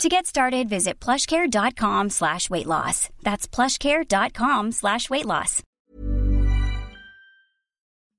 To 0.00 0.08
get 0.08 0.26
started, 0.26 0.68
visit 0.68 0.98
plushcare.com 1.00 2.10
slash 2.10 2.50
weight 2.50 2.66
loss. 2.66 3.08
That's 3.22 3.46
plushcare.com 3.46 4.72
slash 4.72 5.08
weight 5.10 5.26
loss. 5.26 5.62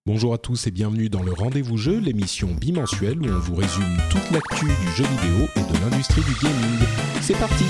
Bonjour 0.06 0.34
à 0.34 0.38
tous 0.38 0.68
et 0.68 0.72
bienvenue 0.72 1.10
dans 1.10 1.24
le 1.24 1.32
Rendez-vous 1.32 1.78
Jeu, 1.78 1.98
l'émission 1.98 2.50
bimensuelle 2.50 3.22
où 3.22 3.26
on 3.26 3.40
vous 3.40 3.56
résume 3.56 3.98
toute 4.12 4.32
l'actu 4.32 4.66
du 4.66 4.92
jeu 4.98 5.06
vidéo 5.06 5.48
et 5.56 5.62
de 5.62 5.80
l'industrie 5.80 6.22
du 6.24 6.34
gaming. 6.42 6.80
C'est 7.22 7.38
parti 7.40 7.64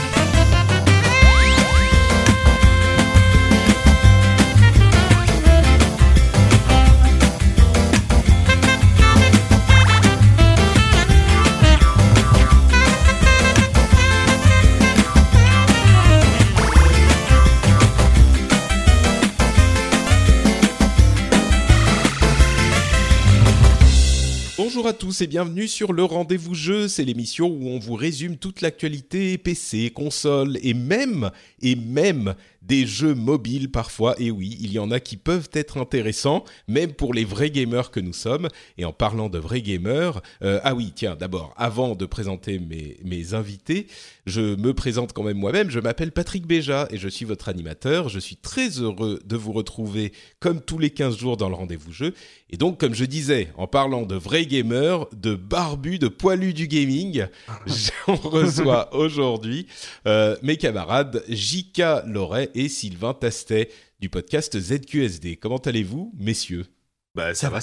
Bonjour 24.66 24.88
à 24.88 24.94
tous 24.94 25.20
et 25.20 25.28
bienvenue 25.28 25.68
sur 25.68 25.92
le 25.92 26.06
Rendez-vous 26.06 26.56
Jeu, 26.56 26.88
c'est 26.88 27.04
l'émission 27.04 27.48
où 27.48 27.68
on 27.68 27.80
vous 27.80 27.96
résume 27.96 28.38
toute 28.38 28.62
l'actualité 28.62 29.38
PC, 29.38 29.92
console 29.92 30.58
et 30.64 30.74
même 30.74 31.32
et 31.62 31.76
même 31.76 32.34
des 32.66 32.86
jeux 32.86 33.16
mobiles 33.16 33.72
parfois. 33.72 34.16
Et 34.20 34.32
oui, 34.32 34.58
il 34.60 34.72
y 34.72 34.80
en 34.80 34.92
a 34.92 35.00
qui 35.00 35.18
peuvent 35.18 35.50
être 35.54 35.78
intéressants, 35.78 36.44
même 36.68 36.94
pour 36.94 37.14
les 37.14 37.26
vrais 37.26 37.52
gamers 37.52 37.92
que 37.92 38.00
nous 38.00 38.14
sommes. 38.14 38.48
Et 38.78 38.86
en 38.86 38.94
parlant 38.94 39.30
de 39.30 39.40
vrais 39.40 39.62
gamers, 39.62 40.22
euh, 40.44 40.60
ah 40.64 40.74
oui, 40.74 40.92
tiens, 40.96 41.16
d'abord, 41.16 41.54
avant 41.58 41.96
de 41.96 42.06
présenter 42.06 42.60
mes, 42.60 42.98
mes 43.04 43.34
invités, 43.34 43.88
je 44.26 44.56
me 44.56 44.74
présente 44.74 45.14
quand 45.14 45.24
même 45.24 45.38
moi-même. 45.38 45.70
Je 45.70 45.80
m'appelle 45.80 46.12
Patrick 46.12 46.48
Béja 46.48 46.88
et 46.92 46.98
je 46.98 47.10
suis 47.10 47.26
votre 47.26 47.50
animateur. 47.50 48.10
Je 48.10 48.20
suis 48.20 48.38
très 48.38 48.70
heureux 48.80 49.20
de 49.26 49.36
vous 49.36 49.52
retrouver 49.52 50.14
comme 50.40 50.62
tous 50.62 50.80
les 50.80 50.90
15 50.90 51.18
jours 51.18 51.38
dans 51.38 51.50
le 51.50 51.56
rendez-vous 51.56 51.92
jeu. 51.92 52.14
Et 52.50 52.58
donc, 52.58 52.80
comme 52.80 52.94
je 52.94 53.06
disais, 53.06 53.50
en 53.58 53.68
parlant 53.68 54.04
de 54.04 54.16
vrais 54.16 54.46
gamers, 54.46 55.08
de 55.12 55.36
barbus, 55.36 56.00
de 56.00 56.08
poilus 56.08 56.54
du 56.54 56.68
gaming, 56.68 57.26
j'en 57.68 58.16
reçois 58.16 58.94
aujourd'hui 58.96 59.68
euh, 60.08 60.36
mes 60.44 60.58
camarades 60.58 61.24
Jika 61.28 62.04
Loret 62.08 62.52
et 62.56 62.70
Sylvain 62.70 63.14
Tastet 63.14 63.70
du 64.00 64.10
podcast 64.10 64.60
ZQSD. 64.60 65.38
Comment 65.38 65.58
allez-vous, 65.58 66.12
messieurs? 66.18 66.66
Bah 67.16 67.34
ça 67.34 67.50
va. 67.50 67.60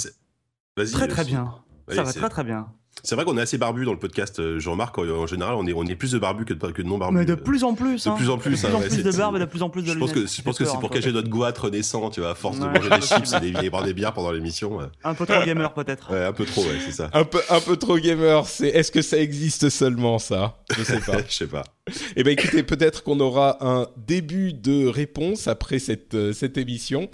Vas-y. 0.77 0.93
Très 0.93 1.09
très 1.09 1.23
euh, 1.23 1.25
bien. 1.25 1.55
Ça 1.89 2.03
va 2.03 2.13
c'est- 2.13 2.19
très 2.19 2.29
très 2.29 2.45
bien. 2.45 2.69
C'est 3.03 3.15
vrai 3.15 3.25
qu'on 3.25 3.39
est 3.39 3.41
assez 3.41 3.57
barbu 3.57 3.85
dans 3.85 3.93
le 3.93 3.99
podcast. 3.99 4.41
euh, 4.41 4.59
Je 4.59 4.69
remarque 4.69 4.99
en, 4.99 5.27
général, 5.27 5.55
on 5.55 5.67
est, 5.67 5.73
on 5.73 5.85
est 5.87 5.95
plus 5.95 6.11
de 6.13 6.19
barbus 6.19 6.45
que 6.45 6.53
de, 6.53 6.67
que 6.73 6.83
de 6.83 6.87
non 6.89 6.99
barbus. 6.99 7.17
Mais 7.19 7.25
de 7.25 7.35
plus 7.37 7.65
en 7.65 7.75
plus. 7.75 8.05
de 8.05 8.11
hein. 8.11 8.15
plus 8.17 8.29
en 8.29 8.37
plus, 8.37 8.51
De 8.51 8.57
plus 8.57 8.65
hein, 8.67 8.71
en 8.75 8.81
ouais, 8.81 8.89
plus 8.89 8.97
c'est- 8.97 9.03
de 9.05 9.17
barbe 9.17 9.37
et 9.37 9.39
de 9.39 9.45
plus 9.47 9.63
en 9.63 9.71
plus 9.71 9.83
de 9.83 9.93
Je 9.93 9.99
pense 9.99 10.13
que, 10.13 10.27
je 10.27 10.43
pense 10.43 10.59
que 10.59 10.65
c'est 10.65 10.79
pour 10.79 10.91
cacher 10.91 11.13
notre 11.13 11.29
goût 11.29 11.45
renaissant, 11.57 12.11
tu 12.11 12.21
vois, 12.21 12.31
à 12.31 12.35
force 12.35 12.59
de 12.59 12.65
manger 12.67 12.91
des 12.91 13.01
chips 13.01 13.33
et, 13.35 13.41
des, 13.53 13.65
et 13.67 13.71
boire 13.71 13.85
des 13.85 13.95
bières 13.95 14.13
pendant 14.13 14.33
l'émission. 14.33 14.77
Ouais. 14.77 14.87
Un 15.05 15.15
peu 15.15 15.25
trop 15.25 15.43
gamer 15.45 15.73
peut-être. 15.73 16.13
Ouais, 16.13 16.25
un 16.25 16.33
peu 16.33 16.45
trop, 16.45 16.63
ouais, 16.63 16.79
c'est 16.85 16.93
ça. 16.93 17.09
un 17.15 17.25
peu, 17.25 17.41
un 17.49 17.61
peu 17.61 17.77
trop 17.77 17.97
gamer, 17.97 18.47
c'est 18.47 18.69
est-ce 18.69 18.91
que 18.93 19.03
ça 19.03 19.19
existe 19.19 19.71
seulement 19.71 20.19
ça? 20.19 20.59
Je 20.77 20.83
sais 20.83 21.01
pas. 21.01 21.19
Je 21.29 21.33
sais 21.35 21.47
pas. 21.47 21.65
Eh 22.17 22.23
bien, 22.23 22.33
écoutez, 22.33 22.63
peut-être 22.63 23.03
qu'on 23.03 23.21
aura 23.21 23.59
un 23.61 23.89
début 23.97 24.53
de 24.53 24.87
réponse 24.87 25.49
après 25.49 25.79
cette, 25.79 26.15
euh, 26.15 26.33
cette 26.33 26.59
émission. 26.59 27.09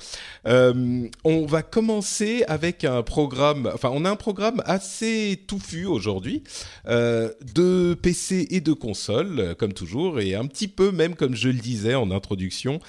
Euh, 0.47 1.09
on 1.25 1.47
va 1.47 1.63
commencer 1.63 2.45
avec 2.49 2.85
un 2.85 3.03
programme, 3.03 3.71
enfin, 3.73 3.91
on 3.93 4.05
a 4.05 4.11
un 4.11 4.17
programme 4.17 4.63
assez 4.65 5.43
touffu 5.47 5.87
aujourd'hui, 5.87 6.43
euh, 6.89 7.31
de 7.55 7.95
PC 8.01 8.49
et 8.51 8.61
de 8.61 8.73
console, 8.73 9.55
comme 9.59 9.73
toujours, 9.73 10.21
et 10.21 10.35
un 10.35 10.47
petit 10.47 10.69
peu, 10.69 10.91
même 10.91 11.15
comme 11.15 11.35
je 11.35 11.49
le 11.49 11.59
disais 11.59 11.95
en 11.95 12.11
introduction, 12.11 12.81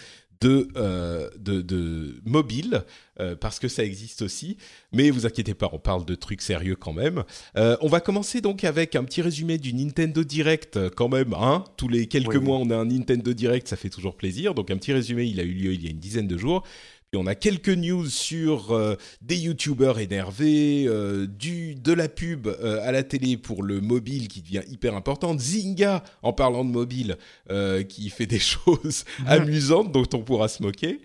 de, 0.41 0.67
euh, 0.75 1.29
de, 1.39 1.61
de 1.61 2.21
mobile, 2.25 2.83
euh, 3.19 3.35
parce 3.35 3.59
que 3.59 3.67
ça 3.67 3.83
existe 3.83 4.21
aussi. 4.21 4.57
Mais 4.93 5.09
vous 5.09 5.25
inquiétez 5.25 5.53
pas, 5.53 5.69
on 5.73 5.79
parle 5.79 6.05
de 6.05 6.15
trucs 6.15 6.41
sérieux 6.41 6.75
quand 6.75 6.93
même. 6.93 7.23
Euh, 7.57 7.75
on 7.81 7.87
va 7.87 7.99
commencer 7.99 8.41
donc 8.41 8.63
avec 8.63 8.95
un 8.95 9.03
petit 9.03 9.21
résumé 9.21 9.57
du 9.57 9.73
Nintendo 9.73 10.23
Direct, 10.23 10.89
quand 10.95 11.09
même. 11.09 11.33
Hein 11.33 11.63
Tous 11.77 11.87
les 11.87 12.07
quelques 12.07 12.35
Oui. 12.35 12.39
mois, 12.39 12.57
on 12.57 12.69
a 12.69 12.75
un 12.75 12.85
Nintendo 12.85 13.33
Direct, 13.33 13.67
ça 13.67 13.75
fait 13.75 13.89
toujours 13.89 14.15
plaisir. 14.15 14.53
Donc 14.53 14.69
un 14.71 14.77
petit 14.77 14.93
résumé, 14.93 15.25
il 15.25 15.39
a 15.39 15.43
eu 15.43 15.53
lieu 15.53 15.73
il 15.73 15.83
y 15.83 15.87
a 15.87 15.91
une 15.91 15.99
dizaine 15.99 16.27
de 16.27 16.37
jours. 16.37 16.63
Puis 17.09 17.21
on 17.21 17.25
a 17.25 17.35
quelques 17.35 17.69
news 17.69 18.07
sur 18.09 18.73
euh, 18.73 18.95
des 19.21 19.37
youtubeurs 19.37 19.97
énervés, 19.99 20.83
euh, 20.89 21.25
du, 21.25 21.73
de 21.73 21.93
la 21.93 22.09
pub 22.09 22.47
euh, 22.47 22.85
à 22.85 22.91
la 22.91 23.01
télé 23.01 23.37
pour 23.37 23.63
le 23.63 23.79
mobile 23.79 24.27
qui 24.27 24.41
devient 24.41 24.63
hyper 24.69 24.93
importante, 24.93 25.39
Zynga, 25.39 26.03
en 26.21 26.33
parlant 26.33 26.65
de 26.65 26.69
mobile, 26.69 27.15
euh, 27.49 27.83
qui 27.83 28.09
fait 28.09 28.25
des 28.25 28.39
choses 28.39 29.05
amusantes 29.25 29.93
dont 29.93 30.03
on 30.13 30.19
pourra 30.19 30.49
se 30.49 30.61
moquer, 30.61 30.99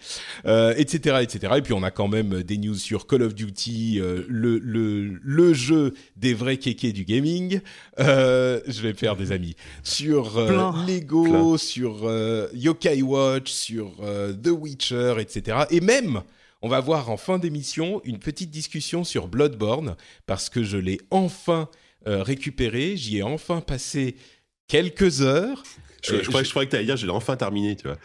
euh, 0.44 0.74
etc., 0.76 1.18
etc. 1.22 1.52
Et 1.58 1.62
puis 1.62 1.72
on 1.72 1.84
a 1.84 1.92
quand 1.92 2.08
même 2.08 2.42
des 2.42 2.58
news 2.58 2.74
sur 2.74 3.06
Call 3.06 3.22
of 3.22 3.36
Duty, 3.36 4.00
euh, 4.00 4.24
le, 4.28 4.58
le, 4.58 5.20
le 5.22 5.54
jeu 5.54 5.94
des 6.16 6.34
vrais 6.34 6.56
kékés 6.56 6.92
du 6.92 7.04
gaming. 7.04 7.60
Euh, 8.00 8.60
je 8.66 8.82
vais 8.82 8.88
me 8.88 8.96
faire 8.96 9.14
des 9.14 9.30
amis. 9.30 9.54
Sur 9.84 10.36
euh. 10.36 10.72
Lego, 10.88 11.22
Plein. 11.52 11.56
sur 11.58 12.00
euh, 12.08 12.48
Yokai 12.54 13.02
Watch, 13.02 13.52
sur 13.52 13.92
euh, 14.02 14.32
The 14.32 14.48
Witcher, 14.48 15.14
etc. 15.20 15.58
Et 15.70 15.80
même, 15.80 15.91
on 16.62 16.68
va 16.68 16.80
voir 16.80 17.10
en 17.10 17.16
fin 17.16 17.38
d'émission 17.38 18.00
une 18.04 18.18
petite 18.18 18.50
discussion 18.50 19.04
sur 19.04 19.28
Bloodborne, 19.28 19.96
parce 20.26 20.48
que 20.48 20.62
je 20.62 20.76
l'ai 20.78 21.00
enfin 21.10 21.68
euh, 22.06 22.22
récupéré, 22.22 22.96
j'y 22.96 23.18
ai 23.18 23.22
enfin 23.22 23.60
passé 23.60 24.16
quelques 24.68 25.22
heures. 25.22 25.62
Je, 26.04 26.14
Euh, 26.14 26.18
je, 26.22 26.28
croyais, 26.28 26.42
je- 26.44 26.48
je 26.48 26.50
croyais 26.52 26.66
que 26.66 26.72
t'allais 26.72 26.84
dire, 26.84 26.96
j'ai 26.96 27.08
enfin 27.10 27.36
terminé, 27.36 27.76
tu 27.76 27.86
vois. 27.86 27.96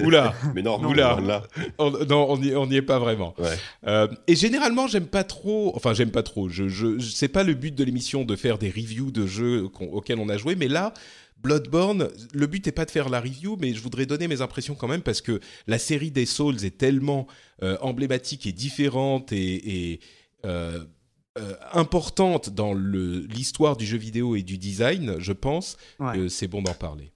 Oula, 0.00 0.34
Mais 0.54 0.60
non, 0.60 0.78
non, 0.78 0.90
Oula. 0.90 1.18
là. 1.22 1.42
on, 1.78 1.90
non, 1.90 2.30
on 2.30 2.36
n'y 2.38 2.54
on 2.54 2.70
est 2.70 2.82
pas 2.82 2.98
vraiment. 2.98 3.34
Ouais. 3.38 3.56
Euh, 3.86 4.08
et 4.26 4.36
généralement, 4.36 4.86
j'aime 4.88 5.06
pas 5.06 5.24
trop. 5.24 5.72
Enfin, 5.74 5.94
j'aime 5.94 6.10
pas 6.10 6.22
trop. 6.22 6.50
Je, 6.50 6.68
je, 6.68 6.98
c'est 7.00 7.28
pas 7.28 7.44
le 7.44 7.54
but 7.54 7.74
de 7.74 7.82
l'émission 7.82 8.24
de 8.24 8.36
faire 8.36 8.58
des 8.58 8.68
reviews 8.68 9.10
de 9.10 9.26
jeux 9.26 9.68
auxquels 9.80 10.18
on 10.18 10.28
a 10.28 10.36
joué, 10.36 10.54
mais 10.54 10.68
là, 10.68 10.92
Bloodborne, 11.36 12.08
le 12.32 12.46
but 12.46 12.64
n'est 12.66 12.72
pas 12.72 12.84
de 12.84 12.90
faire 12.90 13.08
la 13.08 13.20
review, 13.20 13.56
mais 13.60 13.72
je 13.74 13.80
voudrais 13.80 14.06
donner 14.06 14.26
mes 14.26 14.40
impressions 14.40 14.74
quand 14.74 14.88
même 14.88 15.02
parce 15.02 15.20
que 15.20 15.40
la 15.66 15.78
série 15.78 16.10
des 16.10 16.26
Souls 16.26 16.64
est 16.64 16.76
tellement 16.78 17.26
euh, 17.62 17.76
emblématique 17.80 18.46
et 18.46 18.52
différente 18.52 19.32
et, 19.32 19.92
et, 19.92 20.00
euh, 20.44 20.84
euh, 21.38 21.54
importante 21.72 22.50
dans 22.50 22.72
l'histoire 22.74 23.76
du 23.76 23.84
jeu 23.86 23.98
vidéo 23.98 24.34
et 24.36 24.42
du 24.42 24.56
design, 24.58 25.16
je 25.18 25.32
pense 25.32 25.76
Ouais, 26.00 26.14
que 26.14 26.28
c'est 26.28 26.48
bon 26.48 26.62
d'en 26.62 26.74
parler. 26.74 27.12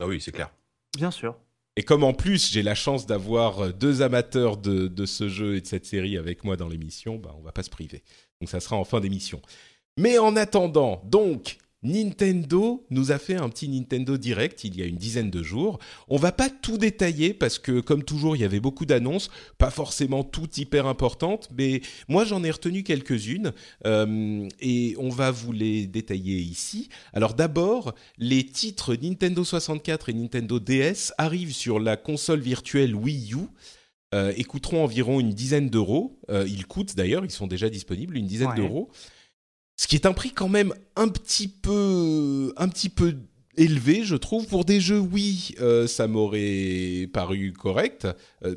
Ah 0.00 0.06
oui, 0.06 0.20
c'est 0.20 0.32
clair. 0.32 0.50
bien 0.96 1.10
sûr. 1.12 1.36
Et 1.76 1.84
comme 1.84 2.02
en 2.02 2.12
plus 2.12 2.50
j'ai 2.50 2.62
la 2.64 2.74
chance 2.74 3.06
d'avoir 3.06 3.72
deux 3.72 4.02
amateurs 4.02 4.56
de, 4.56 4.88
de 4.88 5.06
ce 5.06 5.28
jeu 5.28 5.54
et 5.56 5.60
de 5.60 5.66
cette 5.66 5.86
série 5.86 6.18
avec 6.18 6.42
moi 6.42 6.56
dans 6.56 6.68
l'émission, 6.68 7.16
bah, 7.16 7.34
on 7.38 7.42
va 7.42 7.52
pas 7.52 7.62
se 7.62 7.70
priver. 7.70 8.02
Donc 8.40 8.50
ça 8.50 8.58
sera 8.60 8.76
en 8.76 8.84
fin 8.84 8.98
d'émission. 9.00 9.40
Mais 9.96 10.18
en 10.18 10.34
attendant, 10.36 11.00
donc 11.04 11.58
Nintendo 11.82 12.84
nous 12.90 13.10
a 13.10 13.18
fait 13.18 13.36
un 13.36 13.48
petit 13.48 13.68
Nintendo 13.68 14.16
Direct 14.18 14.64
il 14.64 14.76
y 14.78 14.82
a 14.82 14.84
une 14.86 14.96
dizaine 14.96 15.30
de 15.30 15.42
jours. 15.42 15.78
On 16.08 16.16
va 16.18 16.30
pas 16.32 16.50
tout 16.50 16.78
détailler 16.78 17.32
parce 17.34 17.58
que 17.58 17.80
comme 17.80 18.02
toujours 18.04 18.36
il 18.36 18.42
y 18.42 18.44
avait 18.44 18.60
beaucoup 18.60 18.84
d'annonces, 18.86 19.30
pas 19.58 19.70
forcément 19.70 20.22
toutes 20.22 20.58
hyper 20.58 20.86
importantes, 20.86 21.48
mais 21.56 21.80
moi 22.08 22.24
j'en 22.24 22.44
ai 22.44 22.50
retenu 22.50 22.82
quelques-unes 22.82 23.52
euh, 23.86 24.46
et 24.60 24.94
on 24.98 25.08
va 25.08 25.30
vous 25.30 25.52
les 25.52 25.86
détailler 25.86 26.36
ici. 26.38 26.88
Alors 27.12 27.34
d'abord, 27.34 27.94
les 28.18 28.44
titres 28.44 28.94
Nintendo 28.94 29.42
64 29.44 30.08
et 30.10 30.12
Nintendo 30.12 30.60
DS 30.60 31.12
arrivent 31.18 31.54
sur 31.54 31.80
la 31.80 31.96
console 31.96 32.40
virtuelle 32.40 32.94
Wii 32.94 33.32
U. 33.34 33.38
euh, 34.14 34.32
et 34.36 34.42
coûteront 34.44 34.82
environ 34.82 35.20
une 35.20 35.30
dizaine 35.30 35.70
d'euros. 35.70 36.18
Euh, 36.30 36.44
ils 36.48 36.66
coûtent 36.66 36.96
d'ailleurs, 36.96 37.24
ils 37.24 37.30
sont 37.30 37.46
déjà 37.46 37.70
disponibles, 37.70 38.16
une 38.16 38.26
dizaine 38.26 38.48
Ouais. 38.48 38.56
d'euros. 38.56 38.90
Ce 39.80 39.86
qui 39.88 39.96
est 39.96 40.04
un 40.04 40.12
prix 40.12 40.30
quand 40.32 40.50
même 40.50 40.74
un 40.94 41.08
petit 41.08 41.48
peu, 41.48 42.52
un 42.58 42.68
petit 42.68 42.90
peu 42.90 43.14
élevé, 43.56 44.02
je 44.04 44.14
trouve. 44.14 44.46
Pour 44.46 44.66
des 44.66 44.78
jeux 44.78 44.98
Wii, 44.98 45.54
euh, 45.62 45.86
ça 45.86 46.06
m'aurait 46.06 47.08
paru 47.14 47.54
correct. 47.58 48.06
Euh, 48.44 48.56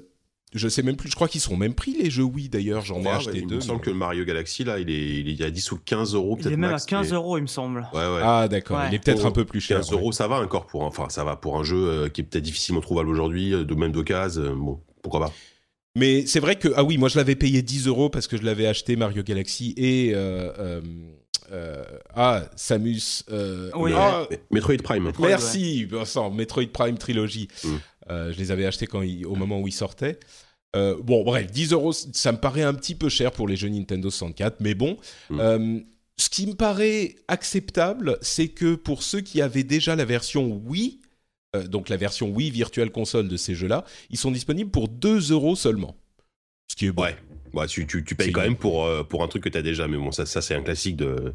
je 0.54 0.68
sais 0.68 0.82
même 0.84 0.98
plus, 0.98 1.10
je 1.10 1.16
crois 1.16 1.30
qu'ils 1.30 1.40
sont 1.40 1.56
même 1.56 1.76
prix 1.76 1.96
les 1.98 2.10
jeux 2.12 2.24
Wii 2.26 2.50
d'ailleurs, 2.50 2.84
j'en 2.84 3.00
ai 3.00 3.04
Ouais, 3.06 3.10
acheté 3.12 3.32
ouais, 3.32 3.40
il 3.40 3.48
deux. 3.48 3.56
me 3.56 3.62
semble 3.62 3.80
mais- 3.80 3.86
que 3.86 3.90
le 3.92 3.96
Mario 3.96 4.26
Galaxy, 4.26 4.66
là, 4.66 4.80
il 4.80 4.90
est, 4.90 5.20
il 5.22 5.42
est 5.42 5.46
à 5.46 5.50
10 5.50 5.72
ou 5.72 5.78
15 5.78 6.14
euros, 6.14 6.38
Il 6.42 6.48
est 6.48 6.58
même 6.58 6.72
max, 6.72 6.84
à 6.84 6.88
15 6.88 7.10
mais- 7.12 7.16
euros, 7.16 7.38
il 7.38 7.44
me 7.44 7.48
semble. 7.48 7.88
Ouais, 7.94 8.00
ouais. 8.00 8.22
Ah 8.22 8.50
d'accord, 8.50 8.80
Ouais. 8.80 8.90
il 8.92 8.94
est 8.96 9.00
peut-être 9.00 9.26
un 9.26 9.32
peu 9.32 9.46
plus 9.46 9.62
cher. 9.62 9.78
15 9.78 9.92
ouais. 9.92 9.98
euros, 9.98 10.12
ça 10.12 10.28
va 10.28 10.42
encore 10.42 10.68
pour, 10.68 10.84
un- 10.84 10.88
enfin, 10.88 11.08
ça 11.08 11.24
va 11.24 11.38
pour 11.38 11.58
un 11.58 11.64
jeu 11.64 11.78
euh, 11.88 12.10
qui 12.10 12.20
est 12.20 12.26
peut-être 12.26 12.44
difficilement 12.44 12.82
trouvable 12.82 13.08
aujourd'hui, 13.08 13.54
euh, 13.54 13.64
de 13.64 13.76
même 13.76 13.94
d'occasion. 13.94 14.58
bon, 14.58 14.82
pourquoi 15.02 15.22
pas. 15.22 15.34
Mais 15.96 16.26
c'est 16.26 16.40
vrai 16.40 16.56
que 16.56 16.70
ah 16.76 16.84
oui, 16.84 16.98
moi 16.98 17.08
je 17.10 17.18
l'avais 17.18 17.36
payé 17.36 17.62
10 17.62 17.88
euros 17.88 18.10
parce 18.10 18.28
que 18.28 18.36
je 18.38 18.44
l'avais 18.44 18.66
acheté 18.66 18.96
Mario 18.96 19.22
Galaxy 19.22 19.74
et 19.78 20.12
euh, 20.14 20.52
euh, 20.58 20.82
euh, 21.52 21.84
ah 22.16 22.44
Samus. 22.56 23.24
euh, 23.32 23.70
Oui. 23.76 23.92
ah, 23.96 24.28
Metroid 24.52 24.78
Prime. 24.84 25.04
Metroid, 25.04 25.28
Merci, 25.28 25.86
Vincent. 25.86 26.32
Metroid 26.32 26.68
Prime 26.74 26.98
Trilogy. 26.98 27.48
Mm. 27.64 27.68
Euh, 28.10 28.34
je 28.34 28.38
les 28.40 28.52
avais 28.52 28.66
achetés 28.66 28.88
quand 28.88 29.04
au 29.26 29.36
moment 29.36 29.60
où 29.62 29.68
ils 29.68 29.72
sortaient. 29.74 30.20
Euh, 30.76 30.98
bon, 31.04 31.24
bref, 31.24 31.52
10 31.52 31.74
euros, 31.74 31.94
ça 31.94 32.32
me 32.32 32.38
paraît 32.40 32.64
un 32.64 32.74
petit 32.74 32.96
peu 32.96 33.08
cher 33.08 33.32
pour 33.32 33.48
les 33.48 33.56
jeux 33.56 33.70
Nintendo 33.70 34.10
64, 34.10 34.62
mais 34.62 34.74
bon. 34.74 34.98
Mm. 35.30 35.40
Euh, 35.40 35.80
ce 36.18 36.30
qui 36.30 36.48
me 36.48 36.54
paraît 36.54 37.16
acceptable, 37.28 38.18
c'est 38.22 38.48
que 38.48 38.74
pour 38.76 39.04
ceux 39.04 39.22
qui 39.22 39.42
avaient 39.42 39.64
déjà 39.64 39.96
la 39.96 40.06
version 40.06 40.60
Wii, 40.66 41.00
euh, 41.56 41.68
donc 41.68 41.90
la 41.90 41.98
version 41.98 42.30
Wii 42.30 42.50
Virtual 42.52 42.90
Console 42.92 43.28
de 43.28 43.38
ces 43.38 43.56
jeux-là, 43.56 43.86
ils 44.10 44.18
sont 44.18 44.32
disponibles 44.32 44.72
pour 44.72 44.88
2 44.88 45.32
euros 45.32 45.56
seulement. 45.56 45.96
Ce 46.68 46.76
qui 46.76 46.88
est 46.88 46.92
bon. 46.92 47.04
Ouais, 47.54 47.68
tu, 47.68 47.86
tu, 47.86 48.04
tu 48.04 48.16
payes 48.16 48.32
quand 48.32 48.42
même 48.42 48.56
pour, 48.56 48.86
euh, 48.86 49.04
pour 49.04 49.24
un 49.24 49.28
truc 49.28 49.44
que 49.44 49.50
tu 49.50 49.58
as 49.58 49.62
déjà, 49.62 49.88
mais 49.88 49.98
bon, 49.98 50.12
ça, 50.12 50.26
ça 50.26 50.42
c'est 50.42 50.56
un 50.56 50.62
classique 50.64 50.96
de 50.96 51.34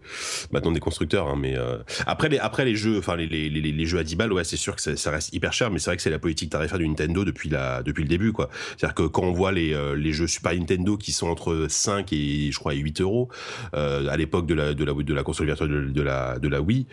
maintenant 0.51 0.73
des 0.73 0.81
constructeurs. 0.81 1.29
hein, 1.29 1.37
mais 1.39 1.57
euh, 1.57 1.79
après, 2.07 2.29
les, 2.29 2.39
après 2.39 2.65
les 2.65 2.75
jeux, 2.75 2.99
enfin 2.99 3.15
les, 3.17 3.27
les, 3.29 3.49
les, 3.49 3.61
les 3.73 3.87
jeux 3.87 3.99
à 3.99 4.03
10 4.05 4.17
balles, 4.17 4.33
ouais, 4.33 4.43
c'est 4.45 4.57
sûr 4.57 4.75
que 4.75 4.83
ça, 4.83 4.97
ça 4.97 5.11
reste 5.13 5.33
hyper 5.33 5.53
cher, 5.53 5.71
mais 5.71 5.79
c'est 5.79 5.91
vrai 5.91 5.97
que 5.97 6.03
c'est 6.03 6.11
la 6.11 6.19
politique 6.19 6.51
tarifaire 6.51 6.79
du 6.79 6.89
Nintendo 6.89 7.25
depuis, 7.25 7.49
la, 7.49 7.83
depuis 7.85 8.03
le 8.03 8.09
début. 8.09 8.33
quoi. 8.33 8.51
C'est-à-dire 8.77 8.95
que 8.95 9.03
quand 9.05 9.23
on 9.23 9.33
voit 9.33 9.53
les, 9.53 9.73
euh, 9.75 9.95
les 9.95 10.13
jeux 10.13 10.27
Super 10.27 10.55
Nintendo 10.55 10.97
qui 10.97 11.13
sont 11.13 11.29
entre 11.29 11.67
5 11.69 12.13
et 12.13 12.51
je 12.51 12.59
crois 12.59 12.73
8 12.75 13.01
euros 13.01 13.29
euh, 13.75 14.09
à 14.09 14.17
l'époque 14.17 14.47
de 14.47 14.55
la, 14.55 14.75
de, 14.75 14.85
la, 14.85 14.93
de 14.95 15.15
la 15.15 15.23
console 15.23 15.47
virtuelle 15.47 15.71
de, 15.71 15.81
de 15.91 16.03
la, 16.03 16.39
de 16.41 16.49
la 16.49 16.61
Wii, 16.61 16.87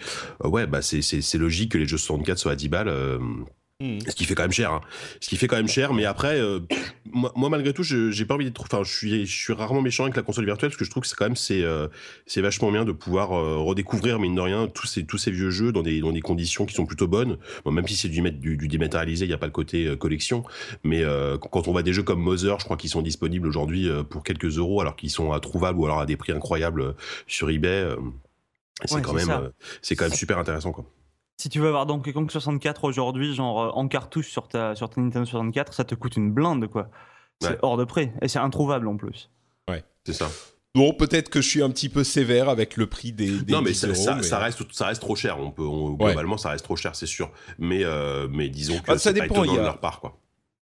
ouais, 0.44 0.68
bah 0.68 0.82
c'est 0.84 1.02
c'est- 1.02 1.22
c'est 1.22 1.38
logique 1.40 1.72
que 1.72 1.78
les 1.80 1.88
jeux 1.88 1.98
64 1.98 2.38
soient 2.38 2.52
à 2.52 2.56
10 2.56 2.70
balles. 2.70 2.90
Euh, 3.82 3.86
Mm. 3.86 4.00
ce 4.08 4.16
qui 4.16 4.24
fait 4.26 4.36
quand 4.36 4.44
même 4.44 4.52
cher. 4.54 4.72
hein. 4.72 4.82
Ce 5.20 5.28
qui 5.30 5.36
fait 5.38 5.48
quand 5.48 5.58
même 5.58 5.68
cher, 5.68 5.94
mais 5.94 6.06
après, 6.06 6.40
euh, 6.40 6.60
moi, 7.12 7.32
moi, 7.36 7.50
malgré 7.50 7.74
tout, 7.74 7.84
je- 7.84 8.10
j'ai 8.12 8.26
pas 8.26 8.36
envie 8.36 8.46
d'être. 8.46 8.62
Enfin, 8.62 8.84
je 8.84 8.94
suis, 8.94 9.26
je 9.26 9.36
suis 9.38 9.54
rarement 9.54 9.82
méchant 9.82 10.04
avec 10.04 10.16
la 10.16 10.22
console 10.22 10.46
virtuelle 10.46 10.70
parce 10.70 10.78
que 10.78 10.86
je 10.86 10.90
trouve 10.92 11.04
que 11.04 11.08
c'est 11.10 11.16
quand 11.16 11.26
même 11.26 11.36
c'est 11.36 11.62
euh, 11.64 11.88
c'est 12.26 12.42
vachement 12.42 12.72
bien 12.72 12.86
de 12.86 12.92
pouvoir 12.94 13.34
euh, 13.34 13.58
redécouvrir 13.58 14.20
mine 14.20 14.36
de 14.36 14.42
rien 14.42 14.68
tous 14.68 14.88
ces 14.88 15.06
tous 15.06 15.18
ces 15.18 15.32
vieux 15.32 15.50
jeux 15.50 15.72
dans 15.74 15.82
des 15.84 16.00
dans 16.00 16.12
des 16.14 16.22
conditions 16.22 16.66
qui 16.66 16.74
sont 16.74 16.86
plutôt 16.86 17.08
bonnes. 17.08 17.38
Bon, 17.66 17.72
même 17.72 17.88
si 17.88 17.96
c'est 17.96 18.08
du, 18.10 18.22
du, 18.22 18.56
du 18.58 18.68
dématérialisé, 18.68 19.26
il 19.26 19.32
y 19.32 19.34
a 19.34 19.38
pas 19.38 19.46
le 19.48 19.52
côté 19.52 19.98
collection. 19.98 20.44
Mais 20.84 21.04
quand 21.52 21.68
on 21.68 21.72
voit 21.72 21.84
des 21.84 21.94
jeux 21.94 22.04
comme 22.04 22.22
Mother, 22.22 22.60
je 22.60 22.66
crois 22.66 22.78
qu'ils 22.78 22.90
sont 22.90 23.02
disponibles 23.02 23.48
aujourd'hui 23.48 23.90
pour 24.10 24.24
quelques 24.24 24.58
euros 24.58 24.80
alors 24.82 24.96
qu'ils 24.96 25.10
sont 25.12 25.34
introuvables 25.34 25.80
ou 25.80 25.86
alors 25.86 26.00
à 26.00 26.06
des 26.06 26.16
prix 26.18 26.32
incroyables 26.32 26.96
sur 27.28 27.50
eBay. 27.50 27.90
c'est 28.86 28.96
Ouais, 28.96 29.02
quand 29.02 29.14
même 29.14 29.52
c'est 29.82 29.96
quand 29.96 30.06
même 30.06 30.14
super 30.18 30.38
intéressant 30.38 30.72
quoi. 30.72 30.86
Si 31.38 31.50
tu 31.50 31.60
veux 31.60 31.68
avoir 31.68 31.86
Donkey 31.86 32.14
Kong 32.14 32.30
64 32.32 32.86
aujourd'hui, 32.86 33.36
genre 33.36 33.62
euh, 33.64 33.70
en 33.74 33.88
cartouche 33.88 34.30
sur 34.30 34.48
ta, 34.48 34.74
sur 34.76 34.90
ta 34.90 35.02
Nintendo 35.02 35.26
64, 35.26 35.74
ça 35.74 35.84
te 35.84 35.94
coûte 35.96 36.16
une 36.16 36.32
blinde, 36.32 36.68
quoi. 36.68 36.90
C'est 37.42 37.50
Ouais. 37.50 37.58
hors 37.62 37.76
de 37.78 37.84
prix. 37.84 38.10
Et 38.22 38.28
c'est 38.30 38.40
introuvable 38.40 38.88
en 38.88 38.96
plus. 38.98 39.30
C'est 40.08 40.14
ça. 40.14 40.30
Bon, 40.76 40.94
peut-être 40.94 41.30
que 41.30 41.42
je 41.42 41.50
suis 41.50 41.64
un 41.64 41.70
petit 41.72 41.90
peu 41.90 42.04
sévère 42.04 42.48
avec 42.48 42.78
le 42.78 42.86
prix 42.86 43.12
des, 43.12 43.40
des 43.40 43.54
non, 43.54 43.64
mais 43.64 43.72
10 43.72 43.80
ça, 43.80 43.88
euros, 43.88 43.96
ça, 43.96 44.16
mais- 44.18 44.22
ça 44.24 44.38
reste, 44.38 44.72
ça 44.72 44.86
reste 44.86 45.02
trop 45.02 45.16
cher. 45.16 45.40
On 45.40 45.50
peut, 45.50 45.64
on- 45.64 45.94
globalement, 45.94 46.38
ça 46.38 46.50
reste 46.50 46.64
trop 46.64 46.76
cher, 46.76 46.94
c'est 46.96 47.08
sûr. 47.08 47.32
Mais, 47.58 47.84
euh, 47.84 48.28
mais 48.30 48.50
disons 48.50 48.76
que 48.78 48.92
Ah, 48.92 48.98
ça 49.00 49.12
c'est 49.12 49.18
pas 49.18 49.28
dépend, 49.28 49.44
il 49.46 49.52
y 49.52 49.56
a- 49.56 49.62
de 49.62 49.66
leur 49.66 49.80
part, 49.80 50.00
quoi. 50.02 50.16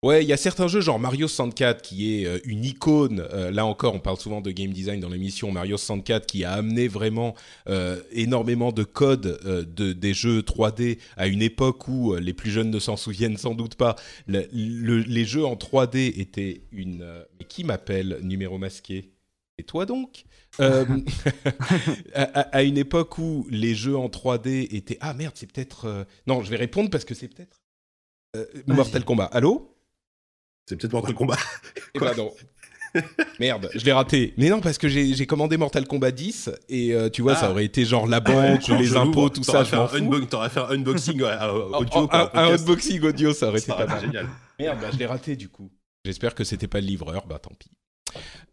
Ouais, 0.03 0.23
il 0.23 0.27
y 0.27 0.33
a 0.33 0.37
certains 0.37 0.67
jeux 0.67 0.81
genre 0.81 0.97
Mario 0.97 1.27
64 1.27 1.83
qui 1.83 2.15
est 2.21 2.25
euh, 2.25 2.39
une 2.45 2.65
icône. 2.65 3.19
euh, 3.33 3.51
là 3.51 3.67
encore, 3.67 3.93
on 3.93 3.99
parle 3.99 4.17
souvent 4.17 4.41
de 4.41 4.49
game 4.49 4.71
design 4.71 4.99
dans 4.99 5.09
l'émission. 5.09 5.51
Mario 5.51 5.77
64 5.77 6.25
qui 6.25 6.43
a 6.43 6.53
amené 6.53 6.87
vraiment 6.87 7.35
euh, 7.69 8.01
énormément 8.11 8.71
de 8.71 8.83
codes 8.83 9.39
euh, 9.45 9.63
de 9.63 9.93
des 9.93 10.15
jeux 10.15 10.41
3D 10.41 10.97
à 11.17 11.27
une 11.27 11.43
époque 11.43 11.87
où 11.87 12.15
les 12.15 12.33
plus 12.33 12.49
jeunes 12.49 12.71
ne 12.71 12.79
s'en 12.79 12.97
souviennent 12.97 13.37
sans 13.37 13.53
doute 13.53 13.75
pas. 13.75 13.95
Le- 14.25 14.47
le- 14.51 15.01
les 15.01 15.23
jeux 15.23 15.45
en 15.45 15.55
3D 15.55 16.19
étaient 16.19 16.63
une. 16.71 17.05
mais 17.39 17.45
qui 17.45 17.63
m'appelle 17.63 18.17
numéro 18.23 18.57
masqué? 18.57 19.11
Et 19.59 19.63
toi 19.63 19.85
donc? 19.85 20.23
À, 22.15 22.23
à- 22.23 22.63
une 22.63 22.77
époque 22.79 23.19
où 23.19 23.45
les 23.51 23.75
jeux 23.75 23.95
en 23.95 24.07
3D 24.07 24.67
étaient 24.75 24.97
ah 24.99 25.13
merde 25.13 25.33
c'est 25.35 25.45
peut-être 25.51 26.05
non 26.27 26.41
je 26.43 26.49
vais 26.49 26.57
répondre 26.57 26.89
parce 26.89 27.05
que 27.05 27.13
c'est 27.13 27.27
peut-être 27.27 27.61
Mortal 28.75 29.05
Kombat 29.05 29.25
allô? 29.25 29.75
C'est 30.65 30.75
peut-être 30.77 30.93
Mortal 30.93 31.13
Kombat. 31.15 31.37
eh 31.95 31.99
Quoi 31.99 32.13
ben 32.13 32.17
non. 32.23 32.31
Merde, 33.39 33.69
je 33.73 33.85
l'ai 33.85 33.93
raté. 33.93 34.33
Mais 34.37 34.49
non, 34.49 34.59
parce 34.59 34.77
que 34.77 34.87
j'ai 34.89 35.25
commandé 35.25 35.57
Mortal 35.57 35.87
Kombat 35.87 36.11
10 36.11 36.49
et 36.69 36.93
euh, 36.93 37.09
tu 37.09 37.21
vois, 37.21 37.33
Ah. 37.33 37.35
ça 37.37 37.51
aurait 37.51 37.65
été 37.65 37.85
genre 37.85 38.05
la 38.07 38.19
banque 38.19 38.67
les 38.67 38.95
impôts, 38.97 39.29
tout 39.29 39.43
ça, 39.43 39.63
fait 39.63 39.77
je 39.77 39.81
un 39.81 40.25
T'aurais 40.25 40.49
fait 40.49 40.59
un 40.59 40.69
unboxing 40.71 41.21
audio, 41.73 41.89
oh, 41.95 42.07
quoi, 42.07 42.37
un, 42.37 42.53
unboxing 42.55 43.01
audio, 43.03 43.33
ça 43.33 43.47
aurait 43.47 43.59
été 43.59 43.71
pas 43.71 43.85
mal. 43.85 44.01
génial. 44.01 44.27
Merde, 44.59 44.77
bah, 44.81 44.89
je 44.91 44.97
l'ai 44.97 45.05
raté 45.05 45.35
du 45.35 45.49
coup. 45.49 45.71
J'espère 46.03 46.35
que 46.35 46.43
c'était 46.43 46.67
pas 46.67 46.81
le 46.81 46.87
livreur, 46.87 47.25
bah 47.27 47.39
tant 47.39 47.51
pis. 47.57 47.69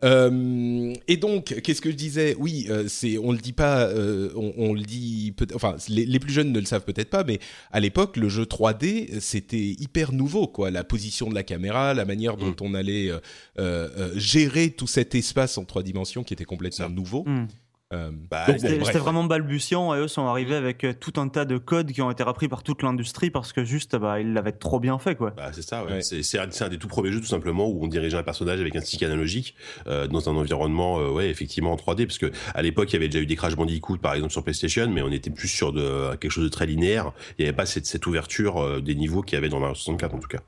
Euh, 0.04 0.94
et 1.08 1.16
donc, 1.16 1.60
qu'est-ce 1.62 1.80
que 1.80 1.90
je 1.90 1.96
disais? 1.96 2.36
Oui, 2.38 2.66
euh, 2.70 2.84
c'est, 2.88 3.18
on 3.18 3.32
le 3.32 3.38
dit 3.38 3.52
pas, 3.52 3.82
euh, 3.88 4.30
on, 4.36 4.52
on 4.56 4.72
le 4.72 4.82
dit, 4.82 5.32
peut 5.36 5.46
enfin, 5.54 5.76
les, 5.88 6.06
les 6.06 6.18
plus 6.20 6.32
jeunes 6.32 6.52
ne 6.52 6.60
le 6.60 6.66
savent 6.66 6.84
peut-être 6.84 7.10
pas, 7.10 7.24
mais 7.24 7.40
à 7.72 7.80
l'époque, 7.80 8.16
le 8.16 8.28
jeu 8.28 8.44
3D, 8.44 9.20
c'était 9.20 9.58
hyper 9.78 10.12
nouveau, 10.12 10.46
quoi. 10.46 10.70
La 10.70 10.84
position 10.84 11.28
de 11.28 11.34
la 11.34 11.42
caméra, 11.42 11.94
la 11.94 12.04
manière 12.04 12.36
dont 12.36 12.48
Mm. 12.50 12.56
on 12.60 12.74
allait 12.74 13.10
euh, 13.10 13.18
euh, 13.58 13.88
euh, 13.98 14.12
gérer 14.16 14.70
tout 14.70 14.86
cet 14.86 15.14
espace 15.14 15.58
en 15.58 15.64
trois 15.64 15.82
dimensions 15.82 16.22
qui 16.24 16.32
était 16.34 16.44
complètement 16.44 16.88
nouveau. 16.88 17.24
Hmm. 17.26 17.46
Euh, 17.94 18.10
Bah, 18.30 18.44
bon, 18.46 18.58
C'était 18.58 18.98
vraiment 18.98 19.24
balbutiant 19.24 19.94
et 19.94 19.98
eux 19.98 20.08
sont 20.08 20.26
arrivés 20.26 20.56
avec 20.56 20.84
euh, 20.84 20.92
tout 20.92 21.14
un 21.16 21.28
tas 21.28 21.44
de 21.46 21.56
codes 21.56 21.90
qui 21.92 22.02
ont 22.02 22.10
été 22.10 22.22
repris 22.22 22.46
par 22.48 22.62
toute 22.62 22.82
l'industrie 22.82 23.30
parce 23.30 23.52
que 23.52 23.64
juste, 23.64 23.96
bah, 23.96 24.20
ils 24.20 24.34
l'avaient 24.34 24.52
trop 24.52 24.78
bien 24.78 24.98
fait, 24.98 25.14
quoi. 25.14 25.30
Bah, 25.30 25.50
c'est 25.52 25.62
ça, 25.62 25.84
ouais. 25.84 25.92
Ouais. 25.92 26.02
C'est, 26.02 26.38
un, 26.38 26.68
des 26.68 26.78
tout 26.78 26.88
premiers 26.88 27.12
jeux, 27.12 27.20
tout 27.20 27.26
simplement, 27.26 27.68
où 27.68 27.82
on 27.82 27.86
dirigeait 27.86 28.18
un 28.18 28.22
personnage 28.22 28.60
avec 28.60 28.76
un 28.76 28.80
stick 28.80 29.02
analogique 29.02 29.54
euh, 29.86 30.06
dans 30.06 30.28
un 30.28 30.36
environnement, 30.36 31.00
euh, 31.00 31.10
ouais, 31.10 31.30
effectivement 31.30 31.72
en 31.72 31.76
3D, 31.76 32.06
parce 32.06 32.18
que 32.18 32.30
à 32.54 32.62
l'époque, 32.62 32.90
il 32.90 32.94
y 32.94 32.96
avait 32.96 33.08
déjà 33.08 33.20
eu 33.20 33.26
des 33.26 33.36
Crash 33.36 33.56
Bandicoot, 33.56 33.98
par 33.98 34.14
exemple, 34.14 34.32
sur 34.32 34.42
PlayStation, 34.42 34.88
mais 34.88 35.02
on 35.02 35.10
était 35.10 35.30
plus 35.30 35.48
sur 35.48 35.72
de 35.72 36.14
quelque 36.16 36.30
chose 36.30 36.44
de 36.44 36.50
très 36.50 36.66
linéaire. 36.66 37.12
Il 37.38 37.42
n'y 37.42 37.48
avait 37.48 37.56
pas 37.56 37.66
cette, 37.66 37.86
cette 37.86 38.06
ouverture 38.06 38.58
euh, 38.58 38.80
des 38.80 38.94
niveaux 38.94 39.22
qu'il 39.22 39.36
y 39.36 39.38
avait 39.38 39.48
dans 39.48 39.60
Mario 39.60 39.74
64, 39.74 40.14
en 40.14 40.18
tout 40.18 40.28
cas. 40.28 40.40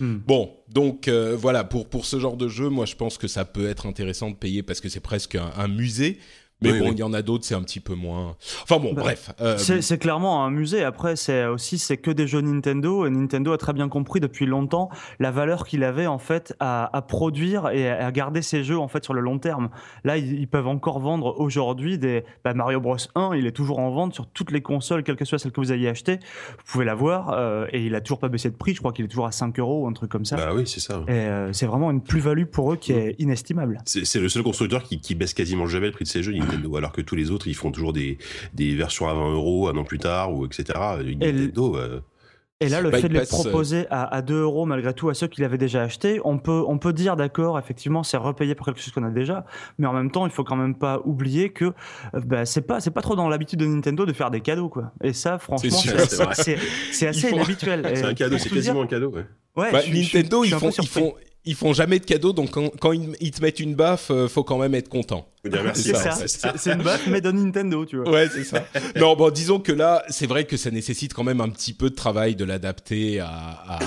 Hmm. 0.00 0.18
Bon, 0.26 0.56
donc 0.68 1.08
euh, 1.08 1.36
voilà, 1.36 1.64
pour, 1.64 2.04
ce 2.04 2.18
genre 2.18 2.36
de 2.36 2.48
jeu, 2.48 2.68
moi 2.68 2.86
je 2.86 2.96
pense 2.96 3.18
que 3.18 3.28
ça 3.28 3.44
peut 3.44 3.68
être 3.68 3.86
intéressant 3.86 4.30
de 4.30 4.36
payer 4.36 4.62
parce 4.62 4.80
que 4.80 4.88
c'est 4.88 5.00
presque 5.00 5.36
un 5.36 5.68
musée. 5.68 6.18
Mais 6.62 6.72
Oui, 6.72 6.78
bon, 6.78 6.84
oui. 6.86 6.92
il 6.94 6.98
y 6.98 7.02
en 7.02 7.12
a 7.12 7.22
d'autres, 7.22 7.44
c'est 7.44 7.54
un 7.54 7.62
petit 7.62 7.80
peu 7.80 7.94
moins. 7.94 8.36
Enfin 8.62 8.78
bon, 8.78 8.92
Bah, 8.94 9.02
bref. 9.02 9.30
euh, 9.40 9.56
C'est 9.58 9.98
clairement 9.98 10.44
un 10.44 10.50
musée. 10.50 10.84
Après, 10.84 11.16
c'est 11.16 11.46
aussi 11.46 11.78
c'est 11.78 11.96
que 11.96 12.10
des 12.10 12.26
jeux 12.26 12.40
Nintendo 12.40 13.06
et 13.06 13.10
Nintendo 13.10 13.52
a 13.52 13.58
très 13.58 13.72
bien 13.72 13.88
compris 13.88 14.20
depuis 14.20 14.46
longtemps 14.46 14.88
la 15.18 15.30
valeur 15.30 15.66
qu'il 15.66 15.84
avait 15.84 16.06
en 16.06 16.18
fait 16.18 16.54
à, 16.60 16.94
à 16.96 17.02
produire 17.02 17.68
et 17.70 17.90
à, 17.90 18.10
garder 18.12 18.42
ses 18.42 18.62
jeux 18.64 18.78
en 18.78 18.88
fait 18.88 19.04
sur 19.04 19.14
le 19.14 19.20
long 19.20 19.38
terme. 19.38 19.70
Là, 20.04 20.16
ils, 20.18 20.40
ils 20.40 20.48
peuvent 20.48 20.68
encore 20.68 20.98
vendre 21.00 21.34
aujourd'hui 21.38 21.98
des 21.98 22.24
bah, 22.44 22.54
Mario 22.54 22.80
Bros 22.80 22.96
1. 23.14 23.34
Il 23.36 23.46
est 23.46 23.52
toujours 23.52 23.78
en 23.78 23.90
vente 23.90 24.14
sur 24.14 24.26
toutes 24.26 24.50
les 24.50 24.60
consoles, 24.60 25.02
quelle 25.02 25.16
que 25.16 25.24
soit 25.24 25.38
celle 25.38 25.52
que 25.52 25.60
vous 25.60 25.72
ayez 25.72 25.88
acheté. 25.88 26.18
Vous 26.58 26.64
pouvez 26.72 26.84
l'avoir 26.84 27.30
euh, 27.34 27.66
et 27.72 27.84
il 27.86 27.94
a 27.94 28.00
toujours 28.00 28.18
pas 28.18 28.28
baissé 28.28 28.50
de 28.50 28.56
prix. 28.56 28.74
Je 28.74 28.78
crois 28.80 28.92
qu'il 28.92 29.04
est 29.04 29.08
toujours 29.08 29.26
à 29.26 29.32
5 29.32 29.58
euros 29.58 29.84
ou 29.84 29.86
un 29.88 29.92
truc 29.92 30.10
comme 30.10 30.24
ça. 30.24 30.36
Bah 30.36 30.50
oui, 30.54 30.64
c'est 30.66 30.80
ça. 30.80 31.02
Et 31.08 31.12
euh, 31.12 31.52
c'est 31.52 31.66
vraiment 31.66 31.90
une 31.90 32.02
plus-value 32.02 32.44
pour 32.44 32.72
eux 32.72 32.76
qui 32.76 32.92
est 32.92 33.16
inestimable. 33.18 33.78
C'est, 33.86 34.20
le 34.20 34.28
seul 34.28 34.42
constructeur 34.42 34.82
qui, 34.82 35.00
qui 35.00 35.14
baisse 35.14 35.34
quasiment 35.34 35.66
jamais 35.66 35.86
le 35.86 35.92
prix 35.92 36.04
de 36.04 36.08
ses 36.08 36.22
jeux, 36.22 36.34
Nintendo, 36.52 36.76
alors 36.76 36.92
que 36.92 37.00
tous 37.00 37.16
les 37.16 37.30
autres, 37.30 37.48
ils 37.48 37.54
font 37.54 37.70
toujours 37.70 37.92
des, 37.92 38.18
des 38.54 38.74
versions 38.74 39.08
à 39.08 39.14
20 39.14 39.32
euros 39.32 39.68
un 39.68 39.76
an 39.76 39.84
plus 39.84 39.98
tard, 39.98 40.32
ou 40.34 40.46
etc. 40.46 40.64
Nintendo, 41.04 41.76
euh, 41.76 42.00
Et 42.60 42.68
là, 42.68 42.80
le 42.80 42.90
fait 42.92 43.08
de 43.08 43.14
les 43.14 43.20
euh, 43.20 43.24
proposer 43.26 43.86
à, 43.90 44.04
à 44.14 44.22
2 44.22 44.34
euros 44.42 44.66
malgré 44.66 44.94
tout 44.94 45.08
à 45.08 45.14
ceux 45.14 45.26
qui 45.26 45.40
l'avaient 45.40 45.58
déjà 45.58 45.82
acheté, 45.82 46.20
on 46.24 46.38
peut, 46.38 46.62
on 46.68 46.78
peut 46.78 46.92
dire 46.92 47.16
d'accord, 47.16 47.58
effectivement, 47.58 48.02
c'est 48.04 48.16
repayé 48.16 48.54
pour 48.54 48.66
quelque 48.66 48.80
chose 48.80 48.92
qu'on 48.92 49.02
a 49.02 49.10
déjà, 49.10 49.44
mais 49.78 49.86
en 49.88 49.92
même 49.92 50.10
temps, 50.12 50.26
il 50.26 50.32
faut 50.32 50.44
quand 50.44 50.54
même 50.56 50.76
pas 50.76 51.00
oublier 51.04 51.50
que 51.50 51.64
euh, 51.66 51.72
bah, 52.24 52.44
c'est 52.46 52.62
pas, 52.62 52.78
c'est 52.80 52.92
pas 52.92 53.02
trop 53.02 53.16
dans 53.16 53.28
l'habitude 53.28 53.58
de 53.58 53.66
Nintendo 53.66 54.06
de 54.06 54.12
faire 54.12 54.30
des 54.30 54.40
cadeaux, 54.40 54.68
quoi. 54.68 54.92
Et 55.02 55.12
ça, 55.12 55.38
franchement, 55.38 55.70
C'est 56.92 57.06
assez 57.08 57.28
font- 57.28 57.36
inhabituel. 57.36 57.86
Et 57.90 57.96
c'est 57.96 58.04
un 58.04 58.14
cadeau, 58.14 58.38
c'est 58.38 58.48
dire- 58.48 58.54
quasiment 58.58 58.82
un 58.82 58.86
cadeau, 58.86 59.10
ouais. 59.10 59.26
Ouais, 59.56 59.70
bah, 59.72 59.80
je 59.80 59.92
je 59.92 59.96
Nintendo, 60.16 60.44
je 60.44 60.48
ils 60.54 60.58
font, 60.58 60.70
ils 60.70 60.86
font, 60.88 61.14
ils 61.44 61.54
font 61.56 61.72
jamais 61.72 61.98
de 61.98 62.04
cadeaux, 62.04 62.32
donc 62.32 62.50
quand, 62.50 62.70
quand 62.80 62.92
ils, 62.92 63.16
ils 63.20 63.32
te 63.32 63.42
mettent 63.42 63.58
une 63.58 63.74
baffe, 63.74 64.10
euh, 64.10 64.28
faut 64.28 64.44
quand 64.44 64.58
même 64.58 64.74
être 64.74 64.88
content. 64.88 65.26
C'est 65.74 65.92
ouais, 65.92 66.28
ça, 66.28 66.52
c'est 66.56 66.72
une 66.72 66.82
baffe, 66.82 67.08
mais 67.08 67.20
de 67.20 67.32
Nintendo, 67.32 67.84
tu 67.84 67.96
vois. 67.96 68.08
Ouais, 68.10 68.28
c'est 68.28 68.44
ça. 68.44 68.64
non, 68.96 69.16
bon, 69.16 69.30
disons 69.30 69.58
que 69.58 69.72
là, 69.72 70.04
c'est 70.08 70.28
vrai 70.28 70.44
que 70.44 70.56
ça 70.56 70.70
nécessite 70.70 71.14
quand 71.14 71.24
même 71.24 71.40
un 71.40 71.48
petit 71.48 71.72
peu 71.72 71.90
de 71.90 71.96
travail 71.96 72.36
de 72.36 72.44
l'adapter 72.44 73.18
à, 73.18 73.28
à, 73.28 73.78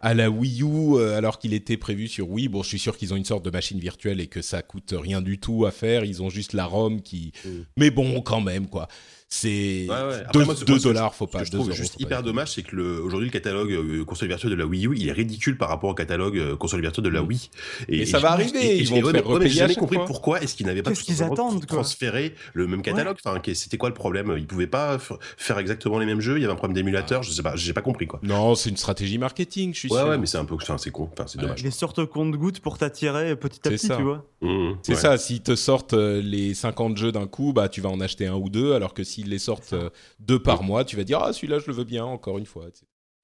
à 0.00 0.14
la 0.14 0.30
Wii 0.30 0.62
U, 0.62 0.94
euh, 0.94 1.18
alors 1.18 1.38
qu'il 1.38 1.52
était 1.52 1.76
prévu 1.76 2.08
sur 2.08 2.30
Wii. 2.30 2.48
Bon, 2.48 2.62
je 2.62 2.68
suis 2.68 2.78
sûr 2.78 2.96
qu'ils 2.96 3.12
ont 3.12 3.16
une 3.16 3.26
sorte 3.26 3.44
de 3.44 3.50
machine 3.50 3.78
virtuelle 3.78 4.20
et 4.20 4.26
que 4.26 4.40
ça 4.40 4.62
coûte 4.62 4.94
rien 4.96 5.20
du 5.20 5.38
tout 5.38 5.66
à 5.66 5.70
faire. 5.70 6.02
Ils 6.04 6.22
ont 6.22 6.30
juste 6.30 6.54
la 6.54 6.64
ROM 6.64 7.02
qui. 7.02 7.32
Mm. 7.44 7.50
Mais 7.76 7.90
bon, 7.90 8.22
quand 8.22 8.40
même, 8.40 8.68
quoi. 8.68 8.88
C'est 9.28 9.86
Ouais, 9.88 9.94
ouais. 9.94 10.14
Après, 10.24 10.32
2 10.34 10.44
moi, 10.44 10.54
ce- 10.54 10.64
moi, 10.64 10.78
ce- 10.78 10.84
dollars, 10.84 11.12
faut 11.14 11.26
Ce 11.26 11.32
pas. 11.32 11.40
que 11.40 11.44
je 11.46 11.50
2 11.50 11.58
trouve 11.58 11.68
euros, 11.70 11.76
juste 11.76 11.96
hyper 12.00 12.22
dommage, 12.22 12.52
c'est 12.52 12.62
que 12.62 12.76
le, 12.76 13.02
aujourd'hui 13.02 13.26
le 13.28 13.32
catalogue 13.32 13.72
euh, 13.72 14.04
console 14.04 14.28
virtuelle 14.28 14.52
de 14.52 14.56
la 14.56 14.66
Wii 14.66 14.86
U, 14.86 14.94
il 14.96 15.08
est 15.08 15.12
ridicule 15.12 15.58
par 15.58 15.68
rapport 15.68 15.90
au 15.90 15.94
catalogue 15.94 16.38
euh, 16.38 16.54
console 16.56 16.80
virtuelle 16.80 17.04
de 17.06 17.10
la 17.10 17.22
Wii. 17.22 17.50
Mais 17.88 18.06
ça 18.06 18.20
va 18.20 18.30
arriver, 18.32 18.58
et- 18.64 18.66
et- 18.76 18.76
ils 18.82 18.82
et- 18.94 19.00
vont 19.00 19.10
faire 19.10 19.40
j'ai 19.42 19.48
jamais 19.48 19.74
compris 19.74 19.96
fois. 19.96 20.04
pourquoi 20.04 20.40
est-ce 20.42 20.54
qu'ils 20.54 20.66
n'avaient 20.66 20.82
pas 20.82 20.92
qu'ils 20.92 21.24
attendent 21.24 21.66
transférer 21.66 22.34
le 22.54 22.68
même 22.68 22.82
catalogue. 22.82 23.16
Enfin, 23.24 23.40
c'était 23.52 23.76
quoi 23.78 23.88
le 23.88 23.94
problème? 23.96 24.32
Ils 24.38 24.46
pouvaient 24.46 24.68
pas 24.68 24.96
faire 25.36 25.58
exactement 25.58 25.98
les 25.98 26.06
mêmes 26.06 26.20
jeux. 26.20 26.38
Il 26.38 26.42
y 26.42 26.44
avait 26.44 26.52
un 26.52 26.56
problème 26.56 26.74
d'émulateur. 26.76 27.24
Je 27.24 27.32
sais 27.32 27.42
pas, 27.42 27.56
j'ai 27.56 27.72
pas 27.72 27.82
compris 27.82 28.06
quoi. 28.06 28.20
Non, 28.22 28.54
c'est 28.54 28.70
une 28.70 28.76
stratégie 28.76 29.18
marketing, 29.18 29.74
je 29.74 29.78
suis 29.80 29.92
ouais, 29.92 29.98
sûr. 29.98 30.08
Ouais, 30.08 30.18
mais 30.18 30.26
c'est 30.26 30.38
un 30.38 30.44
peu, 30.44 30.54
enfin, 30.54 30.78
c'est 30.78 30.90
con. 30.92 31.10
Enfin, 31.12 31.24
c'est 31.26 31.40
dommage. 31.40 31.64
Les 31.64 31.70
sortes 31.72 32.04
compte-gouttes 32.06 32.60
pour 32.60 32.78
t'attirer 32.78 33.34
petit 33.34 33.60
à 33.66 33.70
petit, 33.70 33.88
tu 33.88 34.02
vois. 34.02 34.24
Mmh, 34.40 34.74
c'est 34.82 34.94
ça. 34.94 35.18
S'ils 35.18 35.42
te 35.42 35.56
sortent 35.56 35.94
euh, 35.94 36.20
les 36.22 36.54
50 36.54 36.96
jeux 36.96 37.10
d'un 37.10 37.26
coup, 37.26 37.52
bah 37.52 37.68
tu 37.68 37.80
vas 37.80 37.88
en 37.88 38.00
acheter 38.00 38.26
un 38.28 38.34
ou 38.36 38.48
deux, 38.50 38.72
alors 38.74 38.94
que 38.94 39.02
s'ils 39.16 39.30
les 39.30 39.38
sortent 39.38 39.72
euh, 39.72 39.90
deux 40.20 40.42
par 40.42 40.62
mois, 40.62 40.84
tu 40.84 40.96
vas 40.96 41.04
dire 41.04 41.20
ah 41.22 41.32
celui-là 41.32 41.58
je 41.58 41.66
le 41.66 41.72
veux 41.72 41.84
bien 41.84 42.04
encore 42.04 42.38
une 42.38 42.46
fois. 42.46 42.66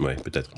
Ouais, 0.01 0.17
peut-être. 0.17 0.51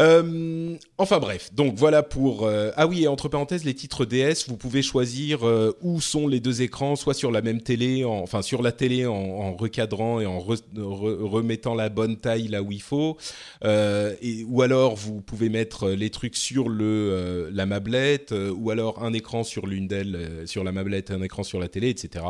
Euh, 0.00 0.76
enfin 0.98 1.20
bref, 1.20 1.54
donc 1.54 1.76
voilà 1.76 2.02
pour... 2.02 2.44
Euh, 2.44 2.72
ah 2.74 2.88
oui, 2.88 3.04
et 3.04 3.08
entre 3.08 3.28
parenthèses, 3.28 3.64
les 3.64 3.74
titres 3.74 4.04
DS, 4.04 4.48
vous 4.48 4.56
pouvez 4.56 4.82
choisir 4.82 5.46
euh, 5.46 5.72
où 5.82 6.00
sont 6.00 6.26
les 6.26 6.40
deux 6.40 6.62
écrans, 6.62 6.96
soit 6.96 7.14
sur 7.14 7.30
la 7.30 7.42
même 7.42 7.60
télé, 7.60 8.04
enfin 8.04 8.42
sur 8.42 8.60
la 8.60 8.72
télé 8.72 9.06
en, 9.06 9.54
recadrant 9.54 10.18
et 10.18 10.26
en 10.26 10.40
remettant 10.40 11.76
la 11.76 11.90
bonne 11.90 12.16
taille 12.16 12.48
là 12.48 12.60
où 12.60 12.72
il 12.72 12.82
faut, 12.82 13.16
et, 13.64 14.44
ou 14.48 14.62
alors 14.62 14.96
vous 14.96 15.20
pouvez 15.20 15.48
mettre 15.48 15.90
les 15.90 16.10
trucs 16.10 16.36
sur 16.36 16.68
le 16.68 17.50
la 17.52 17.66
mablette, 17.66 18.34
ou 18.56 18.70
alors 18.70 19.02
un 19.04 19.12
écran 19.12 19.44
sur 19.44 19.66
l'une 19.66 19.86
d'elles, 19.86 20.42
sur 20.46 20.64
la 20.64 20.72
mablette, 20.72 21.12
un 21.12 21.22
écran 21.22 21.44
sur 21.44 21.60
la 21.60 21.68
télé, 21.68 21.88
etc. 21.88 22.24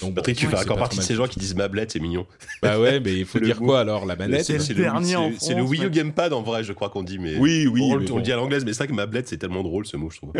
Donc, 0.00 0.14
Patrick, 0.14 0.36
tu 0.36 0.46
fais 0.46 0.58
encore 0.58 0.78
partie 0.78 0.98
de 0.98 1.02
ces 1.02 1.14
gens 1.14 1.26
qui 1.26 1.38
disent 1.38 1.54
mablette, 1.54 1.92
c'est 1.92 2.00
mignon. 2.00 2.26
Bah 2.62 2.78
ouais, 2.78 3.00
mais 3.04 3.14
il 3.14 3.24
faut 3.24 3.38
dire 3.38 3.58
quoi 3.58 3.80
alors 3.80 4.06
La 4.06 4.16
manette 4.16 4.44
C'est 4.44 4.68
le, 4.70 4.82
dernier 4.82 5.16
C'est 5.38 5.54
le 5.54 5.62
Wii 5.62 5.84
U 5.84 5.90
Gamepad 5.90 6.32
en 6.32 6.42
vrai, 6.42 6.64
je 6.64 6.72
crois 6.72 6.90
qu'on 6.90 7.02
dit. 7.02 7.18
Mais 7.18 7.36
oui, 7.36 7.66
oui. 7.66 7.82
On, 7.82 7.96
le 7.96 8.22
dit 8.22 8.32
à 8.32 8.36
l'anglaise, 8.36 8.64
mais 8.64 8.72
c'est 8.72 8.78
vrai 8.78 8.88
que 8.88 8.94
mablette, 8.94 9.28
c'est 9.28 9.38
tellement 9.38 9.62
drôle 9.62 9.86
ce 9.86 9.96
mot, 9.96 10.10
je 10.10 10.18
trouve. 10.18 10.32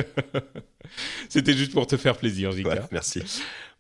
C'était 1.28 1.54
juste 1.54 1.73
pour 1.73 1.87
te 1.87 1.97
faire 1.97 2.16
plaisir, 2.16 2.52
Jika. 2.52 2.68
Ouais, 2.68 2.80
merci. 2.90 3.23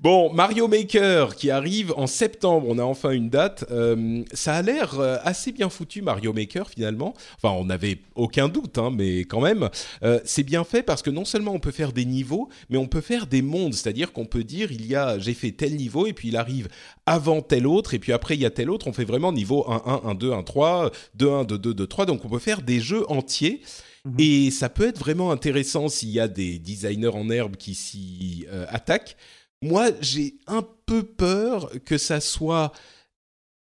Bon, 0.02 0.32
Mario 0.32 0.66
Maker 0.66 1.36
qui 1.36 1.52
arrive 1.52 1.92
en 1.96 2.08
septembre, 2.08 2.66
on 2.68 2.76
a 2.80 2.82
enfin 2.82 3.12
une 3.12 3.30
date. 3.30 3.64
Euh, 3.70 4.24
ça 4.32 4.56
a 4.56 4.60
l'air 4.60 4.98
euh, 4.98 5.18
assez 5.22 5.52
bien 5.52 5.70
foutu, 5.70 6.02
Mario 6.02 6.32
Maker 6.32 6.68
finalement. 6.68 7.14
Enfin, 7.36 7.54
on 7.54 7.66
n'avait 7.66 7.98
aucun 8.16 8.48
doute, 8.48 8.78
hein, 8.78 8.90
mais 8.92 9.20
quand 9.20 9.40
même, 9.40 9.70
euh, 10.02 10.18
c'est 10.24 10.42
bien 10.42 10.64
fait 10.64 10.82
parce 10.82 11.02
que 11.02 11.10
non 11.10 11.24
seulement 11.24 11.52
on 11.52 11.60
peut 11.60 11.70
faire 11.70 11.92
des 11.92 12.04
niveaux, 12.04 12.48
mais 12.68 12.78
on 12.78 12.88
peut 12.88 13.00
faire 13.00 13.28
des 13.28 13.42
mondes. 13.42 13.74
C'est-à-dire 13.74 14.12
qu'on 14.12 14.26
peut 14.26 14.42
dire, 14.42 14.72
il 14.72 14.84
y 14.86 14.96
a, 14.96 15.20
j'ai 15.20 15.34
fait 15.34 15.52
tel 15.52 15.76
niveau 15.76 16.08
et 16.08 16.12
puis 16.12 16.30
il 16.30 16.36
arrive 16.36 16.66
avant 17.06 17.40
tel 17.40 17.68
autre 17.68 17.94
et 17.94 18.00
puis 18.00 18.12
après 18.12 18.34
il 18.34 18.40
y 18.40 18.46
a 18.46 18.50
tel 18.50 18.70
autre. 18.70 18.88
On 18.88 18.92
fait 18.92 19.04
vraiment 19.04 19.30
niveau 19.30 19.70
1, 19.70 19.82
1, 19.86 20.10
1, 20.10 20.14
2, 20.16 20.32
1, 20.32 20.42
3, 20.42 20.90
2, 21.14 21.30
1, 21.30 21.44
2, 21.44 21.58
2, 21.58 21.74
2, 21.74 21.86
3. 21.86 22.06
Donc 22.06 22.24
on 22.24 22.28
peut 22.28 22.40
faire 22.40 22.62
des 22.62 22.80
jeux 22.80 23.08
entiers. 23.08 23.62
Mhm. 24.04 24.16
Et 24.18 24.50
ça 24.50 24.68
peut 24.68 24.88
être 24.88 24.98
vraiment 24.98 25.30
intéressant 25.30 25.86
s'il 25.86 26.10
y 26.10 26.18
a 26.18 26.26
des 26.26 26.58
designers 26.58 27.14
en 27.14 27.30
herbe 27.30 27.54
qui 27.54 27.76
s'y 27.76 28.46
attaquent 28.68 29.16
moi, 29.62 29.90
j'ai 30.00 30.34
un 30.46 30.66
peu 30.86 31.02
peur 31.04 31.70
que 31.84 31.96
ça 31.96 32.20
soit 32.20 32.72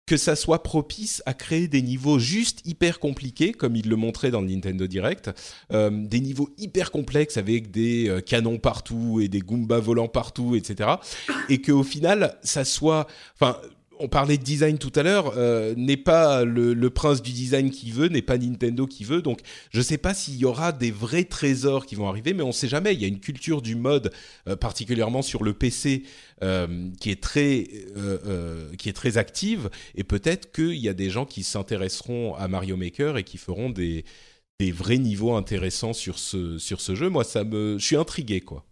que 0.07 0.17
ça 0.17 0.37
soit 0.37 0.63
propice 0.63 1.23
à 1.27 1.35
créer 1.35 1.69
des 1.69 1.83
niveaux 1.83 2.19
juste 2.19 2.67
hyper 2.67 2.99
compliqués, 2.99 3.53
comme 3.53 3.77
il 3.77 3.91
le 3.91 3.97
montrait 3.97 4.31
dans 4.31 4.41
le 4.41 4.49
Nintendo 4.49 4.87
Direct, 4.87 5.31
euh, 5.71 5.91
des 5.93 6.21
niveaux 6.21 6.49
hyper 6.57 6.91
complexes 6.91 7.37
avec 7.37 7.71
des 7.71 8.09
euh, 8.09 8.23
canons 8.23 8.57
partout 8.57 9.21
et 9.21 9.29
des 9.29 9.41
Goombas 9.41 9.81
volants 9.81 10.09
partout, 10.09 10.55
etc. 10.57 10.93
Et 11.51 11.61
qu'au 11.61 11.83
final, 11.83 12.39
ça 12.43 12.65
soit, 12.65 13.07
on 14.01 14.09
parlait 14.09 14.39
de 14.39 14.43
design 14.43 14.79
tout 14.79 14.93
à 14.95 15.03
l'heure, 15.03 15.35
euh, 15.37 15.75
n'est 15.77 15.97
pas 15.97 16.45
le, 16.45 16.91
prince 16.91 17.23
du 17.23 17.33
design 17.33 17.71
qui 17.71 17.91
veut, 17.91 18.09
n'est 18.09 18.23
pas 18.23 18.39
Nintendo 18.39 18.87
qui 18.87 19.05
veut. 19.05 19.23
Donc, 19.23 19.41
je 19.71 19.79
ne 19.79 19.83
sais 19.83 19.99
pas 19.99 20.15
s'il 20.15 20.37
y 20.37 20.45
aura 20.45 20.73
des 20.73 20.91
vrais 20.91 21.25
trésors 21.25 21.87
qui 21.87 21.95
vont 21.95 22.09
arriver, 22.09 22.35
mais 22.35 22.43
on 22.43 22.49
ne 22.49 22.53
sait 22.53 22.69
jamais. 22.69 22.95
Il 22.95 23.01
y 23.01 23.05
a 23.05 23.09
une 23.09 23.21
culture 23.21 23.63
du 23.63 23.75
mode, 23.75 24.13
euh, 24.49 24.57
particulièrement 24.57 25.23
sur 25.23 25.45
le 25.45 25.53
PC, 25.53 26.05
euh, 26.43 26.89
qui 27.01 27.11
est 27.11 27.23
très 27.23 27.69
qui 28.79 28.89
est 28.89 28.93
très 28.93 29.19
active. 29.19 29.71
Et 29.95 30.05
peut-être 30.05 30.53
qu'il 30.53 30.77
y 30.77 30.89
a 30.89 30.95
des 30.95 31.11
gens 31.11 31.25
qui 31.25 31.43
s'intéresseront 31.43 32.35
à 32.35 32.49
Mario 32.49 32.77
Maker 32.77 33.17
et 33.17 33.25
qui 33.25 33.39
feront 33.39 33.71
des 33.71 34.05
des 34.61 34.73
vrais 34.73 34.99
niveaux 34.99 35.35
intéressants 35.37 35.93
sur 35.93 36.19
ce 36.19 36.59
jeu. 36.95 37.09
Moi, 37.09 37.23
ça 37.23 37.45
me, 37.45 37.79
je 37.79 37.85
suis 37.85 37.97
intrigué, 37.97 38.41
quoi. 38.41 38.68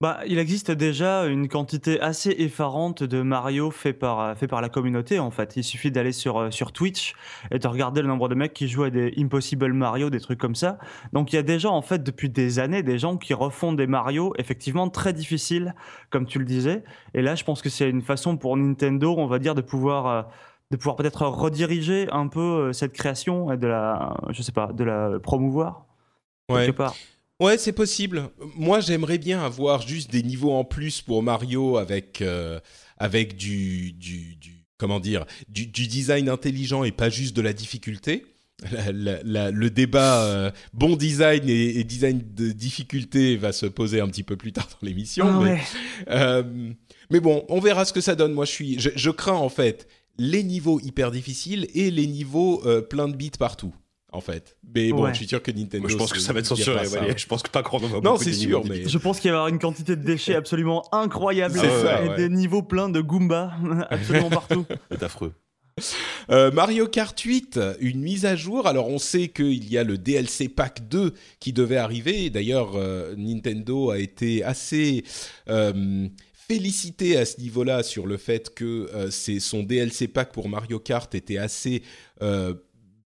Bah, 0.00 0.20
il 0.26 0.38
existe 0.38 0.72
déjà 0.72 1.24
une 1.26 1.48
quantité 1.48 2.00
assez 2.00 2.30
effarante 2.30 3.04
de 3.04 3.22
Mario 3.22 3.70
fait 3.70 3.92
par, 3.92 4.20
euh, 4.20 4.34
fait 4.34 4.48
par 4.48 4.60
la 4.60 4.68
communauté 4.68 5.20
en 5.20 5.30
fait. 5.30 5.56
Il 5.56 5.62
suffit 5.62 5.92
d'aller 5.92 6.10
sur, 6.10 6.36
euh, 6.38 6.50
sur 6.50 6.72
Twitch 6.72 7.14
et 7.52 7.60
de 7.60 7.68
regarder 7.68 8.02
le 8.02 8.08
nombre 8.08 8.28
de 8.28 8.34
mecs 8.34 8.52
qui 8.52 8.66
jouent 8.66 8.82
à 8.82 8.90
des 8.90 9.14
Impossible 9.16 9.72
Mario, 9.72 10.10
des 10.10 10.18
trucs 10.18 10.40
comme 10.40 10.56
ça. 10.56 10.78
Donc 11.12 11.32
il 11.32 11.36
y 11.36 11.38
a 11.38 11.44
déjà 11.44 11.70
en 11.70 11.80
fait 11.80 12.02
depuis 12.02 12.28
des 12.28 12.58
années 12.58 12.82
des 12.82 12.98
gens 12.98 13.16
qui 13.16 13.34
refont 13.34 13.72
des 13.72 13.86
Mario 13.86 14.34
effectivement 14.36 14.90
très 14.90 15.12
difficiles, 15.12 15.76
comme 16.10 16.26
tu 16.26 16.40
le 16.40 16.44
disais. 16.44 16.82
Et 17.14 17.22
là, 17.22 17.36
je 17.36 17.44
pense 17.44 17.62
que 17.62 17.68
c'est 17.68 17.88
une 17.88 18.02
façon 18.02 18.36
pour 18.36 18.56
Nintendo, 18.56 19.14
on 19.16 19.26
va 19.26 19.38
dire, 19.38 19.54
de 19.54 19.62
pouvoir 19.62 20.06
euh, 20.08 20.22
de 20.72 20.76
pouvoir 20.76 20.96
peut-être 20.96 21.22
rediriger 21.22 22.08
un 22.10 22.26
peu 22.26 22.72
cette 22.72 22.94
création 22.94 23.52
et 23.52 23.56
de 23.56 23.68
la, 23.68 24.16
je 24.30 24.42
sais 24.42 24.50
pas, 24.50 24.72
de 24.72 24.82
la 24.82 25.20
promouvoir 25.20 25.86
ouais. 26.50 26.66
quelque 26.66 26.76
part. 26.76 26.94
Ouais, 27.40 27.58
c'est 27.58 27.72
possible. 27.72 28.30
Moi, 28.56 28.80
j'aimerais 28.80 29.18
bien 29.18 29.44
avoir 29.44 29.86
juste 29.86 30.10
des 30.10 30.22
niveaux 30.22 30.52
en 30.52 30.64
plus 30.64 31.02
pour 31.02 31.22
Mario 31.22 31.78
avec 31.78 32.22
euh, 32.22 32.60
avec 32.96 33.36
du, 33.36 33.92
du, 33.92 34.36
du, 34.36 34.64
comment 34.78 35.00
dire 35.00 35.24
du, 35.48 35.66
du, 35.66 35.88
design 35.88 36.28
intelligent 36.28 36.84
et 36.84 36.92
pas 36.92 37.10
juste 37.10 37.36
de 37.36 37.42
la 37.42 37.52
difficulté. 37.52 38.24
le 38.62 39.68
débat 39.68 40.24
euh, 40.24 40.50
bon 40.72 40.94
design 40.94 41.42
et, 41.48 41.82
design 41.82 42.22
de 42.34 42.52
difficulté 42.52 43.36
va 43.36 43.52
se 43.52 43.66
poser 43.66 44.00
un 44.00 44.06
petit 44.06 44.22
peu 44.22 44.36
plus 44.36 44.52
tard 44.52 44.68
dans 44.70 44.86
l'émission. 44.86 45.26
Ah 45.28 45.40
mais, 45.42 45.60
euh, 46.10 46.70
mais, 47.10 47.18
bon, 47.18 47.44
on 47.48 47.58
verra 47.58 47.84
ce 47.84 47.92
que 47.92 48.00
ça 48.00 48.14
donne. 48.14 48.32
Moi, 48.32 48.44
je 48.44 48.52
suis, 48.52 48.78
je, 48.78 48.90
je 48.94 49.10
crains 49.10 49.32
en 49.32 49.48
fait 49.48 49.88
les 50.18 50.44
niveaux 50.44 50.78
hyper 50.78 51.10
difficiles 51.10 51.66
et 51.74 51.90
les 51.90 52.06
niveaux 52.06 52.62
plein 52.88 53.08
de 53.08 53.16
bits 53.16 53.32
partout 53.36 53.74
en 54.14 54.20
fait. 54.20 54.56
Mais 54.74 54.90
bon, 54.90 55.08
je 55.08 55.14
suis 55.14 55.26
sûr 55.26 55.42
que 55.42 55.50
Nintendo. 55.50 55.88
je 55.88 55.96
pense 55.96 56.12
que 56.12 56.20
ça 56.20 56.32
va 56.32 56.40
être 56.40 56.46
censuré. 56.46 56.84
Je 57.16 57.26
pense 57.26 57.42
que 57.42 57.50
pas 57.50 57.62
qu'on 57.62 57.78
va 57.78 58.00
Non, 58.00 58.16
c'est 58.16 58.32
sûr, 58.32 58.64
mais 58.64 58.88
je 58.88 58.98
pense 58.98 59.20
qu'il 59.20 59.30
va 59.30 59.36
y 59.36 59.38
avoir 59.38 59.48
une 59.48 59.58
quantité 59.58 59.96
de 59.96 60.02
déchets 60.02 60.34
absolument 60.34 60.84
incroyable 60.92 61.58
et 61.58 62.16
des 62.16 62.28
niveaux 62.28 62.62
pleins 62.62 62.88
de 62.88 63.00
Goomba 63.00 63.52
absolument 63.90 64.30
partout. 64.30 64.66
C'est 64.90 65.02
affreux. 65.02 65.32
Euh, 66.30 66.52
Mario 66.52 66.86
Kart 66.86 67.18
8, 67.18 67.58
une 67.80 68.00
mise 68.00 68.26
à 68.26 68.36
jour. 68.36 68.66
Alors 68.66 68.88
on 68.88 68.98
sait 68.98 69.28
qu'il 69.28 69.70
y 69.70 69.76
a 69.76 69.84
le 69.84 69.98
DLC 69.98 70.48
Pack 70.48 70.88
2 70.88 71.12
qui 71.40 71.52
devait 71.52 71.76
arriver. 71.76 72.30
D'ailleurs, 72.30 72.76
euh, 72.76 73.14
Nintendo 73.16 73.90
a 73.90 73.98
été 73.98 74.44
assez 74.44 75.04
euh, 75.48 76.08
félicité 76.32 77.16
à 77.16 77.24
ce 77.24 77.40
niveau-là 77.40 77.82
sur 77.82 78.06
le 78.06 78.16
fait 78.16 78.54
que 78.54 78.88
c'est 79.10 79.40
son 79.40 79.62
DLC 79.62 80.08
Pack 80.08 80.32
pour 80.32 80.48
Mario 80.48 80.78
Kart 80.78 81.12
était 81.14 81.38
assez 81.38 81.82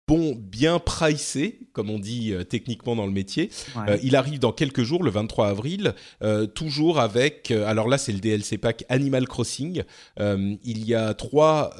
bon, 0.08 0.36
bien 0.36 0.78
pricé, 0.78 1.58
comme 1.72 1.90
on 1.90 1.98
dit 1.98 2.32
euh, 2.32 2.44
techniquement 2.44 2.94
dans 2.94 3.06
le 3.06 3.12
métier. 3.12 3.50
Euh, 3.88 3.98
il 4.02 4.14
arrive 4.14 4.38
dans 4.38 4.52
quelques 4.52 4.82
jours, 4.82 5.02
le 5.02 5.10
23 5.10 5.48
avril, 5.48 5.94
euh, 6.22 6.46
toujours 6.46 7.00
avec. 7.00 7.50
alors 7.50 7.88
là, 7.88 7.98
c'est 7.98 8.12
le 8.12 8.20
DLC 8.20 8.56
pack 8.56 8.84
Animal 8.88 9.26
Crossing. 9.26 9.82
il 10.18 10.86
y 10.86 10.94
a 10.94 11.14
trois 11.14 11.74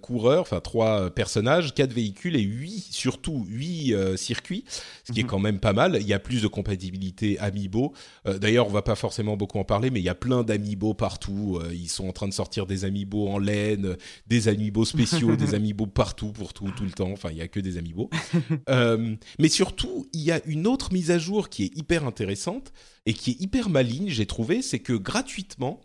coureurs, 0.00 0.42
enfin 0.42 0.60
trois 0.60 1.10
personnages, 1.10 1.74
quatre 1.74 1.92
véhicules 1.92 2.36
et 2.36 2.42
huit, 2.42 2.86
surtout 2.90 3.44
huit 3.48 3.94
circuits, 4.16 4.64
ce 5.04 5.12
qui 5.12 5.20
est 5.20 5.22
mhm. 5.24 5.28
quand 5.28 5.38
même 5.38 5.58
pas 5.58 5.72
mal. 5.72 5.98
Il 6.00 6.06
y 6.06 6.14
a 6.14 6.18
plus 6.18 6.42
de 6.42 6.48
compatibilité 6.48 7.38
Amiibo. 7.38 7.92
D'ailleurs, 8.24 8.66
on 8.66 8.70
va 8.70 8.82
pas 8.82 8.94
forcément 8.94 9.36
beaucoup 9.36 9.58
en 9.58 9.64
parler, 9.64 9.90
mais 9.90 10.00
il 10.00 10.04
y 10.04 10.08
a 10.08 10.14
plein 10.14 10.42
d'Amiibo 10.42 10.94
partout. 10.94 11.60
ils 11.72 11.88
sont 11.88 12.08
en 12.08 12.12
train 12.12 12.28
de 12.28 12.34
sortir 12.34 12.66
des 12.66 12.84
Amiibo 12.84 13.28
en 13.28 13.38
laine, 13.38 13.96
des 14.26 14.48
Amiibo 14.48 14.84
spéciaux, 14.84 15.36
des 15.36 15.54
Amiibo 15.54 15.86
partout 15.86 16.32
pour 16.32 16.52
tout, 16.52 16.70
tout 16.76 16.84
le 16.84 16.92
temps. 16.92 17.10
Enfin, 17.10 17.30
il 17.30 17.38
y 17.38 17.42
a 17.42 17.48
que 17.48 17.60
des 17.60 17.71
Amiibo. 17.78 18.10
Euh, 18.68 19.16
mais 19.38 19.48
surtout, 19.48 20.06
il 20.12 20.20
y 20.20 20.30
a 20.30 20.40
une 20.46 20.66
autre 20.66 20.92
mise 20.92 21.10
à 21.10 21.18
jour 21.18 21.48
qui 21.48 21.64
est 21.64 21.76
hyper 21.76 22.06
intéressante 22.06 22.72
et 23.06 23.12
qui 23.14 23.32
est 23.32 23.40
hyper 23.40 23.68
maligne, 23.68 24.08
j'ai 24.08 24.26
trouvé, 24.26 24.62
c'est 24.62 24.78
que 24.78 24.92
gratuitement, 24.92 25.80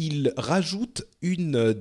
il 0.00 0.32
rajoute 0.38 1.02
une, 1.20 1.56
euh, 1.56 1.74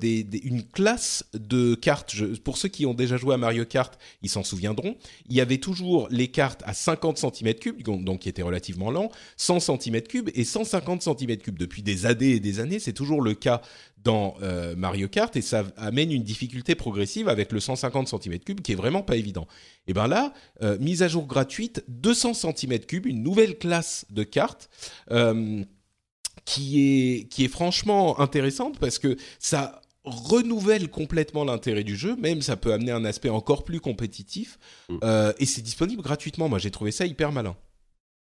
une 0.43 0.63
classe 0.63 1.23
de 1.33 1.73
cartes. 1.73 2.13
pour 2.43 2.57
ceux 2.57 2.67
qui 2.67 2.85
ont 2.85 2.93
déjà 2.93 3.15
joué 3.15 3.33
à 3.33 3.37
Mario 3.37 3.63
Kart, 3.63 3.97
ils 4.21 4.29
s'en 4.29 4.43
souviendront. 4.43 4.97
Il 5.29 5.37
y 5.37 5.41
avait 5.41 5.59
toujours 5.59 6.09
les 6.11 6.27
cartes 6.27 6.61
à 6.65 6.73
50 6.73 7.17
cm3, 7.17 8.03
donc 8.03 8.19
qui 8.19 8.29
étaient 8.29 8.41
relativement 8.41 8.91
lents, 8.91 9.09
100 9.37 9.59
cm3 9.59 10.31
et 10.35 10.43
150 10.43 11.01
cm3. 11.01 11.57
Depuis 11.57 11.81
des 11.81 12.05
années 12.05 12.31
et 12.31 12.39
des 12.41 12.59
années, 12.59 12.79
c'est 12.79 12.91
toujours 12.91 13.21
le 13.21 13.35
cas 13.35 13.61
dans 14.03 14.35
euh, 14.41 14.75
Mario 14.75 15.07
Kart 15.07 15.33
et 15.37 15.41
ça 15.41 15.63
amène 15.77 16.11
une 16.11 16.23
difficulté 16.23 16.75
progressive 16.75 17.29
avec 17.29 17.53
le 17.53 17.61
150 17.61 18.11
cm3 18.11 18.55
qui 18.61 18.73
est 18.73 18.75
vraiment 18.75 19.01
pas 19.01 19.15
évident. 19.15 19.47
Et 19.87 19.93
ben 19.93 20.07
là, 20.07 20.33
euh, 20.61 20.77
mise 20.79 21.03
à 21.03 21.07
jour 21.07 21.25
gratuite, 21.25 21.85
200 21.87 22.33
cm3, 22.33 23.07
une 23.07 23.23
nouvelle 23.23 23.57
classe 23.57 24.05
de 24.09 24.23
cartes 24.23 24.69
qui 26.45 26.81
est, 26.81 27.23
qui 27.29 27.45
est 27.45 27.49
franchement 27.49 28.19
intéressante 28.19 28.79
parce 28.79 28.99
que 28.99 29.17
ça 29.39 29.81
renouvelle 30.03 30.89
complètement 30.89 31.43
l'intérêt 31.43 31.83
du 31.83 31.95
jeu, 31.95 32.15
même 32.17 32.41
ça 32.41 32.55
peut 32.55 32.73
amener 32.73 32.91
un 32.91 33.05
aspect 33.05 33.29
encore 33.29 33.63
plus 33.63 33.79
compétitif, 33.79 34.57
mm. 34.89 34.97
euh, 35.03 35.33
et 35.39 35.45
c'est 35.45 35.61
disponible 35.61 36.01
gratuitement. 36.01 36.49
Moi, 36.49 36.59
j'ai 36.59 36.71
trouvé 36.71 36.91
ça 36.91 37.05
hyper 37.05 37.31
malin. 37.31 37.55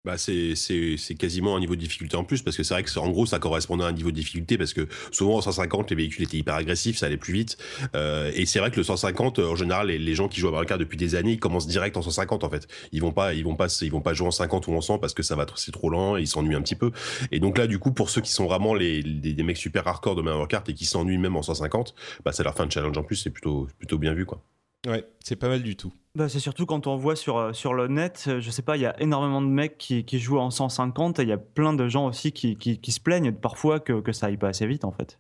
Bah 0.05 0.19
c'est 0.19 1.15
quasiment 1.17 1.55
un 1.55 1.61
niveau 1.61 1.77
de 1.77 1.81
difficulté 1.81 2.17
en 2.17 2.25
plus 2.25 2.43
parce 2.43 2.57
que 2.57 2.65
c'est 2.65 2.75
vrai 2.75 2.83
que 2.83 2.99
en 2.99 3.09
gros 3.11 3.25
ça 3.25 3.39
correspondait 3.39 3.85
à 3.85 3.87
un 3.87 3.93
niveau 3.93 4.11
de 4.11 4.17
difficulté 4.17 4.59
parce 4.59 4.73
que 4.73 4.89
souvent 5.13 5.37
en 5.37 5.41
150 5.41 5.91
les 5.91 5.97
véhicules 5.97 6.25
étaient 6.25 6.39
hyper 6.39 6.57
agressifs, 6.57 6.99
ça 6.99 7.07
allait 7.07 7.17
plus 7.17 7.33
vite 7.33 7.57
euh, 7.95 8.33
et 8.35 8.45
c'est 8.45 8.59
vrai 8.59 8.73
que 8.73 8.79
le 8.79 8.83
150 8.83 9.39
en 9.39 9.55
général 9.55 9.87
les, 9.87 10.01
les, 10.01 10.15
gens 10.17 10.27
qui 10.27 10.41
jouent 10.41 10.49
à 10.49 10.51
Mario 10.51 10.67
Kart 10.67 10.81
depuis 10.81 10.97
des 10.97 11.15
années 11.15 11.35
ils 11.35 11.39
commencent 11.39 11.69
direct 11.69 11.97
en 11.97 12.03
150 12.03 12.43
en 12.43 12.51
fait. 12.51 12.67
Ils 12.91 13.01
vont 13.01 13.13
pas 13.13 13.33
ils 13.33 13.45
vont 13.45 13.55
pas 13.55 13.69
ils 13.81 13.93
vont 13.93 14.01
pas 14.01 14.13
jouer 14.13 14.27
en 14.27 14.33
50 14.33 14.67
ou 14.67 14.73
en 14.73 14.81
100 14.81 14.99
parce 14.99 15.15
que 15.15 15.23
ça 15.23 15.37
va 15.37 15.47
c'est 15.55 15.71
trop 15.71 15.89
lent 15.89 16.17
et 16.17 16.23
ils 16.23 16.27
s'ennuient 16.27 16.57
un 16.57 16.63
petit 16.63 16.75
peu. 16.75 16.91
Et 17.31 17.39
donc 17.39 17.57
là 17.57 17.69
du 17.69 17.79
coup 17.79 17.93
pour 17.93 18.11
ceux 18.11 18.23
qui 18.23 18.33
sont 18.33 18.47
vraiment 18.47 18.75
les, 18.75 19.05
des 19.05 19.43
mecs 19.45 19.57
super 19.57 19.87
hardcore 19.87 20.17
de 20.17 20.23
Mario 20.23 20.49
Kart 20.49 20.69
et 20.69 20.75
qui 20.75 20.85
s'ennuient 20.85 21.17
même 21.17 21.37
en 21.37 21.43
150, 21.43 21.95
bah 22.25 22.33
c'est 22.33 22.43
leur 22.43 22.57
fin 22.57 22.67
de 22.67 22.73
challenge 22.73 22.99
en 22.99 23.05
plus, 23.05 23.15
c'est 23.15 23.31
plutôt 23.31 23.69
plutôt 23.79 23.99
bien 23.99 24.15
vu 24.15 24.27
quoi. 24.27 24.43
Ouais, 24.87 25.07
c'est 25.21 25.37
pas 25.37 25.49
mal 25.49 25.63
du 25.63 25.77
tout. 25.77 25.93
Bah, 26.15 26.29
c'est 26.29 26.41
surtout 26.41 26.67
quand 26.67 26.87
on 26.87 26.97
voit 26.97 27.17
sur, 27.17 27.39
euh, 27.39 27.53
sur 27.53 27.73
le 27.73 27.89
net, 27.89 28.25
euh, 28.29 28.41
je 28.41 28.51
sais 28.51 28.63
pas, 28.63 28.77
il 28.77 28.83
y 28.83 28.87
a 28.87 29.01
énormément 29.01 29.41
de 29.41 29.47
mecs 29.47 29.79
qui, 29.79 30.05
qui 30.05 30.19
jouent 30.19 30.39
en 30.41 30.51
150 30.51 31.21
et 31.21 31.23
il 31.23 31.29
y 31.29 31.33
a 31.33 31.39
plein 31.39 31.73
de 31.73 31.89
gens 31.89 32.07
aussi 32.07 32.33
qui, 32.33 32.57
qui, 32.57 32.79
qui 32.81 32.93
se 32.93 33.01
plaignent 33.01 33.33
parfois 33.33 33.81
que, 33.81 34.01
que, 34.01 34.13
ça 34.13 34.27
aille 34.27 34.37
pas 34.37 34.49
assez 34.49 34.67
vite 34.67 34.85
en 34.85 34.93
fait. 34.93 35.19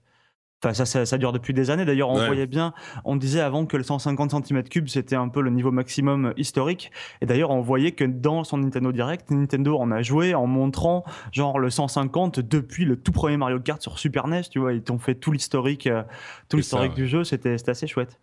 Enfin, 0.62 0.74
ça, 0.74 0.84
ça, 0.84 1.06
ça 1.06 1.18
dure 1.18 1.32
depuis 1.32 1.54
des 1.54 1.70
années. 1.70 1.84
D'ailleurs, 1.84 2.10
on 2.10 2.18
ouais. 2.18 2.26
voyait 2.26 2.46
bien, 2.46 2.74
on 3.04 3.16
disait 3.16 3.40
avant 3.40 3.64
que 3.64 3.76
le 3.76 3.82
150 3.84 4.32
cm3 4.32 4.86
c'était 4.86 5.16
un 5.16 5.28
peu 5.28 5.40
le 5.40 5.50
niveau 5.50 5.72
maximum 5.72 6.34
historique. 6.36 6.92
Et 7.20 7.26
d'ailleurs, 7.26 7.50
on 7.50 7.62
voyait 7.62 7.92
que 7.92 8.04
dans 8.04 8.44
son 8.44 8.58
Nintendo 8.58 8.92
Direct, 8.92 9.30
Nintendo 9.30 9.78
en 9.78 9.90
a 9.90 10.02
joué 10.02 10.34
en 10.34 10.46
montrant 10.46 11.04
genre 11.32 11.58
le 11.58 11.70
150 11.70 12.38
depuis 12.38 12.84
le 12.84 12.96
tout 12.96 13.12
premier 13.12 13.38
Mario 13.38 13.60
Kart 13.60 13.80
sur 13.80 13.98
Super 13.98 14.28
NES. 14.28 14.42
Tu 14.50 14.58
vois, 14.58 14.74
ils 14.74 14.82
t'ont 14.82 14.98
fait 14.98 15.14
tout 15.14 15.32
l'historique, 15.32 15.86
euh, 15.86 16.02
tout 16.48 16.58
l'historique 16.58 16.90
ouais. 16.90 16.96
du 16.96 17.08
jeu. 17.08 17.24
C'était 17.24 17.56
assez 17.68 17.86
chouette. 17.86 18.20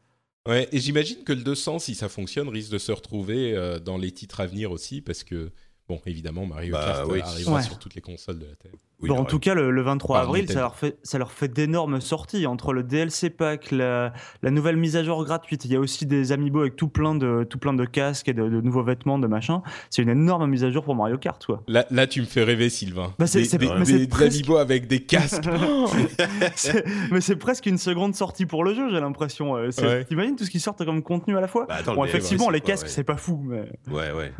Et 0.51 0.79
j'imagine 0.79 1.23
que 1.23 1.33
le 1.33 1.41
200, 1.41 1.79
si 1.79 1.95
ça 1.95 2.09
fonctionne, 2.09 2.49
risque 2.49 2.71
de 2.71 2.77
se 2.77 2.91
retrouver 2.91 3.53
euh, 3.55 3.79
dans 3.79 3.97
les 3.97 4.11
titres 4.11 4.39
à 4.39 4.47
venir 4.47 4.71
aussi, 4.71 5.01
parce 5.01 5.23
que, 5.23 5.51
bon, 5.89 5.99
évidemment, 6.05 6.45
Mario 6.45 6.71
bah, 6.71 6.85
Kart 6.85 7.09
oui. 7.09 7.19
arrivera 7.21 7.55
ouais. 7.55 7.63
sur 7.63 7.79
toutes 7.79 7.95
les 7.95 8.01
consoles 8.01 8.39
de 8.39 8.45
la 8.45 8.55
Terre. 8.55 8.71
Oui, 9.01 9.09
bon, 9.09 9.17
en 9.17 9.25
tout 9.25 9.39
cas, 9.39 9.53
le, 9.53 9.71
le 9.71 9.81
23 9.81 10.17
Par 10.17 10.25
avril, 10.25 10.49
ça 10.49 10.59
leur, 10.59 10.75
fait, 10.75 10.97
ça 11.03 11.17
leur 11.17 11.31
fait 11.31 11.47
d'énormes 11.47 12.01
sorties 12.01 12.45
entre 12.45 12.73
le 12.73 12.83
DLC 12.83 13.29
pack, 13.29 13.71
la, 13.71 14.11
la, 14.43 14.51
nouvelle 14.51 14.75
mise 14.75 14.97
à 14.97 15.03
jour 15.03 15.23
gratuite. 15.23 15.63
Il 15.63 15.71
y 15.71 15.75
a 15.77 15.79
aussi 15.79 16.05
des 16.05 16.33
amiibo 16.33 16.59
avec 16.59 16.75
tout 16.75 16.89
plein 16.89 17.15
de, 17.15 17.45
tout 17.49 17.57
plein 17.59 17.73
de 17.73 17.85
casques 17.85 18.27
et 18.27 18.33
de, 18.33 18.49
de 18.49 18.61
nouveaux 18.61 18.83
vêtements, 18.83 19.17
de 19.17 19.27
machin. 19.27 19.61
C'est 19.89 20.01
une 20.01 20.09
énorme 20.09 20.47
mise 20.47 20.65
à 20.65 20.71
jour 20.71 20.83
pour 20.83 20.95
Mario 20.95 21.17
Kart, 21.17 21.43
quoi. 21.45 21.63
Là, 21.67 21.85
là 21.91 22.07
tu 22.07 22.19
me 22.19 22.25
fais 22.25 22.43
rêver, 22.43 22.69
Sylvain. 22.69 23.13
Bah, 23.17 23.25
c'est, 23.25 23.41
des, 23.41 23.57
des, 23.57 23.99
des, 23.99 24.07
presque... 24.07 24.33
amiibo 24.33 24.57
avec 24.57 24.87
des 24.87 24.99
casques. 24.99 25.45
mais 27.11 27.21
c'est 27.21 27.37
presque 27.37 27.67
une 27.67 27.77
seconde 27.77 28.15
sortie 28.15 28.45
pour 28.45 28.65
le 28.65 28.73
jeu, 28.73 28.89
j'ai 28.89 28.99
l'impression. 28.99 29.55
Euh, 29.55 29.69
ouais. 29.81 30.03
T'imagines 30.03 30.35
tout 30.35 30.43
ce 30.43 30.51
qui 30.51 30.59
sort 30.59 30.75
comme 30.75 31.03
contenu 31.03 31.37
à 31.37 31.41
la 31.41 31.47
fois? 31.47 31.65
Bah, 31.69 31.77
attends, 31.79 31.95
Bon, 31.95 32.03
effectivement, 32.03 32.49
les 32.49 32.61
casques, 32.61 32.87
ouais. 32.87 32.91
c'est 32.91 33.05
pas 33.05 33.17
fou, 33.17 33.41
mais. 33.45 33.71
Ouais, 33.89 34.11
ouais. 34.11 34.33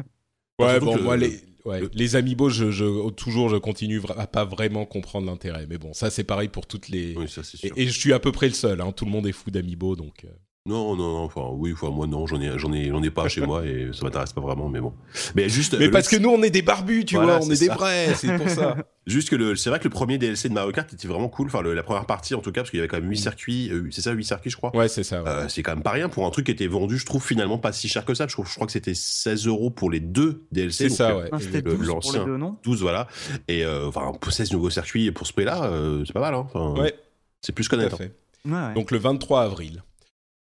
Ouais, 0.59 0.79
bon, 0.79 1.01
moi, 1.01 1.17
les, 1.17 1.39
ouais, 1.65 1.81
le... 1.81 1.91
les 1.93 2.15
amiibo, 2.15 2.49
je, 2.49 2.71
je, 2.71 3.09
toujours, 3.11 3.49
je 3.49 3.57
continue 3.57 4.01
à 4.17 4.27
pas 4.27 4.45
vraiment 4.45 4.85
comprendre 4.85 5.27
l'intérêt. 5.27 5.65
Mais 5.69 5.77
bon, 5.77 5.93
ça, 5.93 6.09
c'est 6.09 6.23
pareil 6.23 6.49
pour 6.49 6.67
toutes 6.67 6.89
les. 6.89 7.15
Oui, 7.15 7.27
ça, 7.27 7.43
sûr. 7.43 7.71
Et, 7.75 7.83
et, 7.83 7.87
je 7.87 7.97
suis 7.97 8.13
à 8.13 8.19
peu 8.19 8.31
près 8.31 8.47
le 8.47 8.53
seul. 8.53 8.81
Hein. 8.81 8.91
Tout 8.91 9.05
le 9.05 9.11
monde 9.11 9.27
est 9.27 9.31
fou 9.31 9.51
d'amiibo, 9.51 9.95
donc. 9.95 10.25
Euh... 10.69 10.73
Non, 10.73 10.95
non, 10.95 11.13
non, 11.13 11.23
enfin, 11.23 11.49
oui, 11.53 11.73
enfin, 11.73 11.89
moi, 11.89 12.07
non, 12.07 12.27
j'en 12.27 12.39
ai, 12.39 12.57
j'en 12.57 12.71
ai, 12.73 12.89
j'en 12.89 13.01
ai 13.01 13.09
pas 13.09 13.27
chez 13.27 13.41
moi 13.41 13.65
et 13.65 13.89
ça 13.93 14.03
m'intéresse 14.03 14.33
pas 14.33 14.41
vraiment, 14.41 14.69
mais 14.69 14.79
bon. 14.79 14.93
Mais 15.35 15.49
juste. 15.49 15.77
Mais 15.77 15.89
parce 15.89 16.07
que 16.07 16.17
nous, 16.17 16.29
on 16.29 16.41
est 16.43 16.49
des 16.49 16.61
barbus, 16.61 17.05
tu 17.05 17.15
voilà, 17.15 17.37
vois, 17.37 17.47
on 17.47 17.49
est, 17.49 17.55
est 17.55 17.67
des 17.67 17.73
vrais, 17.73 18.13
c'est 18.15 18.35
pour 18.37 18.49
ça. 18.49 18.77
Juste 19.09 19.31
que 19.31 19.35
le, 19.35 19.55
c'est 19.55 19.71
vrai 19.71 19.79
que 19.79 19.85
le 19.85 19.89
premier 19.89 20.19
DLC 20.19 20.49
de 20.49 20.53
Mario 20.53 20.71
Kart 20.71 20.93
était 20.93 21.07
vraiment 21.07 21.29
cool, 21.29 21.47
enfin, 21.47 21.61
le, 21.61 21.73
la 21.73 21.81
première 21.81 22.05
partie, 22.05 22.35
en 22.35 22.41
tout 22.41 22.51
cas, 22.51 22.61
parce 22.61 22.69
qu'il 22.69 22.77
y 22.77 22.81
avait 22.81 22.87
quand 22.87 22.99
même 22.99 23.09
8 23.09 23.17
circuits, 23.17 23.71
euh, 23.71 23.87
c'est 23.89 24.01
ça, 24.01 24.11
8 24.11 24.23
circuits, 24.23 24.51
je 24.51 24.57
crois. 24.57 24.75
Ouais, 24.75 24.87
c'est 24.87 25.01
ça. 25.01 25.23
Ouais. 25.23 25.29
Euh, 25.29 25.47
c'est 25.49 25.63
quand 25.63 25.73
même 25.73 25.81
pas 25.81 25.91
rien 25.91 26.09
pour 26.09 26.27
un 26.27 26.29
truc 26.29 26.45
qui 26.45 26.51
était 26.51 26.67
vendu, 26.67 26.99
je 26.99 27.07
trouve, 27.07 27.25
finalement, 27.25 27.57
pas 27.57 27.71
si 27.71 27.87
cher 27.87 28.05
que 28.05 28.13
ça. 28.13 28.27
Je, 28.27 28.33
trouve, 28.33 28.47
je 28.47 28.53
crois 28.53 28.67
que 28.67 28.71
c'était 28.71 28.93
16 28.93 29.47
euros 29.47 29.71
pour 29.71 29.89
les 29.89 29.99
deux 29.99 30.43
DLC. 30.51 30.89
C'est 30.89 30.95
ça, 30.95 31.17
ouais. 31.17 31.29
Ah, 31.31 31.39
c'était 31.39 31.63
12 31.63 31.87
l'ancien. 31.87 32.23
Deux, 32.23 32.37
non? 32.37 32.57
12, 32.61 32.81
voilà. 32.83 33.07
Et, 33.47 33.65
euh, 33.65 33.87
enfin, 33.87 34.11
pour 34.19 34.31
16 34.31 34.51
nouveaux 34.51 34.69
circuits 34.69 35.11
pour 35.11 35.25
ce 35.25 35.33
prix-là, 35.33 35.63
euh, 35.63 36.03
c'est 36.05 36.13
pas 36.13 36.19
mal, 36.21 36.35
hein. 36.35 36.45
Enfin, 36.53 36.79
ouais. 36.79 36.93
C'est 37.41 37.53
plus 37.53 37.67
qu'honnête. 37.67 37.93
Hein. 37.93 38.05
Ouais, 38.45 38.51
ouais. 38.51 38.73
Donc, 38.75 38.91
le 38.91 38.99
23 38.99 39.41
avril. 39.41 39.81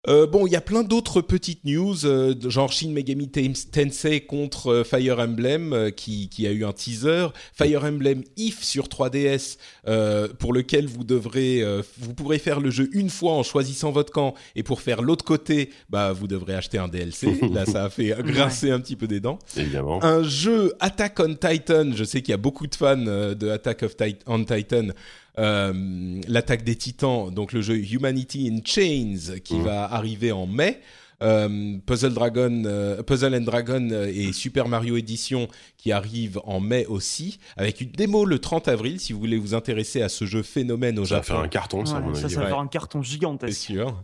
Euh, 0.09 0.27
bon, 0.27 0.47
il 0.47 0.53
y 0.53 0.57
a 0.57 0.63
plein 0.63 0.85
d'autres 0.85 1.21
petites 1.21 1.65
news, 1.65 2.07
euh, 2.07 2.35
genre 2.49 2.73
Shin 2.73 2.93
Megami 2.93 3.29
Tensei 3.29 4.21
contre 4.21 4.69
euh, 4.69 4.85
Fire 4.85 5.19
Emblem, 5.19 5.75
euh, 5.75 5.91
qui, 5.91 6.31
qui, 6.31 6.47
a 6.47 6.51
eu 6.51 6.65
un 6.65 6.73
teaser. 6.73 7.27
Fire 7.53 7.85
Emblem 7.85 8.23
If 8.39 8.63
sur 8.63 8.87
3DS, 8.87 9.59
euh, 9.87 10.29
pour 10.39 10.55
lequel 10.55 10.87
vous 10.87 11.05
devrez, 11.05 11.61
euh, 11.63 11.83
vous 11.99 12.15
pourrez 12.15 12.39
faire 12.39 12.61
le 12.61 12.71
jeu 12.71 12.89
une 12.93 13.11
fois 13.11 13.33
en 13.33 13.43
choisissant 13.43 13.91
votre 13.91 14.11
camp, 14.11 14.35
et 14.57 14.63
pour 14.63 14.81
faire 14.81 15.03
l'autre 15.03 15.27
côté, 15.27 15.71
bah 15.91 16.13
vous 16.13 16.27
devrez 16.27 16.55
acheter 16.55 16.79
un 16.79 16.89
DLC. 16.89 17.39
Là, 17.53 17.67
ça 17.67 17.85
a 17.85 17.91
fait 17.91 18.15
grincer 18.23 18.71
un 18.71 18.81
petit 18.81 18.97
peu 18.97 19.09
des 19.09 19.21
dents. 19.21 19.39
Évidemment. 19.59 20.03
Un 20.03 20.23
jeu 20.23 20.73
Attack 20.81 21.21
on 21.21 21.35
Titan. 21.35 21.91
Je 21.95 22.05
sais 22.05 22.23
qu'il 22.23 22.31
y 22.31 22.35
a 22.35 22.39
beaucoup 22.39 22.67
de 22.67 22.75
fans 22.75 22.97
de 22.97 23.49
Attack 23.51 23.83
of 23.83 23.95
on 24.27 24.45
Titan. 24.45 24.89
Euh, 25.39 26.21
l'attaque 26.27 26.65
des 26.65 26.75
titans, 26.75 27.31
donc 27.33 27.53
le 27.53 27.61
jeu 27.61 27.77
Humanity 27.77 28.51
in 28.53 28.61
Chains 28.65 29.39
qui 29.45 29.55
mmh. 29.55 29.63
va 29.63 29.85
arriver 29.85 30.33
en 30.33 30.47
mai. 30.47 30.81
Euh, 31.23 31.79
Puzzle 31.85 32.15
Dragon, 32.15 32.63
euh, 32.67 33.03
Puzzle 33.03 33.35
and 33.35 33.41
Dragon 33.41 33.89
et 34.07 34.33
Super 34.33 34.69
Mario 34.69 34.97
Edition 34.97 35.49
qui 35.77 35.93
arrivent 35.93 36.41
en 36.45 36.61
mai 36.61 36.87
aussi, 36.87 37.39
avec 37.57 37.81
une 37.81 37.91
démo 37.91 38.25
le 38.25 38.39
30 38.39 38.69
avril 38.69 39.01
si 39.01 39.13
vous 39.13 39.21
voulez 39.21 39.39
vous 39.39 39.55
intéresser 39.55 40.03
à 40.03 40.09
ce 40.09 40.25
jeu 40.25 40.43
phénomène 40.43 40.99
au 40.99 41.05
ça 41.05 41.17
Japon. 41.17 41.27
Ça 41.27 41.33
va 41.33 41.39
faire 41.39 41.45
un 41.45 41.49
carton, 41.49 41.87
ça, 41.87 41.95
ouais, 41.95 42.01
mon 42.03 42.15
ça, 42.15 42.25
avis. 42.25 42.35
ça 42.35 42.41
va 42.41 42.45
ouais. 42.47 42.51
faire 42.51 42.61
un 42.61 42.67
carton 42.67 43.03
gigantesque. 43.03 43.59
C'est 43.59 43.73
sûr. 43.73 44.03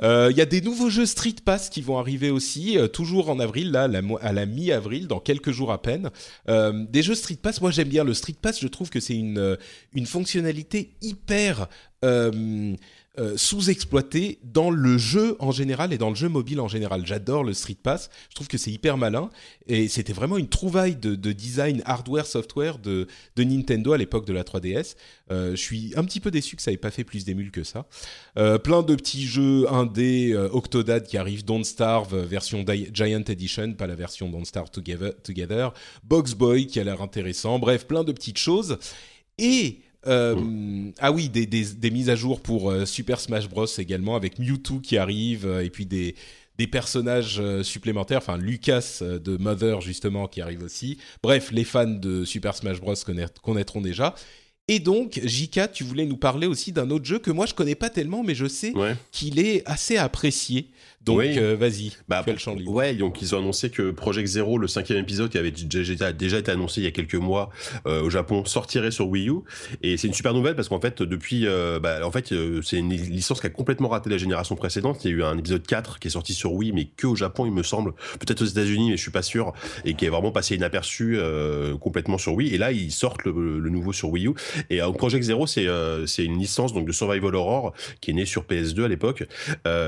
Il 0.00 0.06
euh, 0.06 0.32
y 0.32 0.40
a 0.40 0.44
des 0.46 0.60
nouveaux 0.60 0.90
jeux 0.90 1.06
Street 1.06 1.36
Pass 1.44 1.70
qui 1.70 1.80
vont 1.80 1.98
arriver 1.98 2.30
aussi, 2.30 2.78
euh, 2.78 2.88
toujours 2.88 3.30
en 3.30 3.38
avril, 3.38 3.70
là, 3.70 3.88
la, 3.88 4.00
à 4.20 4.32
la 4.32 4.46
mi-avril, 4.46 5.06
dans 5.06 5.20
quelques 5.20 5.52
jours 5.52 5.72
à 5.72 5.80
peine. 5.80 6.10
Euh, 6.48 6.84
des 6.88 7.02
jeux 7.02 7.14
Street 7.14 7.38
Pass, 7.40 7.60
moi 7.60 7.70
j'aime 7.70 7.88
bien 7.88 8.04
le 8.04 8.14
Street 8.14 8.36
Pass, 8.40 8.60
je 8.60 8.68
trouve 8.68 8.90
que 8.90 9.00
c'est 9.00 9.16
une, 9.16 9.56
une 9.94 10.06
fonctionnalité 10.06 10.94
hyper 11.00 11.68
euh, 12.04 12.74
euh, 13.18 13.36
sous-exploité 13.36 14.38
dans 14.42 14.70
le 14.70 14.96
jeu 14.96 15.36
en 15.38 15.50
général 15.50 15.92
et 15.92 15.98
dans 15.98 16.08
le 16.08 16.14
jeu 16.14 16.30
mobile 16.30 16.60
en 16.60 16.68
général. 16.68 17.06
J'adore 17.06 17.44
le 17.44 17.52
Street 17.52 17.76
Pass, 17.82 18.08
je 18.30 18.34
trouve 18.34 18.48
que 18.48 18.56
c'est 18.56 18.70
hyper 18.70 18.96
malin 18.96 19.28
et 19.66 19.88
c'était 19.88 20.14
vraiment 20.14 20.38
une 20.38 20.48
trouvaille 20.48 20.96
de, 20.96 21.14
de 21.14 21.32
design 21.32 21.82
hardware, 21.84 22.24
software 22.24 22.78
de, 22.78 23.06
de 23.36 23.44
Nintendo 23.44 23.92
à 23.92 23.98
l'époque 23.98 24.24
de 24.24 24.32
la 24.32 24.44
3DS. 24.44 24.96
Euh, 25.30 25.50
je 25.50 25.60
suis 25.60 25.92
un 25.96 26.04
petit 26.04 26.20
peu 26.20 26.30
déçu 26.30 26.56
que 26.56 26.62
ça 26.62 26.72
ait 26.72 26.78
pas 26.78 26.90
fait 26.90 27.04
plus 27.04 27.26
d'émules 27.26 27.50
que 27.50 27.64
ça. 27.64 27.84
Euh, 28.38 28.56
plein 28.56 28.82
de 28.82 28.94
petits 28.94 29.26
jeux 29.26 29.70
indés, 29.70 30.34
Octodad 30.50 31.06
qui 31.06 31.18
arrive, 31.18 31.44
Don't 31.44 31.64
Starve 31.64 32.16
version 32.16 32.64
Giant 32.94 33.24
Edition, 33.28 33.74
pas 33.74 33.86
la 33.86 33.94
version 33.94 34.30
Don't 34.30 34.46
Starve 34.46 34.70
Together, 34.70 35.12
Together. 35.22 35.74
Box 36.02 36.32
Boy 36.32 36.66
qui 36.66 36.80
a 36.80 36.84
l'air 36.84 37.02
intéressant, 37.02 37.58
bref, 37.58 37.86
plein 37.86 38.04
de 38.04 38.12
petites 38.12 38.38
choses. 38.38 38.78
Et 39.36 39.80
euh, 40.06 40.34
mmh. 40.36 40.92
Ah 40.98 41.12
oui, 41.12 41.28
des, 41.28 41.46
des, 41.46 41.64
des, 41.64 41.90
mises 41.90 42.10
à 42.10 42.16
jour 42.16 42.40
pour 42.40 42.70
euh, 42.70 42.84
Super 42.84 43.20
Smash 43.20 43.48
Bros 43.48 43.66
également, 43.78 44.16
avec 44.16 44.38
Mewtwo 44.38 44.80
qui 44.80 44.96
arrive, 44.96 45.46
euh, 45.46 45.64
et 45.64 45.70
puis 45.70 45.86
des, 45.86 46.16
des 46.58 46.66
personnages 46.66 47.40
supplémentaires, 47.62 48.18
enfin 48.18 48.36
Lucas 48.36 49.00
de 49.00 49.36
Mother 49.36 49.80
justement 49.80 50.28
qui 50.28 50.40
arrive 50.40 50.62
aussi. 50.62 50.98
Bref, 51.22 51.50
les 51.50 51.64
fans 51.64 51.86
de 51.86 52.24
Super 52.24 52.54
Smash 52.54 52.80
Bros 52.80 52.94
connaîtront 53.42 53.80
déjà. 53.80 54.14
Et 54.68 54.78
donc, 54.78 55.20
Jika, 55.24 55.66
tu 55.66 55.82
voulais 55.82 56.06
nous 56.06 56.16
parler 56.16 56.46
aussi 56.46 56.72
d'un 56.72 56.90
autre 56.90 57.04
jeu 57.04 57.18
que 57.18 57.30
moi 57.30 57.46
je 57.46 57.54
connais 57.54 57.74
pas 57.74 57.90
tellement, 57.90 58.22
mais 58.22 58.34
je 58.34 58.46
sais 58.46 58.72
ouais. 58.72 58.96
qu'il 59.10 59.38
est 59.38 59.62
assez 59.66 59.96
apprécié. 59.96 60.68
Donc 61.04 61.18
oui. 61.18 61.38
euh, 61.38 61.56
vas-y, 61.56 61.92
bah, 62.08 62.24
le 62.26 62.36
champ 62.36 62.54
libre. 62.54 62.72
Ouais, 62.72 62.94
donc 62.94 63.20
ils 63.22 63.34
ont 63.34 63.38
annoncé 63.38 63.70
que 63.70 63.90
Project 63.90 64.28
Zero, 64.28 64.56
le 64.58 64.68
cinquième 64.68 64.98
épisode 64.98 65.30
qui 65.30 65.38
avait 65.38 65.50
déjà, 65.50 66.12
déjà 66.12 66.38
été 66.38 66.50
annoncé 66.52 66.80
il 66.80 66.84
y 66.84 66.86
a 66.86 66.92
quelques 66.92 67.16
mois 67.16 67.50
euh, 67.86 68.02
au 68.02 68.10
Japon, 68.10 68.44
sortirait 68.44 68.90
sur 68.92 69.08
Wii 69.08 69.28
U. 69.28 69.40
Et 69.82 69.96
c'est 69.96 70.06
une 70.06 70.14
super 70.14 70.32
nouvelle 70.32 70.54
parce 70.54 70.68
qu'en 70.68 70.80
fait, 70.80 71.02
depuis, 71.02 71.46
euh, 71.46 71.80
bah, 71.80 72.06
en 72.06 72.10
fait, 72.12 72.32
c'est 72.62 72.76
une 72.76 72.90
licence 72.90 73.40
qui 73.40 73.46
a 73.48 73.50
complètement 73.50 73.88
raté 73.88 74.10
la 74.10 74.18
génération 74.18 74.54
précédente. 74.54 75.04
Il 75.04 75.10
y 75.10 75.14
a 75.14 75.16
eu 75.16 75.22
un 75.24 75.36
épisode 75.36 75.66
4 75.66 75.98
qui 75.98 76.08
est 76.08 76.12
sorti 76.12 76.34
sur 76.34 76.52
Wii, 76.52 76.72
mais 76.72 76.84
que 76.84 77.08
au 77.08 77.16
Japon, 77.16 77.46
il 77.46 77.52
me 77.52 77.62
semble. 77.62 77.94
Peut-être 78.20 78.42
aux 78.42 78.46
États-Unis, 78.46 78.90
mais 78.90 78.96
je 78.96 79.02
suis 79.02 79.10
pas 79.10 79.22
sûr. 79.22 79.52
Et 79.84 79.94
qui 79.94 80.04
est 80.06 80.10
vraiment 80.10 80.30
passé 80.30 80.54
inaperçu 80.54 81.18
complètement 81.80 82.18
sur 82.18 82.34
Wii. 82.34 82.54
Et 82.54 82.58
là, 82.58 82.70
ils 82.70 82.92
sortent 82.92 83.24
le, 83.24 83.58
le 83.58 83.70
nouveau 83.70 83.92
sur 83.92 84.10
Wii 84.10 84.28
U. 84.28 84.34
Et 84.70 84.80
Project 84.96 85.24
Zero, 85.24 85.46
c'est 85.46 85.66
c'est 86.06 86.24
une 86.24 86.38
licence 86.38 86.72
donc 86.72 86.86
de 86.86 86.92
survival 86.92 87.34
horror 87.34 87.72
qui 88.00 88.10
est 88.10 88.14
née 88.14 88.26
sur 88.26 88.44
PS2 88.44 88.84
à 88.84 88.88
l'époque, 88.88 89.24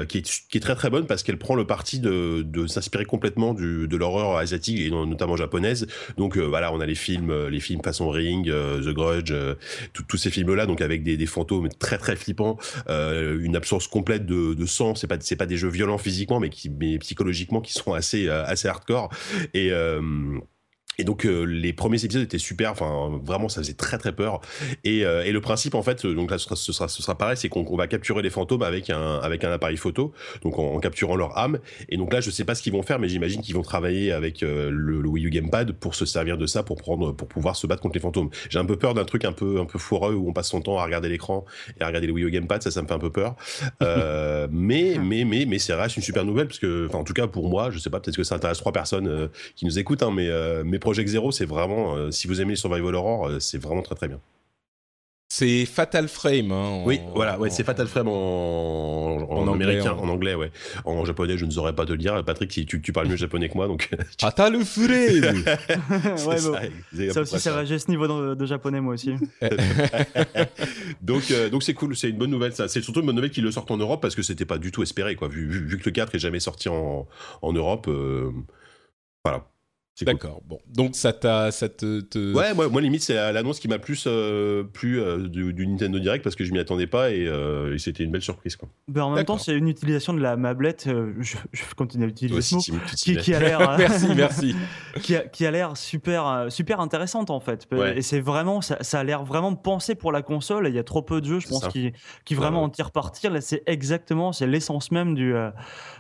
qui 0.09 0.19
est, 0.19 0.47
qui 0.49 0.59
est 0.59 0.61
très 0.61 0.75
très 0.75 0.91
bonne 0.91 1.04
parce 1.05 1.23
qu'elle 1.23 1.39
prend 1.39 1.55
le 1.55 1.67
parti 1.67 2.01
de, 2.01 2.67
s'inspirer 2.67 3.05
complètement 3.05 3.55
de 3.55 3.97
l'horreur 3.97 4.37
asiatique 4.37 4.81
et 4.81 4.91
notamment 4.91 5.37
japonaise. 5.37 5.87
Donc 6.17 6.37
euh, 6.37 6.43
voilà, 6.43 6.73
on 6.73 6.81
a 6.81 6.87
les 6.87 6.95
films, 6.95 7.49
les 7.49 7.61
films 7.61 7.83
façon 7.83 8.09
Ring, 8.11 8.49
euh, 8.49 8.81
The 8.81 8.95
Grudge, 8.95 9.31
euh, 9.33 9.55
tous 9.93 10.17
ces 10.17 10.31
films-là, 10.31 10.67
donc 10.67 10.81
avec 10.81 11.03
des, 11.03 11.25
fantômes 11.27 11.69
très 11.69 11.97
très 11.97 12.17
flippants, 12.17 12.59
une 12.89 13.57
absence 13.57 13.89
complète 13.89 14.27
de, 14.27 14.55
de 14.55 14.67
sang. 14.67 14.95
C'est 14.95 15.07
pas 15.07 15.17
c'est 15.21 15.37
pas 15.37 15.47
des 15.47 15.57
jeux 15.57 15.69
violents 15.69 15.99
physiquement, 15.99 16.39
mais 16.39 16.51
qui 16.51 16.69
mais 16.69 16.99
psychologiquement 16.99 17.61
qui 17.61 17.73
sont 17.73 17.95
assez 17.95 18.29
assez 18.29 18.69
hardcore 18.69 19.11
et 19.55 19.73
Et 20.99 21.05
donc 21.05 21.27
euh, 21.27 21.45
les 21.45 21.73
premiers 21.73 22.05
épisodes 22.05 22.23
étaient 22.23 22.39
super, 22.39 22.71
enfin 22.71 23.21
vraiment 23.25 23.49
ça 23.49 23.61
faisait 23.61 23.75
très 23.75 23.99
très 23.99 24.13
peur. 24.13 24.41
Et, 24.85 25.05
euh, 25.05 25.25
et 25.25 25.33
le 25.33 25.41
principe 25.41 25.75
en 25.75 25.83
fait, 25.83 26.07
donc 26.07 26.31
là 26.31 26.39
ce 26.39 26.45
sera 26.45 26.57
ce 26.57 26.73
sera, 26.73 26.89
ce 26.89 27.03
sera 27.03 27.17
pareil, 27.17 27.37
c'est 27.37 27.49
qu'on 27.49 27.77
va 27.77 27.87
capturer 27.87 28.23
les 28.23 28.31
fantômes 28.31 28.63
avec 28.63 28.91
un 28.91 29.19
avec 29.19 29.45
un 29.45 29.53
appareil 29.53 29.77
photo, 29.77 30.13
donc 30.43 30.59
en, 30.59 30.75
en, 30.75 30.81
capturant 30.81 31.17
leur 31.17 31.37
âme. 31.39 31.59
Et 31.89 31.97
donc 31.97 32.13
là 32.13 32.21
je 32.21 32.31
sais 32.31 32.45
pas 32.45 32.55
ce 32.55 32.63
qu'ils 32.63 32.73
vont 32.73 32.83
faire, 32.83 32.99
mais 32.99 33.09
j'imagine 33.09 33.43
qu'ils 33.43 33.55
vont 33.55 33.63
travailler 33.63 34.13
avec 34.13 34.43
euh, 34.43 34.71
le, 34.71 35.01
le, 35.01 35.09
Wii 35.09 35.27
U 35.27 35.31
Gamepad 35.31 35.73
pour 35.73 35.95
se 35.95 36.07
servir 36.07 36.39
de 36.39 36.47
ça 36.47 36.63
pour 36.63 36.77
prendre 36.77 37.13
pour 37.13 37.29
pouvoir 37.29 37.57
se 37.57 37.67
battre 37.67 37.83
contre 37.83 37.95
les 37.95 38.01
fantômes. 38.01 38.31
J'ai 38.51 38.59
un 38.59 38.65
peu 38.65 38.77
peur 38.77 38.95
d'un 38.95 39.05
truc 39.05 39.25
un 39.25 39.33
peu 39.33 39.61
un 39.61 39.67
peu 39.67 39.79
foireux 39.79 40.15
où 40.15 40.29
on 40.29 40.33
passe 40.33 40.49
son 40.49 40.61
temps 40.61 40.79
à 40.79 40.85
regarder 40.85 41.09
l'écran 41.09 41.45
et 41.81 41.83
à 41.83 41.87
regarder 41.87 42.07
le 42.07 42.13
Wii 42.13 42.27
U 42.27 42.31
Gamepad, 42.31 42.63
ça 42.63 42.71
ça 42.71 42.83
me 42.83 42.87
fait 42.87 42.95
un 42.95 42.99
peu 42.99 43.11
peur. 43.11 43.37
mais 44.51 44.97
mais 45.01 45.25
mais 45.25 45.45
mais 45.47 45.59
c'est 45.59 45.75
reste 45.75 45.97
une 45.97 46.03
super 46.03 46.25
nouvelle 46.25 46.47
parce 46.47 46.59
que 46.59 46.87
enfin 46.87 46.99
en 46.99 47.05
tout 47.05 47.15
cas 47.15 47.27
pour 47.27 47.49
moi, 47.49 47.71
je 47.71 47.79
sais 47.79 47.91
pas 47.91 48.01
peut-être 48.01 48.17
que 48.17 48.25
ça 48.25 48.37
intéresse 48.37 48.59
trois 48.59 48.73
personnes 48.73 49.29
qui 49.57 49.65
nous 49.65 49.79
écoutent, 49.79 50.03
hein, 50.03 50.13
mais 50.15 50.31
mais 50.65 50.79
Project 50.85 51.09
Zero, 51.09 51.33
c'est 51.33 51.47
vraiment, 51.47 51.97
euh, 51.97 52.11
si 52.11 52.29
vous 52.29 52.43
aimez 52.43 52.57
Survival 52.57 52.95
Horror, 52.95 53.29
euh, 53.29 53.41
c'est 53.41 53.57
vraiment 53.57 53.81
très 53.81 53.95
très 53.95 54.07
bien. 54.07 54.21
C'est 55.31 55.65
Fatal 55.65 56.09
Frame. 56.09 56.53
Hein, 56.53 56.83
oui, 56.85 57.01
voilà, 57.15 57.39
ouais, 57.39 57.49
c'est 57.49 57.65
Fatal 57.65 57.87
Frame 57.87 58.07
en, 58.07 59.17
en, 59.17 59.51
américain, 59.51 59.93
en... 59.95 60.09
anglais, 60.11 60.35
ouais. 60.35 60.53
En 60.85 61.07
japonais, 61.07 61.39
je 61.39 61.47
ne 61.47 61.51
saurais 61.51 61.75
pas 61.75 61.87
te 61.87 61.93
le 61.93 61.99
dire. 61.99 62.23
Patrick, 62.23 62.51
tu, 62.51 62.83
tu 62.83 62.93
parles 62.93 63.09
mieux 63.09 63.17
japonais 63.17 63.49
que 63.49 63.55
moi, 63.55 63.67
donc. 63.67 63.89
Fatal 64.21 64.63
Frame. 64.63 64.87
ouais, 66.27 66.37
ça, 66.37 66.51
bon. 66.51 67.13
ça 67.13 67.21
aussi, 67.23 67.41
ça 67.41 67.53
va. 67.53 67.65
J'ai 67.65 67.79
ce 67.79 67.91
niveau 67.91 68.07
de, 68.07 68.35
de, 68.35 68.47
japonais 68.47 68.83
moi 68.83 68.93
aussi. 68.93 69.15
donc, 71.03 71.31
euh, 71.31 71.49
donc 71.49 71.63
c'est 71.63 71.75
cool, 71.75 71.97
c'est 71.97 72.11
une 72.11 72.19
bonne 72.19 72.31
nouvelle. 72.31 72.53
Ça, 72.53 72.69
c'est 72.69 72.83
surtout 72.83 73.01
une 73.01 73.07
bonne 73.07 73.17
nouvelle 73.17 73.31
qu'il 73.31 73.43
le 73.43 73.51
sorte 73.51 73.71
en 73.71 73.79
Europe 73.79 74.03
parce 74.03 74.15
que 74.15 74.23
c'était 74.23 74.45
pas 74.45 74.59
du 74.59 74.71
tout 74.71 74.83
espéré, 74.83 75.17
quoi. 75.17 75.29
Vu, 75.29 75.49
vu, 75.49 75.65
vu, 75.65 75.79
que 75.79 75.87
le 75.87 75.93
4 75.93 76.15
est 76.15 76.19
jamais 76.19 76.41
sorti 76.41 76.69
en, 76.69 77.09
en 77.41 77.53
Europe, 77.55 77.87
euh, 77.89 78.31
voilà. 79.25 79.47
D'accord. 80.03 80.43
Bon, 80.45 80.59
donc 80.67 80.97
ça 80.97 81.13
t'a, 81.13 81.53
ça 81.53 81.69
te, 81.69 82.01
te... 82.01 82.35
Ouais, 82.35 82.53
moi, 82.53 82.69
moi 82.69 82.81
limite 82.81 83.03
c'est 83.03 83.15
l'annonce 83.33 83.61
qui 83.61 83.69
m'a 83.69 83.79
plus 83.79 84.05
euh, 84.09 84.65
plu 84.65 85.01
euh, 85.01 85.29
du, 85.29 85.53
du, 85.53 85.67
Nintendo 85.69 86.01
Direct 86.01 86.25
parce 86.25 86.35
que 86.35 86.45
je 86.45 86.53
m'y 86.53 86.59
attendais 86.59 86.89
pas 86.89 87.13
et, 87.13 87.27
euh, 87.29 87.75
et 87.75 87.79
c'était 87.79 88.03
une 88.03 88.11
belle 88.11 88.23
surprise 88.23 88.57
quoi. 88.57 88.69
Ben, 88.89 89.05
en 89.05 89.11
même 89.11 89.25
temps, 89.25 89.39
c'est 89.39 89.55
une 89.55 89.69
utilisation 89.69 90.13
de 90.13 90.21
la 90.21 90.37
mablette. 90.37 90.89
Je, 91.21 91.37
je, 91.53 91.63
continue 91.77 92.05
à 92.05 92.09
utiliser 92.09 92.41
ce 92.43 92.73
mot, 92.73 92.79
qui, 92.97 93.17
qui, 93.17 93.35
a 93.35 93.39
l'air. 93.39 93.77
merci, 93.79 94.09
merci. 94.17 94.57
qui 95.03 95.15
a, 95.15 95.21
qui 95.21 95.47
a 95.47 95.53
l'air 95.53 95.77
super, 95.77 96.47
super 96.49 96.81
intéressante 96.81 97.31
en 97.31 97.41
fait. 97.41 97.69
Ouais. 97.71 97.99
Et 97.99 98.03
c'est 98.03 98.21
vraiment, 98.21 98.63
ça, 98.63 98.79
ça 98.81 98.99
a 98.99 99.05
l'air 99.05 99.25
vraiment 99.25 99.55
pensé 99.55 99.95
pour 99.95 100.11
la 100.11 100.23
console. 100.23 100.67
Il 100.69 100.75
y 100.75 100.79
a 100.81 100.85
trop 100.85 101.03
peu 101.03 101.21
de 101.21 101.27
jeux, 101.27 101.39
je 101.39 101.47
pense, 101.47 101.69
qui, 101.69 101.93
qui 102.25 102.35
vraiment 102.35 102.61
ouais. 102.61 102.67
en 102.67 102.71
tirent 102.71 102.91
partir. 102.91 103.31
Là, 103.31 103.41
c'est 103.41 103.63
exactement, 103.67 104.33
c'est 104.33 104.49
l'essence 104.49 104.91
même 104.91 105.15
du 105.15 105.35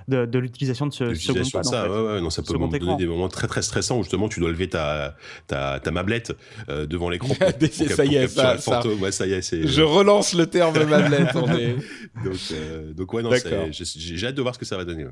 de, 0.09 0.27
de 0.27 0.39
l'utilisation 0.39 0.87
de 0.87 0.93
ce, 0.93 1.15
second 1.15 1.41
pad. 1.53 1.65
Ça, 1.65 1.83
en 1.83 1.85
fait. 1.85 1.91
ouais, 1.91 2.13
ouais, 2.15 2.21
non, 2.21 2.31
ça 2.31 2.43
peut 2.43 2.53
donner 2.53 2.77
écran. 2.77 2.97
des 2.97 3.07
moments 3.07 3.29
très 3.29 3.47
très 3.47 3.63
stressants 3.63 3.99
où 3.99 4.03
justement 4.03 4.29
tu 4.29 4.41
dois 4.41 4.51
lever 4.51 4.69
ta 4.69 5.17
ta, 5.47 5.81
ta 5.81 5.91
mablette 5.91 6.33
euh, 6.69 6.87
devant 6.87 7.09
l'écran. 7.09 7.35
ça 7.71 8.05
y 8.05 8.17
est, 8.17 8.29
ça, 8.29 8.59
ça, 8.59 8.87
ouais, 8.87 9.13
ça 9.13 9.27
y 9.27 9.33
est, 9.33 9.43
c'est. 9.43 9.67
Je 9.67 9.83
relance 9.83 10.35
le 10.35 10.47
terme 10.47 10.85
mablette. 10.85 11.35
est... 11.59 11.77
donc, 12.25 12.37
euh, 12.53 12.93
donc 12.93 13.13
ouais, 13.13 13.23
non, 13.23 13.31
j'ai 13.73 14.27
hâte 14.27 14.35
de 14.35 14.43
voir 14.43 14.55
ce 14.55 14.59
que 14.59 14.67
ça 14.67 14.77
va 14.77 14.85
donner. 14.85 15.07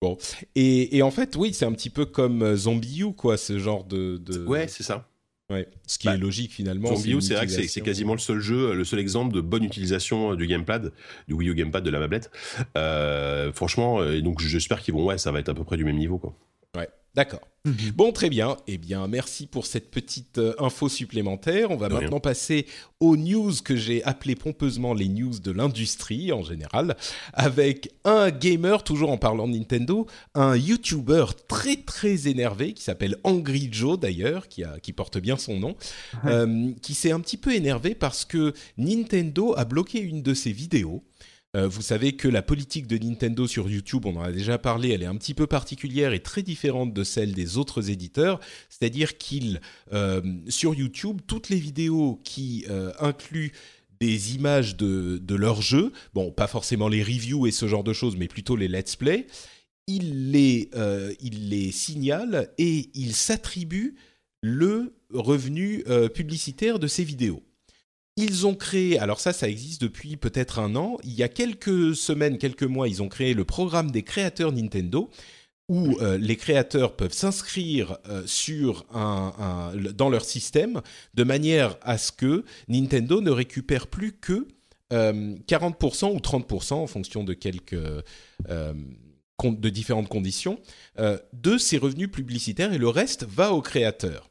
Bon, 0.00 0.16
et, 0.54 0.96
et 0.96 1.02
en 1.02 1.10
fait, 1.10 1.34
oui, 1.34 1.52
c'est 1.52 1.64
un 1.64 1.72
petit 1.72 1.90
peu 1.90 2.04
comme 2.04 2.42
euh, 2.42 2.56
Zombie 2.56 3.00
U, 3.00 3.12
quoi, 3.14 3.36
ce 3.36 3.58
genre 3.58 3.84
de. 3.84 4.16
de... 4.18 4.44
Ouais, 4.46 4.68
c'est 4.68 4.84
ça. 4.84 5.08
Ouais, 5.50 5.66
ce 5.86 5.98
qui 5.98 6.08
bah, 6.08 6.14
est 6.14 6.18
logique 6.18 6.52
finalement. 6.52 6.94
Zombie 6.94 7.22
c'est 7.22 7.34
vrai 7.34 7.46
que 7.46 7.52
c'est 7.52 7.80
quasiment 7.80 8.12
le 8.12 8.18
seul 8.18 8.38
jeu, 8.38 8.74
le 8.74 8.84
seul 8.84 8.98
exemple 8.98 9.34
de 9.34 9.40
bonne 9.40 9.64
utilisation 9.64 10.34
du 10.34 10.46
gamepad, 10.46 10.92
du 11.26 11.34
Wii 11.34 11.48
U 11.48 11.54
gamepad 11.54 11.82
de 11.82 11.90
la 11.90 11.98
mablette. 11.98 12.30
Euh, 12.76 13.50
franchement, 13.52 14.04
et 14.04 14.20
donc 14.20 14.40
j'espère 14.40 14.80
qu'ils 14.82 14.92
vont, 14.92 15.04
ouais, 15.06 15.16
ça 15.16 15.32
va 15.32 15.40
être 15.40 15.48
à 15.48 15.54
peu 15.54 15.64
près 15.64 15.78
du 15.78 15.84
même 15.84 15.96
niveau, 15.96 16.18
quoi. 16.18 16.34
D'accord. 17.14 17.40
Mmh. 17.64 17.90
Bon, 17.94 18.12
très 18.12 18.30
bien. 18.30 18.56
Eh 18.66 18.78
bien, 18.78 19.08
merci 19.08 19.46
pour 19.46 19.66
cette 19.66 19.90
petite 19.90 20.38
euh, 20.38 20.54
info 20.58 20.88
supplémentaire. 20.88 21.70
On 21.70 21.76
va 21.76 21.88
de 21.88 21.94
maintenant 21.94 22.10
rien. 22.12 22.20
passer 22.20 22.66
aux 23.00 23.16
news 23.16 23.52
que 23.64 23.76
j'ai 23.76 24.02
appelées 24.04 24.36
pompeusement 24.36 24.94
les 24.94 25.08
news 25.08 25.38
de 25.38 25.50
l'industrie 25.50 26.32
en 26.32 26.42
général, 26.42 26.96
avec 27.32 27.90
un 28.04 28.30
gamer, 28.30 28.82
toujours 28.84 29.10
en 29.10 29.18
parlant 29.18 29.48
de 29.48 29.56
Nintendo, 29.56 30.06
un 30.34 30.56
YouTuber 30.56 31.26
très 31.48 31.76
très 31.76 32.28
énervé 32.28 32.72
qui 32.72 32.82
s'appelle 32.82 33.16
Angry 33.24 33.68
Joe 33.70 33.98
d'ailleurs, 33.98 34.48
qui, 34.48 34.64
a, 34.64 34.78
qui 34.80 34.92
porte 34.92 35.18
bien 35.18 35.36
son 35.36 35.58
nom, 35.58 35.76
euh, 36.24 36.70
qui 36.82 36.94
s'est 36.94 37.12
un 37.12 37.20
petit 37.20 37.36
peu 37.36 37.54
énervé 37.54 37.94
parce 37.94 38.24
que 38.24 38.52
Nintendo 38.76 39.54
a 39.56 39.64
bloqué 39.64 40.00
une 40.00 40.22
de 40.22 40.34
ses 40.34 40.52
vidéos. 40.52 41.02
Euh, 41.58 41.66
vous 41.66 41.82
savez 41.82 42.12
que 42.12 42.28
la 42.28 42.42
politique 42.42 42.86
de 42.86 42.96
Nintendo 42.96 43.46
sur 43.46 43.68
YouTube, 43.68 44.06
on 44.06 44.16
en 44.16 44.22
a 44.22 44.32
déjà 44.32 44.58
parlé, 44.58 44.90
elle 44.90 45.02
est 45.02 45.06
un 45.06 45.16
petit 45.16 45.34
peu 45.34 45.46
particulière 45.46 46.12
et 46.12 46.20
très 46.20 46.42
différente 46.42 46.94
de 46.94 47.04
celle 47.04 47.32
des 47.32 47.58
autres 47.58 47.90
éditeurs. 47.90 48.38
C'est-à-dire 48.68 49.18
qu'ils, 49.18 49.60
euh, 49.92 50.22
sur 50.48 50.74
YouTube, 50.74 51.20
toutes 51.26 51.48
les 51.48 51.58
vidéos 51.58 52.20
qui 52.22 52.64
euh, 52.70 52.92
incluent 53.00 53.52
des 54.00 54.36
images 54.36 54.76
de, 54.76 55.18
de 55.18 55.34
leur 55.34 55.60
jeu, 55.60 55.92
bon, 56.14 56.30
pas 56.30 56.46
forcément 56.46 56.88
les 56.88 57.02
reviews 57.02 57.48
et 57.48 57.50
ce 57.50 57.66
genre 57.66 57.82
de 57.82 57.92
choses, 57.92 58.16
mais 58.16 58.28
plutôt 58.28 58.54
les 58.54 58.68
let's 58.68 58.94
play, 58.94 59.26
ils 59.88 60.30
les, 60.30 60.70
euh, 60.76 61.12
ils 61.20 61.48
les 61.48 61.72
signalent 61.72 62.48
et 62.58 62.90
ils 62.94 63.14
s'attribuent 63.14 63.96
le 64.42 64.94
revenu 65.12 65.82
publicitaire 66.14 66.78
de 66.78 66.86
ces 66.86 67.02
vidéos. 67.02 67.42
Ils 68.20 68.48
ont 68.48 68.56
créé, 68.56 68.98
alors 68.98 69.20
ça, 69.20 69.32
ça 69.32 69.48
existe 69.48 69.80
depuis 69.80 70.16
peut-être 70.16 70.58
un 70.58 70.74
an. 70.74 70.96
Il 71.04 71.12
y 71.12 71.22
a 71.22 71.28
quelques 71.28 71.94
semaines, 71.94 72.36
quelques 72.36 72.64
mois, 72.64 72.88
ils 72.88 73.00
ont 73.00 73.08
créé 73.08 73.32
le 73.32 73.44
programme 73.44 73.92
des 73.92 74.02
créateurs 74.02 74.50
Nintendo, 74.50 75.08
où 75.68 75.96
euh, 76.00 76.18
les 76.18 76.34
créateurs 76.34 76.96
peuvent 76.96 77.12
s'inscrire 77.12 77.96
euh, 78.08 78.24
sur 78.26 78.86
un, 78.92 79.32
un, 79.38 79.92
dans 79.92 80.08
leur 80.10 80.24
système 80.24 80.82
de 81.14 81.22
manière 81.22 81.76
à 81.82 81.96
ce 81.96 82.10
que 82.10 82.44
Nintendo 82.66 83.20
ne 83.20 83.30
récupère 83.30 83.86
plus 83.86 84.12
que 84.12 84.48
euh, 84.92 85.36
40% 85.46 86.12
ou 86.12 86.18
30% 86.18 86.72
en 86.72 86.86
fonction 86.88 87.22
de 87.22 87.34
quelques 87.34 87.74
euh, 87.74 88.74
de 89.44 89.68
différentes 89.68 90.08
conditions 90.08 90.58
euh, 90.98 91.18
de 91.32 91.58
ces 91.58 91.78
revenus 91.78 92.10
publicitaires 92.10 92.72
et 92.72 92.78
le 92.78 92.88
reste 92.88 93.24
va 93.24 93.52
aux 93.52 93.62
créateurs 93.62 94.28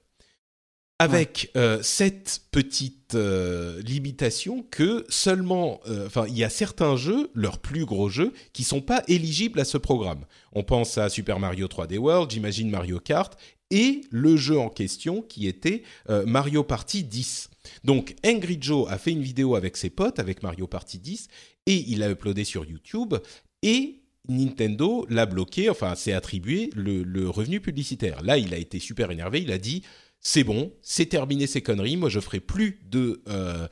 avec 1.00 1.52
euh, 1.56 1.80
cette 1.84 2.42
petite 2.52 3.14
euh, 3.14 3.82
limitation 3.84 4.66
que 4.72 5.06
seulement, 5.10 5.80
enfin, 6.06 6.24
euh, 6.24 6.30
il 6.30 6.38
y 6.38 6.44
a 6.44 6.50
certains 6.50 6.96
jeux, 6.96 7.30
leurs 7.36 7.60
plus 7.60 7.86
gros 7.86 8.10
jeux, 8.10 8.34
qui 8.54 8.64
sont 8.64 8.82
pas 8.82 9.04
éligibles 9.08 9.60
à 9.60 9.66
ce 9.66 9.78
programme. 9.78 10.26
On 10.54 10.64
pense 10.64 10.98
à 10.98 11.10
Super 11.10 11.40
Mario 11.40 11.68
3D 11.68 11.98
World, 11.98 12.32
j'imagine 12.32 12.70
Mario 12.70 13.00
Kart, 13.00 13.38
et 13.70 14.02
le 14.10 14.38
jeu 14.38 14.58
en 14.58 14.70
question 14.70 15.22
qui 15.22 15.46
était 15.46 15.84
Mario 16.26 16.64
Party 16.64 17.04
10. 17.04 17.50
Donc 17.84 18.16
Angry 18.26 18.58
Joe 18.62 18.90
a 18.90 18.98
fait 18.98 19.12
une 19.12 19.22
vidéo 19.22 19.56
avec 19.56 19.76
ses 19.76 19.90
potes, 19.90 20.20
avec 20.20 20.42
Mario 20.42 20.68
Party 20.68 21.00
10, 21.00 21.28
et 21.66 21.76
il 21.76 22.00
l'a 22.00 22.10
uploadé 22.10 22.46
sur 22.46 22.64
YouTube, 22.64 23.16
et 23.64 24.00
Nintendo 24.30 25.06
l'a 25.10 25.26
bloqué, 25.26 25.70
enfin, 25.70 25.96
s'est 25.96 26.14
attribué 26.14 26.70
le 26.76 27.30
revenu 27.30 27.60
publicitaire. 27.60 28.24
Là, 28.24 28.38
il 28.38 28.54
a 28.54 28.58
été 28.58 28.80
super 28.80 29.12
énervé, 29.12 29.42
il 29.42 29.52
a 29.52 29.58
dit 29.58 29.84
c'est 30.20 30.44
bon, 30.44 30.74
c'est 30.82 31.06
terminé 31.06 31.48
ces 31.48 31.62
conneries. 31.62 31.98
Moi, 31.98 32.10
je 32.10 32.20
ferai 32.20 32.40
plus 32.40 32.80
de 32.90 33.22
euh, 33.30 33.68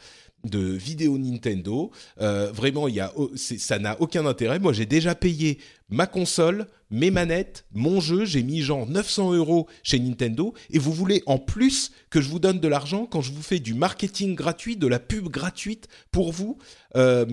de 0.45 0.60
vidéos 0.60 1.17
Nintendo. 1.17 1.91
Euh, 2.21 2.51
vraiment, 2.51 2.88
y 2.88 2.99
a, 2.99 3.12
ça 3.36 3.79
n'a 3.79 3.99
aucun 3.99 4.25
intérêt. 4.25 4.60
Moi, 4.60 4.73
j'ai 4.73 4.86
déjà 4.86 5.15
payé 5.15 5.60
ma 5.89 6.08
console, 6.08 6.67
mes 6.91 7.12
manettes, 7.12 7.65
mon 7.74 8.00
jeu. 8.00 8.26
J'ai 8.26 8.43
mis 8.43 8.62
genre 8.62 8.88
900 8.88 9.34
euros 9.34 9.67
chez 9.84 10.00
Nintendo. 10.00 10.54
Et 10.69 10.80
vous 10.80 10.91
voulez 10.93 11.24
en 11.26 11.38
plus 11.38 11.91
que 12.10 12.21
je 12.21 12.30
vous 12.30 12.39
donne 12.39 12.60
de 12.60 12.67
l'argent 12.67 13.06
quand 13.06 13.21
je 13.21 13.32
vous 13.32 13.41
fais 13.41 13.60
du 13.60 13.74
marketing 13.74 14.36
gratuit, 14.36 14.78
de 14.78 14.88
la 14.88 15.00
pub 15.00 15.28
gratuite 15.28 15.88
pour 16.12 16.32
vous 16.32 16.58
euh, 16.95 17.26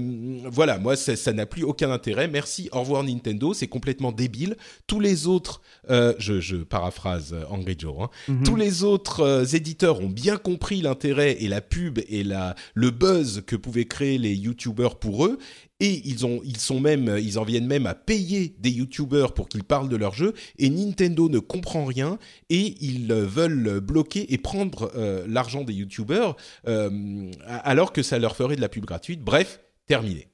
Voilà, 0.50 0.78
moi, 0.78 0.96
ça 0.96 1.32
n'a 1.32 1.46
plus 1.46 1.64
aucun 1.64 1.90
intérêt. 1.90 2.28
Merci, 2.28 2.68
au 2.72 2.80
revoir 2.80 3.04
Nintendo. 3.04 3.54
C'est 3.54 3.68
complètement 3.68 4.12
débile. 4.12 4.56
Tous 4.86 5.00
les 5.00 5.26
autres, 5.26 5.62
euh, 5.90 6.14
je, 6.18 6.40
je, 6.40 6.56
paraphrase 6.56 7.34
Angry 7.50 7.76
Joe, 7.78 7.94
hein, 8.00 8.10
mm 8.28 8.40
-hmm. 8.40 8.44
tous 8.44 8.56
les 8.56 8.82
autres 8.82 9.20
euh, 9.20 9.44
éditeurs 9.44 10.00
ont 10.00 10.08
bien 10.08 10.36
compris 10.36 10.80
l'intérêt 10.82 11.42
et 11.42 11.48
la 11.48 11.60
pub 11.60 11.98
et 12.08 12.24
la, 12.24 12.54
le 12.74 12.90
buzz 12.90 13.42
que 13.46 13.56
pouvaient 13.56 13.86
créer 13.86 14.18
les 14.18 14.34
YouTubers 14.34 14.96
pour 14.98 15.26
eux 15.26 15.38
et 15.82 16.00
ils, 16.04 16.24
ont, 16.24 16.40
ils, 16.44 16.58
sont 16.58 16.78
même, 16.78 17.18
ils 17.18 17.40
en 17.40 17.42
viennent 17.42 17.66
même 17.66 17.86
à 17.86 17.96
payer 17.96 18.54
des 18.60 18.70
youtubeurs 18.70 19.34
pour 19.34 19.48
qu'ils 19.48 19.64
parlent 19.64 19.88
de 19.88 19.96
leur 19.96 20.14
jeu, 20.14 20.32
et 20.56 20.70
Nintendo 20.70 21.28
ne 21.28 21.40
comprend 21.40 21.84
rien, 21.84 22.20
et 22.50 22.76
ils 22.80 23.12
veulent 23.12 23.80
bloquer 23.80 24.32
et 24.32 24.38
prendre 24.38 24.92
euh, 24.94 25.26
l'argent 25.28 25.64
des 25.64 25.72
youtubeurs, 25.72 26.36
euh, 26.68 27.32
alors 27.48 27.92
que 27.92 28.04
ça 28.04 28.20
leur 28.20 28.36
ferait 28.36 28.54
de 28.54 28.60
la 28.60 28.68
pub 28.68 28.84
gratuite. 28.84 29.22
Bref, 29.22 29.58
terminé. 29.86 30.28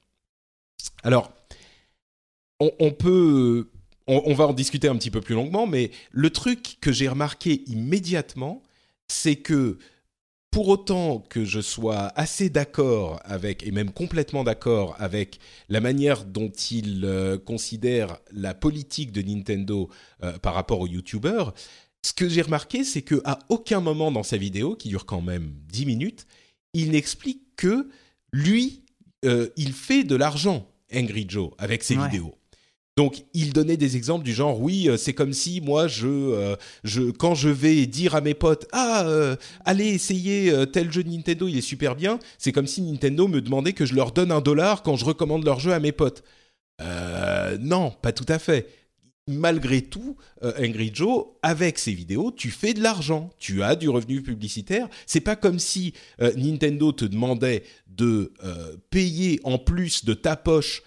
Alors, 1.01 1.31
on 2.59 4.33
va 4.35 4.45
en 4.45 4.53
discuter 4.53 4.87
un 4.87 4.97
petit 4.97 5.09
peu 5.09 5.21
plus 5.21 5.33
longuement, 5.33 5.65
mais 5.65 5.89
le 6.11 6.29
truc 6.29 6.77
que 6.79 6.91
j'ai 6.91 7.07
remarqué 7.07 7.63
immédiatement, 7.65 8.61
c'est 9.07 9.37
que 9.37 9.79
pour 10.51 10.67
autant 10.67 11.19
que 11.19 11.45
je 11.45 11.61
sois 11.61 12.11
assez 12.15 12.49
d'accord 12.49 13.19
avec, 13.23 13.65
et 13.65 13.71
même 13.71 13.91
complètement 13.91 14.43
d'accord 14.43 14.95
avec 14.99 15.39
la 15.69 15.79
manière 15.79 16.25
dont 16.25 16.49
il 16.71 17.05
euh, 17.05 17.37
considère 17.37 18.17
la 18.31 18.53
politique 18.53 19.11
de 19.11 19.21
Nintendo 19.21 19.89
euh, 20.23 20.37
par 20.39 20.55
rapport 20.55 20.79
aux 20.79 20.87
YouTubers, 20.87 21.53
ce 22.01 22.13
que 22.13 22.29
j'ai 22.29 22.41
remarqué, 22.41 22.83
c'est 22.83 23.01
que 23.01 23.21
à 23.25 23.39
aucun 23.49 23.81
moment 23.81 24.11
dans 24.11 24.23
sa 24.23 24.37
vidéo, 24.37 24.75
qui 24.75 24.89
dure 24.89 25.05
quand 25.05 25.21
même 25.21 25.53
10 25.67 25.85
minutes, 25.85 26.27
il 26.73 26.91
n'explique 26.91 27.55
que 27.55 27.89
lui, 28.31 28.85
euh, 29.25 29.49
il 29.57 29.73
fait 29.73 30.03
de 30.03 30.15
l'argent, 30.15 30.67
Angry 30.93 31.25
Joe, 31.27 31.51
avec 31.57 31.83
ses 31.83 31.95
vidéos. 31.95 32.38
Donc, 32.99 33.23
il 33.33 33.53
donnait 33.53 33.77
des 33.77 33.95
exemples 33.95 34.25
du 34.25 34.33
genre, 34.33 34.59
oui, 34.59 34.89
euh, 34.89 34.97
c'est 34.97 35.13
comme 35.13 35.31
si 35.31 35.61
moi, 35.61 35.87
je, 35.87 36.05
euh, 36.05 36.57
je, 36.83 37.03
quand 37.11 37.33
je 37.33 37.47
vais 37.47 37.85
dire 37.85 38.13
à 38.13 38.19
mes 38.19 38.33
potes, 38.33 38.67
ah, 38.73 39.07
allez 39.63 39.87
essayer 39.87 40.53
tel 40.73 40.91
jeu 40.91 41.05
de 41.05 41.09
Nintendo, 41.09 41.47
il 41.47 41.57
est 41.57 41.61
super 41.61 41.95
bien, 41.95 42.19
c'est 42.37 42.51
comme 42.51 42.67
si 42.67 42.81
Nintendo 42.81 43.29
me 43.29 43.39
demandait 43.39 43.71
que 43.71 43.85
je 43.85 43.95
leur 43.95 44.11
donne 44.11 44.33
un 44.33 44.41
dollar 44.41 44.83
quand 44.83 44.97
je 44.97 45.05
recommande 45.05 45.45
leur 45.45 45.61
jeu 45.61 45.71
à 45.71 45.79
mes 45.79 45.93
potes. 45.93 46.25
non, 47.61 47.93
pas 48.01 48.11
tout 48.11 48.25
à 48.27 48.37
fait 48.37 48.67
malgré 49.29 49.81
tout, 49.81 50.17
euh, 50.43 50.51
Angry 50.59 50.91
Joe, 50.93 51.25
avec 51.41 51.77
ses 51.79 51.93
vidéos, 51.93 52.31
tu 52.31 52.49
fais 52.49 52.73
de 52.73 52.81
l'argent, 52.81 53.29
tu 53.37 53.63
as 53.63 53.75
du 53.75 53.87
revenu 53.87 54.21
publicitaire. 54.21 54.89
C'est 55.05 55.21
pas 55.21 55.35
comme 55.35 55.59
si 55.59 55.93
euh, 56.21 56.33
Nintendo 56.35 56.91
te 56.91 57.05
demandait 57.05 57.63
de 57.87 58.33
euh, 58.43 58.75
payer 58.89 59.39
en 59.43 59.57
plus 59.57 60.03
de 60.03 60.13
ta 60.13 60.35
poche 60.35 60.83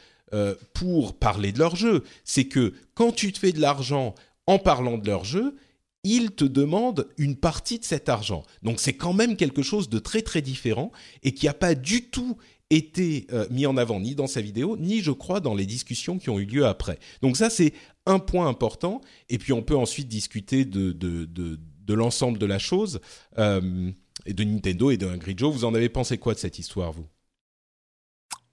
pour 0.73 1.19
parler 1.19 1.53
de 1.53 1.59
leur 1.59 1.77
jeu. 1.77 2.05
C'est 2.25 2.47
que 2.47 2.73
quand 2.95 3.13
tu 3.13 3.33
te 3.33 3.39
fais 3.39 3.53
de 3.53 3.61
l'argent 3.61 4.15
en 4.47 4.59
parlant 4.59 4.99
de 4.99 5.07
leur 5.07 5.25
jeu, 5.25 5.57
ils 6.05 6.33
te 6.33 6.45
demandent 6.45 7.07
une 7.19 7.37
partie 7.37 7.79
de 7.79 7.85
cet 7.85 8.09
argent. 8.09 8.43
Donc 8.63 8.81
c'est 8.81 8.95
quand 8.95 9.13
même 9.13 9.37
quelque 9.37 9.63
chose 9.63 9.89
de 9.89 9.99
très 9.99 10.23
très 10.23 10.43
différent 10.43 10.91
et 11.23 11.33
qui 11.33 11.47
n'a 11.47 11.55
pas 11.55 11.75
du 11.75 12.09
tout 12.09 12.37
été 12.71 13.27
mis 13.51 13.67
en 13.67 13.77
avant 13.77 14.01
ni 14.01 14.15
dans 14.15 14.27
sa 14.27 14.41
vidéo, 14.41 14.77
ni 14.79 15.01
je 15.01 15.11
crois 15.11 15.41
dans 15.41 15.55
les 15.55 15.67
discussions 15.67 16.19
qui 16.19 16.31
ont 16.31 16.39
eu 16.39 16.47
lieu 16.47 16.67
après. 16.67 16.99
Donc 17.21 17.37
ça 17.37 17.51
c'est 17.51 17.75
un 18.07 18.19
point 18.19 18.49
important, 18.49 19.01
et 19.29 19.39
puis 19.39 19.53
on 19.53 19.63
peut 19.63 19.77
ensuite 19.77 20.09
discuter 20.09 20.65
de, 20.65 20.93
de, 20.93 21.27
de, 21.27 21.95
l'ensemble 21.95 22.39
de 22.39 22.47
la 22.47 22.59
chose, 22.59 23.01
euh, 23.39 23.91
et 24.27 24.33
de 24.33 24.45
Nintendo 24.45 24.91
et 24.91 24.97
de 24.97 25.07
Angry 25.07 25.35
Joe. 25.37 25.53
Vous 25.53 25.65
en 25.65 25.75
avez 25.75 25.89
pensé 25.89 26.19
quoi 26.19 26.35
de 26.35 26.39
cette 26.39 26.59
histoire, 26.59 26.93
vous? 26.93 27.07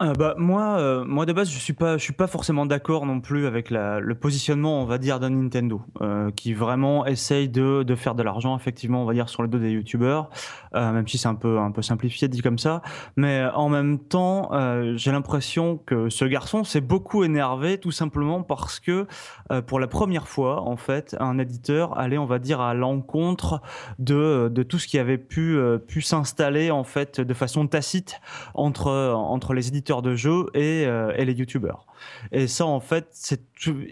Euh, 0.01 0.13
bah, 0.13 0.33
moi, 0.37 0.77
euh, 0.79 1.03
moi 1.03 1.25
de 1.25 1.33
base, 1.33 1.49
je 1.49 1.59
suis 1.59 1.73
pas, 1.73 1.97
je 1.97 2.03
suis 2.03 2.13
pas 2.13 2.27
forcément 2.27 2.65
d'accord 2.65 3.05
non 3.05 3.19
plus 3.19 3.45
avec 3.45 3.69
la, 3.69 3.99
le 3.99 4.15
positionnement, 4.15 4.81
on 4.81 4.85
va 4.85 4.97
dire, 4.97 5.19
d'un 5.19 5.31
Nintendo, 5.31 5.81
euh, 6.01 6.31
qui 6.31 6.53
vraiment 6.53 7.05
essaye 7.05 7.49
de, 7.49 7.83
de 7.83 7.95
faire 7.95 8.15
de 8.15 8.23
l'argent, 8.23 8.55
effectivement, 8.55 9.01
on 9.01 9.05
va 9.05 9.13
dire, 9.13 9.27
sur 9.27 9.41
le 9.41 9.49
dos 9.49 9.59
des 9.59 9.71
youtubeurs, 9.71 10.29
euh, 10.73 10.93
même 10.93 11.05
si 11.07 11.17
c'est 11.17 11.27
un 11.27 11.35
peu, 11.35 11.59
un 11.59 11.71
peu 11.71 11.81
simplifié 11.81 12.29
dit 12.29 12.41
comme 12.41 12.57
ça. 12.57 12.81
Mais 13.17 13.45
en 13.53 13.67
même 13.67 13.99
temps, 13.99 14.53
euh, 14.53 14.93
j'ai 14.95 15.11
l'impression 15.11 15.77
que 15.85 16.09
ce 16.09 16.23
garçon 16.23 16.63
s'est 16.63 16.81
beaucoup 16.81 17.25
énervé, 17.25 17.77
tout 17.77 17.91
simplement 17.91 18.41
parce 18.41 18.79
que, 18.79 19.05
pour 19.67 19.79
la 19.79 19.87
première 19.87 20.27
fois, 20.27 20.61
en 20.61 20.77
fait, 20.77 21.15
un 21.19 21.39
éditeur 21.39 21.97
allait, 21.97 22.19
on 22.19 22.25
va 22.25 22.39
dire, 22.39 22.61
à 22.61 22.73
l'encontre 22.73 23.61
de, 23.97 24.49
de 24.53 24.63
tout 24.63 24.77
ce 24.77 24.87
qui 24.87 24.99
avait 24.99 25.17
pu, 25.17 25.59
pu 25.87 26.01
s'installer, 26.01 26.71
en 26.71 26.83
fait, 26.83 27.19
de 27.19 27.33
façon 27.33 27.67
tacite 27.67 28.21
entre, 28.53 28.91
entre 29.15 29.53
les 29.53 29.67
éditeurs 29.67 29.88
de 29.97 30.15
jeux 30.15 30.45
euh, 30.55 31.13
et, 31.15 31.25
les 31.25 31.33
youtubeurs. 31.33 31.85
Et 32.31 32.47
ça, 32.47 32.65
en 32.65 32.79
fait, 32.79 33.07
c'est 33.11 33.41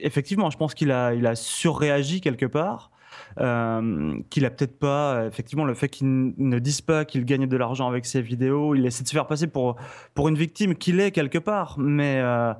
effectivement, 0.01 0.49
je 0.49 0.57
pense 0.57 0.73
qu'il 0.73 0.91
a, 0.91 1.13
il 1.13 1.25
a 1.27 1.35
surréagi 1.35 2.21
quelque 2.21 2.45
part. 2.45 2.91
Euh, 3.39 4.19
qu'il 4.29 4.45
a 4.45 4.49
peut-être 4.49 4.77
pas 4.77 5.25
effectivement 5.25 5.65
le 5.65 5.73
fait 5.73 5.89
qu'il 5.89 6.33
ne 6.37 6.59
dise 6.59 6.81
pas 6.81 7.03
qu'il 7.03 7.25
gagne 7.25 7.47
de 7.47 7.57
l'argent 7.57 7.87
avec 7.87 8.05
ses 8.05 8.21
vidéos 8.21 8.75
il 8.75 8.85
essaie 8.85 9.03
de 9.03 9.07
se 9.07 9.13
faire 9.13 9.27
passer 9.27 9.47
pour 9.47 9.75
pour 10.13 10.27
une 10.27 10.37
victime 10.37 10.75
qu'il 10.75 10.99
est 10.99 11.11
quelque 11.11 11.37
part 11.37 11.75
mais, 11.79 12.19
euh, 12.19 12.53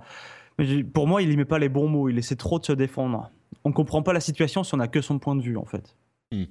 pour 0.94 1.08
moi 1.08 1.22
il 1.22 1.32
y 1.32 1.38
met 1.38 1.46
pas 1.46 1.60
les 1.60 1.70
bons 1.70 1.88
mots 1.88 2.10
il 2.10 2.18
essaie 2.18 2.36
trop 2.36 2.60
de 2.60 2.66
se 2.66 2.74
défendre 2.74 3.30
on 3.64 3.72
comprend 3.72 4.02
pas 4.02 4.14
la 4.14 4.20
situation 4.20 4.64
si 4.64 4.74
on 4.74 4.80
a 4.80 4.88
que 4.88 5.02
son 5.02 5.20
point 5.20 5.36
de 5.36 5.42
vue 5.42 5.58
en 5.58 5.66
fait 5.66 5.96
hmm. 6.32 6.46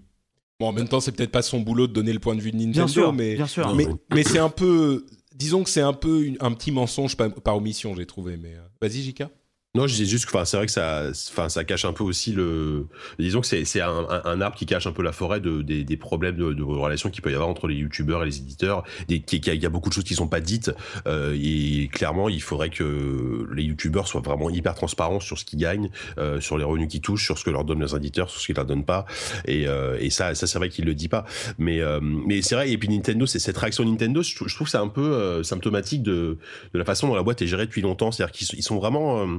Bon, 0.59 0.69
en 0.69 0.73
même 0.73 0.89
temps, 0.89 1.01
c'est 1.01 1.13
peut-être 1.13 1.31
pas 1.31 1.43
son 1.43 1.61
boulot 1.61 1.87
de 1.87 1.93
donner 1.93 2.15
le 2.15 2.19
point 2.19 2.35
de 2.35 2.41
vue 2.41 2.51
de 2.51 2.57
Nintendo, 2.57 2.79
bien 2.79 2.87
sûr, 2.87 3.13
mais, 3.13 3.35
bien 3.35 3.47
sûr. 3.47 3.75
mais, 3.75 3.87
mais 4.15 4.23
c'est 4.23 4.39
un 4.39 4.49
peu, 4.49 5.05
disons 5.37 5.63
que 5.63 5.71
c'est 5.71 5.81
un 5.81 5.93
peu 5.93 6.33
un 6.41 6.53
petit 6.53 6.73
mensonge 6.73 7.17
par, 7.17 7.57
omission, 7.57 7.95
j'ai 7.95 8.07
trouvé. 8.07 8.37
Mais 8.37 8.55
euh, 8.55 8.67
vas-y, 8.81 9.03
Jika. 9.03 9.31
Non, 9.77 9.87
je 9.87 9.95
dis 9.95 10.07
juste 10.07 10.25
que 10.25 10.45
c'est 10.47 10.57
vrai 10.57 10.65
que 10.65 10.73
ça, 10.73 11.11
enfin, 11.33 11.51
ça 11.51 11.63
cache 11.65 11.85
un 11.85 11.93
peu 11.93 12.03
aussi 12.03 12.33
le. 12.33 12.87
Disons 13.19 13.43
que 13.43 13.47
c'est 13.47 13.81
un, 13.83 14.07
un, 14.25 14.41
arbre 14.41 14.57
qui 14.57 14.65
cache 14.65 14.87
un 14.87 14.93
peu 14.93 15.03
la 15.03 15.13
forêt 15.13 15.39
de, 15.39 15.61
des, 15.61 15.85
des 15.85 15.97
problèmes 15.99 16.37
de, 16.37 16.55
de 16.55 16.63
relations 16.63 17.11
qu'il 17.11 17.21
peut 17.21 17.31
y 17.31 17.35
avoir 17.35 17.51
entre 17.51 17.69
les 17.69 17.75
youtubeurs 17.75 18.23
et 18.23 18.27
les 18.27 18.39
éditeurs. 18.39 18.85
Il 19.11 19.23
y 19.45 19.67
a 19.67 19.69
beaucoup 19.69 19.91
de 19.91 19.95
choses 19.95 20.05
qui 20.05 20.15
sont 20.15 20.29
pas 20.29 20.41
dites. 20.41 20.73
Euh, 21.07 21.37
et 21.39 21.89
clairement, 21.93 22.31
il 22.31 22.41
faudrait 22.41 22.71
que 22.71 23.47
les 23.53 23.65
youtubeurs 23.65 24.09
soient 24.09 24.23
vraiment 24.23 24.49
hyper 24.49 24.75
transparents 24.75 25.21
sur 25.21 25.39
ce 25.39 25.45
qu'ils 25.45 25.59
gagnent, 25.59 25.91
euh, 26.17 26.41
sur 26.41 26.57
les 26.57 26.65
revenus 26.65 26.89
qu'ils 26.89 27.03
touchent, 27.03 27.27
sur 27.27 27.37
ce 27.37 27.45
que 27.45 27.51
leur 27.51 27.65
donnent 27.67 27.81
leurs 27.81 27.97
éditeurs, 27.97 28.31
sur 28.31 28.41
ce 28.41 28.47
qu'ils 28.47 28.57
leur 28.57 28.65
donnent 28.65 28.87
pas. 28.87 29.05
Et, 29.45 29.69
euh, 29.69 29.99
et 30.01 30.09
ça, 30.09 30.35
ça 30.35 30.47
c'est 30.47 30.57
vrai 30.57 30.71
qu'il 30.71 30.87
le 30.87 30.95
dit 30.95 31.09
pas. 31.09 31.27
Mais, 31.59 31.81
euh, 31.81 32.01
mais 32.01 32.41
c'est 32.41 32.55
vrai. 32.55 32.71
Et 32.71 32.79
puis 32.79 32.89
Nintendo, 32.89 33.27
c'est 33.27 33.39
cette 33.39 33.59
réaction 33.59 33.85
Nintendo. 33.85 34.23
Je, 34.23 34.35
trouve 34.35 34.67
que 34.67 34.71
c'est 34.71 34.79
un 34.79 34.89
peu 34.89 35.13
euh, 35.13 35.43
symptomatique 35.43 36.03
de, 36.03 36.39
de 36.73 36.79
la 36.79 36.85
façon 36.85 37.09
dont 37.09 37.15
la 37.15 37.23
boîte 37.23 37.43
est 37.43 37.47
gérée 37.47 37.67
depuis 37.67 37.83
longtemps. 37.83 38.11
C'est-à-dire 38.11 38.33
qu'ils 38.33 38.63
sont 38.63 38.79
vraiment 38.79 39.21
euh, 39.21 39.39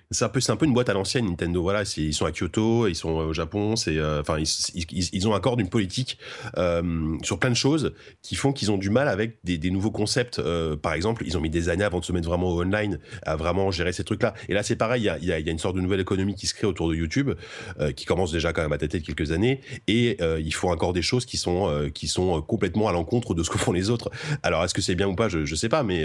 c'est 0.11 0.25
un 0.25 0.29
peu 0.29 0.39
un 0.47 0.57
une 0.61 0.73
boîte 0.73 0.89
à 0.89 0.93
l'ancienne 0.93 1.25
Nintendo. 1.25 1.61
Voilà 1.61 1.83
ils 1.97 2.13
sont 2.13 2.25
à 2.25 2.31
Kyoto 2.31 2.87
ils 2.87 2.95
sont 2.95 3.09
au 3.09 3.33
Japon 3.33 3.75
euh, 3.87 4.21
enfin 4.21 4.37
ils, 4.39 5.27
ont 5.27 5.33
accord 5.33 5.57
d'une 5.57 5.69
politique 5.69 6.17
euh, 6.57 7.17
sur 7.23 7.39
plein 7.39 7.49
de 7.49 7.55
choses 7.55 7.93
qui 8.21 8.35
font 8.35 8.51
qu'ils 8.51 8.71
ont 8.71 8.77
du 8.77 8.89
mal 8.89 9.07
avec 9.07 9.37
des, 9.43 9.71
nouveaux 9.71 9.91
concepts. 9.91 10.39
Euh, 10.39 10.75
par 10.75 10.93
exemple 10.93 11.23
ils 11.25 11.37
ont 11.37 11.41
mis 11.41 11.49
des 11.49 11.69
années 11.69 11.83
avant 11.83 11.99
de 11.99 12.05
se 12.05 12.11
mettre 12.11 12.27
vraiment 12.27 12.49
au 12.49 12.61
online 12.61 12.99
à 13.23 13.35
vraiment 13.35 13.71
gérer 13.71 13.93
ces 13.93 14.03
trucs 14.03 14.21
là 14.21 14.33
et 14.49 14.53
là 14.53 14.63
c'est 14.63 14.75
pareil 14.75 15.09
il 15.21 15.27
y 15.27 15.31
a, 15.31 15.39
une 15.39 15.59
sorte 15.59 15.75
de 15.75 15.81
nouvelle 15.81 16.01
économie 16.01 16.35
qui 16.35 16.47
se 16.47 16.53
crée 16.53 16.67
autour 16.67 16.89
de 16.89 16.95
YouTube 16.95 17.31
euh, 17.79 17.91
qui 17.91 18.05
commence 18.05 18.31
déjà 18.31 18.53
quand 18.53 18.61
même 18.61 18.73
à 18.73 18.77
tâter 18.77 18.99
de 18.99 19.05
quelques 19.05 19.31
années. 19.31 19.61
Et 19.87 20.17
euh, 20.21 20.41
ils 20.43 20.53
font 20.53 20.71
encore 20.71 20.93
des 20.93 21.01
choses 21.01 21.25
qui 21.25 21.37
sont 21.37 21.89
qui 21.93 22.07
sont 22.07 22.41
complètement 22.41 22.87
à 22.87 22.91
l'encontre 22.91 23.33
de 23.33 23.43
ce 23.43 23.49
que 23.49 23.57
font 23.57 23.71
les 23.71 23.89
autres. 23.89 24.11
Alors 24.43 24.63
est-ce 24.63 24.73
que 24.73 24.81
c'est 24.81 24.95
bien 24.95 25.07
ou 25.07 25.15
pas? 25.15 25.29
Je, 25.29 25.45
je 25.45 25.55
sais 25.55 25.69
pas 25.69 25.83
mais 25.83 26.03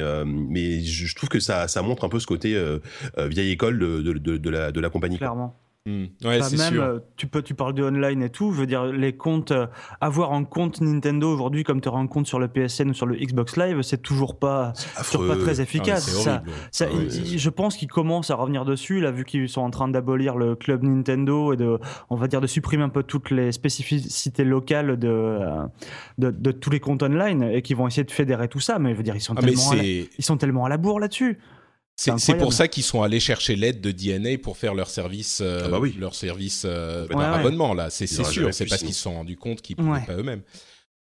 je 0.82 1.14
trouve 1.14 1.28
que 1.28 1.40
ça 1.40 1.66
montre 1.82 2.04
un 2.04 2.08
peu 2.08 2.20
ce 2.20 2.26
côté 2.26 2.56
vieille 3.18 3.50
école 3.50 3.95
de, 4.02 4.50
la, 4.50 4.72
de 4.72 4.80
la 4.80 4.90
compagnie. 4.90 5.18
Clairement. 5.18 5.54
Hmm. 5.86 6.06
Ouais, 6.24 6.40
bah, 6.40 6.48
même, 6.50 6.72
sûr. 6.72 6.82
Euh, 6.82 6.98
tu 7.16 7.28
peux, 7.28 7.42
tu 7.42 7.54
parles 7.54 7.72
de 7.72 7.84
online 7.84 8.20
et 8.20 8.28
tout. 8.28 8.52
Je 8.52 8.58
veux 8.58 8.66
dire, 8.66 8.86
les 8.86 9.12
comptes, 9.12 9.52
euh, 9.52 9.68
avoir 10.00 10.32
un 10.32 10.42
compte 10.42 10.80
Nintendo 10.80 11.32
aujourd'hui, 11.32 11.62
comme 11.62 11.80
tu 11.80 11.88
auras 11.88 12.00
un 12.00 12.08
compte 12.08 12.26
sur 12.26 12.40
le 12.40 12.48
PSN 12.48 12.90
ou 12.90 12.94
sur 12.94 13.06
le 13.06 13.14
Xbox 13.14 13.56
Live, 13.56 13.82
c'est 13.82 14.02
toujours 14.02 14.36
pas, 14.36 14.72
toujours 15.12 15.28
pas 15.28 15.36
très 15.36 15.60
efficace. 15.60 16.12
Ah, 16.26 16.42
ça, 16.72 16.86
ça, 16.86 16.86
ah, 16.92 16.96
je 17.08 17.50
pense 17.50 17.76
qu'ils 17.76 17.86
commencent 17.86 18.32
à 18.32 18.34
revenir 18.34 18.64
dessus, 18.64 19.00
là, 19.00 19.12
vu 19.12 19.24
qu'ils 19.24 19.48
sont 19.48 19.60
en 19.60 19.70
train 19.70 19.86
d'abolir 19.86 20.36
le 20.36 20.56
club 20.56 20.82
Nintendo 20.82 21.52
et 21.52 21.56
de, 21.56 21.78
on 22.10 22.16
va 22.16 22.26
dire, 22.26 22.40
de 22.40 22.48
supprimer 22.48 22.82
un 22.82 22.88
peu 22.88 23.04
toutes 23.04 23.30
les 23.30 23.52
spécificités 23.52 24.42
locales 24.42 24.98
de, 24.98 25.08
euh, 25.08 25.66
de, 26.18 26.32
de 26.32 26.50
tous 26.50 26.70
les 26.70 26.80
comptes 26.80 27.04
online 27.04 27.44
et 27.44 27.62
qu'ils 27.62 27.76
vont 27.76 27.86
essayer 27.86 28.02
de 28.04 28.10
fédérer 28.10 28.48
tout 28.48 28.58
ça. 28.58 28.80
Mais 28.80 28.90
je 28.90 28.96
veux 28.96 29.04
dire, 29.04 29.14
ils 29.14 29.20
sont 29.20 29.34
Ah, 29.36 29.40
tellement, 29.40 29.70
à 29.70 29.76
la, 29.76 29.84
ils 29.84 30.08
sont 30.18 30.36
tellement 30.36 30.64
à 30.64 30.68
la 30.68 30.78
bourre 30.78 30.98
là-dessus. 30.98 31.38
C'est 31.96 32.36
pour 32.38 32.52
ça 32.52 32.68
qu'ils 32.68 32.82
sont 32.82 33.02
allés 33.02 33.20
chercher 33.20 33.56
l'aide 33.56 33.80
de 33.80 33.90
DNA 33.90 34.38
pour 34.38 34.56
faire 34.56 34.74
leur 34.74 34.90
service, 34.90 35.40
euh, 35.42 35.62
Ah 35.64 35.68
bah 35.68 35.78
oui. 35.80 35.94
leur 35.98 36.14
service 36.14 36.62
euh, 36.66 37.06
Ouais, 37.08 37.24
abonnement 37.24 37.74
là. 37.74 37.90
C'est 37.90 38.06
sûr. 38.06 38.26
C'est 38.52 38.66
parce 38.66 38.82
qu'ils 38.82 38.94
se 38.94 39.02
sont 39.02 39.14
rendus 39.14 39.36
compte 39.36 39.62
qu'ils 39.62 39.76
pouvaient 39.76 39.90
Ouais. 39.92 40.06
pas 40.06 40.14
eux-mêmes. 40.16 40.42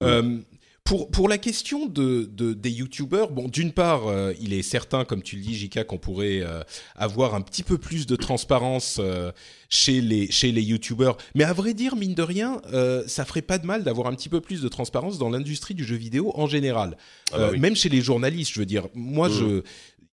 Euh, 0.04 0.40
pour, 0.86 1.12
pour 1.12 1.30
la 1.30 1.38
question 1.38 1.86
de, 1.86 2.28
de 2.34 2.54
des 2.54 2.72
youtubeurs, 2.72 3.30
bon, 3.30 3.48
d'une 3.48 3.74
part, 3.74 4.08
euh, 4.08 4.34
il 4.42 4.54
est 4.54 4.64
certain, 4.64 5.06
comme 5.06 5.22
tu 5.22 5.36
le 5.36 5.42
dis, 5.44 5.54
Jika, 5.54 5.84
qu'on 5.84 6.00
pourrait 6.00 6.40
euh, 6.42 6.64
avoir 6.96 7.36
un 7.36 7.42
petit 7.42 7.62
peu 7.62 7.78
plus 7.78 8.08
de 8.08 8.16
transparence 8.16 8.98
euh, 9.00 9.32
chez 9.68 10.02
les 10.02 10.32
chez 10.32 10.52
les 10.52 10.64
youtubeurs. 10.64 11.18
Mais 11.36 11.44
à 11.44 11.54
vrai 11.54 11.76
dire, 11.76 11.96
mine 11.96 12.16
de 12.16 12.24
rien, 12.24 12.60
euh, 12.74 13.04
ça 13.06 13.24
ferait 13.26 13.44
pas 13.44 13.60
de 13.60 13.68
mal 13.68 13.84
d'avoir 13.84 14.08
un 14.08 14.16
petit 14.16 14.30
peu 14.30 14.42
plus 14.42 14.62
de 14.62 14.68
transparence 14.68 15.20
dans 15.20 15.30
l'industrie 15.30 15.76
du 15.76 15.84
jeu 15.84 15.96
vidéo 15.98 16.32
en 16.34 16.48
général, 16.48 16.98
Ah 17.34 17.38
bah 17.38 17.44
Euh, 17.44 17.52
oui. 17.52 17.60
même 17.60 17.76
chez 17.76 17.90
les 17.90 18.02
journalistes. 18.02 18.52
Je 18.54 18.60
veux 18.60 18.66
dire, 18.66 18.88
moi, 18.96 19.30
Mhm. 19.30 19.36
je 19.36 19.62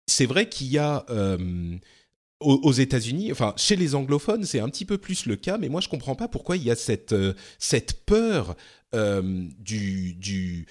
c'est 0.08 0.26
vrai 0.26 0.50
qu'il 0.50 0.68
y 0.68 0.78
a 0.78 1.06
euh, 1.10 1.78
aux, 2.40 2.72
États-Unis, 2.72 3.32
enfin 3.32 3.54
chez 3.58 3.76
les 3.76 3.96
anglophones, 3.96 4.46
c'est 4.46 4.60
un 4.60 4.70
petit 4.70 4.86
peu 4.86 4.98
plus 4.98 5.26
le 5.26 5.36
cas, 5.36 5.58
mais 5.58 5.70
moi 5.70 5.82
je 5.82 5.90
comprends 5.90 6.16
pas 6.16 6.28
pourquoi 6.28 6.58
il 6.58 6.64
y 6.64 6.72
a 6.72 6.76
cette 6.76 7.14
euh, 7.14 7.34
peur 8.06 8.56
euh, 8.94 9.48
du 9.60 10.16
du 10.16 10.66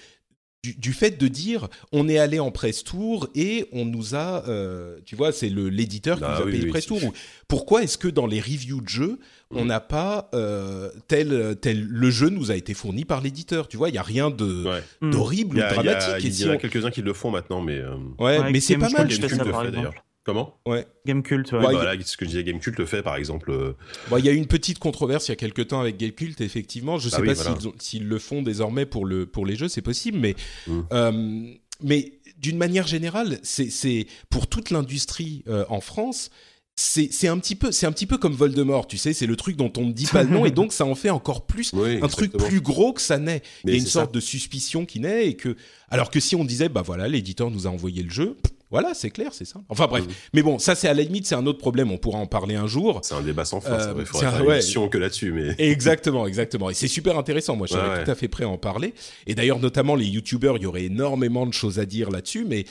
du, 0.63 0.75
du 0.75 0.93
fait 0.93 1.17
de 1.19 1.27
dire 1.27 1.67
on 1.91 2.07
est 2.07 2.17
allé 2.19 2.39
en 2.39 2.51
press 2.51 2.83
tour 2.83 3.27
et 3.35 3.65
on 3.71 3.85
nous 3.85 4.13
a 4.15 4.47
euh, 4.47 4.99
tu 5.05 5.15
vois 5.15 5.31
c'est 5.31 5.49
le 5.49 5.69
l'éditeur 5.69 6.17
qui 6.19 6.23
Ah 6.25 6.35
nous 6.35 6.41
a 6.43 6.45
oui, 6.45 6.51
payé 6.51 6.59
oui, 6.59 6.65
le 6.67 6.71
press 6.71 6.83
c'est- 6.83 6.87
tour 6.89 7.03
Ou 7.03 7.13
pourquoi 7.47 7.83
est-ce 7.83 7.97
que 7.97 8.07
dans 8.07 8.27
les 8.27 8.39
reviews 8.39 8.81
de 8.81 8.89
jeux 8.89 9.19
on 9.49 9.61
Mhm. 9.61 9.67
n'a 9.67 9.79
pas 9.79 10.29
euh, 10.33 10.89
tel 11.07 11.55
tel 11.59 11.83
le 11.83 12.09
jeu 12.11 12.29
nous 12.29 12.51
a 12.51 12.55
été 12.55 12.73
fourni 12.73 13.05
par 13.05 13.21
l'éditeur 13.21 13.67
tu 13.67 13.77
vois? 13.77 13.89
Il 13.89 13.95
y 13.95 13.97
a 13.97 14.03
rien 14.03 14.29
de 14.29 14.63
Ouais. 14.65 14.83
Hmm. 15.01 15.09
d'horrible 15.11 15.57
Il 15.57 15.59
y 15.59 15.61
ou 15.61 15.65
a, 15.65 15.69
il 15.69 15.75
y 15.75 15.79
a- 15.89 15.95
dramatique 15.95 16.25
et 16.25 16.27
il 16.27 16.33
si 16.33 16.43
y 16.43 16.45
en 16.45 16.51
a 16.51 16.55
on- 16.55 16.57
quelques-uns 16.57 16.91
qui 16.91 17.01
le 17.01 17.13
font 17.13 17.31
maintenant, 17.31 17.61
mais 17.61 17.77
euh, 17.79 17.95
ouais, 18.19 18.39
Ouais, 18.39 18.51
mais 18.51 18.59
c'est 18.59 18.75
pas 18.75 18.89
mal 18.89 19.07
par 19.07 19.07
fait 19.07 19.25
exemple. 19.25 19.71
d'ailleurs. 19.71 19.93
Comment? 20.23 20.59
Ouais 20.67 20.85
Gamecult, 21.05 21.51
ouais. 21.51 21.57
Ouais, 21.59 21.73
Voilà, 21.73 21.93
ce 22.03 22.15
que 22.15 22.25
je 22.25 22.29
disais, 22.29 22.43
Gamecult 22.43 22.77
le 22.77 22.85
fait 22.85 23.01
par 23.01 23.15
exemple. 23.15 23.49
euh, 23.51 23.73
Bon, 24.09 24.17
il 24.17 24.25
y 24.25 24.29
a 24.29 24.31
eu 24.31 24.35
une 24.35 24.45
petite 24.47 24.77
controverse 24.77 25.27
il 25.27 25.31
y 25.31 25.33
a 25.33 25.35
quelques 25.35 25.67
temps 25.69 25.81
avec 25.81 25.97
Gamecult, 25.97 26.39
effectivement. 26.41 26.99
Je 26.99 27.09
sais 27.09 27.15
Ah 27.17 27.21
oui, 27.21 27.27
pas 27.27 27.33
voilà. 27.33 27.57
s'ils, 27.79 28.07
le 28.07 28.19
font 28.19 28.41
désormais 28.43 28.85
pour, 28.85 29.05
le, 29.05 29.25
pour 29.25 29.45
les 29.45 29.55
jeux, 29.55 29.67
c'est 29.67 29.81
possible, 29.81 30.19
mais, 30.19 30.35
Mm. 30.67 30.79
euh, 30.93 31.51
mais 31.83 32.11
d'une 32.37 32.57
manière 32.57 32.85
générale, 32.87 33.39
c'est, 33.41 33.69
c'est 33.71 34.05
pour 34.29 34.45
toute 34.47 34.69
l'industrie 34.69 35.43
euh, 35.47 35.65
en 35.69 35.81
France, 35.81 36.29
c'est 36.75 37.27
un 37.27 37.37
petit 37.37 37.55
peu 37.55 37.71
c'est 37.71 37.85
un 37.85 37.91
petit 37.91 38.07
peu 38.07 38.17
comme 38.17 38.33
Voldemort, 38.33 38.87
tu 38.87 38.97
sais, 38.97 39.13
c'est 39.13 39.27
le 39.27 39.35
truc 39.35 39.55
dont 39.55 39.71
on 39.77 39.85
ne 39.85 39.91
dit 39.91 40.05
pas 40.07 40.23
le 40.23 40.29
nom 40.29 40.45
et 40.45 40.51
donc 40.59 40.71
ça 40.73 40.85
en 40.85 40.95
fait 40.95 41.09
encore 41.11 41.45
plus 41.45 41.73
un 41.75 42.07
truc 42.07 42.31
plus 42.33 42.61
gros 42.61 42.93
que 42.93 43.01
ça 43.01 43.19
n'est. 43.19 43.41
Il 43.65 43.71
y 43.71 43.73
a 43.73 43.77
une 43.77 43.85
sorte 43.85 44.13
de 44.13 44.19
suspicion 44.19 44.85
qui 44.85 44.99
naît 44.99 45.27
et 45.27 45.35
que 45.35 45.55
alors 45.89 46.09
que 46.09 46.19
si 46.19 46.35
on 46.35 46.43
disait 46.45 46.69
bah 46.69 46.81
voilà, 46.83 47.07
l'éditeur 47.07 47.51
nous 47.51 47.67
a 47.67 47.69
envoyé 47.69 48.01
le 48.01 48.09
jeu, 48.09 48.37
voilà, 48.71 48.93
c'est 48.93 49.11
clair, 49.11 49.33
c'est 49.33 49.45
ça. 49.45 49.61
Enfin 49.69 49.87
bref, 49.87 50.05
mais 50.33 50.41
bon, 50.41 50.57
ça 50.57 50.75
c'est 50.75 50.87
à 50.87 50.93
la 50.93 51.03
limite, 51.03 51.27
c'est 51.27 51.35
un 51.35 51.45
autre 51.45 51.59
problème, 51.59 51.91
on 51.91 51.97
pourra 51.97 52.19
en 52.19 52.25
parler 52.25 52.55
un 52.55 52.67
jour. 52.67 52.99
C'est 53.03 53.13
un 53.13 53.21
débat 53.21 53.45
sans 53.45 53.61
fin, 53.61 53.73
euh, 53.73 54.05
faudrait 54.05 54.31
faire 54.31 54.81
une 54.81 54.89
que 54.89 54.97
là-dessus 54.97 55.31
mais 55.31 55.55
Exactement, 55.59 56.25
exactement. 56.25 56.69
Et 56.69 56.73
c'est 56.73 56.87
super 56.87 57.17
intéressant, 57.17 57.55
moi 57.55 57.67
je 57.67 57.73
serais 57.73 58.03
tout 58.03 58.11
à 58.11 58.15
fait 58.15 58.27
prêt 58.27 58.45
à 58.45 58.49
en 58.49 58.57
parler. 58.57 58.93
Et 59.27 59.35
d'ailleurs 59.35 59.59
notamment 59.59 59.95
les 59.95 60.05
youtubeurs, 60.05 60.57
il 60.57 60.63
y 60.63 60.65
aurait 60.65 60.85
énormément 60.85 61.45
de 61.45 61.53
choses 61.53 61.79
à 61.79 61.85
dire 61.85 62.09
là-dessus. 62.09 62.45
Mais 62.47 62.65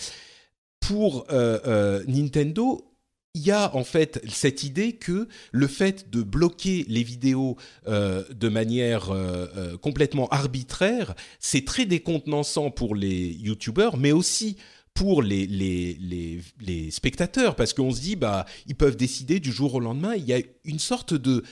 pour 0.81 1.27
euh, 1.31 1.59
euh, 1.67 2.03
Nintendo, 2.09 2.91
il 3.35 3.43
y 3.43 3.51
a 3.51 3.75
en 3.77 3.85
fait 3.85 4.21
cette 4.29 4.65
idée 4.65 4.95
que 4.95 5.29
le 5.53 5.67
fait 5.67 6.11
de 6.11 6.23
bloquer 6.23 6.85
les 6.89 7.03
vidéos 7.03 7.57
euh, 7.87 8.25
de 8.31 8.49
manière 8.49 9.11
euh, 9.11 9.47
euh, 9.57 9.79
complètement 9.79 10.29
arbitraire, 10.29 11.15
c'est 11.39 11.65
très 11.65 11.87
décontenançant 11.87 12.71
pour 12.71 12.95
les 12.95 13.33
youtubeurs, 13.33 13.97
mais 13.97 14.13
aussi 14.13 14.57
pour 15.01 15.23
les, 15.23 15.47
les, 15.47 16.43
les, 16.61 16.91
spectateurs, 16.91 17.57
parce 17.57 17.73
qu'on 17.73 17.91
se 17.91 18.03
dit, 18.03 18.17
bah, 18.17 18.45
ils 18.67 18.75
peuvent 18.75 18.99
décider 18.99 19.41
du 19.41 19.51
jour 19.51 19.73
au 19.77 19.81
lendemain. 19.81 20.15
Il 20.15 20.27
y 20.27 20.35
a 20.35 20.43
une 20.65 20.79
sorte 20.79 21.15
de 21.15 21.43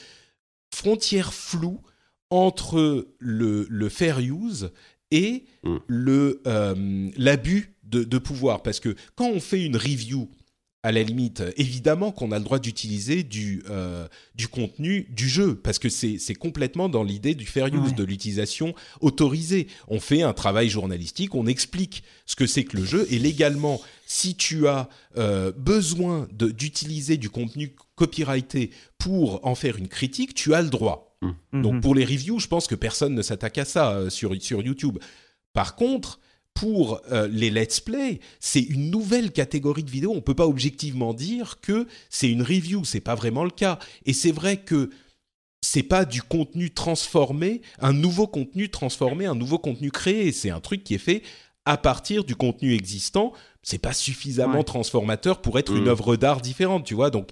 frontière 0.74 1.32
floue 1.32 1.80
entre 2.28 3.08
le, 3.18 3.66
le 3.70 3.88
fair 3.88 4.18
use 4.18 4.70
et 5.10 5.46
mm. 5.64 5.76
le 5.86 6.42
l'abus 7.16 7.74
de, 7.84 8.04
de 8.04 8.18
pouvoir. 8.18 8.62
Parce 8.62 8.80
que 8.80 8.94
quand 9.14 9.30
on 9.30 9.40
fait 9.40 9.64
une 9.64 9.78
review 9.78 10.28
à 10.84 10.92
la 10.92 11.02
limite, 11.02 11.42
évidemment 11.56 12.12
qu'on 12.12 12.30
a 12.30 12.38
le 12.38 12.44
droit 12.44 12.60
d'utiliser 12.60 13.24
du, 13.24 13.64
euh, 13.68 14.06
du 14.36 14.46
contenu 14.46 15.08
du 15.10 15.28
jeu, 15.28 15.56
parce 15.56 15.78
que 15.80 15.88
c'est 15.88 16.34
complètement 16.34 16.88
dans 16.88 17.02
l'idée 17.02 17.34
du 17.34 17.46
fair 17.46 17.66
use, 17.66 17.94
de 17.94 18.04
l'utilisation 18.04 18.74
autorisée. 19.00 19.66
On 19.88 19.98
fait 19.98 20.22
un 20.22 20.32
travail 20.32 20.68
journalistique, 20.68 21.34
on 21.34 21.46
explique 21.46 22.04
ce 22.26 22.36
que 22.36 22.46
c'est 22.46 22.62
que 22.62 22.76
le 22.76 22.84
jeu, 22.84 23.08
et 23.10 23.18
légalement, 23.18 23.80
si 24.06 24.36
tu 24.36 24.68
as 24.68 24.88
euh, 25.16 25.50
besoin 25.56 26.28
d'utiliser 26.32 27.16
du 27.16 27.28
contenu 27.28 27.74
copyrighté 27.96 28.70
pour 28.98 29.44
en 29.44 29.56
faire 29.56 29.76
une 29.76 29.88
critique, 29.88 30.32
tu 30.34 30.54
as 30.54 30.62
le 30.62 30.70
droit. 30.70 31.16
Mmh. 31.22 31.62
Donc 31.62 31.74
mhm. 31.74 31.80
pour 31.80 31.96
les 31.96 32.04
reviews, 32.04 32.38
je 32.38 32.46
pense 32.46 32.68
que 32.68 32.76
personne 32.76 33.14
ne 33.14 33.22
s'attaque 33.22 33.58
à 33.58 33.64
ça 33.64 33.94
euh, 33.94 34.10
sur, 34.10 34.40
sur 34.40 34.62
YouTube. 34.62 34.98
Par 35.52 35.74
contre, 35.74 36.20
pour 36.58 37.00
euh, 37.12 37.28
les 37.30 37.50
let's 37.50 37.78
play, 37.78 38.18
c'est 38.40 38.60
une 38.60 38.90
nouvelle 38.90 39.30
catégorie 39.30 39.84
de 39.84 39.90
vidéos. 39.90 40.12
On 40.12 40.20
peut 40.20 40.34
pas 40.34 40.46
objectivement 40.46 41.14
dire 41.14 41.60
que 41.60 41.86
c'est 42.10 42.28
une 42.28 42.42
review, 42.42 42.84
c'est 42.84 43.00
pas 43.00 43.14
vraiment 43.14 43.44
le 43.44 43.50
cas. 43.50 43.78
Et 44.06 44.12
c'est 44.12 44.32
vrai 44.32 44.56
que 44.56 44.90
c'est 45.60 45.84
pas 45.84 46.04
du 46.04 46.20
contenu 46.20 46.70
transformé, 46.70 47.62
un 47.78 47.92
nouveau 47.92 48.26
contenu 48.26 48.70
transformé, 48.70 49.26
un 49.26 49.36
nouveau 49.36 49.58
contenu 49.58 49.92
créé. 49.92 50.32
C'est 50.32 50.50
un 50.50 50.58
truc 50.58 50.82
qui 50.82 50.94
est 50.94 50.98
fait 50.98 51.22
à 51.64 51.76
partir 51.76 52.24
du 52.24 52.34
contenu 52.34 52.74
existant. 52.74 53.32
C'est 53.62 53.78
pas 53.78 53.92
suffisamment 53.92 54.64
transformateur 54.64 55.40
pour 55.40 55.60
être 55.60 55.76
une 55.76 55.84
mmh. 55.84 55.88
œuvre 55.88 56.16
d'art 56.16 56.40
différente, 56.40 56.84
tu 56.84 56.94
vois. 56.94 57.10
Donc 57.10 57.28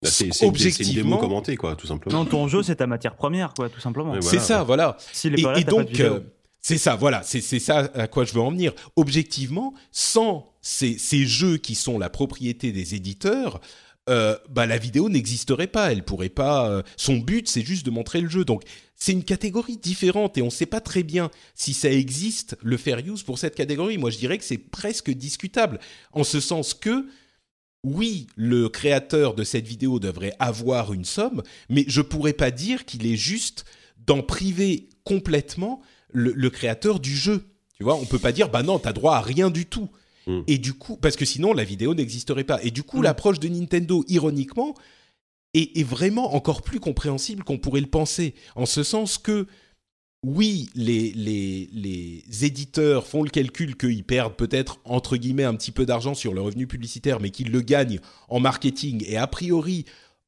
bah, 0.00 0.08
c'est 0.10 0.30
objectivement 0.42 0.92
une 0.92 1.02
démo 1.02 1.18
commentée, 1.18 1.56
quoi, 1.56 1.76
tout 1.76 1.86
simplement. 1.86 2.18
Non, 2.18 2.24
ton 2.24 2.48
jeu, 2.48 2.62
c'est 2.62 2.76
ta 2.76 2.86
matière 2.86 3.14
première, 3.14 3.52
quoi, 3.52 3.68
tout 3.68 3.80
simplement. 3.80 4.18
c'est 4.22 4.38
ça, 4.38 4.62
voilà. 4.62 4.96
et, 5.24 5.64
donc, 5.64 6.00
euh, 6.00 6.20
c'est 6.68 6.76
ça, 6.76 6.96
voilà, 6.96 7.22
c'est 7.22 7.40
ça 7.40 7.90
à 7.94 8.08
quoi 8.08 8.26
je 8.26 8.34
veux 8.34 8.42
en 8.42 8.50
venir. 8.50 8.74
Objectivement, 8.96 9.72
sans 9.90 10.52
ces, 10.60 10.98
jeux 11.24 11.56
qui 11.56 11.74
sont 11.74 11.98
la 11.98 12.10
propriété 12.10 12.72
des 12.72 12.94
éditeurs, 12.94 13.62
euh, 14.10 14.36
bah, 14.50 14.66
la 14.66 14.76
vidéo 14.76 15.08
n'existerait 15.08 15.68
pas. 15.68 15.90
Elle 15.90 16.04
pourrait 16.04 16.28
pas. 16.28 16.68
Euh, 16.68 16.82
son 16.98 17.16
but, 17.16 17.48
c'est 17.48 17.64
juste 17.64 17.86
de 17.86 17.90
montrer 17.90 18.20
le 18.20 18.28
jeu. 18.28 18.44
Donc, 18.44 18.64
c'est 18.96 19.12
une 19.12 19.24
catégorie 19.24 19.78
différente 19.78 20.36
et 20.36 20.42
on 20.42 20.46
ne 20.46 20.50
sait 20.50 20.66
pas 20.66 20.82
très 20.82 21.02
bien 21.02 21.30
si 21.54 21.72
ça 21.72 21.90
existe 21.90 22.58
le 22.62 22.76
fair 22.76 22.98
use 22.98 23.22
pour 23.22 23.38
cette 23.38 23.54
catégorie. 23.54 23.96
Moi, 23.96 24.10
je 24.10 24.18
dirais 24.18 24.36
que 24.36 24.44
c'est 24.44 24.58
presque 24.58 25.10
discutable, 25.10 25.80
en 26.12 26.22
ce 26.22 26.38
sens 26.38 26.74
que 26.74 27.06
oui, 27.82 28.26
le 28.36 28.68
créateur 28.68 29.32
de 29.32 29.42
cette 29.42 29.66
vidéo 29.66 30.00
devrait 30.00 30.34
avoir 30.38 30.92
une 30.92 31.06
somme, 31.06 31.42
mais 31.70 31.86
je 31.88 32.02
pourrais 32.02 32.34
pas 32.34 32.50
dire 32.50 32.84
qu'il 32.84 33.06
est 33.06 33.16
juste 33.16 33.64
d'en 34.06 34.22
priver 34.22 34.90
complètement 35.04 35.80
le, 36.10 36.50
créateur 36.50 37.00
du 37.00 37.14
jeu. 37.14 37.44
Tu 37.76 37.84
vois, 37.84 37.96
on 37.96 38.04
peut 38.04 38.18
pas 38.18 38.32
dire 38.32 38.48
bah 38.48 38.62
non, 38.62 38.78
t'as 38.78 38.92
droit 38.92 39.16
à 39.16 39.20
rien 39.20 39.50
du 39.50 39.66
tout. 39.66 39.88
Hmm. 40.26 40.40
Et 40.46 40.58
du 40.58 40.74
coup, 40.74 40.96
parce 40.96 41.16
que 41.16 41.24
sinon 41.24 41.52
la 41.52 41.64
vidéo 41.64 41.94
n'existerait 41.94 42.44
pas. 42.44 42.62
Et 42.62 42.70
du 42.70 42.82
coup, 42.82 43.00
hmm. 43.00 43.04
l'approche 43.04 43.40
de 43.40 43.48
Nintendo, 43.48 44.04
ironiquement, 44.08 44.74
est, 45.54 45.82
vraiment 45.82 46.34
encore 46.34 46.62
plus 46.62 46.80
compréhensible 46.80 47.42
qu'on 47.42 47.58
pourrait 47.58 47.80
le 47.80 47.86
penser, 47.86 48.34
en 48.54 48.66
ce 48.66 48.82
sens 48.82 49.18
que 49.18 49.46
oui, 50.24 50.68
les, 50.74 51.12
les, 51.12 51.68
les 51.72 52.44
éditeurs 52.44 53.06
font 53.06 53.22
le 53.22 53.30
calcul 53.30 53.76
qu'ils 53.76 54.04
perdent 54.04 54.34
peut-être, 54.34 54.80
entre 54.84 55.16
guillemets, 55.16 55.44
un 55.44 55.54
petit 55.54 55.70
peu 55.70 55.86
d'argent 55.86 56.14
sur 56.14 56.34
le 56.34 56.40
revenu 56.40 56.66
publicitaire, 56.66 57.20
mais 57.20 57.30
qu'ils 57.30 57.52
le 57.52 57.60
gagnent 57.60 58.00
en 58.28 58.40
marketing. 58.40 59.04
Et 59.06 59.16
a 59.16 59.28
priori, 59.28 59.84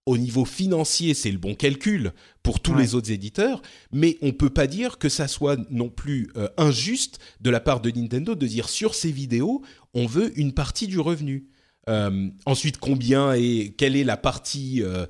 au 0.07 0.19
niveau 0.19 0.45
financier, 0.45 1.15
c'est 1.15 1.31
le 1.31 1.39
bon 1.39 1.55
calcul 1.55 2.13
pour 2.43 2.61
tous 2.61 2.75
les 2.75 2.95
autres 2.95 3.11
éditeurs, 3.11 3.61
mais 3.93 4.19
on 4.23 4.33
peut 4.33 4.51
pas 4.51 4.67
dire 4.67 4.99
que 4.99 5.09
ça 5.09 5.29
soit 5.29 5.59
non 5.71 5.89
plus 5.89 6.31
euh, 6.37 6.49
injuste 6.57 7.19
de 7.41 7.51
la 7.51 7.61
part 7.61 7.81
de 7.81 7.91
Nintendo 7.91 8.35
de 8.35 8.47
dire 8.47 8.69
sur 8.69 8.95
ces 8.95 9.13
vidéos, 9.13 9.63
on 9.95 10.07
veut 10.07 10.37
une 10.39 10.53
partie 10.53 10.87
du 10.87 10.99
revenu. 10.99 11.47
Euh, 11.89 12.29
ensuite, 12.47 12.79
combien 12.79 13.33
et 13.33 13.75
quelle 13.77 13.97
est 13.97 14.05
la 14.05 14.17
partie 14.17 14.83
euh, 14.83 15.07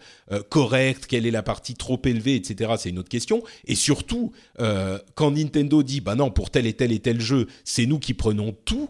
correcte, 0.49 1.07
quelle 1.07 1.27
est 1.27 1.31
la 1.31 1.43
partie 1.43 1.75
trop 1.75 2.01
élevée, 2.05 2.37
etc. 2.37 2.73
C'est 2.79 2.91
une 2.91 2.99
autre 2.99 3.09
question. 3.09 3.43
Et 3.67 3.75
surtout, 3.75 4.33
quand 5.15 5.31
Nintendo 5.33 5.83
dit 5.83 6.01
bah 6.01 6.15
non 6.15 6.31
pour 6.31 6.51
tel 6.51 6.67
et 6.67 6.73
tel 6.73 6.93
et 6.93 7.01
tel 7.01 7.21
jeu, 7.21 7.47
c'est 7.65 7.87
nous 7.87 7.99
qui 7.99 8.15
prenons 8.15 8.53
tout 8.65 8.89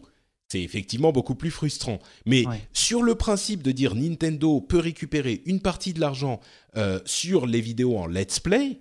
c'est 0.50 0.62
effectivement 0.62 1.12
beaucoup 1.12 1.36
plus 1.36 1.52
frustrant. 1.52 2.00
Mais 2.26 2.44
sur 2.72 3.02
le 3.02 3.14
principe 3.14 3.62
de 3.62 3.70
dire 3.70 3.94
Nintendo 3.94 4.60
peut 4.60 4.80
récupérer 4.80 5.42
une 5.46 5.60
partie 5.60 5.92
de 5.92 6.00
l'argent 6.00 6.40
euh, 6.76 6.98
sur 7.04 7.46
les 7.46 7.60
vidéos 7.60 7.96
en 7.96 8.08
let's 8.08 8.40
play, 8.40 8.80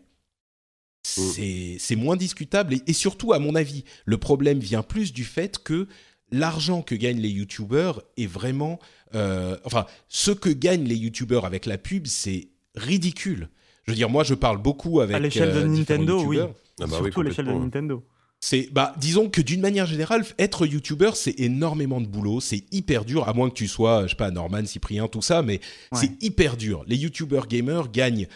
mm. 1.17 1.77
c'est 1.77 1.95
moins 1.95 2.15
discutable. 2.15 2.77
Et, 2.87 2.93
surtout, 2.93 3.33
à 3.33 3.39
mon 3.39 3.53
avis, 3.53 3.83
le 4.05 4.17
problème 4.17 4.57
vient 4.59 4.81
plus 4.81 5.13
du 5.13 5.23
fait 5.23 5.59
que 5.63 5.87
l'argent 6.31 6.81
que 6.81 6.95
gagnent 6.95 7.21
les 7.21 7.29
YouTubers 7.29 8.01
est 8.17 8.25
vraiment... 8.27 8.79
Euh, 9.13 9.55
enfin, 9.63 9.85
ce 10.07 10.31
que 10.31 10.49
gagnent 10.49 10.85
les 10.85 10.95
YouTubers 10.95 11.45
avec 11.45 11.67
la 11.67 11.77
pub, 11.77 12.07
c'est 12.07 12.49
ridicule. 12.73 13.49
Je 13.85 13.91
veux 13.91 13.95
dire, 13.95 14.09
moi, 14.09 14.23
je 14.23 14.33
parle 14.33 14.57
beaucoup 14.59 15.01
avec... 15.01 15.15
À 15.15 15.19
l'échelle 15.19 15.53
de 15.53 15.59
euh, 15.59 15.67
Nintendo, 15.67 16.23
oui. 16.25 16.39
Ah 16.81 16.87
bah 16.87 16.97
surtout 16.97 17.21
à 17.21 17.23
l'échelle 17.25 17.45
de 17.45 17.53
Nintendo. 17.53 18.03
C'est 18.41 18.69
bah 18.71 18.93
disons 18.97 19.29
que 19.29 19.41
d'une 19.41 19.59
manière 19.59 19.85
générale, 19.85 20.25
être 20.37 20.65
youtubeur 20.65 21.17
c'est 21.17 21.37
énormément 21.39 21.99
de 21.99 22.07
boulot, 22.07 22.39
c'est 22.39 22.63
hyper 22.71 23.03
dur 23.03 23.27
à 23.27 23.33
moins 23.33 23.49
que 23.49 23.55
tu 23.55 23.67
sois 23.67 24.03
je 24.03 24.11
sais 24.11 24.15
pas 24.15 24.31
Norman, 24.31 24.65
Cyprien, 24.65 25.07
tout 25.07 25.21
ça, 25.21 25.41
mais 25.41 25.59
c'est 25.91 26.21
hyper 26.23 26.55
dur. 26.55 26.85
Les 26.87 26.95
youtubeurs 26.95 27.47
gamers 27.47 27.91
gagnent 27.91 28.27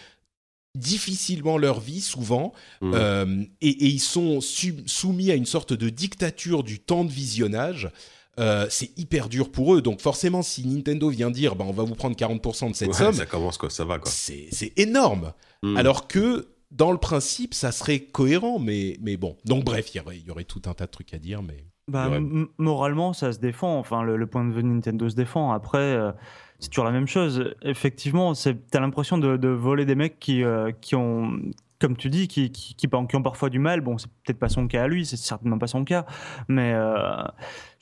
difficilement 0.76 1.58
leur 1.58 1.80
vie 1.80 2.02
souvent 2.02 2.52
mmh. 2.82 2.92
euh, 2.96 3.44
et, 3.62 3.86
ils 3.86 4.00
sont 4.00 4.40
soumis 4.42 5.32
à 5.32 5.36
une 5.36 5.46
sorte 5.46 5.74
de 5.74 5.90
dictature 5.90 6.64
du 6.64 6.80
temps 6.80 7.06
de 7.06 7.12
visionnage. 7.12 7.92
Euh, 8.40 8.66
c'est 8.72 8.98
hyper 8.98 9.30
dur 9.30 9.52
pour 9.52 9.76
eux. 9.76 9.82
Donc 9.84 10.02
forcément, 10.02 10.42
si 10.42 10.68
Nintendo 10.68 11.10
vient 11.10 11.30
dire, 11.30 11.56
bah, 11.56 11.66
on 11.68 11.74
va 11.74 11.84
vous 11.84 11.94
prendre 11.94 12.16
40% 12.16 12.72
de 12.72 12.76
cette 12.76 12.96
somme, 12.96 13.14
ça 13.14 13.28
commence 13.28 13.58
quoi, 13.58 13.70
ça 13.70 13.86
va 13.86 14.00
quoi. 14.00 14.12
C'est 14.12 14.74
énorme. 14.78 15.34
Mmh. 15.62 15.78
Alors 15.78 16.08
que 16.08 16.48
dans 16.74 16.92
le 16.92 16.98
principe, 16.98 17.54
ça 17.54 17.72
serait 17.72 18.00
cohérent, 18.00 18.60
mais, 18.60 18.98
mais 19.02 19.18
bon. 19.18 19.38
Donc 19.46 19.64
bref, 19.64 19.94
il 19.94 20.02
y 20.26 20.32
aurait, 20.32 20.44
tout 20.44 20.62
un 20.66 20.74
tas 20.74 20.86
de 20.86 20.92
trucs 20.92 21.14
à 21.14 21.20
dire, 21.20 21.42
mais... 21.42 21.66
Bah, 21.90 22.10
moralement, 22.58 23.12
ça 23.12 23.34
se 23.34 23.40
défend. 23.40 23.78
Enfin, 23.78 24.04
le, 24.04 24.26
point 24.26 24.46
de 24.46 24.54
vue 24.54 24.64
de 24.64 24.68
Nintendo 24.68 25.10
se 25.10 25.16
défend. 25.16 25.52
Après, 25.52 25.80
euh, 25.80 26.12
c'est 26.60 26.70
toujours 26.70 26.86
la 26.86 26.92
même 26.92 27.08
chose. 27.08 27.54
Effectivement, 27.62 28.34
t'as 28.72 28.80
l'impression 28.80 29.18
de, 29.18 29.48
voler 29.50 29.86
des 29.86 29.96
mecs 29.96 30.18
qui, 30.18 30.44
euh, 30.44 30.72
qui 30.80 30.96
ont 30.96 31.40
comme 31.84 31.98
tu 31.98 32.10
dis, 32.10 32.30
qui, 32.30 32.50
qui, 32.50 32.76
qui, 32.76 32.88
ont 32.96 33.22
parfois 33.22 33.50
du 33.50 33.60
mal. 33.60 33.82
Bon, 33.82 33.98
c'est 33.98 34.08
peut-être 34.24 34.40
pas 34.40 34.48
son 34.48 34.68
cas 34.68 34.84
à 34.84 34.88
lui, 34.88 35.06
c'est 35.06 35.18
certainement 35.18 35.58
pas 35.58 35.68
son 35.68 35.84
cas, 35.84 36.06
mais 36.48 36.72
euh, 36.74 37.22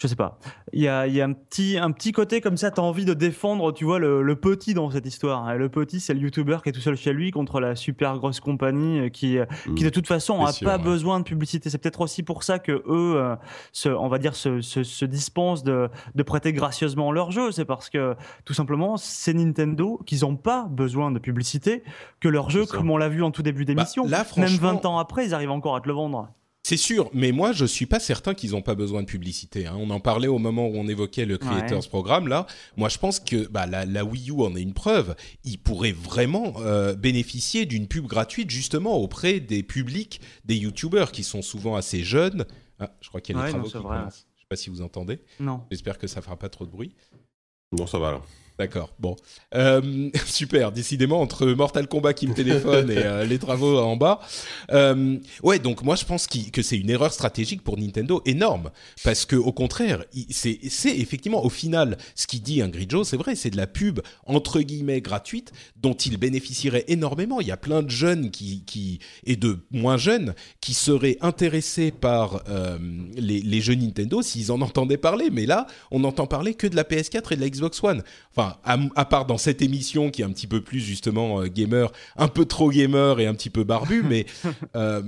je 0.02 0.08
sais 0.08 0.16
pas. 0.16 0.40
Il 0.74 0.82
y 0.82 0.88
a, 0.88 1.06
y 1.06 1.22
a, 1.22 1.26
un, 1.26 1.34
petit, 1.34 1.78
un 1.78 1.92
petit 1.92 2.12
côté 2.12 2.42
comme 2.42 2.58
ça, 2.58 2.72
tu 2.72 2.82
as 2.82 2.84
envie 2.84 3.06
de 3.06 3.14
défendre, 3.14 3.72
tu 3.72 3.86
vois, 3.86 4.00
le, 4.00 4.24
le 4.24 4.36
petit 4.36 4.74
dans 4.74 4.90
cette 4.90 5.06
histoire. 5.06 5.56
Le 5.56 5.70
petit, 5.70 6.00
c'est 6.00 6.16
le 6.16 6.22
YouTuber 6.22 6.58
qui 6.64 6.70
est 6.70 6.72
tout 6.72 6.82
seul 6.82 6.98
chez 6.98 7.14
lui 7.14 7.30
contre 7.30 7.60
la 7.60 7.76
super 7.76 8.18
grosse 8.18 8.40
compagnie 8.40 9.00
euh, 9.00 9.10
qui, 9.10 9.38
euh, 9.38 9.46
qui 9.76 9.84
de 9.84 9.90
toute 9.90 10.08
façon 10.08 10.44
a 10.44 10.54
pas 10.54 10.80
besoin 10.80 11.20
de 11.20 11.24
publicité. 11.24 11.70
C'est 11.70 11.78
peut-être 11.78 12.02
aussi 12.02 12.24
pour 12.24 12.42
ça 12.42 12.58
que 12.58 12.82
eux, 12.88 13.38
se, 13.74 13.90
on 13.90 14.08
va 14.08 14.18
dire, 14.18 14.34
se, 14.34 14.62
se, 14.62 14.82
se 14.82 15.06
dispensent 15.06 15.64
de, 15.64 15.88
de 16.16 16.24
prêter 16.24 16.52
gracieusement 16.52 17.12
leur 17.12 17.30
jeu. 17.30 17.52
C'est 17.52 17.66
parce 17.66 17.92
que 17.92 18.16
tout 18.44 18.56
simplement, 18.56 18.98
c'est 18.98 19.34
Nintendo 19.34 20.02
qu'ils 20.08 20.26
ont 20.26 20.36
pas 20.36 20.66
besoin 20.68 21.12
de 21.12 21.20
publicité, 21.20 21.84
que 22.20 22.28
leur 22.28 22.50
jeu, 22.50 22.66
comme 22.66 22.90
on 22.90 22.98
l'a 22.98 23.10
vu 23.10 23.22
en 23.22 23.30
tout 23.30 23.44
début 23.44 23.66
d'émission, 23.66 24.08
même 24.08 24.48
20 24.48 24.86
ans 24.86 24.98
après, 24.98 25.28
ils 25.28 25.36
arrivent 25.36 25.52
encore 25.52 25.76
à 25.76 25.82
te 25.82 25.88
le 25.88 25.94
vendre. 25.94 26.30
C'est 26.64 26.78
sûr, 26.78 27.10
mais 27.14 27.32
moi 27.32 27.54
je 27.54 27.66
suis 27.66 27.88
pas 27.88 28.00
certain 28.00 28.34
qu'ils 28.34 28.52
n'ont 28.52 28.62
pas 28.62 28.76
besoin 28.76 29.02
de 29.02 29.08
publicité. 29.08 29.66
Hein. 29.66 29.76
On 29.78 29.90
en 29.90 30.00
parlait 30.00 30.28
au 30.28 30.38
moment 30.38 30.68
où 30.68 30.76
on 30.76 30.88
évoquait 30.88 31.26
le 31.26 31.38
Creators 31.38 31.90
Programme 31.90 32.28
là. 32.28 32.46
Moi 32.78 32.88
je 32.88 32.98
pense 32.98 33.20
que 33.20 33.48
bah, 33.48 33.66
la, 33.66 34.06
Wii 34.06 34.30
U 34.30 34.42
en 34.44 34.56
est 34.56 34.62
une 34.62 34.74
preuve. 34.74 35.16
Ils 35.44 35.58
pourraient 35.58 35.92
vraiment 35.92 36.54
euh, 36.60 36.94
bénéficier 36.94 37.66
d'une 37.66 37.88
pub 37.88 38.06
gratuite 38.06 38.52
justement 38.52 38.96
auprès 38.98 39.40
des 39.40 39.64
publics 39.64 40.22
des 40.46 40.56
YouTubers 40.56 41.12
qui 41.12 41.24
sont 41.24 41.42
souvent 41.42 41.76
assez 41.76 42.04
jeunes. 42.04 42.46
Ah, 42.80 42.92
je 43.02 43.10
crois 43.10 43.22
qu'il 43.22 43.36
y 43.36 43.40
a 43.40 43.46
les 43.46 43.52
travaux 43.52 43.68
qui 43.68 43.74
commencent. 43.74 44.28
Je 44.36 44.42
sais 44.42 44.48
pas 44.48 44.56
si 44.56 44.70
vous 44.70 44.82
entendez. 44.82 45.20
Non. 45.40 45.64
J'espère 45.72 45.98
que 45.98 46.08
ça 46.08 46.22
fera 46.22 46.38
pas 46.38 46.50
trop 46.50 46.66
de 46.66 46.72
bruit. 46.72 46.96
Non, 47.72 47.88
ça 47.88 47.98
va 47.98 48.12
là. 48.12 48.22
D'accord, 48.62 48.94
bon. 49.00 49.16
Euh, 49.56 50.12
super, 50.28 50.72
décidément, 50.72 51.20
entre 51.20 51.48
Mortal 51.48 51.88
Kombat 51.88 52.14
qui 52.14 52.28
me 52.28 52.36
téléphone 52.36 52.92
et 52.92 52.98
euh, 52.98 53.26
les 53.26 53.40
travaux 53.40 53.80
en 53.80 53.96
bas. 53.96 54.20
Euh, 54.70 55.18
ouais, 55.42 55.58
donc 55.58 55.82
moi 55.82 55.96
je 55.96 56.06
pense 56.06 56.28
que 56.28 56.62
c'est 56.62 56.78
une 56.78 56.92
erreur 56.92 57.12
stratégique 57.12 57.64
pour 57.64 57.80
Nintendo 57.80 58.22
énorme. 58.28 58.70
Parce 59.04 59.26
que 59.26 59.36
au 59.36 59.52
contraire, 59.52 60.06
c'est 60.30 60.60
effectivement 60.84 61.44
au 61.44 61.50
final, 61.50 61.98
ce 62.14 62.28
qu'il 62.28 62.44
dit 62.44 62.62
Ingrid 62.62 62.92
Joe, 62.92 63.08
c'est 63.08 63.18
vrai, 63.18 63.34
c'est 63.34 63.50
de 63.50 63.58
la 63.58 63.66
pub 63.66 64.00
entre 64.28 64.62
guillemets 64.62 65.02
gratuite 65.02 65.52
dont 65.82 65.96
il 65.96 66.18
bénéficierait 66.18 66.86
énormément. 66.88 67.42
Il 67.42 67.48
y 67.48 67.52
a 67.52 67.58
plein 67.58 67.82
de 67.82 67.90
jeunes 67.90 68.30
qui, 68.30 68.64
qui 68.66 69.00
et 69.26 69.38
de 69.38 69.58
moins 69.72 69.98
jeunes 69.98 70.36
qui 70.60 70.76
seraient 70.76 71.18
intéressés 71.22 71.90
par 71.90 72.44
les, 73.16 73.42
les 73.42 73.62
jeux 73.62 73.74
Nintendo 73.74 74.22
s'ils 74.22 74.52
en 74.52 74.62
entendaient 74.62 74.98
parler. 74.98 75.32
Mais 75.32 75.48
là, 75.48 75.66
on 75.90 76.02
n'entend 76.02 76.28
parler 76.28 76.54
que 76.54 76.68
de 76.68 76.76
la 76.76 76.84
PS4 76.84 77.34
et 77.34 77.36
de 77.38 77.42
la 77.42 77.50
Xbox 77.50 77.84
One. 77.84 78.04
Enfin, 78.36 78.51
à, 78.64 79.06
part 79.06 79.26
dans 79.26 79.38
cette 79.38 79.62
émission 79.62 80.12
qui 80.12 80.22
est 80.22 80.26
un 80.26 80.32
petit 80.32 80.48
peu 80.48 80.62
plus 80.62 80.80
justement 80.80 81.42
euh, 81.42 81.48
gamer, 81.48 81.92
un 82.16 82.28
peu 82.28 82.46
trop 82.46 82.70
gamer 82.70 83.20
et 83.20 83.28
un 83.28 83.34
petit 83.34 83.50
peu 83.50 83.64
barbu, 83.64 84.04
mais 84.10 84.26
euh, 84.76 85.02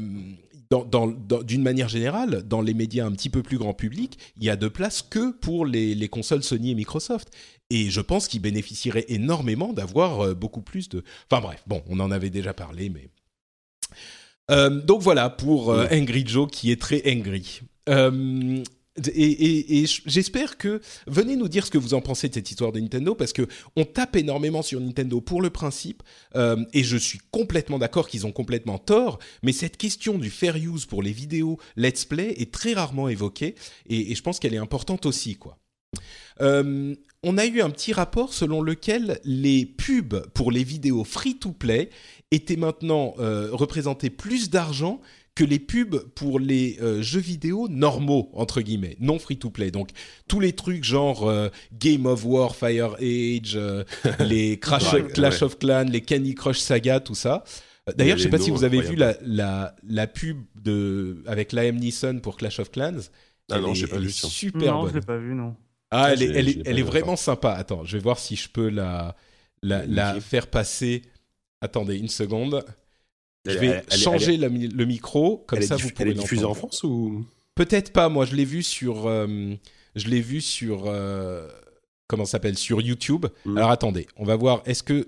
d'une 1.44 1.62
manière 1.64 1.90
générale, 1.90 2.44
dans 2.48 2.62
les 2.62 2.74
médias 2.74 3.06
un 3.06 3.12
petit 3.12 3.30
peu 3.30 3.44
plus 3.44 3.58
grand 3.58 3.74
public, 3.74 4.18
il 4.38 4.44
y 4.44 4.50
a 4.50 4.56
de 4.56 4.68
place 4.68 5.02
que 5.02 5.32
pour 5.32 5.66
les, 5.66 6.08
consoles 6.10 6.44
Sony 6.44 6.72
et 6.72 6.76
Microsoft. 6.76 7.30
Et 7.70 7.90
je 7.90 8.02
pense 8.02 8.28
qu'ils 8.28 8.42
bénéficieraient 8.42 9.06
énormément 9.08 9.74
d'avoir 9.74 10.22
euh, 10.22 10.34
beaucoup 10.34 10.62
plus 10.62 10.90
de... 10.90 11.04
Enfin 11.30 11.42
bref, 11.42 11.64
bon, 11.68 11.82
on 11.88 12.00
en 12.00 12.12
avait 12.12 12.30
déjà 12.30 12.54
parlé, 12.54 12.90
mais... 12.90 13.10
donc 14.86 15.02
voilà 15.02 15.30
pour 15.30 15.70
Angry 15.70 16.26
Joe 16.28 16.50
qui 16.52 16.72
est 16.72 16.82
très 16.82 17.02
angry. 17.08 17.62
Et, 19.16 19.86
j'espère 20.06 20.58
que 20.58 20.80
venez 21.08 21.36
nous 21.36 21.48
dire 21.48 21.66
ce 21.66 21.72
que 21.72 21.80
vous 21.80 21.96
en 21.96 22.02
pensez 22.02 22.30
de 22.30 22.36
cette 22.36 22.52
histoire 22.52 22.72
de 22.72 22.80
Nintendo 22.80 23.16
parce 23.16 23.34
que 23.34 23.48
on 23.76 23.86
tape 23.86 24.16
énormément 24.16 24.62
sur 24.62 24.80
Nintendo 24.80 25.20
pour 25.20 25.42
le 25.42 25.50
principe 25.50 26.04
euh, 26.36 26.64
et 26.74 26.84
je 26.84 26.98
suis 26.98 27.20
complètement 27.32 27.80
d'accord 27.80 28.08
qu'ils 28.08 28.28
ont 28.28 28.32
complètement 28.32 28.78
tort 28.78 29.18
mais 29.42 29.52
cette 29.52 29.78
question 29.78 30.20
du 30.20 30.30
fair 30.30 30.58
use 30.58 30.86
pour 30.86 31.02
les 31.02 31.12
vidéos 31.12 31.58
let's 31.76 32.06
play 32.06 32.36
est 32.40 32.52
très 32.52 32.74
rarement 32.74 33.10
évoquée 33.10 33.56
et, 33.90 34.14
je 34.14 34.22
pense 34.22 34.38
qu'elle 34.38 34.54
est 34.54 34.58
importante 34.58 35.08
aussi 35.08 35.38
quoi. 35.38 35.58
Euh, 36.42 36.96
on 37.24 37.38
a 37.38 37.46
eu 37.46 37.62
un 37.62 37.70
petit 37.70 37.94
rapport 37.94 38.34
selon 38.34 38.62
lequel 38.62 39.20
les 39.24 39.66
pubs 39.66 40.28
pour 40.34 40.52
les 40.52 40.64
vidéos 40.64 41.04
free 41.04 41.36
to 41.36 41.52
play 41.52 41.90
étaient 42.32 42.58
maintenant 42.58 43.16
euh, 43.20 43.50
représentaient 43.52 44.10
plus 44.10 44.50
d'argent 44.50 45.02
que 45.36 45.44
les 45.44 45.60
pubs 45.60 45.98
pour 46.16 46.40
les 46.40 46.78
euh, 46.82 47.02
jeux 47.02 47.20
vidéo 47.20 47.68
normaux 47.68 48.30
entre 48.34 48.62
guillemets, 48.62 48.96
non 49.00 49.18
free 49.20 49.38
to 49.38 49.50
play. 49.50 49.72
Donc 49.72 49.90
tous 50.28 50.40
les 50.40 50.54
trucs 50.54 50.84
genre 50.84 51.28
euh, 51.28 51.50
Game 51.74 52.06
of 52.06 52.24
War, 52.26 52.56
Fire 52.56 52.96
Age, 53.00 53.56
euh, 53.56 53.84
les 54.20 54.60
Crash, 54.60 54.96
Clash 55.14 55.42
of 55.42 55.58
Clans, 55.58 55.86
les 55.90 56.02
Candy 56.02 56.36
Crush 56.36 56.60
Saga, 56.60 57.00
tout 57.00 57.16
ça. 57.16 57.44
D'ailleurs, 57.98 58.18
je 58.18 58.24
sais 58.24 58.30
pas 58.30 58.40
si 58.40 58.50
vous 58.50 58.64
avez 58.64 58.80
vu 58.80 58.96
la, 58.96 59.18
la, 59.26 59.76
la, 59.84 60.08
pub 60.08 60.38
de 60.56 61.22
avec 61.28 61.52
Liam 61.52 61.76
Neeson 61.76 62.20
pour 62.22 62.38
Clash 62.38 62.60
of 62.60 62.72
Clans. 62.72 63.10
Ah 63.52 63.60
non, 63.60 63.74
j'ai 63.74 63.88
pas 63.88 63.98
vu 63.98 64.10
ça. 64.10 64.30
Super 64.30 64.74
non, 64.74 64.82
bonne. 64.84 64.90
je 64.92 64.96
l'ai 64.96 65.06
pas 65.06 65.18
vu 65.18 65.34
non. 65.34 65.56
Ah, 65.92 66.14
elle, 66.14 66.24
est, 66.24 66.30
elle, 66.30 66.50
est, 66.50 66.62
elle 66.66 66.80
est 66.80 66.84
vraiment 66.84 67.18
sympa. 67.18 67.52
Attends, 67.52 67.84
je 67.84 67.98
vais 67.98 68.04
voir 68.04 68.20
si 68.20 68.38
je 68.38 68.48
peux 68.48 68.70
la, 68.70 69.18
la, 69.62 69.86
la 69.86 70.20
faire 70.22 70.48
passer. 70.48 71.02
Attendez 71.60 71.98
une 71.98 72.08
seconde. 72.08 72.64
Je 73.46 73.58
vais 73.58 73.84
changer 73.90 74.38
le 74.38 74.86
micro, 74.86 75.44
comme 75.48 75.62
ça 75.62 75.76
vous 75.76 75.90
pourrez 75.90 76.10
Elle 76.10 76.18
est 76.18 76.20
diffusée 76.20 76.46
en 76.46 76.54
France 76.54 76.84
ou? 76.84 77.26
Peut-être 77.56 77.94
pas. 77.94 78.10
Moi, 78.10 78.26
je 78.26 78.36
l'ai 78.36 78.46
vu 78.46 78.64
sur, 78.64 79.08
euh, 79.08 79.54
je 79.96 80.08
l'ai 80.08 80.22
vu 80.22 80.42
sur, 80.42 80.86
euh, 80.88 81.48
comment 82.08 82.26
s'appelle, 82.26 82.58
sur 82.58 82.82
YouTube. 82.82 83.28
Hmm. 83.46 83.58
Alors 83.58 83.70
attendez, 83.70 84.08
on 84.18 84.26
va 84.26 84.36
voir. 84.36 84.64
Est-ce 84.66 84.82
que 84.82 85.08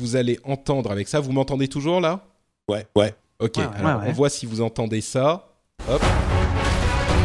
vous 0.00 0.16
allez 0.16 0.40
entendre 0.44 0.90
avec 0.90 1.06
ça? 1.06 1.20
Vous 1.20 1.32
m'entendez 1.32 1.68
toujours 1.68 2.00
là? 2.00 2.26
Ouais, 2.68 2.86
ouais. 2.96 3.14
Ok. 3.40 3.58
alors 3.58 4.02
on 4.06 4.12
voit 4.12 4.30
si 4.30 4.46
vous 4.46 4.60
entendez 4.60 5.00
ça. 5.00 5.54
Hop. 5.88 6.02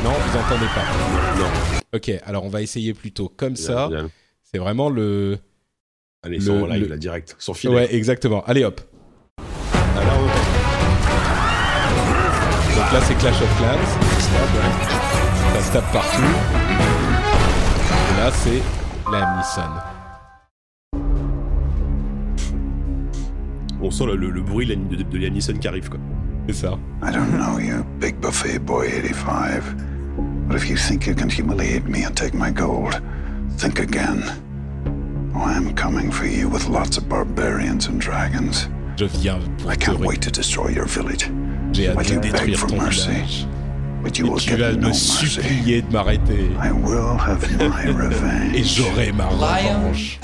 Non, 0.03 0.11
vous 0.11 0.37
entendez 0.37 0.67
pas. 0.75 1.39
Non. 1.39 1.79
Ok. 1.93 2.11
Alors 2.25 2.43
on 2.43 2.49
va 2.49 2.61
essayer 2.61 2.93
plutôt 2.93 3.29
comme 3.29 3.55
ça. 3.55 3.89
C'est 4.43 4.57
vraiment 4.57 4.89
le. 4.89 5.39
Allez, 6.21 6.39
le, 6.39 6.67
live, 6.67 6.89
la 6.89 6.97
direct, 6.97 7.35
sans 7.39 7.53
filet. 7.53 7.73
Ouais, 7.73 7.95
exactement. 7.95 8.43
Allez, 8.43 8.65
hop. 8.65 8.81
Donc 12.79 12.93
là, 12.93 12.99
c'est 13.01 13.15
Clash 13.15 13.41
of 13.41 13.57
Clans. 13.57 13.89
Ça 15.53 15.61
se 15.61 15.71
tape 15.73 15.91
partout. 15.91 16.21
Et 18.09 18.17
là, 18.17 18.31
c'est 18.31 18.61
la 19.11 19.35
Nissan. 19.35 19.69
On 23.81 23.91
sent 23.91 24.05
le, 24.05 24.15
le, 24.15 24.29
le 24.29 24.41
bruit 24.41 24.65
de, 24.65 24.75
de, 24.75 25.03
de 25.03 25.17
la 25.17 25.29
Nissan 25.29 25.59
qui 25.59 25.67
arrive, 25.67 25.89
quoi. 25.89 25.99
C'est 26.47 26.55
ça. 26.55 26.77
I 27.03 27.11
don't 27.11 27.33
know 27.33 27.59
you, 27.59 27.83
big 27.99 28.15
buffet 28.21 28.59
boy 28.59 28.87
85. 28.87 29.61
But 30.47 30.55
if 30.55 30.69
you 30.69 30.77
think 30.77 31.05
you 31.05 31.13
can 31.13 31.27
humiliate 31.27 31.85
me 31.85 32.05
and 32.05 32.15
take 32.15 32.33
my 32.33 32.49
gold, 32.49 33.01
think 33.57 33.79
again. 33.79 34.23
Oh, 35.35 35.41
I'm 35.43 35.75
coming 35.75 36.11
for 36.11 36.27
you 36.27 36.47
with 36.47 36.69
lots 36.69 36.97
of 36.97 37.09
barbarians 37.09 37.87
and 37.89 37.99
dragons. 37.99 38.69
Je 38.95 39.05
viens 39.05 39.39
pour 39.57 39.69
I 39.69 39.75
can't 39.75 39.99
wait 39.99 40.21
to 40.21 40.31
destroy 40.31 40.69
your 40.69 40.85
village. 40.87 41.29
J'ai 41.71 41.89
hâte 41.89 42.11
de 42.11 42.19
détruire 42.19 42.67
ton 42.67 42.79
village. 42.79 43.47
Et 44.05 44.11
tu 44.11 44.23
vas 44.23 44.71
me 44.71 44.93
supplier 44.93 45.81
de 45.81 45.91
m'arrêter. 45.91 46.49
Et 48.55 48.63
j'aurai 48.63 49.11
ma 49.11 49.27
revanche. 49.27 50.19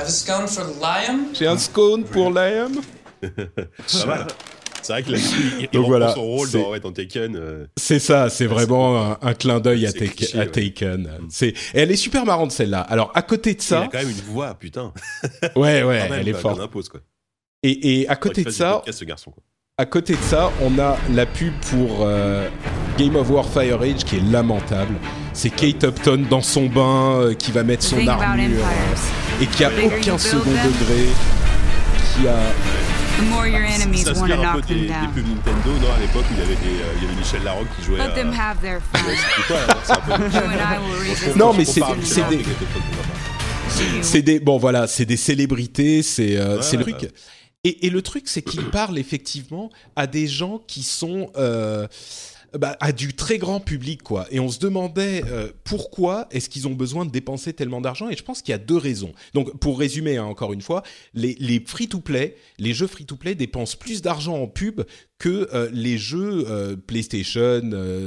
J'ai 1.33 1.47
un 1.47 1.57
scone 1.57 2.05
pour 2.05 2.31
Liam. 2.31 2.71
C'est 3.85 4.93
vrai 4.93 5.01
que 5.01 5.13
là, 5.13 5.17
il, 5.59 5.67
Donc 5.71 5.87
voilà, 5.87 6.13
son 6.13 6.23
rôle 6.23 6.47
dans, 6.51 6.91
Taken. 6.91 7.35
Euh, 7.35 7.65
c'est 7.75 7.97
ça, 7.97 8.29
c'est 8.29 8.45
vraiment 8.45 9.17
un, 9.19 9.33
clin 9.33 9.59
d'œil 9.59 9.87
à, 9.87 9.89
à, 9.89 10.45
Taken. 10.45 11.09
C'est, 11.29 11.55
elle 11.73 11.89
est 11.89 11.95
super 11.95 12.23
marrante 12.23 12.51
celle-là. 12.51 12.81
Alors 12.81 13.11
à 13.15 13.23
côté 13.23 13.55
de 13.55 13.63
ça, 13.63 13.79
il 13.79 13.83
a 13.85 13.87
quand 13.87 13.97
même 13.97 14.11
une 14.11 14.31
voix, 14.31 14.53
putain. 14.53 14.93
Ouais, 15.55 15.81
ouais, 15.81 16.07
elle 16.11 16.27
est 16.27 16.33
forte. 16.33 16.61
Et, 17.63 18.01
et 18.01 18.07
à 18.07 18.15
côté 18.15 18.43
de 18.43 18.51
ça, 18.51 18.83
ce 18.87 19.05
garçon, 19.05 19.31
quoi 19.31 19.41
à 19.77 19.85
côté 19.85 20.13
de 20.13 20.21
ça, 20.21 20.53
on 20.61 20.79
a 20.79 20.97
la 21.13 21.25
pub 21.25 21.51
pour 21.69 21.97
euh, 22.03 22.47
Game 22.97 23.17
of 23.17 23.29
War 23.29 23.45
Fire 23.45 23.81
Age 23.81 24.05
qui 24.05 24.15
est 24.15 24.31
lamentable. 24.31 24.95
C'est 25.33 25.49
Kate 25.49 25.83
Upton 25.83 26.25
dans 26.29 26.41
son 26.41 26.67
bain 26.67 27.19
euh, 27.19 27.33
qui 27.33 27.51
va 27.51 27.63
mettre 27.63 27.83
son 27.83 28.07
armure 28.07 28.65
euh, 28.65 29.43
et 29.43 29.47
qui 29.47 29.65
a 29.65 29.71
aucun 29.83 30.17
second 30.17 30.49
degré, 30.49 31.09
qui 32.13 32.25
a 32.25 32.37
The 33.17 33.29
more 33.29 33.47
your 33.47 33.63
enemies 33.65 34.05
want 34.05 34.27
to 34.29 34.35
knock 34.37 34.65
them 34.65 34.87
down. 34.87 35.07
Des 35.13 35.21
pubs 35.21 35.27
Nintendo, 35.27 35.71
non, 35.81 35.93
à 35.93 35.99
l'époque, 35.99 36.25
il 36.31 36.37
y 36.37 36.41
avait, 36.41 36.55
des, 36.55 36.81
euh, 36.81 36.95
il 36.95 37.03
y 37.03 37.07
avait 37.07 37.15
Michel 37.17 37.43
Larocque 37.43 37.67
qui 37.77 37.83
jouait. 37.83 37.97
Let 37.97 38.13
them 38.13 38.31
have 38.33 38.61
their 38.61 38.79
non, 41.35 41.53
mais 41.53 41.65
c'est 41.65 41.81
des. 42.29 42.45
C'est 44.01 44.21
des. 44.21 44.39
Bon, 44.39 44.57
voilà, 44.57 44.87
c'est 44.87 45.05
des 45.05 45.17
célébrités, 45.17 46.01
c'est 46.01 46.37
euh, 46.37 46.61
c'est 46.61 46.77
le 46.77 46.83
truc. 46.83 47.09
Et, 47.67 47.89
le 47.89 48.01
truc, 48.03 48.27
c'est 48.27 48.43
qu'il 48.43 48.63
parle 48.69 48.99
effectivement 48.99 49.71
à 49.95 50.05
des 50.05 50.27
gens 50.27 50.59
qui 50.67 50.83
sont 50.83 51.31
euh, 51.35 51.87
bah, 52.53 52.77
à 52.79 52.91
du 52.91 53.15
très 53.15 53.39
grand 53.39 53.59
public, 53.59 54.03
quoi. 54.03 54.27
Et 54.29 54.39
on 54.39 54.49
se 54.49 54.59
demandait 54.59 55.23
euh, 55.25 55.51
pourquoi 55.63 56.27
est-ce 56.29 56.47
qu'ils 56.47 56.67
ont 56.67 56.75
besoin 56.75 57.05
de 57.05 57.09
dépenser 57.09 57.53
tellement 57.53 57.81
d'argent? 57.81 58.07
Et 58.07 58.15
je 58.15 58.21
pense 58.21 58.43
qu'il 58.43 58.51
y 58.51 58.55
a 58.55 58.59
deux 58.59 58.77
raisons. 58.77 59.13
Donc, 59.33 59.57
pour 59.57 59.79
résumer 59.79 60.17
hein, 60.17 60.25
encore 60.25 60.53
une 60.53 60.61
fois, 60.61 60.83
les, 61.15 61.63
free-to-play, 61.65 62.35
les 62.59 62.73
jeux 62.75 62.85
free-to-play 62.85 63.33
dépensent 63.33 63.77
plus 63.77 64.03
d'argent 64.03 64.35
en 64.35 64.47
pub 64.47 64.83
que 65.17 65.49
euh, 65.51 65.67
les 65.73 65.97
jeux 65.97 66.77
PlayStation, 66.85 67.61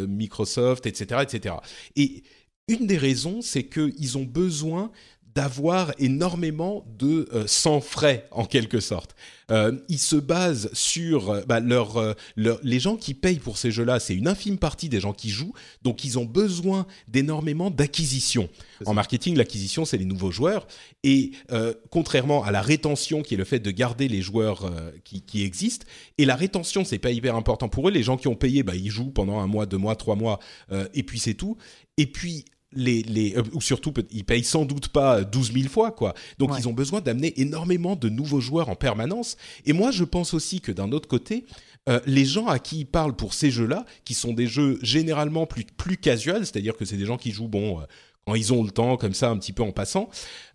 Microsoft, 0.07 0.87
etc., 0.87 1.23
etc. 1.25 1.57
Et 1.97 2.23
une 2.69 2.87
des 2.87 2.99
raisons, 2.99 3.43
c'est 3.43 3.65
qu'ils 3.65 4.19
ont 4.19 4.25
besoin 4.25 4.93
d'avoir 5.35 5.93
énormément 5.99 6.85
de 6.99 7.29
euh, 7.33 7.45
sans 7.47 7.81
frais 7.81 8.27
en 8.31 8.45
quelque 8.45 8.81
sorte. 8.81 9.15
Euh, 9.51 9.79
ils 9.89 9.99
se 9.99 10.17
basent 10.17 10.69
sur 10.75 11.31
euh, 11.31 11.41
bah, 11.47 11.61
leur, 11.61 11.97
euh, 11.97 12.13
leur- 12.37 12.59
les 12.63 12.81
gens 12.81 12.97
qui 12.97 13.15
payent 13.15 13.39
pour 13.39 13.57
ces 13.57 13.71
jeux-là, 13.71 13.99
c'est 14.01 14.15
une 14.15 14.29
infime 14.29 14.59
partie 14.59 14.89
des 14.89 15.01
gens 15.01 15.13
qui 15.13 15.31
jouent, 15.31 15.55
donc 15.83 16.05
ils 16.05 16.19
ont 16.19 16.25
besoin 16.25 16.87
d'énormément 17.09 17.71
d'acquisition. 17.71 18.49
En 18.85 18.95
marketing, 18.95 19.37
l'acquisition, 19.37 19.85
c'est 19.85 19.97
les 19.97 20.05
nouveaux 20.05 20.31
joueurs, 20.31 20.67
et 21.03 21.33
contrairement 21.91 22.45
à 22.45 22.51
la 22.51 22.63
rétention, 22.63 23.23
qui 23.23 23.35
est 23.35 23.39
le 23.39 23.45
fait 23.45 23.59
de 23.59 23.71
garder 23.71 24.07
les 24.09 24.23
joueurs 24.23 24.71
qui, 25.05 25.23
qui 25.23 25.43
existent, 25.43 25.87
et 26.19 26.25
la 26.25 26.37
rétention, 26.37 26.85
c'est 26.85 26.99
pas 26.99 27.11
hyper 27.11 27.35
important 27.35 27.69
pour 27.69 27.89
eux. 27.89 27.91
Les 27.91 28.03
gens 28.03 28.17
qui 28.17 28.29
ont 28.29 28.37
payé, 28.37 28.63
bah, 28.63 28.77
ils 28.77 28.91
jouent 28.91 29.11
pendant 29.11 29.41
un 29.41 29.47
mois, 29.47 29.67
deux 29.67 29.79
mois, 29.79 29.97
trois 29.97 30.17
mois, 30.17 30.39
et 30.95 31.03
puis 31.03 31.19
c'est 31.19 31.35
tout. 31.35 31.57
Et 31.97 32.07
puis 32.07 32.45
les, 32.73 33.03
les 33.03 33.35
euh, 33.37 33.43
ou 33.55 33.61
surtout 33.61 33.93
ils 34.11 34.25
payent 34.25 34.45
sans 34.45 34.65
doute 34.65 34.89
pas 34.89 35.25
12 35.25 35.53
000 35.53 35.69
fois 35.69 35.91
quoi. 35.91 36.15
Donc 36.39 36.53
Ouais. 36.53 36.59
ils 36.61 36.69
ont 36.69 36.73
besoin 36.73 37.01
d'amener 37.01 37.33
énormément 37.41 37.97
de 37.97 38.09
nouveaux 38.09 38.41
joueurs 38.41 38.69
en 38.69 38.77
permanence. 38.77 39.37
Et 39.67 39.73
moi 39.73 39.91
je 39.91 40.05
pense 40.05 40.35
aussi 40.35 40.61
que 40.61 40.71
d'un 40.73 40.93
autre 40.93 41.09
côté, 41.09 41.47
euh, 41.89 42.01
les 42.05 42.27
gens 42.27 42.47
à 42.47 42.59
qui 42.59 42.81
ils 42.81 42.85
parlent 42.87 43.17
pour 43.17 43.33
ces 43.33 43.51
jeux-là, 43.51 43.87
qui 44.05 44.13
sont 44.13 44.35
des 44.35 44.47
jeux 44.47 44.79
généralement 44.83 45.47
plus 45.47 45.65
plus 45.65 45.97
casual, 45.97 46.45
c'est-à-dire 46.45 46.77
que 46.77 46.85
c'est 46.85 46.99
des 46.99 47.07
gens 47.07 47.17
qui 47.17 47.31
jouent 47.31 47.49
bon 47.49 47.81
euh, 47.81 47.85
quand 48.29 48.35
ils 48.35 48.53
ont 48.53 48.63
le 48.63 48.71
temps 48.71 48.97
comme 48.99 49.15
ça 49.15 49.31
un 49.31 49.39
petit 49.39 49.53
peu 49.55 49.63
en 49.63 49.73
passant. 49.73 50.11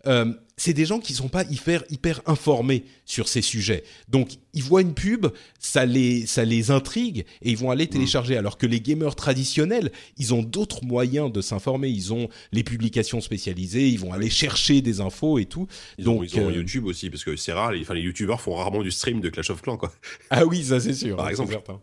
euh, 0.06 0.32
c'est 0.56 0.72
des 0.72 0.84
gens 0.86 1.00
qui 1.00 1.14
sont 1.14 1.26
pas 1.28 1.42
hyper 1.50 1.82
hyper 1.90 2.20
informés 2.26 2.84
sur 3.04 3.26
ces 3.26 3.42
sujets. 3.42 3.82
Donc 4.08 4.28
ils 4.52 4.62
voient 4.62 4.82
une 4.82 4.94
pub, 4.94 5.26
ça 5.58 5.84
les 5.84 6.26
ça 6.26 6.44
les 6.44 6.70
intrigue 6.70 7.24
et 7.42 7.50
ils 7.50 7.56
vont 7.56 7.72
aller 7.72 7.88
télécharger. 7.88 8.36
Alors 8.36 8.56
que 8.56 8.66
les 8.66 8.80
gamers 8.80 9.16
traditionnels, 9.16 9.90
ils 10.16 10.32
ont 10.32 10.44
d'autres 10.44 10.84
moyens 10.84 11.32
de 11.32 11.40
s'informer. 11.40 11.88
Ils 11.88 12.12
ont 12.12 12.28
les 12.52 12.62
publications 12.62 13.20
spécialisées, 13.20 13.88
ils 13.88 13.98
vont 13.98 14.12
aller 14.12 14.30
chercher 14.30 14.80
des 14.80 15.00
infos 15.00 15.40
et 15.40 15.46
tout. 15.46 15.66
Ils 15.98 16.04
Donc, 16.04 16.20
ont, 16.20 16.22
ils 16.22 16.38
ont 16.38 16.48
euh, 16.48 16.52
YouTube 16.52 16.84
aussi, 16.86 17.10
parce 17.10 17.24
que 17.24 17.34
c'est 17.34 17.52
rare, 17.52 17.72
les, 17.72 17.80
enfin, 17.80 17.94
les 17.94 18.02
youtubeurs 18.02 18.40
font 18.40 18.54
rarement 18.54 18.82
du 18.84 18.92
stream 18.92 19.20
de 19.20 19.30
Clash 19.30 19.50
of 19.50 19.60
Clans, 19.60 19.76
quoi. 19.76 19.92
Ah 20.30 20.46
oui, 20.46 20.62
ça 20.62 20.78
c'est 20.78 20.94
sûr. 20.94 21.16
Par 21.16 21.30
exemple. 21.30 21.50
certain. 21.50 21.80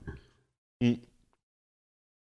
Mm. 0.82 0.94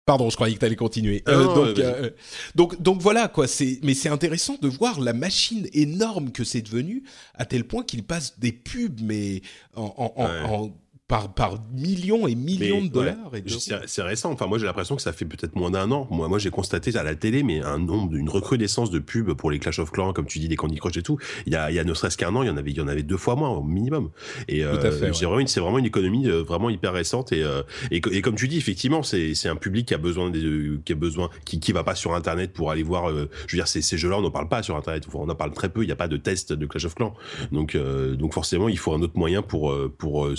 Pardon, 0.06 0.28
je 0.28 0.34
croyais 0.36 0.54
que 0.54 0.60
tu 0.60 0.66
allais 0.66 0.76
continuer. 0.76 1.22
Euh, 1.28 1.44
non, 1.44 1.54
donc, 1.54 1.76
vas-y. 1.78 1.82
euh, 1.86 2.10
donc, 2.54 2.80
donc 2.82 3.00
voilà 3.00 3.28
quoi. 3.28 3.46
C'est, 3.46 3.78
mais 3.82 3.94
c'est 3.94 4.10
intéressant 4.10 4.56
de 4.60 4.68
voir 4.68 5.00
la 5.00 5.14
machine 5.14 5.66
énorme 5.72 6.30
que 6.30 6.44
c'est 6.44 6.60
devenu, 6.60 7.04
à 7.34 7.46
tel 7.46 7.64
point 7.64 7.82
qu'il 7.84 8.02
passe 8.02 8.38
des 8.38 8.52
pubs, 8.52 9.00
mais 9.02 9.40
en, 9.74 9.94
en- 9.96 10.12
en- 10.16 10.24
Ouais. 10.26 10.42
en- 10.50 10.76
par, 11.06 11.34
par 11.34 11.62
millions 11.74 12.26
et 12.26 12.34
millions 12.34 12.80
Mais, 12.80 12.88
de 12.88 12.92
dollars. 12.92 13.30
d'euros. 13.30 13.82
C'est 13.86 14.02
récent. 14.02 14.32
Enfin, 14.32 14.46
moi, 14.46 14.56
j'ai 14.58 14.64
l'impression 14.64 14.96
que 14.96 15.02
ça 15.02 15.12
fait 15.12 15.26
peut-être 15.26 15.54
moins 15.54 15.70
d'un 15.70 15.90
an. 15.90 16.08
Moi, 16.10 16.28
moi, 16.28 16.38
j'ai 16.38 16.48
constaté 16.50 16.96
à 16.96 17.02
la 17.02 17.14
télé, 17.14 17.42
mais 17.42 17.60
un 17.60 17.78
nombre, 17.78 18.14
une 18.16 18.30
recrudescence 18.30 18.90
de 18.90 18.98
pubs 18.98 19.34
pour 19.34 19.50
les 19.50 19.58
Clash 19.58 19.78
of 19.80 19.90
Clans, 19.90 20.14
comme 20.14 20.24
tu 20.26 20.38
dis, 20.38 20.48
les 20.48 20.56
Candy 20.56 20.76
Crush 20.76 20.96
et 20.96 21.02
tout. 21.02 21.18
Il 21.46 21.52
y 21.52 21.56
a, 21.56 21.70
il 21.70 21.74
y 21.74 21.78
a 21.78 21.84
ne 21.84 21.92
serait-ce 21.92 22.16
qu'un 22.16 22.34
an, 22.34 22.42
il 22.42 22.46
y 22.46 22.50
en 22.50 22.56
avait, 22.56 22.70
il 22.70 22.76
y 22.78 22.80
en 22.80 22.88
avait 22.88 23.02
deux 23.02 23.18
fois 23.18 23.36
moins 23.36 23.50
au 23.50 23.62
minimum. 23.62 24.10
Et 24.48 24.64
euh, 24.64 24.80
c'est 24.80 24.86
ouais. 25.02 25.10
vraiment, 25.10 25.44
vraiment 25.44 25.78
une 25.78 25.84
économie 25.84 26.26
euh, 26.26 26.42
vraiment 26.42 26.70
hyper 26.70 26.94
récente. 26.94 27.32
Et, 27.32 27.42
euh, 27.44 27.62
et, 27.90 28.00
co- 28.00 28.10
et 28.10 28.22
comme 28.22 28.34
tu 28.36 28.48
dis, 28.48 28.56
effectivement, 28.56 29.02
c'est, 29.02 29.34
un 29.46 29.56
public 29.56 29.86
qui 29.88 29.94
a 29.94 29.98
besoin, 29.98 30.30
des, 30.30 30.80
qui 30.86 30.92
a 30.92 30.96
besoin, 30.96 31.28
qui, 31.44 31.60
qui 31.60 31.72
va 31.72 31.84
pas 31.84 31.94
sur 31.94 32.14
Internet 32.14 32.54
pour 32.54 32.70
aller 32.70 32.82
voir. 32.82 33.10
euh, 33.10 33.28
je 33.46 33.56
veux 33.56 33.58
dire, 33.58 33.68
ces, 33.68 33.82
ces 33.82 33.98
jeux-là, 33.98 34.16
on 34.18 34.22
n'en 34.22 34.30
parle 34.30 34.48
pas 34.48 34.62
sur 34.62 34.74
Internet. 34.74 35.04
On 35.12 35.28
en 35.28 35.34
parle 35.34 35.52
très 35.52 35.68
peu. 35.68 35.82
Il 35.82 35.86
n'y 35.86 35.92
a 35.92 35.96
pas 35.96 36.08
de 36.08 36.16
test 36.16 36.54
de 36.54 36.64
Clash 36.64 36.86
of 36.86 36.94
Clans. 36.94 37.14
Donc, 37.52 37.76
donc 37.76 38.32
forcément, 38.32 38.70
il 38.70 38.78
faut 38.78 38.94
un 38.94 39.02
autre 39.02 39.18
moyen 39.18 39.42
pour 39.42 39.74
pour 39.98 40.24
euh, 40.24 40.34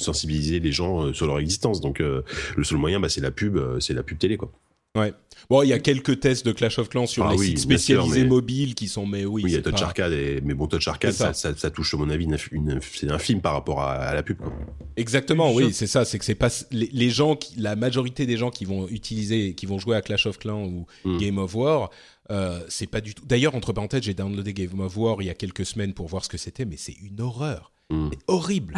sensibiliser 0.56 0.60
les 0.60 0.72
gens 0.72 1.06
euh, 1.08 1.14
sur 1.14 1.28
leur 1.28 1.39
existence. 1.39 1.82
Donc, 1.82 2.01
euh, 2.01 2.22
le 2.56 2.64
seul 2.64 2.78
moyen, 2.78 2.99
bah, 2.99 3.10
c'est 3.10 3.22
la 3.22 3.32
pub, 3.32 3.58
euh, 3.58 3.80
c'est 3.80 3.93
la 3.93 4.03
pub 4.03 4.18
télé, 4.18 4.38
quoi. 4.38 4.51
Ouais. 4.97 5.12
Bon, 5.49 5.62
il 5.62 5.68
y 5.68 5.74
a 5.74 5.80
quelques 5.80 6.22
tests 6.22 6.45
de 6.45 6.53
Clash 6.53 6.80
of 6.80 6.88
Clans 6.88 7.06
sur 7.06 7.26
Ah 7.26 7.34
les 7.34 7.38
oui, 7.38 7.47
sites 7.47 7.60
spécialisés 7.60 8.22
mais- 8.24 8.30
mobiles 8.30 8.76
qui 8.76 8.88
sont, 8.88 9.06
mais 9.06 9.26
oui. 9.26 9.41
Oui, 9.43 9.51
il 9.51 9.56
y 9.56 9.58
a 9.58 9.62
Touch 9.62 9.74
pas- 9.74 9.88
Arcade, 9.88 10.14
et... 10.14 10.39
mais 10.41 10.53
bon, 10.53 10.68
Touch 10.68 10.88
Arcade, 10.88 11.12
ça. 11.12 11.34
ça, 11.34 11.51
ça, 11.51 11.58
ça 11.58 11.70
touche, 11.70 11.93
à 11.93 11.97
mon 11.97 12.10
avis, 12.10 12.26
une, 12.53 12.80
c'est 12.82 13.12
un 13.12 13.20
film 13.20 13.41
par 13.41 13.51
rapport 13.51 13.82
à, 13.82 13.91
à 13.95 14.14
la 14.16 14.24
pub. 14.24 14.38
Quoi. 14.38 14.53
Exactement, 14.95 15.51
oui, 15.53 15.74
c'est 15.74 15.86
ça. 15.88 16.06
C'est 16.06 16.18
que 16.18 16.24
c'est 16.24 16.34
pas 16.34 16.47
les, 16.72 16.89
les 16.93 17.10
gens, 17.10 17.36
qui, 17.36 17.60
la 17.60 17.76
majorité 17.76 18.26
des 18.26 18.38
gens 18.38 18.51
qui 18.51 18.64
vont 18.64 18.88
utiliser, 18.88 19.53
qui 19.53 19.66
vont 19.66 19.80
jouer 19.80 19.97
à 19.97 20.01
Clash 20.01 20.28
of 20.28 20.39
Clans 20.39 20.64
ou 20.64 20.86
Mm. 21.03 21.18
Game 21.18 21.38
of 21.39 21.53
War, 21.56 21.89
euh, 22.32 22.62
c'est 22.70 22.88
pas 22.89 23.01
du 23.01 23.14
tout. 23.14 23.24
D'ailleurs, 23.26 23.53
entre 23.53 23.74
parenthèses, 23.74 24.03
j'ai 24.03 24.14
downloadé 24.14 24.53
Game 24.53 24.80
of 24.80 24.95
War 24.95 25.22
il 25.22 25.26
y 25.26 25.30
a 25.30 25.34
quelques 25.36 25.66
semaines 25.66 25.93
pour 25.93 26.08
voir 26.08 26.24
ce 26.24 26.30
que 26.30 26.38
c'était, 26.38 26.64
mais 26.64 26.78
c'est 26.78 26.95
une 27.03 27.20
horreur. 27.20 27.74
Mm. 27.92 28.10
Horrible. 28.28 28.74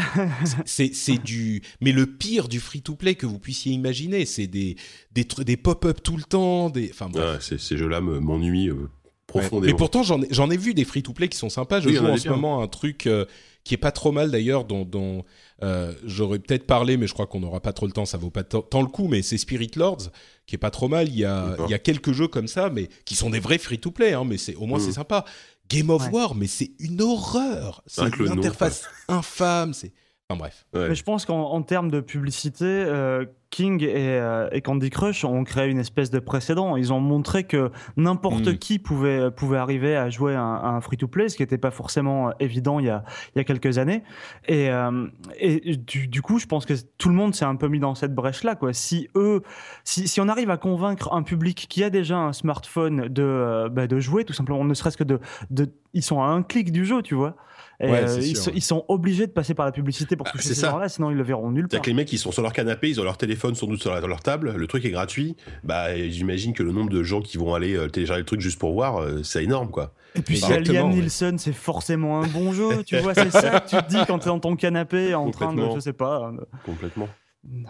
C'est- 0.66 0.94
du, 1.24 1.62
mais 1.82 1.92
le 1.94 2.06
pire 2.06 2.48
du 2.50 2.60
free-to-play 2.60 3.16
que 3.16 3.26
vous 3.26 3.40
puissiez 3.40 3.72
imaginer, 3.72 4.26
c'est 4.26 4.48
des 4.48 4.76
des, 5.14 5.58
pop-up 5.58 6.02
tout 6.04 6.18
le 6.18 6.24
temps, 6.24 6.70
des, 6.70 6.90
enfin 6.92 7.08
bref. 7.10 7.50
Ouais, 7.52 7.58
ces 7.58 7.78
jeux-là 7.78 8.02
me- 8.02 8.20
m'ennuient 8.20 8.70
euh, 8.70 8.74
Ouais. 9.34 9.42
profondément. 9.42 9.72
Mais 9.74 9.78
pourtant, 9.78 10.04
j'en 10.04 10.22
ai, 10.22 10.54
ai 10.54 10.58
vu 10.58 10.74
des 10.74 10.86
free-to-play 10.86 11.28
qui 11.30 11.38
sont 11.38 11.50
sympas. 11.50 11.80
Je 11.82 11.90
Oui, 11.90 11.98
en 11.98 12.02
joue 12.02 12.08
en 12.08 12.14
des 12.16 12.20
ce 12.20 12.30
moment 12.30 12.62
un 12.62 12.68
truc 12.68 13.08
euh, 13.08 13.26
qui 13.66 13.74
est 13.74 13.78
pas 13.78 13.92
trop 13.92 14.14
mal 14.14 14.32
d'ailleurs, 14.32 14.64
dont, 14.64 14.86
dont 14.86 15.26
euh, 15.64 15.94
j'aurais 16.06 16.40
peut-être 16.40 16.66
parlé, 16.66 16.96
mais 16.96 17.08
je 17.08 17.14
crois 17.14 17.28
qu'on 17.28 17.42
n'aura 17.42 17.60
pas 17.60 17.74
trop 17.74 17.86
le 17.88 17.92
temps, 17.92 18.06
ça 18.06 18.18
vaut 18.18 18.30
pas 18.30 18.44
tant 18.46 18.82
le 18.82 18.88
coup. 18.88 19.08
Mais 19.10 19.22
c'est 19.22 19.38
Spirit 19.38 19.72
Lords, 19.76 20.12
qui 20.46 20.56
est 20.56 20.58
pas 20.60 20.70
trop 20.72 20.88
mal. 20.88 21.10
Il 21.10 21.18
y 21.18 21.26
a, 21.26 21.58
il 21.66 21.72
y 21.72 21.74
a 21.74 21.80
quelques 21.80 22.14
jeux 22.14 22.30
comme 22.30 22.48
ça, 22.48 22.70
mais 22.70 22.88
qui 23.04 23.16
sont 23.16 23.30
des 23.30 23.40
vrais 23.42 23.58
free-to-play. 23.58 24.14
Hein, 24.14 24.24
mais 24.26 24.38
c'est 24.38 24.56
au 24.56 24.66
moins 24.66 24.80
Mm. 24.80 24.82
c'est 24.84 24.92
sympa. 24.94 25.26
Game 25.70 25.90
of 25.90 26.04
Ouais. 26.06 26.12
War, 26.12 26.36
mais 26.36 26.48
c'est 26.48 26.72
une 26.80 27.02
horreur. 27.02 27.84
C'est 27.88 28.04
une 28.20 28.26
nom, 28.26 28.38
interface 28.38 28.86
infâme. 29.08 29.74
C'est 29.74 29.94
enfin 30.30 30.40
bref. 30.40 30.66
Ouais. 30.74 30.90
Mais 30.90 30.96
je 30.96 31.04
pense 31.04 31.26
qu'en 31.26 31.52
en 31.52 31.62
termes 31.62 31.92
de 31.92 32.00
publicité, 32.00 32.66
euh, 32.66 33.26
King 33.50 33.84
et, 33.84 33.94
euh, 33.96 34.50
et 34.52 34.62
Candy 34.62 34.90
Crush 34.90 35.24
ont 35.26 35.44
créé 35.44 35.70
une 35.70 35.80
espèce 35.80 36.12
de 36.12 36.20
précédent. 36.20 36.76
Ils 36.76 36.92
ont 36.94 37.00
montré 37.00 37.44
que 37.44 37.72
n'importe 37.96 38.48
Mm. 38.48 38.58
qui 38.58 38.80
pouvait, 38.80 39.32
pouvait 39.32 39.58
arriver 39.58 39.96
à 39.96 40.10
jouer 40.10 40.36
à 40.36 40.42
un, 40.42 40.82
free-to-play, 40.82 41.30
ce 41.30 41.38
qui 41.38 41.44
n'était 41.44 41.58
pas 41.58 41.72
forcément 41.72 42.32
évident 42.40 42.80
il 42.80 42.88
y 42.88 42.90
a, 42.90 43.04
il 43.36 43.40
y 43.40 43.42
a 43.42 43.44
quelques 43.44 43.78
années. 43.78 44.04
Et, 44.48 44.70
euh, 44.70 45.08
et 45.40 45.76
du, 45.78 46.08
du 46.08 46.22
coup, 46.22 46.40
je 46.40 46.46
pense 46.46 46.66
que 46.66 46.74
tout 46.98 47.10
le 47.10 47.16
monde 47.16 47.36
s'est 47.36 47.46
un 47.46 47.56
peu 47.56 47.68
mis 47.68 47.80
dans 47.80 47.96
cette 47.96 48.14
brèche-là. 48.14 48.56
Quoi. 48.56 48.74
Si, 48.74 49.08
eux, 49.16 49.42
si, 49.84 50.08
si 50.08 50.22
on 50.22 50.28
arrive 50.28 50.50
à 50.50 50.58
convaincre 50.58 51.14
un 51.14 51.24
public 51.24 51.68
qui 51.70 51.84
a 51.84 51.90
déjà 51.90 52.18
un 52.18 52.34
smartphone 52.34 53.08
de, 53.08 53.24
euh, 53.24 53.70
bah, 53.70 53.88
de 53.88 54.00
jouer, 54.00 54.24
tout 54.26 54.34
simplement, 54.34 54.64
ne 54.64 54.74
serait-ce 54.74 54.98
que 54.98 55.04
de, 55.04 55.20
de... 55.50 55.68
Ils 55.94 56.04
sont 56.04 56.22
à 56.22 56.28
un 56.28 56.44
clic 56.44 56.72
du 56.72 56.86
jeu, 56.86 57.02
tu 57.02 57.16
vois. 57.16 57.36
Et, 57.80 57.88
Ouais, 57.92 58.04
euh, 58.10 58.18
ils, 58.20 58.36
sûr, 58.36 58.38
sont, 58.46 58.50
ouais. 58.50 58.56
ils 58.58 58.62
sont 58.62 58.86
obligés 58.88 59.28
de 59.28 59.32
passer 59.32 59.54
par 59.54 59.66
la 59.66 59.72
publicité 59.72 60.16
pour 60.16 60.24
Bah, 60.26 60.32
toucher 60.32 60.48
c'est 60.48 60.56
ces 60.56 60.62
ça. 60.62 60.72
gens-là, 60.72 60.90
sinon 60.90 61.12
ils 61.12 61.18
le 61.18 61.22
verront 61.24 61.52
nulle 61.52 61.68
part. 61.68 61.80
que 61.82 61.88
les 61.88 61.94
mecs, 61.94 62.12
ils 62.12 62.18
sont 62.18 62.32
sur 62.32 62.42
leur 62.42 62.52
canapé, 62.54 62.90
ils 62.90 63.00
ont 63.00 63.04
leur 63.04 63.18
téléphone 63.20 63.54
sans 63.54 63.68
doute 63.68 63.80
sur, 63.82 63.94
la- 63.94 64.02
leur 64.02 64.22
table, 64.24 64.56
le 64.56 64.68
truc 64.68 64.84
est 64.86 64.90
gratuit. 64.90 65.36
Bah, 65.64 65.96
j'imagine 66.10 66.54
que 66.54 66.64
le 66.64 66.72
nombre 66.72 66.90
de 66.90 67.04
gens 67.04 67.22
qui 67.22 67.38
vont 67.38 67.54
aller 67.54 67.76
euh, 67.76 67.88
télécharger 67.88 68.22
le 68.22 68.26
truc 68.26 68.42
juste 68.42 68.58
pour 68.58 68.74
voir, 68.74 68.98
euh, 69.02 69.22
c'est 69.22 69.44
énorme, 69.44 69.70
quoi. 69.70 69.94
Et 70.16 70.22
puis 70.24 70.38
si 70.38 70.50
Liam 70.52 70.90
ouais. 70.90 70.96
Nielsen, 70.96 71.38
c'est 71.38 71.54
forcément 71.54 72.24
un 72.24 72.28
bon 72.28 72.52
jeu, 72.52 72.84
tu 72.84 72.98
vois, 72.98 73.14
c'est 73.14 73.30
ça 73.30 73.60
que 73.60 73.70
tu 73.70 73.76
te 73.76 73.90
dis 73.90 73.98
quand 74.08 74.18
t'es 74.20 74.30
dans 74.30 74.40
ton 74.40 74.56
canapé 74.56 75.14
en 75.14 75.30
train 75.30 75.54
de, 75.54 75.64
je 75.76 75.80
sais 75.80 75.94
pas. 75.94 76.32
de- 76.32 76.48
Complètement. 76.66 77.08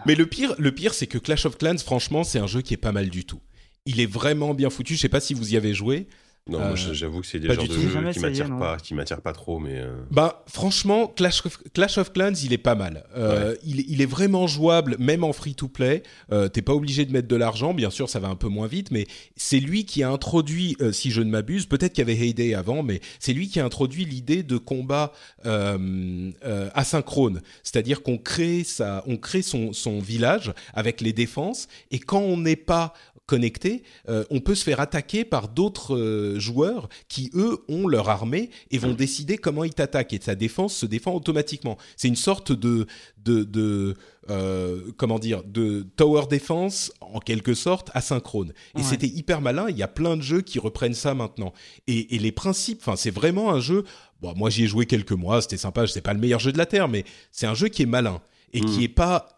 Mais 0.06 0.14
le 0.14 0.24
pire, 0.26 0.54
le 0.58 0.72
pire, 0.72 0.94
c'est 0.94 1.06
que 1.06 1.18
Clash 1.18 1.44
of 1.44 1.58
Clans, 1.58 1.76
franchement, 1.84 2.24
c'est 2.24 2.38
un 2.38 2.46
jeu 2.46 2.62
qui 2.62 2.72
est 2.74 2.78
pas 2.78 2.92
mal 2.92 3.10
du 3.10 3.24
tout. 3.26 3.40
Il 3.84 4.00
est 4.00 4.10
vraiment 4.10 4.54
bien 4.54 4.70
foutu. 4.70 4.94
Je 4.96 5.00
sais 5.00 5.08
pas 5.08 5.20
si 5.20 5.34
vous 5.34 5.52
y 5.52 5.56
avez 5.56 5.72
joué. 5.74 6.08
Non, 6.48 6.60
Euh, 6.60 6.66
moi, 6.68 6.74
j'avoue 6.76 7.20
que 7.20 7.26
c'est 7.26 7.38
des 7.38 7.52
genres 7.52 7.68
de 7.68 7.72
jeux 7.72 7.90
Jamais 7.90 8.12
qui 8.12 8.20
m'attirent 8.20 8.58
pas, 8.58 8.76
qui 8.78 8.94
m'attirent 8.94 9.20
pas 9.20 9.32
trop, 9.32 9.58
mais. 9.58 9.74
euh, 9.78 9.94
Bah 10.10 10.42
franchement, 10.46 11.06
Clash 11.06 11.44
of, 11.44 11.58
Clash 11.74 11.98
of 11.98 12.12
Clans, 12.12 12.32
il 12.42 12.52
est 12.52 12.58
pas 12.58 12.74
mal. 12.74 13.04
Euh, 13.16 13.54
il, 13.64 13.80
il 13.90 14.00
est 14.00 14.06
vraiment 14.06 14.46
jouable, 14.46 14.96
même 14.98 15.24
en 15.24 15.32
free-to-play. 15.32 16.02
Euh, 16.32 16.48
T'es 16.48 16.62
pas 16.62 16.72
obligé 16.74 17.04
de 17.04 17.12
mettre 17.12 17.28
de 17.28 17.36
l'argent, 17.36 17.74
bien 17.74 17.90
sûr, 17.90 18.08
ça 18.08 18.18
va 18.20 18.28
un 18.28 18.34
peu 18.36 18.48
moins 18.48 18.66
vite, 18.66 18.90
mais 18.90 19.06
c'est 19.36 19.60
lui 19.60 19.84
qui 19.84 20.02
a 20.02 20.10
introduit, 20.10 20.76
euh, 20.80 20.90
si 20.92 21.10
je 21.10 21.20
ne 21.20 21.30
m'abuse, 21.30 21.66
peut-être 21.66 21.92
qu'il 21.92 22.08
y 22.08 22.10
avait 22.10 22.16
Heyday 22.26 22.54
avant, 22.54 22.82
mais 22.82 23.00
c'est 23.20 23.32
lui 23.32 23.48
qui 23.48 23.60
a 23.60 23.64
introduit 23.64 24.04
l'idée 24.06 24.42
de 24.42 24.56
combat 24.56 25.12
euh, 25.46 26.30
euh, 26.44 26.70
asynchrone, 26.74 27.40
c'est-à-dire 27.62 28.02
qu'on 28.02 28.18
crée 28.18 28.64
ça, 28.64 29.02
on 29.06 29.16
crée 29.16 29.42
son, 29.42 29.72
son 29.72 29.98
village 29.98 30.52
avec 30.74 31.00
les 31.00 31.12
défenses, 31.12 31.68
et 31.90 31.98
quand 31.98 32.20
on 32.20 32.36
n'est 32.38 32.56
pas 32.56 32.94
connecté, 33.28 33.82
euh, 34.08 34.24
on 34.30 34.40
peut 34.40 34.56
se 34.56 34.64
faire 34.64 34.80
attaquer 34.80 35.24
par 35.24 35.48
d'autres 35.48 35.94
euh, 35.96 36.38
joueurs 36.40 36.88
qui, 37.08 37.30
eux, 37.34 37.58
ont 37.68 37.86
leur 37.86 38.08
armée 38.08 38.50
et 38.72 38.78
vont 38.78 38.94
décider 38.94 39.36
comment 39.38 39.62
ils 39.64 39.74
t'attaquent. 39.74 40.14
Et 40.14 40.20
sa 40.20 40.34
défense 40.34 40.74
se 40.74 40.86
défend 40.86 41.12
automatiquement. 41.14 41.76
C'est 41.96 42.08
une 42.08 42.16
sorte 42.16 42.50
de... 42.52 42.86
de, 43.24 43.44
de 43.44 43.94
euh, 44.30 44.90
comment 44.98 45.18
dire 45.18 45.42
de 45.42 45.86
tower 45.96 46.24
defense 46.30 46.92
en 47.00 47.18
quelque 47.18 47.54
sorte 47.54 47.90
asynchrone 47.94 48.52
et 48.74 48.78
Ouais. 48.78 48.84
c'était 48.84 49.06
hyper 49.06 49.40
malin 49.40 49.66
il 49.70 49.76
y 49.78 49.82
a 49.82 49.88
plein 49.88 50.18
de 50.18 50.22
jeux 50.22 50.42
qui 50.42 50.58
reprennent 50.58 50.92
ça 50.92 51.14
maintenant 51.14 51.54
et, 51.86 52.14
et 52.14 52.18
les 52.18 52.30
principes 52.30 52.80
enfin 52.82 52.94
c'est 52.96 53.10
vraiment 53.10 53.50
un 53.50 53.60
jeu 53.60 53.84
bon 54.20 54.34
moi 54.36 54.50
j'y 54.50 54.64
ai 54.64 54.66
joué 54.66 54.84
quelques 54.84 55.12
mois 55.12 55.40
c'était 55.40 55.56
sympa 55.56 55.86
c'est 55.86 56.02
pas 56.02 56.12
le 56.12 56.20
meilleur 56.20 56.40
jeu 56.40 56.52
de 56.52 56.58
la 56.58 56.66
terre 56.66 56.88
mais 56.88 57.04
c'est 57.32 57.46
un 57.46 57.54
jeu 57.54 57.68
qui 57.68 57.80
est 57.84 57.86
malin 57.86 58.20
et 58.52 58.60
qui 58.60 58.80
Mm. 58.80 58.82
est 58.82 58.88
pas 58.88 59.37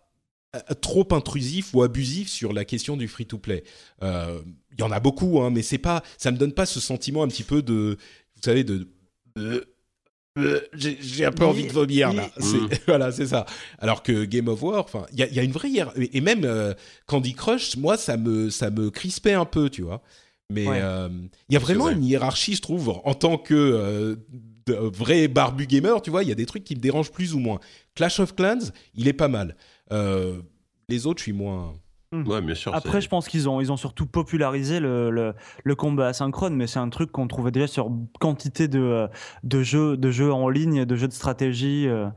trop 0.80 1.06
intrusif 1.12 1.72
ou 1.74 1.82
abusif 1.82 2.28
sur 2.28 2.52
la 2.52 2.64
question 2.64 2.96
du 2.96 3.06
free 3.08 3.26
to 3.26 3.38
play. 3.38 3.62
Euh, 4.02 4.40
Il 4.72 4.80
y 4.80 4.82
en 4.82 4.90
a 4.90 5.00
beaucoup, 5.00 5.40
hein, 5.42 5.50
mais 5.50 5.62
c'est 5.62 5.78
pas, 5.78 6.02
ça 6.18 6.30
me 6.32 6.36
donne 6.38 6.52
pas 6.52 6.66
ce 6.66 6.80
sentiment 6.80 7.22
un 7.22 7.28
petit 7.28 7.42
peu 7.44 7.62
de, 7.62 7.96
vous 8.36 8.42
savez, 8.42 8.64
de, 8.64 8.88
euh, 9.38 9.60
euh, 10.38 10.60
j'ai 10.74 11.24
un 11.24 11.32
peu 11.32 11.44
envie 11.44 11.66
de 11.66 11.72
vomir 11.72 12.12
là. 12.12 12.30
Mm. 12.36 12.42
C'est- 12.42 12.82
Voilà, 12.86 13.12
c'est 13.12 13.26
ça. 13.26 13.46
Alors 13.78 14.02
que 14.02 14.24
Game 14.24 14.48
of 14.48 14.62
War, 14.62 14.82
enfin, 14.84 15.06
il 15.12 15.18
y 15.18 15.22
a, 15.22 15.28
il 15.28 15.34
y 15.34 15.38
a 15.38 15.42
une 15.42 15.52
vraie 15.52 15.68
hier- 15.70 15.92
et 15.96 16.16
et 16.16 16.20
même 16.20 16.44
euh, 16.44 16.72
Candy 17.06 17.34
Crush, 17.34 17.76
moi 17.76 17.96
ça 17.96 18.16
me 18.16 18.48
ça 18.50 18.70
me 18.70 18.90
crispait 18.90 19.34
un 19.34 19.44
peu, 19.44 19.70
tu 19.70 19.82
vois. 19.82 20.02
Mais 20.52 20.66
Ouais. 20.66 20.80
euh, 20.82 21.08
il 21.48 21.52
y 21.52 21.56
a 21.56 21.60
vraiment 21.60 21.84
vrai. 21.84 21.94
une 21.94 22.04
hiérarchie, 22.04 22.54
je 22.56 22.62
trouve, 22.62 22.88
en 23.04 23.14
tant 23.14 23.38
que 23.38 23.54
euh, 23.54 24.16
vrai 24.68 25.28
barbu 25.28 25.66
gamer, 25.66 26.00
tu 26.02 26.10
vois, 26.10 26.22
il 26.22 26.28
y 26.28 26.32
a 26.32 26.36
des 26.36 26.46
trucs 26.46 26.64
qui 26.64 26.74
me 26.76 26.80
dérangent 26.80 27.10
plus 27.12 27.34
ou 27.34 27.38
moins. 27.38 27.58
Clash 27.94 28.20
of 28.20 28.34
Clans, 28.34 28.70
il 28.94 29.08
est 29.08 29.12
pas 29.12 29.28
mal. 29.28 29.56
Euh, 29.92 30.40
les 30.88 31.06
autres, 31.06 31.18
je 31.18 31.24
suis 31.24 31.32
moins. 31.32 31.74
Ouais, 32.12 32.40
bien 32.40 32.56
sûr. 32.56 32.74
Après, 32.74 33.00
je 33.00 33.08
pense 33.08 33.28
qu'ils 33.28 33.48
ont, 33.48 33.60
ils 33.60 33.70
ont 33.70 33.76
surtout 33.76 34.04
popularisé 34.06 34.80
le, 34.80 35.10
le, 35.10 35.32
le 35.62 35.74
combat 35.76 36.08
asynchrone, 36.08 36.56
mais 36.56 36.66
c'est 36.66 36.80
un 36.80 36.88
truc 36.88 37.12
qu'on 37.12 37.28
trouvait 37.28 37.52
déjà 37.52 37.68
sur 37.68 37.88
quantité 38.18 38.66
de, 38.66 39.06
de, 39.44 39.62
jeux, 39.62 39.96
de 39.96 40.10
jeux 40.10 40.32
en 40.32 40.48
ligne, 40.48 40.84
de 40.84 40.96
jeux 40.96 41.06
de 41.06 41.12
stratégie. 41.12 41.86
euh, 41.86 42.08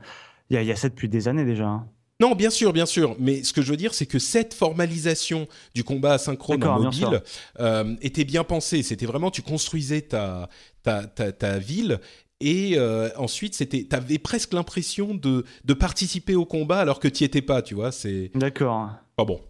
Il 0.50 0.54
y, 0.54 0.56
a, 0.56 0.62
il 0.62 0.66
y 0.66 0.72
a 0.72 0.76
ça 0.76 0.88
depuis 0.88 1.08
des 1.08 1.28
années 1.28 1.44
déjà. 1.44 1.66
hein. 1.66 1.86
Non, 2.20 2.34
bien 2.34 2.50
sûr, 2.50 2.72
bien 2.72 2.86
sûr. 2.86 3.16
Mais 3.20 3.42
ce 3.44 3.52
que 3.52 3.60
je 3.62 3.70
veux 3.70 3.76
dire, 3.76 3.92
c'est 3.94 4.06
que 4.06 4.18
cette 4.20 4.54
formalisation 4.54 5.46
du 5.74 5.82
combat 5.84 6.12
asynchrone 6.14 6.62
en 6.64 6.80
mobile 6.80 7.22
euh, 7.60 7.94
était 8.02 8.24
bien 8.24 8.42
pensée. 8.44 8.82
C'était 8.82 9.06
vraiment, 9.06 9.30
tu 9.30 9.42
construisais 9.42 10.00
ta, 10.00 10.48
ta, 10.82 11.06
ta, 11.06 11.32
ta 11.32 11.58
ville. 11.58 12.00
Et 12.46 12.74
euh, 12.76 13.08
ensuite, 13.16 13.54
c'était, 13.54 13.84
t'avais 13.84 14.18
presque 14.18 14.52
l'impression 14.52 15.14
de, 15.14 15.44
de 15.64 15.74
participer 15.74 16.34
au 16.34 16.44
combat 16.44 16.78
alors 16.80 17.00
que 17.00 17.08
tu 17.08 17.24
étais 17.24 17.40
pas, 17.42 17.62
tu 17.62 17.74
vois. 17.74 17.90
C'est 17.90 18.30
D'accord. 18.34 18.90
pas 19.16 19.24
bon. 19.24 19.40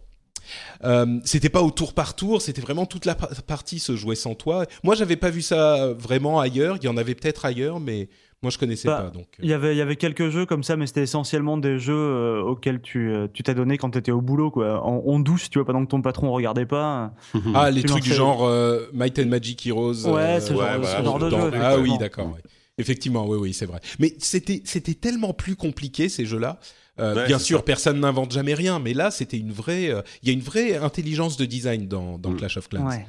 Euh, 0.83 1.19
c'était 1.25 1.49
pas 1.49 1.61
au 1.61 1.71
tour 1.71 1.93
par 1.93 2.15
tour, 2.15 2.41
c'était 2.41 2.61
vraiment 2.61 2.85
toute 2.85 3.05
la 3.05 3.15
par- 3.15 3.29
partie 3.43 3.79
se 3.79 3.95
jouait 3.95 4.15
sans 4.15 4.35
toi. 4.35 4.65
Moi, 4.83 4.95
j'avais 4.95 5.15
pas 5.17 5.29
vu 5.29 5.41
ça 5.41 5.91
vraiment 5.97 6.39
ailleurs. 6.39 6.77
Il 6.79 6.85
y 6.85 6.87
en 6.87 6.97
avait 6.97 7.15
peut-être 7.15 7.45
ailleurs, 7.45 7.79
mais 7.79 8.07
moi, 8.43 8.51
je 8.51 8.59
connaissais 8.59 8.87
Bah, 8.87 9.01
pas. 9.05 9.09
Donc, 9.09 9.25
euh. 9.39 9.41
Il 9.43 9.49
y 9.49 9.53
avait, 9.53 9.73
il 9.73 9.77
y 9.77 9.81
avait 9.81 9.95
quelques 9.95 10.29
jeux 10.29 10.45
comme 10.45 10.61
ça, 10.63 10.77
mais 10.77 10.85
c'était 10.85 11.01
essentiellement 11.01 11.57
des 11.57 11.79
jeux 11.79 11.95
euh, 11.95 12.41
auxquels 12.43 12.79
tu 12.79 13.11
euh, 13.11 13.27
tu 13.33 13.41
t'as 13.41 13.55
donné 13.55 13.77
quand 13.79 13.89
tu 13.89 13.97
étais 13.97 14.11
au 14.11 14.21
boulot, 14.21 14.51
quoi. 14.51 14.85
En, 14.85 15.03
en 15.07 15.19
douce, 15.19 15.49
tu 15.49 15.57
vois, 15.57 15.65
pendant 15.65 15.83
que 15.83 15.89
ton 15.89 16.01
patron 16.03 16.31
regardait 16.31 16.67
pas. 16.67 17.13
ah, 17.55 17.71
les 17.71 17.81
trucs 17.83 18.03
du 18.03 18.13
genre 18.13 18.45
euh, 18.45 18.85
Might 18.93 19.17
and 19.17 19.25
Magic 19.25 19.65
Heroes. 19.65 20.05
Ouais, 20.07 20.39
ce 20.41 20.53
genre, 20.53 20.61
ouais, 20.61 20.73
ce 20.75 20.79
voilà, 20.79 21.03
genre 21.03 21.19
de 21.19 21.29
jeu. 21.31 21.51
Ah 21.59 21.77
oui, 21.79 21.97
d'accord. 21.97 22.27
ouais. 22.27 22.41
Effectivement, 22.77 23.25
oui, 23.27 23.37
oui, 23.37 23.53
c'est 23.53 23.65
vrai. 23.65 23.79
Mais 23.99 24.13
c'était 24.19 24.61
c'était 24.65 24.93
tellement 24.95 25.33
plus 25.33 25.55
compliqué 25.55 26.09
ces 26.09 26.25
jeux-là. 26.25 26.59
Euh, 26.99 27.15
Ouais, 27.15 27.27
bien 27.27 27.39
sûr, 27.39 27.59
ça. 27.59 27.63
personne 27.63 27.99
n'invente 27.99 28.31
jamais 28.31 28.53
rien, 28.53 28.79
mais 28.79 28.93
là, 28.93 29.11
c'était 29.11 29.37
une 29.37 29.51
vraie. 29.51 29.89
euh, 29.89 30.01
Il 30.23 30.27
y 30.29 30.31
a 30.31 30.33
une 30.33 30.41
vraie 30.41 30.75
intelligence 30.77 31.37
de 31.37 31.45
design 31.45 31.87
dans, 31.87 32.17
dans 32.17 32.31
Mm. 32.31 32.37
Clash 32.37 32.57
of 32.57 32.67
Clans. 32.69 32.87
Ouais. 32.87 33.05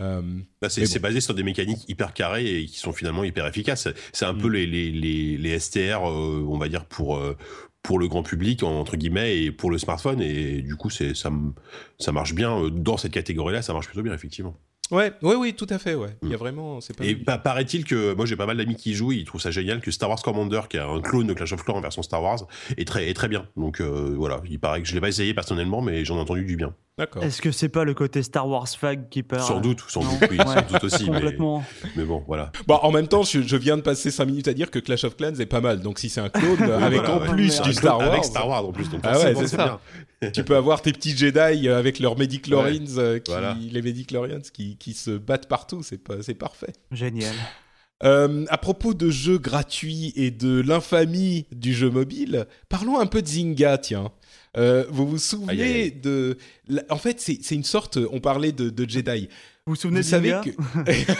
Euh, 0.00 0.22
Bah, 0.60 0.68
c'est 0.68 0.82
bon. 0.92 1.00
basé 1.02 1.20
sur 1.20 1.34
des 1.34 1.42
mécaniques 1.44 1.88
hyper 1.88 2.12
carrées 2.14 2.60
et 2.62 2.66
qui 2.66 2.78
sont 2.78 2.92
finalement 2.92 3.22
hyper 3.24 3.46
efficaces. 3.46 3.88
C'est 4.12 4.24
un 4.24 4.34
peu 4.34 4.48
Mm. 4.48 4.52
les, 4.52 4.66
les, 4.66 4.90
les, 4.90 5.36
les 5.38 5.58
STR, 5.60 6.08
euh, 6.08 6.44
on 6.48 6.58
va 6.58 6.68
dire, 6.68 6.84
pour, 6.84 7.16
euh, 7.16 7.36
pour 7.82 7.98
le 8.00 8.08
grand 8.08 8.22
public, 8.24 8.62
entre 8.64 8.96
guillemets, 8.96 9.38
et 9.42 9.52
pour 9.52 9.70
le 9.70 9.78
smartphone. 9.78 10.20
Et 10.22 10.62
du 10.62 10.74
coup, 10.76 10.90
c'est 10.90 11.14
ça, 11.14 11.30
ça 11.98 12.10
marche 12.12 12.34
bien. 12.34 12.68
Dans 12.70 12.96
cette 12.96 13.12
catégorie-là, 13.12 13.62
ça 13.62 13.72
marche 13.72 13.86
plutôt 13.86 14.02
bien, 14.02 14.14
effectivement. 14.14 14.56
Ouais, 14.90 15.12
ouais, 15.22 15.34
oui, 15.34 15.54
tout 15.54 15.66
à 15.70 15.78
fait. 15.78 15.94
Ouais. 15.94 16.10
Il 16.22 16.28
y 16.28 16.32
a 16.32 16.36
Mm. 16.36 16.38
vraiment, 16.38 16.80
c'est 16.80 16.96
pas. 16.96 17.04
Et 17.04 17.14
paraît-il 17.16 17.84
que 17.84 18.14
moi 18.14 18.26
j'ai 18.26 18.36
pas 18.36 18.46
mal 18.46 18.56
d'amis 18.56 18.76
qui 18.76 18.90
y 18.90 18.94
jouent, 18.94 19.12
ils 19.12 19.24
trouvent 19.24 19.40
ça 19.40 19.50
génial 19.50 19.80
que 19.80 19.90
Star 19.90 20.08
Wars 20.08 20.20
Commander, 20.22 20.62
qui 20.68 20.76
est 20.76 20.80
un 20.80 21.00
clone 21.00 21.26
de 21.26 21.34
Clash 21.34 21.52
of 21.52 21.64
Clans 21.64 21.76
en 21.76 21.80
version 21.80 22.02
Star 22.02 22.22
Wars, 22.22 22.46
est 22.76 22.86
très, 22.86 23.08
est 23.08 23.14
très 23.14 23.28
bien. 23.28 23.46
Donc 23.56 23.80
euh, 23.80 24.14
voilà, 24.16 24.40
il 24.48 24.58
paraît 24.60 24.82
que 24.82 24.88
je 24.88 24.94
l'ai 24.94 25.00
pas 25.00 25.08
essayé 25.08 25.34
personnellement, 25.34 25.80
mais 25.82 26.04
j'en 26.04 26.16
ai 26.16 26.20
entendu 26.20 26.44
du 26.44 26.56
bien. 26.56 26.74
D'accord. 26.96 27.24
Est-ce 27.24 27.42
que 27.42 27.50
c'est 27.50 27.68
pas 27.68 27.82
le 27.82 27.92
côté 27.92 28.22
Star 28.22 28.48
Wars 28.48 28.68
fag 28.68 29.08
qui 29.08 29.24
perd 29.24 29.42
Sans 29.42 29.60
doute, 29.60 29.82
sans 29.88 30.00
doute, 30.02 30.28
oui, 30.30 30.38
Ouais. 30.38 30.44
sans 30.44 30.62
doute 30.72 30.84
aussi. 30.84 31.10
mais, 31.10 31.16
Complètement. 31.16 31.64
mais 31.96 32.04
bon, 32.04 32.22
voilà. 32.28 32.52
Bon, 32.68 32.76
en 32.76 32.92
même 32.92 33.08
temps, 33.08 33.24
je, 33.24 33.42
je 33.42 33.56
viens 33.56 33.76
de 33.76 33.82
passer 33.82 34.12
5 34.12 34.24
minutes 34.26 34.46
à 34.46 34.54
dire 34.54 34.70
que 34.70 34.78
Clash 34.78 35.02
of 35.02 35.16
Clans 35.16 35.34
est 35.40 35.46
pas 35.46 35.60
mal. 35.60 35.80
Donc, 35.80 35.98
si 35.98 36.08
c'est 36.08 36.20
un 36.20 36.28
clone 36.28 36.62
avec 36.70 37.00
voilà, 37.00 37.16
en 37.16 37.20
ouais. 37.22 37.28
plus 37.30 37.60
du 37.62 37.72
Star 37.74 37.98
Wars, 37.98 38.12
Avec 38.12 38.24
Star 38.24 38.48
Wars 38.48 38.64
en 38.64 38.70
plus. 38.70 38.88
Donc 38.90 39.00
Ah 39.02 39.18
ouais, 39.18 39.34
c'est 39.34 39.48
ça. 39.48 39.80
Tu 40.32 40.44
peux 40.44 40.56
avoir 40.56 40.82
tes 40.82 40.92
petits 40.92 41.16
Jedi 41.16 41.68
euh, 41.68 41.78
avec 41.78 41.98
leurs 41.98 42.16
Medichlorians, 42.18 42.84
euh, 42.98 43.18
qui, 43.18 43.30
Voilà. 43.30 43.56
les 43.60 43.82
Medichlorians 43.82 44.40
qui, 44.52 44.76
qui 44.76 44.94
se 44.94 45.10
battent 45.12 45.48
partout. 45.48 45.82
C'est 45.82 45.98
pas, 46.02 46.22
c'est 46.22 46.34
parfait. 46.34 46.72
Génial. 46.92 47.34
Euh, 48.02 48.44
à 48.48 48.58
propos 48.58 48.92
de 48.92 49.08
jeux 49.10 49.38
gratuits 49.38 50.12
et 50.16 50.30
de 50.30 50.60
l'infamie 50.60 51.46
du 51.52 51.72
jeu 51.72 51.90
mobile, 51.90 52.46
parlons 52.68 52.98
un 52.98 53.06
peu 53.06 53.22
de 53.22 53.26
Zynga, 53.28 53.78
tiens. 53.78 54.10
Euh, 54.56 54.84
vous 54.90 55.06
vous 55.06 55.18
souvenez 55.18 55.52
Aïe, 55.52 55.62
aïe, 55.62 55.80
aïe. 55.82 55.92
de... 55.92 56.36
En 56.90 56.96
fait, 56.98 57.20
c'est 57.20 57.38
c'est 57.42 57.54
une 57.54 57.64
sorte... 57.64 57.98
On 58.12 58.20
parlait 58.20 58.52
de, 58.52 58.68
de 58.70 58.88
Jedi. 58.88 59.28
Vous 59.66 59.72
vous 59.72 59.76
souvenez 59.76 60.00
Vous 60.00 60.06
de 60.06 60.10
savez 60.10 60.28
Zynga 60.30 60.42
que... 60.42 61.12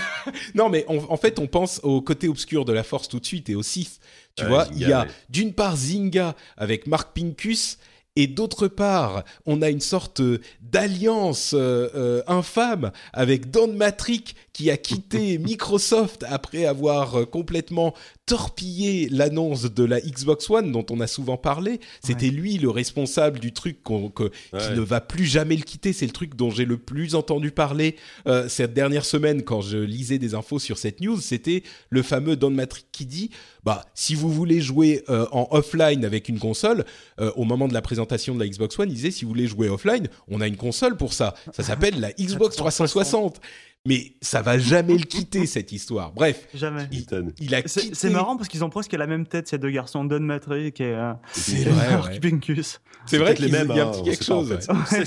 non, 0.54 0.68
mais 0.68 0.84
on- 0.88 1.10
en 1.10 1.16
fait, 1.16 1.38
on 1.38 1.46
pense 1.46 1.80
au 1.82 2.00
côté 2.02 2.28
obscur 2.28 2.64
de 2.64 2.72
la 2.72 2.82
Force 2.82 3.08
tout 3.08 3.18
de 3.20 3.26
suite 3.26 3.48
et 3.48 3.54
au 3.54 3.62
Sith. 3.62 3.98
Tu 4.36 4.42
Ouais, 4.44 4.50
vois, 4.50 4.64
Zynga, 4.66 4.76
il 4.80 4.88
y 4.88 4.92
a 4.92 5.02
ouais. 5.02 5.08
d'une 5.30 5.52
part 5.52 5.76
Zynga 5.76 6.34
avec 6.56 6.86
Mark 6.86 7.16
Pincus 7.16 7.78
et 8.16 8.26
d'autre 8.26 8.68
part, 8.68 9.24
on 9.46 9.60
a 9.62 9.70
une 9.70 9.80
sorte 9.80 10.22
d'alliance 10.60 11.52
euh, 11.54 11.88
euh, 11.94 12.22
infâme 12.26 12.92
avec 13.12 13.50
Don 13.50 13.72
Matrick 13.72 14.36
qui 14.52 14.70
a 14.70 14.76
quitté 14.76 15.38
Microsoft 15.38 16.24
après 16.28 16.64
avoir 16.64 17.20
euh, 17.20 17.24
complètement 17.24 17.92
torpillé 18.26 19.08
l'annonce 19.10 19.64
de 19.64 19.84
la 19.84 20.00
Xbox 20.00 20.48
One 20.48 20.72
dont 20.72 20.86
on 20.90 21.00
a 21.00 21.06
souvent 21.06 21.36
parlé. 21.36 21.80
C'était 22.02 22.30
lui 22.30 22.56
le 22.58 22.70
responsable 22.70 23.38
du 23.38 23.52
truc 23.52 23.82
que- 23.82 24.30
qui 24.58 24.70
ne 24.74 24.80
va 24.80 25.00
plus 25.00 25.26
jamais 25.26 25.56
le 25.56 25.62
quitter. 25.62 25.92
C'est 25.92 26.06
le 26.06 26.12
truc 26.12 26.34
dont 26.34 26.50
j'ai 26.50 26.64
le 26.64 26.78
plus 26.78 27.14
entendu 27.16 27.50
parler 27.50 27.96
euh, 28.26 28.48
cette 28.48 28.72
dernière 28.72 29.04
semaine 29.04 29.42
quand 29.42 29.60
je 29.60 29.76
lisais 29.78 30.18
des 30.18 30.34
infos 30.34 30.58
sur 30.58 30.78
cette 30.78 31.00
news. 31.00 31.20
C'était 31.20 31.62
le 31.90 32.02
fameux 32.02 32.36
Don 32.36 32.50
Matrick 32.50 32.86
qui 32.92 33.04
dit 33.06 33.30
bah 33.64 33.84
si 33.94 34.14
vous 34.14 34.30
voulez 34.30 34.60
jouer 34.60 35.04
euh, 35.10 35.26
en 35.32 35.48
offline 35.50 36.04
avec 36.04 36.28
une 36.28 36.38
console, 36.38 36.84
euh, 37.20 37.30
au 37.36 37.44
moment 37.44 37.68
de 37.68 37.74
la 37.74 37.82
présentation 37.82 38.03
de 38.04 38.38
la 38.38 38.48
Xbox 38.48 38.78
One, 38.78 38.90
il 38.90 38.94
disait 38.94 39.10
si 39.10 39.24
vous 39.24 39.30
voulez 39.30 39.46
jouer 39.46 39.68
offline, 39.68 40.08
on 40.28 40.40
a 40.40 40.46
une 40.46 40.56
console 40.56 40.96
pour 40.96 41.12
ça. 41.12 41.34
Ça 41.52 41.62
s'appelle 41.62 42.00
la 42.00 42.12
Xbox 42.18 42.56
360. 42.56 43.40
Mais 43.86 44.12
ça 44.22 44.40
va 44.40 44.58
jamais 44.58 44.94
le 44.96 45.04
quitter 45.04 45.44
cette 45.44 45.70
histoire. 45.70 46.10
Bref, 46.12 46.48
Jamais. 46.54 46.88
il, 46.90 47.04
il 47.38 47.54
a 47.54 47.60
C'est 47.66 47.82
quitté. 47.82 47.94
c'est 47.94 48.08
marrant 48.08 48.34
parce 48.38 48.48
qu'ils 48.48 48.64
ont 48.64 48.70
presque 48.70 48.92
la 48.94 49.06
même 49.06 49.26
tête, 49.26 49.46
ces 49.46 49.58
deux 49.58 49.68
garçons, 49.70 50.06
Don 50.06 50.20
Matrick 50.20 50.80
et, 50.80 50.84
euh, 50.94 51.12
C'est 51.32 51.60
et 51.60 51.64
vrai, 51.66 51.90
Mark 51.90 52.12
ouais. 52.14 52.18
Pincus. 52.18 52.80
C'est 53.04 53.18
vrai 53.18 53.34
qu'il 53.34 53.46
y 53.48 53.52
mêmes. 53.52 53.70
a 53.70 53.74
un 53.74 53.88
hein, 53.88 53.90
petit 53.90 54.02
quelque 54.04 54.22
en 54.32 54.40
chose. 54.40 54.48
fait. 54.48 55.04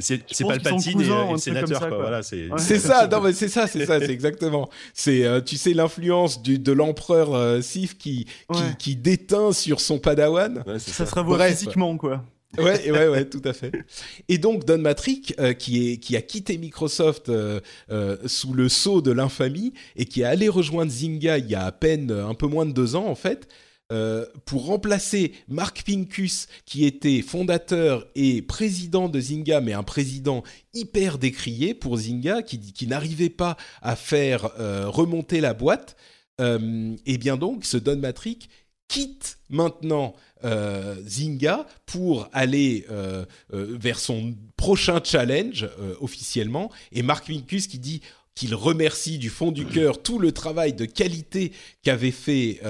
C'est- 0.00 0.44
bah, 0.44 0.48
Palpatine 0.48 1.04
sont 1.04 1.28
et, 1.28 1.32
le 1.32 1.36
sénateur. 1.38 1.68
ça, 1.68 1.78
quoi. 1.80 1.88
quoi. 1.88 1.98
Voilà, 1.98 2.22
c'est 2.22 2.48
Ouais. 2.50 2.58
Ça, 2.78 3.06
non 3.06 3.20
mais 3.20 3.34
c'est 3.34 3.48
ça, 3.48 3.66
c'est 3.66 3.84
ça, 3.84 4.00
c'est 4.00 4.08
exactement. 4.10 4.70
C'est, 4.94 5.26
euh, 5.26 5.42
tu 5.42 5.58
sais, 5.58 5.74
l'influence 5.74 6.40
du- 6.40 6.58
de 6.58 6.72
l'empereur 6.72 7.34
euh, 7.34 7.60
Sif 7.60 7.98
qui, 7.98 8.24
qui, 8.24 8.30
Ouais. 8.48 8.58
qui 8.78 8.96
déteint 8.96 9.52
sur 9.52 9.78
son 9.82 9.98
padawan. 9.98 10.64
Ouais, 10.66 10.78
c'est 10.78 10.92
Ça 10.92 11.04
se 11.04 11.14
revoit 11.14 11.46
physiquement, 11.48 11.94
quoi. 11.98 12.24
Ouais, 12.58 12.90
ouais, 12.90 13.08
ouais, 13.08 13.24
tout 13.24 13.42
à 13.44 13.52
fait. 13.52 13.72
Et 14.28 14.38
donc 14.38 14.64
Don 14.64 14.78
Matrick, 14.78 15.34
euh, 15.38 15.52
qui 15.52 16.16
a 16.16 16.22
quitté 16.22 16.58
Microsoft 16.58 17.28
euh, 17.28 17.60
euh, 17.90 18.16
sous 18.26 18.52
le 18.52 18.68
sceau 18.68 19.02
de 19.02 19.10
l'infamie 19.10 19.72
et 19.96 20.04
qui 20.04 20.22
est 20.22 20.24
allé 20.24 20.48
rejoindre 20.48 20.90
Zynga 20.90 21.38
il 21.38 21.50
y 21.50 21.54
a 21.54 21.64
à 21.64 21.72
peine 21.72 22.10
un 22.10 22.34
peu 22.34 22.46
moins 22.46 22.66
de 22.66 22.72
deux 22.72 22.96
ans 22.96 23.06
en 23.06 23.14
fait. 23.14 23.48
pour 24.44 24.66
remplacer 24.66 25.32
Mark 25.48 25.84
Pincus, 25.86 26.48
qui 26.64 26.84
était 26.84 27.22
fondateur 27.22 28.06
et 28.16 28.42
président 28.42 29.08
de 29.08 29.20
Zynga, 29.20 29.60
mais 29.60 29.74
un 29.74 29.84
président 29.84 30.42
hyper 30.74 31.18
décrié 31.18 31.72
pour 31.72 31.96
Zynga, 31.96 32.42
qui, 32.42 32.58
qui 32.58 32.86
n'arrivait 32.88 33.30
pas 33.30 33.56
à 33.82 33.94
faire 33.94 34.50
remonter 34.92 35.40
la 35.40 35.54
boîte, 35.54 35.96
et 36.40 37.18
bien 37.18 37.36
donc 37.36 37.64
ce 37.64 37.76
Don 37.76 37.98
Matrick 37.98 38.48
quitte 38.88 39.38
maintenant 39.50 40.14
euh, 40.44 40.96
Zynga 41.04 41.66
pour 41.86 42.28
aller 42.32 42.86
euh, 42.90 43.24
euh, 43.52 43.76
vers 43.78 43.98
son 43.98 44.34
prochain 44.56 45.00
challenge 45.02 45.64
euh, 45.64 45.94
officiellement. 46.00 46.70
Et 46.92 47.02
Mark 47.02 47.26
Pincus 47.26 47.66
qui 47.66 47.78
dit 47.78 48.02
qu'il 48.34 48.54
remercie 48.54 49.18
du 49.18 49.30
fond 49.30 49.50
du 49.50 49.64
cœur 49.66 50.02
tout 50.02 50.18
le 50.18 50.32
travail 50.32 50.72
de 50.72 50.84
qualité 50.84 51.52
qu'avait 51.82 52.10
fait 52.10 52.60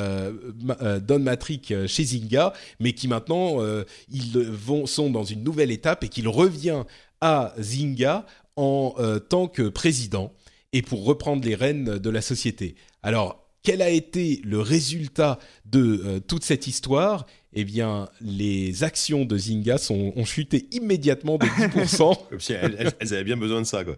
Don 1.02 1.18
Matrick 1.18 1.74
chez 1.88 2.04
Zynga, 2.04 2.52
mais 2.78 2.92
qui 2.92 3.08
maintenant 3.08 3.60
ils 4.08 4.38
vont 4.38 4.86
sont 4.86 5.10
dans 5.10 5.24
une 5.24 5.42
nouvelle 5.42 5.72
étape 5.72 6.04
et 6.04 6.08
qu'il 6.08 6.28
revient 6.28 6.84
à 7.20 7.52
Zynga 7.58 8.26
en 8.54 8.94
tant 9.28 9.48
que 9.48 9.68
président 9.68 10.32
et 10.72 10.82
pour 10.82 11.04
reprendre 11.04 11.44
les 11.44 11.56
rênes 11.56 11.98
de 11.98 12.10
la 12.10 12.20
société. 12.20 12.76
Alors 13.02 13.46
quel 13.66 13.82
a 13.82 13.90
été 13.90 14.40
le 14.44 14.60
résultat 14.60 15.40
de 15.64 16.00
euh, 16.04 16.20
toute 16.20 16.44
cette 16.44 16.68
histoire? 16.68 17.26
Eh 17.58 17.64
bien, 17.64 18.08
les 18.20 18.84
actions 18.84 19.24
de 19.24 19.36
Zynga 19.38 19.78
sont, 19.78 20.12
ont 20.14 20.24
chuté 20.26 20.66
immédiatement 20.72 21.38
de 21.38 21.46
10%. 21.46 22.16
Comme 22.30 22.40
si 22.40 22.52
elles, 22.52 22.94
elles- 23.00 23.14
avaient 23.14 23.24
bien 23.24 23.36
besoin 23.38 23.60
de 23.62 23.66
ça, 23.66 23.82
quoi. 23.82 23.96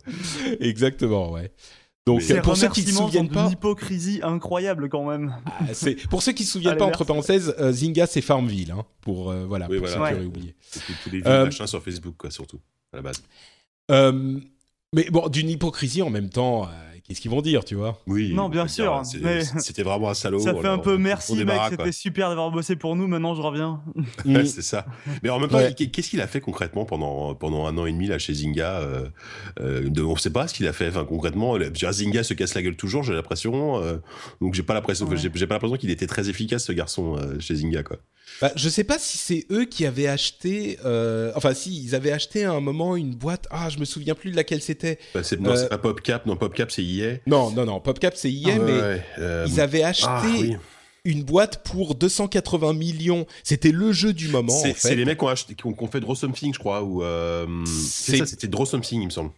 Exactement, 0.61 1.33
ouais. 1.33 1.51
Donc, 2.07 2.23
euh, 2.31 2.41
pour 2.41 2.57
ceux 2.57 2.69
qui 2.69 2.83
ne 2.83 2.87
se 2.87 2.93
souviennent 2.95 3.29
pas, 3.29 3.43
d'une 3.43 3.53
hypocrisie 3.53 4.21
incroyable 4.23 4.89
quand 4.89 5.05
même. 5.07 5.35
ah, 5.47 5.75
c'est- 5.75 6.09
pour 6.09 6.23
ceux 6.23 6.33
qui 6.33 6.45
se 6.45 6.53
souviennent 6.53 6.71
Allez, 6.73 6.79
pas, 6.79 6.87
merci. 6.87 7.03
entre 7.03 7.07
parenthèses, 7.07 7.55
euh, 7.59 7.71
Zynga 7.73 8.07
c'est 8.07 8.23
Farmville, 8.23 8.71
hein, 8.71 8.85
pour 9.03 9.31
euh, 9.31 9.45
voilà, 9.45 9.67
Oui, 9.69 9.79
pour 9.79 9.89
voilà. 9.89 9.93
ceux 9.93 9.99
qui 9.99 10.13
Ouais. 10.15 10.19
auraient 10.19 10.27
oublié. 10.27 10.55
Tous 11.03 11.11
les 11.11 11.19
vieux 11.19 11.27
Euh, 11.27 11.45
machins 11.45 11.67
sur 11.67 11.83
Facebook, 11.83 12.15
quoi, 12.17 12.31
surtout, 12.31 12.61
à 12.93 12.97
la 12.97 13.03
base. 13.03 13.23
Euh, 13.91 14.39
mais 14.95 15.11
bon, 15.11 15.29
d'une 15.29 15.51
hypocrisie 15.51 16.01
en 16.01 16.09
même 16.11 16.31
temps 16.31 16.65
euh, 16.65 16.69
qu'est-ce 17.09 17.21
qu'ils 17.21 17.31
vont 17.31 17.41
dire, 17.43 17.65
tu 17.65 17.75
vois? 17.75 17.99
Oui. 18.07 18.33
Non, 18.35 18.49
bien 18.49 18.65
peut 18.65 18.69
sûr, 18.69 19.03
C'était 19.59 19.83
vraiment 19.83 20.11
un 20.11 20.15
salaud. 20.15 20.39
Ça 20.41 20.55
fait 20.55 20.69
un 20.69 20.79
peu 20.79 20.95
on- 20.95 20.99
merci 20.99 21.33
mec, 21.45 21.57
c'était 21.71 21.93
super 21.93 22.29
d'avoir 22.29 22.51
bossé 22.51 22.77
pour 22.77 22.95
nous, 22.97 23.07
maintenant 23.07 23.35
je 23.35 23.41
reviens. 23.43 23.81
Ouais, 24.25 24.45
c'est 24.47 24.63
ça. 24.63 24.87
Mais 25.23 25.31
en 25.31 25.39
même 25.41 25.49
temps, 25.49 25.57
Ouais. 25.59 25.75
qu'est-ce 25.75 26.11
qu'il 26.11 26.21
a 26.21 26.27
fait 26.27 26.41
concrètement 26.41 26.85
pendant, 26.85 27.35
pendant 27.35 27.67
un 27.67 27.77
an 27.79 27.87
et 27.87 27.93
demi 27.93 28.07
là 28.09 28.19
chez 28.19 28.35
Zynga 28.35 28.81
euh, 28.81 29.09
euh, 29.61 29.89
de- 29.89 30.03
On 30.03 30.15
ne 30.15 30.19
sait 30.19 30.31
pas 30.31 30.47
ce 30.49 30.55
qu'il 30.55 30.67
a 30.67 30.73
fait. 30.73 30.89
Enfin, 30.89 31.05
concrètement, 31.05 31.57
Zynga 31.93 32.23
se 32.23 32.35
casse 32.35 32.55
la 32.55 32.63
gueule 32.63 32.77
toujours, 32.77 33.03
j'ai 33.03 33.15
l'impression. 33.15 33.83
euh, 33.83 33.97
donc, 34.41 34.55
j'ai 34.55 34.63
pas 34.63 34.75
l'impression, 34.75 35.07
Ouais. 35.07 35.17
j'ai 35.17 35.31
j'ai 35.35 35.47
pas 35.47 35.55
l'impression 35.55 35.77
qu'il 35.77 35.91
était 35.91 36.07
très 36.07 36.29
efficace 36.29 36.65
ce 36.67 36.73
garçon 36.73 37.17
euh, 37.17 37.39
chez 37.41 37.55
Zynga, 37.57 37.83
quoi. 37.83 37.97
Bah, 38.43 38.53
je 38.57 38.69
sais 38.69 38.85
pas 38.85 38.99
si 38.99 39.17
c'est 39.19 39.47
eux 39.51 39.65
qui 39.65 39.87
avaient 39.87 40.07
acheté. 40.07 40.79
euh, 40.85 41.33
enfin, 41.35 41.55
si 41.55 41.83
ils 41.83 41.95
avaient 41.95 42.13
acheté 42.13 42.45
à 42.45 42.53
un 42.53 42.61
moment 42.61 42.95
une 42.95 43.15
boîte. 43.15 43.47
Ah, 43.51 43.69
je 43.71 43.79
me 43.79 43.85
souviens 43.85 44.15
plus 44.15 44.31
de 44.31 44.37
laquelle 44.37 44.61
c'était. 44.61 44.99
Bah, 45.15 45.23
c'est, 45.23 45.41
non, 45.41 45.51
Euh, 45.53 45.57
c'est 45.57 45.69
pas 45.71 45.79
PopCap, 45.79 46.27
non, 46.27 46.37
PopCap 46.37 46.71
c'est 46.71 46.85
EA. 46.99 47.19
Non, 47.27 47.51
non, 47.51 47.65
non. 47.65 47.81
PopCap 47.81 48.15
c'est 48.17 48.31
EA, 48.33 48.55
Ah, 48.55 48.59
mais 48.59 48.73
ouais, 48.73 49.05
euh, 49.19 49.47
ils 49.49 49.61
avaient 49.61 49.83
acheté 49.83 50.07
ah, 50.09 50.23
oui. 50.27 50.57
une 51.05 51.23
boîte 51.25 51.63
pour 51.65 51.95
280 51.95 52.73
millions. 52.75 53.27
C'était 53.43 53.73
le 53.73 53.93
jeu 53.93 54.13
du 54.13 54.29
moment. 54.29 54.53
C'est, 54.53 54.71
en 54.71 54.75
fait. 54.75 54.89
c'est 54.89 54.95
les 54.97 55.05
mecs 55.05 55.19
qui 55.19 55.25
ont, 55.25 55.29
acheté, 55.29 55.55
qui 55.55 55.67
ont, 55.67 55.73
qui 55.73 55.83
ont 55.83 55.89
fait 55.89 56.01
Draw 56.01 56.15
Something, 56.15 56.53
je 56.55 56.59
crois, 56.59 56.83
ou 56.83 57.03
euh, 57.03 57.47
c'est, 57.67 58.13
C'est- 58.13 58.19
ça, 58.19 58.27
c'était 58.27 58.49
Draw 58.49 58.67
Something, 58.67 59.03
il 59.03 59.07
me 59.07 59.11
semble. 59.11 59.31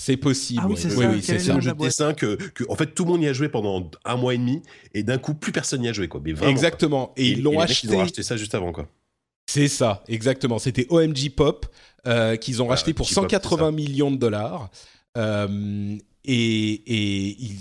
C'est 0.00 0.16
possible. 0.16 0.60
Ah 0.62 0.66
oui, 0.68 0.74
ouais. 0.74 0.80
c'est 0.80 0.88
oui, 0.94 0.94
ça. 1.02 1.08
oui, 1.10 1.14
Quel 1.16 1.22
c'est 1.24 1.34
est 1.34 1.38
ça. 1.38 1.44
C'est 1.44 1.50
nom 1.52 1.56
un 1.58 1.60
jeu 1.60 1.72
de 1.72 1.78
dessin 1.78 2.14
que, 2.14 2.36
que, 2.36 2.62
en 2.68 2.76
fait, 2.76 2.86
tout 2.94 3.04
le 3.04 3.10
monde 3.10 3.22
y 3.22 3.26
a 3.28 3.32
joué 3.32 3.48
pendant 3.48 3.90
un 4.04 4.16
mois 4.16 4.32
et 4.34 4.38
demi, 4.38 4.62
et 4.94 5.02
d'un 5.02 5.18
coup, 5.18 5.34
plus 5.34 5.50
personne 5.50 5.80
n'y 5.80 5.88
a 5.88 5.92
joué, 5.92 6.06
quoi. 6.06 6.20
Mais 6.24 6.32
vraiment. 6.32 6.52
Exactement. 6.52 7.12
Et, 7.16 7.30
ils 7.30 7.42
l'ont 7.42 7.50
mecs, 7.52 7.62
acheté. 7.62 7.88
Ils 7.88 7.94
ont 7.96 8.00
acheté 8.02 8.22
ça 8.22 8.36
juste 8.36 8.54
avant, 8.54 8.70
quoi. 8.72 8.86
C'est 9.50 9.66
ça, 9.66 10.04
exactement. 10.08 10.58
C'était 10.60 10.86
OMG 10.90 11.30
Pop 11.34 11.66
euh, 12.06 12.36
qu'ils 12.36 12.62
ont 12.62 12.66
Ah, 12.66 12.70
racheté 12.70 12.92
pour 12.94 13.06
OMG 13.06 13.14
Pop, 13.14 13.24
180 13.24 13.72
millions 13.72 14.10
de 14.12 14.16
dollars. 14.18 14.70
Euh, 15.16 15.96
et 16.30 17.56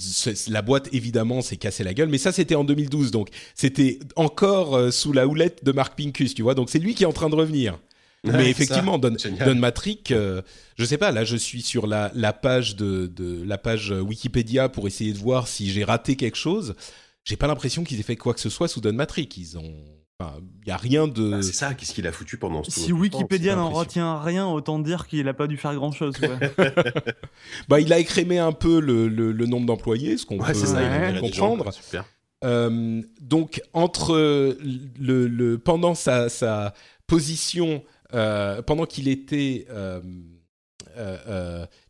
la 0.50 0.62
boîte, 0.62 0.90
évidemment, 0.94 1.42
s'est 1.42 1.56
cassé 1.56 1.84
la 1.86 1.94
gueule. 1.94 2.10
Mais 2.10 2.18
ça, 2.18 2.34
c'était 2.34 2.56
en 2.56 2.66
2012. 2.66 3.12
Donc, 3.12 3.30
c'était 3.56 4.00
encore 4.18 4.76
euh, 4.76 4.92
sous 4.92 5.14
la 5.14 5.26
houlette 5.26 5.64
de 5.64 5.72
Mark 5.72 5.98
Pincus, 5.98 6.36
tu 6.36 6.42
vois. 6.42 6.54
Donc, 6.54 6.70
c'est 6.70 6.80
lui 6.80 6.94
qui 6.94 7.04
est 7.04 7.08
en 7.08 7.14
train 7.14 7.30
de 7.30 7.36
revenir. 7.36 7.80
Ouais, 8.26 8.34
mais 8.34 8.50
effectivement, 8.50 8.98
Don. 8.98 9.16
Don 9.46 9.56
Matrick, 9.56 10.12
euh, 10.12 10.42
je 10.78 10.84
sais 10.84 10.98
pas, 10.98 11.12
là, 11.12 11.24
je 11.24 11.38
suis 11.38 11.62
sur 11.62 11.88
la, 11.88 12.12
la 12.14 12.34
page 12.34 12.76
de, 12.76 13.08
de 13.08 13.42
la 13.44 13.58
page 13.58 13.92
Wikipédia 13.92 14.68
pour 14.68 14.86
essayer 14.88 15.14
de 15.14 15.20
voir 15.20 15.48
si 15.48 15.72
j'ai 15.72 15.86
raté 15.86 16.18
quelque 16.18 16.38
chose. 16.38 16.76
J'ai 17.24 17.38
pas 17.38 17.48
l'impression 17.48 17.86
qu'ils 17.86 18.00
aient 18.00 18.04
fait 18.04 18.16
quoi 18.18 18.34
que 18.34 18.42
ce 18.42 18.50
soit 18.50 18.68
sous 18.68 18.82
Don 18.82 18.94
Matrick. 18.94 19.38
Ils 19.38 19.58
ont, 19.58 19.74
enfin, 20.20 20.34
il 20.64 20.68
y 20.68 20.72
a 20.72 20.78
rien 20.78 21.08
de. 21.08 21.34
Ah, 21.36 21.42
c'est 21.42 21.54
ça, 21.54 21.74
qu'est-ce 21.74 21.94
qu'il 21.94 22.08
a 22.08 22.12
foutu 22.12 22.38
pendant 22.38 22.64
ce 22.64 22.72
Si 22.72 22.92
Wikipédia 22.92 23.54
c'est 23.54 23.58
n'en 23.58 23.70
retient 23.72 24.20
rien, 24.20 24.48
autant 24.48 24.80
dire 24.80 25.08
qu'il 25.08 25.28
a 25.28 25.34
pas 25.34 25.48
dû 25.48 25.58
faire 25.58 25.76
grand 25.76 25.92
chose. 25.92 26.16
Bah, 27.70 27.80
il 27.80 27.92
a 27.94 28.00
écrémé 28.00 28.40
un 28.40 28.52
peu 28.52 28.80
le, 28.80 29.08
le, 29.08 29.32
le 29.32 29.46
nombre 29.46 29.66
d'employés, 29.66 30.18
ce 30.18 30.26
qu'on 30.26 30.40
Ouais, 30.40 30.48
peut 30.48 30.54
ça, 30.54 30.78
Ouais. 30.78 31.16
gens, 31.34 31.50
comprendre. 31.50 31.74
super. 31.74 32.06
Euh, 32.44 33.02
donc, 33.22 33.62
entre 33.74 34.16
le, 34.18 35.28
le 35.28 35.58
pendant 35.58 35.96
sa, 35.96 36.30
sa 36.30 36.74
position, 37.08 37.84
euh, 38.14 38.62
pendant 38.62 38.86
qu'il 38.86 39.08
était 39.08 39.66
euh, 39.70 40.02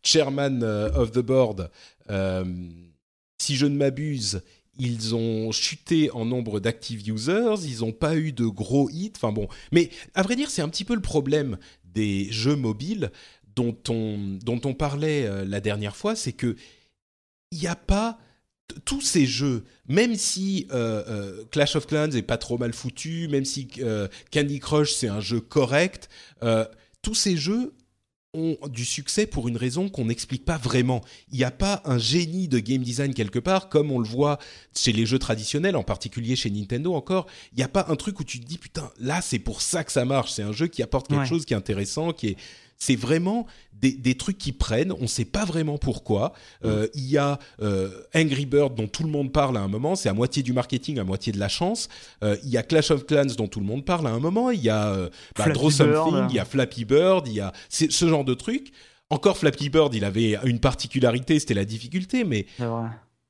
chairman 0.04 0.62
of 0.64 1.12
the 1.12 1.20
board, 1.20 1.70
euh, 2.10 2.46
si 3.40 3.56
je 3.56 3.66
ne 3.66 3.76
m'abuse, 3.78 4.42
ils 4.80 5.16
ont 5.16 5.52
chuté 5.52 6.12
en 6.12 6.26
nombre 6.26 6.60
d'active 6.60 7.08
users, 7.10 7.56
ils 7.64 7.80
n'ont 7.80 7.92
pas 7.92 8.16
eu 8.16 8.32
de 8.32 8.46
gros 8.46 8.90
hits. 8.90 9.14
Enfin 9.16 9.32
bon, 9.32 9.48
mais 9.72 9.90
à 10.14 10.22
vrai 10.22 10.36
dire, 10.36 10.50
c'est 10.50 10.62
un 10.62 10.70
petit 10.70 10.86
peu 10.86 10.96
le 10.96 11.02
problème 11.02 11.58
des 11.84 12.32
jeux 12.32 12.56
mobiles 12.56 13.12
dont 13.56 13.78
on, 13.90 14.38
dont 14.44 14.62
on 14.66 14.74
parlait 14.74 15.26
euh, 15.26 15.44
la 15.46 15.60
dernière 15.60 15.96
fois, 15.96 16.16
c'est 16.16 16.34
que 16.34 16.56
il 17.52 17.60
n'y 17.60 17.68
a 17.68 17.76
pas 17.76 18.20
tous 18.84 19.02
ces 19.02 19.26
jeux, 19.26 19.64
même 19.88 20.16
si 20.16 20.68
euh, 20.72 21.04
euh, 21.08 21.46
Clash 21.52 21.76
of 21.78 21.88
Clans 21.88 22.12
est 22.12 22.22
pas 22.22 22.38
trop 22.38 22.58
mal 22.58 22.74
foutu, 22.74 23.30
même 23.30 23.46
si 23.46 23.68
Candy 24.32 24.60
Crush 24.60 24.94
c'est 24.94 25.08
un 25.08 25.22
jeu 25.22 25.40
correct, 25.40 26.10
tous 27.02 27.16
ces 27.16 27.38
jeux 27.38 27.74
ont 28.34 28.58
du 28.68 28.86
succès 28.86 29.26
pour 29.26 29.48
une 29.48 29.58
raison 29.58 29.90
qu'on 29.90 30.06
n'explique 30.06 30.46
pas 30.46 30.58
vraiment. 30.58 31.02
Il 31.32 31.38
n'y 31.38 31.44
a 31.44 31.52
pas 31.52 31.82
un 31.86 31.98
génie 31.98 32.48
de 32.48 32.60
game 32.60 32.82
design 32.84 33.14
quelque 33.14 33.40
part, 33.40 33.70
comme 33.70 33.92
on 33.92 34.00
le 34.00 34.08
voit 34.08 34.38
chez 34.76 34.92
les 34.92 35.06
jeux 35.06 35.20
traditionnels, 35.20 35.76
en 35.76 35.84
particulier 35.84 36.36
chez 36.36 36.50
Nintendo 36.50 36.94
encore. 36.94 37.26
Il 37.54 37.58
n'y 37.58 37.64
a 37.64 37.68
pas 37.70 37.86
un 37.90 37.96
truc 37.96 38.20
où 38.20 38.24
tu 38.24 38.40
te 38.40 38.46
dis, 38.46 38.58
putain, 38.58 38.92
là 39.00 39.22
c'est 39.22 39.40
pour 39.40 39.62
ça 39.62 39.84
que 39.84 39.92
ça 39.92 40.06
marche. 40.06 40.32
C'est 40.34 40.44
un 40.44 40.52
jeu 40.52 40.68
qui 40.68 40.84
apporte 40.84 41.08
quelque 41.08 41.22
Ouais. 41.22 41.26
chose 41.28 41.46
qui 41.46 41.54
est 41.54 41.58
intéressant, 41.58 42.12
qui 42.14 42.28
est... 42.28 42.38
C'est 42.80 42.96
vraiment 42.96 43.48
des, 43.82 43.92
des 43.92 44.16
trucs 44.16 44.38
qui 44.38 44.52
prennent, 44.52 44.92
on 44.92 45.04
ne 45.04 45.08
sait 45.08 45.26
pas 45.26 45.46
vraiment 45.46 45.78
pourquoi. 45.78 46.34
Euh, 46.66 46.88
Il 46.94 47.06
y 47.06 47.18
a 47.18 47.40
euh, 47.62 47.90
Angry 48.16 48.46
Bird 48.46 48.76
dont 48.76 48.88
tout 48.88 49.04
le 49.04 49.10
monde 49.10 49.32
parle 49.32 49.58
à 49.58 49.62
un 49.62 49.68
moment, 49.68 49.96
c'est 49.96 50.10
à 50.10 50.14
moitié 50.14 50.44
du 50.44 50.54
marketing, 50.54 51.00
à 51.00 51.04
moitié 51.04 51.32
de 51.32 51.40
la 51.40 51.48
chance. 51.50 51.90
Euh, 52.24 52.38
Il 52.44 52.50
y 52.50 52.58
a 52.58 52.64
Clash 52.64 52.92
of 52.92 53.06
Clans 53.06 53.36
dont 53.38 53.48
tout 53.48 53.60
le 53.60 53.66
monde 53.66 53.86
parle 53.86 54.08
à 54.08 54.12
un 54.12 54.20
moment. 54.20 54.52
Il 54.52 54.62
y 54.62 54.70
a 54.70 55.10
bah, 55.38 55.50
Draw 55.50 55.70
Something, 55.72 56.14
Bird. 56.14 56.32
il 56.32 56.36
y 56.36 56.40
a 56.40 56.46
Flappy 56.46 56.86
Bird, 56.86 57.28
il 57.28 57.34
y 57.34 57.42
a 57.42 57.54
ce 57.70 58.08
genre 58.08 58.26
de 58.26 58.34
trucs. 58.34 58.72
Encore 59.10 59.38
Flappy 59.38 59.70
Bird, 59.70 59.94
il 59.94 60.04
avait 60.04 60.38
une 60.44 60.60
particularité, 60.60 61.40
c'était 61.40 61.54
la 61.54 61.66
difficulté, 61.66 62.24
mais. 62.24 62.46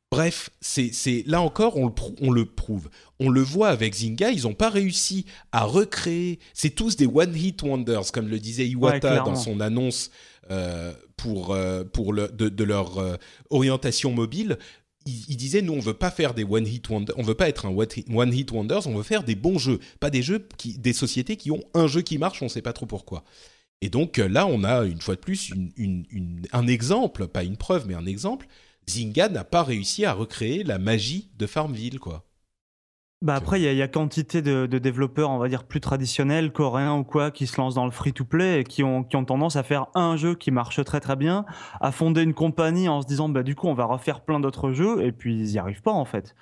Bref, 0.09 0.49
c'est 0.61 1.23
là 1.27 1.41
encore, 1.41 1.75
on 1.75 1.85
le, 1.87 1.93
prou- 1.93 2.15
on 2.21 2.31
le 2.31 2.45
prouve. 2.45 2.89
On 3.19 3.29
le 3.29 3.41
voit 3.41 3.67
avec 3.69 3.93
Zynga, 3.93 4.31
ils 4.31 4.43
n'ont 4.43 4.53
pas 4.53 4.69
réussi 4.69 5.25
à 5.51 5.63
recréer. 5.65 6.39
C'est 6.53 6.69
tous 6.69 6.95
des 6.95 7.05
one-hit 7.07 7.61
wonders, 7.61 8.11
comme 8.13 8.29
le 8.29 8.39
disait 8.39 8.67
Iwata 8.67 9.15
dans 9.25 9.35
son 9.35 9.59
annonce 9.59 10.11
euh, 10.49 10.93
pour, 11.17 11.53
euh, 11.53 11.83
pour 11.83 12.13
le, 12.13 12.29
de, 12.29 12.47
de 12.47 12.63
leur 12.63 12.99
euh, 12.99 13.17
orientation 13.49 14.13
mobile. 14.13 14.57
Il, 15.05 15.25
il 15.27 15.35
disait 15.37 15.61
nous 15.61 15.73
on 15.73 15.79
veut 15.81 15.93
pas 15.93 16.09
faire 16.11 16.33
des 16.33 16.45
one-hit 16.45 16.87
wonders, 16.89 17.13
on 17.17 17.23
veut 17.23 17.35
pas 17.35 17.49
être 17.49 17.65
un 17.65 17.69
one-hit 17.75 18.07
one-hit 18.09 18.51
wonders, 18.51 18.87
on 18.87 18.95
veut 18.95 19.03
faire 19.03 19.23
des 19.23 19.35
bons 19.35 19.57
jeux, 19.59 19.79
pas 19.99 20.09
des 20.09 20.21
jeux 20.21 20.47
qui, 20.57 20.77
des 20.77 20.93
sociétés 20.93 21.35
qui 21.35 21.51
ont 21.51 21.63
un 21.73 21.87
jeu 21.87 22.01
qui 22.01 22.17
marche, 22.17 22.41
on 22.41 22.47
sait 22.49 22.61
pas 22.61 22.73
trop 22.73 22.85
pourquoi. 22.85 23.25
Et 23.81 23.89
donc 23.89 24.17
là, 24.17 24.47
on 24.47 24.63
a 24.63 24.85
une 24.85 25.01
fois 25.01 25.15
de 25.15 25.19
plus 25.19 25.49
une- 25.49 25.71
une- 25.75 26.05
une- 26.11 26.41
un 26.53 26.65
exemple, 26.67 27.27
pas 27.27 27.43
une 27.43 27.57
preuve, 27.57 27.85
mais 27.87 27.93
un 27.93 28.05
exemple. 28.05 28.47
Zynga 28.89 29.29
n'a 29.29 29.43
pas 29.43 29.63
réussi 29.63 30.05
à 30.05 30.13
recréer 30.13 30.63
la 30.63 30.77
magie 30.77 31.29
de 31.37 31.45
Farmville, 31.47 31.99
quoi. 31.99 32.23
Bah 33.23 33.33
après, 33.33 33.59
il 33.59 33.63
y, 33.67 33.75
y 33.75 33.81
a 33.81 33.87
quantité 33.87 34.43
de, 34.43 34.67
de 34.67 34.77
développeurs, 34.77 35.31
on 35.31 35.39
va 35.39 35.49
dire, 35.49 35.63
plus 35.63 35.79
traditionnels, 35.81 36.51
coréens 36.53 36.97
ou 36.97 37.03
quoi, 37.03 37.31
qui 37.31 37.47
se 37.47 37.57
lancent 37.59 37.73
dans 37.73 37.85
le 37.85 37.91
free-to-play 37.91 38.59
et 38.59 38.63
qui 38.63 38.83
ont, 38.83 39.03
qui 39.03 39.15
ont 39.15 39.25
tendance 39.25 39.55
à 39.55 39.63
faire 39.63 39.87
un 39.95 40.17
jeu 40.17 40.35
qui 40.35 40.51
marche 40.51 40.83
très 40.85 40.99
très 40.99 41.15
bien, 41.15 41.43
à 41.81 41.91
fonder 41.91 42.21
une 42.21 42.35
compagnie 42.35 42.87
en 42.87 43.01
se 43.01 43.07
disant, 43.07 43.27
bah 43.27 43.41
du 43.41 43.55
coup, 43.55 43.67
on 43.67 43.73
va 43.73 43.85
refaire 43.85 44.21
plein 44.21 44.39
d'autres 44.39 44.71
jeux, 44.71 45.03
et 45.03 45.11
puis 45.11 45.35
ils 45.35 45.51
n'y 45.53 45.57
arrivent 45.57 45.81
pas 45.81 45.91
en 45.93 46.05
fait. 46.05 46.35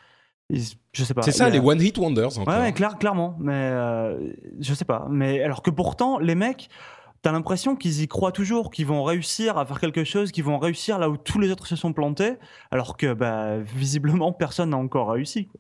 Ils- 0.50 0.76
je 0.92 1.04
sais 1.06 1.14
pas. 1.14 1.22
C'est 1.22 1.32
ça, 1.32 1.46
a- 1.46 1.50
les 1.50 1.60
One 1.60 1.82
Hit 1.82 1.98
Wonders 1.98 2.38
encore. 2.40 2.54
Ouais, 2.54 2.60
ouais, 2.60 2.74
clair- 2.74 2.98
clairement. 3.00 3.38
Mais 3.40 3.54
euh, 3.54 4.34
je 4.60 4.74
sais 4.74 4.86
pas. 4.86 5.08
Mais 5.10 5.42
alors 5.42 5.62
que 5.62 5.70
pourtant, 5.72 6.20
les 6.20 6.36
mecs, 6.36 6.68
t'as 7.26 7.32
l'impression 7.32 7.76
qu'ils 7.76 8.04
y 8.04 8.08
croient 8.08 8.32
toujours, 8.32 8.70
qu'ils 8.70 8.86
vont 8.86 9.04
réussir 9.04 9.58
à 9.58 9.66
faire 9.66 9.80
quelque 9.80 10.04
chose, 10.04 10.32
qu'ils 10.32 10.44
vont 10.44 10.60
réussir 10.60 11.00
là 11.00 11.10
où 11.10 11.18
tous 11.18 11.40
les 11.40 11.50
autres 11.50 11.66
se 11.66 11.76
sont 11.76 11.92
plantés, 11.92 12.34
alors 12.70 12.98
que 12.98 13.16
bah, 13.16 13.58
visiblement 13.58 14.32
personne 14.32 14.70
n'a 14.70 14.78
encore 14.78 15.10
réussi. 15.10 15.48
quoi. 15.48 15.60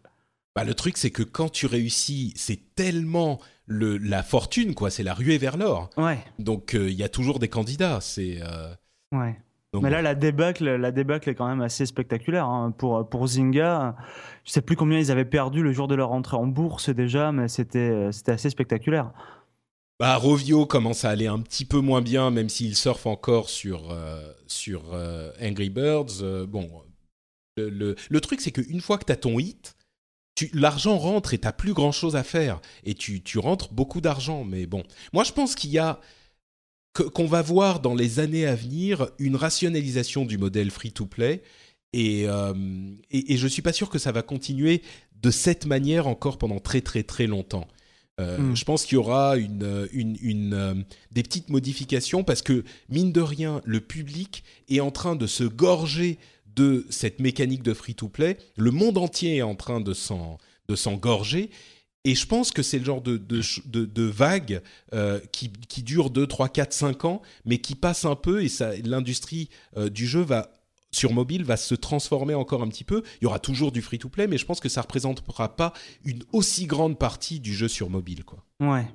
Bah, 0.55 0.63
le 0.63 0.75
truc, 0.75 0.95
c'est 0.95 1.09
que 1.09 1.23
quand 1.23 1.51
tu 1.51 1.65
réussis, 1.65 2.33
c'est 2.35 2.75
tellement 2.75 3.39
le, 3.65 3.97
la 3.97 4.21
fortune, 4.21 4.75
quoi. 4.75 4.91
C'est 4.91 5.01
la 5.01 5.15
ruée 5.15 5.39
vers 5.39 5.57
l'or. 5.57 5.89
Ouais, 5.97 6.19
Donc, 6.37 6.75
euh, 6.75 6.87
il 6.87 6.95
y 6.95 7.01
a 7.01 7.09
toujours 7.09 7.39
des 7.39 7.47
candidats. 7.47 7.99
C'est. 7.99 8.43
euh, 8.43 8.71
ouais. 9.11 9.35
donc, 9.73 9.81
Mais 9.81 9.89
là, 9.89 10.03
la 10.03 10.13
débâcle, 10.13 10.69
la 10.69 10.91
débâcle 10.91 11.31
est 11.31 11.35
quand 11.35 11.47
même 11.47 11.61
assez 11.61 11.87
spectaculaire 11.87 12.45
hein. 12.45 12.75
pour 12.77 13.09
pour 13.09 13.25
Zynga. 13.25 13.95
Je 14.43 14.51
sais 14.51 14.61
plus 14.61 14.75
combien 14.75 14.99
ils 14.99 15.09
avaient 15.09 15.25
perdu 15.25 15.63
le 15.63 15.73
jour 15.73 15.87
de 15.87 15.95
leur 15.95 16.11
entrée 16.11 16.37
en 16.37 16.45
bourse 16.45 16.91
déjà, 16.91 17.31
mais 17.31 17.47
c'était 17.47 18.11
c'était 18.11 18.33
assez 18.33 18.51
spectaculaire. 18.51 19.13
Bah, 19.97 20.17
Rovio 20.17 20.65
commence 20.65 21.05
à 21.05 21.09
aller 21.09 21.27
un 21.27 21.39
petit 21.39 21.63
peu 21.63 21.79
moins 21.79 22.01
bien, 22.01 22.29
même 22.29 22.49
s'il 22.49 22.75
surfe 22.75 23.05
encore 23.05 23.49
sur, 23.49 23.91
euh, 23.91 24.29
sur 24.45 24.93
euh, 24.93 25.31
Angry 25.41 25.69
Birds. 25.69 26.21
Euh, 26.21 26.45
bon, 26.45 26.69
le, 27.55 27.95
le, 28.09 28.21
truc, 28.21 28.41
c'est 28.41 28.51
qu'une 28.51 28.81
fois 28.81 28.97
que 28.97 29.05
tu 29.05 29.13
as 29.13 29.15
ton 29.15 29.39
hit, 29.39 29.77
l'argent 30.51 30.97
rentre 30.97 31.33
et 31.33 31.39
tu 31.39 31.47
plus 31.57 31.73
grand-chose 31.73 32.17
à 32.17 32.23
faire. 32.23 32.59
Et 32.83 32.93
tu, 32.93 33.23
tu 33.23 33.39
rentres 33.39 33.71
beaucoup 33.73 34.01
d'argent. 34.01 34.43
Mais 34.43 34.65
bon, 34.65 34.83
moi, 35.13 35.23
je 35.23 35.31
pense 35.31 35.55
qu'il 35.55 35.71
y 35.71 35.79
a 35.79 36.01
qu'on 37.13 37.25
va 37.25 37.41
voir 37.41 37.81
dans 37.81 37.93
les 37.93 38.19
années 38.19 38.45
à 38.45 38.55
venir 38.55 39.09
une 39.19 39.35
rationalisation 39.35 40.25
du 40.25 40.37
modèle 40.37 40.71
free-to-play. 40.71 41.41
Et, 41.91 42.23
et, 42.23 43.33
et 43.33 43.37
je 43.37 43.47
suis 43.47 43.61
pas 43.61 43.73
sûr 43.73 43.89
que 43.89 43.99
ça 43.99 44.13
va 44.13 44.21
continuer 44.21 44.81
de 45.21 45.29
cette 45.31 45.65
manière 45.65 46.07
encore 46.07 46.37
pendant 46.37 46.59
très 46.59 46.81
très 46.81 47.03
très 47.03 47.27
longtemps. 47.27 47.67
Euh, 48.19 48.37
Mm. 48.37 48.55
Je 48.55 48.63
pense 48.65 48.85
qu'il 48.85 48.95
y 48.95 48.97
aura 48.97 49.37
une, 49.37 49.63
euh, 49.63 49.87
une, 49.91 50.17
une, 50.21 50.53
euh, 50.53 50.73
des 51.11 51.21
petites 51.23 51.49
modifications 51.49 52.23
parce 52.23 52.41
que, 52.41 52.63
mine 52.89 53.11
de 53.11 53.21
rien, 53.21 53.61
le 53.65 53.81
public 53.81 54.43
est 54.69 54.79
en 54.79 54.91
train 54.91 55.15
de 55.15 55.27
se 55.27 55.43
gorger 55.43 56.17
de 56.55 56.85
cette 56.89 57.19
mécanique 57.19 57.63
de 57.63 57.73
free-to-play. 57.73 58.37
Le 58.55 58.71
monde 58.71 58.97
entier 58.97 59.37
est 59.37 59.41
en 59.41 59.55
train 59.55 59.81
de 59.81 59.93
s'en, 59.93 60.37
de 60.69 60.75
s'en 60.77 60.93
gorger. 60.95 61.49
Et 62.05 62.15
je 62.15 62.25
pense 62.27 62.51
que 62.51 62.61
c'est 62.63 62.79
le 62.79 62.85
genre 62.85 63.01
de, 63.01 63.17
de, 63.17 63.41
ch- 63.41 63.65
de, 63.65 63.83
de 63.83 64.03
vague 64.03 64.61
euh, 64.93 65.19
qui, 65.33 65.49
qui 65.67 65.83
dure 65.83 66.09
2, 66.11 66.25
3, 66.27 66.47
4, 66.49 66.71
5 66.71 67.03
ans, 67.05 67.21
mais 67.43 67.57
qui 67.57 67.75
passe 67.75 68.05
un 68.05 68.15
peu 68.15 68.43
et 68.43 68.47
ça, 68.47 68.71
l'industrie 68.77 69.49
du 69.91 70.05
jeu 70.07 70.21
va 70.21 70.53
sur 70.95 71.11
mobile 71.13 71.43
va 71.43 71.57
se 71.57 71.75
transformer 71.75 72.33
encore 72.35 72.61
un 72.63 72.67
petit 72.67 72.83
peu. 72.83 73.03
Il 73.21 73.25
y 73.25 73.27
aura 73.27 73.39
toujours 73.39 73.71
du 73.71 73.81
free-to-play, 73.81 74.27
mais 74.27 74.37
je 74.37 74.45
pense 74.45 74.59
que 74.59 74.69
ça 74.69 74.81
représentera 74.81 75.55
pas 75.55 75.73
une 76.05 76.23
aussi 76.33 76.65
grande 76.67 76.97
partie 76.97 77.39
du 77.39 77.53
jeu 77.53 77.67
sur 77.67 77.89
mobile, 77.89 78.23
quoi. 78.23 78.39
Ouais. 78.61 78.87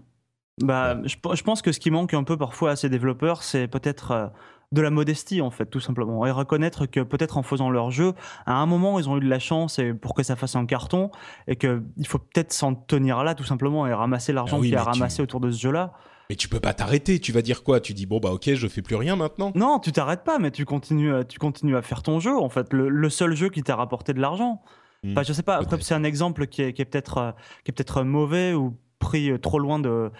Bah, 0.63 0.99
je, 1.05 1.17
je 1.35 1.43
pense 1.43 1.63
que 1.63 1.73
ce 1.73 1.81
qui 1.81 1.91
manque 1.91 2.13
un 2.15 2.25
peu 2.25 2.37
parfois 2.37 2.73
à 2.73 2.77
ces 2.77 2.89
développeurs, 2.91 3.43
c'est 3.43 3.67
peut-être 3.67 4.11
euh, 4.11 4.27
de 4.73 4.83
la 4.83 4.91
modestie 4.91 5.41
en 5.41 5.51
fait, 5.51 5.67
tout 5.67 5.81
simplement, 5.81 6.27
et 6.27 6.31
reconnaître 6.31 6.87
que 6.87 7.01
peut-être 7.01 7.39
en 7.39 7.43
faisant 7.43 7.71
leur 7.71 7.91
jeu, 7.91 8.13
à 8.47 8.55
un 8.55 8.67
moment 8.67 8.99
ils 8.99 9.09
ont 9.09 9.17
eu 9.17 9.21
de 9.21 9.29
la 9.29 9.39
chance 9.39 9.79
et 9.79 9.95
pour 9.95 10.15
que 10.15 10.23
ça 10.23 10.37
fasse 10.37 10.57
un 10.57 10.67
carton, 10.67 11.11
et 11.49 11.57
que 11.57 11.83
il 11.97 12.07
faut 12.07 12.19
peut-être 12.19 12.53
s'en 12.53 12.75
tenir 12.75 13.25
là 13.25 13.35
tout 13.35 13.45
simplement 13.45 13.87
et 13.87 13.93
ramasser 13.95 14.33
l'argent 14.35 14.57
Ah 14.59 14.61
oui, 14.61 14.69
qu'il 14.69 14.75
y 14.75 14.79
a 14.79 14.83
tu- 14.83 14.89
ramassé 14.91 15.23
autour 15.23 15.41
de 15.41 15.51
ce 15.51 15.59
jeu-là. 15.61 15.93
Mais 16.31 16.37
tu 16.37 16.49
peux 16.49 16.61
pas 16.61 16.73
t'arrêter. 16.75 17.19
Tu 17.19 17.33
vas 17.33 17.43
dire 17.43 17.65
quoi? 17.65 17.81
Tu 17.81 17.93
dis 17.93 18.07
bon 18.07 18.21
bah 18.21 18.31
ok, 18.31 18.55
je 18.55 18.69
fais 18.69 18.83
plus 18.83 18.95
rien 18.95 19.17
maintenant. 19.17 19.51
Non, 19.57 19.81
tu 19.81 19.91
t'arrêtes 19.91 20.23
pas, 20.23 20.39
mais 20.39 20.53
tu 20.53 20.65
continues, 20.65 21.13
à- 21.13 21.25
tu 21.25 21.41
continues 21.41 21.77
à 21.77 21.83
faire 21.83 22.05
ton 22.05 22.21
jeu. 22.21 22.39
En 22.39 22.49
fait, 22.49 22.73
le, 22.73 22.89
le 22.89 23.11
seul 23.11 23.35
jeu 23.35 23.49
qui 23.49 23.65
t'a 23.65 23.75
rapporté 23.75 24.13
de 24.15 24.21
l'argent. 24.21 24.63
Hmm. 25.03 25.11
Enfin, 25.11 25.25
je 25.25 25.33
sais 25.33 25.43
pas. 25.43 25.57
Après, 25.57 25.77
c'est 25.81 25.95
un 25.95 26.05
exemple 26.05 26.47
qui 26.47 26.63
est, 26.63 26.73
qui 26.73 26.83
est 26.83 26.85
peut-être, 26.85 27.19
euh, 27.19 27.33
qui 27.65 27.73
est 27.73 27.75
peut-être 27.75 28.05
mauvais 28.05 28.55
ou 28.55 28.77
pris 29.01 29.29
euh, 29.33 29.39
trop 29.39 29.59
loin 29.59 29.81
de 29.81 30.13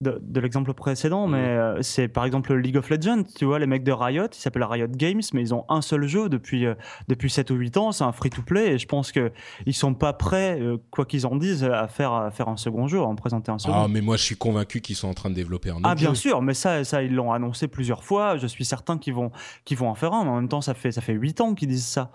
de, 0.00 0.16
de 0.22 0.40
l'exemple 0.40 0.72
précédent, 0.74 1.26
Hmm. 1.26 1.32
mais 1.32 1.38
euh, 1.48 1.82
c'est 1.82 2.06
par 2.06 2.24
exemple 2.24 2.54
League 2.54 2.76
of 2.76 2.88
Legends. 2.88 3.24
Tu 3.36 3.44
vois, 3.44 3.58
les 3.58 3.66
mecs 3.66 3.82
de 3.82 3.90
Riot, 3.90 4.26
ils 4.32 4.34
s'appellent 4.40 4.62
Riot 4.62 4.86
Games, 4.88 5.20
mais 5.32 5.40
ils 5.40 5.52
ont 5.54 5.64
un 5.68 5.82
seul 5.82 6.06
jeu 6.06 6.28
depuis 6.28 6.66
euh, 6.66 6.74
depuis 7.08 7.28
7 7.30 7.50
ou 7.50 7.54
8 7.56 7.76
ans. 7.78 7.90
C'est 7.92 8.04
un 8.04 8.12
free-to-play, 8.12 8.74
et 8.74 8.78
je 8.78 8.86
pense 8.86 9.10
que 9.10 9.32
ils 9.66 9.74
sont 9.74 9.94
pas 9.94 10.12
prêts, 10.12 10.60
euh, 10.60 10.76
quoi 10.92 11.04
qu'ils 11.04 11.26
en 11.26 11.34
disent, 11.34 11.64
à 11.64 11.88
faire 11.88 12.12
à 12.12 12.30
faire 12.30 12.48
un 12.48 12.56
second 12.56 12.86
jeu, 12.86 12.98
à 13.00 13.02
en 13.02 13.16
présenter 13.16 13.50
un 13.50 13.58
second. 13.58 13.74
Ah 13.74 13.88
mais 13.88 14.00
moi 14.00 14.16
je 14.16 14.22
suis 14.22 14.36
convaincu 14.36 14.80
qu'ils 14.80 14.94
sont 14.96 15.08
en 15.08 15.14
train 15.14 15.30
de 15.30 15.34
développer 15.34 15.70
un 15.70 15.76
autre 15.78 15.82
Ah 15.88 15.96
bien 15.96 16.10
jeu. 16.10 16.14
sûr, 16.14 16.42
mais 16.42 16.54
ça, 16.54 16.84
ça 16.84 17.02
ils 17.02 17.12
l'ont 17.14 17.32
annoncé 17.32 17.66
plusieurs 17.66 18.04
fois. 18.04 18.36
Je 18.36 18.46
suis 18.46 18.64
certain 18.64 18.98
qu'ils 18.98 19.14
vont, 19.14 19.32
qu'ils 19.64 19.78
vont 19.78 19.88
en 19.88 19.94
faire 19.96 20.12
un. 20.12 20.22
Mais 20.24 20.30
en 20.30 20.36
même 20.36 20.48
temps, 20.48 20.60
ça 20.60 20.74
fait, 20.74 20.92
ça 20.92 21.00
fait 21.00 21.14
huit 21.14 21.40
ans 21.40 21.54
qu'ils 21.54 21.68
disent 21.68 21.86
ça. 21.86 22.12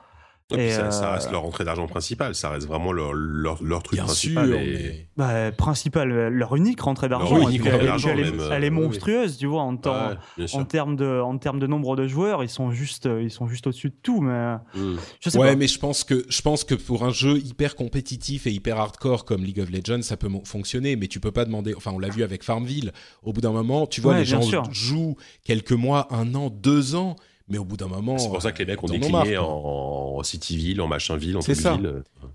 Et 0.53 0.57
puis 0.57 0.65
Et, 0.67 0.71
ça, 0.71 0.91
ça 0.91 1.09
euh, 1.09 1.13
reste 1.15 1.31
leur 1.31 1.43
entrée 1.45 1.63
d'argent 1.65 1.87
principale, 1.87 2.35
ça 2.35 2.49
reste 2.49 2.67
vraiment 2.67 2.91
leur, 2.91 3.13
leur, 3.13 3.61
leur 3.63 3.81
truc 3.83 3.99
Bien 3.99 4.07
sûr, 4.07 4.33
principal. 4.35 4.63
et- 4.63 4.73
mais 4.73 5.07
Bah, 5.17 5.51
principal, 5.51 6.11
euh, 6.11 6.29
leur 6.29 6.55
unique 6.55 6.79
rentrée 6.81 7.09
d'argent. 7.09 7.49
Et 7.49 7.55
elle, 7.55 7.85
d'argent, 7.85 8.09
elle 8.13 8.19
est- 8.19 8.23
même, 8.31 8.39
euh, 8.39 8.49
elle 8.51 8.63
est 8.63 8.69
oui, 8.69 8.75
oui. 8.77 8.83
monstrueuse, 8.83 9.37
tu 9.37 9.47
vois, 9.47 9.61
en, 9.63 9.75
temps- 9.77 10.11
Ouais, 10.37 10.47
sûr. 10.47 10.59
en 10.59 10.63
termes 10.65 10.95
de, 10.95 11.19
en 11.21 11.37
termes 11.37 11.59
de 11.59 11.67
nombre 11.67 11.95
de 11.95 12.07
joueurs, 12.07 12.43
ils 12.43 12.49
sont 12.49 12.71
juste, 12.71 13.09
ils 13.21 13.31
sont 13.31 13.47
juste 13.47 13.67
au-dessus 13.67 13.89
de 13.89 13.95
tout. 14.01 14.21
Mais 14.21 14.55
Mm. 14.75 14.95
je 15.19 15.29
sais 15.29 15.37
Ouais, 15.39 15.49
pas. 15.49 15.55
mais 15.55 15.67
je 15.67 15.79
pense 15.79 16.03
que 16.03 16.23
je 16.29 16.41
pense 16.41 16.63
que 16.63 16.75
pour 16.75 17.03
un 17.03 17.09
jeu 17.11 17.37
hyper 17.37 17.75
compétitif 17.75 18.47
et 18.47 18.51
hyper 18.51 18.77
hardcore 18.79 19.25
comme 19.25 19.43
League 19.43 19.59
of 19.59 19.69
Legends, 19.71 20.01
ça 20.03 20.17
peut 20.17 20.29
fonctionner, 20.45 20.95
mais 20.95 21.07
tu 21.07 21.19
peux 21.19 21.31
pas 21.31 21.45
demander. 21.45 21.73
Enfin, 21.75 21.91
on 21.93 21.99
l'a 21.99 22.09
vu 22.09 22.23
avec 22.23 22.43
Farmville. 22.43 22.91
Au 23.23 23.33
bout 23.33 23.41
d'un 23.41 23.51
moment, 23.51 23.87
tu 23.87 24.01
vois, 24.01 24.13
Ouais, 24.13 24.19
les 24.19 24.25
gens 24.25 24.41
sûr. 24.41 24.63
jouent 24.71 25.15
quelques 25.43 25.71
mois, 25.71 26.07
un 26.11 26.35
an, 26.35 26.49
deux 26.49 26.95
ans, 26.95 27.15
mais 27.47 27.57
au 27.57 27.65
bout 27.65 27.77
d'un 27.77 27.87
moment. 27.87 28.17
C'est 28.17 28.29
pour 28.29 28.41
ça 28.41 28.51
que 28.51 28.59
les 28.59 28.65
mecs 28.65 28.81
ont 28.83 28.87
en 28.87 28.91
décliné 28.91 29.11
marre, 29.33 29.49
en, 29.49 30.15
en 30.19 30.23
Cityville, 30.23 30.79
en 30.81 30.87
machinville, 30.87 31.35
en 31.37 31.41
C'est 31.41 31.55
ça. 31.55 31.77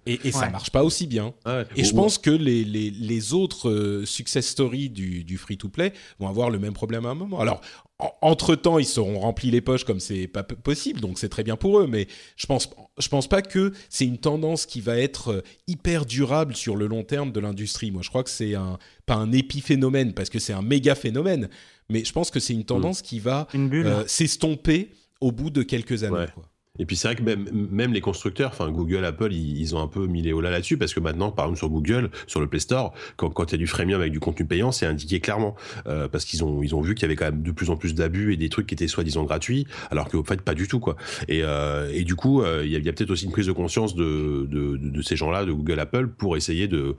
Et, 0.07 0.21
et 0.25 0.33
ça 0.33 0.41
Ouais. 0.47 0.51
marche 0.51 0.71
pas 0.71 0.85
aussi 0.85 1.07
bien. 1.07 1.33
Ouais. 1.47 1.65
Et 1.77 1.85
je 1.85 1.95
pense 1.95 2.19
que 2.19 2.31
les, 2.31 2.65
les, 2.65 2.91
les 2.91 3.33
autres 3.35 3.69
euh, 3.71 4.05
success 4.05 4.47
stories 4.47 4.91
du, 4.91 5.25
du 5.25 5.39
free-to-play 5.39 5.93
vont 6.19 6.29
avoir 6.29 6.51
le 6.51 6.59
même 6.59 6.75
problème 6.75 7.07
à 7.07 7.11
un 7.11 7.15
moment. 7.15 7.41
Alors, 7.41 7.61
en- 7.99 8.13
entre-temps, 8.21 8.79
ils 8.79 8.85
seront 8.87 9.19
remplis 9.21 9.51
les 9.51 9.61
poches 9.61 9.85
comme 9.85 9.99
c'est 10.01 10.27
pas 10.29 10.43
possible, 10.43 11.01
donc 11.01 11.19
c'est 11.19 11.29
très 11.31 11.43
bien 11.43 11.57
pour 11.57 11.79
eux, 11.81 11.87
mais 11.87 12.07
je 12.37 12.47
pense, 12.47 12.69
je 12.99 13.09
pense 13.09 13.27
pas 13.29 13.43
que 13.43 13.73
c'est 13.89 14.05
une 14.05 14.19
tendance 14.19 14.67
qui 14.67 14.81
va 14.81 14.99
être 14.99 15.33
euh, 15.33 15.43
hyper 15.67 16.05
durable 16.07 16.55
sur 16.55 16.77
le 16.77 16.87
long 16.87 17.03
terme 17.03 17.33
de 17.33 17.41
l'industrie. 17.41 17.91
Moi, 17.91 18.03
je 18.03 18.11
crois 18.11 18.23
que 18.25 18.31
c'est 18.31 18.55
un, 18.55 18.79
pas 19.07 19.15
un 19.15 19.33
épiphénomène, 19.33 20.13
parce 20.13 20.29
que 20.31 20.39
c'est 20.39 20.53
un 20.53 20.63
méga 20.63 20.95
phénomène, 20.95 21.49
mais 21.91 22.05
je 22.05 22.13
pense 22.13 22.31
que 22.31 22.41
c'est 22.41 22.55
une 22.55 22.65
tendance 22.65 23.03
qui 23.03 23.19
va 23.19 23.49
euh, 23.55 24.05
s'estomper 24.07 24.91
au 25.21 25.33
bout 25.33 25.51
de 25.51 25.63
quelques 25.63 26.05
années. 26.05 26.17
Ouais. 26.17 26.29
quoi. 26.35 26.45
Et 26.79 26.87
puis 26.87 26.97
c'est 26.97 27.09
vrai 27.09 27.17
que 27.17 27.23
même, 27.23 27.49
même 27.71 27.93
les 27.93 28.01
constructeurs, 28.01 28.51
enfin 28.53 28.71
Google, 28.71 29.05
Apple, 29.05 29.33
ils, 29.33 29.59
ils 29.59 29.75
ont 29.75 29.81
un 29.81 29.89
peu 29.89 30.07
mis 30.07 30.23
les 30.23 30.33
là 30.33 30.51
là-dessus 30.51 30.79
parce 30.79 30.95
que 30.95 31.01
maintenant, 31.01 31.33
par 31.33 31.47
exemple 31.47 31.59
sur 31.59 31.69
Google, 31.69 32.11
sur 32.27 32.41
le 32.41 32.47
Play 32.47 32.61
Store, 32.61 32.95
quand 33.17 33.31
quand 33.31 33.51
il 33.51 33.53
y 33.53 33.55
a 33.57 33.59
du 33.59 33.67
freemium 33.67 34.01
avec 34.01 34.13
du 34.13 34.21
contenu 34.21 34.47
payant, 34.47 34.71
c'est 34.71 34.87
indiqué 34.87 35.19
clairement 35.19 35.57
euh, 35.87 36.07
parce 36.07 36.25
qu'ils 36.25 36.45
ont 36.45 36.63
ils 36.63 36.75
ont 36.75 36.81
vu 36.81 36.95
qu'il 36.95 37.03
y 37.03 37.07
avait 37.07 37.17
quand 37.17 37.25
même 37.25 37.43
de 37.43 37.51
plus 37.51 37.71
en 37.71 37.77
plus 37.77 37.95
d'abus 37.95 38.33
et 38.33 38.37
des 38.37 38.49
trucs 38.49 38.69
qui 38.69 38.75
étaient 38.75 38.87
soi-disant 38.87 39.25
gratuits, 39.25 39.67
alors 39.91 40.09
qu'au 40.09 40.23
fait 40.23 40.41
pas 40.41 40.55
du 40.55 40.69
tout 40.69 40.79
quoi. 40.79 40.95
Et, 41.27 41.41
euh, 41.43 41.91
et 41.93 42.05
du 42.05 42.15
coup, 42.15 42.43
euh, 42.43 42.63
il 42.65 42.71
y 42.71 42.77
a, 42.77 42.79
il 42.79 42.85
y 42.85 42.89
a 42.89 42.93
peut-être 42.93 43.11
aussi 43.11 43.25
une 43.25 43.33
prise 43.33 43.47
de 43.47 43.53
conscience 43.53 43.97
de 43.97 44.47
de, 44.49 44.77
de, 44.77 44.89
de 44.91 45.03
ces 45.03 45.17
gens-là, 45.17 45.45
de 45.45 45.53
Google, 45.53 45.81
Apple, 45.81 46.09
pour 46.09 46.37
essayer 46.37 46.69
de 46.69 46.95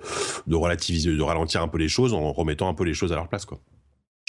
de 0.48 0.56
relativiser, 0.56 1.16
de 1.16 1.22
ralentir 1.22 1.62
un 1.62 1.70
peu 1.70 1.78
les 1.78 1.88
choses 1.88 2.14
en 2.14 2.34
remettant 2.34 2.68
un 2.68 2.74
peu 2.74 2.84
les 2.84 2.94
choses 2.94 3.14
à 3.14 3.16
leur 3.16 3.30
place 3.30 3.46
quoi. 3.46 3.62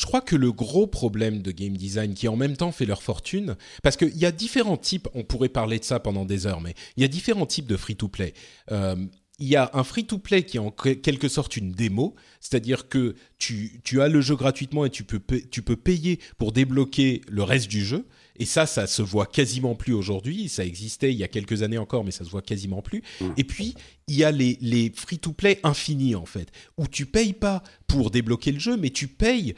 Je 0.00 0.06
crois 0.06 0.22
que 0.22 0.34
le 0.34 0.50
gros 0.50 0.86
problème 0.86 1.42
de 1.42 1.50
game 1.50 1.76
design 1.76 2.14
qui 2.14 2.26
en 2.26 2.34
même 2.34 2.56
temps 2.56 2.72
fait 2.72 2.86
leur 2.86 3.02
fortune, 3.02 3.54
parce 3.82 3.98
qu'il 3.98 4.16
y 4.16 4.24
a 4.24 4.32
différents 4.32 4.78
types, 4.78 5.08
on 5.12 5.24
pourrait 5.24 5.50
parler 5.50 5.78
de 5.78 5.84
ça 5.84 6.00
pendant 6.00 6.24
des 6.24 6.46
heures, 6.46 6.62
mais 6.62 6.72
il 6.96 7.02
y 7.02 7.04
a 7.04 7.08
différents 7.08 7.44
types 7.44 7.66
de 7.66 7.76
free-to-play. 7.76 8.32
Euh, 8.72 8.96
il 9.38 9.48
y 9.48 9.56
a 9.56 9.70
un 9.74 9.84
free-to-play 9.84 10.44
qui 10.44 10.56
est 10.56 10.60
en 10.60 10.70
que- 10.70 10.94
quelque 10.94 11.28
sorte 11.28 11.58
une 11.58 11.72
démo, 11.72 12.14
c'est-à-dire 12.40 12.88
que 12.88 13.14
tu, 13.36 13.80
tu 13.84 14.00
as 14.00 14.08
le 14.08 14.22
jeu 14.22 14.36
gratuitement 14.36 14.86
et 14.86 14.90
tu 14.90 15.04
peux, 15.04 15.20
tu 15.50 15.60
peux 15.60 15.76
payer 15.76 16.18
pour 16.38 16.52
débloquer 16.52 17.20
le 17.28 17.42
reste 17.42 17.68
du 17.68 17.84
jeu. 17.84 18.06
Et 18.36 18.46
ça, 18.46 18.64
ça 18.64 18.86
se 18.86 19.02
voit 19.02 19.26
quasiment 19.26 19.74
plus 19.74 19.92
aujourd'hui. 19.92 20.48
Ça 20.48 20.64
existait 20.64 21.12
il 21.12 21.18
y 21.18 21.24
a 21.24 21.28
quelques 21.28 21.62
années 21.62 21.76
encore, 21.76 22.04
mais 22.04 22.10
ça 22.10 22.24
se 22.24 22.30
voit 22.30 22.40
quasiment 22.40 22.80
plus. 22.80 23.02
Et 23.36 23.44
puis, 23.44 23.74
il 24.08 24.14
y 24.16 24.24
a 24.24 24.30
les, 24.30 24.56
les 24.62 24.90
free-to-play 24.94 25.60
infinis, 25.62 26.14
en 26.14 26.24
fait, 26.24 26.48
où 26.78 26.86
tu 26.86 27.04
payes 27.04 27.34
pas 27.34 27.62
pour 27.86 28.10
débloquer 28.10 28.52
le 28.52 28.58
jeu, 28.58 28.78
mais 28.78 28.88
tu 28.90 29.08
payes 29.08 29.54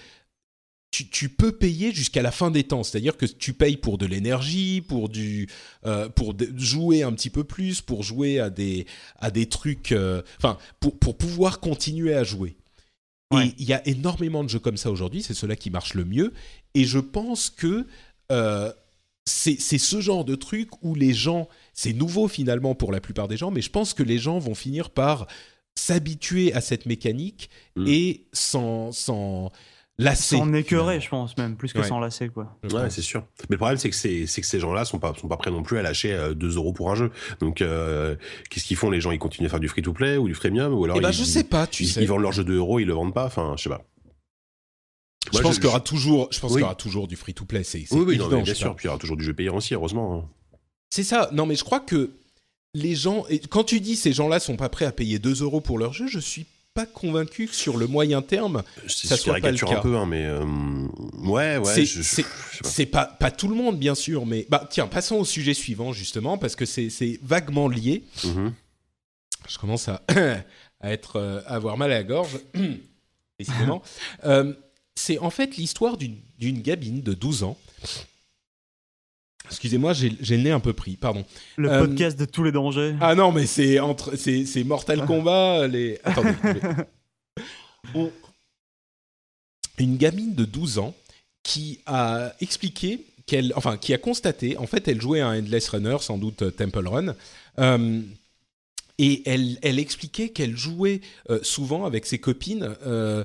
tu, 0.92 1.08
tu 1.08 1.28
peux 1.28 1.50
payer 1.52 1.92
jusqu'à 1.92 2.22
la 2.22 2.30
fin 2.30 2.50
des 2.52 2.62
temps, 2.64 2.84
c'est-à-dire 2.84 3.16
que 3.16 3.26
tu 3.26 3.54
payes 3.54 3.76
pour 3.78 3.98
de 3.98 4.06
l'énergie, 4.06 4.80
pour 4.80 5.08
du, 5.08 5.48
euh, 5.86 6.08
pour 6.08 6.34
de- 6.34 6.48
jouer 6.56 7.02
un 7.02 7.12
petit 7.12 7.30
peu 7.30 7.42
plus, 7.44 7.80
pour 7.80 8.04
jouer 8.04 8.38
à 8.38 8.50
des, 8.50 8.86
à 9.18 9.30
des 9.32 9.46
trucs, 9.46 9.90
euh, 9.92 10.22
enfin, 10.36 10.58
pour, 10.80 10.96
pour 10.98 11.16
pouvoir 11.16 11.58
continuer 11.60 12.14
à 12.14 12.22
jouer. 12.22 12.56
Ouais. 13.32 13.48
Et 13.48 13.54
il 13.58 13.66
y 13.66 13.72
a 13.72 13.84
énormément 13.88 14.44
de 14.44 14.48
jeux 14.50 14.58
comme 14.60 14.76
ça 14.76 14.90
aujourd'hui, 14.92 15.22
c'est 15.22 15.34
ceux-là 15.34 15.56
qui 15.56 15.70
marchent 15.70 15.94
le 15.94 16.04
mieux. 16.04 16.32
Et 16.74 16.84
je 16.84 16.98
pense 16.98 17.48
que 17.50 17.86
euh, 18.30 18.70
c'est 19.24 19.56
ce 19.78 20.00
genre 20.00 20.24
de 20.26 20.34
truc 20.34 20.68
où 20.82 20.94
les 20.94 21.14
gens, 21.14 21.48
c'est 21.74 21.92
nouveau 21.94 22.28
finalement 22.28 22.74
pour 22.74 22.92
la 22.92 23.00
plupart 23.00 23.28
des 23.28 23.36
gens, 23.38 23.50
mais 23.50 23.62
je 23.62 23.70
pense 23.70 23.94
que 23.94 24.02
les 24.02 24.18
gens 24.18 24.38
vont 24.38 24.54
finir 24.54 24.90
par 24.90 25.26
s'habituer 25.74 26.52
à 26.52 26.60
cette 26.60 26.84
mécanique 26.86 27.48
Mm. 27.76 27.86
et 27.88 28.26
s'en 28.34 28.92
s'en 28.92 29.50
lasser. 29.98 30.36
Sans 30.36 30.52
écœurer, 30.54 31.00
je 31.00 31.08
pense 31.08 31.36
même, 31.36 31.56
plus 31.56 31.72
que 31.72 31.78
Ouais. 31.78 31.86
sans 31.86 32.00
lasser 32.00 32.28
quoi. 32.28 32.56
Ouais, 32.72 32.90
c'est 32.90 33.02
sûr. 33.02 33.20
Mais 33.42 33.54
le 33.54 33.56
problème, 33.58 33.76
c'est 33.78 33.90
que, 33.90 33.96
c'est, 33.96 34.24
que 34.40 34.46
ces 34.46 34.58
gens-là 34.60 34.84
sont 34.84 34.98
pas, 34.98 35.12
sont 35.20 35.28
pas 35.28 35.36
prêts 35.36 35.50
non 35.50 35.62
plus 35.62 35.78
à 35.78 35.82
lâcher 35.82 36.12
euh, 36.12 36.34
2 36.34 36.56
euros 36.56 36.72
pour 36.72 36.90
un 36.90 36.94
jeu. 36.94 37.10
Donc, 37.40 37.60
euh, 37.62 38.16
qu'est-ce 38.50 38.64
qu'ils 38.64 38.76
font 38.76 38.90
Les 38.90 39.00
gens, 39.00 39.10
ils 39.12 39.18
continuent 39.18 39.46
à 39.46 39.50
faire 39.50 39.60
du 39.60 39.68
free-to-play 39.68 40.16
ou 40.16 40.28
du 40.28 40.34
freemium 40.34 40.72
ou 40.74 40.84
alors 40.84 40.96
Eh 40.96 41.00
ben, 41.00 41.10
ils, 41.10 41.14
je 41.14 41.24
sais 41.24 41.44
pas, 41.44 41.66
tu 41.66 41.82
ils, 41.84 41.88
sais. 41.88 42.00
ils 42.02 42.06
vendent 42.08 42.22
leur 42.22 42.32
jeu 42.32 42.44
de 42.44 42.54
euros, 42.54 42.80
ils 42.80 42.86
le 42.86 42.94
vendent 42.94 43.14
pas. 43.14 43.26
Enfin, 43.26 43.54
je 43.56 43.62
sais 43.64 43.68
pas. 43.70 43.82
je 45.32 45.38
pense 45.40 45.56
qu'il 45.56 45.64
y 45.64 45.68
aura 45.68 45.80
toujours, 45.80 46.28
je 46.32 46.40
pense 46.40 46.50
Oui. 46.50 46.56
qu'il 46.56 46.62
y 46.62 46.64
aura 46.64 46.74
toujours 46.74 47.06
du 47.08 47.16
free 47.16 47.34
to 47.34 47.44
play. 47.44 47.62
C'est 47.64 47.84
Oui, 47.92 48.14
évident. 48.14 48.28
bien 48.42 48.54
sûr. 48.54 48.74
Puis 48.74 48.84
il 48.84 48.88
y 48.88 48.90
aura 48.90 48.98
toujours 48.98 49.16
du 49.16 49.24
jeu 49.24 49.32
payant 49.34 49.56
aussi, 49.56 49.74
heureusement. 49.74 50.16
hein. 50.16 50.58
C'est 50.90 51.04
ça. 51.04 51.30
Non, 51.32 51.46
mais 51.46 51.54
je 51.54 51.64
crois 51.64 51.80
que 51.80 52.10
les 52.74 52.94
gens, 52.94 53.24
et 53.28 53.38
quand 53.38 53.64
tu 53.64 53.80
dis 53.80 53.96
ces 53.96 54.12
gens-là 54.12 54.40
sont 54.40 54.56
pas 54.56 54.68
prêts 54.68 54.84
à 54.86 54.92
payer 54.92 55.18
2 55.18 55.42
euros 55.42 55.60
pour 55.60 55.78
leur 55.78 55.92
jeu, 55.92 56.06
je 56.06 56.18
suis 56.18 56.44
pas 56.74 56.86
convaincu 56.86 57.46
que 57.48 57.54
sur 57.54 57.76
le 57.76 57.86
moyen 57.86 58.22
terme, 58.22 58.62
Ça 58.88 59.16
soit 59.16 59.40
pas 59.40 59.50
le 59.50 59.58
cas. 59.58 59.78
un 59.78 59.80
peu, 59.80 59.96
hein, 59.96 60.06
mais 60.06 60.24
euh, 60.24 60.44
ouais, 61.24 61.58
ouais. 61.58 61.84
C'est- 61.86 62.86
pas. 62.86 63.04
pas 63.06 63.12
pas 63.12 63.30
tout 63.30 63.48
le 63.48 63.54
monde 63.54 63.78
bien 63.78 63.94
sûr, 63.94 64.24
mais 64.26 64.46
bah 64.48 64.66
tiens, 64.70 64.86
passons 64.86 65.16
au 65.16 65.24
sujet 65.24 65.54
suivant 65.54 65.92
justement 65.92 66.38
parce 66.38 66.56
que 66.56 66.64
c'est 66.64 66.88
c'est 66.90 67.18
vaguement 67.22 67.68
lié. 67.68 68.04
Mhm. 68.24 68.52
Je 69.48 69.58
commence 69.58 69.88
à, 69.88 70.02
à 70.80 70.92
être 70.92 71.16
euh, 71.16 71.40
à 71.46 71.54
avoir 71.56 71.76
mal 71.76 71.92
à 71.92 71.96
la 71.96 72.04
gorge, 72.04 72.38
décidément. 73.38 73.82
Euh, 74.24 74.54
c'est 74.94 75.18
en 75.18 75.30
fait 75.30 75.56
l'histoire 75.56 75.96
d'une 75.96 76.16
d'une 76.38 76.60
gamine 76.62 77.02
de 77.02 77.12
12 77.14 77.42
ans. 77.42 77.58
Excusez-moi, 79.46 79.92
j'ai 79.92 80.10
le 80.10 80.36
nez 80.42 80.50
un 80.50 80.60
peu 80.60 80.72
pris, 80.72 80.96
pardon. 80.96 81.24
Le 81.56 81.70
Euh, 81.70 81.80
podcast 81.80 82.18
de 82.18 82.24
tous 82.24 82.42
les 82.44 82.52
dangers. 82.52 82.94
Ah 83.00 83.14
non, 83.14 83.32
mais 83.32 83.46
c'est 83.46 83.78
entre 83.80 84.16
c'est 84.16 84.64
Mortal 84.64 85.04
Kombat 85.06 85.66
les 85.68 85.98
attendez. 86.04 86.30
On- 87.94 88.10
Une 89.78 89.96
gamine 89.96 90.34
de 90.34 90.44
12 90.44 90.78
ans 90.78 90.94
qui 91.42 91.80
a 91.86 92.32
expliqué 92.40 93.04
qu'elle 93.26 93.52
enfin 93.56 93.76
qui 93.76 93.92
a 93.94 93.98
constaté 93.98 94.56
en 94.56 94.66
fait 94.66 94.86
elle 94.88 95.00
jouait 95.00 95.20
à 95.20 95.28
un 95.28 95.38
endless 95.40 95.68
runner 95.68 95.96
sans 96.00 96.18
doute 96.18 96.42
euh, 96.42 96.50
Temple 96.50 96.86
Run 96.86 97.14
euh, 97.58 98.00
et 98.98 99.22
elle 99.28 99.58
elle 99.62 99.78
expliquait 99.80 100.28
qu'elle 100.28 100.56
jouait 100.56 101.00
euh, 101.30 101.40
souvent 101.42 101.84
avec 101.84 102.06
ses 102.06 102.18
copines 102.18 102.76
euh, 102.86 103.24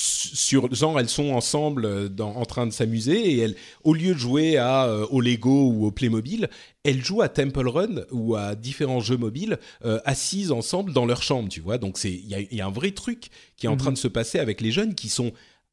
sur 0.00 0.72
genre 0.74 0.98
elles 0.98 1.08
sont 1.08 1.30
ensemble 1.30 1.84
euh, 1.84 2.08
dans, 2.08 2.34
en 2.36 2.46
train 2.46 2.66
de 2.66 2.72
s'amuser 2.72 3.32
et 3.32 3.38
elle 3.40 3.56
au 3.84 3.92
lieu 3.92 4.14
de 4.14 4.18
jouer 4.18 4.56
à 4.56 4.86
euh, 4.86 5.06
au 5.10 5.20
Lego 5.20 5.68
ou 5.68 5.84
au 5.86 5.90
Playmobil 5.90 6.48
elles 6.84 7.04
jouent 7.04 7.20
à 7.20 7.28
Temple 7.28 7.68
Run 7.68 8.04
ou 8.10 8.34
à 8.34 8.54
différents 8.54 9.00
jeux 9.00 9.18
mobiles 9.18 9.58
euh, 9.84 10.00
assises 10.06 10.50
ensemble 10.50 10.94
dans 10.94 11.04
leur 11.04 11.22
chambre, 11.22 11.50
tu 11.50 11.60
vois. 11.60 11.76
Donc 11.76 11.98
c'est 11.98 12.12
il 12.12 12.26
y 12.26 12.34
a, 12.34 12.40
il 12.40 12.54
y 12.54 12.62
a 12.62 12.66
un 12.66 12.70
vrai 12.70 12.92
truc 12.92 13.28
qui 13.56 13.66
est 13.66 13.68
en 13.68 13.76
train 13.76 13.92
de 13.92 13.98
se 13.98 14.08
passer 14.08 14.38
avec 14.38 14.62
les 14.62 14.72
jeunes 14.72 14.94
qui 14.94 15.10
sont 15.10 15.32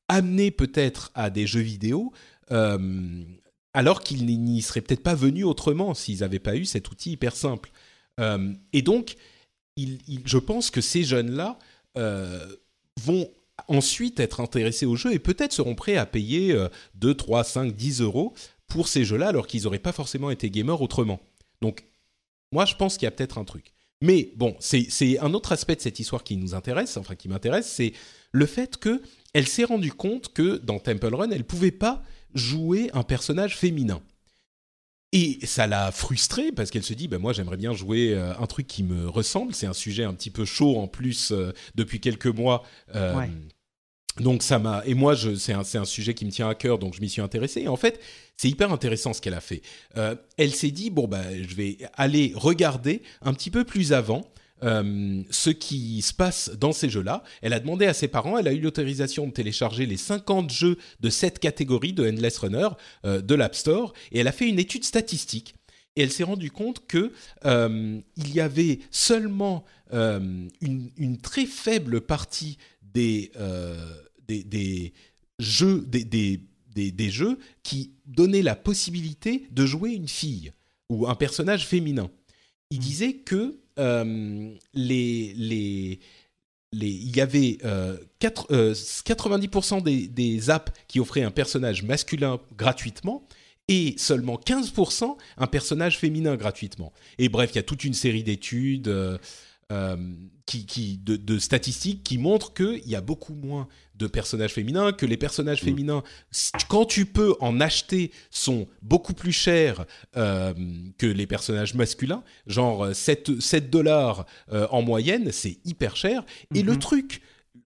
amenés 0.10 0.52
peut-être 0.52 1.12
à 1.16 1.30
des 1.30 1.48
jeux 1.48 1.62
vidéo 1.62 2.12
euh, 2.52 3.24
alors 3.74 4.02
qu'ils 4.02 4.26
n'y 4.26 4.62
seraient 4.62 4.82
peut-être 4.82 5.04
pas 5.04 5.16
venus 5.16 5.46
autrement 5.46 5.94
s'ils 5.94 6.20
n'avaient 6.20 6.40
pas 6.40 6.58
eu 6.58 6.66
cet 6.66 6.92
outil 6.92 7.12
hyper 7.12 7.36
simple. 7.36 7.72
et 8.74 8.82
donc, 8.82 9.16
je 9.78 10.38
pense 10.40 10.72
que 10.72 10.82
ces 10.82 11.04
jeunes-là 11.04 11.60
vont 13.00 13.30
ensuite 13.68 14.20
être 14.20 14.40
intéressés 14.40 14.86
au 14.86 14.96
jeu 14.96 15.14
et 15.14 15.20
peut-être 15.20 15.54
seront 15.54 15.76
prêts 15.76 15.98
à 15.98 16.06
payer 16.06 16.56
2, 16.96 17.14
3, 17.14 17.44
5, 17.44 17.76
10 17.76 18.02
euros 18.02 18.34
pour 18.68 18.88
ces 18.88 19.04
jeux-là 19.06 19.28
alors 19.28 19.48
qu'ils 19.48 19.64
n'auraient 19.64 19.80
pas 19.80 19.92
forcément 19.92 20.30
été 20.30 20.50
gamers 20.50 20.82
autrement. 20.82 21.20
Donc, 21.62 21.84
moi, 22.52 22.66
je 22.66 22.76
pense 22.76 22.98
qu'il 22.98 23.06
y 23.06 23.08
a 23.08 23.12
peut-être 23.12 23.38
un 23.38 23.44
truc. 23.44 23.74
Mais 24.02 24.32
bon, 24.36 24.56
c'est 24.60 25.20
un 25.20 25.34
autre 25.34 25.52
aspect 25.52 25.76
de 25.76 25.82
cette 25.82 26.00
histoire 26.00 26.24
qui 26.24 26.38
nous 26.38 26.54
intéresse, 26.54 26.98
enfin 26.98 27.16
qui 27.16 27.30
m'intéresse, 27.30 27.72
c'est 27.72 27.94
le 28.32 28.46
fait 28.46 28.78
qu'elle 28.78 29.48
s'est 29.48 29.64
rendue 29.64 29.92
compte 29.92 30.34
que 30.34 30.58
dans 30.58 30.80
Temple 30.80 31.16
Run, 31.16 31.32
elle 31.32 31.40
ne 31.40 31.44
pouvait 31.44 31.72
pas 31.72 32.04
jouer 32.36 32.92
un 32.94 33.04
personnage 33.04 33.58
féminin. 33.58 34.02
Et 35.14 35.40
ça 35.46 35.68
l'a 35.68 35.92
frustrée 35.92 36.52
parce 36.52 36.70
qu'elle 36.70 36.84
se 36.84 36.94
dit, 36.94 37.08
ben 37.08 37.18
moi 37.18 37.32
j'aimerais 37.32 37.58
bien 37.58 37.74
jouer 37.74 38.14
euh, 38.14 38.38
un 38.38 38.46
truc 38.46 38.68
qui 38.68 38.84
me 38.84 39.08
ressemble. 39.08 39.56
C'est 39.56 39.66
un 39.66 39.74
sujet 39.74 40.04
un 40.04 40.14
petit 40.14 40.30
peu 40.30 40.44
chaud 40.44 40.78
en 40.78 40.88
plus 40.88 41.32
euh, 41.32 41.54
depuis 41.76 42.02
quelques 42.02 42.28
mois. 42.28 42.64
Euh, 42.94 43.26
donc 44.20 44.44
ça 44.44 44.60
m'a 44.60 44.84
et 44.86 44.94
moi 44.94 45.16
c'est 45.38 45.54
un, 45.54 45.62
un 45.62 45.86
sujet 45.86 46.14
qui 46.14 46.26
me 46.26 46.32
tient 46.32 46.50
à 46.50 46.56
cœur 46.56 46.80
donc 46.80 46.96
je 46.96 47.02
m'y 47.02 47.10
suis 47.10 47.22
intéressé 47.22 47.62
et 47.62 47.68
en 47.68 47.76
fait 47.76 48.00
c'est 48.38 48.50
hyper 48.50 48.72
intéressant 48.72 49.14
ce 49.14 49.22
qu'elle 49.22 49.34
a 49.34 49.42
fait. 49.42 49.62
Euh, 49.98 50.16
elle 50.38 50.54
s'est 50.54 50.72
dit 50.72 50.90
bon 50.90 51.08
bah 51.08 51.24
je 51.36 51.56
vais 51.56 51.78
aller 51.94 52.34
regarder 52.36 53.02
un 53.22 53.34
petit 53.34 53.50
peu 53.50 53.64
plus 53.64 53.94
avant 53.94 54.26
euh, 54.64 55.24
ce 55.30 55.50
qui 55.50 56.02
se 56.02 56.14
passe 56.14 56.52
dans 56.52 56.72
ces 56.72 56.90
jeux-là. 56.90 57.24
Elle 57.42 57.54
a 57.54 57.60
demandé 57.60 57.86
à 57.88 57.94
ses 57.94 58.08
parents, 58.08 58.38
elle 58.38 58.48
a 58.48 58.54
eu 58.54 58.60
l'autorisation 58.60 59.28
de 59.28 59.32
télécharger 59.32 59.86
les 59.86 59.98
50 59.98 60.52
jeux 60.52 60.78
de 61.00 61.10
cette 61.10 61.40
catégorie 61.40 61.94
de 61.94 62.08
Endless 62.08 62.38
Runner 62.38 62.70
euh, 63.06 63.22
de 63.22 63.36
l'App 63.36 63.56
Store 63.56 63.94
et 64.12 64.20
elle 64.20 64.28
a 64.28 64.32
fait 64.32 64.48
une 64.48 64.60
étude 64.60 64.84
statistique. 64.84 65.56
Et 65.96 66.04
elle 66.04 66.12
s'est 66.12 66.24
rendue 66.24 66.52
compte 66.52 66.86
que 66.86 67.12
il 67.44 68.36
y 68.36 68.40
avait 68.40 68.78
seulement 68.92 69.66
une, 69.92 71.18
très 71.24 71.48
faible 71.48 72.02
partie 72.02 72.60
des 72.84 73.32
des, 74.28 74.94
jeux, 75.40 75.86
des, 75.88 77.10
jeux 77.10 77.40
qui 77.64 77.94
donnaient 78.06 78.42
la 78.42 78.56
possibilité 78.56 79.48
de 79.52 79.66
jouer 79.66 79.92
une 79.92 80.08
fille 80.08 80.52
ou 80.90 81.08
un 81.08 81.16
personnage 81.16 81.66
féminin. 81.66 82.10
Il 82.70 82.80
mmh. 82.80 82.82
disait 82.82 83.14
que 83.14 83.60
euh, 83.80 84.54
les, 84.74 85.34
les, 85.36 86.00
les, 86.72 86.90
il 86.90 87.16
y 87.16 87.22
avait 87.22 87.58
4, 88.20 88.48
euh, 88.52 88.74
90% 88.74 89.78
euh, 89.78 89.82
des, 89.82 90.08
des, 90.08 90.50
apps 90.50 90.72
qui 90.88 91.00
offraient 91.00 91.24
un 91.24 91.32
personnage 91.32 91.84
masculin 91.84 92.40
gratuitement 92.58 93.28
et 93.68 93.96
seulement 93.98 94.36
15% 94.36 95.18
un 95.38 95.48
personnage 95.48 95.98
féminin 95.98 96.36
gratuitement. 96.36 96.94
Et 97.18 97.30
bref, 97.30 97.52
il 97.54 97.56
y 97.58 97.60
a 97.60 97.64
toute 97.64 97.84
une 97.84 97.94
série 97.94 98.24
d'études. 98.24 98.88
Euh, 99.74 99.98
qui, 100.46 100.98
de, 101.04 101.40
statistiques 101.40 102.02
qui 102.02 102.18
montrent 102.18 102.54
qu'il 102.54 102.88
y 102.88 102.96
a 102.96 103.02
beaucoup 103.02 103.34
moins 103.34 103.68
de 103.98 104.08
personnages 104.08 104.54
féminins, 104.54 104.92
que 104.92 105.06
les 105.06 105.18
personnages 105.18 105.62
mm. 105.62 105.66
féminins, 105.66 106.04
quand 106.70 106.86
tu 106.86 107.06
peux 107.06 107.36
en 107.40 107.60
acheter, 107.60 108.12
sont 108.30 108.68
beaucoup 108.82 109.14
plus 109.14 109.32
chers 109.32 109.86
euh, 110.16 110.54
que 110.98 111.08
les 111.08 111.28
personnages 111.28 111.74
masculins, 111.74 112.24
genre 112.46 112.94
7, 112.94 113.40
7 113.40 113.70
dollars 113.70 114.26
euh, 114.52 114.68
en 114.72 114.82
moyenne, 114.82 115.32
c'est 115.32 115.58
hyper 115.66 115.96
cher. 115.96 116.24
Et 116.54 116.64
le 116.64 116.74
mm-hmm. 116.74 116.80
truc, 116.80 117.22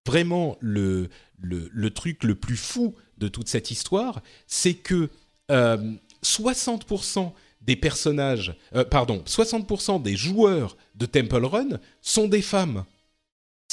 vraiment 0.06 0.58
le, 0.60 1.10
le, 1.40 1.70
le, 1.72 1.90
truc 1.92 2.24
le 2.24 2.36
plus 2.36 2.58
fou 2.58 2.96
de 3.18 3.28
toute 3.28 3.48
cette 3.48 3.72
histoire, 3.72 4.22
c'est 4.48 4.74
que 4.74 5.10
60% 5.50 7.34
des 7.62 7.76
personnages, 7.76 8.56
euh, 8.76 8.84
pardon, 8.84 9.24
60% 9.26 10.02
des 10.02 10.16
joueurs 10.16 10.78
de 10.96 11.06
Temple 11.06 11.46
Run 11.46 11.80
sont 12.02 12.28
des 12.28 12.42
femmes. 12.42 12.86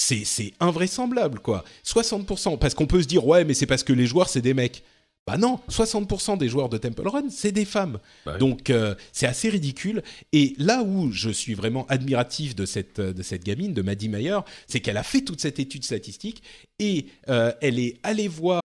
C'est 0.01 0.53
invraisemblable, 0.61 1.41
quoi. 1.41 1.65
60%, 1.85 2.57
parce 2.59 2.75
qu'on 2.75 2.87
peut 2.87 3.03
se 3.03 3.09
dire, 3.09 3.27
ouais, 3.27 3.45
mais 3.45 3.53
c'est 3.53 3.67
parce 3.67 3.83
que 3.83 3.93
les 3.93 4.07
joueurs, 4.07 4.29
c'est 4.29 4.41
des 4.41 4.55
mecs. 4.55 4.85
Bah 5.27 5.37
non, 5.37 5.59
60% 5.69 6.39
des 6.39 6.49
joueurs 6.49 6.69
de 6.69 6.79
Temple 6.79 7.07
Run, 7.09 7.29
c'est 7.31 7.51
des 7.51 7.65
femmes. 7.65 7.99
Bah 8.25 8.39
Donc 8.39 8.71
euh, 8.71 8.95
c'est 9.13 9.27
assez 9.27 9.51
ridicule. 9.51 10.03
Et 10.33 10.55
là 10.57 10.83
où 10.83 11.11
je 11.11 11.29
suis 11.29 11.53
vraiment 11.53 11.85
admiratif 11.89 12.55
de 12.55 12.65
cette, 12.65 12.99
de 13.01 13.23
cette 13.23 13.45
gamine, 13.45 13.75
de 13.75 13.83
Maddie 13.83 14.09
Mayer, 14.09 14.39
c'est 14.69 14.81
qu'elle 14.81 14.97
a 14.97 15.03
fait 15.03 15.21
toute 15.21 15.41
cette 15.41 15.59
étude 15.59 15.85
statistique 15.85 16.43
et 16.79 17.07
euh, 17.29 17.53
elle 17.61 17.79
est 17.79 17.99
allée 18.05 18.29
voir... 18.29 18.63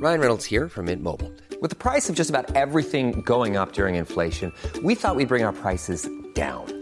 Ryan 0.00 0.20
Reynolds 0.20 0.44
here 0.44 0.68
from 0.68 0.86
Mint 0.86 1.02
Mobile. 1.02 1.32
With 1.60 1.70
the 1.70 1.78
price 1.78 2.08
of 2.08 2.14
just 2.14 2.30
about 2.30 2.54
everything 2.54 3.22
going 3.24 3.56
up 3.56 3.72
during 3.72 3.96
inflation, 3.96 4.52
we 4.84 4.94
thought 4.94 5.16
we'd 5.16 5.28
bring 5.28 5.44
our 5.44 5.54
prices 5.54 6.08
down. 6.34 6.81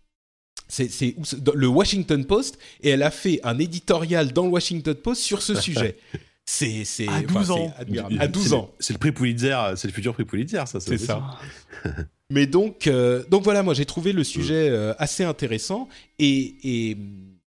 c'est 0.71 1.15
le 1.53 1.67
Washington 1.67 2.25
Post 2.25 2.57
et 2.81 2.89
elle 2.89 3.03
a 3.03 3.11
fait 3.11 3.41
un 3.43 3.59
éditorial 3.59 4.31
dans 4.31 4.43
le 4.43 4.49
Washington 4.49 4.95
Post 4.95 5.21
sur 5.21 5.41
ce 5.41 5.55
sujet. 5.55 5.97
C'est 6.43 7.07
à 7.07 7.21
12 7.21 7.51
ans. 7.51 7.73
À 8.19 8.27
12 8.27 8.53
ans. 8.53 8.71
C'est 8.79 8.93
le 8.93 8.99
prix 8.99 9.11
Pulitzer, 9.11 9.55
c'est 9.77 9.87
le 9.87 9.93
futur 9.93 10.13
prix 10.13 10.25
Pulitzer, 10.25 10.63
ça. 10.65 10.79
C'est 10.79 10.97
ça. 10.97 11.37
Mais 12.29 12.45
donc, 12.45 12.87
euh, 12.87 13.23
donc 13.29 13.43
voilà, 13.43 13.61
moi 13.61 13.73
j'ai 13.73 13.85
trouvé 13.85 14.11
le 14.11 14.23
sujet 14.23 14.69
euh, 14.69 14.93
assez 14.97 15.23
intéressant 15.23 15.87
et, 16.17 16.55
et, 16.63 16.97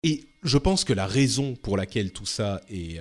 et, 0.03 0.25
je 0.43 0.59
pense 0.59 0.85
que 0.85 0.93
la 0.93 1.07
raison 1.07 1.55
pour 1.55 1.77
laquelle 1.77 2.11
tout 2.11 2.27
ça 2.27 2.61
est, 2.69 2.99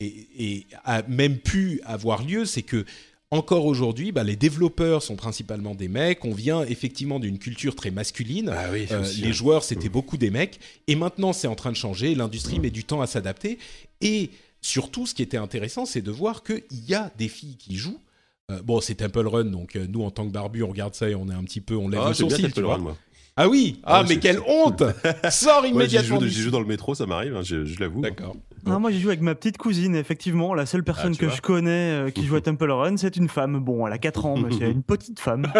est 0.00 0.66
a 0.84 1.02
même 1.04 1.38
pu 1.38 1.80
avoir 1.84 2.22
lieu, 2.22 2.44
c'est 2.44 2.62
que 2.62 2.84
encore 3.30 3.66
aujourd'hui, 3.66 4.12
bah, 4.12 4.22
les 4.22 4.36
développeurs 4.36 5.02
sont 5.02 5.16
principalement 5.16 5.74
des 5.74 5.88
mecs. 5.88 6.24
On 6.24 6.32
vient 6.32 6.62
effectivement 6.62 7.18
d'une 7.18 7.38
culture 7.38 7.74
très 7.74 7.90
masculine. 7.90 8.52
Ah 8.54 8.68
oui, 8.72 8.86
euh, 8.90 9.04
les 9.20 9.32
joueurs, 9.32 9.64
c'était 9.64 9.88
mmh. 9.88 9.92
beaucoup 9.92 10.16
des 10.16 10.30
mecs. 10.30 10.60
Et 10.86 10.94
maintenant, 10.94 11.32
c'est 11.32 11.48
en 11.48 11.54
train 11.54 11.72
de 11.72 11.76
changer. 11.76 12.14
L'industrie 12.14 12.60
met 12.60 12.70
du 12.70 12.84
temps 12.84 13.00
à 13.00 13.06
s'adapter. 13.06 13.58
Et 14.00 14.30
surtout, 14.60 15.06
ce 15.06 15.14
qui 15.14 15.22
était 15.22 15.36
intéressant, 15.36 15.84
c'est 15.84 16.02
de 16.02 16.10
voir 16.10 16.42
qu'il 16.42 16.62
y 16.88 16.94
a 16.94 17.10
des 17.18 17.28
filles 17.28 17.56
qui 17.56 17.76
jouent. 17.76 18.00
Euh, 18.50 18.60
bon, 18.62 18.80
c'est 18.80 18.96
Temple 18.96 19.26
Run, 19.26 19.46
donc 19.46 19.74
euh, 19.74 19.86
nous, 19.88 20.02
en 20.02 20.10
tant 20.10 20.26
que 20.26 20.32
barbu, 20.32 20.62
on 20.62 20.68
regarde 20.68 20.94
ça 20.94 21.08
et 21.08 21.14
on 21.14 21.28
est 21.28 21.34
un 21.34 21.44
petit 21.44 21.62
peu, 21.62 21.76
on 21.76 21.88
lève 21.88 22.02
ah, 22.04 22.08
le 22.08 22.14
sourcil, 22.14 22.52
tu 22.52 22.60
vois. 22.60 22.76
moi. 22.76 22.96
Ah 23.36 23.48
oui, 23.48 23.80
ah, 23.84 24.00
ah 24.00 24.04
mais 24.06 24.18
quelle 24.18 24.38
honte 24.46 24.82
Sors 25.30 25.66
immédiatement. 25.66 26.20
J'y 26.20 26.42
joue, 26.42 26.50
dans 26.50 26.60
le 26.60 26.66
métro, 26.66 26.94
ça 26.94 27.06
m'arrive, 27.06 27.34
hein, 27.34 27.42
je, 27.42 27.64
je 27.64 27.80
l'avoue. 27.80 28.02
D'accord. 28.02 28.36
Non, 28.66 28.80
moi 28.80 28.90
j'ai 28.90 28.98
joué 28.98 29.12
avec 29.12 29.20
ma 29.20 29.34
petite 29.34 29.58
cousine, 29.58 29.94
effectivement, 29.94 30.54
la 30.54 30.66
seule 30.66 30.84
personne 30.84 31.14
ah, 31.16 31.20
que 31.20 31.28
je 31.28 31.40
connais 31.40 31.70
euh, 31.92 32.10
qui 32.10 32.24
joue 32.24 32.36
à 32.36 32.40
Temple 32.44 32.70
Run, 32.70 32.96
c'est 32.96 33.16
une 33.16 33.28
femme. 33.28 33.60
Bon, 33.60 33.86
elle 33.86 33.92
a 33.92 33.98
4 33.98 34.26
ans, 34.26 34.36
mais 34.36 34.54
c'est 34.56 34.70
une 34.70 34.82
petite 34.82 35.20
femme. 35.20 35.52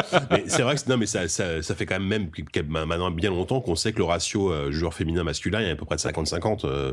c'est 0.47 0.63
vrai 0.63 0.77
que 0.77 0.89
non, 0.89 0.97
mais 0.97 1.07
ça, 1.07 1.29
ça, 1.29 1.63
ça, 1.63 1.75
fait 1.75 1.87
quand 1.87 1.99
même, 2.01 2.09
même 2.09 2.87
maintenant 2.87 3.11
bien 3.11 3.31
longtemps 3.31 3.61
qu'on 3.61 3.77
sait 3.77 3.93
que 3.93 3.99
le 3.99 4.05
ratio 4.05 4.51
euh, 4.51 4.71
joueur 4.71 4.95
féminin-masculin 4.95 5.61
est 5.61 5.71
à 5.71 5.77
peu 5.77 5.85
près 5.85 5.97
de 5.97 6.01
50-50 6.01 6.61
euh, 6.65 6.93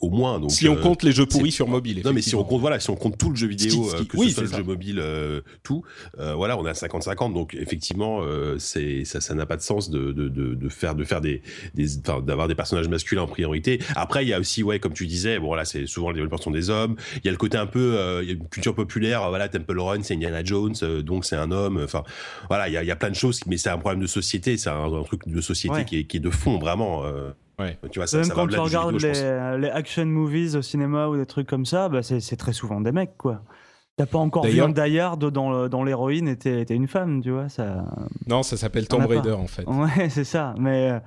au 0.00 0.10
moins. 0.10 0.40
Donc, 0.40 0.50
si 0.50 0.68
on 0.68 0.76
compte 0.76 1.02
les 1.02 1.12
jeux 1.12 1.26
pourris 1.26 1.52
sur 1.52 1.68
mobile. 1.68 2.02
Non, 2.04 2.12
mais 2.12 2.22
si 2.22 2.34
on 2.34 2.44
compte, 2.44 2.60
voilà, 2.60 2.80
si 2.80 2.90
on 2.90 2.96
compte 2.96 3.18
tout 3.18 3.30
le 3.30 3.36
jeu 3.36 3.46
vidéo, 3.46 3.88
que 4.08 4.18
ce 4.18 4.28
soit 4.30 4.42
le 4.44 4.48
jeu 4.48 4.64
mobile, 4.64 5.02
tout, 5.62 5.84
voilà, 6.16 6.58
on 6.58 6.66
est 6.66 6.70
à 6.70 6.72
50-50. 6.72 7.32
Donc 7.32 7.54
effectivement, 7.54 8.22
c'est 8.58 9.04
ça, 9.04 9.20
ça 9.20 9.34
n'a 9.34 9.46
pas 9.46 9.56
de 9.56 9.62
sens 9.62 9.90
de, 9.90 10.12
de, 10.12 10.28
de, 10.28 10.54
de, 10.54 10.68
faire, 10.68 10.94
de 10.94 11.04
faire 11.04 11.20
des, 11.20 11.42
des 11.74 11.86
d'avoir 12.24 12.48
des 12.48 12.54
personnages 12.54 12.88
masculins 12.88 13.22
en 13.22 13.26
priorité. 13.26 13.80
Après, 13.94 14.24
il 14.24 14.28
y 14.28 14.32
a 14.32 14.40
aussi, 14.40 14.62
ouais, 14.62 14.78
comme 14.78 14.92
tu 14.92 15.06
disais, 15.06 15.38
bon 15.38 15.51
voilà, 15.52 15.64
c'est 15.64 15.86
souvent 15.86 16.08
les 16.08 16.14
développeurs 16.14 16.42
sont 16.42 16.50
des 16.50 16.70
hommes. 16.70 16.96
Il 17.16 17.24
y 17.24 17.28
a 17.28 17.30
le 17.30 17.36
côté 17.36 17.58
un 17.58 17.66
peu, 17.66 17.96
euh, 17.98 18.22
il 18.22 18.28
y 18.28 18.32
a 18.32 18.34
une 18.34 18.48
culture 18.48 18.74
populaire. 18.74 19.28
Voilà, 19.28 19.48
Temple 19.48 19.78
Run, 19.78 20.02
c'est 20.02 20.14
Indiana 20.14 20.42
Jones, 20.42 20.74
euh, 20.82 21.02
donc 21.02 21.24
c'est 21.24 21.36
un 21.36 21.50
homme. 21.50 21.80
Enfin, 21.84 22.02
voilà, 22.48 22.68
il 22.68 22.72
y 22.72 22.76
a, 22.76 22.82
il 22.82 22.86
y 22.86 22.90
a 22.90 22.96
plein 22.96 23.10
de 23.10 23.14
choses, 23.14 23.40
mais 23.46 23.56
c'est 23.58 23.70
un 23.70 23.78
problème 23.78 24.00
de 24.00 24.06
société. 24.06 24.56
C'est 24.56 24.70
un, 24.70 24.92
un 24.92 25.02
truc 25.02 25.28
de 25.28 25.40
société 25.40 25.74
Ouais. 25.76 25.84
qui, 25.84 25.98
est, 25.98 26.04
qui 26.04 26.16
est 26.16 26.20
de 26.20 26.30
fond 26.30 26.58
vraiment. 26.58 27.04
euh, 27.04 27.30
Ouais. 27.58 27.78
Tu 27.92 27.98
vois, 27.98 28.06
ça, 28.06 28.16
Même 28.16 28.24
ça 28.24 28.34
quand 28.34 28.48
tu 28.48 28.58
regardes 28.58 28.94
vidéo, 28.94 29.12
les, 29.12 29.58
les 29.60 29.68
action 29.68 30.06
movies 30.06 30.56
au 30.56 30.62
cinéma 30.62 31.06
ou 31.08 31.16
des 31.16 31.26
trucs 31.26 31.46
comme 31.46 31.66
ça, 31.66 31.88
bah 31.90 32.02
c'est 32.02 32.36
très 32.36 32.54
souvent 32.54 32.80
des 32.80 32.92
mecs, 32.92 33.16
quoi. 33.18 33.42
T'as 33.98 34.06
pas 34.06 34.18
encore 34.18 34.46
vu 34.46 34.60
un 34.62 34.70
Die 34.70 34.98
Hard 34.98 35.22
dans 35.30 35.68
dans 35.68 35.84
l'héroïne 35.84 36.26
était, 36.28 36.62
était 36.62 36.74
une 36.74 36.88
femme, 36.88 37.22
tu 37.22 37.30
vois. 37.30 37.50
Ça... 37.50 37.84
Non, 38.26 38.42
ça 38.42 38.56
s'appelle 38.56 38.88
Tomb. 38.88 39.04
Raider 39.04 39.32
en 39.32 39.46
fait. 39.46 39.64
Ouais, 39.66 40.08
c'est 40.08 40.24
ça. 40.24 40.54
Mais 40.58 40.92
euh, 40.92 40.98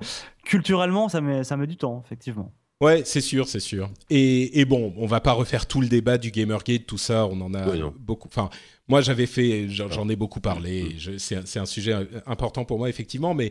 culturellement, 0.44 1.08
ça 1.08 1.20
met, 1.20 1.44
ça 1.44 1.56
met 1.56 1.66
du 1.66 1.76
temps, 1.76 2.02
effectivement. 2.06 2.52
Ouais, 2.82 3.02
c'est 3.06 3.20
sûr, 3.22 3.48
c'est 3.48 3.60
sûr. 3.60 3.90
Et, 4.10 4.60
et 4.60 4.64
bon, 4.66 4.92
on 4.98 5.06
va 5.06 5.20
pas 5.20 5.32
refaire 5.32 5.66
tout 5.66 5.80
le 5.80 5.88
débat 5.88 6.18
du 6.18 6.30
Gamergate, 6.30 6.86
tout 6.86 6.98
ça, 6.98 7.26
on 7.26 7.40
en 7.40 7.54
a 7.54 7.68
Ouais, 7.70 7.80
beaucoup. 7.98 8.28
Enfin, 8.28 8.50
moi 8.86 9.00
j'avais 9.00 9.26
fait, 9.26 9.68
j'en 9.68 10.08
ai 10.10 10.16
beaucoup 10.16 10.40
parlé. 10.40 10.94
je- 10.98 11.16
C'est 11.18 11.58
un- 11.58 11.66
sujet 11.66 11.94
important 12.26 12.64
pour 12.66 12.78
moi 12.78 12.88
effectivement, 12.90 13.32
mais 13.32 13.50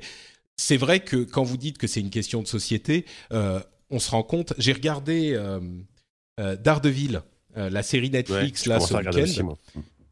c'est 0.57 0.77
vrai 0.77 0.99
que 0.99 1.17
quand 1.17 1.43
vous 1.43 1.57
dites 1.57 1.77
que 1.79 1.87
c'est 1.87 2.01
une 2.01 2.11
question 2.11 2.41
de 2.43 2.47
société, 2.47 3.05
euh, 3.33 3.59
on 3.89 3.97
se 3.99 4.11
rend 4.11 4.23
compte. 4.23 4.53
J'ai 4.59 4.73
regardé 4.73 5.33
euh, 5.33 5.59
euh, 6.39 6.55
Daredevil, 6.55 7.21
euh, 7.57 7.69
la 7.71 7.81
série 7.83 8.07
Ouais, 8.07 8.11
Netflix 8.13 8.65
je 8.65 8.69
là 8.69 8.79
ce 8.79 8.93
week-end, 8.93 9.43
moi. 9.43 9.57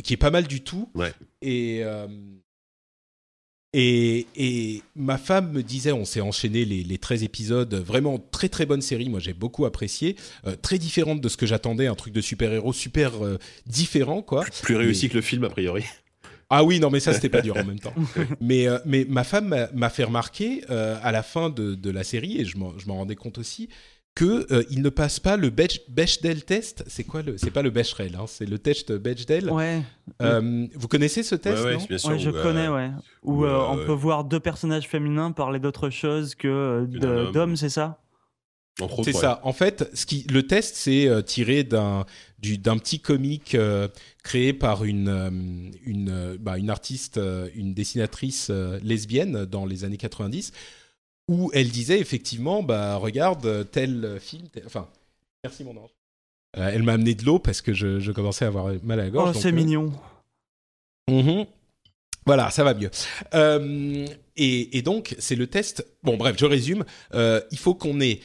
qui 0.04 0.14
est 0.14 0.18
pas 0.18 0.32
mal 0.32 0.48
du 0.48 0.62
tout. 0.62 0.90
Ouais. 0.96 1.14
Et, 1.44 1.82
euh, 1.84 2.08
et, 3.74 4.28
et 4.36 4.82
ma 4.96 5.18
femme 5.18 5.52
me 5.52 5.64
disait, 5.64 5.92
on 5.92 6.06
s'est 6.06 6.22
enchaîné 6.22 6.64
les, 6.66 6.84
les 6.84 6.98
13 6.98 7.24
épisodes, 7.24 7.74
vraiment 7.74 8.20
très 8.32 8.50
très 8.50 8.66
bonne 8.66 8.82
série, 8.82 9.10
moi 9.10 9.20
j'ai 9.20 9.34
beaucoup 9.34 9.66
apprécié, 9.66 10.16
euh, 10.46 10.56
très 10.62 10.78
différente 10.78 11.22
de 11.22 11.30
ce 11.30 11.38
que 11.38 11.46
j'attendais, 11.46 11.88
un 11.88 11.96
truc 11.96 12.14
de 12.14 12.22
super-héros 12.22 12.74
super 12.74 13.24
euh, 13.26 13.40
différent 13.66 14.22
quoi. 14.22 14.46
Plus 14.62 14.76
réussi 14.76 15.10
que 15.10 15.16
le 15.16 15.22
film, 15.22 15.44
a 15.44 15.50
priori. 15.50 15.84
Ah 16.50 16.64
oui, 16.64 16.80
non, 16.80 16.92
mais 16.92 17.00
ça, 17.00 17.14
c'était 17.14 17.30
pas 17.30 17.42
dur 17.42 17.58
en 17.58 17.64
même 17.66 17.80
temps. 17.80 17.94
Mais, 18.40 18.68
euh, 18.68 18.78
mais 18.86 19.06
ma 19.10 19.24
femme 19.24 19.68
m'a- 19.74 19.90
fait 19.90 20.04
remarquer 20.04 20.62
à 20.70 21.12
la 21.12 21.24
fin 21.24 21.50
de, 21.50 21.74
de 21.74 21.90
la 21.90 22.04
série, 22.04 22.40
et 22.40 22.46
je 22.46 22.58
m'en 22.58 22.74
rendais 22.88 23.16
compte 23.16 23.40
aussi, 23.40 23.70
que 24.16 24.46
euh, 24.54 24.64
il 24.70 24.82
ne 24.84 24.90
passe 24.90 25.20
pas 25.20 25.38
le 25.38 25.50
Bech- 25.50 25.82
Bechdel 25.90 26.44
test. 26.46 26.84
C'est 26.88 27.04
quoi 27.04 27.22
le 27.24 27.38
C'est 27.38 27.50
pas 27.52 27.64
le 27.64 27.72
Bechdel, 27.72 28.16
hein, 28.16 28.26
c'est 28.28 28.46
le 28.46 28.60
test 28.60 28.92
Bechdel. 28.92 29.50
Ouais, 29.50 29.82
Euh, 30.22 30.68
vous 30.76 30.88
connaissez 30.88 31.24
ce 31.24 31.34
test 31.36 31.58
ouais, 31.64 31.66
ouais, 31.72 31.78
non 31.78 31.86
bien 31.90 31.98
sûr. 31.98 32.10
ouais 32.12 32.20
je 32.20 32.30
où, 32.30 32.36
euh, 32.36 32.44
connais, 32.44 32.68
ouais. 32.68 32.92
Où 33.24 33.40
où, 33.42 33.46
euh, 33.46 33.50
euh, 33.50 33.66
on 33.70 33.78
peut 33.86 33.92
voir 33.92 34.24
deux 34.24 34.40
personnages 34.40 34.88
féminins 34.88 35.32
parler 35.32 35.60
d'autre 35.60 35.90
chose 35.90 36.36
que 36.36 36.48
euh, 36.48 37.32
d'hommes, 37.32 37.56
c'est 37.56 37.70
ça? 37.70 38.00
C'est 38.80 38.88
ouais. 39.08 39.14
ça. 39.14 39.40
En 39.44 39.54
fait, 39.54 39.88
ce 39.94 40.08
qui, 40.08 40.26
le 40.32 40.48
test, 40.48 40.76
c'est 40.76 41.08
euh, 41.08 41.22
tiré 41.22 41.64
d'un 41.64 42.06
du- 42.40 42.58
d'un 42.58 42.78
petit 42.80 43.00
comique 43.00 43.54
euh, 43.54 43.88
créé 44.24 44.52
par 44.52 44.84
une 44.84 45.08
euh, 45.10 45.30
une 45.86 46.10
euh, 46.10 46.38
bah, 46.40 46.58
une 46.58 46.72
artiste, 46.72 47.18
euh, 47.20 47.50
une 47.54 47.76
dessinatrice 47.76 48.48
euh, 48.50 48.80
lesbienne 48.84 49.46
dans 49.46 49.68
les 49.68 49.84
années 49.84 49.98
90, 49.98 50.52
où 51.30 51.50
elle 51.54 51.70
disait 51.70 52.00
effectivement, 52.00 52.64
bah 52.64 52.98
regarde 52.98 53.70
tel 53.72 54.18
film, 54.20 54.48
tel- 54.50 54.64
enfin, 54.66 54.88
merci 55.44 55.64
mon 55.64 55.78
ange. 55.78 55.90
Euh, 56.58 56.70
elle 56.72 56.84
m'a 56.84 56.94
amené 56.94 57.16
de 57.16 57.26
l'eau 57.26 57.40
parce 57.40 57.62
que 57.62 57.74
je, 57.74 58.00
je 58.00 58.12
commençais 58.12 58.46
à 58.46 58.50
avoir 58.50 58.74
mal 58.84 59.00
à 59.00 59.04
la 59.06 59.10
gorge. 59.10 59.34
Oh, 59.36 59.40
c'est 59.40 59.50
euh, 59.50 59.52
mignon. 59.54 59.92
Mhm. 61.10 61.46
Voilà, 62.26 62.52
ça 62.52 62.64
va 62.64 62.74
mieux. 62.74 62.92
Euh, 63.34 64.06
et, 64.38 64.78
et 64.78 64.82
donc, 64.82 65.16
c'est 65.20 65.36
le 65.36 65.48
test. 65.48 65.86
Bon, 66.04 66.16
bref, 66.16 66.36
je 66.40 66.46
résume. 66.46 66.86
Euh, 67.14 67.42
il 67.52 67.58
faut 67.58 67.74
qu'on 67.76 68.00
ait 68.00 68.22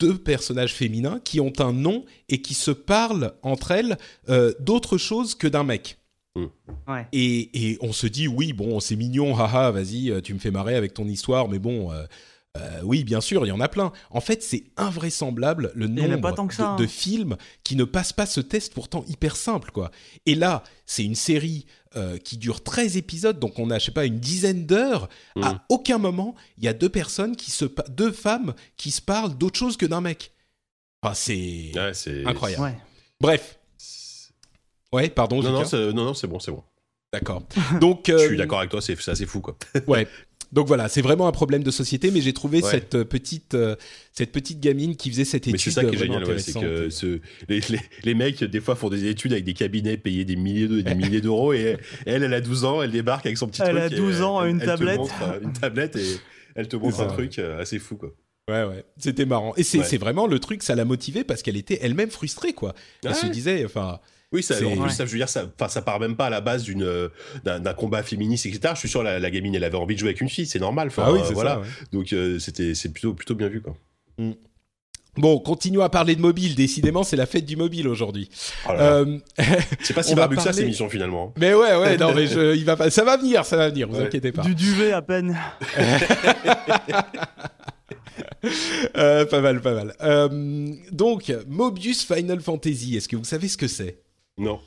deux 0.00 0.16
personnages 0.16 0.72
féminins 0.72 1.20
qui 1.24 1.40
ont 1.40 1.52
un 1.58 1.72
nom 1.72 2.04
et 2.28 2.40
qui 2.40 2.54
se 2.54 2.70
parlent 2.70 3.34
entre 3.42 3.72
elles 3.72 3.98
euh, 4.28 4.52
d'autre 4.60 4.96
chose 4.96 5.34
que 5.34 5.46
d'un 5.46 5.64
mec. 5.64 5.98
Ouais. 6.88 7.06
Et, 7.12 7.70
et 7.70 7.78
on 7.80 7.92
se 7.92 8.06
dit, 8.06 8.26
oui, 8.28 8.52
bon, 8.52 8.80
c'est 8.80 8.96
mignon, 8.96 9.36
haha, 9.38 9.70
vas-y, 9.70 10.20
tu 10.22 10.34
me 10.34 10.38
fais 10.38 10.50
marrer 10.50 10.74
avec 10.74 10.94
ton 10.94 11.06
histoire, 11.06 11.48
mais 11.48 11.58
bon, 11.60 11.92
euh, 12.56 12.60
euh, 12.60 12.80
oui, 12.82 13.04
bien 13.04 13.20
sûr, 13.20 13.44
il 13.44 13.48
y 13.48 13.52
en 13.52 13.60
a 13.60 13.68
plein. 13.68 13.92
En 14.10 14.20
fait, 14.20 14.42
c'est 14.42 14.64
invraisemblable 14.76 15.72
le 15.74 15.88
nombre 15.88 16.20
pas 16.20 16.32
tant 16.32 16.46
que 16.46 16.54
ça, 16.54 16.62
de, 16.62 16.68
hein. 16.68 16.76
de 16.76 16.86
films 16.86 17.36
qui 17.64 17.76
ne 17.76 17.84
passent 17.84 18.12
pas 18.12 18.26
ce 18.26 18.40
test 18.40 18.72
pourtant 18.74 19.04
hyper 19.08 19.36
simple, 19.36 19.70
quoi. 19.70 19.90
Et 20.26 20.34
là, 20.34 20.62
c'est 20.86 21.04
une 21.04 21.14
série 21.16 21.66
euh, 21.96 22.16
qui 22.18 22.36
dure 22.36 22.62
13 22.62 22.96
épisodes, 22.96 23.38
donc 23.38 23.58
on 23.58 23.70
a, 23.70 23.78
je 23.78 23.86
sais 23.86 23.92
pas, 23.92 24.04
une 24.04 24.18
dizaine 24.18 24.66
d'heures. 24.66 25.08
À 25.42 25.64
aucun 25.68 25.98
moment, 25.98 26.34
il 26.58 26.64
y 26.64 26.68
a 26.68 26.72
deux 26.72 26.88
personnes 26.88 27.36
qui 27.36 27.50
se, 27.50 27.64
deux 27.88 28.12
femmes 28.12 28.54
qui 28.76 28.90
se 28.90 29.02
parlent 29.02 29.36
d'autre 29.36 29.58
chose 29.58 29.76
que 29.76 29.86
d'un 29.86 30.00
mec. 30.00 30.32
Enfin, 31.02 31.14
c'est 31.14 31.72
Ouais, 31.74 32.26
incroyable. 32.26 32.62
Ouais. 32.62 32.76
Bref. 33.20 33.58
Ouais, 34.92 35.08
pardon, 35.10 35.42
Non, 35.42 35.50
non, 35.50 35.92
non, 35.92 36.04
non, 36.04 36.14
c'est 36.14 36.28
bon, 36.28 36.38
c'est 36.38 36.52
bon. 36.52 36.62
D'accord. 37.12 37.42
Donc, 37.80 38.04
Je 38.08 38.12
euh, 38.12 38.26
suis 38.28 38.36
d'accord 38.36 38.58
avec 38.58 38.70
toi, 38.70 38.80
c'est 38.82 39.00
c'est 39.00 39.10
assez 39.10 39.26
fou, 39.26 39.40
quoi. 39.40 39.56
Ouais. 39.86 40.08
Donc 40.54 40.68
voilà, 40.68 40.88
c'est 40.88 41.02
vraiment 41.02 41.26
un 41.26 41.32
problème 41.32 41.62
de 41.62 41.70
société, 41.70 42.10
mais 42.10 42.20
j'ai 42.20 42.32
trouvé 42.32 42.62
Ouais. 42.62 42.70
cette 42.70 42.94
euh, 42.94 43.04
petite 43.04 43.54
cette 43.54 43.78
cette 44.12 44.32
petite 44.32 44.60
gamine 44.60 44.94
qui 44.96 45.10
faisait 45.10 45.24
cette 45.24 45.48
étude. 45.48 45.52
Mais 45.54 45.58
c'est 45.58 45.70
ça 45.72 45.84
qui 45.84 45.96
est 45.96 45.98
génial, 45.98 46.24
ouais, 46.24 46.38
c'est 46.38 46.58
que 46.58 46.88
ce, 46.90 47.20
les, 47.48 47.60
les, 47.68 47.80
les 48.04 48.14
mecs, 48.14 48.42
des 48.44 48.60
fois, 48.60 48.76
font 48.76 48.88
des 48.88 49.06
études 49.08 49.32
avec 49.32 49.44
des 49.44 49.52
cabinets 49.54 49.96
payés 49.96 50.24
des 50.24 50.36
milliers 50.36 50.68
de- 50.68 50.80
des 50.80 50.94
milliers 50.94 51.20
d'euros 51.20 51.52
et 51.52 51.76
elle, 52.06 52.22
elle 52.22 52.32
a 52.34 52.40
12 52.40 52.64
ans, 52.64 52.80
elle 52.82 52.92
débarque 52.92 53.26
avec 53.26 53.36
son 53.36 53.48
petit 53.48 53.62
Elle 53.62 53.70
truc. 53.70 53.80
a 53.80 53.86
et 53.86 53.90
12 53.98 54.22
ans, 54.22 54.42
elle- 54.44 54.50
une 54.50 54.56
elle 54.60 54.62
te 54.62 54.66
tablette. 54.70 54.98
montre, 54.98 55.22
euh, 55.22 55.40
une 55.42 55.52
tablette 55.52 55.96
et 55.96 56.16
elle 56.54 56.68
te 56.68 56.76
montre 56.76 57.00
un 57.00 57.06
truc 57.08 57.38
euh, 57.40 57.60
assez 57.60 57.78
fou, 57.80 57.96
quoi. 57.96 58.12
Ouais, 58.48 58.62
ouais, 58.64 58.84
c'était 58.98 59.24
marrant. 59.26 59.54
Et 59.56 59.62
c'est 59.64 59.78
Ouais. 59.78 59.84
c'est 59.84 59.96
vraiment 59.98 60.26
le 60.28 60.38
truc, 60.38 60.62
ça 60.62 60.74
l'a 60.76 60.84
motivée 60.84 61.24
parce 61.24 61.42
qu'elle 61.42 61.56
était 61.56 61.78
elle-même 61.82 62.10
frustrée, 62.10 62.52
quoi. 62.52 62.74
Elle 63.04 63.14
se 63.16 63.26
disait, 63.26 63.64
enfin, 63.64 63.98
Oui, 64.32 64.42
ça, 64.42 64.54
en 64.56 64.58
plus, 64.72 64.80
Ouais. 64.80 64.88
ça, 64.90 65.06
je 65.06 65.12
veux 65.12 65.18
dire, 65.18 65.28
ça, 65.28 65.44
enfin, 65.58 65.68
ça 65.68 65.80
part 65.80 66.00
même 66.00 66.16
pas 66.16 66.26
à 66.26 66.30
la 66.30 66.40
base 66.40 66.64
d'une, 66.64 66.82
euh, 66.82 67.08
d'un, 67.44 67.60
d'un 67.60 67.74
combat 67.74 68.02
féministe, 68.02 68.46
etc. 68.46 68.72
Je 68.74 68.80
suis 68.80 68.88
sûr, 68.88 69.02
la, 69.04 69.18
la 69.20 69.30
gamine, 69.30 69.54
elle 69.54 69.62
avait 69.64 69.76
envie 69.76 69.94
de 69.94 70.00
jouer 70.00 70.08
avec 70.08 70.20
une 70.20 70.28
fille, 70.28 70.46
c'est 70.46 70.58
normal. 70.58 70.90
Ah 70.96 71.12
oui, 71.12 71.20
euh, 71.20 71.30
voilà. 71.32 71.52
ça. 71.54 71.60
ouais. 71.60 71.66
Donc, 71.92 72.12
euh, 72.12 72.38
c'était, 72.40 72.74
c'est 72.74 72.88
plutôt, 72.88 73.14
plutôt 73.14 73.34
bien 73.36 73.48
vu, 73.48 73.60
quoi. 73.60 73.76
Bon, 75.16 75.38
continuons 75.38 75.82
à 75.82 75.88
parler 75.88 76.16
de 76.16 76.20
mobile. 76.20 76.56
Décidément, 76.56 77.04
c'est 77.04 77.14
la 77.14 77.26
fête 77.26 77.46
du 77.46 77.54
mobile 77.54 77.86
aujourd'hui. 77.86 78.28
Oh. 78.68 78.72
Euh, 78.72 79.18
c'est 79.80 79.94
pas 79.94 80.02
si 80.02 80.12
barbu 80.16 80.34
que 80.34 80.42
ça, 80.42 80.52
cette 80.52 80.64
émission, 80.64 80.88
finalement. 80.88 81.32
mais 81.38 81.54
ouais, 81.54 81.76
ouais, 81.76 81.96
non, 81.96 82.12
mais 82.12 82.26
je, 82.26 82.56
il 82.56 82.64
va 82.64 82.74
pas, 82.76 82.90
ça 82.90 83.04
va 83.04 83.16
venir, 83.16 83.44
ça 83.44 83.56
va 83.56 83.68
venir. 83.68 83.88
Vous 83.88 83.96
Ouais. 83.98 84.06
inquiétez 84.06 84.32
pas. 84.32 84.42
Du 84.42 84.56
duvet 84.56 84.90
à 84.92 85.02
peine. 85.02 85.38
Euh, 88.96 89.24
pas 89.24 89.40
mal, 89.40 89.60
pas 89.62 89.72
mal. 89.74 89.94
Euh, 90.02 90.68
donc, 90.92 91.32
Mobius 91.48 92.04
Final 92.04 92.40
Fantasy. 92.40 92.96
Est-ce 92.96 93.08
que 93.08 93.16
vous 93.16 93.24
savez 93.24 93.48
ce 93.48 93.56
que 93.56 93.66
c'est? 93.66 94.03
Non. 94.38 94.60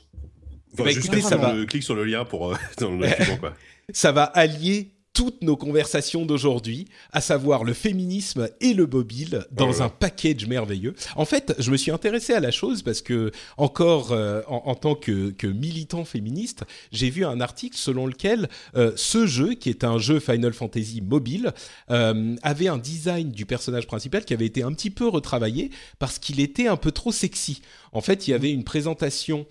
Enfin, 0.74 0.84
Bah, 0.84 0.90
juste 0.90 0.98
écoutez, 0.98 1.12
clique 1.12 1.22
ça 1.24 1.28
sur 1.30 1.38
va. 1.38 1.52
le- 1.54 1.64
clique 1.66 1.82
sur 1.82 1.94
le 1.94 2.04
lien 2.04 2.24
pour, 2.24 2.52
euh, 2.52 2.56
dans 2.78 2.90
le 2.90 2.98
document, 3.08 3.36
quoi. 3.38 3.54
ça 3.92 4.12
va 4.12 4.24
allier 4.24 4.92
toutes 5.18 5.42
nos 5.42 5.56
conversations 5.56 6.24
d'aujourd'hui, 6.24 6.86
à 7.10 7.20
savoir 7.20 7.64
le 7.64 7.72
féminisme 7.72 8.48
et 8.60 8.72
le 8.72 8.86
mobile, 8.86 9.44
dans 9.50 9.72
Oh 9.72 9.82
un 9.82 9.88
package 9.88 10.46
merveilleux. 10.46 10.94
En 11.16 11.24
fait, 11.24 11.56
je 11.58 11.72
me 11.72 11.76
suis 11.76 11.90
intéressé 11.90 12.34
à 12.34 12.40
la 12.40 12.52
chose 12.52 12.84
parce 12.84 13.02
que, 13.02 13.32
encore 13.56 14.12
euh, 14.12 14.42
en, 14.46 14.62
en 14.66 14.74
tant 14.76 14.94
que, 14.94 15.30
que 15.30 15.48
militant 15.48 16.04
féministe, 16.04 16.62
j'ai 16.92 17.10
vu 17.10 17.24
un 17.24 17.40
article 17.40 17.76
selon 17.76 18.06
lequel 18.06 18.48
euh, 18.76 18.92
ce 18.94 19.26
jeu, 19.26 19.54
qui 19.54 19.70
est 19.70 19.82
un 19.82 19.98
jeu 19.98 20.20
Final 20.20 20.52
Fantasy 20.52 21.00
mobile, 21.00 21.52
euh, 21.90 22.36
avait 22.44 22.68
un 22.68 22.78
design 22.78 23.32
du 23.32 23.44
personnage 23.44 23.88
principal 23.88 24.24
qui 24.24 24.34
avait 24.34 24.46
été 24.46 24.62
un 24.62 24.72
petit 24.72 24.90
peu 24.90 25.08
retravaillé 25.08 25.70
parce 25.98 26.20
qu'il 26.20 26.38
était 26.38 26.68
un 26.68 26.76
peu 26.76 26.92
trop 26.92 27.10
sexy. 27.10 27.60
En 27.90 28.02
fait, 28.02 28.28
il 28.28 28.30
y 28.30 28.34
avait 28.34 28.52
une 28.52 28.62
présentation 28.62 29.46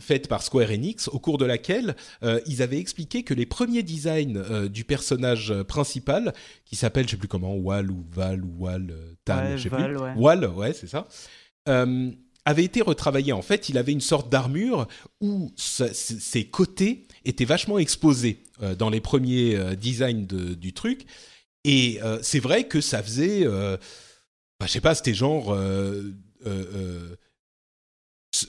faite 0.00 0.28
par 0.28 0.42
Square 0.42 0.70
Enix 0.70 1.08
au 1.08 1.18
cours 1.18 1.38
de 1.38 1.44
laquelle 1.44 1.94
euh, 2.22 2.40
ils 2.46 2.62
avaient 2.62 2.78
expliqué 2.78 3.22
que 3.22 3.34
les 3.34 3.46
premiers 3.46 3.82
designs 3.82 4.36
euh, 4.36 4.68
du 4.68 4.84
personnage 4.84 5.50
euh, 5.52 5.62
principal, 5.64 6.32
qui 6.64 6.76
s'appelle, 6.76 7.06
je 7.06 7.12
sais 7.12 7.16
plus 7.16 7.28
comment, 7.28 7.54
Wal 7.54 7.90
ou 7.90 8.04
Val 8.12 8.44
ou 8.44 8.54
Wal, 8.64 8.88
euh, 8.90 9.12
Tan, 9.24 9.38
Ouais, 9.50 9.56
je 9.58 9.62
sais 9.64 9.68
Val, 9.68 9.92
plus. 9.94 10.02
ouais. 10.02 10.12
Wal, 10.16 10.46
ouais, 10.46 10.72
c'est 10.72 10.88
ça. 10.88 11.06
Euh, 11.68 12.10
avait 12.44 12.64
été 12.64 12.80
retravaillé. 12.80 13.32
En 13.32 13.42
fait, 13.42 13.68
il 13.68 13.76
avait 13.78 13.90
une 13.92 14.00
sorte 14.00 14.30
d'armure 14.30 14.86
où 15.20 15.52
sa- 15.56 15.92
ses 15.92 16.44
côtés 16.44 17.02
étaient 17.24 17.44
vachement 17.44 17.78
exposés 17.78 18.44
euh, 18.62 18.74
dans 18.76 18.88
les 18.88 19.00
premiers 19.00 19.56
euh, 19.56 19.74
designs 19.74 20.26
de- 20.26 20.54
du 20.54 20.72
truc. 20.72 21.06
Et 21.64 21.98
euh, 22.04 22.18
c'est 22.22 22.38
vrai 22.38 22.68
que 22.68 22.80
ça 22.80 23.02
faisait, 23.02 23.44
euh, 23.44 23.76
bah, 24.60 24.66
je 24.66 24.72
sais 24.72 24.80
pas, 24.80 24.94
c'était 24.94 25.12
genre 25.14 25.52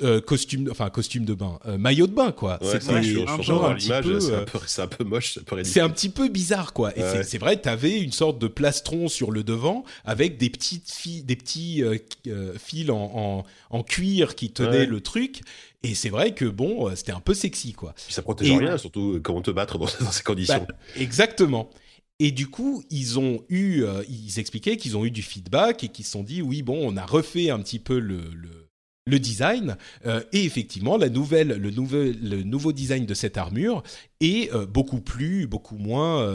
euh, 0.01 0.21
costume, 0.21 0.67
enfin 0.71 0.89
costume 0.89 1.25
de 1.25 1.33
bain, 1.33 1.59
euh, 1.65 1.77
maillot 1.77 2.07
de 2.07 2.13
bain 2.13 2.31
quoi. 2.31 2.57
Ouais, 2.63 2.79
c'est 2.79 2.89
un 2.91 3.01
peu, 3.01 3.07
euh, 3.19 3.25
un 3.27 5.01
un 5.01 5.03
moche, 5.05 5.39
c'est 5.63 5.79
un 5.81 5.89
petit 5.89 6.09
peu 6.09 6.27
bizarre, 6.29 6.73
quoi. 6.73 6.97
Et 6.97 7.01
Ouais. 7.01 7.23
c'est- 7.23 7.37
vrai, 7.37 7.61
tu 7.61 7.69
avais 7.69 7.99
une 7.99 8.11
sorte 8.11 8.39
de 8.39 8.47
plastron 8.47 9.07
sur 9.07 9.31
le 9.31 9.43
devant 9.43 9.83
avec 10.05 10.37
des 10.37 10.49
petites 10.49 10.91
filles, 10.91 11.23
des 11.23 11.35
petits 11.35 11.83
euh, 11.83 11.97
fils 12.57 12.89
en, 12.89 13.11
en, 13.15 13.43
en 13.69 13.83
cuir 13.83 14.35
qui 14.35 14.51
tenaient 14.51 14.69
Ouais. 14.79 14.85
le 14.85 15.01
truc. 15.01 15.41
Et 15.83 15.93
c'est 15.95 16.09
vrai 16.09 16.33
que 16.33 16.45
bon, 16.45 16.93
c'était 16.95 17.11
un 17.11 17.19
peu 17.19 17.33
sexy, 17.33 17.73
quoi. 17.73 17.93
Puis 18.03 18.13
ça 18.13 18.21
protège 18.21 18.49
Et- 18.49 18.57
rien, 18.57 18.77
surtout 18.77 19.19
quand 19.23 19.33
on 19.35 19.41
te 19.41 19.51
battre 19.51 19.77
dans, 19.77 19.85
dans 20.01 20.11
ces 20.11 20.23
conditions. 20.23 20.65
Bah, 20.67 20.75
exactement. 20.95 21.69
Et 22.19 22.31
du 22.31 22.47
coup, 22.47 22.83
ils 22.89 23.19
ont 23.19 23.43
eu, 23.47 23.83
ils 24.09 24.39
expliquaient 24.39 24.75
qu'ils 24.77 24.97
ont 24.97 25.05
eu 25.05 25.11
du 25.11 25.21
feedback 25.21 25.83
et 25.83 25.89
qu'ils 25.89 26.03
se 26.03 26.11
sont 26.13 26.23
dit, 26.23 26.41
oui, 26.41 26.63
bon, 26.63 26.79
on 26.81 26.97
a 26.97 27.05
refait 27.05 27.51
un 27.51 27.59
petit 27.59 27.77
peu 27.77 27.99
le, 27.99 28.17
le, 28.33 28.66
le 29.07 29.19
design. 29.19 29.77
euh, 30.05 30.21
et 30.33 30.43
effectivement, 30.43 30.97
la 30.97 31.09
nouvelle, 31.09 31.47
le, 31.47 31.69
le 31.69 32.43
nouveau 32.43 32.71
design 32.71 33.05
de 33.05 33.13
cette 33.13 33.37
armure 33.37 33.83
est 34.19 34.53
euh, 34.53 34.65
beaucoup 34.65 35.01
plus, 35.01 35.47
beaucoup 35.47 35.77
moins. 35.77 36.27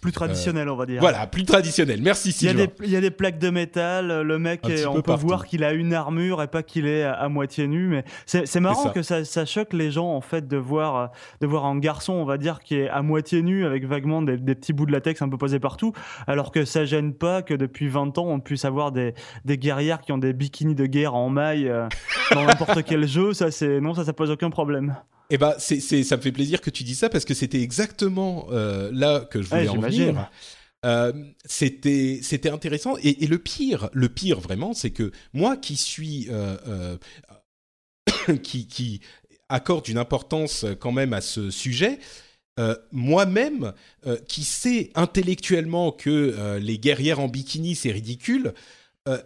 Euh, 0.00 0.06
euh, 0.06 0.10
Plus 0.10 0.12
traditionnel, 0.12 0.68
on 0.68 0.76
va 0.76 0.86
dire. 0.86 1.00
voilà, 1.00 1.26
plus 1.26 1.44
traditionnel. 1.44 2.00
Merci, 2.02 2.30
Il 2.30 2.44
y, 2.44 2.48
a 2.48 2.50
Sylvain. 2.52 2.64
des, 2.64 2.86
il 2.86 2.90
y 2.90 2.96
a 2.96 3.00
des 3.00 3.10
plaques 3.10 3.38
de 3.38 3.50
métal, 3.50 4.22
le 4.22 4.38
mec, 4.38 4.66
est- 4.68 4.86
on 4.86 4.92
peu 4.94 5.02
peut 5.02 5.12
partout. 5.12 5.26
voir 5.26 5.46
qu'il 5.46 5.62
a 5.64 5.72
une 5.72 5.92
armure 5.94 6.42
et 6.42 6.46
pas 6.48 6.62
qu'il 6.62 6.86
est 6.86 7.02
à, 7.02 7.12
à 7.12 7.28
moitié 7.28 7.66
nu. 7.66 7.88
Mais 7.88 8.04
c'est 8.26 8.60
marrant 8.60 8.84
ça. 8.84 8.90
que 8.90 9.02
ça, 9.02 9.24
ça 9.24 9.44
choque 9.44 9.72
les 9.72 9.90
gens 9.90 10.08
en 10.08 10.20
fait 10.20 10.48
de 10.48 10.56
voir, 10.56 10.96
euh, 10.96 11.06
de 11.40 11.46
voir 11.46 11.66
un 11.66 11.78
garçon, 11.78 12.14
on 12.14 12.24
va 12.24 12.38
dire, 12.38 12.60
qui 12.60 12.76
est 12.76 12.88
à 12.88 13.02
moitié 13.02 13.42
nu 13.42 13.64
avec 13.66 13.84
vaguement 13.86 14.22
des, 14.22 14.36
des 14.38 14.54
petits 14.54 14.72
bouts 14.72 14.86
de 14.86 14.92
latex 14.92 15.20
un 15.22 15.28
peu 15.28 15.36
posés 15.38 15.60
partout, 15.60 15.92
alors 16.26 16.50
que 16.50 16.64
ça 16.64 16.84
gêne 16.84 17.12
pas 17.14 17.42
que 17.42 17.54
depuis 17.54 17.88
20 17.88 18.16
ans 18.18 18.26
on 18.28 18.40
puisse 18.40 18.64
avoir 18.64 18.92
des, 18.92 19.14
des 19.44 19.58
guerrières 19.58 20.00
qui 20.00 20.12
ont 20.12 20.18
des 20.18 20.32
bikinis 20.32 20.74
de 20.74 20.86
guerre 20.86 21.14
en 21.14 21.28
maille 21.28 21.68
euh, 21.68 21.86
dans 22.34 22.44
n'importe 22.44 22.82
quel 22.84 23.06
jeu. 23.06 23.32
Ça, 23.34 23.50
c'est 23.50 23.80
non, 23.80 23.94
ça, 23.94 24.04
ça 24.04 24.12
pose 24.12 24.30
aucun 24.30 24.50
problème. 24.50 24.96
Eh 25.30 25.38
ben, 25.38 25.54
c'est, 25.58 25.80
c'est, 25.80 26.02
ça 26.04 26.16
me 26.16 26.22
fait 26.22 26.32
plaisir 26.32 26.60
que 26.60 26.70
tu 26.70 26.82
dis 26.84 26.94
ça 26.94 27.08
parce 27.08 27.24
que 27.24 27.34
c'était 27.34 27.62
exactement 27.62 28.48
euh, 28.50 28.90
là 28.92 29.20
que 29.20 29.42
je 29.42 29.48
voulais 29.48 29.68
Ouais, 29.68 29.68
en 29.68 29.78
venir. 29.78 30.30
Euh, 30.86 31.12
c'était, 31.44 32.20
c'était 32.22 32.48
intéressant 32.50 32.96
et, 33.02 33.24
et 33.24 33.26
le 33.26 33.38
pire, 33.38 33.90
le 33.92 34.08
pire 34.08 34.40
vraiment, 34.40 34.72
c'est 34.74 34.90
que 34.92 35.12
moi 35.34 35.56
qui 35.58 35.76
suis, 35.76 36.26
euh, 36.30 36.96
qui, 38.42 38.66
qui 38.66 39.00
accorde 39.48 39.88
une 39.88 39.98
importance 39.98 40.64
quand 40.80 40.92
même 40.92 41.12
à 41.12 41.20
ce 41.20 41.50
sujet. 41.50 41.98
euh, 42.60 42.76
moi-même, 42.92 43.72
euh, 44.06 44.18
qui 44.28 44.44
sais 44.44 44.90
intellectuellement 44.94 45.92
que 45.92 46.10
euh, 46.10 46.58
les 46.58 46.78
guerrières 46.78 47.20
en 47.20 47.28
bikini 47.28 47.74
c'est 47.76 47.92
ridicule, 47.92 48.54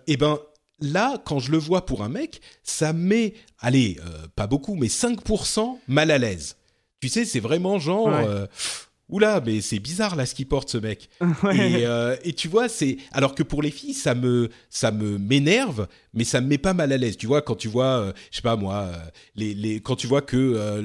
eh 0.07 0.17
ben 0.17 0.39
là, 0.85 1.21
quand 1.25 1.39
je 1.39 1.51
le 1.51 1.59
vois 1.59 1.87
pour 1.87 2.03
un 2.03 2.09
mec, 2.09 2.41
ça 2.63 2.93
me 2.93 3.01
met, 3.01 3.35
allez, 3.59 3.99
euh, 4.05 4.27
pas 4.37 4.47
beaucoup, 4.47 4.75
mais 4.75 4.89
5% 4.89 5.79
mal 5.89 6.11
à 6.11 6.19
l'aise. 6.19 6.57
Tu 7.01 7.09
sais, 7.09 7.25
c'est 7.25 7.41
vraiment 7.41 7.79
genre, 7.79 8.07
Ouais. 8.07 8.25
euh, 8.27 8.47
oula, 9.09 9.41
mais 9.45 9.61
c'est 9.61 9.79
bizarre 9.79 10.17
là 10.17 10.27
ce 10.27 10.35
qu'il 10.35 10.47
porte 10.47 10.71
ce 10.71 10.79
mec. 10.79 11.09
Ouais. 11.43 11.81
Et, 11.81 11.87
euh, 11.87 12.17
et 12.25 12.33
tu 12.33 12.49
vois, 12.49 12.69
c'est 12.69 12.97
alors 13.13 13.35
que 13.35 13.43
pour 13.43 13.61
les 13.61 13.71
filles, 13.71 13.93
ça 13.93 14.15
me 14.15 14.49
ça 14.71 14.91
me 14.91 15.19
m'énerve, 15.19 15.89
mais 16.15 16.25
ça 16.25 16.41
me 16.41 16.47
met 16.47 16.59
pas 16.59 16.73
mal 16.73 16.93
à 16.93 16.97
l'aise. 16.97 17.17
Tu 17.17 17.27
vois, 17.27 17.43
quand 17.43 17.57
tu 17.57 17.69
vois, 17.69 17.99
euh, 17.99 18.13
je 18.31 18.37
sais 18.37 18.43
pas 18.43 18.57
moi, 18.57 18.75
euh, 18.75 18.97
les, 19.37 19.53
les 19.53 19.81
quand 19.81 19.97
tu 19.97 20.07
vois 20.07 20.23
que 20.23 20.37
euh, 20.37 20.83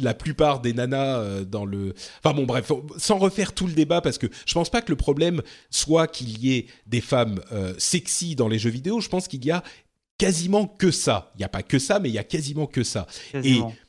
la 0.00 0.14
plupart 0.14 0.60
des 0.60 0.72
nanas 0.72 1.44
dans 1.44 1.64
le, 1.64 1.94
enfin 2.22 2.34
bon 2.34 2.44
bref, 2.44 2.72
sans 2.96 3.18
refaire 3.18 3.52
tout 3.52 3.66
le 3.66 3.74
débat 3.74 4.00
parce 4.00 4.18
que 4.18 4.26
je 4.46 4.54
pense 4.54 4.70
pas 4.70 4.82
que 4.82 4.90
le 4.90 4.96
problème 4.96 5.42
soit 5.70 6.08
qu'il 6.08 6.38
y 6.44 6.54
ait 6.56 6.66
des 6.86 7.00
femmes 7.00 7.40
sexy 7.78 8.34
dans 8.34 8.48
les 8.48 8.58
jeux 8.58 8.70
vidéo. 8.70 9.00
Je 9.00 9.08
pense 9.08 9.28
qu'il 9.28 9.44
y 9.44 9.50
a 9.50 9.62
quasiment 10.18 10.66
que 10.66 10.90
ça. 10.90 11.32
Il 11.36 11.42
y 11.42 11.44
a 11.44 11.48
pas 11.48 11.62
que 11.62 11.78
ça, 11.78 11.98
mais 12.00 12.08
il 12.08 12.14
y 12.14 12.18
a 12.18 12.24
quasiment 12.24 12.66
que 12.66 12.82
ça. 12.82 13.06
Quasiment. 13.32 13.70
Et, 13.70 13.83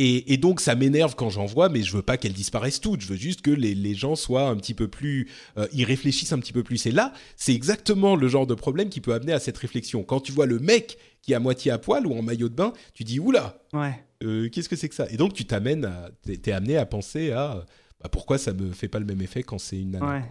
et 0.00 0.36
donc 0.36 0.60
ça 0.60 0.74
m'énerve 0.74 1.14
quand 1.16 1.30
j'en 1.30 1.46
vois, 1.46 1.68
mais 1.68 1.82
je 1.82 1.92
veux 1.96 2.02
pas 2.02 2.16
qu'elles 2.16 2.32
disparaissent 2.32 2.80
toutes. 2.80 3.00
Je 3.00 3.08
veux 3.08 3.16
juste 3.16 3.40
que 3.42 3.50
les, 3.50 3.74
les 3.74 3.94
gens 3.94 4.14
soient 4.16 4.48
un 4.48 4.56
petit 4.56 4.74
peu 4.74 4.88
plus, 4.88 5.28
euh, 5.56 5.66
y 5.72 5.84
réfléchissent 5.84 6.32
un 6.32 6.38
petit 6.38 6.52
peu 6.52 6.62
plus. 6.62 6.86
Et 6.86 6.90
là, 6.92 7.12
c'est 7.36 7.54
exactement 7.54 8.14
le 8.16 8.28
genre 8.28 8.46
de 8.46 8.54
problème 8.54 8.88
qui 8.88 9.00
peut 9.00 9.12
amener 9.14 9.32
à 9.32 9.40
cette 9.40 9.58
réflexion. 9.58 10.02
Quand 10.04 10.20
tu 10.20 10.32
vois 10.32 10.46
le 10.46 10.58
mec 10.58 10.98
qui 11.22 11.32
est 11.32 11.34
à 11.34 11.40
moitié 11.40 11.70
à 11.72 11.78
poil 11.78 12.06
ou 12.06 12.12
en 12.16 12.22
maillot 12.22 12.48
de 12.48 12.54
bain, 12.54 12.72
tu 12.94 13.04
dis 13.04 13.18
oula, 13.20 13.60
Ouais. 13.72 13.94
euh, 14.22 14.48
qu'est-ce 14.50 14.68
que 14.68 14.76
c'est 14.76 14.88
que 14.88 14.94
ça? 14.94 15.06
Et 15.10 15.16
donc 15.16 15.34
tu 15.34 15.44
t'amènes, 15.44 15.84
à- 15.84 16.10
t'es 16.22 16.36
t'es 16.36 16.52
amené 16.52 16.76
à 16.76 16.86
penser 16.86 17.32
à 17.32 17.64
bah, 18.02 18.08
pourquoi 18.10 18.38
ça 18.38 18.52
me 18.52 18.70
fait 18.72 18.88
pas 18.88 19.00
le 19.00 19.06
même 19.06 19.20
effet 19.20 19.42
quand 19.42 19.58
c'est 19.58 19.78
une 19.80 19.90
nana. 19.92 20.06
Ouais. 20.06 20.22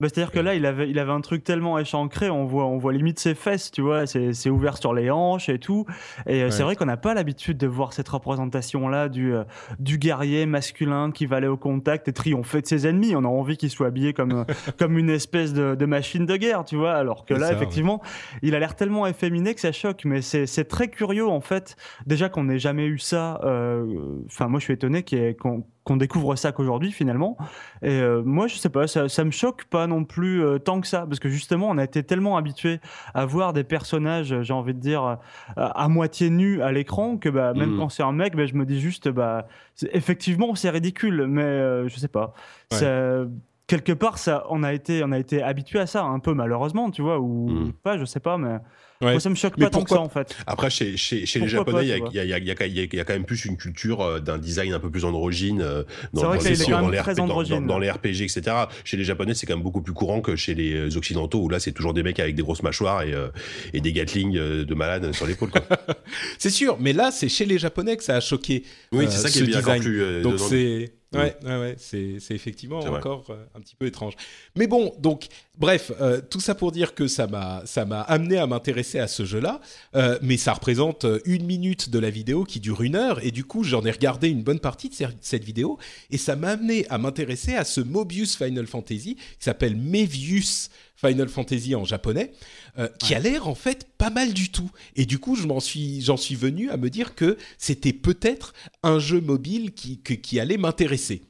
Bah, 0.00 0.08
C'est-à-dire 0.08 0.32
que 0.32 0.40
là, 0.40 0.54
il 0.54 0.64
avait, 0.66 0.88
il 0.88 0.98
avait 0.98 1.12
un 1.12 1.20
truc 1.20 1.44
tellement 1.44 1.78
échancré, 1.78 2.30
on 2.30 2.44
voit, 2.44 2.66
on 2.66 2.78
voit 2.78 2.92
limite 2.92 3.18
ses 3.18 3.34
fesses, 3.34 3.70
tu 3.70 3.82
vois, 3.82 4.06
c'est 4.06 4.32
c'est 4.32 4.50
ouvert 4.50 4.78
sur 4.78 4.94
les 4.94 5.10
hanches 5.10 5.48
et 5.48 5.58
tout. 5.58 5.84
Et 6.26 6.42
euh, 6.42 6.50
c'est 6.50 6.58
Ouais. 6.60 6.64
vrai 6.64 6.76
qu'on 6.76 6.86
n'a 6.86 6.96
pas 6.96 7.14
l'habitude 7.14 7.58
de 7.58 7.66
voir 7.66 7.92
cette 7.92 8.08
représentation-là 8.08 9.08
du, 9.08 9.34
euh, 9.34 9.44
du 9.78 9.98
guerrier 9.98 10.46
masculin 10.46 11.10
qui 11.10 11.26
va 11.26 11.36
aller 11.36 11.46
au 11.48 11.56
contact 11.56 12.08
et 12.08 12.12
triompher 12.12 12.60
de 12.62 12.66
ses 12.66 12.86
ennemis. 12.86 13.14
On 13.16 13.24
a 13.24 13.28
envie 13.28 13.56
qu'il 13.56 13.70
soit 13.70 13.88
habillé 13.88 14.12
comme, 14.12 14.32
euh, 14.32 14.44
comme 14.78 14.96
une 14.98 15.10
espèce 15.10 15.52
de, 15.52 15.74
de 15.74 15.86
machine 15.86 16.26
de 16.26 16.36
guerre, 16.36 16.64
tu 16.64 16.76
vois. 16.76 16.92
Alors 16.94 17.24
que 17.24 17.34
C'est 17.34 17.40
là, 17.40 17.46
ça, 17.48 17.52
effectivement, 17.54 18.00
il 18.42 18.54
a 18.54 18.58
l'air 18.58 18.76
tellement 18.76 19.06
efféminé 19.06 19.54
que 19.54 19.60
ça 19.60 19.72
choque. 19.72 20.04
Mais 20.04 20.22
c'est 20.22 20.46
c'est 20.46 20.64
très 20.64 20.88
curieux, 20.88 21.26
en 21.28 21.40
fait, 21.40 21.76
déjà 22.06 22.28
qu'on 22.28 22.44
n'ait 22.44 22.58
jamais 22.58 22.86
eu 22.86 22.98
ça. 22.98 23.40
euh, 23.44 23.84
Enfin, 24.26 24.48
moi, 24.48 24.60
je 24.60 24.64
suis 24.64 24.74
étonné 24.74 25.04
qu'on 25.34 25.64
qu'on 25.84 25.96
découvre 25.96 26.36
ça 26.36 26.52
qu'aujourd'hui, 26.52 26.92
finalement. 26.92 27.36
Et 27.82 28.00
euh, 28.00 28.22
moi, 28.22 28.46
je 28.48 28.56
sais 28.56 28.68
pas, 28.68 28.86
ça, 28.86 29.08
ça 29.08 29.24
me 29.24 29.30
choque 29.30 29.64
pas 29.64 29.86
non 29.86 30.04
plus 30.04 30.42
euh, 30.44 30.58
tant 30.58 30.80
que 30.80 30.86
ça, 30.86 31.06
parce 31.06 31.18
que 31.20 31.28
justement, 31.28 31.68
on 31.70 31.78
a 31.78 31.84
été 31.84 32.02
tellement 32.02 32.36
habitué 32.36 32.80
à 33.14 33.24
voir 33.24 33.52
des 33.52 33.64
personnages, 33.64 34.42
j'ai 34.42 34.52
envie 34.52 34.74
de 34.74 34.78
dire, 34.80 35.02
euh, 35.04 35.16
à 35.56 35.88
moitié 35.88 36.28
nus 36.30 36.62
à 36.62 36.70
l'écran, 36.72 37.16
que 37.16 37.28
bah, 37.30 37.54
même 37.54 37.70
Mhm. 37.72 37.78
quand 37.78 37.88
c'est 37.88 38.02
un 38.02 38.12
mec, 38.12 38.36
bah, 38.36 38.44
je 38.46 38.54
me 38.54 38.66
dis 38.66 38.78
juste, 38.80 39.08
bah, 39.08 39.46
c'est- 39.74 39.90
effectivement, 39.94 40.54
c'est 40.54 40.70
ridicule, 40.70 41.26
mais 41.26 41.42
euh, 41.42 41.88
je 41.88 41.96
sais 41.98 42.08
pas. 42.08 42.34
Ouais. 42.72 42.78
Ça- 42.78 43.24
quelque 43.66 43.92
part, 43.92 44.18
ça, 44.18 44.44
on 44.50 44.62
a 44.64 44.72
été, 44.74 45.02
on 45.04 45.12
a 45.12 45.18
été 45.18 45.42
habitué 45.42 45.78
à 45.78 45.86
ça, 45.86 46.02
un 46.04 46.18
peu 46.18 46.34
malheureusement, 46.34 46.90
tu 46.90 47.02
vois, 47.02 47.20
ou 47.20 47.48
Mhm. 47.48 47.72
pas, 47.72 47.96
je 47.98 48.04
sais 48.04 48.20
pas, 48.20 48.36
mais 48.36 48.58
Ouais. 49.02 49.12
moi, 49.12 49.20
ça 49.20 49.30
me 49.30 49.34
choque 49.34 49.54
Mais 49.56 49.64
pas 49.64 49.70
tant 49.70 49.78
que 49.82 49.88
pourquoi- 49.88 49.96
ça 49.96 50.02
en 50.02 50.08
fait. 50.10 50.36
Après, 50.46 50.68
chez, 50.68 50.96
chez, 50.98 51.24
chez 51.24 51.38
les 51.40 51.46
Pourquoi 51.46 51.72
Japonais, 51.82 52.00
il 52.12 52.16
y, 52.16 52.20
a- 52.20 52.24
y, 52.38 52.42
y, 52.42 52.80
y 52.82 53.04
quand 53.04 53.08
même 53.14 53.24
plus 53.24 53.46
une 53.46 53.56
culture 53.56 54.02
euh, 54.02 54.20
d'un 54.20 54.36
design 54.36 54.74
un 54.74 54.78
peu 54.78 54.90
plus 54.90 55.06
androgyne 55.06 55.62
euh, 55.62 55.84
dans, 56.12 56.32
les, 56.34 56.56
dans 56.66 56.86
RP 56.88 57.18
androgyne. 57.18 57.66
dans 57.66 57.78
RPG, 57.78 58.22
etc. 58.24 58.42
Chez 58.84 58.98
les 58.98 59.04
Japonais, 59.04 59.32
c'est 59.34 59.46
quand 59.46 59.54
même 59.54 59.62
beaucoup 59.62 59.80
plus 59.80 59.94
courant 59.94 60.20
que 60.20 60.36
chez 60.36 60.54
les 60.54 60.74
euh, 60.74 60.96
Occidentaux, 60.98 61.40
où 61.40 61.48
là, 61.48 61.60
c'est 61.60 61.72
toujours 61.72 61.94
des 61.94 62.02
mecs 62.02 62.20
avec 62.20 62.34
des 62.34 62.42
grosses 62.42 62.62
mâchoires 62.62 63.02
et, 63.02 63.14
euh, 63.14 63.28
et 63.72 63.80
des 63.80 63.92
Gatling 63.94 64.36
euh, 64.36 64.64
de 64.66 64.74
malades 64.74 65.12
sur 65.14 65.26
l'épaule. 65.26 65.50
C'est 66.38 66.50
sûr, 66.50 66.76
mais 66.80 66.92
là, 66.92 67.10
c'est 67.10 67.28
chez 67.28 67.44
les 67.46 67.58
Japonais 67.58 67.96
que 67.96 68.04
ça 68.04 68.16
a 68.16 68.20
choqué. 68.20 68.64
Oui, 68.92 69.04
euh, 69.06 69.08
c'est 69.10 69.18
ça 69.18 69.28
qui 69.30 69.38
ce 69.38 69.44
est 69.44 69.46
bien 69.46 69.78
plus. 69.78 70.02
euh, 70.02 70.22
Donc 70.22 70.38
c'est. 70.38 70.92
Ouais, 71.14 71.36
ouais, 71.44 71.56
ouais, 71.58 71.74
c'est 71.78 72.18
c'est 72.20 72.34
effectivement 72.34 72.80
C'est 72.80 72.88
encore 72.88 73.24
euh, 73.30 73.44
un 73.54 73.60
petit 73.60 73.74
peu 73.74 73.86
étrange. 73.86 74.14
Mais 74.56 74.66
bon, 74.66 74.94
donc 74.98 75.26
bref, 75.58 75.92
euh, 76.00 76.20
tout 76.20 76.40
ça 76.40 76.54
pour 76.54 76.72
dire 76.72 76.94
que 76.94 77.08
ça 77.08 77.26
m'a 77.26 77.62
ça 77.64 77.84
m'a 77.84 78.02
amené 78.02 78.38
à 78.38 78.46
m'intéresser 78.46 78.98
à 78.98 79.08
ce 79.08 79.24
jeu-là. 79.24 79.60
Euh, 79.94 80.18
mais 80.22 80.36
ça 80.36 80.52
représente 80.52 81.06
une 81.24 81.44
minute 81.44 81.90
de 81.90 81.98
la 81.98 82.10
vidéo 82.10 82.44
qui 82.44 82.60
dure 82.60 82.82
une 82.82 82.96
heure 82.96 83.24
et 83.24 83.30
du 83.30 83.44
coup 83.44 83.64
j'en 83.64 83.84
ai 83.84 83.90
regardé 83.90 84.28
une 84.28 84.42
bonne 84.42 84.60
partie 84.60 84.88
de 84.88 84.94
cette 85.20 85.44
vidéo 85.44 85.78
et 86.10 86.18
ça 86.18 86.36
m'a 86.36 86.50
amené 86.50 86.86
à 86.88 86.98
m'intéresser 86.98 87.54
à 87.54 87.64
ce 87.64 87.80
Mobius 87.80 88.36
Final 88.36 88.66
Fantasy 88.66 89.16
qui 89.16 89.22
s'appelle 89.38 89.76
Mevius 89.76 90.70
Final 91.00 91.28
Fantasy 91.28 91.74
en 91.74 91.84
japonais, 91.84 92.32
euh, 92.78 92.88
qui 92.98 93.14
a 93.14 93.18
l'air 93.18 93.48
en 93.48 93.54
fait 93.54 93.88
pas 93.96 94.10
mal 94.10 94.32
du 94.32 94.50
tout. 94.50 94.70
Et 94.96 95.06
du 95.06 95.18
coup, 95.18 95.34
je 95.34 95.46
m'en 95.46 95.60
suis, 95.60 96.02
j'en 96.02 96.16
suis 96.16 96.34
venu 96.34 96.70
à 96.70 96.76
me 96.76 96.90
dire 96.90 97.14
que 97.14 97.38
c'était 97.58 97.92
peut-être 97.92 98.52
un 98.82 98.98
jeu 98.98 99.20
mobile 99.20 99.72
qui, 99.72 99.98
qui 99.98 100.40
allait 100.40 100.58
m'intéresser. 100.58 101.22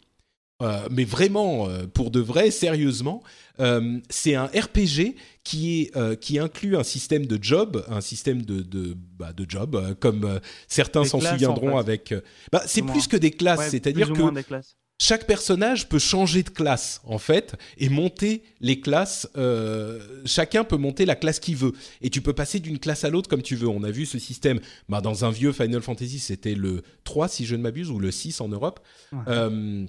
Euh, 0.63 0.87
mais 0.91 1.05
vraiment, 1.05 1.69
euh, 1.69 1.87
pour 1.87 2.11
de 2.11 2.21
vrai, 2.21 2.51
sérieusement, 2.51 3.23
euh, 3.61 3.99
c'est 4.11 4.35
un 4.35 4.47
RPG 4.47 5.15
qui, 5.43 5.83
est, 5.83 6.21
qui 6.21 6.39
inclut 6.39 6.77
un 6.77 6.83
système 6.83 7.27
de 7.27 7.39
job, 7.43 7.85
un 7.89 8.01
système 8.01 8.43
de, 8.43 8.61
de, 8.61 8.95
bah, 9.19 9.33
de 9.33 9.47
job, 9.49 9.97
comme 10.01 10.41
certains 10.69 11.05
s'en 11.05 11.21
souviendront 11.21 11.79
en 11.79 11.83
fait. 11.83 12.13
avec... 12.13 12.15
bah, 12.53 12.63
c'est 12.67 12.83
Plus 12.83 13.07
que 13.07 13.17
des 13.17 13.31
classes, 13.31 13.59
Ouais, 13.59 13.71
c'est-à-dire 13.71 14.13
que 14.13 14.19
moins 14.19 14.33
des 14.33 14.45
classes. 14.45 14.77
Chaque 15.01 15.27
personnage 15.27 15.89
peut 15.89 15.98
changer 15.98 16.43
de 16.43 16.51
classe 16.51 17.01
en 17.05 17.18
fait 17.18 17.56
et 17.78 17.89
monter 17.89 18.43
les 18.60 18.81
classes. 18.81 19.27
euh, 19.36 19.98
chacun 20.27 20.62
peut 20.62 20.77
monter 20.77 21.06
la 21.06 21.16
classe 21.16 21.40
qu'il 21.40 21.56
veut 21.56 21.72
et 22.02 22.10
tu 22.10 22.20
peux 22.20 22.35
passer 22.35 22.60
d'une 22.60 22.78
classe 22.78 23.02
à 23.05 23.09
l'autre 23.10 23.28
comme 23.28 23.43
tu 23.43 23.56
veux. 23.56 23.66
On 23.66 23.82
a 23.82 23.90
vu 23.90 24.05
ce 24.05 24.18
système 24.18 24.60
bah, 24.90 25.01
dans 25.01 25.24
un 25.24 25.31
vieux 25.31 25.52
Final 25.52 25.81
Fantasy, 25.81 26.18
c'était 26.18 26.55
le 26.55 26.82
3 27.05 27.28
si 27.28 27.47
je 27.47 27.56
ne 27.56 27.62
m'abuse 27.62 27.90
ou 27.90 27.98
le 27.98 28.10
6 28.10 28.43
en 28.43 28.48
Europe. 28.48 28.81
Ouais. 29.12 29.18
Euh, 29.28 29.86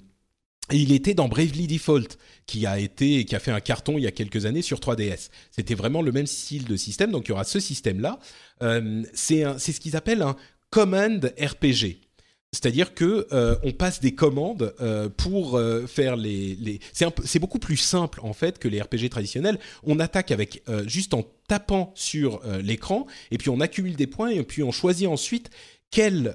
et 0.70 0.76
il 0.76 0.92
était 0.92 1.12
dans 1.12 1.28
Bravely 1.28 1.66
Default, 1.66 2.16
qui 2.46 2.64
a 2.64 2.78
été, 2.78 3.26
qui 3.26 3.34
a 3.34 3.40
fait 3.40 3.50
un 3.50 3.60
carton 3.60 3.98
il 3.98 4.04
y 4.04 4.06
a 4.06 4.12
quelques 4.12 4.46
années 4.46 4.62
sur 4.62 4.78
3DS. 4.78 5.28
C'était 5.50 5.74
vraiment 5.74 6.00
le 6.00 6.12
même 6.12 6.26
style 6.26 6.64
de 6.64 6.76
système, 6.76 7.10
donc 7.10 7.26
il 7.26 7.30
y 7.30 7.32
aura 7.32 7.44
ce 7.44 7.60
système-là. 7.60 8.18
Euh, 8.62 9.02
c'est 9.12 9.44
ce 9.58 9.80
qu'ils 9.80 9.96
appellent 9.96 10.22
un 10.22 10.36
command 10.70 11.34
RPG. 11.38 12.00
C'est-à-dire 12.52 12.92
que 12.92 13.26
euh, 13.32 13.56
on 13.62 13.72
passe 13.72 14.00
des 14.00 14.14
commandes 14.14 14.74
euh, 14.82 15.08
pour 15.08 15.56
euh, 15.56 15.86
faire 15.86 16.16
les. 16.16 16.80
C'est 16.92 17.38
beaucoup 17.38 17.58
plus 17.58 17.78
simple 17.78 18.20
en 18.22 18.34
fait 18.34 18.58
que 18.58 18.68
les 18.68 18.80
RPG 18.82 19.08
traditionnels. 19.10 19.58
On 19.84 19.98
attaque 19.98 20.30
avec 20.30 20.62
juste 20.86 21.14
en 21.14 21.24
tapant 21.48 21.92
sur 21.94 22.40
l'écran 22.62 23.06
et 23.30 23.38
puis 23.38 23.48
on 23.48 23.60
accumule 23.60 23.96
des 23.96 24.06
points 24.06 24.28
et 24.28 24.42
puis 24.42 24.62
on 24.62 24.70
choisit 24.70 25.08
ensuite 25.08 25.50
quelle 25.90 26.34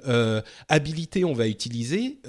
habilité 0.68 1.24
on 1.24 1.32
va 1.32 1.48
utiliser 1.48 2.20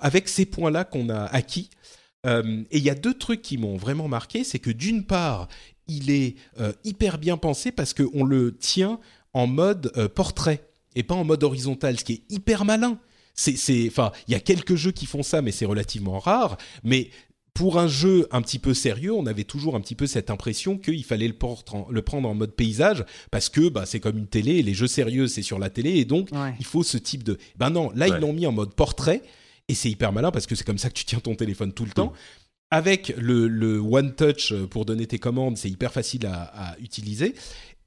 avec 0.00 0.28
ces 0.28 0.46
points-là 0.46 0.84
qu'on 0.84 1.08
a 1.10 1.24
acquis. 1.24 1.70
Et 2.26 2.30
il 2.72 2.82
y 2.82 2.90
a 2.90 2.94
deux 2.94 3.14
trucs 3.14 3.42
qui 3.42 3.58
m'ont 3.58 3.76
vraiment 3.76 4.08
marqué, 4.08 4.44
c'est 4.44 4.58
que 4.58 4.70
d'une 4.70 5.04
part, 5.04 5.48
il 5.86 6.10
est 6.10 6.36
hyper 6.84 7.18
bien 7.18 7.36
pensé 7.36 7.72
parce 7.72 7.94
qu'on 7.94 8.24
le 8.24 8.56
tient 8.56 8.98
en 9.32 9.46
mode 9.46 9.92
portrait 10.14 10.71
et 10.94 11.02
pas 11.02 11.14
en 11.14 11.24
mode 11.24 11.44
horizontal, 11.44 11.98
ce 11.98 12.04
qui 12.04 12.12
est 12.12 12.22
hyper 12.28 12.64
malin. 12.64 12.98
C'est, 13.34 13.56
c'est, 13.56 13.86
enfin, 13.88 14.12
il 14.28 14.32
y 14.32 14.34
a 14.34 14.40
quelques 14.40 14.74
jeux 14.74 14.92
qui 14.92 15.06
font 15.06 15.22
ça, 15.22 15.40
mais 15.40 15.52
c'est 15.52 15.64
relativement 15.64 16.18
rare. 16.18 16.58
Mais 16.84 17.10
pour 17.54 17.78
un 17.78 17.88
jeu 17.88 18.26
un 18.30 18.40
petit 18.42 18.58
peu 18.58 18.74
sérieux, 18.74 19.12
on 19.12 19.26
avait 19.26 19.44
toujours 19.44 19.76
un 19.76 19.80
petit 19.80 19.94
peu 19.94 20.06
cette 20.06 20.30
impression 20.30 20.78
qu'il 20.78 21.04
fallait 21.04 21.28
le, 21.28 21.34
le, 21.90 22.02
prendre 22.02 22.28
en 22.28 22.34
mode 22.34 22.52
paysage 22.52 23.04
parce 23.30 23.48
que 23.48 23.68
bah, 23.68 23.84
c'est 23.86 24.00
comme 24.00 24.18
une 24.18 24.26
télé, 24.26 24.56
et 24.56 24.62
les 24.62 24.74
jeux 24.74 24.86
sérieux 24.86 25.28
c'est 25.28 25.42
sur 25.42 25.58
la 25.58 25.68
télé 25.68 25.96
et 25.96 26.04
donc 26.04 26.30
il 26.58 26.64
faut 26.64 26.82
ce 26.82 26.96
type 26.96 27.22
de. 27.22 27.38
Ben 27.56 27.70
non, 27.70 27.90
là 27.94 28.08
ils 28.08 28.16
l'ont 28.16 28.32
mis 28.32 28.46
en 28.46 28.52
mode 28.52 28.74
portrait 28.74 29.22
et 29.68 29.74
c'est 29.74 29.90
hyper 29.90 30.12
malin 30.12 30.30
parce 30.30 30.46
que 30.46 30.54
c'est 30.54 30.64
comme 30.64 30.78
ça 30.78 30.88
que 30.88 30.94
tu 30.94 31.04
tiens 31.04 31.20
ton 31.20 31.34
téléphone 31.34 31.72
tout 31.72 31.84
le 31.84 31.92
temps. 31.92 32.12
Avec 32.70 33.12
le, 33.18 33.48
le, 33.48 33.80
One 33.80 34.14
Touch 34.14 34.54
pour 34.70 34.86
donner 34.86 35.06
tes 35.06 35.18
commandes, 35.18 35.58
c'est 35.58 35.68
hyper 35.68 35.92
facile 35.92 36.24
à, 36.24 36.44
à 36.70 36.78
utiliser. 36.78 37.34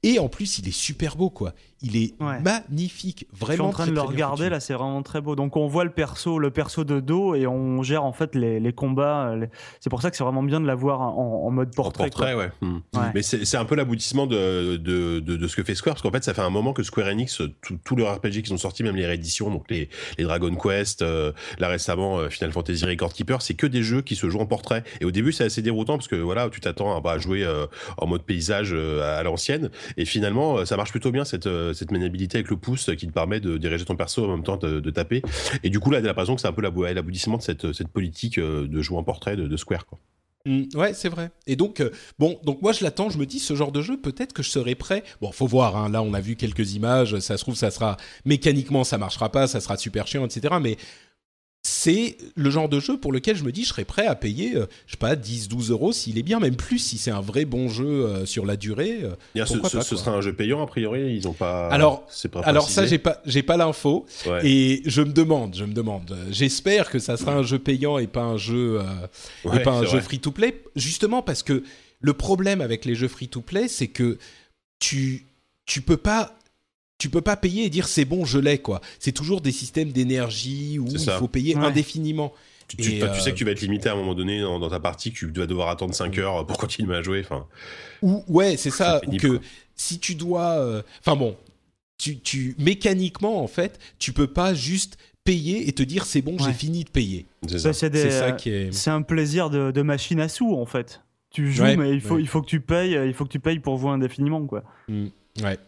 Et 0.04 0.20
en 0.20 0.28
plus, 0.28 0.58
il 0.58 0.68
est 0.68 0.76
super 0.76 1.16
beau, 1.16 1.28
quoi. 1.28 1.52
Il 1.82 1.96
est 1.96 2.14
magnifique, 2.20 3.26
vraiment. 3.32 3.50
Je 3.50 3.54
suis 3.54 3.60
en 3.60 3.70
train 3.70 3.86
de 3.86 3.92
le 3.92 4.00
regarder 4.00 4.48
là, 4.48 4.60
c'est 4.60 4.72
vraiment 4.72 5.02
très 5.02 5.20
beau. 5.20 5.36
Donc 5.36 5.56
on 5.56 5.66
voit 5.66 5.84
le 5.84 5.90
perso, 5.90 6.38
le 6.38 6.50
perso 6.50 6.84
de 6.84 7.00
dos 7.00 7.34
et 7.34 7.46
on 7.46 7.82
gère 7.82 8.04
en 8.04 8.12
fait 8.12 8.34
les, 8.34 8.60
les 8.60 8.72
combats. 8.72 9.34
C'est 9.80 9.90
pour 9.90 10.00
ça 10.00 10.10
que 10.10 10.16
c'est 10.16 10.24
vraiment 10.24 10.42
bien 10.42 10.60
de 10.60 10.66
l'avoir 10.66 11.00
en, 11.00 11.44
en, 11.46 11.50
mode 11.50 11.74
portrait. 11.74 12.04
En 12.04 12.08
portrait, 12.08 12.34
ouais. 12.34 12.50
Hmm. 12.62 12.78
Mais 13.14 13.22
c'est 13.22 13.56
un 13.56 13.64
peu 13.64 13.74
l'aboutissement 13.74 14.26
de, 14.26 14.76
de, 14.76 15.20
de, 15.20 15.48
ce 15.48 15.56
que 15.56 15.62
fait 15.62 15.74
Square, 15.74 15.94
parce 15.94 16.02
qu'en 16.02 16.10
fait, 16.10 16.24
ça 16.24 16.34
fait 16.34 16.42
un 16.42 16.50
moment 16.50 16.72
que 16.72 16.82
Square 16.82 17.08
Enix, 17.08 17.42
tous 17.84 17.96
les 17.96 18.08
RPG 18.08 18.42
qui 18.42 18.46
sont 18.46 18.56
sortis, 18.56 18.82
même 18.82 18.96
les 18.96 19.06
rééditions, 19.06 19.50
donc 19.50 19.70
les, 19.70 19.88
les 20.18 20.24
Dragon 20.24 20.54
Quest, 20.54 21.02
euh, 21.02 21.32
là 21.58 21.68
récemment 21.68 22.18
euh, 22.18 22.28
Final 22.28 22.52
Fantasy 22.52 22.84
Record 22.86 23.12
Keeper, 23.12 23.42
c'est 23.42 23.54
que 23.54 23.66
des 23.66 23.82
jeux 23.82 24.02
qui 24.02 24.16
se 24.16 24.28
jouent 24.30 24.40
en 24.40 24.46
portrait. 24.46 24.82
Et 25.00 25.04
au 25.04 25.10
début, 25.10 25.32
c'est 25.32 25.44
assez 25.44 25.62
déroutant 25.62 25.96
parce 25.96 26.08
que 26.08 26.16
voilà, 26.16 26.48
tu 26.50 26.60
t'attends 26.60 26.96
à, 26.96 27.00
bah, 27.00 27.18
jouer 27.18 27.44
euh, 27.44 27.66
en 27.98 28.06
mode 28.06 28.22
paysage 28.22 28.72
à 28.72 29.22
l'ancienne, 29.22 29.70
et 29.96 30.04
finalement, 30.04 30.64
ça 30.64 30.76
marche 30.76 30.90
plutôt 30.90 31.10
bien 31.10 31.24
cette 31.24 31.48
cette 31.74 31.90
maniabilité 31.90 32.38
avec 32.38 32.50
le 32.50 32.56
pouce 32.56 32.90
qui 32.96 33.06
te 33.06 33.12
permet 33.12 33.40
de 33.40 33.56
diriger 33.58 33.84
ton 33.84 33.96
perso 33.96 34.24
en 34.24 34.28
même 34.28 34.42
temps 34.42 34.56
de, 34.56 34.90
taper. 34.90 35.22
Et 35.62 35.70
du 35.70 35.80
coup, 35.80 35.90
là, 35.90 36.00
t'as 36.00 36.06
l'impression 36.06 36.34
que 36.34 36.40
c'est 36.40 36.48
un 36.48 36.52
peu 36.52 36.62
l'aboutissement 36.62 37.36
de 37.36 37.42
cette, 37.42 37.72
cette 37.72 37.88
politique 37.88 38.38
euh, 38.38 38.66
de 38.66 38.82
jouer 38.82 38.98
en 38.98 39.04
portrait 39.04 39.36
de, 39.36 39.56
Square, 39.56 39.86
quoi. 39.86 39.98
Mmh, 40.44 40.64
ouais, 40.76 40.94
c'est 40.94 41.08
vrai. 41.08 41.30
Et 41.48 41.56
donc, 41.56 41.80
euh, 41.80 41.90
bon, 42.20 42.38
donc 42.44 42.62
moi 42.62 42.70
je 42.70 42.84
l'attends, 42.84 43.10
je 43.10 43.18
me 43.18 43.26
dis, 43.26 43.40
ce 43.40 43.56
genre 43.56 43.72
de 43.72 43.82
jeu, 43.82 44.00
peut-être 44.00 44.32
que 44.32 44.44
je 44.44 44.50
serai 44.50 44.76
prêt. 44.76 45.02
Bon, 45.20 45.32
faut 45.32 45.48
voir, 45.48 45.76
hein, 45.76 45.88
là 45.88 46.02
on 46.02 46.14
a 46.14 46.20
vu 46.20 46.36
quelques 46.36 46.74
images, 46.74 47.18
ça 47.18 47.36
se 47.36 47.42
trouve, 47.42 47.56
ça 47.56 47.72
sera, 47.72 47.96
mécaniquement 48.24 48.84
ça 48.84 48.96
marchera 48.96 49.32
pas, 49.32 49.48
ça 49.48 49.60
sera 49.60 49.76
super 49.76 50.06
chiant, 50.06 50.24
etc. 50.24 50.54
Mais 50.62 50.76
c'est 51.66 52.16
le 52.36 52.48
genre 52.48 52.68
de 52.68 52.78
jeu 52.78 52.96
pour 52.96 53.10
lequel 53.10 53.34
je 53.34 53.42
me 53.42 53.50
dis 53.50 53.64
je 53.64 53.70
serais 53.70 53.84
prêt 53.84 54.06
à 54.06 54.14
payer, 54.14 54.54
euh, 54.54 54.66
je 54.86 54.92
sais 54.92 54.98
pas, 54.98 55.16
10, 55.16 55.48
12 55.48 55.72
euros 55.72 55.90
s'il 55.90 56.16
est 56.16 56.22
bien, 56.22 56.38
même 56.38 56.54
plus 56.54 56.78
si 56.78 56.96
c'est 56.96 57.10
un 57.10 57.20
vrai 57.20 57.44
bon 57.44 57.68
jeu 57.68 58.06
euh, 58.06 58.24
sur 58.24 58.46
la 58.46 58.56
durée. 58.56 59.00
Euh, 59.02 59.44
ce, 59.44 59.58
ce, 59.82 59.96
sera 59.96 60.12
un 60.12 60.20
jeu 60.20 60.32
payant 60.32 60.62
a 60.62 60.66
priori, 60.68 61.16
ils 61.16 61.26
ont 61.26 61.32
pas. 61.32 61.66
Alors, 61.68 62.06
alors 62.44 62.70
ça 62.70 62.86
j'ai 62.86 62.98
pas, 62.98 63.20
j'ai 63.26 63.42
pas 63.42 63.56
l'info 63.56 64.06
et 64.44 64.82
je 64.86 65.02
me 65.02 65.12
demande, 65.12 65.56
je 65.56 65.64
me 65.64 65.72
demande. 65.72 66.16
J'espère 66.30 66.88
que 66.88 67.00
ça 67.00 67.16
sera 67.16 67.32
un 67.32 67.42
jeu 67.42 67.58
payant 67.58 67.98
et 67.98 68.06
pas 68.06 68.22
un 68.22 68.36
jeu, 68.36 68.80
et 69.52 69.58
pas 69.60 69.72
un 69.72 69.84
jeu 69.84 70.00
free 70.00 70.20
to 70.20 70.30
play, 70.30 70.62
justement 70.76 71.20
parce 71.20 71.42
que 71.42 71.64
le 71.98 72.12
problème 72.12 72.60
avec 72.60 72.84
les 72.84 72.94
jeux 72.94 73.08
free 73.08 73.28
to 73.28 73.40
play, 73.40 73.66
c'est 73.66 73.88
que 73.88 74.18
tu 74.78 75.26
tu 75.64 75.82
peux 75.82 75.96
pas 75.96 76.36
tu 76.98 77.10
peux 77.10 77.20
pas 77.20 77.36
payer 77.36 77.64
et 77.64 77.70
dire 77.70 77.88
c'est 77.88 78.04
bon, 78.04 78.24
je 78.24 78.38
l'ai 78.38 78.58
quoi. 78.58 78.80
C'est 78.98 79.12
toujours 79.12 79.40
des 79.40 79.52
systèmes 79.52 79.92
d'énergie 79.92 80.78
où 80.78 80.86
il 80.88 80.98
faut 80.98 81.28
payer 81.28 81.56
indéfiniment. 81.56 82.32
Tu, 82.68 82.76
tu, 82.76 82.84
sais 82.84 82.98
que 82.98 83.04
euh, 83.04 83.32
tu 83.32 83.44
vas 83.44 83.52
être 83.52 83.60
limité 83.60 83.88
à 83.88 83.92
un 83.92 83.96
moment 83.96 84.14
donné 84.14 84.40
dans, 84.40 84.68
ta 84.68 84.80
partie, 84.80 85.12
que 85.12 85.18
tu 85.18 85.30
vas 85.30 85.46
devoir 85.46 85.68
attendre 85.68 85.94
5 85.94 86.18
heures 86.18 86.44
pour 86.46 86.58
continuer 86.58 86.96
à 86.96 87.02
jouer. 87.02 87.20
Enfin, 87.24 87.46
ou 88.02 88.24
ouais, 88.26 88.56
c'est 88.56 88.70
ça. 88.72 89.00
Ou 89.06 89.16
que 89.16 89.40
si 89.76 90.00
tu 90.00 90.16
dois, 90.16 90.58
euh, 90.58 90.82
enfin 91.00 91.14
bon, 91.14 91.36
tu, 91.96 92.18
tu 92.18 92.56
mécaniquement 92.58 93.42
en 93.42 93.46
fait, 93.46 93.78
tu 93.98 94.12
peux 94.12 94.26
pas 94.26 94.52
juste 94.52 94.98
payer 95.22 95.68
et 95.68 95.72
te 95.72 95.82
dire 95.82 96.06
c'est 96.06 96.22
bon, 96.22 96.38
j'ai 96.38 96.52
fini 96.52 96.82
de 96.82 96.90
payer. 96.90 97.26
C'est 97.46 97.58
ça. 97.58 97.72
ça 97.72 98.32
qui 98.32 98.50
est. 98.50 98.72
C'est 98.72 98.90
un 98.90 99.02
plaisir 99.02 99.48
de, 99.48 99.70
de, 99.70 99.82
machine 99.82 100.18
à 100.18 100.28
sous 100.28 100.54
en 100.54 100.66
fait. 100.66 101.02
Tu 101.30 101.52
joues, 101.52 101.62
mais 101.76 101.92
il 101.92 102.00
faut, 102.00 102.18
il 102.18 102.26
faut 102.26 102.40
que 102.40 102.48
tu 102.48 102.60
payes, 102.60 102.98
il 103.06 103.12
faut 103.12 103.24
que 103.24 103.32
tu 103.32 103.40
payes 103.40 103.60
pour 103.60 103.78
jouer 103.78 103.90
indéfiniment 103.90 104.44
quoi. 104.46 104.64
Mmh. 104.88 105.06
Ouais. 105.42 105.58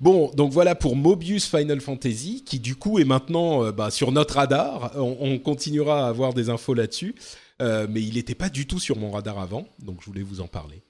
Bon, 0.00 0.30
donc 0.34 0.52
voilà 0.52 0.74
pour 0.74 0.96
Mobius 0.96 1.46
Final 1.46 1.80
Fantasy, 1.80 2.42
qui 2.44 2.58
du 2.58 2.76
coup 2.76 2.98
est 2.98 3.04
maintenant 3.04 3.64
euh, 3.64 3.72
bah, 3.72 3.90
sur 3.90 4.12
notre 4.12 4.34
radar. 4.34 4.92
On, 4.96 5.38
continuera 5.38 6.06
à 6.06 6.08
avoir 6.08 6.34
des 6.34 6.50
infos 6.50 6.74
là-dessus, 6.74 7.14
euh, 7.60 7.86
mais 7.88 8.02
il 8.02 8.14
n'était 8.14 8.34
pas 8.34 8.48
du 8.48 8.66
tout 8.66 8.78
sur 8.78 8.96
mon 8.96 9.10
radar 9.10 9.38
avant, 9.38 9.66
donc 9.80 10.00
je 10.00 10.06
voulais 10.06 10.22
vous 10.22 10.40
en 10.40 10.46
parler. 10.46 10.82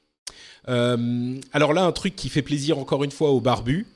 Euh, 0.68 1.38
alors 1.52 1.72
là, 1.72 1.84
un 1.84 1.92
truc 1.92 2.16
qui 2.16 2.28
fait 2.28 2.42
plaisir 2.42 2.78
encore 2.78 3.04
une 3.04 3.10
fois 3.10 3.30
aux 3.30 3.40
barbus, 3.40 3.86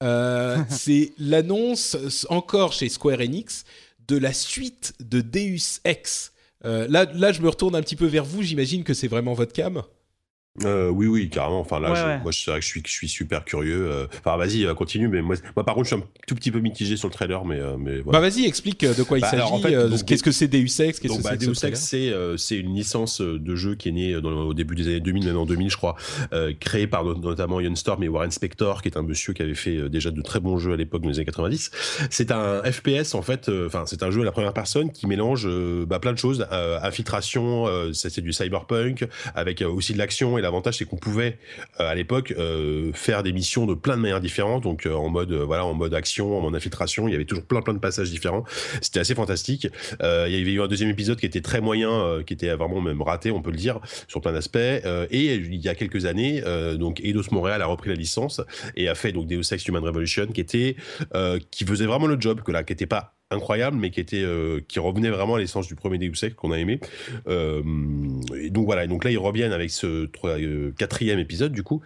c'est 0.70 1.12
l'annonce 1.18 1.96
encore 2.30 2.72
chez 2.72 2.88
Square 2.88 3.20
Enix 3.20 3.64
de 4.08 4.16
la 4.16 4.32
suite 4.32 4.94
de 5.00 5.20
Deus 5.20 5.80
Ex. 5.84 6.32
là, 6.64 6.86
là, 7.04 7.32
je 7.32 7.42
me 7.42 7.48
retourne 7.48 7.76
un 7.76 7.82
petit 7.82 7.96
peu 7.96 8.06
vers 8.06 8.24
vous. 8.24 8.42
J'imagine 8.42 8.82
que 8.82 8.94
c'est 8.94 9.08
vraiment 9.08 9.34
votre 9.34 9.52
cam. 9.52 9.82
Euh, 10.64 10.88
oui, 10.88 11.06
oui, 11.06 11.30
carrément. 11.30 11.60
Enfin, 11.60 11.78
là, 11.78 12.18
moi, 12.22 12.32
c'est 12.32 12.50
vrai 12.50 12.58
que 12.58 12.66
je 12.66 12.70
suis, 12.70 12.82
je 12.84 12.90
suis 12.90 13.08
super 13.08 13.44
curieux. 13.44 13.88
Euh. 13.88 14.06
Enfin, 14.18 14.36
vas-y, 14.36 14.66
euh, 14.66 14.74
continue. 14.74 15.06
Mais 15.08 15.22
moi, 15.22 15.36
moi, 15.54 15.64
par 15.64 15.76
contre, 15.76 15.88
je 15.88 15.94
suis 15.94 16.02
un 16.02 16.06
tout 16.26 16.34
petit 16.34 16.50
peu 16.50 16.58
mitigé 16.58 16.96
sur 16.96 17.08
le 17.08 17.14
trailer. 17.14 17.44
Mais, 17.44 17.60
mais 17.78 18.02
Bah, 18.02 18.20
vas-y, 18.20 18.46
explique 18.46 18.84
de 18.84 19.02
quoi 19.04 19.18
il 19.18 19.20
bah, 19.20 19.30
s'agit. 19.30 20.04
Qu'est-ce 20.04 20.24
que 20.24 20.32
c'est 20.32 20.48
Deus 20.48 20.80
Ex 20.80 21.00
donc, 21.02 21.22
bah, 21.22 21.36
Deus 21.36 21.64
Ex, 21.64 21.80
c'est 21.80 22.12
c'est 22.36 22.56
une 22.56 22.74
licence 22.74 23.20
de 23.20 23.54
jeu 23.54 23.74
qui 23.76 23.90
est 23.90 23.92
née 23.92 24.20
dans, 24.20 24.30
au 24.30 24.54
début 24.54 24.74
des 24.74 24.88
années 24.88 25.00
2000, 25.00 25.24
même 25.24 25.36
en 25.36 25.46
2000, 25.46 25.70
je 25.70 25.76
crois, 25.76 25.94
créée 26.58 26.86
par 26.86 27.04
notamment 27.04 27.60
Ian 27.60 27.74
Storm 27.76 28.02
et 28.02 28.08
Warren 28.08 28.30
Spector, 28.30 28.82
qui 28.82 28.88
est 28.88 28.96
un 28.96 29.02
monsieur 29.02 29.32
qui 29.32 29.42
avait 29.42 29.54
fait 29.54 29.88
déjà 29.88 30.10
de 30.10 30.20
très 30.20 30.40
bons 30.40 30.58
jeux 30.58 30.72
à 30.72 30.76
l'époque, 30.76 31.02
dans 31.02 31.08
les 31.08 31.16
années 31.16 31.26
90. 31.26 31.70
C'est 32.10 32.32
un 32.32 32.62
FPS, 32.64 33.14
en 33.14 33.22
fait. 33.22 33.48
Enfin, 33.66 33.84
c'est 33.86 34.02
un 34.02 34.10
jeu 34.10 34.22
à 34.22 34.24
la 34.24 34.32
première 34.32 34.52
personne 34.52 34.90
qui 34.90 35.06
mélange 35.06 35.48
bah, 35.86 36.00
plein 36.00 36.12
de 36.12 36.18
choses. 36.18 36.46
infiltration, 36.50 37.92
ça 37.92 38.10
c'est 38.10 38.20
du 38.20 38.32
cyberpunk, 38.32 39.06
avec 39.34 39.62
aussi 39.62 39.92
de 39.92 39.98
l'action. 39.98 40.39
L'avantage, 40.40 40.78
c'est 40.78 40.84
qu'on 40.84 40.96
pouvait 40.96 41.38
euh, 41.78 41.88
à 41.88 41.94
l'époque 41.94 42.34
euh, 42.36 42.92
faire 42.92 43.22
des 43.22 43.32
missions 43.32 43.66
de 43.66 43.74
plein 43.74 43.96
de 43.96 44.02
manières 44.02 44.20
différentes, 44.20 44.62
donc 44.62 44.86
euh, 44.86 44.94
en 44.94 45.08
mode 45.08 45.32
voilà 45.32 45.64
en 45.64 45.74
mode 45.74 45.94
action, 45.94 46.36
en 46.36 46.40
mode 46.40 46.54
infiltration. 46.54 47.08
Il 47.08 47.12
y 47.12 47.14
avait 47.14 47.24
toujours 47.24 47.44
plein 47.44 47.62
plein 47.62 47.74
de 47.74 47.78
passages 47.78 48.10
différents. 48.10 48.44
C'était 48.80 49.00
assez 49.00 49.14
fantastique. 49.14 49.68
il 50.00 50.32
y 50.32 50.40
avait 50.40 50.52
eu 50.52 50.60
un 50.60 50.68
deuxième 50.68 50.90
épisode 50.90 51.18
qui 51.18 51.26
était 51.26 51.40
très 51.40 51.60
moyen, 51.60 52.22
qui 52.26 52.34
était 52.34 52.54
vraiment 52.54 52.80
même 52.80 53.02
raté, 53.02 53.30
on 53.30 53.42
peut 53.42 53.50
le 53.50 53.56
dire, 53.56 53.80
sur 54.08 54.20
plein 54.20 54.32
d'aspects. 54.32 54.56
et 54.56 55.34
il 55.34 55.56
y 55.56 55.68
a 55.68 55.74
quelques 55.74 56.06
années, 56.06 56.42
donc 56.78 57.00
Eidos 57.00 57.30
Montréal 57.30 57.62
a 57.62 57.66
repris 57.66 57.90
la 57.90 57.96
licence 57.96 58.40
et 58.76 58.88
a 58.88 58.94
fait 58.94 59.12
donc 59.12 59.26
Deus 59.26 59.52
Ex 59.52 59.66
Human 59.66 59.84
Revolution, 59.84 60.26
qui 60.26 60.40
était 60.40 60.76
qui 61.50 61.64
faisait 61.64 61.86
vraiment 61.86 62.06
le 62.06 62.20
job, 62.20 62.42
que 62.42 62.52
là, 62.52 62.62
qui 62.62 62.72
était 62.72 62.86
pas 62.86 63.14
incroyable, 63.30 63.76
mais 63.76 63.90
qui 63.90 64.00
était 64.00 64.22
euh, 64.22 64.60
qui 64.66 64.80
revenait 64.80 65.10
vraiment 65.10 65.36
à 65.36 65.38
l'essence 65.38 65.68
du 65.68 65.76
premier 65.76 65.98
Deus 65.98 66.30
qu'on 66.36 66.50
a 66.50 66.58
aimé. 66.58 66.80
Euh, 67.28 67.62
et 68.36 68.50
donc 68.50 68.66
voilà, 68.66 68.84
et 68.84 68.88
donc 68.88 69.04
là 69.04 69.10
ils 69.10 69.18
reviennent 69.18 69.52
avec 69.52 69.70
ce 69.70 70.08
euh, 70.24 70.72
quatrième 70.76 71.18
épisode 71.18 71.52
du 71.52 71.62
coup. 71.62 71.80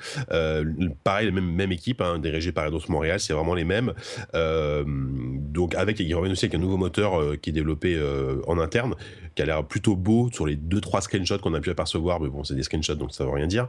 Pareil, 1.04 1.30
même 1.32 1.50
même 1.50 1.72
équipe, 1.72 2.00
hein, 2.00 2.18
dirigée 2.18 2.52
par 2.52 2.66
Eidos 2.66 2.80
Montréal, 2.88 3.20
c'est 3.20 3.34
vraiment 3.34 3.54
les 3.54 3.64
mêmes. 3.64 3.92
Donc 4.32 5.74
avec 5.74 6.00
ils 6.00 6.14
reviennent 6.14 6.32
aussi 6.32 6.46
avec 6.46 6.54
un 6.54 6.62
nouveau 6.62 6.76
moteur 6.76 7.38
qui 7.40 7.50
est 7.50 7.52
développé 7.52 8.00
en 8.46 8.58
interne, 8.58 8.94
qui 9.34 9.42
a 9.42 9.46
l'air 9.46 9.64
plutôt 9.66 9.96
beau 9.96 10.30
sur 10.32 10.46
les 10.46 10.56
deux 10.56 10.80
trois 10.80 11.02
screenshots 11.02 11.38
qu'on 11.38 11.54
a 11.54 11.60
pu 11.60 11.70
apercevoir, 11.70 12.20
mais 12.20 12.28
bon 12.28 12.42
c'est 12.44 12.54
des 12.54 12.62
screenshots 12.62 12.94
donc 12.94 13.14
ça 13.14 13.24
veut 13.24 13.30
rien 13.30 13.46
dire. 13.46 13.68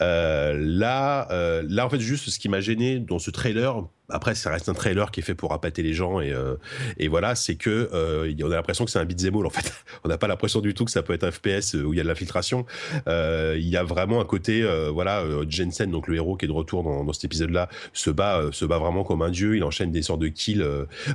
là, 0.00 1.28
là 1.30 1.86
en 1.86 1.88
fait 1.88 2.00
juste 2.00 2.28
ce 2.28 2.38
qui 2.38 2.48
m'a 2.50 2.60
gêné 2.60 2.98
dans 2.98 3.18
ce 3.18 3.30
trailer 3.30 3.82
après, 4.10 4.34
ça 4.34 4.50
reste 4.50 4.68
un 4.68 4.74
trailer 4.74 5.10
qui 5.10 5.20
est 5.20 5.22
fait 5.22 5.34
pour 5.34 5.52
appâter 5.54 5.82
les 5.82 5.94
gens 5.94 6.20
et, 6.20 6.30
euh, 6.30 6.56
et 6.98 7.08
voilà, 7.08 7.34
c'est 7.34 7.54
que 7.54 7.88
euh, 7.94 8.32
on 8.42 8.50
a 8.50 8.54
l'impression 8.54 8.84
que 8.84 8.90
c'est 8.90 8.98
un 8.98 9.04
beat'em 9.06 9.34
all 9.34 9.46
en 9.46 9.50
fait. 9.50 9.72
on 10.04 10.08
n'a 10.08 10.18
pas 10.18 10.28
l'impression 10.28 10.60
du 10.60 10.74
tout 10.74 10.84
que 10.84 10.90
ça 10.90 11.02
peut 11.02 11.14
être 11.14 11.24
un 11.24 11.30
FPS 11.30 11.74
où 11.74 11.94
il 11.94 11.96
y 11.96 12.00
a 12.00 12.02
de 12.02 12.08
l'infiltration. 12.08 12.66
Euh, 13.08 13.56
il 13.58 13.66
y 13.66 13.78
a 13.78 13.82
vraiment 13.82 14.20
un 14.20 14.26
côté, 14.26 14.62
euh, 14.62 14.90
voilà, 14.90 15.20
euh, 15.20 15.46
Jensen, 15.48 15.90
donc 15.90 16.06
le 16.06 16.16
héros 16.16 16.36
qui 16.36 16.44
est 16.44 16.48
de 16.48 16.52
retour 16.52 16.82
dans, 16.82 17.02
dans 17.02 17.12
cet 17.14 17.24
épisode-là, 17.24 17.70
se 17.94 18.10
bat, 18.10 18.42
se 18.52 18.66
bat 18.66 18.78
vraiment 18.78 19.04
comme 19.04 19.22
un 19.22 19.30
dieu. 19.30 19.56
Il 19.56 19.64
enchaîne 19.64 19.90
des 19.90 20.02
sortes 20.02 20.20
de 20.20 20.28
kills. 20.28 20.66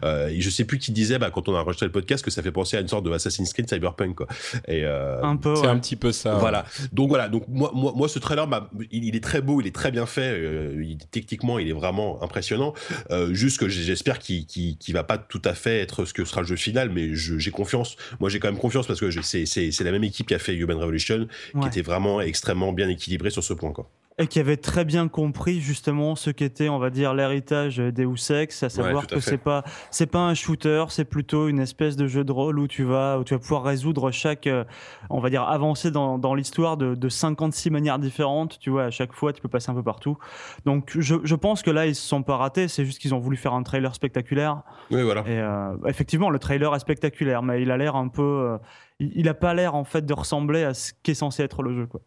et 0.03 0.41
je 0.41 0.49
sais 0.49 0.66
plus 0.66 0.80
qui 0.80 0.91
disait, 0.91 1.20
bah, 1.20 1.30
quand 1.30 1.48
on 1.48 1.56
a 1.56 1.60
enregistré 1.60 1.86
le 1.86 1.91
podcast, 1.91 2.26
que 2.26 2.32
ça 2.32 2.41
fait 2.41 2.52
penser 2.52 2.76
à 2.78 2.80
une 2.80 2.88
sorte 2.88 3.06
de 3.06 3.11
Assassin's 3.11 3.53
Creed 3.53 3.70
Cyberpunk, 3.70 4.16
quoi. 4.16 4.28
Et 4.68 4.84
un 4.86 5.36
peu. 5.36 5.56
C'est 5.56 5.68
un 5.68 5.78
petit 5.78 5.95
peu 5.95 6.11
ça. 6.11 6.36
Voilà. 6.36 6.66
Donc 6.91 7.10
voilà. 7.10 7.30
Donc 7.30 7.44
moi, 7.48 7.72
moi, 7.76 7.94
moi 7.95 8.10
ce 8.10 8.18
trailer, 8.18 8.48
bah, 8.48 8.70
il, 8.91 9.06
il, 9.06 9.16
est 9.16 9.24
très 9.24 9.41
beau, 9.41 9.61
il 9.61 9.68
est 9.68 9.76
très 9.76 9.91
bien 9.91 10.07
fait. 10.07 10.41
Il, 10.76 10.98
techniquement, 11.11 11.60
il 11.60 11.70
est 11.70 11.74
vraiment 11.74 12.22
impressionnant. 12.24 12.74
Euh, 13.11 13.34
juste 13.34 13.60
que 13.60 13.68
j'espère 13.68 14.19
qu'il 14.19 14.45
qu 14.45 14.93
va 14.93 15.03
pas 15.03 15.18
tout 15.18 15.41
à 15.45 15.53
fait 15.53 15.80
être 15.80 16.06
ce 16.06 16.14
que 16.14 16.26
sera 16.26 16.41
le 16.41 16.47
jeu 16.47 16.56
final, 16.56 16.89
mais 16.89 17.10
j'ai 17.14 17.51
confiance. 17.51 17.95
Moi, 18.19 18.30
j'ai 18.30 18.39
quand 18.39 18.49
même 18.49 18.60
confiance 18.60 18.88
parce 18.88 18.99
que 18.99 19.10
c'est 19.22 19.84
la 19.84 19.91
même 19.91 20.03
équipe 20.03 20.27
qui 20.27 20.34
a 20.34 20.39
fait 20.39 20.56
Human 20.56 20.77
Revolution, 20.77 21.27
qui 21.61 21.68
était 21.68 21.81
vraiment 21.81 22.22
extrêmement 22.22 22.73
bien 22.73 22.89
équilibré 22.89 23.30
sur 23.30 23.43
ce 23.43 23.53
point. 23.53 23.72
Quoi. 23.72 23.89
Et 24.20 24.28
qui 24.28 24.40
avait 24.40 24.58
très 24.58 24.86
bien 24.86 25.08
compris 25.08 25.62
justement 25.62 26.16
ce 26.16 26.30
qu'était, 26.30 26.70
on 26.70 26.78
va 26.78 26.90
dire, 26.90 27.14
l'héritage 27.14 27.78
Deus 27.78 28.32
Ex, 28.32 28.64
à 28.64 28.70
savoir 28.70 29.04
à 29.04 29.06
que 29.08 29.20
c'est 29.22 29.38
pas 29.38 29.64
c'est 29.90 30.08
pas 30.08 30.20
un 30.20 30.34
shooter, 30.34 30.86
c'est 30.90 31.06
plutôt 31.06 31.48
une 31.48 31.60
espèce 31.60 31.96
de 31.96 32.06
jeu 32.06 32.24
de 32.24 32.32
rôle 32.32 32.60
où 32.60 32.68
tu 32.68 32.84
vas 32.84 33.18
où 33.18 33.24
tu 33.24 33.34
vas 33.34 33.40
pouvoir 33.40 33.64
résoudre 33.64 34.12
chaque, 34.12 34.48
euh, 34.48 34.64
on 35.10 35.20
va 35.20 35.30
dire, 35.30 35.44
avancer 35.44 35.90
dans, 35.90 36.18
dans 36.18 36.36
l'histoire 36.36 36.78
de, 36.78 36.96
de 36.96 37.10
56 37.10 37.70
manières 37.70 38.00
différentes. 38.00 38.60
Tu 38.60 38.70
vois, 38.70 38.86
à 38.86 38.91
chaque 38.91 39.14
fois, 39.14 39.34
tu 39.34 39.41
peux 39.41 39.48
passer 39.48 39.72
un 39.72 39.74
peu 39.74 39.84
partout. 39.84 40.18
Donc, 40.66 40.91
je, 40.98 41.16
je 41.24 41.36
pense 41.36 41.64
que 41.64 41.72
là, 41.72 41.88
ils 41.88 41.96
se 41.96 42.08
sont 42.08 42.24
pas 42.24 42.38
ratés. 42.38 42.68
C'est 42.68 42.86
juste 42.86 43.00
qu'ils 43.00 43.16
ont 43.16 43.20
voulu 43.20 43.38
faire 43.38 43.54
un 43.54 43.64
trailer 43.64 43.96
spectaculaire. 43.96 44.62
Oui, 44.91 45.02
voilà. 45.02 45.22
Et 45.22 45.40
euh, 45.40 45.76
effectivement, 45.88 46.30
le 46.30 46.40
trailer 46.40 46.76
est 46.76 46.80
spectaculaire, 46.80 47.41
mais 47.41 47.62
il 47.62 47.72
a 47.72 47.78
l'air 47.78 47.96
un 47.96 48.10
peu, 48.10 48.22
euh, 48.22 48.58
il, 49.00 49.12
il 49.16 49.30
a 49.30 49.34
pas 49.34 49.54
l'air 49.54 49.76
en 49.76 49.84
fait 49.84 50.06
de 50.06 50.14
ressembler 50.14 50.64
à 50.64 50.74
ce 50.74 50.91
qu'est 51.04 51.14
censé 51.14 51.44
être 51.44 51.64
le 51.64 51.74
jeu, 51.74 51.86
quoi. 51.86 52.02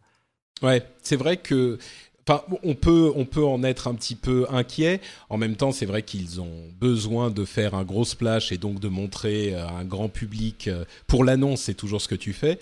Ouais, 0.61 0.83
c'est 1.01 1.15
vrai 1.15 1.37
que. 1.37 1.77
Enfin, 2.25 2.41
on 2.63 2.73
peut, 2.73 3.11
on 3.17 3.25
peut 3.25 3.43
en 3.43 3.63
être 3.63 3.89
un 3.89 3.95
petit 3.95 4.15
peu 4.15 4.45
inquiet. 4.49 5.01
En 5.29 5.37
même 5.37 5.57
temps, 5.57 5.73
c'est 5.73 5.85
vrai 5.85 6.03
qu'ils 6.03 6.39
ont 6.39 6.69
besoin 6.79 7.29
de 7.31 7.43
faire 7.43 7.73
un 7.75 7.83
gros 7.83 8.05
splash 8.05 8.53
et 8.53 8.57
donc 8.57 8.79
de 8.79 8.87
montrer 8.87 9.55
à 9.55 9.69
un 9.71 9.83
grand 9.83 10.07
public. 10.07 10.69
euh, 10.69 10.85
Pour 11.07 11.25
l'annonce, 11.25 11.63
c'est 11.63 11.73
toujours 11.73 11.99
ce 12.01 12.07
que 12.07 12.15
tu 12.15 12.31
fais. 12.31 12.59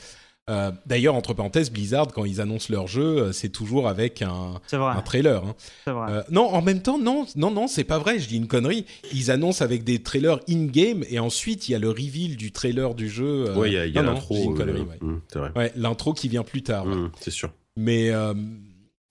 Euh, 0.50 0.72
D'ailleurs, 0.88 1.14
entre 1.14 1.36
parenthèses, 1.36 1.70
Blizzard, 1.70 2.08
quand 2.08 2.26
ils 2.26 2.42
annoncent 2.42 2.74
leur 2.74 2.88
jeu, 2.88 3.04
euh, 3.20 3.32
c'est 3.34 3.50
toujours 3.50 3.88
avec 3.88 4.24
un, 4.24 4.60
C'est 4.66 4.78
vrai. 4.78 4.96
un 4.96 5.02
trailer. 5.04 5.46
hein. 5.46 5.56
C'est 5.86 5.92
vrai. 5.92 6.12
Euh, 6.12 6.24
non, 6.32 6.48
en 6.52 6.64
même 6.64 6.82
temps, 6.82 6.98
non, 6.98 7.28
non, 7.36 7.52
non, 7.52 7.68
c'est 7.68 7.84
pas 7.84 8.00
vrai. 8.00 8.18
Je 8.18 8.28
dis 8.28 8.38
une 8.38 8.48
connerie. 8.48 8.88
Ils 9.14 9.30
annoncent 9.30 9.64
avec 9.64 9.84
des 9.84 10.02
trailers 10.02 10.40
in-game 10.50 11.04
et 11.08 11.20
ensuite 11.20 11.70
il 11.70 11.74
y 11.74 11.76
a 11.76 11.80
le 11.80 11.90
reveal 11.92 12.36
du 12.36 12.52
trailer 12.52 12.96
du 12.96 13.08
jeu. 13.10 13.46
euh, 13.50 13.56
Ouais, 13.56 13.70
il 13.70 13.94
y 13.94 13.98
a, 14.00 14.02
l'intro. 14.02 14.54
euh, 14.54 14.58
connerie, 14.58 14.82
ouais. 14.82 14.98
hum, 15.02 15.22
c'est 15.32 15.38
vrai. 15.38 15.52
Ouais, 15.56 15.72
l'intro 15.76 16.14
qui 16.14 16.28
vient 16.30 16.44
plus 16.44 16.64
tard. 16.64 16.88
ouais. 16.88 16.94
Hum, 16.94 17.12
c'est 17.20 17.30
sûr. 17.30 17.52
Mais, 17.78 18.10
euh, 18.12 18.34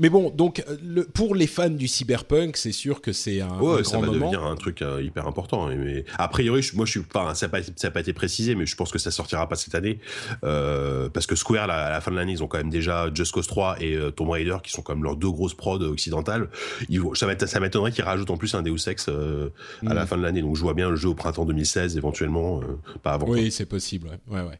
mais 0.02 0.08
bon, 0.08 0.30
donc 0.30 0.62
euh, 0.68 0.76
le, 0.82 1.04
pour 1.04 1.34
les 1.34 1.46
fans 1.46 1.68
du 1.70 1.88
cyberpunk, 1.88 2.56
c'est 2.56 2.72
sûr 2.72 3.00
que 3.02 3.12
c'est 3.12 3.40
un, 3.40 3.58
Ouais, 3.58 3.80
un 3.80 3.84
ça 3.84 3.92
grand 3.92 4.00
va 4.00 4.06
moment. 4.08 4.18
devenir 4.30 4.44
un 4.44 4.54
truc 4.56 4.80
euh, 4.82 5.02
hyper 5.02 5.26
important. 5.26 5.66
hein, 5.68 5.74
Mais 5.76 6.04
a 6.18 6.28
priori, 6.28 6.60
je- 6.62 6.74
moi, 6.76 6.84
je 6.86 6.90
suis 6.90 7.00
pas, 7.00 7.34
ça 7.34 7.46
n'a 7.46 7.50
pas, 7.50 7.90
pas 7.90 8.00
été 8.00 8.12
précisé, 8.12 8.54
mais 8.54 8.64
je 8.66 8.76
pense 8.76 8.90
que 8.92 8.98
ça 8.98 9.10
sortira 9.10 9.48
pas 9.48 9.56
cette 9.56 9.74
année 9.74 9.98
euh, 10.44 11.08
parce 11.10 11.26
que 11.26 11.34
Square, 11.36 11.66
là, 11.66 11.86
à 11.86 11.90
la 11.90 12.00
fin 12.00 12.10
de 12.10 12.16
l'année, 12.16 12.32
ils 12.32 12.42
ont 12.42 12.48
quand 12.48 12.58
même 12.58 12.70
déjà 12.70 13.10
Just 13.14 13.32
Cause 13.32 13.46
3 13.46 13.82
et 13.82 13.94
euh, 13.94 14.10
Tomb 14.10 14.30
Raider 14.30 14.56
qui 14.62 14.70
sont 14.70 14.82
quand 14.82 14.94
même 14.94 15.04
leurs 15.04 15.16
deux 15.16 15.30
grosses 15.30 15.54
prods 15.54 15.80
occidentales. 15.82 16.48
Ils 16.88 17.00
ça 17.14 17.26
m'éton- 17.26 17.46
ça 17.46 17.60
m'étonnerait 17.60 17.92
qu'ils 17.92 18.04
rajoutent 18.04 18.30
en 18.30 18.36
plus 18.38 18.54
un 18.54 18.62
Deus 18.62 18.88
Ex 18.88 19.08
à 19.08 19.94
la 19.94 20.04
Mm. 20.04 20.06
fin 20.06 20.16
de 20.18 20.22
l'année. 20.22 20.40
Donc, 20.42 20.56
je 20.56 20.62
vois 20.62 20.74
bien 20.74 20.88
le 20.90 20.96
jeu 20.96 21.08
au 21.08 21.14
printemps 21.14 21.44
2016 21.46 21.96
éventuellement, 21.96 22.60
pas 23.02 23.12
avant. 23.12 23.28
Oui, 23.28 23.50
c'est 23.50 23.66
possible. 23.66 24.08
Ouais, 24.28 24.40
ouais, 24.40 24.48
ouais. 24.48 24.58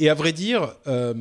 Et 0.00 0.08
à 0.08 0.14
vrai 0.14 0.32
dire, 0.32 0.74
euh, 0.86 1.12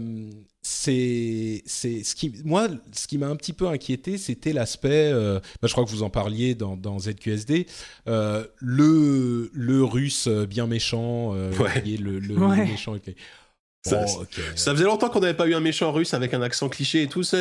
c'est 0.70 1.64
c'est 1.66 2.04
ce 2.04 2.14
qui 2.14 2.34
moi 2.44 2.68
ce 2.92 3.08
qui 3.08 3.18
m'a 3.18 3.28
un 3.28 3.36
petit 3.38 3.54
peu 3.54 3.68
inquiété, 3.68 4.18
c'était 4.18 4.52
l'aspect. 4.52 5.12
euh, 5.14 5.40
bah, 5.62 5.68
je 5.68 5.72
crois 5.72 5.86
que 5.86 5.90
vous 5.90 6.04
en 6.04 6.10
parliez 6.10 6.56
dans, 6.56 6.76
dans 6.76 7.00
ZQSD. 7.00 7.68
euh, 8.08 8.46
le 8.58 9.50
le 9.54 9.84
russe 9.84 10.28
bien 10.28 10.68
méchant, 10.68 11.34
euh, 11.34 11.54
Ouais. 11.58 11.82
qui 11.84 11.94
est 11.96 11.98
le, 11.98 12.20
le- 12.20 12.36
Ouais. 12.38 12.58
le 12.58 12.64
méchant. 12.66 12.96
Ça- 13.90 14.06
ok. 14.22 14.28
Ça 14.56 14.72
faisait 14.74 14.84
longtemps 14.86 15.10
qu'on 15.10 15.20
n'avait 15.20 15.34
pas 15.34 15.48
eu 15.48 15.54
un 15.56 15.60
méchant 15.60 15.92
russe 15.92 16.14
avec 16.14 16.34
un 16.34 16.42
accent 16.42 16.70
cliché 16.70 17.04
et 17.04 17.08
tout. 17.08 17.24
Ça, 17.24 17.38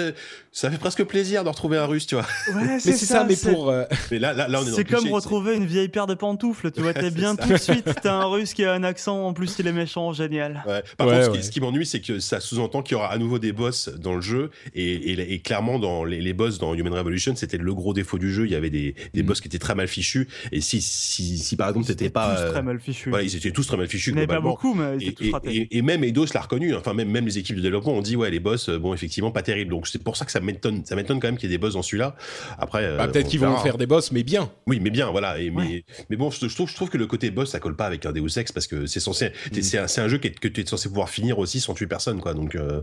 ça 0.52 0.70
fait 0.70 0.78
presque 0.78 1.04
plaisir 1.04 1.44
de 1.44 1.48
retrouver 1.48 1.76
un 1.78 1.86
russe, 1.86 2.06
tu 2.06 2.14
vois. 2.14 2.26
Ouais, 2.54 2.64
Mais 2.64 2.78
c'est 2.80 2.92
ça, 2.96 3.24
mais 3.24 3.36
pour 3.36 3.70
euh, 3.70 3.84
Mais 4.10 4.18
là, 4.18 4.32
là, 4.32 4.48
là 4.48 4.60
on 4.60 4.62
est 4.66 4.70
dans 4.70 4.76
C'est 4.76 4.82
le 4.82 4.84
cliché, 4.84 5.02
comme 5.04 5.12
retrouver 5.12 5.54
une 5.56 5.66
vieille 5.66 5.88
paire 5.88 6.06
de 6.06 6.14
pantoufles, 6.14 6.70
tu 6.70 6.80
vois, 6.80 6.92
Ouais, 6.92 7.00
t'es 7.00 7.10
bien 7.10 7.34
ça. 7.36 7.42
tout 7.42 7.48
de 7.52 7.56
suite, 7.58 7.84
t'as 8.02 8.12
un 8.14 8.24
russe 8.26 8.54
qui 8.54 8.64
a 8.64 8.72
un 8.72 8.82
accent, 8.84 9.26
en 9.26 9.32
plus 9.32 9.54
il 9.58 9.66
est 9.66 9.72
méchant, 9.72 10.12
génial. 10.12 10.62
Ouais. 10.66 10.82
Par 10.96 11.06
Ouais, 11.06 11.14
contre, 11.14 11.24
ce 11.26 11.30
qui- 11.30 11.36
ouais. 11.36 11.42
ce 11.42 11.50
qui, 11.50 11.60
m'ennuie, 11.60 11.86
c'est 11.86 12.00
que 12.00 12.18
ça 12.20 12.40
sous-entend 12.40 12.82
qu'il 12.82 12.92
y 12.96 12.98
aura 12.98 13.10
à 13.12 13.18
nouveau 13.18 13.38
des 13.38 13.52
boss 13.52 13.88
dans 13.98 14.14
le 14.14 14.20
jeu. 14.20 14.50
Et, 14.74 14.84
et- 15.12 15.32
et 15.34 15.38
clairement, 15.40 15.78
dans 15.78 16.04
les, 16.04 16.20
les 16.20 16.32
boss 16.32 16.58
dans 16.58 16.74
Human 16.74 16.92
Revolution, 16.94 17.34
c'était 17.36 17.58
le 17.58 17.74
gros 17.74 17.92
défaut 17.94 18.18
du 18.18 18.32
jeu. 18.32 18.46
Il 18.46 18.52
y 18.52 18.54
avait 18.54 18.70
des, 18.70 18.94
des 19.14 19.22
Mm. 19.22 19.26
boss 19.26 19.40
qui 19.40 19.48
étaient 19.48 19.58
très 19.58 19.74
mal 19.74 19.88
fichus. 19.88 20.28
Et 20.52 20.60
si, 20.60 20.80
si, 20.80 21.38
si 21.38 21.56
par 21.56 21.68
exemple, 21.68 21.86
c'était 21.86 22.10
pas. 22.10 22.34
Tous 22.36 22.40
euh, 22.42 22.50
très 22.52 22.62
mal 22.62 22.78
fichus. 22.80 23.10
ils 23.22 23.36
étaient 23.36 23.50
tous 23.50 23.66
très 23.66 23.76
mal 23.76 23.88
fichus. 23.88 24.10
Il 24.10 24.16
n'y 24.16 24.26
pas 24.26 24.40
beaucoup, 24.40 24.74
mais 24.74 24.96
ils 25.00 25.02
Et, 25.04 25.08
étaient 25.08 25.24
tous 25.26 25.32
ratés. 25.32 25.68
et 25.70 25.82
même 25.82 26.04
Eidos 26.04 26.26
l'a 26.36 26.42
reconnu, 26.42 26.74
hein. 26.74 26.78
enfin 26.78 26.94
même, 26.94 27.10
même 27.10 27.26
les 27.26 27.38
équipes 27.38 27.56
de 27.56 27.62
développement 27.62 27.92
ont 27.92 28.02
dit 28.02 28.14
ouais 28.16 28.30
les 28.30 28.38
boss 28.40 28.68
euh, 28.68 28.78
bon 28.78 28.94
effectivement 28.94 29.30
pas 29.30 29.42
terrible 29.42 29.70
donc 29.70 29.88
c'est 29.88 30.02
pour 30.02 30.16
ça 30.16 30.24
que 30.24 30.30
ça 30.32 30.40
m'étonne 30.40 30.84
ça 30.84 30.94
m'étonne 30.94 31.18
quand 31.20 31.28
même 31.28 31.36
qu'il 31.36 31.50
y 31.50 31.52
ait 31.52 31.56
des 31.56 31.60
boss 31.60 31.74
dans 31.74 31.82
celui-là 31.82 32.14
après 32.58 32.84
euh, 32.84 32.96
bah, 32.96 33.08
peut-être 33.08 33.28
qu'ils 33.28 33.40
vont 33.40 33.56
faire 33.58 33.78
des 33.78 33.86
boss, 33.86 34.12
mais 34.12 34.22
bien. 34.22 34.50
oui 34.66 34.78
mais 34.80 34.90
bien 34.90 35.10
voilà 35.10 35.40
et, 35.40 35.50
mais, 35.50 35.56
Ouais. 35.56 35.84
mais 36.10 36.16
bon 36.16 36.30
je, 36.30 36.46
je 36.48 36.54
trouve, 36.54 36.68
je 36.68 36.74
trouve 36.74 36.90
que 36.90 36.98
le 36.98 37.06
côté 37.06 37.30
boss 37.30 37.50
ça 37.50 37.58
colle 37.60 37.76
pas 37.76 37.86
avec 37.86 38.06
un 38.06 38.12
Deus 38.12 38.38
Ex 38.38 38.52
parce 38.52 38.66
que 38.66 38.86
c'est 38.86 39.00
censé 39.00 39.32
Mm. 39.52 39.62
c'est 39.62 39.78
un, 39.78 40.04
un 40.04 40.08
jeu 40.08 40.18
qui 40.18 40.28
est- 40.28 40.38
que 40.38 40.48
tu 40.48 40.60
es 40.60 40.66
censé 40.66 40.88
pouvoir 40.88 41.08
finir 41.10 41.38
aussi 41.38 41.58
sans 41.60 41.74
tuer 41.74 41.86
personne 41.86 42.20
quoi 42.20 42.34
donc 42.34 42.54
euh, 42.54 42.82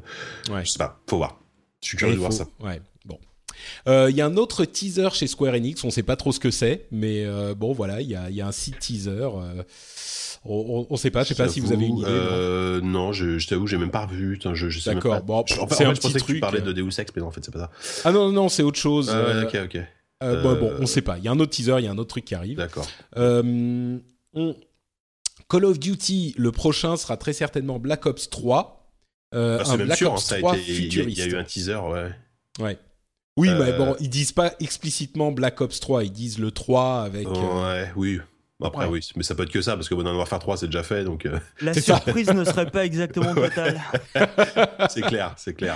Ouais. 0.50 0.66
je 0.66 0.72
sais 0.72 0.78
pas 0.80 1.00
faut 1.10 1.18
voir 1.18 1.40
je 1.82 1.88
suis 1.90 1.96
Et 1.96 2.00
curieux 2.00 2.14
de 2.16 2.20
voir 2.20 2.32
ça 2.34 2.46
Ouais, 2.62 2.82
bon. 3.06 3.20
Euh, 3.88 4.08
Il 4.10 4.16
y 4.16 4.22
a 4.22 4.26
un 4.26 4.36
autre 4.38 4.66
teaser 4.66 5.10
chez 5.14 5.28
Square 5.28 5.54
Enix, 5.54 5.84
on 5.84 5.90
sait 5.92 6.02
pas 6.04 6.16
trop 6.16 6.32
ce 6.32 6.40
que 6.40 6.50
c'est, 6.52 6.86
mais 6.92 7.24
euh, 7.26 7.54
bon 7.54 7.72
voilà, 7.74 8.02
il 8.02 8.10
y 8.10 8.16
a, 8.16 8.30
il 8.30 8.36
y 8.36 8.42
a 8.42 8.48
un 8.48 8.52
site 8.52 8.80
teaser. 8.80 9.28
Euh, 10.46 10.50
on, 10.50 10.88
on 10.90 10.98
sait 10.98 11.10
pas, 11.12 11.24
je 11.24 11.30
sais 11.30 11.36
pas 11.36 11.48
si 11.48 11.60
vous 11.60 11.72
avez 11.72 11.86
une 11.86 11.98
idée. 12.00 12.10
non 12.10 12.16
euh, 12.16 12.82
non 12.82 13.14
je, 13.14 13.38
je 13.40 13.48
t'avoue 13.48 13.66
j'ai 13.68 13.78
même 13.78 13.92
pas 13.92 14.06
vu 14.06 14.34
putain, 14.34 14.54
je, 14.54 14.68
je 14.70 14.84
D'accord, 14.90 15.14
pas. 15.16 15.22
bon, 15.22 15.40
en 15.40 15.46
fait, 15.46 15.86
un 15.86 15.94
je 15.94 16.00
petit 16.00 16.08
pensais 16.08 16.20
que 16.20 16.26
tu 16.26 16.40
parlais 16.40 16.60
euh. 16.60 16.64
de 16.64 16.74
Deus 16.74 16.90
Ex 17.00 17.12
mais 17.16 17.22
non, 17.22 17.28
en 17.28 17.32
fait 17.32 17.44
c'est 17.46 17.52
pas 17.54 17.60
ça 17.60 17.72
Ah 18.06 18.12
non, 18.12 18.32
non, 18.32 18.50
c'est 18.50 18.64
autre 18.64 18.80
chose. 18.80 19.10
Ah 19.10 19.20
ouais, 19.20 19.30
euh, 19.30 19.44
ok 19.44 19.58
ok 19.66 19.82
euh, 20.24 20.42
bon, 20.44 20.50
Euh, 20.52 20.56
bon, 20.56 20.74
on 20.80 20.86
sait 20.86 21.02
pas. 21.02 21.18
Il 21.18 21.24
y 21.24 21.28
a 21.28 21.32
un 21.32 21.40
autre 21.40 21.52
teaser, 21.52 21.76
il 21.80 21.86
y 21.86 21.88
a 21.88 21.92
un 21.92 21.98
autre 21.98 22.10
truc 22.10 22.24
qui 22.26 22.36
arrive. 22.36 22.58
d'accord 22.58 22.88
Euh, 23.18 23.98
on- 24.34 24.56
Call 25.50 25.66
of 25.66 25.80
Duty, 25.80 26.34
le 26.38 26.52
prochain 26.52 26.96
sera 26.98 27.18
très 27.18 27.34
certainement 27.34 27.78
Black 27.80 28.06
Ops 28.06 28.30
3. 28.30 28.90
Euh, 29.36 29.58
Bah, 29.58 29.64
un 29.68 29.78
même 29.78 29.86
Black 29.88 29.98
sûr, 29.98 30.12
hein, 30.12 30.16
Ops 30.16 30.24
ça 30.24 30.36
a 30.36 30.40
3 30.40 30.58
été- 30.58 30.72
il 30.72 30.96
y 30.96 31.22
a- 31.22 31.26
y 31.26 31.30
eu 31.30 31.36
un 31.36 31.44
teaser 31.44 31.76
ouais 31.76 32.12
Ouais. 32.60 32.78
Oui, 33.36 33.50
Euh, 33.50 33.60
mais 33.60 33.74
bon, 33.78 33.96
ils 34.00 34.10
disent 34.10 34.32
pas 34.32 34.54
explicitement 34.60 35.32
Black 35.32 35.60
Ops 35.60 35.80
3, 35.80 36.04
ils 36.04 36.12
disent 36.12 36.38
le 36.40 36.52
3 36.52 37.02
avec. 37.02 37.28
euh, 37.28 37.32
Ouais, 37.84 37.92
oui. 37.96 38.20
Après, 38.64 38.86
Ouais. 38.86 38.92
oui, 38.92 39.10
mais 39.16 39.24
ça 39.24 39.36
peut 39.36 39.44
être 39.44 39.52
que 39.52 39.62
ça, 39.62 39.76
parce 39.76 39.90
que 39.90 39.96
Modern 39.96 40.16
Warfare 40.16 40.40
3, 40.40 40.58
c'est 40.58 40.68
déjà 40.68 40.84
fait, 40.84 41.04
donc 41.04 41.26
euh, 41.26 41.38
La 41.62 41.74
surprise 41.74 42.30
ne 42.34 42.44
serait 42.44 42.70
pas 42.70 42.86
exactement 42.86 43.34
totale. 43.36 43.82
c'est 44.90 45.02
clair, 45.02 45.34
c'est 45.38 45.54
clair. 45.54 45.76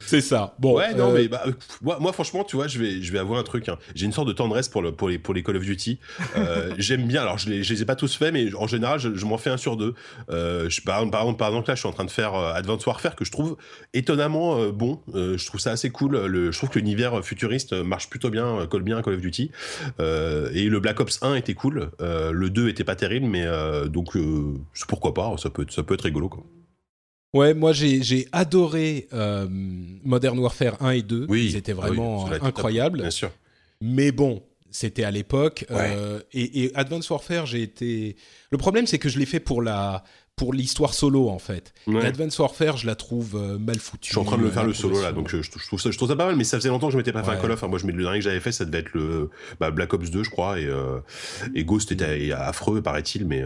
C'est 0.00 0.20
ça. 0.20 0.54
Bon. 0.58 0.76
ouais, 0.76 0.94
non, 0.94 1.10
euh, 1.10 1.14
mais 1.14 1.28
bah, 1.28 1.42
euh, 1.46 1.52
moi, 1.82 1.98
moi, 2.00 2.12
franchement, 2.12 2.44
tu 2.44 2.56
vois, 2.56 2.66
je 2.68 2.78
vais, 2.78 3.02
je 3.02 3.12
vais 3.12 3.18
avouer 3.18 3.38
un 3.38 3.42
truc. 3.42 3.68
hein. 3.68 3.78
J'ai 3.94 4.06
une 4.06 4.12
sorte 4.12 4.28
de 4.28 4.32
tendresse 4.32 4.68
pour, 4.68 4.82
le, 4.82 4.92
pour, 4.92 5.08
les, 5.08 5.18
pour 5.18 5.34
les 5.34 5.42
Call 5.42 5.56
of 5.56 5.64
Duty. 5.64 5.98
Euh, 6.36 6.74
J'aime 6.78 7.06
bien, 7.06 7.22
alors 7.22 7.38
je 7.38 7.48
les, 7.48 7.62
je 7.62 7.72
les 7.72 7.82
ai 7.82 7.84
pas 7.84 7.96
tous 7.96 8.16
faits, 8.16 8.32
mais 8.32 8.54
en 8.54 8.66
général, 8.66 8.98
je, 8.98 9.14
je 9.14 9.26
m'en 9.26 9.38
fais 9.38 9.50
un 9.50 9.56
sur 9.56 9.76
deux. 9.76 9.94
Euh, 10.30 10.68
je, 10.68 10.80
par, 10.82 11.08
par, 11.10 11.22
exemple, 11.22 11.38
par 11.38 11.48
exemple, 11.48 11.68
là, 11.68 11.74
je 11.74 11.80
suis 11.80 11.88
en 11.88 11.92
train 11.92 12.04
de 12.04 12.10
faire 12.10 12.34
Advanced 12.34 12.86
Warfare, 12.86 13.16
que 13.16 13.24
je 13.24 13.30
trouve 13.30 13.56
étonnamment 13.92 14.68
bon. 14.68 15.00
Je 15.14 15.46
trouve 15.46 15.60
ça 15.60 15.72
assez 15.72 15.90
cool. 15.90 16.26
Le, 16.26 16.52
je 16.52 16.58
trouve 16.58 16.70
que 16.70 16.78
l'univers 16.78 17.24
futuriste 17.24 17.72
marche 17.72 18.08
plutôt 18.10 18.30
bien, 18.30 18.66
colle 18.66 18.82
bien 18.82 18.98
à 18.98 19.02
Call 19.02 19.14
of 19.14 19.20
Duty. 19.20 19.50
Et 19.98 20.68
le 20.68 20.78
Black 20.80 21.00
Ops 21.00 21.22
1 21.22 21.34
était 21.36 21.54
cool. 21.54 21.90
Le 22.00 22.50
2 22.50 22.68
était 22.68 22.84
pas 22.84 22.96
terrible, 22.96 23.26
mais 23.26 23.46
donc, 23.88 24.16
pourquoi 24.88 25.14
pas, 25.14 25.34
ça 25.38 25.50
peut, 25.50 25.66
ça 25.70 25.82
peut 25.82 25.94
être 25.94 26.02
rigolo. 26.02 26.28
Quoi. 26.28 26.44
Ouais, 27.34 27.52
moi 27.52 27.72
j'ai 27.72 28.28
adoré 28.32 29.08
euh, 29.12 29.46
Modern 29.50 30.38
Warfare 30.38 30.76
1 30.80 30.90
et 30.90 31.02
2. 31.02 31.26
Oui, 31.28 31.46
Ils 31.46 31.56
étaient 31.56 31.72
oui, 31.72 31.80
vraiment 31.80 32.26
euh, 32.28 32.38
top, 32.38 32.44
incroyables. 32.44 33.00
Bien 33.00 33.10
sûr. 33.10 33.30
Mais 33.80 34.12
bon, 34.12 34.42
c'était 34.70 35.04
à 35.04 35.10
l'époque. 35.10 35.66
Ouais. 35.68 35.76
euh, 35.96 36.20
et, 36.32 36.64
et 36.64 36.76
Advanced 36.76 37.10
Warfare, 37.10 37.46
j'ai 37.46 37.62
été. 37.62 38.16
Le 38.50 38.58
problème, 38.58 38.86
c'est 38.86 38.98
que 38.98 39.08
je 39.08 39.18
l'ai 39.18 39.26
fait 39.26 39.40
pour 39.40 39.62
la 39.62 40.04
pour 40.36 40.52
l'histoire 40.52 40.94
solo 40.94 41.28
en 41.28 41.38
fait. 41.38 41.72
Ouais. 41.86 42.04
Advanced 42.04 42.40
Warfare, 42.40 42.76
je 42.76 42.86
la 42.86 42.96
trouve 42.96 43.36
euh, 43.36 43.58
mal 43.58 43.78
foutue. 43.78 44.08
Je 44.08 44.14
suis 44.14 44.18
en 44.18 44.24
train 44.24 44.36
de 44.36 44.42
le 44.42 44.48
euh, 44.48 44.52
faire 44.52 44.64
le 44.64 44.74
solo 44.74 45.00
là, 45.00 45.12
donc 45.12 45.28
je, 45.28 45.42
je 45.42 45.50
trouve 45.50 45.80
ça, 45.80 45.90
je 45.90 45.96
trouve 45.96 46.08
ça 46.08 46.16
pas 46.16 46.26
mal, 46.26 46.36
mais 46.36 46.44
ça 46.44 46.56
faisait 46.58 46.70
longtemps 46.70 46.88
que 46.88 46.92
je 46.92 46.98
m'étais 46.98 47.12
pas 47.12 47.22
fait 47.22 47.30
un 47.30 47.36
Call 47.36 47.52
of. 47.52 47.58
Enfin, 47.58 47.68
moi, 47.68 47.78
je, 47.78 47.86
le 47.86 48.02
dernier 48.02 48.18
que 48.18 48.24
j'avais 48.24 48.40
fait, 48.40 48.50
ça 48.50 48.64
devait 48.64 48.78
être 48.78 48.92
le 48.94 49.30
bah, 49.60 49.70
Black 49.70 49.92
Ops 49.94 50.10
2, 50.10 50.24
je 50.24 50.30
crois, 50.30 50.58
et, 50.58 50.66
euh, 50.66 50.98
et 51.54 51.64
Ghost 51.64 51.92
était 51.92 52.32
affreux, 52.32 52.82
paraît-il, 52.82 53.26
mais 53.26 53.44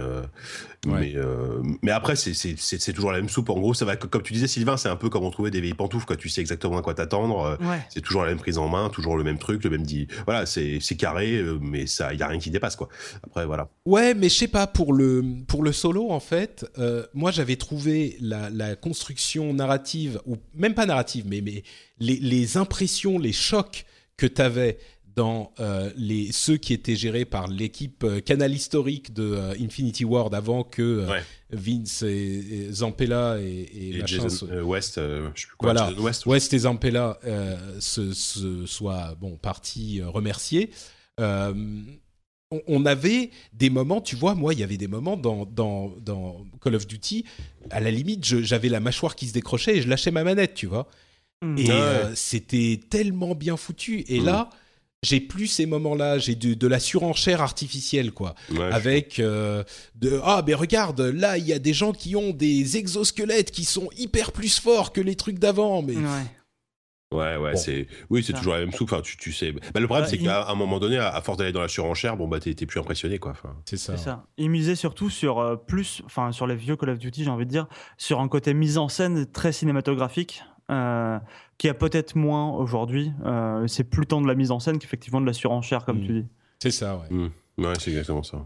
Ouais. 0.87 1.01
mais 1.01 1.13
euh, 1.17 1.61
mais 1.83 1.91
après, 1.91 2.15
c'est 2.15 2.93
toujours 2.93 3.11
la 3.11 3.19
même 3.19 3.29
soupe. 3.29 3.51
En 3.51 3.59
gros, 3.59 3.75
ça 3.75 3.85
va 3.85 3.97
comme 3.97 4.23
tu 4.23 4.33
disais, 4.33 4.47
Sylvain, 4.47 4.77
c'est 4.77 4.89
un 4.89 4.95
peu 4.97 5.09
comme 5.09 5.25
on 5.25 5.31
trouvait 5.31 5.51
des 5.51 5.61
vieilles 5.61 5.75
pantoufles, 5.75 6.07
quoi. 6.07 6.17
Tu 6.17 6.29
sais 6.29 6.41
exactement 6.41 6.79
à 6.79 6.83
quoi 6.83 6.95
t'attendre. 6.95 7.41
euh, 7.41 7.57
Ouais. 7.69 7.81
C'est 7.91 8.01
toujours 8.01 8.23
la 8.23 8.29
même 8.29 8.39
prise 8.39 8.59
en 8.59 8.69
main, 8.69 8.89
toujours 8.89 9.17
le 9.17 9.25
même 9.25 9.39
truc, 9.39 9.65
le 9.65 9.71
même 9.71 9.83
dit. 9.83 10.07
Voilà, 10.25 10.47
c'est 10.47 10.79
carré, 10.97 11.35
euh, 11.37 11.59
mais 11.61 11.87
ça, 11.87 12.15
y 12.15 12.23
a 12.23 12.29
rien 12.29 12.39
qui 12.39 12.51
dépasse, 12.51 12.77
quoi. 12.77 12.89
Après, 13.25 13.45
voilà. 13.45 13.69
Ouais, 13.87 14.15
mais 14.15 14.29
je 14.29 14.35
sais 14.37 14.49
pas 14.49 14.67
pour 14.69 14.93
le 14.93 15.25
pour 15.49 15.63
le 15.65 15.73
solo 15.73 16.11
en 16.11 16.21
fait. 16.21 16.65
euh, 16.79 17.05
moi, 17.13 17.31
j'avais 17.33 17.57
trouvé 17.57 18.17
la, 18.21 18.49
la 18.51 18.77
construction 18.77 19.53
narrative 19.55 20.21
ou 20.27 20.37
même 20.55 20.75
pas 20.75 20.87
narrative, 20.87 21.25
mais 21.29 21.41
mais 21.41 21.65
les, 21.99 22.17
les 22.17 22.57
impressions, 22.57 23.19
les 23.19 23.33
chocs 23.33 23.85
que 24.17 24.27
t'avais 24.27 24.79
dans 25.19 25.53
euh, 25.59 25.91
les 25.97 26.31
ceux 26.33 26.57
qui 26.57 26.73
étaient 26.73 26.95
gérés 26.97 27.25
par 27.25 27.49
l'équipe 27.49 28.05
euh, 28.05 28.21
canal 28.21 28.53
historique 28.55 29.13
de 29.13 29.25
euh, 29.25 29.55
Infinity 29.61 30.05
Ward 30.05 30.33
avant 30.35 30.63
que 30.65 30.83
euh, 30.83 31.09
Ouais. 31.11 31.23
Vince 31.51 32.03
et, 32.03 32.67
et 32.69 32.73
Zampella 32.73 33.39
et, 33.41 33.47
et 33.49 33.89
Et 33.97 34.01
machin 34.01 34.07
Jason 34.23 34.29
se- 34.29 34.45
euh, 34.45 34.63
West, 34.63 34.99
euh, 34.99 35.31
je 35.35 35.41
sais 35.43 35.47
plus 35.49 35.57
quoi. 35.57 35.73
Voilà. 35.73 35.89
Jason 35.91 36.03
West. 36.05 36.27
West 36.27 36.53
et 36.55 36.59
Zampella 36.59 37.19
euh, 37.25 37.81
se, 37.81 38.13
se 38.13 38.65
soient 38.67 39.17
bon 39.21 39.37
partis 39.37 40.01
euh, 40.01 40.09
remercier. 40.09 40.71
Euh, 41.21 41.53
on, 42.51 42.61
on 42.69 42.87
avait 42.87 43.31
des 43.53 43.71
moments, 43.71 44.01
tu 44.01 44.15
vois, 44.17 44.35
moi, 44.35 44.55
il 44.55 44.61
y 44.61 44.63
avait 44.63 44.77
des 44.79 44.89
moments 44.89 45.17
dans, 45.17 45.45
dans, 45.47 45.93
dans 46.01 46.47
Call 46.63 46.75
of 46.77 46.87
Duty, 46.87 47.25
à 47.71 47.81
la 47.81 47.91
limite, 47.91 48.25
j'avais 48.25 48.69
la 48.69 48.81
mâchoire 48.81 49.17
qui 49.17 49.27
se 49.27 49.33
décrochait 49.33 49.77
et 49.79 49.83
je 49.83 49.89
lâchais 49.89 50.11
ma 50.11 50.23
manette, 50.25 50.55
tu 50.55 50.67
vois. 50.67 50.89
Mm. 51.43 51.59
Et 51.59 51.65
Ouais. 51.65 51.71
euh, 51.73 52.15
c'était 52.15 52.81
tellement 52.89 53.35
bien 53.35 53.57
foutu. 53.57 54.05
Et 54.09 54.21
là, 54.21 54.49
j'ai 55.03 55.21
plus 55.21 55.47
ces 55.47 55.67
moments-là. 55.67 56.19
J'ai 56.19 56.35
de, 56.35 56.55
de 56.55 56.67
la 56.67 56.81
surenchère 56.81 57.41
artificielle, 57.43 58.13
quoi. 58.13 58.35
Ouais, 58.51 58.61
Avec 58.73 59.19
euh, 59.21 59.63
de 59.95 60.21
ah 60.25 60.43
mais 60.47 60.55
regarde 60.55 61.01
là 61.01 61.39
il 61.39 61.47
y 61.47 61.53
a 61.53 61.59
des 61.59 61.73
gens 61.73 61.93
qui 61.93 62.17
ont 62.17 62.31
des 62.31 62.77
exosquelettes 62.77 63.51
qui 63.51 63.65
sont 63.65 63.89
hyper 63.97 64.33
plus 64.33 64.59
forts 64.59 64.93
que 64.93 65.01
les 65.01 65.15
trucs 65.17 65.39
d'avant 65.39 65.83
mais 65.83 65.97
Ouais. 65.97 66.03
Ouais, 67.11 67.37
ouais, 67.39 67.53
Bon. 67.53 67.57
c'est 67.59 67.87
oui, 68.11 68.23
c'est 68.23 68.33
Ça. 68.33 68.39
toujours 68.39 68.53
la 68.53 68.61
même 68.61 68.73
soupe. 68.73 68.93
Enfin, 68.93 69.01
tu, 69.01 69.17
tu 69.17 69.33
sais. 69.33 69.53
Bah, 69.53 69.81
le 69.81 69.87
problème, 69.87 70.05
Ouais, 70.05 70.11
c'est 70.11 70.17
il- 70.17 70.25
qu'à 70.25 70.47
un 70.51 70.55
moment 70.55 70.79
donné, 70.79 70.99
à, 70.99 71.09
à 71.09 71.23
force 71.23 71.39
d'aller 71.39 71.53
dans 71.53 71.63
la 71.63 71.69
surenchère, 71.69 72.19
bon 72.19 72.29
bah 72.29 72.39
t'es 72.39 72.53
plus 72.67 72.79
impressionné, 72.79 73.19
quoi. 73.19 73.31
Enfin, 73.31 73.57
c'est 73.65 73.79
ça. 73.79 73.97
C'est 73.97 74.05
ça. 74.05 74.27
Ils 74.37 74.51
misaient 74.51 74.75
surtout 74.77 75.09
sur 75.09 75.39
euh, 75.39 75.57
plus, 75.57 76.03
enfin 76.05 76.33
sur 76.33 76.47
les 76.47 76.55
vieux 76.55 76.77
Call 76.77 76.91
of 76.91 76.99
Duty, 76.99 77.25
j'ai 77.25 77.31
envie 77.31 77.47
de 77.47 77.51
dire, 77.51 77.67
sur 77.97 78.21
un 78.21 78.29
côté 78.29 78.53
mise 78.53 78.77
en 78.77 78.91
scène 78.91 79.25
très 79.25 79.53
cinématographique, 79.53 80.43
euh, 80.71 81.19
qui 81.59 81.69
a 81.69 81.75
peut-être 81.75 82.15
moins 82.17 82.51
aujourd'hui. 82.53 83.13
Euh, 83.25 83.67
c'est 83.67 83.85
plus 83.85 84.07
tant 84.07 84.21
de 84.21 84.27
la 84.27 84.35
mise 84.35 84.51
en 84.51 84.61
scène 84.61 84.79
qu'effectivement 84.79 85.21
de 85.21 85.27
la 85.27 85.33
surenchère, 85.33 85.85
comme 85.85 85.99
Mm. 86.01 86.07
tu 86.07 86.13
dis. 86.23 86.27
C'est 86.61 86.71
ça 86.71 86.97
ouais. 86.97 87.17
hmm. 87.17 87.31
ouais, 87.59 87.73
c'est 87.79 87.91
exactement 87.91 88.23
ça. 88.23 88.39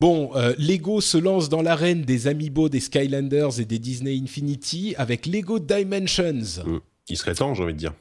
Bon, 0.00 0.30
euh, 0.36 0.54
Lego 0.58 1.00
se 1.00 1.18
lance 1.18 1.48
dans 1.48 1.62
l'arène 1.62 2.02
des 2.02 2.28
Amiibo, 2.28 2.68
des 2.68 2.80
Skylanders 2.80 3.60
et 3.60 3.64
des 3.64 3.78
Disney 3.80 4.16
Infinity 4.22 4.94
avec 4.96 5.26
Lego 5.26 5.58
Dimensions. 5.58 6.80
Il 7.08 7.16
serait 7.16 7.34
temps, 7.34 7.54
j'ai 7.54 7.62
envie 7.64 7.72
de 7.74 7.78
dire. 7.78 7.94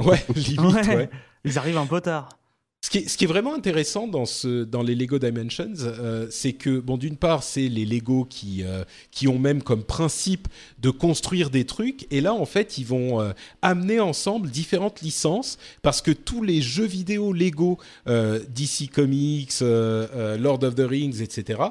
Ouais, 0.00 0.24
limite, 0.34 0.60
Ouais. 0.86 0.96
ouais. 0.96 1.10
Ils 1.44 1.58
arrivent 1.58 1.78
un 1.78 1.86
peu 1.86 2.00
tard. 2.00 2.28
Ce 2.84 2.90
qui, 2.90 2.98
est, 2.98 3.08
ce 3.08 3.16
qui 3.16 3.24
est 3.24 3.28
vraiment 3.28 3.54
intéressant 3.54 4.06
dans, 4.06 4.26
ce, 4.26 4.62
dans 4.62 4.82
les 4.82 4.94
Lego 4.94 5.18
Dimensions, 5.18 5.72
euh, 5.80 6.26
c'est 6.28 6.52
que, 6.52 6.80
bon, 6.80 6.98
d'une 6.98 7.16
part, 7.16 7.42
c'est 7.42 7.66
les 7.68 7.86
Lego 7.86 8.26
qui, 8.28 8.62
euh, 8.62 8.84
qui 9.10 9.26
ont 9.26 9.38
même 9.38 9.62
comme 9.62 9.82
principe 9.82 10.48
de 10.80 10.90
construire 10.90 11.48
des 11.48 11.64
trucs, 11.64 12.06
et 12.10 12.20
là, 12.20 12.34
en 12.34 12.44
fait, 12.44 12.76
ils 12.76 12.84
vont 12.84 13.22
euh, 13.22 13.32
amener 13.62 14.00
ensemble 14.00 14.50
différentes 14.50 15.00
licences, 15.00 15.56
parce 15.80 16.02
que 16.02 16.10
tous 16.10 16.42
les 16.42 16.60
jeux 16.60 16.84
vidéo 16.84 17.32
Lego, 17.32 17.78
DC 18.04 18.90
Comics, 18.92 19.62
Lord 19.62 20.62
of 20.62 20.74
the 20.74 20.86
Rings, 20.86 21.22
etc., 21.22 21.62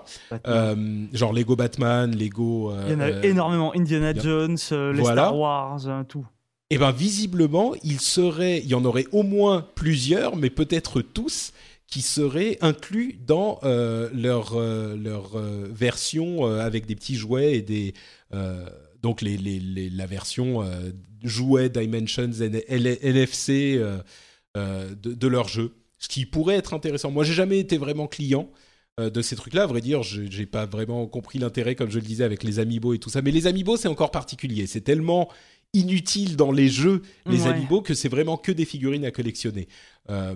genre 1.14 1.31
Lego 1.31 1.56
Batman, 1.56 2.18
Lego... 2.18 2.73
Il 2.88 2.91
y 2.91 2.95
en 2.95 2.99
a 3.02 3.23
énormément. 3.23 3.72
Indiana. 3.76 4.15
Jones, 4.19 4.57
les 4.72 5.02
Voilà. 5.02 5.26
Star 5.26 5.38
Wars, 5.38 6.06
tout. 6.10 6.26
Eh 6.74 6.80
ben 6.80 6.91
visiblement, 6.91 7.76
il 7.84 8.00
serait, 8.00 8.58
il 8.60 8.68
y 8.68 8.74
en 8.74 8.84
aurait 8.84 9.06
au 9.12 9.22
moins 9.22 9.68
plusieurs, 9.76 10.36
mais 10.36 10.50
peut-être 10.50 11.02
tous, 11.04 11.52
qui 11.86 12.02
seraient 12.02 12.58
inclus 12.62 13.20
dans 13.28 13.60
euh, 13.64 14.10
leur 14.12 14.54
euh, 14.56 14.95
leur 14.98 15.38
euh, 15.38 15.70
version 15.72 16.45
avec 16.45 16.88
des 16.88 16.95
petits 16.95 17.16
jouets 17.16 17.58
et 17.58 17.62
des 17.62 17.94
donc 19.04 19.22
les, 19.22 19.38
les- 19.38 19.91
la 19.91 20.08
version 20.08 20.64
jouets 21.24 21.70
Dimensions 21.70 22.32
N- 22.41 22.62
L- 22.68 22.98
NFC 23.04 23.80
euh, 24.58 24.95
de, 24.95 25.28
leur 25.28 25.48
jeu, 25.48 25.74
ce 26.00 26.08
qui 26.08 26.26
pourrait 26.26 26.56
être 26.56 26.74
intéressant. 26.74 27.12
Moi, 27.12 27.24
j'ai 27.24 27.34
jamais 27.34 27.60
été 27.60 27.78
vraiment 27.78 28.08
client 28.08 28.50
de 29.00 29.22
ces 29.22 29.36
trucs-là. 29.36 29.64
À 29.64 29.68
vrai 29.68 29.82
dire, 29.82 30.02
je 30.04 30.24
j'ai 30.30 30.45
pas 30.48 30.66
vraiment 30.66 31.06
compris 31.08 31.38
l'intérêt, 31.38 31.76
comme 31.76 31.90
je 31.91 32.00
le 32.00 32.06
disais, 32.06 32.24
avec 32.24 32.44
les 32.44 32.58
amiibo 32.60 32.94
et 32.94 33.00
tout 33.00 33.10
ça. 33.10 33.22
Mais 33.22 33.32
les 33.32 33.45
amiibo, 33.45 33.78
c'est 33.78 33.88
encore 33.88 34.12
particulier. 34.12 34.66
C'est 34.68 34.82
tellement 34.82 35.30
inutile 35.74 36.36
dans 36.36 36.52
les 36.52 36.70
jeux, 36.70 37.02
les 37.26 37.41
Ouais. 37.44 37.48
amiibo, 37.50 37.82
que 37.82 37.94
c'est 37.94 38.10
vraiment 38.10 38.38
que 38.38 38.52
des 38.52 38.66
figurines 38.66 39.06
à 39.06 39.12
collectionner. 39.12 39.68
Euh, 40.10 40.36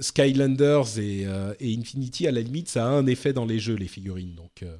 Skylanders 0.00 0.98
et, 0.98 1.24
euh, 1.26 1.54
et 1.60 1.74
Infinity, 1.76 2.26
à 2.26 2.30
la 2.32 2.40
limite, 2.42 2.68
ça 2.68 2.84
a 2.86 2.88
un 2.88 3.06
effet 3.06 3.32
dans 3.32 3.46
les 3.46 3.58
jeux, 3.58 3.74
les 3.76 3.88
figurines. 3.88 4.34
Donc 4.34 4.62
euh, 4.62 4.76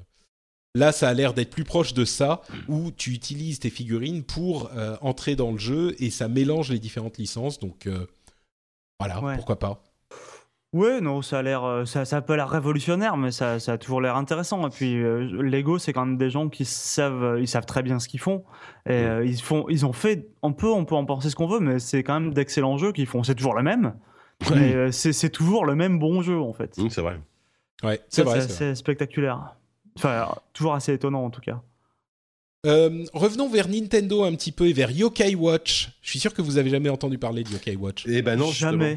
là, 0.75 0.91
ça 0.91 1.09
a 1.09 1.13
l'air 1.13 1.33
d'être 1.33 1.49
plus 1.49 1.63
proche 1.63 1.93
de 1.93 2.05
ça, 2.05 2.41
où 2.67 2.91
tu 2.91 3.11
utilises 3.11 3.59
tes 3.59 3.71
figurines 3.71 4.23
pour 4.23 4.69
entrer 5.01 5.35
dans 5.35 5.51
le 5.51 5.57
jeu 5.57 5.95
et 5.99 6.11
ça 6.11 6.27
mélange 6.27 6.69
les 6.71 6.79
différentes 6.79 7.17
licences. 7.17 7.57
Donc 7.59 7.89
voilà, 8.99 9.23
Ouais. 9.23 9.35
pourquoi 9.35 9.57
pas. 9.57 9.83
Ouais, 10.77 11.01
non, 11.01 11.23
ça 11.23 11.39
a 11.39 11.41
l'air, 11.41 11.63
euh, 11.63 11.85
ça, 11.85 12.05
ça 12.05 12.17
a 12.17 12.21
pas 12.21 12.35
l'air 12.35 12.49
révolutionnaire, 12.49 13.17
mais 13.17 13.31
ça, 13.31 13.59
ça 13.59 13.73
a 13.73 13.77
toujours 13.79 13.99
l'air 13.99 14.15
intéressant. 14.15 14.67
Et 14.67 14.69
puis 14.69 15.01
euh, 15.01 15.41
Lego, 15.41 15.79
c'est 15.79 15.91
quand 15.91 16.05
même 16.05 16.17
des 16.17 16.29
gens 16.29 16.49
qui 16.49 16.65
savent, 16.65 17.23
euh, 17.23 17.41
ils 17.41 17.47
savent 17.47 17.65
très 17.65 17.81
bien 17.81 17.97
ce 17.97 18.07
qu'ils 18.07 18.19
font. 18.19 18.43
Et 18.85 18.91
euh, 18.93 19.25
ils 19.25 19.41
font, 19.41 19.65
ils 19.69 19.87
ont 19.87 19.93
fait, 19.93 20.29
on 20.43 20.53
peut, 20.53 20.71
on 20.71 20.85
peut 20.85 20.93
en 20.93 21.05
penser 21.05 21.31
ce 21.31 21.35
qu'on 21.35 21.47
veut, 21.47 21.59
mais 21.59 21.79
c'est 21.79 22.03
quand 22.03 22.19
même 22.19 22.31
d'excellents 22.31 22.77
jeux 22.77 22.91
qu'ils 22.91 23.07
font. 23.07 23.23
C'est 23.23 23.33
toujours 23.33 23.55
le 23.55 23.63
même. 23.63 23.95
Euh, 24.51 24.91
c'est 24.91 25.31
toujours 25.31 25.65
le 25.65 25.73
même 25.73 25.97
bon 25.97 26.21
jeu 26.21 26.39
en 26.39 26.53
fait. 26.53 26.77
Hmm, 26.77 26.89
c'est 26.89 27.01
vrai. 27.01 27.19
Ouais, 27.81 27.99
c'est 28.07 28.21
vrai. 28.21 28.41
c'est 28.41 28.75
spectaculaire. 28.75 29.55
Enfin, 29.97 30.27
toujours 30.53 30.75
assez 30.75 30.93
étonnant 30.93 31.25
en 31.25 31.31
tout 31.31 31.41
cas. 31.41 31.59
Euh, 32.67 33.03
revenons 33.13 33.49
vers 33.49 33.67
Nintendo 33.67 34.23
un 34.23 34.35
petit 34.35 34.51
peu 34.51 34.67
et 34.67 34.73
vers 34.73 34.91
Yokai 34.91 35.33
Watch. 35.33 35.97
Je 36.03 36.09
suis 36.11 36.19
sûr 36.19 36.35
que 36.35 36.43
vous 36.43 36.59
avez 36.59 36.69
jamais 36.69 36.89
entendu 36.89 37.17
parler 37.17 37.43
de 37.43 37.49
Yokai 37.49 37.75
Watch. 37.77 38.05
Eh 38.07 38.21
ben 38.21 38.37
non, 38.37 38.47
justement. 38.47 38.95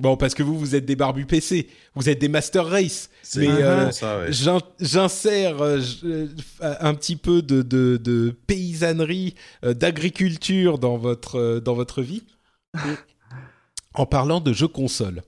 Bon, 0.00 0.16
parce 0.16 0.34
que 0.34 0.44
vous, 0.44 0.56
vous 0.56 0.76
êtes 0.76 0.84
des 0.86 0.94
barbus 0.94 1.26
PC, 1.26 1.68
vous 1.96 2.08
êtes 2.08 2.20
des 2.20 2.28
Master 2.28 2.64
Race. 2.66 3.10
Mais 3.40 3.48
euh, 3.48 3.86
ouais. 3.86 4.32
j'in- 4.32 4.60
j'insère 4.78 5.60
euh, 5.60 5.80
euh, 6.04 6.28
un 6.60 6.94
petit 6.94 7.16
peu 7.16 7.42
de, 7.42 7.62
de- 7.62 7.96
de 7.96 8.32
paysannerie, 8.46 9.34
euh, 9.64 9.74
d'agriculture 9.74 10.78
dans 10.78 10.98
votre, 10.98 11.58
dans 11.58 11.74
votre 11.74 12.00
vie, 12.02 12.22
en 13.94 14.06
parlant 14.06 14.38
de 14.40 14.52
jeux 14.52 14.68
console. 14.68 15.22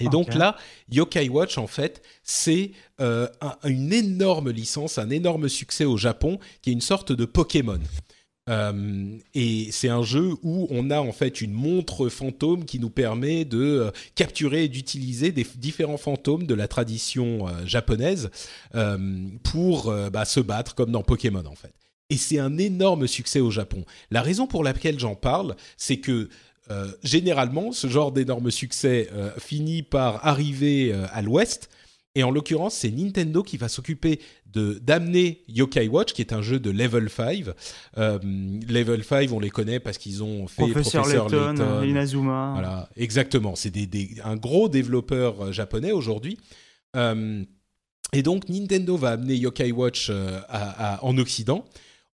Et 0.00 0.08
donc 0.08 0.32
là, 0.38 0.56
Yokai 0.90 1.28
Watch, 1.28 1.58
en 1.58 1.66
fait, 1.66 2.00
c'est 2.22 2.72
un- 2.98 3.28
une 3.64 3.92
énorme 3.92 4.50
licence, 4.50 4.96
un 4.96 5.10
énorme 5.10 5.50
succès 5.50 5.84
au 5.84 5.98
Japon, 5.98 6.38
qui 6.62 6.70
est 6.70 6.72
une 6.72 6.80
sorte 6.80 7.12
de 7.12 7.26
Pokémon. 7.26 7.78
Euh, 8.48 9.18
et 9.34 9.68
c'est 9.70 9.88
un 9.88 10.02
jeu 10.02 10.34
où 10.42 10.66
on 10.70 10.90
a 10.90 11.00
en 11.00 11.12
fait 11.12 11.40
une 11.40 11.52
montre 11.52 12.08
fantôme 12.08 12.64
qui 12.64 12.80
nous 12.80 12.90
permet 12.90 13.44
de 13.44 13.60
euh, 13.60 13.90
capturer 14.16 14.64
et 14.64 14.68
d'utiliser 14.68 15.30
des 15.30 15.46
différents 15.56 15.96
fantômes 15.96 16.46
de 16.46 16.54
la 16.54 16.66
tradition 16.66 17.46
euh, 17.46 17.52
japonaise 17.66 18.30
pour 19.44 19.92
bah, 20.12 20.24
se 20.24 20.40
battre 20.40 20.74
comme 20.74 20.90
dans 20.90 21.02
Pokémon 21.02 21.44
en 21.46 21.54
fait. 21.54 21.72
Et 22.10 22.16
c'est 22.16 22.38
un 22.38 22.58
énorme 22.58 23.06
succès 23.06 23.40
au 23.40 23.50
Japon. 23.50 23.84
La 24.10 24.22
raison 24.22 24.46
pour 24.46 24.64
laquelle 24.64 24.98
j'en 24.98 25.14
parle, 25.14 25.56
c'est 25.76 25.98
que 25.98 26.28
généralement, 27.02 27.72
ce 27.72 27.86
genre 27.86 28.12
d'énorme 28.12 28.50
succès 28.50 29.08
finit 29.38 29.82
par 29.82 30.26
arriver 30.26 30.92
à 31.12 31.22
l'Ouest. 31.22 31.68
Et 32.14 32.22
en 32.22 32.30
l'occurrence, 32.30 32.74
c'est 32.74 32.90
Nintendo 32.90 33.42
qui 33.42 33.56
va 33.56 33.68
s'occuper 33.68 34.20
de 34.52 34.74
d'amener 34.82 35.42
Yokai 35.48 35.88
Watch, 35.88 36.12
qui 36.12 36.20
est 36.22 36.32
un 36.32 36.42
jeu 36.42 36.58
de 36.60 36.70
Level 36.70 37.08
5. 37.08 37.46
Euh, 37.98 38.18
Level 38.68 39.02
5, 39.04 39.30
on 39.32 39.40
les 39.40 39.50
connaît 39.50 39.80
parce 39.80 39.98
qu'ils 39.98 40.22
ont 40.22 40.46
fait 40.46 40.62
Professeur, 40.70 41.02
Professeur 41.02 41.28
Layton, 41.28 41.52
Layton. 41.52 41.82
Inazuma. 41.84 42.50
Voilà, 42.52 42.88
exactement. 42.96 43.54
C'est 43.56 43.70
des, 43.70 43.86
des- 43.86 44.16
un 44.24 44.36
gros 44.36 44.68
développeur 44.68 45.44
euh, 45.46 45.52
japonais 45.52 45.92
aujourd'hui. 45.92 46.38
Euh, 46.96 47.44
et 48.12 48.22
donc, 48.22 48.48
Nintendo 48.48 48.96
va 48.96 49.10
amener 49.12 49.36
Yokai 49.36 49.72
Watch 49.72 50.08
euh, 50.10 50.38
à- 50.48 50.96
à- 50.96 51.04
en 51.04 51.16
Occident. 51.18 51.64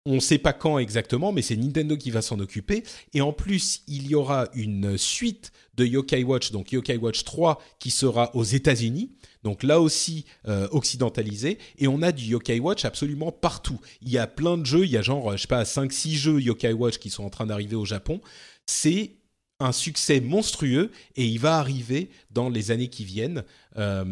On 0.06 0.16
ne 0.16 0.20
sait 0.20 0.36
pas 0.38 0.52
quand 0.52 0.78
exactement, 0.78 1.32
mais 1.32 1.40
c'est 1.40 1.56
Nintendo 1.56 1.96
qui 1.96 2.10
va 2.10 2.20
s'en 2.20 2.38
occuper. 2.38 2.82
Et 3.14 3.22
en 3.22 3.32
plus, 3.32 3.82
il 3.88 4.06
y 4.06 4.14
aura 4.14 4.48
une 4.54 4.98
suite 4.98 5.50
de 5.76 5.86
Yokai 5.86 6.24
Watch, 6.24 6.50
donc 6.52 6.72
Yokai 6.72 6.98
Watch 6.98 7.24
3, 7.24 7.58
qui 7.78 7.90
sera 7.90 8.34
aux 8.36 8.44
États-Unis. 8.44 9.12
Donc 9.44 9.62
là 9.62 9.80
aussi 9.80 10.24
euh, 10.48 10.66
occidentalisé. 10.72 11.58
Et 11.78 11.86
on 11.86 12.02
a 12.02 12.10
du 12.10 12.24
Yokai 12.24 12.58
Watch 12.58 12.84
absolument 12.84 13.30
partout. 13.30 13.80
Il 14.02 14.10
y 14.10 14.18
a 14.18 14.26
plein 14.26 14.58
de 14.58 14.66
jeux, 14.66 14.84
il 14.84 14.90
y 14.90 14.96
a 14.96 15.02
genre, 15.02 15.36
je 15.36 15.42
sais 15.42 15.48
pas, 15.48 15.62
5-6 15.62 16.14
jeux 16.14 16.40
Yokai 16.40 16.72
Watch 16.72 16.98
qui 16.98 17.10
sont 17.10 17.24
en 17.24 17.30
train 17.30 17.46
d'arriver 17.46 17.76
au 17.76 17.84
Japon. 17.84 18.20
C'est 18.66 19.12
un 19.60 19.72
succès 19.72 20.20
monstrueux 20.20 20.90
et 21.14 21.26
il 21.26 21.38
va 21.38 21.58
arriver 21.58 22.10
dans 22.30 22.48
les 22.48 22.70
années 22.70 22.88
qui 22.88 23.04
viennent, 23.04 23.44
Euh, 23.76 24.04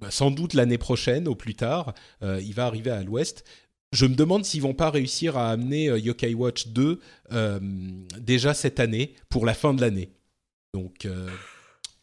bah, 0.00 0.10
sans 0.10 0.30
doute 0.30 0.54
l'année 0.54 0.78
prochaine 0.78 1.28
au 1.28 1.34
plus 1.34 1.54
tard, 1.54 1.92
euh, 2.22 2.40
il 2.42 2.54
va 2.54 2.64
arriver 2.64 2.90
à 2.90 3.02
l'ouest. 3.02 3.44
Je 3.92 4.06
me 4.06 4.14
demande 4.14 4.44
s'ils 4.46 4.62
vont 4.62 4.72
pas 4.72 4.90
réussir 4.90 5.36
à 5.36 5.50
amener 5.50 5.88
euh, 5.88 5.98
Yokai 5.98 6.32
Watch 6.34 6.68
2 6.68 6.98
euh, 7.32 7.60
déjà 8.18 8.54
cette 8.54 8.80
année 8.80 9.14
pour 9.28 9.44
la 9.44 9.52
fin 9.52 9.74
de 9.74 9.82
l'année. 9.82 10.10
Donc 10.72 11.04
euh, 11.04 11.28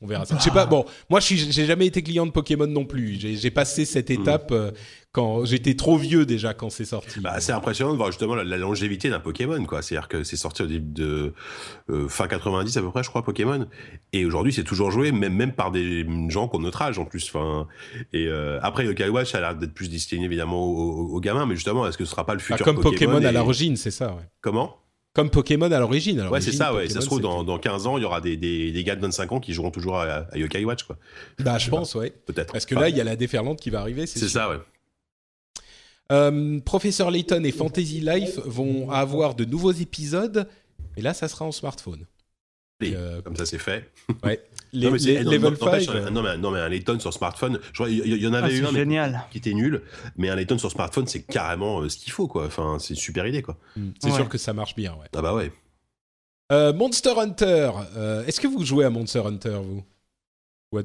on 0.01 0.07
verra 0.07 0.25
ça. 0.25 0.37
Je 0.37 0.43
sais 0.43 0.51
pas. 0.51 0.65
Bon, 0.65 0.85
moi 1.09 1.19
je 1.19 1.25
suis, 1.25 1.37
j'ai 1.51 1.65
jamais 1.65 1.85
été 1.85 2.01
client 2.01 2.25
de 2.25 2.31
Pokémon 2.31 2.67
non 2.67 2.85
plus. 2.85 3.19
J'ai, 3.19 3.51
passé 3.51 3.83
cette 3.85 4.09
étape 4.09 4.51
euh, 4.51 4.71
quand 5.11 5.43
j'étais 5.45 5.75
trop 5.75 5.97
vieux 5.97 6.25
déjà 6.25 6.53
quand 6.53 6.69
c'est 6.69 6.85
sorti. 6.85 7.19
Bah, 7.19 7.39
c'est 7.41 7.51
impressionnant 7.51 7.91
de 7.91 7.97
voir 7.97 8.09
justement 8.11 8.35
la, 8.35 8.43
la 8.43 8.57
longévité 8.57 9.09
d'un 9.09 9.19
Pokémon, 9.19 9.63
quoi. 9.65 9.81
C'est-à-dire 9.81 10.07
que 10.07 10.23
c'est 10.23 10.37
sorti 10.37 10.61
au 10.61 10.67
début 10.67 10.91
de 10.93 11.33
euh, 11.89 12.07
fin 12.07 12.27
90 12.27 12.77
à 12.77 12.81
peu 12.81 12.91
près, 12.91 13.03
je 13.03 13.09
crois, 13.09 13.23
Pokémon. 13.23 13.67
Et 14.13 14.23
aujourd'hui, 14.25 14.53
c'est 14.53 14.63
toujours 14.63 14.91
joué, 14.91 15.11
même 15.11 15.33
même 15.33 15.51
par 15.53 15.71
des 15.71 16.05
gens 16.29 16.47
qui 16.47 16.55
ont 16.55 16.59
notre 16.59 16.81
âge 16.81 16.97
en 16.99 17.05
plus. 17.05 17.27
Enfin, 17.33 17.67
et 18.13 18.27
euh, 18.27 18.59
après, 18.61 18.85
Yokai 18.85 19.09
Watch 19.09 19.35
a 19.35 19.41
l'air 19.41 19.55
d'être 19.55 19.73
plus 19.73 19.89
destiné 19.89 20.23
évidemment 20.25 20.63
aux, 20.63 20.91
aux- 21.07 21.15
aux 21.15 21.19
gamins, 21.19 21.45
mais 21.45 21.55
justement, 21.55 21.87
est-ce 21.87 21.97
que 21.97 22.05
ce 22.05 22.11
sera 22.11 22.25
pas 22.25 22.33
le 22.35 22.39
Ah, 22.39 22.43
futur 22.43 22.65
comme 22.65 22.79
Pokémon, 22.79 23.17
à 23.23 23.29
et- 23.29 23.33
l'origine, 23.33 23.75
c'est 23.75 23.91
ça. 23.91 24.13
Ouais. 24.13 24.21
Comment? 24.41 24.77
Comme 25.19 25.29
Pokémon 25.29 25.69
à 25.69 25.79
l'origine. 25.79 26.21
Ouais, 26.29 26.39
c'est 26.39 26.53
ça, 26.53 26.73
ouais. 26.73 26.87
Ça 26.87 27.01
se 27.01 27.05
trouve, 27.05 27.19
dans, 27.19 27.43
dans 27.43 27.59
15 27.59 27.87
ans, 27.87 27.97
il 27.97 28.03
y 28.03 28.05
aura 28.05 28.21
des, 28.21 28.37
des, 28.37 28.71
des 28.71 28.83
gars 28.85 28.95
de 28.95 29.01
25 29.01 29.33
ans 29.33 29.39
qui 29.41 29.53
joueront 29.53 29.69
toujours 29.69 29.97
à, 29.97 30.25
à 30.31 30.37
Yokai 30.37 30.63
Watch, 30.63 30.83
quoi. 30.83 30.95
Bah, 31.39 31.57
je 31.57 31.69
pense, 31.69 31.93
ouais. 31.95 32.13
Peut-être. 32.25 32.53
Parce 32.53 32.65
que 32.65 32.73
Enfin, 32.73 32.83
là, 32.85 32.89
il 32.89 32.95
y 32.95 33.01
a 33.01 33.03
la 33.03 33.17
déferlante 33.17 33.59
qui 33.59 33.69
va 33.69 33.81
arriver. 33.81 34.05
C'est, 34.05 34.29
ça, 34.29 34.49
ouais. 34.49 34.55
Euh, 36.13 36.59
Professeur 36.61 37.11
Layton 37.11 37.43
et 37.43 37.51
Fantasy 37.51 37.99
Life 37.99 38.39
vont 38.45 38.89
avoir 38.91 39.35
de 39.35 39.43
nouveaux 39.43 39.73
épisodes. 39.73 40.47
Et 40.95 41.01
là, 41.01 41.13
ça 41.13 41.27
sera 41.27 41.43
en 41.43 41.51
smartphone. 41.51 42.05
Euh, 42.83 43.21
Comme 43.21 43.35
ça, 43.35 43.45
c'est 43.45 43.57
fait. 43.57 43.89
Ouais. 44.23 44.41
Les, 44.71 44.85
non, 44.85 44.91
mais 44.93 44.99
c'est- 44.99 45.13
les- 45.15 45.23
non, 45.23 45.31
level 45.31 45.53
non, 45.59 45.65
n'empêche, 45.65 45.85
5. 45.87 45.95
un- 45.95 46.09
non, 46.11 46.21
mais, 46.21 46.37
non, 46.37 46.51
mais 46.51 46.59
un 46.59 46.69
Layton 46.69 46.99
sur 46.99 47.11
smartphone, 47.11 47.59
il 47.87 48.21
y, 48.21 48.27
en 48.27 48.33
Ah, 48.33 48.37
avait 48.37 48.53
eu 48.53 48.59
c'est 48.59 48.65
un 48.67 48.71
génial. 48.71 49.23
qui 49.31 49.39
était 49.39 49.53
nul, 49.53 49.81
mais 50.15 50.29
un 50.29 50.35
Layton 50.35 50.59
sur 50.59 50.69
smartphone, 50.71 51.07
c'est 51.07 51.23
carrément 51.23 51.81
euh, 51.81 51.89
ce 51.89 51.97
qu'il 51.97 52.13
faut, 52.13 52.27
quoi. 52.27 52.45
Enfin, 52.45 52.77
c'est 52.79 52.91
une 52.93 52.99
super 52.99 53.25
idée, 53.25 53.41
quoi. 53.41 53.57
Mm, 53.75 53.89
C'est 53.99 54.09
Ouais. 54.11 54.15
sûr 54.15 54.29
que 54.29 54.37
ça 54.37 54.53
marche 54.53 54.75
bien, 54.75 54.93
ouais. 54.93 55.07
Ah 55.15 55.21
bah 55.23 55.33
ouais. 55.33 55.51
Euh, 56.51 56.71
Monster 56.73 57.13
Hunter. 57.17 57.71
euh, 57.97 58.23
Est-ce 58.25 58.39
que 58.39 58.47
vous 58.47 58.63
jouez 58.63 58.85
à 58.85 58.89
Monster 58.91 59.23
Hunter, 59.25 59.59
vous? 59.63 59.83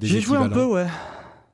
J'ai 0.00 0.20
joué 0.22 0.38
un 0.38 0.48
peu, 0.48 0.64
ouais. 0.64 0.86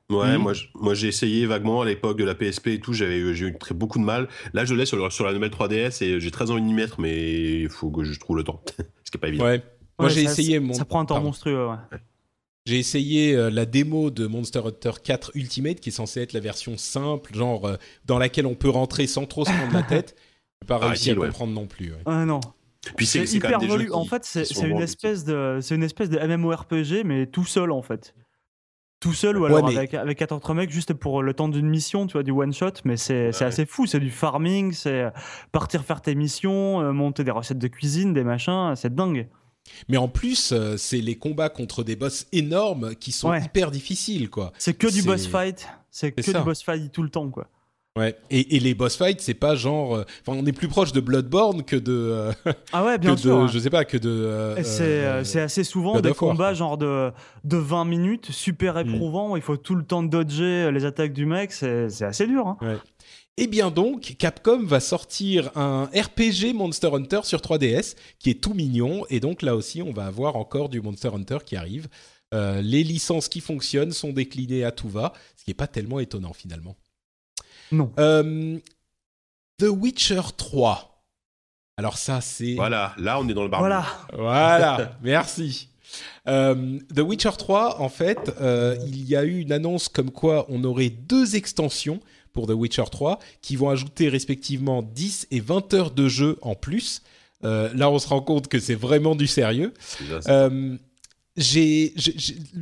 Ouais, 0.09 0.37
Mhm. 0.37 0.53
moi, 0.75 0.93
j'ai 0.93 1.07
essayé 1.09 1.45
vaguement 1.45 1.81
à 1.81 1.85
l'époque 1.85 2.17
de 2.17 2.25
la 2.25 2.35
PSP 2.35 2.67
et 2.67 2.79
tout, 2.79 2.93
j'avais 2.93 3.17
eu- 3.17 3.33
j'ai 3.35 3.47
eu 3.47 3.57
très 3.57 3.73
beaucoup 3.75 3.99
de 3.99 4.03
mal. 4.05 4.27
Là, 4.53 4.63
je 4.65 4.73
l'ai 4.73 4.85
sur, 4.85 4.97
le- 4.97 5.09
sur 5.09 5.25
la 5.25 5.33
nouvelle 5.33 5.51
3DS 5.51 6.01
et 6.01 6.19
j'ai 6.19 6.31
très 6.31 6.49
envie 6.51 6.61
d'y 6.61 6.73
mettre, 6.73 6.99
mais 6.99 7.61
il 7.61 7.69
faut 7.69 7.89
que 7.91 8.03
je 8.05 8.17
trouve 8.19 8.35
le 8.37 8.43
temps. 8.43 8.61
Ce 9.05 9.11
qui 9.11 9.17
est 9.17 9.19
pas 9.19 9.27
évident. 9.29 9.45
Ouais. 9.45 9.61
Moi, 10.01 10.09
Ouais, 10.09 10.15
j'ai 10.15 10.25
ça- 10.25 10.31
essayé. 10.31 10.59
mon- 10.59 10.73
Ça 10.73 10.85
prend 10.85 10.99
un 10.99 11.05
temps 11.05 11.15
Pardon. 11.15 11.27
monstrueux, 11.27 11.67
ouais. 11.67 11.97
J'ai 12.67 12.77
essayé 12.77 13.35
euh, 13.35 13.49
la 13.49 13.65
démo 13.65 14.11
de 14.11 14.27
Monster 14.27 14.61
Hunter 14.65 14.91
4 15.03 15.31
Ultimate, 15.35 15.79
qui 15.79 15.89
est 15.89 15.91
censée 15.93 16.21
être 16.21 16.33
la 16.33 16.39
version 16.39 16.77
simple, 16.77 17.33
genre 17.35 17.65
euh, 17.65 17.75
dans 18.05 18.19
laquelle 18.19 18.45
on 18.45 18.53
peut 18.55 18.69
rentrer 18.69 19.07
sans 19.07 19.25
trop 19.25 19.45
se 19.45 19.51
prendre 19.51 19.73
la 19.73 19.81
tête. 19.83 20.15
J'ai 20.61 20.67
pas 20.67 20.79
Ah, 20.81 20.87
réussi 20.89 21.09
à 21.11 21.15
ouais. 21.15 21.27
comprendre 21.27 21.53
non 21.53 21.65
plus. 21.65 21.91
ouais. 21.91 21.97
Ah 22.05 22.23
non. 22.25 22.39
Puis 22.97 23.05
c'est 23.07 23.23
hyper 23.31 23.51
même 23.51 23.59
des 23.61 23.65
jeux 23.67 23.71
volu. 23.73 23.85
qui- 23.87 23.93
En 23.93 24.05
fait, 24.05 24.23
c'est 24.25 24.43
une 24.61 24.77
espèce 24.79 25.23
de, 25.25 25.57
c'est 25.61 25.73
une 25.75 25.83
espèce 25.83 26.09
de 26.09 26.19
MMORPG, 26.19 27.03
mais 27.03 27.25
tout 27.25 27.45
seul 27.45 27.71
en 27.71 27.81
fait. 27.81 28.13
Tout 28.99 29.13
seul 29.13 29.37
ou 29.37 29.41
Ouais, 29.41 29.47
alors 29.47 29.67
mais- 29.67 29.77
avec 29.77 29.95
avec 29.95 30.19
quatre 30.19 30.31
autres 30.35 30.53
mecs 30.53 30.69
juste 30.69 30.93
pour 30.93 31.23
le 31.23 31.33
temps 31.33 31.49
d'une 31.49 31.67
mission, 31.67 32.05
tu 32.05 32.13
vois, 32.13 32.21
du 32.23 32.29
one 32.29 32.53
shot. 32.53 32.73
Mais 32.85 32.97
c'est 32.97 33.31
c'est 33.31 33.43
Ouais. 33.43 33.47
assez 33.47 33.65
fou. 33.65 33.87
C'est 33.87 33.99
du 33.99 34.11
farming, 34.11 34.71
c'est 34.73 35.05
partir 35.51 35.83
faire 35.83 36.01
tes 36.03 36.13
missions, 36.13 36.81
euh, 36.81 36.91
monter 36.91 37.23
des 37.23 37.31
recettes 37.31 37.57
de 37.57 37.67
cuisine, 37.67 38.13
des 38.13 38.23
machins. 38.23 38.73
C'est 38.75 38.93
dingue. 38.93 39.27
Mais 39.89 39.97
en 39.97 40.07
plus, 40.07 40.51
euh, 40.51 40.75
c'est 40.77 41.01
les 41.01 41.15
combats 41.15 41.49
contre 41.49 41.83
des 41.83 41.95
boss 41.95 42.27
énormes 42.31 42.95
qui 42.95 43.11
sont 43.11 43.29
Ouais. 43.29 43.41
hyper 43.43 43.71
difficiles, 43.71 44.29
quoi. 44.29 44.51
C'est 44.57 44.73
que 44.73 44.87
du 44.91 45.03
boss 45.03 45.27
fight. 45.27 45.67
C'est 45.89 46.11
que 46.11 46.21
ça. 46.21 46.39
du 46.39 46.45
boss 46.45 46.61
fight 46.63 46.91
tout 46.91 47.03
le 47.03 47.09
temps, 47.09 47.29
quoi. 47.29 47.47
Ouais. 47.97 48.15
Et, 48.29 48.55
et 48.55 48.59
les 48.61 48.73
boss 48.73 48.95
fights, 48.95 49.19
c'est 49.19 49.33
pas 49.33 49.55
genre. 49.55 49.95
euh, 49.97 50.05
Enfin, 50.25 50.37
on 50.41 50.45
est 50.45 50.53
plus 50.53 50.69
proche 50.69 50.93
de 50.93 51.01
Bloodborne 51.01 51.63
que 51.63 51.75
de. 51.75 51.91
euh, 51.91 52.31
Ah 52.71 52.85
ouais, 52.85 52.97
bien 52.99 53.15
que 53.15 53.19
sûr. 53.21 53.41
de, 53.43 53.47
je 53.47 53.59
sais 53.59 53.69
pas, 53.69 53.83
que 53.83 53.97
de. 53.97 54.55
C'est 54.63 55.41
assez 55.41 55.65
souvent 55.65 55.95
God 55.95 56.03
des 56.03 56.09
War, 56.09 56.17
combats 56.17 56.53
genre 56.53 56.77
de, 56.77 57.11
de 57.43 57.57
20 57.57 57.83
minutes, 57.83 58.31
super 58.31 58.75
Mm. 58.75 58.89
éprouvants. 58.95 59.35
Il 59.35 59.41
faut 59.41 59.57
tout 59.57 59.75
le 59.75 59.83
temps 59.83 60.03
dodger 60.03 60.71
les 60.71 60.85
attaques 60.85 61.11
du 61.11 61.25
mec. 61.25 61.51
C'est 61.51 62.01
assez 62.01 62.27
dur. 62.27 62.47
Hein. 62.47 62.57
Eh 63.37 63.47
bien 63.47 63.71
donc, 63.71 64.15
Capcom 64.19 64.65
va 64.65 64.79
sortir 64.79 65.55
un 65.57 65.85
RPG 65.85 66.53
Monster 66.53 66.89
Hunter 66.93 67.21
sur 67.23 67.39
3DS 67.39 67.95
qui 68.19 68.29
est 68.29 68.41
tout 68.41 68.53
mignon 68.53 69.05
et 69.09 69.19
donc 69.19 69.41
là 69.41 69.55
aussi 69.55 69.81
on 69.81 69.91
va 69.91 70.05
avoir 70.05 70.35
encore 70.35 70.69
du 70.69 70.81
Monster 70.81 71.09
Hunter 71.13 71.39
qui 71.45 71.55
arrive. 71.55 71.87
Euh, 72.33 72.61
les 72.61 72.83
licences 72.83 73.27
qui 73.27 73.41
fonctionnent 73.41 73.91
sont 73.91 74.13
déclinées 74.13 74.63
à 74.63 74.71
tout 74.71 74.89
va, 74.89 75.13
ce 75.35 75.43
qui 75.43 75.49
n'est 75.49 75.55
pas 75.55 75.67
tellement 75.67 75.99
étonnant 75.99 76.33
finalement. 76.33 76.75
Non. 77.71 77.91
Euh, 77.99 78.59
The 79.57 79.67
Witcher 79.69 80.21
3. 80.35 81.03
Alors 81.77 81.97
ça 81.97 82.21
c'est... 82.21 82.55
Voilà, 82.55 82.93
là 82.97 83.19
on 83.19 83.27
est 83.27 83.33
dans 83.33 83.43
le 83.43 83.49
bar. 83.49 83.61
Voilà. 83.61 83.85
Voilà, 84.13 84.97
merci. 85.01 85.69
Euh, 86.27 86.79
The 86.93 86.99
Witcher 86.99 87.31
3, 87.37 87.81
en 87.81 87.89
fait, 87.89 88.31
euh, 88.39 88.77
il 88.87 89.07
y 89.07 89.15
a 89.15 89.23
eu 89.23 89.39
une 89.39 89.51
annonce 89.51 89.89
comme 89.89 90.11
quoi 90.11 90.45
on 90.49 90.63
aurait 90.63 90.89
deux 90.89 91.35
extensions 91.35 91.99
pour 92.33 92.47
The 92.47 92.51
Witcher 92.51 92.83
3 92.91 93.19
qui 93.41 93.55
vont 93.55 93.69
ajouter 93.69 94.09
respectivement 94.09 94.81
10 94.81 95.27
et 95.31 95.39
20 95.39 95.73
heures 95.73 95.91
de 95.91 96.07
jeu 96.07 96.37
en 96.41 96.55
plus. 96.55 97.01
Euh, 97.43 97.71
là, 97.73 97.89
on 97.89 97.97
se 97.99 98.07
rend 98.07 98.21
compte 98.21 98.47
que 98.47 98.59
c'est 98.59 98.75
vraiment 98.75 99.15
du 99.15 99.27
sérieux. 99.27 99.73
Euh, 100.27 100.77
j'ai- 101.37 101.93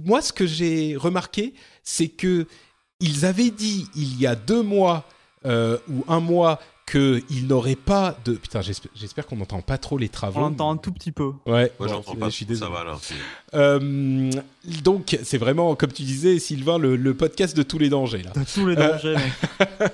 moi, 0.06 0.22
ce 0.22 0.32
que 0.32 0.46
j'ai 0.48 0.96
remarqué, 0.96 1.54
c'est 1.84 2.08
que 2.08 2.48
ils 3.00 3.26
avaient 3.26 3.50
dit 3.50 3.86
il 3.96 4.20
y 4.20 4.28
a 4.28 4.36
deux 4.36 4.62
mois 4.62 5.06
euh, 5.46 5.78
ou 5.90 6.04
un 6.08 6.20
mois 6.20 6.60
qu'ils 6.90 7.48
n'auraient 7.48 7.76
pas 7.76 8.18
de. 8.26 8.34
Putain, 8.34 8.62
j'espère, 8.62 9.26
qu'on 9.28 9.36
n'entend 9.38 9.62
pas 9.62 9.78
trop 9.78 9.98
les 9.98 10.10
travaux. 10.10 10.40
On 10.40 10.44
l'entend 10.44 10.72
un 10.72 10.78
tout 10.78 10.92
petit 10.92 11.12
peu. 11.12 11.32
Ouais, 11.46 11.72
Moi 11.80 11.88
bon, 11.88 11.88
j'entends 11.88 12.16
pas, 12.16 12.26
je 12.30 12.36
suis 12.36 12.46
ça 12.46 12.50
désolé. 12.50 12.72
va 12.72 12.84
là. 12.84 12.98
Euh, 13.54 14.32
donc, 14.84 15.18
c'est 15.24 15.38
vraiment, 15.38 15.76
comme 15.76 15.92
tu 15.92 16.04
disais, 16.04 16.40
Sylvain, 16.40 16.78
le, 16.78 16.96
le 16.96 17.14
podcast 17.14 17.56
de 17.56 17.64
tous 17.64 17.78
les 17.78 17.90
dangers. 17.90 18.24
Là. 18.24 18.32
De 18.32 18.44
tous 18.54 18.68
les 18.68 18.76
dangers. 18.76 19.16
mec. 19.16 19.92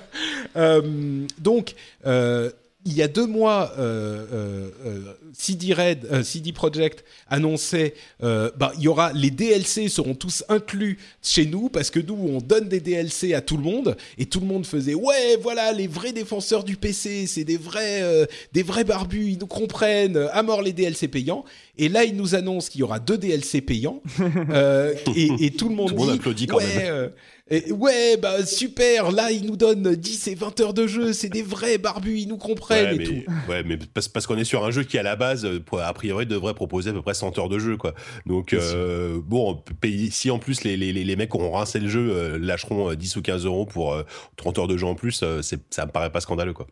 Euh, 0.56 1.26
donc, 1.38 1.74
euh, 2.06 2.50
il 2.86 2.94
y 2.94 3.02
a 3.02 3.08
deux 3.08 3.26
mois, 3.26 3.72
euh, 3.78 4.24
euh, 4.32 4.70
euh, 4.86 5.00
CD 5.32 5.74
Red, 5.74 6.06
euh, 6.10 6.22
CD 6.22 6.52
Projekt 6.52 7.04
annonçait, 7.28 7.94
euh, 8.22 8.50
bah, 8.56 8.72
il 8.76 8.84
y 8.84 8.88
aura 8.88 9.12
les 9.12 9.30
DLC 9.30 9.88
seront 9.88 10.14
tous 10.14 10.44
inclus 10.48 10.98
chez 11.22 11.46
nous 11.46 11.68
parce 11.68 11.90
que 11.90 11.98
nous 11.98 12.14
on 12.14 12.38
donne 12.38 12.68
des 12.68 12.80
DLC 12.80 13.34
à 13.34 13.40
tout 13.40 13.56
le 13.56 13.62
monde 13.64 13.96
et 14.18 14.26
tout 14.26 14.40
le 14.40 14.46
monde 14.46 14.64
faisait 14.64 14.94
ouais 14.94 15.36
voilà 15.42 15.72
les 15.72 15.88
vrais 15.88 16.12
défenseurs 16.12 16.64
du 16.64 16.76
PC 16.76 17.26
c'est 17.26 17.44
des 17.44 17.56
vrais 17.56 18.02
euh, 18.02 18.24
des 18.52 18.62
vrais 18.62 18.84
barbus 18.84 19.32
ils 19.32 19.38
nous 19.38 19.46
comprennent 19.46 20.28
à 20.32 20.42
mort 20.42 20.62
les 20.62 20.72
DLC 20.72 21.08
payants 21.08 21.44
et 21.76 21.88
là 21.88 22.04
ils 22.04 22.16
nous 22.16 22.34
annoncent 22.34 22.70
qu'il 22.70 22.80
y 22.80 22.84
aura 22.84 23.00
deux 23.00 23.18
DLC 23.18 23.60
payants 23.60 24.00
euh, 24.50 24.94
et, 25.14 25.46
et 25.46 25.50
tout 25.50 25.68
le 25.68 25.74
monde 25.74 25.94
Tout 25.96 26.04
dit 26.04 26.10
applaudit 26.12 26.46
quand 26.46 26.58
ouais, 26.58 26.76
même. 26.76 27.10
Et 27.48 27.70
ouais, 27.70 28.16
bah 28.16 28.44
super, 28.44 29.12
là 29.12 29.30
ils 29.30 29.46
nous 29.46 29.56
donnent 29.56 29.94
10 29.94 30.28
et 30.28 30.34
20 30.34 30.60
heures 30.60 30.74
de 30.74 30.86
jeu, 30.86 31.12
c'est 31.12 31.28
des 31.28 31.42
vrais 31.42 31.78
barbus, 31.78 32.18
ils 32.18 32.26
nous 32.28 32.38
comprennent 32.38 32.86
Ouais, 32.86 32.94
et 32.94 32.98
mais, 32.98 33.04
tout. 33.04 33.24
ouais, 33.48 33.62
mais 33.62 33.78
parce, 33.94 34.08
parce 34.08 34.26
qu'on 34.26 34.36
est 34.36 34.44
sur 34.44 34.64
un 34.64 34.70
jeu 34.72 34.82
qui 34.82 34.98
à 34.98 35.02
la 35.04 35.14
base, 35.14 35.44
euh, 35.44 35.60
a 35.80 35.92
priori, 35.92 36.26
devrait 36.26 36.54
proposer 36.54 36.90
à 36.90 36.92
peu 36.92 37.02
près 37.02 37.14
100 37.14 37.38
heures 37.38 37.48
de 37.48 37.58
jeu, 37.60 37.76
quoi. 37.76 37.94
Donc 38.26 38.52
euh, 38.52 39.20
bon, 39.24 39.62
si 40.10 40.30
en 40.30 40.38
plus 40.40 40.64
les, 40.64 40.76
les, 40.76 40.92
les 40.92 41.16
mecs 41.16 41.30
qui 41.30 41.36
auront 41.36 41.52
rincé 41.52 41.78
le 41.78 41.88
jeu 41.88 42.10
euh, 42.12 42.38
lâcheront 42.38 42.90
euh, 42.90 42.96
10 42.96 43.16
ou 43.16 43.22
15 43.22 43.44
euros 43.46 43.64
pour 43.66 43.94
euh, 43.94 44.02
30 44.36 44.58
heures 44.58 44.68
de 44.68 44.76
jeu 44.76 44.86
en 44.86 44.94
plus, 44.96 45.22
ça 45.70 45.86
me 45.86 45.90
paraît 45.92 46.10
pas 46.10 46.20
scandaleux, 46.20 46.52
quoi. 46.52 46.66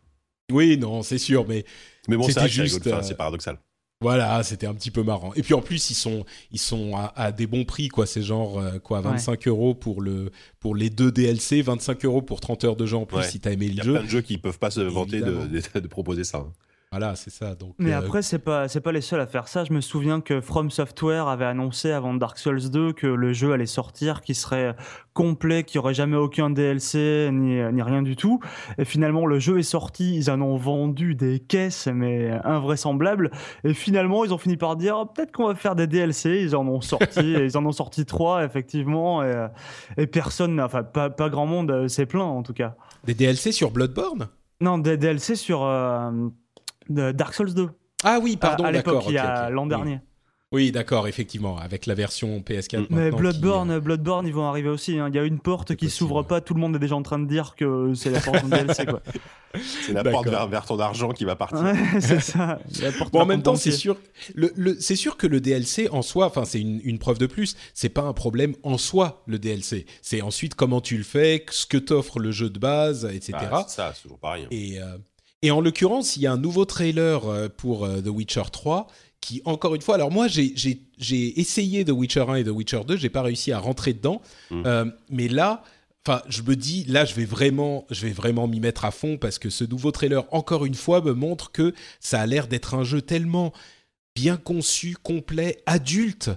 Oui, 0.52 0.76
non, 0.76 1.02
c'est 1.02 1.18
sûr, 1.18 1.46
mais 1.48 1.64
Mais 2.09 2.16
bon, 2.16 2.28
c'est 2.28 2.48
juste, 2.48 2.82
c'est 3.02 3.16
paradoxal. 3.16 3.59
Voilà, 4.05 4.43
c'était 4.43 4.66
un 4.66 4.74
petit 4.74 4.90
peu 4.90 5.02
marrant. 5.02 5.32
Et 5.35 5.43
puis 5.43 5.55
en 5.55 5.60
plus, 5.62 5.90
ils 5.90 5.94
sont, 5.94 6.24
ils 6.52 6.59
sont 6.60 6.94
à, 6.97 7.12
à 7.16 7.32
des 7.32 7.47
bons 7.47 7.64
prix, 7.64 7.89
quoi. 7.89 8.06
C'est 8.06 8.22
genre 8.22 8.59
euh, 8.60 8.78
quoi, 8.78 9.01
25 9.01 9.48
euros 9.48 9.74
pour 9.74 10.01
le, 10.02 10.31
pour 10.60 10.74
les 10.76 10.90
deux 10.90 11.10
DLC, 11.10 11.62
25 11.62 12.05
euros 12.05 12.20
pour 12.22 12.40
30 12.40 12.64
heures 12.64 12.76
de 12.76 12.86
jeu 12.86 12.97
en 12.98 13.06
plus 13.06 13.16
Ouais. 13.16 13.22
si 13.28 13.40
t'as 13.40 13.52
aimé 13.52 13.66
Il 13.66 13.72
y 13.72 13.76
le 13.76 13.81
a 13.81 13.85
jeu. 13.85 13.93
plein 13.94 14.02
de 14.05 14.09
jeux 14.09 14.20
qui 14.20 14.36
peuvent 14.39 14.59
pas 14.59 14.70
se 14.70 14.81
vanter 14.82 15.20
de, 15.20 15.26
Évidemment. 15.26 15.47
de, 15.74 15.81
de 15.81 15.89
proposer 15.89 16.22
ça. 16.24 16.44
Voilà, 16.97 17.16
c'est 17.16 17.31
ça. 17.31 17.57
Donc, 17.57 17.75
Mais 17.79 17.93
euh, 17.93 17.99
après, 17.99 18.23
c'est 18.23 18.39
pas, 18.39 18.69
c'est 18.69 18.81
pas 18.81 18.93
les 18.93 19.01
seuls 19.01 19.19
à 19.19 19.27
faire 19.27 19.49
ça. 19.49 19.65
Je 19.65 19.73
me 19.73 19.81
souviens 19.81 20.21
que 20.21 20.41
From 20.41 20.71
Software 20.71 21.27
avait 21.27 21.45
annoncé 21.45 21.91
avant 21.91 22.15
Dark 22.15 22.39
Souls 22.39 22.71
2 22.71 22.93
que 22.93 23.09
le 23.09 23.33
jeu 23.33 23.53
allait 23.53 23.66
sortir, 23.66 24.21
qu'il 24.21 24.37
serait 24.37 24.77
complet, 25.12 25.65
qu'il 25.65 25.81
n'y 25.81 25.85
aurait 25.85 25.95
jamais 25.95 26.16
aucun 26.16 26.51
DLC, 26.51 27.31
ni, 27.33 27.61
ni 27.73 27.83
rien 27.83 28.03
du 28.03 28.15
tout. 28.15 28.39
Et 28.79 28.85
finalement, 28.85 29.27
le 29.27 29.41
jeu 29.41 29.59
est 29.59 29.65
sorti, 29.65 30.15
ils 30.15 30.31
en 30.31 30.41
ont 30.41 30.57
vendu 30.57 31.16
des 31.16 31.41
caisses, 31.41 31.89
mais 31.89 32.31
invraisemblables. 32.45 33.33
Et 33.65 33.75
finalement, 33.75 34.25
ils 34.25 34.33
ont 34.33 34.39
fini 34.39 34.57
par 34.57 34.77
dire, 34.77 34.97
Oh, 34.97 35.05
peut-être 35.05 35.33
qu'on 35.33 35.49
va 35.49 35.57
faire 35.57 35.75
des 35.75 35.89
DLC. 35.89 36.43
Ils 36.43 36.55
en 36.55 36.65
ont 36.69 36.81
sorti, 36.81 37.35
et 37.35 37.45
ils 37.45 37.59
en 37.59 37.66
ont 37.66 37.73
sorti 37.73 38.07
trois, 38.07 38.45
effectivement. 38.45 39.25
Et, 39.25 39.35
euh, 39.35 39.49
et 39.97 40.07
personne, 40.07 40.61
enfin, 40.61 40.85
pas, 40.85 41.11
pas 41.11 41.29
grand 41.29 41.47
monde 41.47 41.73
euh, 41.73 41.89
s'est 41.89 42.07
plaint, 42.07 42.23
en 42.23 42.45
tout 42.45 42.55
cas. 42.55 42.77
des 43.03 43.15
DLC 43.15 43.51
sur 43.51 43.73
Bloodborne? 43.73 44.29
Non, 44.61 44.79
des 44.79 44.97
DLC 44.97 45.35
sur 45.35 45.65
euh, 45.65 46.11
de 46.89 47.12
Dark 47.12 47.35
Souls 47.35 47.55
2. 47.55 47.69
Ah 48.02 48.19
oui, 48.23 48.36
pardon, 48.36 48.65
à, 48.65 48.69
à 48.69 48.73
l'époque, 48.73 48.94
d'accord. 48.94 49.11
il 49.11 49.15
y 49.15 49.19
a 49.19 49.51
l'an 49.51 49.62
Oui. 49.65 49.69
dernier. 49.69 50.01
Oui, 50.52 50.70
d'accord, 50.70 51.09
effectivement, 51.09 51.59
avec 51.59 51.85
la 51.86 51.94
version 51.94 52.39
PS4. 52.39 52.86
Mais 52.90 53.11
Bloodborne, 53.11 53.81
Bloodborne, 53.81 54.24
ils 54.24 54.32
vont 54.32 54.47
arriver 54.47 54.69
aussi. 54.69 55.01
hein. 55.01 55.09
Il 55.09 55.16
y 55.16 55.19
a 55.19 55.24
une 55.24 55.40
porte 55.40 55.74
qui 55.74 55.90
s'ouvre 55.90 56.23
pas. 56.23 56.40
Tout 56.40 56.55
le 56.55 56.61
monde 56.61 56.77
est 56.77 56.78
déjà 56.78 56.94
en 56.94 57.02
train 57.02 57.19
de 57.19 57.27
dire 57.27 57.56
que 57.56 57.93
c'est 57.94 58.11
la 58.11 58.20
porte 58.20 58.44
de 58.44 58.51
DLC. 58.56 58.85
C'est 59.85 59.93
la 59.93 60.05
porte 60.05 60.28
vers, 60.28 60.47
vers 60.47 60.65
ton 60.65 60.78
argent 60.78 61.11
qui 61.11 61.24
va 61.24 61.35
partir. 61.35 61.61
Ouais, 61.61 61.74
c'est 62.01 62.20
ça. 62.20 62.61
La 62.81 62.93
porte 62.93 63.12
Bon, 63.12 63.23
en 63.23 63.27
même 63.27 63.43
temps, 63.43 63.56
c'est 63.56 63.73
sûr, 63.73 63.97
le, 64.36 64.52
le- 64.55 64.78
c'est 64.81 64.94
sûr 64.97 65.16
que 65.16 65.27
le 65.27 65.40
DLC 65.40 65.89
en 65.90 66.02
soi, 66.02 66.27
enfin, 66.27 66.44
c'est 66.44 66.61
une, 66.61 66.81
une 66.85 66.98
preuve 67.01 67.19
de 67.19 67.27
plus. 67.27 67.56
C'est 67.73 67.89
pas 67.89 68.02
un 68.02 68.12
problème 68.12 68.55
en 68.62 68.78
soi 68.78 69.24
le 69.27 69.40
DLC. 69.40 69.86
C'est 70.02 70.23
ensuite 70.23 70.55
comment 70.55 70.81
tu 70.81 70.97
le 70.97 71.05
fais, 71.05 71.44
ce 71.51 71.66
que 71.66 71.78
t'offre 71.78 72.20
le 72.20 72.31
jeu 72.31 72.48
de 72.51 72.59
base, 72.61 73.06
etc. 73.12 73.32
Ah, 73.51 73.65
c'est 73.66 73.74
ça, 73.77 73.93
c'est 73.94 74.02
toujours 74.02 74.19
pareil. 74.20 74.44
hein. 74.44 74.48
Et, 74.52 74.81
euh, 74.81 74.98
et 75.47 75.51
en 75.51 75.61
l'occurrence, 75.61 76.16
il 76.16 76.23
y 76.23 76.27
a 76.27 76.33
un 76.33 76.37
nouveau 76.39 76.65
trailer 76.65 77.27
euh, 77.27 77.49
pour 77.49 77.85
euh, 77.85 78.01
The 78.01 78.09
Witcher 78.09 78.43
3 78.51 78.87
qui, 79.21 79.41
encore 79.45 79.75
une 79.75 79.81
fois, 79.83 79.95
alors 79.95 80.11
moi 80.11 80.27
j'ai- 80.29 80.55
essayé 81.41 81.85
The 81.85 81.91
Witcher 81.91 82.25
1 82.29 82.35
et 82.37 82.45
The 82.45 82.49
Witcher 82.49 82.81
2, 82.87 82.97
j'ai 82.97 83.09
pas 83.09 83.23
réussi 83.23 83.53
à 83.53 83.59
rentrer 83.59 83.93
dedans, 83.95 84.21
Mm. 84.51 84.62
Euh, 84.66 84.85
mais 85.11 85.29
là, 85.29 85.62
enfin, 86.07 86.21
je 86.29 86.43
me 86.43 86.55
dis, 86.57 86.85
là, 86.85 87.05
je 87.07 87.15
vais 87.15 87.25
vraiment, 87.25 87.87
je 87.91 88.03
vais 88.07 88.12
vraiment 88.12 88.47
m'y 88.47 88.61
mettre 88.61 88.85
à 88.85 88.91
fond 88.91 89.16
parce 89.16 89.39
que 89.39 89.49
ce 89.51 89.65
nouveau 89.65 89.91
trailer, 89.93 90.25
encore 90.33 90.66
une 90.66 90.75
fois, 90.75 91.01
me 91.01 91.12
montre 91.15 91.53
que 91.53 91.73
ça 92.01 92.21
a 92.21 92.27
l'air 92.27 92.47
d'être 92.49 92.75
un 92.75 92.85
jeu 92.85 93.01
tellement 93.01 93.53
bien 94.15 94.37
conçu, 94.37 94.95
complet, 95.03 95.62
adulte, 95.66 96.31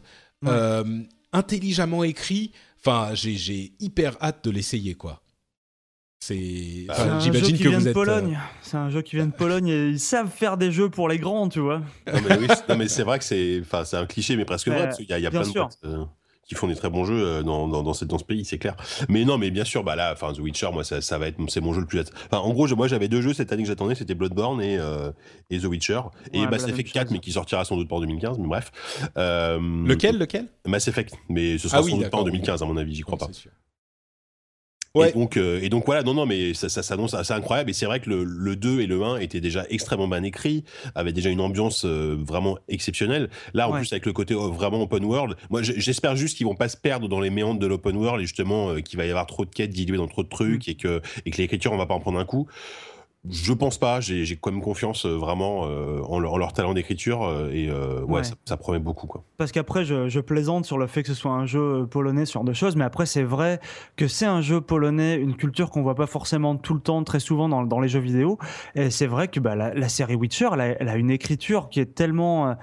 euh, 0.45 1.01
intelligemment 1.33 2.03
écrit. 2.05 2.51
Enfin, 2.79 3.11
j'ai 3.13 3.73
hyper 3.81 4.15
hâte 4.21 4.45
de 4.45 4.51
l'essayer, 4.51 4.93
quoi. 4.95 5.21
C'est, 6.27 6.85
Bah, 6.87 6.93
enfin, 6.97 7.19
C'est 7.21 7.29
un 7.29 7.33
jeu 7.33 7.41
qui 7.41 7.63
que 7.63 7.69
vient 7.69 7.79
de 7.79 7.83
êtes. 7.83 7.87
euh, 7.87 7.93
Pologne. 7.93 8.39
C'est 8.61 8.77
un 8.77 8.89
jeu 8.89 9.01
qui 9.01 9.15
vient 9.15 9.25
de 9.27 9.31
Pologne 9.31 9.67
et 9.67 9.87
ils 9.87 9.99
savent 9.99 10.29
faire 10.29 10.57
des 10.57 10.71
jeux 10.71 10.89
pour 10.89 11.07
les 11.07 11.17
grands, 11.19 11.47
tu 11.49 11.59
vois. 11.59 11.79
Non, 12.11 12.19
mais, 12.27 12.37
oui, 12.37 12.47
mais 12.77 12.87
c'est 12.87 13.03
vrai 13.03 13.17
que 13.19 13.25
c'est, 13.25 13.59
enfin, 13.61 13.85
c'est 13.85 13.97
un 13.97 14.05
cliché, 14.05 14.35
mais 14.35 14.45
presque 14.45 14.67
vrai, 14.67 14.81
Euh, 14.81 14.83
parce 14.85 14.97
qu'il 14.97 15.09
y 15.09 15.13
a, 15.13 15.19
il 15.19 15.23
y 15.23 15.27
a 15.27 15.31
plein 15.31 15.43
sûr. 15.43 15.53
de 15.53 15.59
boîtes 15.59 15.77
euh, 15.85 16.03
qui 16.47 16.55
font 16.55 16.67
des 16.67 16.75
très 16.75 16.89
bons 16.89 17.05
jeux 17.05 17.21
euh, 17.25 17.43
dans, 17.43 17.67
dans, 17.67 17.81
dans, 17.83 17.93
ce, 17.93 18.03
dans 18.05 18.17
ce 18.17 18.23
pays, 18.25 18.43
c'est 18.45 18.57
clair. 18.57 18.75
Mais 19.09 19.23
non, 19.25 19.37
mais 19.37 19.51
bien 19.51 19.63
sûr, 19.65 19.83
bah 19.83 19.95
là, 19.95 20.11
enfin, 20.13 20.33
The 20.33 20.39
Witcher, 20.39 20.69
moi, 20.73 20.83
ça, 20.83 21.01
ça 21.01 21.17
va 21.17 21.27
être, 21.27 21.37
c'est 21.49 21.61
mon 21.61 21.73
jeu 21.73 21.81
le 21.81 21.87
plus. 21.87 22.01
Enfin, 22.29 22.39
en 22.39 22.51
gros, 22.53 22.67
moi, 22.75 22.87
j'avais 22.87 23.07
deux 23.07 23.21
jeux 23.21 23.33
cette 23.33 23.51
année 23.53 23.63
que 23.63 23.67
j'attendais, 23.69 23.95
c'était 23.95 24.15
Bloodborne 24.15 24.61
et, 24.61 24.77
euh, 24.77 25.11
et 25.49 25.59
The 25.59 25.65
Witcher, 25.65 26.01
et 26.33 26.39
Ouais, 26.39 26.45
bah, 26.45 26.51
Mass 26.51 26.61
même 26.65 26.71
Effect 26.71 26.91
4, 26.91 27.03
chose. 27.07 27.11
mais 27.13 27.19
qui 27.19 27.31
sortira 27.31 27.63
sans 27.65 27.77
doute 27.77 27.87
pas 27.89 27.95
en 27.95 28.01
2015, 28.01 28.37
mais 28.39 28.47
bref. 28.47 28.71
Euh, 29.17 29.59
Lequel, 29.85 30.17
lequel? 30.17 30.47
Mass 30.65 30.87
Effect, 30.89 31.15
mais 31.29 31.57
ce 31.57 31.67
sera 31.69 31.79
Ah 31.79 31.83
oui, 31.83 31.91
sans 31.91 31.97
doute 31.97 32.09
pas 32.09 32.17
en 32.17 32.23
d'accord, 32.23 32.25
2015, 32.33 32.63
à 32.63 32.65
mon 32.65 32.77
avis, 32.77 32.95
j'y 32.95 33.01
crois 33.03 33.17
pas. 33.17 33.27
Et 35.09 35.11
donc, 35.11 35.37
euh, 35.37 35.59
et 35.61 35.69
donc 35.69 35.85
voilà, 35.85 36.01
non, 36.03 36.13
non, 36.13 36.25
mais 36.25 36.53
ça, 36.53 36.69
ça 36.69 36.81
s'annonce 36.81 37.13
assez 37.13 37.33
incroyable. 37.33 37.69
Et 37.69 37.73
c'est 37.73 37.85
vrai 37.85 37.99
que 37.99 38.09
le, 38.09 38.23
le 38.23 38.55
2 38.55 38.81
et 38.81 38.87
le 38.87 39.03
1 39.03 39.17
étaient 39.19 39.41
déjà 39.41 39.65
extrêmement 39.69 40.07
bien 40.07 40.23
écrits, 40.23 40.63
avaient 40.95 41.13
déjà 41.13 41.29
une 41.29 41.41
ambiance 41.41 41.85
euh, 41.85 42.17
vraiment 42.19 42.57
exceptionnelle. 42.67 43.29
Là, 43.53 43.67
en 43.69 43.73
Ouais. 43.73 43.79
plus, 43.79 43.91
avec 43.93 44.05
le 44.05 44.13
côté 44.13 44.33
euh, 44.33 44.47
vraiment 44.49 44.81
open 44.81 45.03
world, 45.05 45.35
moi, 45.49 45.61
j'espère 45.61 46.15
juste 46.15 46.37
qu'ils 46.37 46.47
vont 46.47 46.55
pas 46.55 46.69
se 46.69 46.77
perdre 46.77 47.07
dans 47.07 47.19
les 47.19 47.29
méandres 47.29 47.59
de 47.59 47.67
l'open 47.67 47.95
world 47.95 48.21
et 48.21 48.25
justement 48.25 48.71
euh, 48.71 48.79
qu'il 48.81 48.97
va 48.97 49.05
y 49.05 49.09
avoir 49.09 49.27
trop 49.27 49.45
de 49.45 49.51
quêtes 49.51 49.69
diluées 49.71 49.97
dans 49.97 50.07
trop 50.07 50.23
de 50.23 50.29
trucs 50.29 50.67
et 50.67 50.75
que, 50.75 51.01
et 51.25 51.31
que 51.31 51.37
l'écriture, 51.37 51.71
on 51.73 51.77
va 51.77 51.85
pas 51.85 51.93
en 51.93 51.99
prendre 51.99 52.17
un 52.19 52.25
coup. 52.25 52.47
Je 53.29 53.53
pense 53.53 53.77
pas, 53.77 53.99
j'ai 53.99 54.37
quand 54.39 54.51
même 54.51 54.61
confiance 54.61 55.05
euh, 55.05 55.15
vraiment 55.15 55.65
euh, 55.65 56.01
en, 56.03 56.19
leur, 56.19 56.33
en 56.33 56.37
leur 56.37 56.53
talent 56.53 56.73
d'écriture 56.73 57.23
euh, 57.23 57.49
et 57.51 57.69
ouais, 57.71 58.17
Ouais. 58.17 58.23
Ça, 58.23 58.33
ça 58.45 58.57
promet 58.57 58.79
beaucoup 58.79 59.05
quoi. 59.07 59.23
Parce 59.37 59.51
qu'après, 59.51 59.85
je, 59.85 60.07
je 60.07 60.19
plaisante 60.19 60.65
sur 60.65 60.77
le 60.77 60.87
fait 60.87 61.01
que 61.03 61.09
ce 61.09 61.13
soit 61.13 61.31
un 61.31 61.45
jeu 61.45 61.85
polonais, 61.85 62.25
ce 62.25 62.33
genre 62.33 62.43
de 62.43 62.53
choses, 62.53 62.75
mais 62.75 62.83
après, 62.85 63.05
c'est 63.05 63.23
vrai 63.23 63.59
que 63.95 64.07
c'est 64.07 64.25
un 64.25 64.41
jeu 64.41 64.61
polonais, 64.61 65.15
une 65.15 65.35
culture 65.35 65.69
qu'on 65.69 65.81
voit 65.83 65.95
pas 65.95 66.07
forcément 66.07 66.55
tout 66.55 66.73
le 66.73 66.79
temps, 66.79 67.03
très 67.03 67.19
souvent 67.19 67.49
dans, 67.49 67.63
dans 67.63 67.79
les 67.79 67.87
jeux 67.89 67.99
vidéo. 67.99 68.37
Et 68.75 68.89
c'est 68.89 69.07
vrai 69.07 69.27
que 69.27 69.39
bah, 69.39 69.55
la, 69.55 69.73
la 69.73 69.89
série 69.89 70.15
Witcher, 70.15 70.49
elle 70.53 70.61
a, 70.61 70.65
elle 70.81 70.89
a 70.89 70.95
une 70.95 71.11
écriture 71.11 71.69
qui 71.69 71.79
est 71.79 71.93
tellement, 71.93 72.55
te- 72.55 72.57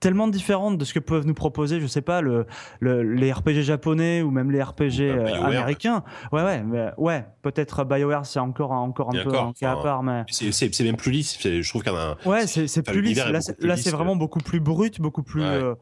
tellement 0.00 0.28
différente 0.28 0.78
de 0.78 0.84
ce 0.84 0.94
que 0.94 0.98
peuvent 0.98 1.26
nous 1.26 1.34
proposer, 1.34 1.80
je 1.80 1.86
sais 1.86 2.00
pas, 2.00 2.20
le, 2.22 2.46
le- 2.80 3.02
les 3.02 3.30
RPG 3.32 3.62
japonais 3.62 4.22
ou 4.22 4.30
même 4.30 4.50
les 4.50 4.62
RPG 4.62 5.00
euh, 5.02 5.42
américains. 5.42 6.02
Ouais, 6.32 6.42
ouais, 6.42 6.62
mais, 6.62 6.90
ouais. 6.96 7.26
Peut-être 7.42 7.84
BioWare, 7.84 8.24
c'est 8.24 8.38
encore, 8.40 8.72
un- 8.72 8.78
encore 8.80 9.08
un 9.10 9.22
peu 9.22 9.28
encore, 9.28 9.44
un 9.48 9.52
cas 9.52 9.72
à 9.72 9.76
part, 9.76 10.02
mais. 10.02 10.24
C'est 10.30 10.80
même 10.82 10.96
plus 10.96 11.10
lisse, 11.12 11.38
je 11.42 11.68
trouve 11.68 11.82
qu'il 11.82 11.92
y 11.92 11.94
en 11.94 11.98
a. 11.98 12.16
Ouais, 12.24 12.46
c'est 12.46 12.82
plus 12.82 13.02
lisse. 13.02 13.18
Là, 13.26 13.40
c'est 13.76 13.90
que- 13.90 13.96
vraiment 13.96 14.16
beaucoup 14.16 14.40
plus 14.40 14.60
brut, 14.60 15.00
beaucoup 15.00 15.22
plus, 15.22 15.42
Ouais. 15.42 15.46
euh, 15.48 15.74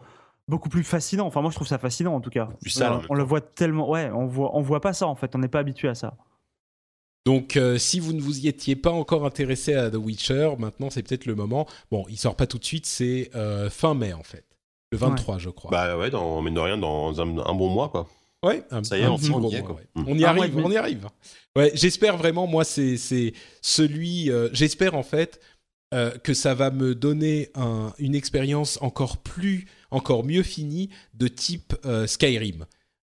beaucoup 0.49 0.69
plus 0.69 0.83
fascinant. 0.83 1.27
Enfin, 1.27 1.41
moi, 1.43 1.51
je 1.51 1.57
trouve 1.57 1.69
ça 1.69 1.79
fascinant 1.79 2.15
en 2.15 2.21
tout 2.21 2.31
cas. 2.31 2.49
Plus 2.61 2.71
sale, 2.71 2.93
Euh, 2.93 2.95
en 2.97 2.99
même 2.99 3.07
on 3.11 3.15
le 3.15 3.23
voit 3.23 3.41
tellement. 3.41 3.89
Ouais, 3.91 4.11
on 4.15 4.27
voit, 4.27 4.51
on 4.57 4.61
voit 4.63 4.81
pas 4.81 4.93
ça 4.93 5.07
en 5.07 5.15
fait. 5.15 5.35
On 5.37 5.39
n'est 5.39 5.49
pas 5.49 5.59
habitué 5.61 5.89
à 5.89 5.95
ça. 5.95 6.15
Donc, 7.29 7.59
euh, 7.59 7.77
si 7.77 8.01
vous 8.01 8.15
ne 8.15 8.23
vous 8.23 8.39
y 8.39 8.49
étiez 8.49 8.75
pas 8.75 8.91
encore 8.91 9.27
intéressé 9.27 9.75
à 9.75 9.91
The 9.91 9.97
Witcher, 9.97 10.53
maintenant 10.59 10.89
c'est 10.89 11.03
peut-être 11.03 11.27
le 11.27 11.35
moment. 11.35 11.67
Bon, 11.91 12.07
il 12.09 12.17
sort 12.17 12.37
pas 12.37 12.47
tout 12.47 12.59
de 12.59 12.65
suite, 12.65 12.87
c'est 12.87 13.31
euh, 13.35 13.69
fin 13.69 13.93
mai 13.93 14.15
en 14.15 14.23
fait, 14.23 14.45
le 14.93 14.97
23 14.97 15.37
je 15.37 15.51
crois. 15.51 15.71
Bah 15.71 15.99
ouais, 15.99 16.09
dans, 16.09 16.41
mine 16.41 16.55
de 16.55 16.61
rien, 16.61 16.79
dans 16.79 17.21
un, 17.21 17.29
un 17.39 17.55
bon 17.55 17.69
mois 17.69 17.91
quoi. 17.91 18.09
ouais, 18.47 18.63
un, 18.71 18.83
ça 18.83 18.97
y 18.97 19.03
est, 19.03 19.05
un 19.05 19.11
on 19.11 19.19
petit 19.19 19.27
y 19.27 19.31
bon 19.31 19.51
est, 19.51 19.61
mois, 19.61 19.67
quoi. 19.69 19.77
ouais. 19.77 19.87
Mm. 19.95 20.05
On 20.07 20.15
y 20.15 20.21
mois 20.21 20.21
et 20.21 20.25
arrive, 20.25 20.57
on 20.57 20.71
y 20.71 20.77
arrive. 20.79 21.07
Ouais, 21.55 21.71
j'espère 21.75 22.17
vraiment. 22.17 22.47
Moi, 22.47 22.65
c'est 22.65 22.97
c'est 22.97 23.35
celui. 23.61 24.31
euh, 24.31 24.49
j'espère 24.55 24.95
en 24.95 25.03
fait 25.03 25.39
euh, 25.93 26.11
que 26.19 26.33
ça 26.33 26.55
va 26.55 26.71
me 26.71 26.95
donner 26.95 27.51
un- 27.55 27.93
une 27.99 28.15
expérience 28.15 28.79
encore 28.81 29.19
plus, 29.19 29.67
encore 29.91 30.25
mieux 30.25 30.43
finie 30.43 30.89
de 31.15 31.29
type 31.29 31.75
euh, 31.85 32.07
Skyrim. 32.07 32.65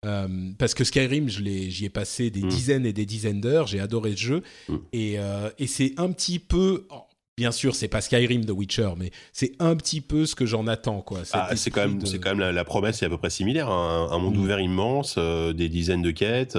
Euh, 0.05 0.27
parce 0.57 0.73
que 0.73 0.83
Skyrim, 0.83 1.27
j'y 1.27 1.85
ai 1.85 1.89
passé 1.89 2.29
des 2.29 2.43
Mm. 2.43 2.47
dizaines 2.49 2.85
et 2.85 2.93
des 2.93 3.05
dizaines 3.05 3.41
d'heures. 3.41 3.67
J'ai 3.67 3.79
adoré 3.79 4.11
ce 4.11 4.17
jeu. 4.21 4.43
Mm. 4.69 4.75
Et, 4.93 5.15
euh, 5.19 5.49
et 5.59 5.67
c'est 5.67 5.93
un 5.97 6.11
petit 6.11 6.39
peu. 6.39 6.85
oh, 6.91 7.01
bien 7.37 7.51
sûr, 7.51 7.75
c'est 7.75 7.87
pas 7.89 7.99
Skyrim 8.01 8.45
The 8.45 8.51
Witcher, 8.51 8.91
mais 8.97 9.11
c'est 9.33 9.53
un 9.59 9.75
petit 9.75 9.99
peu 10.01 10.25
ce 10.25 10.35
que 10.35 10.45
j'en 10.45 10.67
attends, 10.67 11.01
quoi. 11.01 11.19
Ah, 11.33 11.55
c'est 11.55 11.69
quand 11.71 11.81
même, 11.81 11.97
de- 11.99 12.05
c'est 12.05 12.19
quand 12.19 12.29
même 12.29 12.39
la, 12.39 12.51
la 12.51 12.63
promesse 12.63 13.01
est 13.01 13.05
à 13.05 13.09
peu 13.09 13.17
près 13.17 13.29
similaire. 13.29 13.69
hein. 13.69 14.07
Un, 14.11 14.19
monde 14.19 14.37
Mm. 14.37 14.41
ouvert 14.41 14.59
immense, 14.59 15.15
euh, 15.17 15.51
des 15.53 15.67
dizaines 15.69 16.01
de 16.01 16.11
quêtes. 16.11 16.57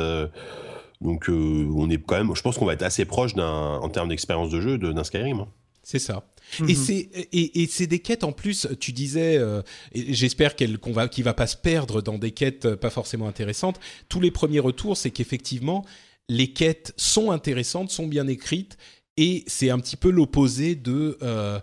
donc 1.01 1.27
on 1.28 1.90
est 1.90 2.02
quand 2.02 2.16
même, 2.16 2.35
je 2.35 2.43
pense 2.43 2.56
qu'on 2.59 2.64
va 2.66 2.73
être 2.73 2.82
assez 2.82 3.05
proche 3.05 3.35
d'un, 3.35 3.77
en 3.77 3.89
termes 3.90 4.09
d'expérience 4.09 4.51
de 4.51 4.60
jeu, 4.60 4.78
de- 4.78 4.93
d'un 4.93 5.05
Skyrim. 5.05 5.40
hein. 5.40 5.48
C'est 5.82 5.98
ça. 5.98 6.24
Mhm. 6.60 6.70
Et 6.70 6.74
c'est 6.74 7.09
et, 7.32 7.62
et 7.62 7.66
c'est 7.66 7.86
des 7.86 7.98
quêtes 7.98 8.24
en 8.24 8.32
plus. 8.32 8.68
Tu 8.81 8.93
disais, 8.93 9.36
euh, 9.36 9.62
j'espère 9.94 10.56
qu'elle 10.56 10.78
qu'on 10.78 10.93
va 10.93 11.09
qu'il 11.09 11.24
va 11.24 11.35
pas 11.35 11.47
se 11.47 11.56
perdre 11.56 12.02
dans 12.02 12.18
des 12.18 12.31
quêtes 12.31 12.66
euh, 12.66 12.77
pas 12.77 12.90
forcément 12.90 13.28
intéressantes. 13.28 13.81
Tous 14.09 14.20
les 14.20 14.31
premiers 14.31 14.60
retours, 14.60 14.97
c'est 14.97 15.10
qu'effectivement 15.10 15.85
les 16.28 16.52
quêtes 16.52 16.93
sont 16.97 17.31
intéressantes, 17.31 17.90
sont 17.90 18.06
bien 18.06 18.27
écrites, 18.27 18.77
et 19.16 19.44
c'est 19.47 19.70
un 19.70 19.78
petit 19.78 19.97
peu 19.97 20.10
l'opposé 20.10 20.74
de 20.74 21.18
euh, 21.23 21.60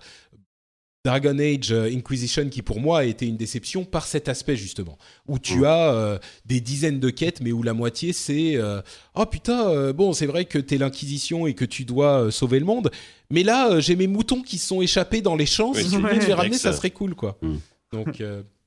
Dragon 1.06 1.38
Age 1.38 1.74
euh, 1.74 1.92
Inquisition, 1.94 2.48
qui 2.48 2.62
pour 2.62 2.80
moi 2.80 3.00
a 3.00 3.04
été 3.04 3.28
une 3.28 3.36
déception 3.36 3.84
par 3.84 4.06
cet 4.08 4.30
aspect 4.30 4.56
justement, 4.56 4.98
où 5.28 5.38
tu 5.38 5.66
as 5.66 5.94
euh, 5.94 6.18
des 6.46 6.62
dizaines 6.62 7.02
de 7.02 7.10
quêtes, 7.10 7.42
mais 7.42 7.52
où 7.52 7.62
la 7.62 7.74
moitié 7.74 8.14
c'est 8.14 8.56
euh, 8.56 8.82
oh 9.14 9.26
putain, 9.26 9.68
euh, 9.70 9.92
bon 9.92 10.14
c'est 10.14 10.28
vrai 10.28 10.46
que 10.46 10.58
t'es 10.58 10.78
l'Inquisition 10.78 11.46
et 11.46 11.56
que 11.56 11.66
tu 11.66 11.84
dois 11.84 12.32
sauver 12.32 12.58
le 12.60 12.66
monde, 12.66 12.90
mais 13.30 13.44
là 13.44 13.82
j'ai 13.82 13.98
mes 13.98 14.08
moutons 14.08 14.42
qui 14.42 14.58
se 14.58 14.68
sont 14.68 14.82
échappés 14.82 15.22
dans 15.22 15.36
les 15.36 15.46
champs, 15.46 15.74
Oui, 15.74 15.84
si 15.84 15.90
tu 15.90 15.98
veux 16.02 16.10
les 16.14 16.34
ramener, 16.34 16.58
ça 16.58 16.72
ça- 16.72 16.78
serait 16.78 16.92
cool 16.92 17.16
quoi. 17.16 17.38
Mm. 17.42 17.56
Donc 17.92 18.24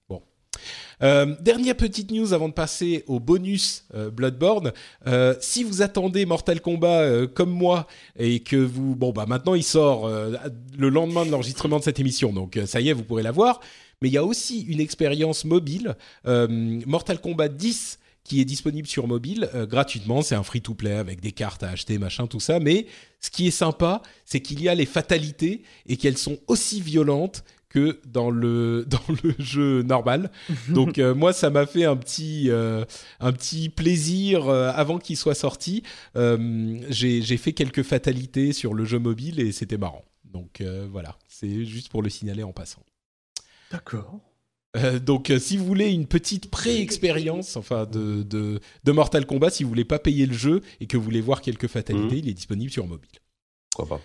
bon. 0.06 0.20
Euh, 1.02 1.34
dernière 1.40 1.76
petite 1.76 2.10
news 2.10 2.32
avant 2.32 2.48
de 2.48 2.54
passer 2.54 3.04
au 3.06 3.20
bonus 3.20 3.84
euh, 3.94 4.10
Bloodborne. 4.10 4.72
Euh, 5.06 5.34
si 5.40 5.62
vous 5.62 5.82
attendez 5.82 6.24
Mortal 6.24 6.60
Kombat 6.60 7.26
comme 7.34 7.50
moi 7.50 7.86
et 8.18 8.40
que 8.40 8.56
vous, 8.56 8.96
bon 8.96 9.12
bah 9.12 9.26
maintenant 9.26 9.54
il 9.54 9.62
sort 9.62 10.08
le 10.08 10.88
lendemain 10.88 11.26
de 11.26 11.30
l'enregistrement 11.30 11.78
de 11.78 11.84
cette 11.84 12.00
émission, 12.00 12.32
donc 12.32 12.58
ça 12.66 12.80
y 12.80 12.88
est, 12.88 12.92
vous 12.92 13.04
pourrez 13.04 13.22
la 13.22 13.32
voir. 13.32 13.60
Mais 14.02 14.08
il 14.08 14.12
y 14.12 14.18
a 14.18 14.24
aussi 14.24 14.62
une 14.62 14.80
expérience 14.80 15.44
mobile, 15.44 15.96
Mortal 16.24 17.20
Kombat 17.20 17.48
10 17.48 17.98
qui 18.24 18.40
est 18.40 18.44
disponible 18.44 18.88
sur 18.88 19.06
mobile 19.06 19.48
gratuitement. 19.68 20.20
C'est 20.20 20.34
un 20.34 20.42
free-to-play 20.42 20.94
avec 20.94 21.20
des 21.20 21.32
cartes 21.32 21.62
à 21.62 21.70
acheter, 21.70 21.98
machin, 21.98 22.26
tout 22.26 22.40
ça. 22.40 22.58
Mais 22.58 22.86
ce 23.20 23.30
qui 23.30 23.46
est 23.46 23.52
sympa, 23.52 24.02
c'est 24.24 24.40
qu'il 24.40 24.60
y 24.62 24.68
a 24.68 24.74
les 24.74 24.86
fatalités 24.86 25.62
et 25.86 25.96
qu'elles 25.96 26.18
sont 26.18 26.38
aussi 26.48 26.80
violentes 26.80 27.44
que 27.68 28.00
dans 28.06 28.30
le 28.30 28.84
dans 28.88 29.02
le 29.22 29.34
jeu 29.38 29.82
normal. 29.82 30.30
Donc 30.68 30.98
euh, 30.98 31.14
moi 31.14 31.32
ça 31.32 31.50
m'a 31.50 31.66
fait 31.66 31.84
un 31.84 31.96
petit 31.96 32.50
euh, 32.50 32.84
un 33.20 33.32
petit 33.32 33.68
plaisir 33.68 34.48
euh, 34.48 34.70
avant 34.74 34.98
qu'il 34.98 35.16
soit 35.16 35.34
sorti. 35.34 35.82
Euh, 36.16 36.78
j'ai 36.88 37.22
j'ai 37.22 37.36
fait 37.36 37.52
quelques 37.52 37.82
fatalités 37.82 38.52
sur 38.52 38.74
le 38.74 38.84
jeu 38.84 38.98
mobile 38.98 39.40
et 39.40 39.52
c'était 39.52 39.78
marrant. 39.78 40.04
Donc 40.24 40.60
euh, 40.60 40.86
voilà, 40.90 41.16
c'est 41.28 41.64
juste 41.64 41.88
pour 41.88 42.02
le 42.02 42.10
signaler 42.10 42.42
en 42.42 42.52
passant. 42.52 42.82
D'accord. 43.70 44.20
Donc, 45.06 45.32
si 45.38 45.56
vous 45.56 45.64
voulez 45.64 45.90
une 45.90 46.06
petite 46.06 46.50
pré-expérience, 46.50 47.56
enfin 47.56 47.86
de, 47.86 48.22
de, 48.22 48.60
de 48.84 48.92
Mortal 48.92 49.24
Kombat, 49.24 49.48
si 49.48 49.62
vous 49.64 49.70
voulez 49.70 49.86
pas 49.86 49.98
payer 49.98 50.26
le 50.26 50.34
jeu 50.34 50.60
et 50.80 50.86
que 50.86 50.98
vous 50.98 51.02
voulez 51.02 51.22
voir 51.22 51.40
quelques 51.40 51.66
fatalités, 51.66 52.16
Mhm. 52.16 52.22
il 52.24 52.28
est 52.28 52.34
disponible 52.34 52.70
sur 52.70 52.86
mobile. 52.86 53.08
Pourquoi 53.70 53.96
pas? 53.96 54.04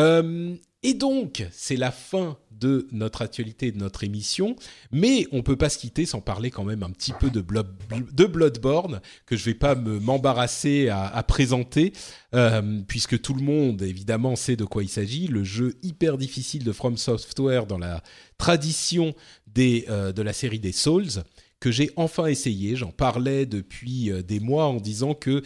Euh, 0.00 0.54
et 0.84 0.92
donc, 0.92 1.46
c'est 1.50 1.76
la 1.76 1.90
fin 1.90 2.36
de 2.50 2.86
notre 2.92 3.22
actualité, 3.22 3.72
de 3.72 3.78
notre 3.78 4.04
émission, 4.04 4.54
mais 4.92 5.26
on 5.32 5.42
peut 5.42 5.56
pas 5.56 5.70
se 5.70 5.78
quitter 5.78 6.04
sans 6.04 6.20
parler 6.20 6.50
quand 6.50 6.62
même 6.62 6.82
un 6.82 6.90
petit 6.90 7.12
peu 7.18 7.30
de, 7.30 7.40
Blood, 7.40 7.66
de 8.12 8.24
Bloodborne, 8.26 9.00
que 9.24 9.34
je 9.34 9.46
vais 9.46 9.54
pas 9.54 9.74
me 9.74 9.98
m'embarrasser 9.98 10.90
à, 10.90 11.22
présenter, 11.22 11.94
euh, 12.34 12.82
puisque 12.86 13.18
tout 13.20 13.32
le 13.32 13.42
monde, 13.42 13.80
évidemment, 13.80 14.36
sait 14.36 14.56
de 14.56 14.64
quoi 14.66 14.82
il 14.82 14.90
s'agit. 14.90 15.26
Le 15.26 15.42
jeu 15.42 15.74
hyper 15.82 16.18
difficile 16.18 16.64
de 16.64 16.72
From 16.72 16.98
Software 16.98 17.64
dans 17.64 17.78
la 17.78 18.02
tradition 18.36 19.14
euh, 19.58 20.12
de 20.12 20.22
la 20.22 20.32
série 20.34 20.58
des 20.58 20.72
Souls, 20.72 21.22
que 21.60 21.70
j'ai 21.70 21.90
enfin 21.96 22.26
essayé. 22.26 22.76
J'en 22.76 22.90
parlais 22.90 23.46
depuis 23.46 24.10
euh, 24.10 24.22
des 24.22 24.38
mois 24.38 24.66
en 24.66 24.76
disant 24.76 25.14
que 25.14 25.42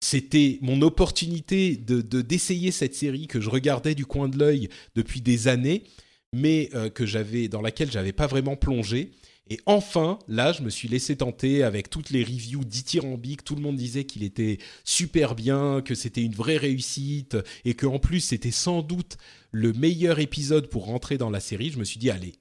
c'était 0.00 0.58
mon 0.62 0.80
opportunité 0.82 1.76
de 1.76 2.00
de- 2.00 2.22
d'essayer 2.22 2.70
cette 2.70 2.94
série 2.94 3.26
que 3.26 3.40
je 3.40 3.50
regardais 3.50 3.94
du 3.94 4.06
coin 4.06 4.28
de 4.28 4.38
l'œil 4.38 4.68
depuis 4.94 5.20
des 5.20 5.48
années, 5.48 5.84
mais 6.32 6.70
euh, 6.74 6.88
que 6.90 7.06
j'avais 7.06 7.48
dans 7.48 7.60
laquelle 7.62 7.90
j'avais 7.90 8.12
pas 8.12 8.26
vraiment 8.26 8.56
plongé. 8.56 9.10
Et 9.50 9.58
enfin, 9.64 10.18
là, 10.28 10.52
je 10.52 10.60
me 10.62 10.68
suis 10.68 10.88
laissé 10.88 11.16
tenter 11.16 11.62
avec 11.62 11.88
toutes 11.88 12.10
les 12.10 12.22
reviews 12.22 12.64
dithyrambiques. 12.64 13.44
Tout 13.44 13.54
le 13.54 13.62
monde 13.62 13.76
disait 13.76 14.04
qu'il 14.04 14.22
était 14.22 14.58
super 14.84 15.34
bien, 15.34 15.80
que 15.82 15.94
c'était 15.94 16.20
une 16.22 16.34
vraie 16.34 16.58
réussite, 16.58 17.38
et 17.64 17.72
que 17.72 17.86
en 17.86 17.98
plus 17.98 18.20
c'était 18.20 18.50
sans 18.50 18.82
doute 18.82 19.16
le 19.50 19.72
meilleur 19.72 20.18
épisode 20.18 20.68
pour 20.68 20.84
rentrer 20.84 21.16
dans 21.16 21.30
la 21.30 21.40
série. 21.40 21.70
Je 21.70 21.78
me 21.78 21.84
suis 21.84 21.98
dit, 21.98 22.10
allez, 22.10 22.34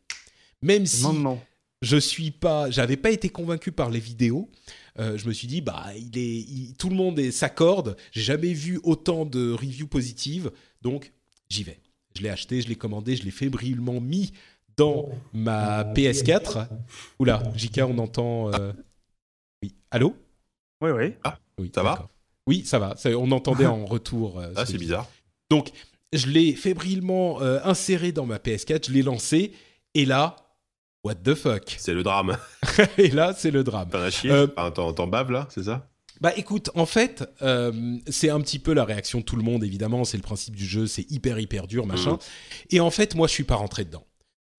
même 0.62 0.86
si 0.86 1.04
Non, 1.04 1.14
non. 1.14 1.40
je 1.82 1.96
suis 1.96 2.32
pas, 2.32 2.70
j'avais 2.72 2.98
pas 2.98 3.12
été 3.12 3.30
convaincu 3.30 3.72
par 3.72 3.90
les 3.90 4.02
vidéos. 4.02 4.50
Euh, 5.00 5.18
je 5.18 5.28
me 5.28 5.34
suis 5.34 5.48
dit, 5.48 5.62
bah, 5.62 5.86
il 5.96 6.18
est, 6.18 6.38
il- 6.40 6.74
tout 6.78 6.90
le 6.90 6.96
monde 6.96 7.20
est- 7.20 7.32
s'accorde. 7.32 7.96
J'ai 8.12 8.22
jamais 8.22 8.54
vu 8.54 8.80
autant 8.84 9.26
de 9.26 9.52
reviews 9.52 9.88
positives, 9.88 10.52
donc 10.82 11.12
j'y 11.50 11.64
vais. 11.64 11.80
Je 12.16 12.24
l'ai 12.24 12.30
acheté, 12.30 12.62
je 12.62 12.68
l'ai 12.68 12.76
commandé, 12.76 13.16
je 13.16 13.24
l'ai 13.24 13.32
fébrilement 13.32 14.02
mis 14.02 14.34
dans 14.76 15.08
ma 15.34 15.84
PS4. 15.84 16.68
Oula, 17.20 17.44
JK, 17.56 17.82
on 17.88 17.98
entend. 18.00 18.54
euh, 18.54 18.74
Oui, 19.64 19.74
allô? 19.92 20.16
Oui, 20.82 20.92
oui. 20.92 21.14
Oui, 21.60 21.72
Ça 21.74 21.84
va? 21.84 22.10
Oui, 22.48 22.64
ça 22.66 22.80
va. 22.80 22.96
Ça- 22.96 23.10
on 23.18 23.30
entendait 23.32 23.66
en 23.66 23.86
retour. 23.86 24.40
euh, 24.40 24.54
Ah, 24.56 24.66
ce 24.66 24.72
c'est 24.72 24.78
bizarre. 24.78 25.10
Donc, 25.50 25.70
je 26.14 26.28
l'ai 26.28 26.54
fébrilement 26.54 27.42
euh, 27.42 27.60
inséré 27.64 28.12
dans 28.12 28.26
ma 28.26 28.38
PS4, 28.40 28.88
je 28.88 28.94
l'ai 28.94 29.02
lancé, 29.04 29.52
et 29.94 30.06
là, 30.06 30.36
what 31.08 31.16
the 31.16 31.34
fuck? 31.34 31.76
C'est 31.80 31.94
le 31.94 32.04
drame. 32.04 32.38
Et 32.98 33.10
là, 33.10 33.34
c'est 33.38 33.52
le 33.52 33.64
drame. 33.64 33.90
T'en 33.90 34.00
as 34.02 34.10
chié 34.12 34.30
Euh, 34.32 34.48
Enfin, 34.56 34.72
T'en 34.72 35.08
baves 35.08 35.32
là, 35.32 35.48
c'est 35.50 35.64
ça? 35.64 35.90
Bah 36.20 36.34
écoute, 36.36 36.72
en 36.74 36.86
fait, 36.88 37.24
euh, 37.44 37.98
c'est 38.08 38.30
un 38.32 38.42
petit 38.42 38.58
peu 38.60 38.74
la 38.74 38.86
réaction 38.86 39.20
de 39.20 39.24
tout 39.24 39.36
le 39.36 39.44
monde, 39.44 39.64
évidemment, 39.64 40.04
c'est 40.04 40.18
le 40.18 40.24
principe 40.24 40.56
du 40.56 40.66
jeu, 40.66 40.88
c'est 40.88 41.10
hyper 41.12 41.40
hyper 41.40 41.68
dur, 41.68 41.86
machin. 41.86 42.14
Mhm. 42.14 42.18
Et 42.72 42.80
en 42.80 42.90
fait, 42.90 43.14
moi, 43.14 43.28
je 43.28 43.34
suis 43.34 43.44
pas 43.44 43.56
rentré 43.56 43.86
dedans. 43.86 44.04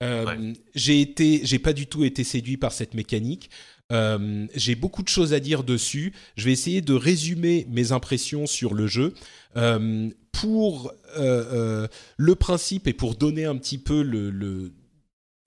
Euh, 0.05 0.25
Ouais. 0.25 0.53
J'ai 0.77 1.01
été, 1.01 1.41
j'ai 1.45 1.59
pas 1.59 1.73
du 1.73 1.87
tout 1.89 2.05
été 2.05 2.23
séduit 2.23 2.57
par 2.57 2.70
cette 2.73 2.95
mécanique. 2.95 3.51
Euh, 3.91 4.47
j'ai 4.55 4.77
beaucoup 4.77 5.03
de 5.03 5.09
choses 5.09 5.33
à 5.33 5.41
dire 5.41 5.65
dessus. 5.65 6.12
Je 6.37 6.45
vais 6.45 6.53
essayer 6.53 6.81
de 6.81 6.95
résumer 6.95 7.66
mes 7.70 7.91
impressions 7.93 8.47
sur 8.47 8.73
le 8.75 8.87
jeu 8.87 9.15
Euh, 9.57 10.11
pour 10.31 10.93
le 11.16 12.35
principe 12.35 12.87
et 12.87 12.93
pour 12.93 13.16
donner 13.16 13.45
un 13.45 13.57
petit 13.57 13.79
peu 13.79 14.03
le, 14.03 14.31
le- 14.31 14.70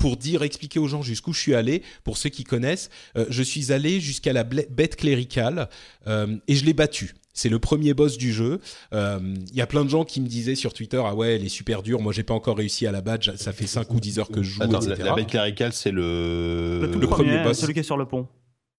pour 0.02 0.18
dire, 0.18 0.42
expliquer 0.42 0.80
aux 0.80 0.88
gens 0.88 1.04
jusqu'où 1.04 1.32
je 1.32 1.40
suis 1.40 1.54
allé. 1.54 1.84
Pour 2.04 2.18
ceux 2.18 2.30
qui 2.30 2.44
connaissent, 2.44 2.90
euh, 3.16 3.26
je 3.30 3.44
suis 3.44 3.72
allé 3.72 4.00
jusqu'à 4.00 4.34
la 4.34 4.44
bête 4.44 4.96
cléricale 4.96 5.70
euh, 6.08 6.38
et 6.48 6.56
je 6.56 6.66
l'ai 6.66 6.74
battu. 6.74 7.14
C'est 7.34 7.50
le 7.50 7.60
premier 7.60 7.94
boss 7.94 8.18
du 8.18 8.34
jeu. 8.34 8.60
Euh, 8.94 9.20
Il 9.52 9.56
y 9.56 9.62
a 9.62 9.68
plein 9.68 9.86
de 9.86 9.90
gens 9.90 10.04
qui 10.04 10.20
me 10.20 10.28
disaient 10.28 10.56
sur 10.56 10.74
Twitter 10.74 11.02
ah 11.06 11.16
ouais 11.16 11.36
elle 11.36 11.46
est 11.46 11.50
super 11.50 11.82
dure. 11.82 12.02
Moi 12.02 12.12
j'ai 12.12 12.24
pas 12.24 12.34
encore 12.34 12.58
réussi 12.58 12.88
à 12.88 12.92
la 12.92 13.02
battre. 13.02 13.38
Ça 13.38 13.54
fait 13.54 13.68
5 13.68 13.90
ou 13.94 14.00
10 14.00 14.20
heures 14.20 14.30
que 14.30 14.42
je 14.42 14.50
joue, 14.50 14.64
Attends, 14.64 14.80
la, 14.80 14.88
etc. 14.88 15.04
la 15.06 15.16
bête 15.16 15.28
cléricale, 15.28 15.72
c'est 15.72 15.92
le. 15.92 16.80
Le 16.82 16.92
tout 16.92 17.00
le 17.00 17.08
premier 17.08 17.30
premier, 17.30 17.44
boss. 17.44 17.60
celui 17.60 17.74
qui 17.74 17.80
est 17.80 17.84
sur 17.84 17.98
le 17.98 18.06
pont. 18.06 18.28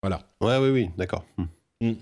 Voilà. 0.02 0.28
Ouais, 0.40 0.58
oui, 0.58 0.70
oui, 0.70 0.90
d'accord. 0.98 1.24
Hmm. 1.80 1.92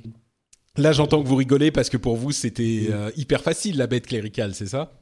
Là 0.77 0.93
j'entends 0.93 1.23
que 1.23 1.29
vous 1.29 1.37
rigolez 1.37 1.71
parce 1.71 1.91
que 1.91 1.97
pour 1.97 2.17
vous 2.17 2.33
c'était 2.33 2.89
euh, 2.91 3.11
hyper 3.17 3.43
facile 3.43 3.77
la 3.77 3.87
bête 3.87 4.07
cléricale, 4.07 4.55
c'est 4.55 4.67
ça? 4.67 4.93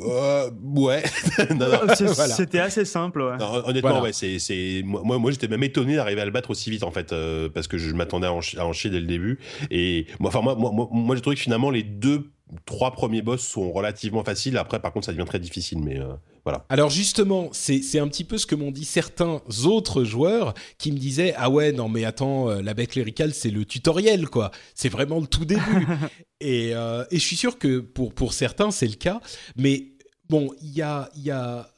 Euh, 0.00 0.50
ouais. 0.62 1.02
Voilà. 1.50 1.94
C'était 2.34 2.58
assez 2.60 2.84
simple, 2.84 3.20
ouais. 3.22 3.36
Non, 3.38 3.62
honnêtement, 3.66 3.90
Voilà. 3.90 4.02
ouais, 4.04 4.12
c'est, 4.12 4.82
moi, 4.84 5.18
moi, 5.18 5.30
j'étais 5.30 5.48
même 5.48 5.62
étonné 5.62 5.96
d'arriver 5.96 6.20
à 6.20 6.24
le 6.24 6.30
battre 6.30 6.50
aussi 6.50 6.70
vite, 6.70 6.82
en 6.84 6.90
fait, 6.90 7.12
euh, 7.12 7.48
parce 7.48 7.66
que 7.68 7.78
je 7.78 7.92
m'attendais 7.94 8.26
à 8.26 8.32
en, 8.32 8.40
chi- 8.40 8.58
à 8.58 8.66
en 8.66 8.72
chier 8.72 8.90
dès 8.90 9.00
le 9.00 9.06
début. 9.06 9.38
Et 9.70 10.06
moi, 10.20 10.28
enfin, 10.28 10.40
moi, 10.42 10.54
moi, 10.54 10.70
moi, 10.72 10.88
moi, 10.92 11.16
j'ai 11.16 11.22
trouvé 11.22 11.36
que 11.36 11.42
finalement, 11.42 11.70
les 11.70 11.82
deux, 11.82 12.30
trois 12.64 12.92
premiers 12.92 13.22
boss 13.22 13.42
sont 13.42 13.70
relativement 13.72 14.24
faciles. 14.24 14.56
Après, 14.56 14.80
par 14.80 14.92
contre, 14.92 15.06
ça 15.06 15.12
devient 15.12 15.24
très 15.26 15.38
difficile, 15.40 15.78
mais 15.80 15.98
euh, 15.98 16.06
voilà. 16.48 16.64
Alors 16.70 16.88
justement, 16.88 17.50
c'est 17.52 17.98
un 17.98 18.08
petit 18.08 18.24
peu 18.24 18.38
ce 18.38 18.46
que 18.46 18.54
m'ont 18.54 18.70
dit 18.70 18.86
certains 18.86 19.42
autres 19.66 20.04
joueurs 20.04 20.54
qui 20.78 20.92
me 20.92 20.96
disaient 20.96 21.34
ah 21.36 21.50
ouais 21.50 21.72
non 21.72 21.90
mais 21.90 22.06
attends 22.06 22.48
euh, 22.48 22.62
la 22.62 22.72
bête 22.72 22.92
cléricale 22.92 23.34
c'est 23.34 23.50
le 23.50 23.66
tutoriel 23.66 24.30
quoi, 24.30 24.50
c'est 24.74 24.88
vraiment 24.88 25.20
le 25.20 25.26
tout 25.26 25.44
début. 25.44 25.86
et, 26.40 26.74
euh, 26.74 27.04
et 27.10 27.18
je 27.18 27.22
suis 27.22 27.36
sûr 27.36 27.58
que 27.58 27.80
pour 27.80 28.14
pour 28.14 28.32
certains 28.32 28.70
c'est 28.70 28.86
le 28.86 28.94
cas, 28.94 29.20
mais 29.56 29.92
bon 30.30 30.50
il 30.62 30.70
y 30.70 30.80
a 30.80 31.10
il 31.16 31.22
y 31.22 31.30
a 31.30 31.70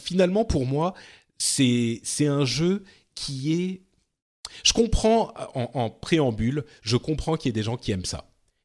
finalement 0.00 0.46
pour 0.46 0.64
moi 0.64 0.94
c'est 1.36 2.00
c'est 2.02 2.26
un 2.26 2.46
jeu 2.46 2.82
qui 3.14 3.52
est 3.52 3.82
je 4.62 4.72
comprends 4.72 5.34
en, 5.54 5.68
en 5.74 5.90
préambule, 5.90 6.64
je 6.80 6.96
comprends 6.96 7.36
qu'il 7.36 7.48
y 7.48 7.50
ait 7.50 7.52
des 7.52 7.62
gens 7.62 7.76
qui 7.76 7.92
aiment 7.92 8.06
ça. 8.06 8.24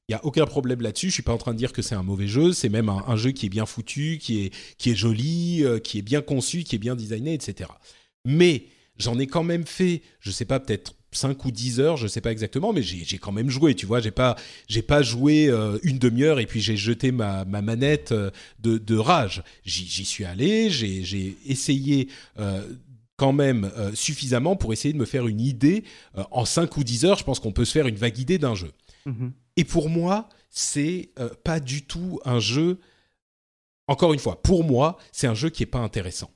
Il 0.10 0.14
y 0.14 0.16
a 0.16 0.26
aucun 0.26 0.48
problème 0.48 0.82
là-dessus. 0.82 1.10
Je 1.10 1.14
suis 1.14 1.24
pas 1.24 1.34
en 1.34 1.38
train 1.38 1.54
de 1.54 1.60
dire 1.60 1.72
que 1.72 1.84
c'est 1.84 1.94
un 1.94 2.02
mauvais 2.02 2.28
jeu. 2.28 2.52
C'est 2.52 2.68
même 2.68 2.90
un, 2.90 3.16
jeu 3.16 3.30
qui 3.30 3.46
est 3.46 3.50
bien 3.50 3.68
foutu, 3.68 4.18
qui 4.20 4.44
est 4.44 4.54
qui 4.80 4.90
est 4.90 4.96
joli, 4.96 5.64
euh, 5.64 5.78
qui 5.78 6.00
est 6.00 6.02
bien 6.02 6.22
conçu, 6.22 6.64
qui 6.64 6.76
est 6.76 6.80
bien 6.80 6.96
designé, 6.96 7.36
etc. 7.36 7.70
Mais 8.26 8.66
j'en 8.98 9.20
ai 9.20 9.28
quand 9.28 9.44
même 9.44 9.68
fait, 9.68 10.02
je 10.20 10.32
sais 10.32 10.46
pas, 10.46 10.60
peut-être 10.60 10.96
5 11.12 11.46
ou 11.46 11.52
10 11.52 11.80
heures, 11.80 11.98
je 11.98 12.08
sais 12.08 12.22
pas 12.22 12.32
exactement, 12.32 12.74
mais 12.74 12.82
j'ai 12.82 13.20
quand 13.20 13.32
même 13.32 13.52
joué, 13.52 13.76
tu 13.76 13.86
vois. 13.86 14.00
J'ai 14.00 14.10
pas 14.10 14.36
j'ai 14.68 14.82
pas 14.82 15.04
joué 15.04 15.48
euh, 15.48 15.78
une 15.84 16.00
demi-heure 16.00 16.40
et 16.40 16.48
puis 16.48 16.60
j'ai 16.60 16.76
jeté 16.76 17.12
ma, 17.12 17.46
ma 17.46 17.62
manette 17.62 18.12
euh, 18.12 18.32
de, 18.60 18.80
de 18.80 18.98
rage. 18.98 19.44
J'y 19.64 20.06
suis 20.06 20.26
allé, 20.26 20.72
j'ai 20.72 21.38
essayé. 21.46 22.08
quand 23.16 23.34
même 23.34 23.70
suffisamment 23.94 24.56
pour 24.56 24.72
essayer 24.74 24.94
de 24.94 24.98
me 24.98 25.06
faire 25.06 25.28
une 25.28 25.42
idée 25.42 25.84
en 26.32 26.46
5 26.46 26.78
ou 26.78 26.84
10 26.84 27.06
heures, 27.06 27.18
je 27.20 27.26
pense 27.26 27.40
qu'on 27.40 27.52
peut 27.52 27.66
se 27.66 27.74
faire 27.74 27.86
une 27.86 27.98
vague 27.98 28.18
idée 28.18 28.40
d'un 28.40 28.56
jeu. 28.56 28.72
Mhm. 29.06 29.34
Et 29.58 29.64
pour 29.64 29.90
moi, 29.90 30.30
c'est 30.50 31.12
euh, 31.20 31.30
pas 31.44 31.60
du 31.60 31.86
tout 31.86 32.20
un 32.26 32.40
jeu. 32.40 32.80
Encore 33.88 34.14
une 34.14 34.20
fois, 34.20 34.42
pour 34.42 34.64
moi, 34.64 34.98
c'est 35.12 35.28
un 35.28 35.34
jeu 35.34 35.50
qui 35.50 35.64
est 35.64 35.68
pas 35.68 35.80
intéressant. 35.80 36.32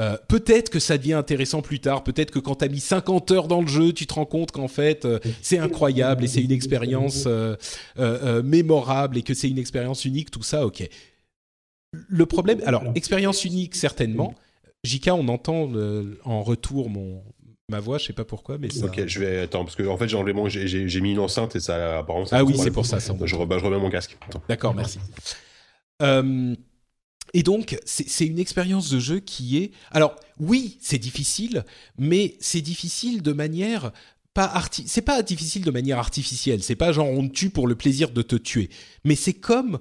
Euh, 0.00 0.16
peut-être 0.28 0.70
que 0.70 0.80
ça 0.80 0.98
devient 0.98 1.12
intéressant 1.12 1.62
plus 1.62 1.78
tard. 1.78 2.02
Peut-être 2.02 2.32
que 2.32 2.40
quand 2.40 2.56
tu 2.56 2.64
as 2.64 2.68
mis 2.68 2.80
50 2.80 3.30
heures 3.30 3.48
dans 3.48 3.60
le 3.60 3.68
jeu, 3.68 3.92
tu 3.92 4.06
te 4.06 4.14
rends 4.14 4.26
compte 4.26 4.50
qu'en 4.50 4.66
fait, 4.66 5.04
euh, 5.04 5.20
c'est 5.40 5.58
incroyable 5.58 6.24
et 6.24 6.26
c'est 6.26 6.42
une 6.42 6.52
expérience 6.52 7.28
mémorable 7.96 9.18
et 9.18 9.22
que 9.22 9.34
c'est 9.34 9.48
une 9.48 9.58
expérience 9.58 10.04
unique, 10.04 10.30
tout 10.30 10.42
ça, 10.42 10.66
ok. 10.66 10.88
Le 11.92 12.26
problème, 12.26 12.60
alors, 12.66 12.82
expérience 12.96 13.44
unique, 13.44 13.76
certainement. 13.76 14.34
JK, 14.82 15.10
on 15.12 15.28
entend 15.28 15.70
en 16.24 16.42
retour 16.42 16.90
mon, 16.90 17.22
ma 17.70 17.80
voix, 17.80 17.98
je 17.98 18.06
sais 18.06 18.12
pas 18.12 18.24
pourquoi, 18.24 18.58
mais 18.58 18.70
ça... 18.70 18.86
Ok, 18.86 19.06
je 19.06 19.18
vais 19.18 19.40
attends 19.40 19.64
parce 19.64 19.76
que 19.76 19.86
en 19.86 19.96
fait 19.96 20.08
j'ai 20.08 20.16
enlevé 20.16 20.32
mon, 20.32 20.48
j'ai, 20.48 21.00
mis 21.00 21.12
une 21.12 21.18
enceinte 21.18 21.56
et 21.56 21.60
ça 21.60 21.98
apparemment. 21.98 22.26
ça 22.26 22.38
Ah 22.38 22.44
oui, 22.44 22.56
c'est 22.58 22.70
pour 22.70 22.86
ça, 22.86 23.00
ça. 23.00 23.14
Je, 23.24 23.34
re- 23.36 23.46
bah, 23.46 23.58
je 23.58 23.64
remets 23.64 23.78
mon 23.78 23.90
casque. 23.90 24.16
D'accord, 24.48 24.74
merci. 24.74 24.98
Euh, 26.02 26.54
et 27.32 27.42
donc, 27.42 27.78
c'est 27.84 28.08
c'est 28.08 28.26
une 28.26 28.38
expérience 28.38 28.90
de 28.90 28.98
jeu 28.98 29.20
qui 29.20 29.58
est... 29.58 29.72
Alors, 29.90 30.16
oui, 30.38 30.78
c'est 30.80 30.98
difficile, 30.98 31.64
mais 31.98 32.36
c'est 32.40 32.60
difficile 32.60 33.22
de 33.22 33.32
manière... 33.32 33.92
Pas 34.34 34.44
arti... 34.44 34.84
C'est 34.86 35.02
pas 35.02 35.22
difficile 35.22 35.62
de 35.62 35.70
manière 35.70 35.98
artificielle. 35.98 36.62
C'est 36.62 36.76
pas 36.76 36.92
genre 36.92 37.08
on 37.08 37.28
te 37.28 37.32
tue 37.32 37.50
pour 37.50 37.68
le 37.68 37.76
plaisir 37.76 38.10
de 38.10 38.22
te 38.22 38.36
tuer. 38.36 38.68
Mais 39.04 39.14
c'est 39.14 39.34
comme... 39.34 39.78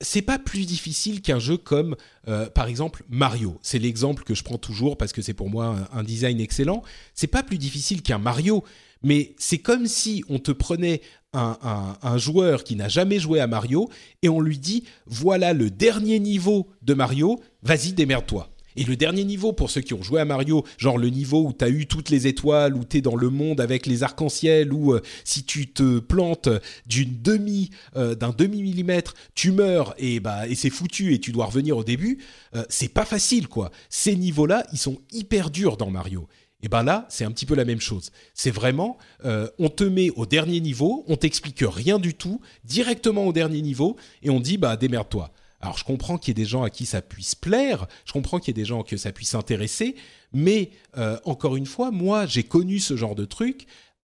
C'est 0.00 0.22
pas 0.22 0.38
plus 0.38 0.66
difficile 0.66 1.22
qu'un 1.22 1.38
jeu 1.38 1.56
comme, 1.56 1.96
euh, 2.28 2.50
par 2.50 2.66
exemple, 2.66 3.04
Mario. 3.08 3.58
C'est 3.62 3.78
l'exemple 3.78 4.24
que 4.24 4.34
je 4.34 4.42
prends 4.42 4.58
toujours 4.58 4.98
parce 4.98 5.12
que 5.12 5.22
c'est 5.22 5.34
pour 5.34 5.48
moi 5.48 5.88
un, 5.92 6.02
design 6.02 6.40
excellent. 6.40 6.82
C'est 7.14 7.28
pas 7.28 7.42
plus 7.42 7.58
difficile 7.58 8.02
qu'un 8.02 8.18
Mario, 8.18 8.64
mais 9.02 9.34
c'est 9.38 9.58
comme 9.58 9.86
si 9.86 10.24
on 10.28 10.38
te 10.38 10.50
prenait 10.50 11.00
un, 11.32 11.56
un- 11.62 11.96
un 12.02 12.18
joueur 12.18 12.64
qui 12.64 12.76
n'a 12.76 12.88
jamais 12.88 13.18
joué 13.18 13.40
à 13.40 13.46
Mario 13.46 13.88
et 14.22 14.28
on 14.28 14.40
lui 14.40 14.58
dit 14.58 14.84
voilà 15.06 15.52
le 15.52 15.70
dernier 15.70 16.18
niveau 16.18 16.68
de 16.82 16.94
Mario, 16.94 17.40
vas-y 17.62 17.92
démerde-toi. 17.92 18.50
Et 18.76 18.84
le 18.84 18.96
dernier 18.96 19.24
niveau 19.24 19.52
pour 19.52 19.70
ceux 19.70 19.80
qui 19.80 19.94
ont 19.94 20.02
joué 20.02 20.20
à 20.20 20.24
Mario, 20.24 20.64
genre 20.78 20.98
le 20.98 21.08
niveau 21.08 21.42
où 21.46 21.52
t'as 21.52 21.68
eu 21.68 21.86
toutes 21.86 22.10
les 22.10 22.26
étoiles, 22.26 22.74
où 22.74 22.84
t'es 22.84 23.00
dans 23.00 23.16
le 23.16 23.30
monde 23.30 23.60
avec 23.60 23.86
les 23.86 24.02
arcs-en-ciel, 24.02 24.72
où 24.72 24.92
euh, 24.92 25.00
si 25.24 25.44
tu 25.44 25.68
te 25.68 25.98
plantes 26.00 26.48
euh, 26.48 28.14
d'un 28.14 28.30
demi 28.30 28.62
millimètre, 28.62 29.14
tu 29.34 29.52
meurs 29.52 29.94
et 29.98 30.20
bah 30.20 30.42
c'est 30.54 30.70
foutu 30.70 31.14
et 31.14 31.20
tu 31.20 31.32
dois 31.32 31.46
revenir 31.46 31.76
au 31.76 31.84
début. 31.84 32.18
euh, 32.54 32.64
c'est 32.68 32.88
pas 32.88 33.04
facile 33.04 33.48
quoi. 33.48 33.70
Ces 33.88 34.16
niveaux-là, 34.16 34.66
ils 34.72 34.78
sont 34.78 34.98
hyper 35.12 35.50
durs 35.50 35.76
dans 35.76 35.90
Mario. 35.90 36.26
Et 36.62 36.68
ben 36.68 36.82
là, 36.82 37.06
c'est 37.10 37.24
un 37.24 37.30
petit 37.30 37.44
peu 37.44 37.54
la 37.54 37.66
même 37.66 37.80
chose. 37.80 38.10
C'est 38.32 38.50
vraiment, 38.50 38.96
on 39.22 39.68
te 39.68 39.84
met 39.84 40.10
au 40.16 40.24
dernier 40.24 40.60
niveau, 40.60 41.04
on 41.08 41.16
t'explique 41.16 41.62
rien 41.62 41.98
du 41.98 42.14
tout, 42.14 42.40
directement 42.64 43.26
au 43.26 43.34
dernier 43.34 43.60
niveau, 43.60 43.96
et 44.22 44.30
on 44.30 44.40
dit 44.40 44.56
bah 44.56 44.78
démerde-toi. 44.78 45.30
Alors 45.64 45.78
je 45.78 45.84
comprends 45.84 46.18
qu'il 46.18 46.28
y 46.28 46.32
ait 46.32 46.44
des 46.44 46.48
gens 46.48 46.62
à 46.62 46.68
qui 46.68 46.84
ça 46.84 47.00
puisse 47.00 47.34
plaire, 47.34 47.86
je 48.04 48.12
comprends 48.12 48.38
qu'il 48.38 48.48
y 48.48 48.50
ait 48.50 48.62
des 48.62 48.66
gens 48.66 48.82
que 48.82 48.98
ça 48.98 49.12
puisse 49.12 49.34
intéresser, 49.34 49.94
mais 50.34 50.72
euh, 50.98 51.16
encore 51.24 51.56
une 51.56 51.64
fois, 51.64 51.90
moi 51.90 52.26
j'ai 52.26 52.42
connu 52.42 52.80
ce 52.80 52.98
genre 52.98 53.14
de 53.14 53.24
truc 53.24 53.66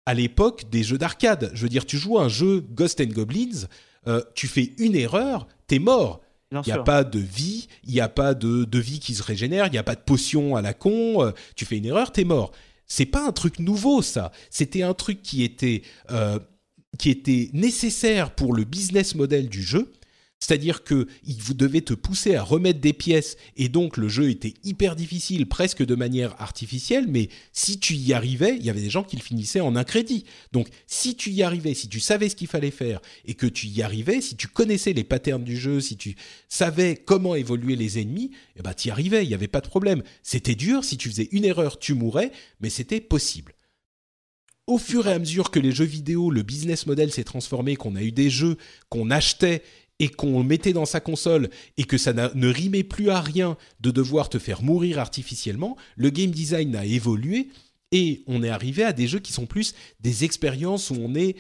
à 0.06 0.14
l'époque 0.14 0.70
des 0.70 0.84
jeux 0.84 1.00
d'arcade. 1.00 1.50
Je 1.56 1.64
veux 1.64 1.70
dire, 1.70 1.88
tu 1.88 1.98
joues 1.98 2.20
à 2.20 2.26
un 2.26 2.30
jeu 2.30 2.64
Ghost 2.70 3.02
and 3.02 3.06
Goblins, 3.06 3.66
euh, 4.08 4.22
tu 4.36 4.48
fais 4.48 4.74
une 4.78 4.96
erreur, 4.96 5.48
t'es 5.66 5.80
mort. 5.80 6.22
Il 6.52 6.62
n'y 6.68 6.72
a 6.72 6.84
pas 6.84 7.04
de 7.04 7.18
vie, 7.18 7.68
il 7.84 7.94
n'y 7.96 8.00
a 8.00 8.10
pas 8.10 8.36
de, 8.36 8.64
de 8.66 8.80
vie 8.80 9.00
qui 9.00 9.16
se 9.16 9.24
régénère, 9.24 9.66
il 9.66 9.72
n'y 9.72 9.80
a 9.80 9.84
pas 9.84 9.96
de 9.96 10.02
potion 10.02 10.56
à 10.56 10.62
la 10.62 10.76
con. 10.76 11.24
euh, 11.24 11.32
tu 11.56 11.66
fais 11.66 11.80
une 11.80 11.86
erreur, 11.86 12.12
t'es 12.12 12.26
mort. 12.26 12.52
C'est 12.86 13.08
pas 13.08 13.28
un 13.28 13.32
truc 13.32 13.58
nouveau, 13.58 14.04
ça. 14.04 14.32
C'était 14.52 14.84
un 14.84 14.94
truc 14.94 15.24
qui 15.24 15.44
était, 15.44 15.82
qui 17.00 17.10
était 17.10 17.50
nécessaire 17.54 18.36
pour 18.36 18.54
le 18.54 18.66
business 18.66 19.16
model 19.16 19.50
du 19.50 19.64
jeu. 19.64 19.92
C'est-à-dire 20.40 20.84
que 20.84 21.08
vous 21.26 21.54
devait 21.54 21.82
te 21.82 21.94
pousser 21.94 22.36
à 22.36 22.44
remettre 22.44 22.80
des 22.80 22.94
pièces 22.94 23.36
et 23.58 23.68
donc 23.68 23.98
le 23.98 24.08
jeu 24.08 24.30
était 24.30 24.54
hyper 24.64 24.96
difficile, 24.96 25.48
presque 25.48 25.86
de 25.86 25.96
manière 25.96 26.42
artificielle. 26.42 27.08
Mais 27.10 27.30
si 27.52 27.80
tu 27.80 27.96
y 27.96 28.14
arrivais, 28.14 28.56
il 28.56 28.66
y 28.66 28.70
avait 28.70 28.82
des 28.82 28.90
gens 28.90 29.04
qui 29.04 29.18
le 29.18 29.22
finissaient 29.22 29.60
en 29.60 29.76
un 29.76 29.84
crédit. 29.84 30.26
Donc 30.54 30.70
si 30.88 31.16
tu 31.16 31.32
y 31.32 31.44
arrivais, 31.44 31.74
si 31.74 31.90
tu 31.90 32.00
savais 32.00 32.30
ce 32.30 32.36
qu'il 32.36 32.48
fallait 32.48 32.72
faire 32.72 33.02
et 33.26 33.34
que 33.34 33.48
tu 33.48 33.68
y 33.68 33.82
arrivais, 33.82 34.22
si 34.22 34.38
tu 34.38 34.48
connaissais 34.48 34.94
les 34.94 35.04
patterns 35.04 35.44
du 35.44 35.58
jeu, 35.58 35.82
si 35.82 35.98
tu 35.98 36.16
savais 36.48 36.96
comment 36.96 37.36
évoluer 37.36 37.76
les 37.76 38.00
ennemis, 38.00 38.32
eh 38.56 38.62
ben 38.62 38.74
y 38.86 38.90
arrivais, 38.90 39.24
il 39.26 39.28
n'y 39.28 39.34
avait 39.34 39.48
pas 39.48 39.62
de 39.62 39.68
problème. 39.68 40.04
C'était 40.24 40.56
dur, 40.56 40.86
si 40.86 40.98
tu 40.98 41.10
faisais 41.10 41.28
une 41.32 41.46
erreur, 41.46 41.80
tu 41.80 41.94
mourais, 41.94 42.32
mais 42.62 42.70
c'était 42.70 43.02
possible. 43.02 43.56
Au 44.68 44.78
fur 44.78 45.08
et 45.08 45.14
à 45.14 45.20
mesure 45.20 45.50
que 45.50 45.60
les 45.60 45.72
jeux 45.72 45.84
vidéo, 45.84 46.30
le 46.30 46.44
business 46.44 46.86
model 46.86 47.12
s'est 47.12 47.24
transformé, 47.24 47.76
qu'on 47.76 47.96
a 47.96 48.04
eu 48.04 48.12
des 48.12 48.30
jeux 48.30 48.58
qu'on 48.90 49.10
achetait 49.10 49.64
et 50.00 50.08
qu'on 50.10 50.44
mettait 50.44 50.74
dans 50.74 50.86
sa 50.86 51.00
console 51.00 51.50
et 51.78 51.84
que 51.84 51.98
ça 51.98 52.14
ne 52.14 52.48
rimait 52.48 52.84
plus 52.84 53.10
à 53.10 53.20
rien 53.22 53.58
de 53.82 53.92
devoir 53.92 54.30
te 54.30 54.40
faire 54.40 54.64
mourir 54.64 55.00
artificiellement, 55.00 55.76
le 55.98 56.10
game 56.10 56.32
design 56.32 56.76
a 56.76 56.86
évolué 56.86 57.50
et 57.92 58.24
on 58.28 58.44
est 58.44 58.50
arrivé 58.50 58.84
à 58.84 58.94
des 58.94 59.08
jeux 59.08 59.20
qui 59.20 59.34
sont 59.34 59.46
plus 59.46 59.74
des 60.00 60.24
expériences 60.24 60.90
où 60.90 60.96
on 61.00 61.16
est 61.16 61.36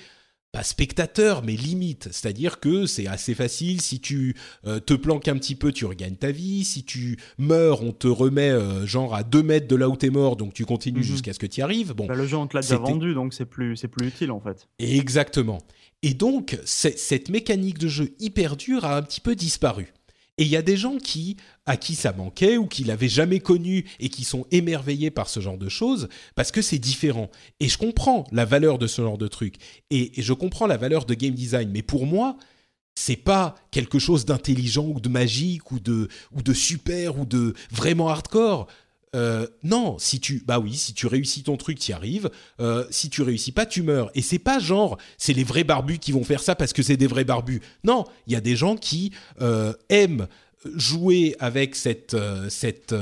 pas 0.52 0.64
spectateur, 0.64 1.44
mais 1.44 1.56
limite. 1.56 2.10
C'est-à-dire 2.12 2.60
que 2.60 2.88
c'est 2.88 3.06
assez 3.06 3.36
facile. 3.36 3.82
Si 3.82 4.00
tu 4.00 4.36
euh, 4.66 4.80
te 4.80 4.96
planques 4.96 5.28
un 5.28 5.38
petit 5.38 5.54
peu, 5.54 5.72
tu 5.72 5.86
regagnes 5.86 6.16
ta 6.16 6.32
vie. 6.32 6.64
Si 6.64 6.84
tu 6.84 7.20
meurs, 7.38 7.84
on 7.84 7.92
te 7.92 8.08
remet 8.08 8.50
euh, 8.50 8.84
genre 8.88 9.14
à 9.14 9.22
2 9.22 9.44
mètres 9.44 9.68
de 9.68 9.76
là 9.76 9.88
où 9.90 9.96
t'es 9.96 10.10
mort, 10.10 10.38
donc 10.38 10.56
tu 10.56 10.66
continues 10.66 11.02
Mhm. 11.02 11.06
jusqu'à 11.06 11.34
ce 11.34 11.40
que 11.40 11.46
tu 11.46 11.60
y 11.60 11.62
arrives. 11.64 11.94
Bon, 11.94 12.08
Bah, 12.08 12.16
le 12.16 12.26
jeu, 12.26 12.36
on 12.36 12.48
te 12.48 12.58
l'a 12.58 12.62
déjà 12.62 12.78
vendu, 12.78 13.14
donc 13.14 13.36
c'est 13.36 13.46
plus, 13.46 13.78
c'est 13.78 13.88
plus 13.88 14.08
utile 14.08 14.32
en 14.32 14.40
fait. 14.40 14.68
Exactement. 14.80 15.60
Et 16.02 16.14
donc, 16.14 16.58
cette 16.66 17.30
mécanique 17.30 17.78
de 17.78 17.88
jeu 17.88 18.16
hyper 18.20 18.56
dure 18.56 18.86
a 18.86 18.96
un 18.96 19.02
petit 19.02 19.22
peu 19.22 19.36
disparu. 19.36 19.94
Et 20.38 20.44
il 20.44 20.48
y 20.48 20.56
a 20.56 20.62
des 20.62 20.78
gens 20.78 20.98
qui, 20.98 21.36
à 21.66 21.76
qui 21.76 21.96
ça 21.96 22.14
manquait 22.14 22.56
ou 22.56 22.66
qui 22.66 22.86
l'avaient 22.86 23.10
jamais 23.10 23.42
connu 23.42 23.84
et 24.00 24.08
qui 24.08 24.24
sont 24.24 24.46
émerveillés 24.52 25.12
par 25.12 25.28
ce 25.28 25.42
genre 25.42 25.58
de 25.58 25.68
choses 25.68 26.08
parce 26.34 26.52
que 26.52 26.62
c'est 26.62 26.80
différent. 26.80 27.30
Et 27.60 27.68
je 27.68 27.78
comprends 27.78 28.24
la 28.32 28.46
valeur 28.46 28.78
de 28.78 28.88
ce 28.88 29.02
genre 29.02 29.18
de 29.18 29.28
truc. 29.28 29.56
Et, 29.90 30.18
et 30.18 30.22
je 30.22 30.32
comprends 30.32 30.66
la 30.66 30.78
valeur 30.78 31.04
de 31.04 31.14
game 31.14 31.34
design. 31.34 31.70
Mais 31.72 31.82
pour 31.82 32.06
moi, 32.06 32.38
c'est 32.96 33.18
pas 33.18 33.56
quelque 33.72 34.00
chose 34.00 34.24
d'intelligent 34.24 34.86
ou 34.86 35.02
de 35.02 35.10
magique 35.10 35.72
ou 35.72 35.80
de, 35.82 36.08
ou 36.32 36.42
de 36.42 36.54
super 36.54 37.20
ou 37.20 37.26
de 37.26 37.54
vraiment 37.70 38.08
hardcore. 38.08 38.68
Euh, 39.16 39.48
non, 39.64 39.98
si 39.98 40.20
tu, 40.20 40.44
bah 40.46 40.60
oui, 40.60 40.76
si 40.76 40.94
tu 40.94 41.08
réussis 41.08 41.44
ton 41.44 41.58
truc, 41.58 41.80
tu 41.80 41.94
arrives. 41.94 42.30
Euh, 42.60 42.86
si 42.90 43.10
tu 43.10 43.22
réussis 43.22 43.52
pas, 43.52 43.66
tu 43.66 43.82
meurs. 43.82 44.12
Et 44.16 44.22
c'est 44.22 44.40
pas 44.40 44.60
genre, 44.60 44.98
c'est 45.18 45.34
les 45.34 45.44
vrais 45.44 45.64
barbus 45.64 46.00
qui 46.00 46.12
vont 46.12 46.24
faire 46.24 46.42
ça 46.42 46.56
parce 46.56 46.74
que 46.74 46.84
c'est 46.84 46.98
des 46.98 47.08
vrais 47.08 47.24
barbus. 47.24 47.62
Non, 47.84 48.06
il 48.28 48.34
y 48.34 48.36
a 48.36 48.42
des 48.42 48.56
gens 48.56 48.76
qui 48.76 49.12
euh, 49.42 49.74
aiment 49.90 50.28
jouer 50.76 51.36
avec 51.40 51.76
cette, 51.76 52.18
cette, 52.50 52.94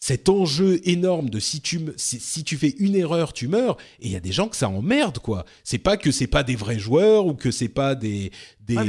cet 0.00 0.28
enjeu 0.28 0.80
énorme 0.88 1.28
de 1.28 1.40
si 1.40 1.60
tu, 1.60 1.80
si, 1.96 2.44
tu 2.44 2.56
fais 2.56 2.74
une 2.78 2.94
erreur, 2.94 3.32
tu 3.32 3.48
meurs. 3.48 3.76
Et 4.00 4.06
il 4.06 4.12
y 4.12 4.16
a 4.16 4.20
des 4.20 4.30
gens 4.30 4.48
que 4.48 4.54
ça 4.54 4.68
emmerde, 4.68 5.18
quoi. 5.18 5.44
C'est 5.64 5.78
pas 5.78 5.96
que 5.96 6.12
c'est 6.12 6.28
pas 6.28 6.44
des 6.44 6.54
vrais 6.54 6.78
joueurs 6.78 7.26
ou 7.26 7.34
que 7.34 7.50
c'est 7.50 7.68
pas 7.68 7.96
des, 7.96 8.30
des, 8.60 8.76
Ah, 8.76 8.84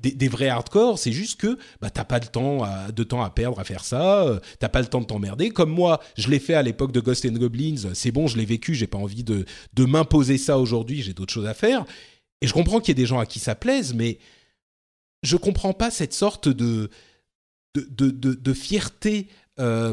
des, 0.00 0.12
des 0.12 0.28
vrais 0.28 0.48
hardcore, 0.48 1.00
c'est 1.00 1.10
juste 1.10 1.40
que 1.40 1.58
bah, 1.80 1.90
t'as 1.90 2.04
pas 2.04 2.20
le 2.20 2.26
temps 2.26 2.62
à- 2.62 2.92
de 2.92 3.02
temps 3.02 3.22
à 3.24 3.30
perdre 3.30 3.58
à 3.58 3.64
faire 3.64 3.82
ça, 3.84 4.22
euh, 4.24 4.38
t'as 4.60 4.68
pas 4.68 4.80
le 4.80 4.86
temps 4.86 5.00
de 5.00 5.06
t'emmerder. 5.06 5.50
Comme 5.50 5.70
moi, 5.70 6.00
je 6.16 6.28
l'ai 6.28 6.38
fait 6.38 6.54
à 6.54 6.62
l'époque 6.62 6.92
de 6.92 7.00
Ghost 7.00 7.24
and 7.26 7.32
Goblins, 7.32 7.92
c'est 7.94 8.12
bon, 8.12 8.28
je 8.28 8.36
l'ai 8.36 8.44
vécu, 8.46 8.74
j'ai 8.76 8.86
pas 8.86 8.98
envie 8.98 9.24
de, 9.24 9.44
de 9.74 9.84
m'imposer 9.84 10.38
ça 10.38 10.58
aujourd'hui, 10.60 11.02
j'ai 11.02 11.12
d'autres 11.12 11.34
choses 11.34 11.46
à 11.46 11.54
faire. 11.54 11.84
Et 12.40 12.46
je 12.46 12.52
comprends 12.52 12.78
qu'il 12.78 12.90
y 12.90 12.92
ait 12.92 13.02
des 13.02 13.06
gens 13.06 13.18
à 13.18 13.26
qui 13.26 13.40
ça 13.40 13.56
plaise, 13.56 13.94
mais 13.94 14.18
je 15.24 15.36
comprends 15.36 15.72
pas 15.72 15.90
cette 15.90 16.14
sorte 16.14 16.48
de, 16.48 16.88
de, 17.74 17.88
de, 17.90 18.10
de- 18.10 18.34
de 18.34 18.52
fierté. 18.54 19.26
euh, 19.58 19.92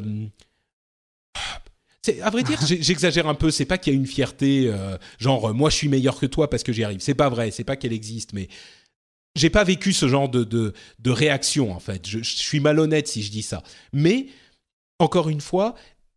à 2.22 2.30
vrai 2.30 2.44
dire, 2.44 2.60
j'exagère 2.66 3.28
un 3.28 3.36
peu. 3.36 3.52
C'est 3.52 3.66
pas 3.66 3.78
qu'il 3.78 3.94
y 3.94 3.96
a 3.96 4.00
une 4.00 4.08
fierté, 4.08 4.68
euh, 4.68 4.98
genre 5.20 5.50
euh, 5.50 5.54
moi 5.54 5.70
je 5.70 5.76
suis 5.76 5.90
meilleur 5.90 6.20
que 6.20 6.26
toi 6.26 6.50
parce 6.50 6.64
que 6.64 6.72
j'y 6.72 6.84
arrive. 6.84 7.00
C'est 7.02 7.14
pas 7.14 7.30
vrai. 7.30 7.52
C'est 7.52 7.64
pas 7.64 7.76
qu'elle 7.76 7.94
existe, 7.94 8.34
mais 8.34 8.48
j'ai 9.36 9.50
pas 9.50 9.64
vécu 9.64 9.94
ce 9.94 10.08
genre 10.08 10.30
de, 10.30 10.44
de, 10.44 10.74
de 11.00 11.12
réaction 11.12 11.72
en 11.72 11.80
fait. 11.80 12.08
Je, 12.08 12.20
suis 12.24 12.60
malhonnête 12.60 13.08
si 13.08 13.22
je 13.22 13.32
dis 13.32 13.44
ça. 13.44 13.64
Mais 13.94 14.28
encore 15.00 15.30
une 15.30 15.42
fois, 15.42 15.76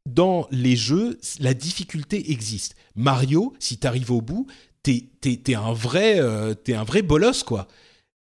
dans 0.08 0.48
les 0.50 0.76
jeux, 0.76 1.18
la 1.40 1.54
difficulté 1.54 2.32
existe. 2.32 2.74
Mario, 2.96 3.54
si 3.58 3.78
t'arrives 3.78 4.10
au 4.10 4.20
bout, 4.20 4.46
t'es 4.82 5.54
un 5.54 5.72
vrai 5.72 6.18
euh, 6.20 6.54
un 6.68 6.84
vrai 6.84 7.02
bolos 7.02 7.44
quoi. 7.44 7.68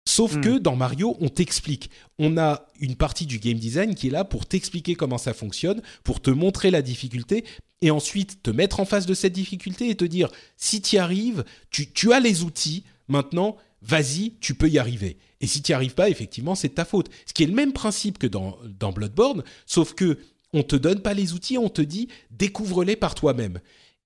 Sauf 0.09 0.37
Hmm. 0.37 0.41
que 0.41 0.59
dans 0.59 0.75
Mario, 0.75 1.19
on 1.21 1.29
t'explique. 1.29 1.91
On 2.19 2.39
a 2.39 2.67
une 2.81 2.97
partie 2.97 3.27
du 3.27 3.39
game 3.39 3.59
design 3.59 3.95
qui 3.95 4.07
est 4.09 4.11
là 4.11 4.25
pour 4.25 4.47
t'expliquer 4.47 4.95
comment 4.95 5.19
ça 5.19 5.35
fonctionne, 5.35 5.83
pour 6.03 6.23
te 6.23 6.31
montrer 6.31 6.71
la 6.71 6.81
difficulté, 6.81 7.45
et 7.83 7.91
ensuite 7.91 8.43
te 8.43 8.51
mettre 8.51 8.81
en 8.81 8.87
face 8.87 9.05
de 9.05 9.13
cette 9.13 9.35
difficulté 9.35 9.91
et 9.91 9.95
te 9.97 10.07
dire, 10.07 10.31
si 10.57 10.81
tu 10.81 10.97
y 10.97 10.99
arrives, 10.99 11.45
tu, 11.71 11.93
tu 11.93 12.15
as 12.15 12.21
les 12.21 12.43
outils, 12.43 12.85
maintenant, 13.09 13.59
vas-y, 13.83 14.33
tu 14.41 14.55
peux 14.55 14.71
y 14.71 14.79
arriver. 14.79 15.19
Et 15.43 15.47
si 15.47 15.61
tu 15.61 15.73
n'y 15.73 15.75
arrives 15.75 15.95
pas, 15.95 16.09
effectivement, 16.09 16.55
c'est 16.55 16.69
de 16.69 16.75
ta 16.75 16.87
faute. 16.87 17.11
Ce 17.27 17.35
qui 17.35 17.43
est 17.43 17.47
le 17.47 17.53
même 17.55 17.75
principe 17.75 18.17
que 18.17 18.27
dans, 18.27 18.57
dans 18.81 18.93
Bloodborne, 18.93 19.45
sauf 19.67 19.93
que 19.93 20.19
on 20.55 20.63
te 20.63 20.75
donne 20.75 21.01
pas 21.01 21.13
les 21.13 21.35
outils, 21.35 21.59
on 21.59 21.69
te 21.69 21.83
dit, 21.83 22.09
découvre-les 22.31 22.97
par 22.97 23.15
toi-même. 23.15 23.61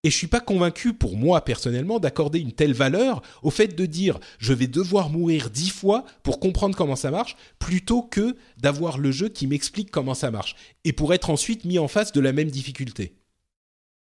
Et 0.05 0.11
je 0.11 0.17
suis 0.17 0.27
pas 0.27 0.41
convaincu, 0.41 0.95
pour 0.95 1.17
moi 1.17 1.45
personnellement, 1.45 2.01
d'accorder 2.01 2.41
une 2.41 2.53
telle 2.53 2.73
valeur 2.73 3.23
au 3.43 3.51
fait 3.51 3.69
de 3.69 3.87
dire 3.87 4.19
je 4.39 4.53
vais 4.53 4.67
devoir 4.67 5.11
mourir 5.11 5.49
dix 5.49 5.71
fois 5.71 6.05
pour 6.25 6.41
comprendre 6.41 6.77
comment 6.77 6.97
ça 6.97 7.11
marche, 7.13 7.37
plutôt 7.61 8.03
que 8.03 8.37
d'avoir 8.59 8.99
le 8.99 9.13
jeu 9.13 9.29
qui 9.29 9.47
m'explique 9.47 9.91
comment 9.93 10.15
ça 10.15 10.31
marche, 10.33 10.57
et 10.85 10.93
pour 10.93 11.15
être 11.15 11.31
ensuite 11.31 11.65
mis 11.65 11.79
en 11.79 11.87
face 11.89 12.13
de 12.13 12.21
la 12.21 12.33
même 12.33 12.51
difficulté. 12.51 13.15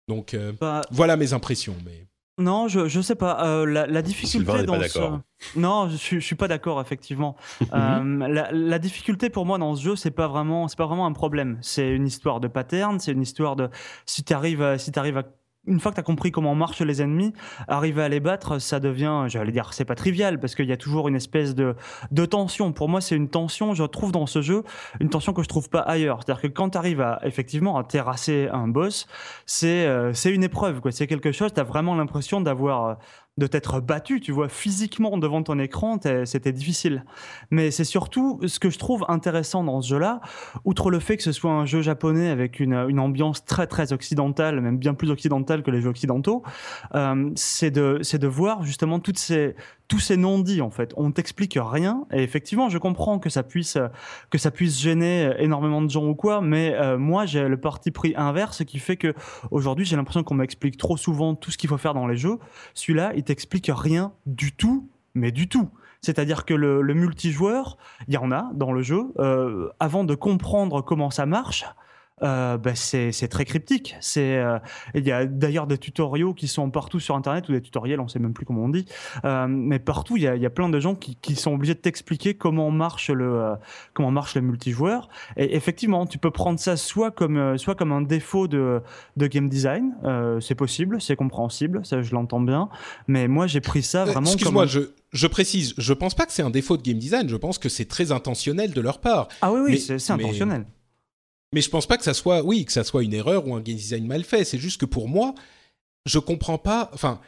Donc 0.08 0.34
euh, 0.34 0.54
Bah, 0.60 0.82
voilà 0.90 1.18
mes 1.18 1.34
impressions. 1.34 1.76
Mais 1.86 2.08
Non, 2.38 2.70
je, 2.70 2.88
je 2.88 3.02
sais 3.02 3.16
pas. 3.16 3.46
Euh, 3.46 3.66
la, 3.66 3.86
la 3.86 4.02
difficulté 4.02 4.38
Sylvain 4.38 4.64
dans 4.64 4.80
pas 4.80 4.88
ce... 4.88 5.00
Non, 5.58 5.90
je 5.90 5.98
suis, 5.98 6.22
je 6.22 6.26
suis 6.26 6.36
pas 6.36 6.48
d'accord 6.48 6.80
effectivement. 6.80 7.36
Euh, 7.74 8.28
la, 8.28 8.52
la 8.52 8.80
difficulté 8.80 9.30
pour 9.30 9.46
moi 9.46 9.58
dans 9.58 9.76
ce 9.76 9.84
jeu, 9.84 9.96
c'est 9.98 10.12
pas 10.12 10.28
vraiment, 10.30 10.70
c'est 10.70 10.78
pas 10.78 10.88
vraiment 10.88 11.06
un 11.06 11.14
problème. 11.14 11.60
C'est 11.62 11.90
une 11.90 12.08
histoire 12.08 12.40
de 12.40 12.48
pattern, 12.48 13.00
c'est 13.02 13.12
une 13.12 13.22
histoire 13.22 13.58
de 13.58 13.70
si 14.06 14.24
tu 14.24 14.34
arrives, 14.34 14.78
si 14.78 14.92
t'arrives 14.94 15.18
à 15.18 15.24
une 15.70 15.80
fois 15.80 15.92
que 15.92 15.96
tu 15.96 16.02
as 16.02 16.04
compris 16.04 16.32
comment 16.32 16.56
marchent 16.56 16.82
les 16.82 17.02
ennemis, 17.02 17.34
arriver 17.68 18.02
à 18.02 18.10
les 18.10 18.20
battre, 18.20 18.60
ça 18.60 18.80
devient, 18.80 19.26
j'allais 19.28 19.52
dire, 19.52 19.74
c'est 19.74 19.86
pas 19.86 19.96
trivial 19.96 20.40
parce 20.40 20.56
qu'il 20.56 20.66
y 20.66 20.72
a 20.72 20.78
toujours 20.78 21.08
une 21.08 21.16
espèce 21.16 21.56
de, 21.56 21.76
de 22.12 22.26
tension. 22.26 22.72
Pour 22.74 22.90
moi, 22.90 23.02
c'est 23.02 23.16
une 23.16 23.30
tension, 23.30 23.74
je 23.74 23.84
trouve 23.84 24.12
dans 24.12 24.26
ce 24.26 24.42
jeu, 24.42 24.64
une 25.00 25.10
tension 25.10 25.34
que 25.34 25.44
je 25.44 25.48
trouve 25.48 25.70
pas 25.70 25.80
ailleurs. 25.82 26.20
C'est-à-dire 26.24 26.42
que 26.42 26.48
quand 26.48 26.72
tu 26.72 26.78
arrives 26.78 27.02
à, 27.02 27.20
effectivement, 27.24 27.78
à 27.78 27.84
terrasser 27.84 28.50
un 28.52 28.68
boss, 28.68 29.08
c'est 29.46 29.86
euh, 29.86 30.14
c'est 30.14 30.32
une 30.32 30.44
épreuve, 30.44 30.82
quoi. 30.82 30.92
C'est 30.92 31.08
quelque 31.08 31.32
chose, 31.32 31.54
tu 31.54 31.60
as 31.60 31.64
vraiment 31.64 31.96
l'impression 31.96 32.42
d'avoir. 32.42 32.98
De 33.40 33.48
t'être 33.48 33.80
battu, 33.80 34.20
tu 34.20 34.32
vois, 34.32 34.50
physiquement 34.50 35.18
devant 35.18 35.42
ton 35.42 35.58
écran, 35.58 35.98
c'était 36.26 36.52
difficile. 36.52 37.04
Mais 37.50 37.72
c'est 37.72 37.84
surtout 37.84 38.40
ce 38.46 38.60
que 38.60 38.70
je 38.70 38.78
trouve 38.78 39.06
intéressant 39.08 39.64
dans 39.64 39.82
ce 39.82 39.90
jeu-là, 39.90 40.22
outre 40.66 40.92
le 40.92 41.00
fait 41.00 41.18
que 41.18 41.24
ce 41.24 41.32
soit 41.32 41.52
un 41.52 41.66
jeu 41.66 41.82
japonais 41.82 42.30
avec 42.30 42.60
une, 42.60 43.00
ambiance 43.00 43.46
très 43.46 43.66
très 43.66 43.94
occidentale, 43.94 44.60
même 44.60 44.78
bien 44.78 44.94
plus 44.94 45.10
occidentale 45.10 45.64
que 45.64 45.72
les 45.72 45.82
jeux 45.82 45.90
occidentaux, 45.90 46.44
euh, 46.96 47.32
c'est 47.36 47.72
de, 47.72 48.00
c'est 48.02 48.20
de 48.20 48.28
voir 48.28 48.64
justement 48.64 49.00
toutes 49.00 49.18
ces, 49.18 49.56
tous 49.90 50.00
ces 50.00 50.16
non-dits 50.16 50.62
en 50.62 50.70
fait. 50.70 50.94
On 50.96 51.12
t'explique 51.12 51.58
rien, 51.62 52.06
et 52.14 52.24
effectivement, 52.24 52.70
je 52.70 52.78
comprends 52.78 53.20
que 53.20 53.30
ça 53.30 53.44
puisse, 53.44 53.78
que 54.30 54.38
ça 54.38 54.52
puisse 54.52 54.80
gêner 54.80 55.34
énormément 55.40 55.82
de 55.82 55.90
gens 55.90 56.06
ou 56.06 56.16
quoi, 56.16 56.40
mais 56.40 56.74
euh, 56.76 56.98
moi 56.98 57.26
j'ai 57.26 57.50
le 57.50 57.58
parti 57.60 57.92
pris 57.92 58.14
inverse 58.16 58.64
qui 58.64 58.80
fait 58.80 58.96
que 58.96 59.14
aujourd'hui 59.52 59.86
j'ai 59.86 59.98
l'impression 59.98 60.24
qu'on 60.24 60.36
m'explique 60.36 60.78
trop 60.78 60.96
souvent 60.96 61.36
tout 61.36 61.52
ce 61.52 61.58
qu'il 61.58 61.70
faut 61.70 61.78
faire 61.78 61.94
dans 61.94 62.08
les 62.08 62.16
jeux. 62.16 62.38
Celui-là, 62.76 63.12
il 63.16 63.24
t'explique 63.24 63.70
rien 63.74 64.14
du 64.26 64.54
tout, 64.54 64.88
mais 65.16 65.32
du 65.32 65.50
tout. 65.50 65.70
C'est-à-dire 66.02 66.46
que 66.46 66.54
le, 66.54 66.82
multijoueur, 66.94 67.78
il 68.08 68.14
y 68.14 68.18
en 68.18 68.32
a 68.32 68.50
dans 68.54 68.72
le 68.72 68.82
jeu. 68.82 69.12
euh, 69.20 69.70
avant 69.80 70.06
de 70.06 70.16
comprendre 70.16 70.82
comment 70.82 71.10
ça 71.10 71.26
marche, 71.26 71.66
euh, 72.24 72.58
bah, 72.58 72.76
c'est 72.76 73.12
très 73.30 73.46
cryptique. 73.46 73.96
C'est 74.02 74.38
euh, 74.38 74.58
il 74.96 75.06
y 75.08 75.12
a 75.12 75.26
d'ailleurs 75.26 75.68
des 75.68 75.78
tutoriaux 75.78 76.34
qui 76.34 76.48
sont 76.48 76.70
partout 76.72 77.00
sur 77.00 77.16
Internet 77.16 77.48
ou 77.50 77.52
des 77.54 77.62
tutoriels, 77.62 78.00
on 78.00 78.08
sait 78.08 78.20
même 78.20 78.34
plus 78.34 78.46
comment 78.46 78.64
on 78.66 78.70
dit. 78.70 78.86
Euh, 79.26 79.48
mais 79.48 79.80
partout, 79.80 80.18
il 80.18 80.24
y 80.24 80.28
a, 80.28 80.36
il 80.36 80.42
y 80.42 80.46
a 80.46 80.50
plein 80.50 80.70
de 80.70 80.80
gens 80.80 80.96
qui, 80.96 81.16
qui 81.16 81.36
sont 81.36 81.54
obligés 81.54 81.74
de 81.76 81.80
t'expliquer 81.80 82.34
comment 82.34 82.72
marche 82.72 83.10
le 83.10 83.54
comment 83.94 84.12
marche 84.12 84.36
le 84.36 84.42
multijoueur. 84.42 85.10
Et 85.38 85.56
effectivement, 85.56 86.06
tu 86.06 86.18
peux 86.18 86.32
prendre 86.32 86.60
ça 86.60 86.78
soit 86.78 87.12
comme 87.12 87.58
soit 87.58 87.76
comme 87.76 87.92
un 87.92 88.02
défaut 88.02 88.48
de 88.48 88.82
de 89.18 89.28
game 89.28 89.50
design. 89.50 89.94
C'est 90.42 90.56
possible, 90.56 91.02
c'est 91.02 91.16
compréhensible, 91.16 91.86
ça 91.86 92.02
je 92.02 92.14
l'entends 92.14 92.42
bien. 92.42 92.70
Mais 93.08 93.28
moi, 93.28 93.48
j'ai 93.48 93.62
pris 93.62 93.84
ça 93.84 94.06
vraiment 94.06 94.22
excuse-moi, 94.32 94.64
un- 94.64 94.68
je, 94.68 94.80
je 95.12 95.28
précise, 95.28 95.74
je 95.78 95.94
pense 95.94 96.16
pas 96.16 96.26
que 96.26 96.32
c'est 96.32 96.44
un 96.44 96.50
défaut 96.50 96.78
de 96.78 96.82
game 96.84 96.98
design. 96.98 97.28
Je 97.30 97.36
pense 97.36 97.58
que 97.58 97.70
c'est 97.70 97.86
très 97.86 98.12
intentionnel 98.12 98.72
de 98.74 98.82
leur 98.82 99.00
part. 99.00 99.28
ah 99.42 99.52
oui 99.52 99.60
oui, 99.64 99.78
c'est 99.80 99.94
mais- 100.16 100.24
intentionnel. 100.24 100.66
Mais 101.54 101.62
je 101.62 101.70
pense 101.70 101.88
pas 101.88 101.98
que 101.98 102.04
ça 102.04 102.14
soit, 102.14 102.44
oui, 102.44 102.66
que 102.66 102.72
ça 102.72 102.84
soit 102.84 103.04
une 103.04 103.14
erreur 103.14 103.48
ou 103.48 103.56
un 103.56 103.62
game 103.62 103.76
design 103.76 104.06
mal 104.06 104.24
fait. 104.24 104.46
C'est 104.46 104.60
juste 104.60 104.80
que 104.80 104.86
pour 104.86 105.08
moi, 105.08 105.34
je 106.06 106.20
comprends 106.20 106.58
pas. 106.60 106.92
Enfin, 106.94 107.20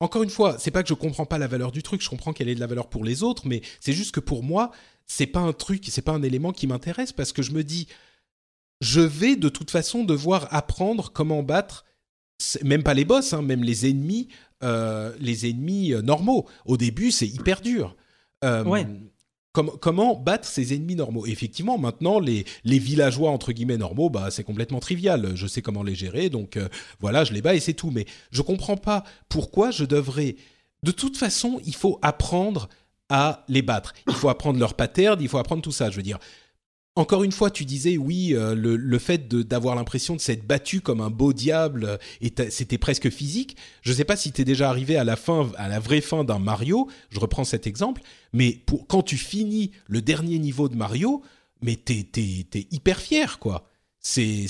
encore 0.00 0.22
une 0.22 0.30
fois, 0.30 0.58
c'est 0.58 0.70
pas 0.70 0.82
que 0.82 0.88
je 0.88 0.94
comprends 0.94 1.26
pas 1.26 1.38
la 1.38 1.46
valeur 1.46 1.72
du 1.72 1.82
truc. 1.82 2.02
Je 2.02 2.08
comprends 2.08 2.32
qu'elle 2.32 2.48
est 2.48 2.54
de 2.54 2.60
la 2.60 2.66
valeur 2.66 2.88
pour 2.88 3.04
les 3.04 3.22
autres, 3.22 3.46
mais 3.46 3.62
c'est 3.80 3.92
juste 3.92 4.14
que 4.14 4.20
pour 4.20 4.42
moi, 4.42 4.70
c'est 5.06 5.26
pas 5.26 5.40
un 5.40 5.52
truc, 5.52 5.84
c'est 5.88 6.02
pas 6.02 6.12
un 6.12 6.22
élément 6.22 6.52
qui 6.52 6.66
m'intéresse 6.66 7.12
parce 7.12 7.32
que 7.32 7.42
je 7.42 7.52
me 7.52 7.62
dis, 7.64 7.86
je 8.80 9.00
vais 9.00 9.36
de 9.36 9.48
toute 9.48 9.70
façon 9.70 10.04
devoir 10.04 10.48
apprendre 10.54 11.10
comment 11.12 11.42
battre, 11.42 11.84
même 12.62 12.82
pas 12.82 12.94
les 12.94 13.04
boss, 13.04 13.32
hein, 13.32 13.42
même 13.42 13.62
les 13.62 13.88
ennemis, 13.88 14.28
euh, 14.62 15.14
les 15.20 15.48
ennemis 15.48 15.92
euh, 15.94 16.02
normaux. 16.02 16.46
Au 16.64 16.76
début, 16.76 17.10
c'est 17.10 17.28
hyper 17.28 17.60
dur. 17.60 17.96
Euh, 18.44 18.64
Ouais. 18.64 18.86
Com- 19.56 19.72
comment 19.80 20.14
battre 20.14 20.46
ces 20.46 20.74
ennemis 20.74 20.96
normaux? 20.96 21.24
Effectivement, 21.24 21.78
maintenant, 21.78 22.20
les, 22.20 22.44
villageois, 22.64 23.30
entre 23.30 23.52
guillemets, 23.52 23.78
normaux, 23.78 24.10
bah, 24.10 24.28
c'est 24.30 24.44
complètement 24.44 24.80
trivial. 24.80 25.32
Je 25.34 25.46
sais 25.46 25.62
comment 25.62 25.82
les 25.82 25.94
gérer, 25.94 26.28
donc 26.28 26.58
euh, 26.58 26.68
voilà, 27.00 27.24
je 27.24 27.32
les 27.32 27.40
bats 27.40 27.54
et 27.54 27.60
c'est 27.60 27.72
tout. 27.72 27.90
Mais 27.90 28.04
je 28.30 28.42
comprends 28.42 28.76
pas 28.76 29.02
pourquoi 29.30 29.70
je 29.70 29.84
devrais... 29.84 30.36
De 30.82 30.90
toute 30.90 31.16
façon, 31.16 31.58
il 31.64 31.74
faut 31.74 31.98
apprendre 32.02 32.68
à 33.08 33.44
les 33.48 33.62
battre. 33.62 33.94
Il 34.08 34.14
faut 34.14 34.28
apprendre 34.28 34.60
leur 34.60 34.74
pattern, 34.74 35.20
il 35.22 35.28
faut 35.28 35.38
apprendre 35.38 35.62
tout 35.62 35.72
ça. 35.72 35.90
Je 35.90 35.96
veux 35.96 36.02
dire, 36.02 36.18
encore 36.96 37.22
une 37.24 37.32
fois, 37.32 37.50
tu 37.50 37.66
disais 37.66 37.98
oui, 37.98 38.34
euh, 38.34 38.54
le, 38.54 38.76
le, 38.76 38.98
fait 38.98 39.28
d'avoir 39.28 39.76
l'impression 39.76 40.16
de 40.16 40.20
s'être 40.20 40.46
battu 40.46 40.80
comme 40.80 41.02
un 41.02 41.10
beau 41.10 41.34
diable, 41.34 41.84
euh, 41.84 41.96
et 42.22 42.32
c'était 42.50 42.78
presque 42.78 43.10
physique. 43.10 43.56
Je 43.82 43.90
ne 43.90 43.96
sais 43.96 44.04
pas 44.04 44.16
si 44.16 44.32
tu 44.32 44.40
es 44.40 44.44
déjà 44.44 44.70
arrivé 44.70 44.96
à 44.96 45.04
la 45.04 45.16
fin, 45.16 45.50
à 45.58 45.68
la 45.68 45.78
vraie 45.78 46.00
fin 46.00 46.24
d'un 46.24 46.38
Mario. 46.38 46.88
Je 47.10 47.20
reprends 47.20 47.44
cet 47.44 47.66
exemple, 47.66 48.00
mais 48.32 48.52
pour, 48.66 48.86
quand 48.86 49.02
tu 49.02 49.18
finis 49.18 49.72
le 49.86 50.00
dernier 50.00 50.38
niveau 50.38 50.70
de 50.70 50.76
Mario, 50.76 51.22
mais 51.60 51.76
t'es 51.76 52.08
es, 52.16 52.66
hyper 52.70 52.98
fier, 52.98 53.38
quoi. 53.38 53.68
C'est 54.00 54.46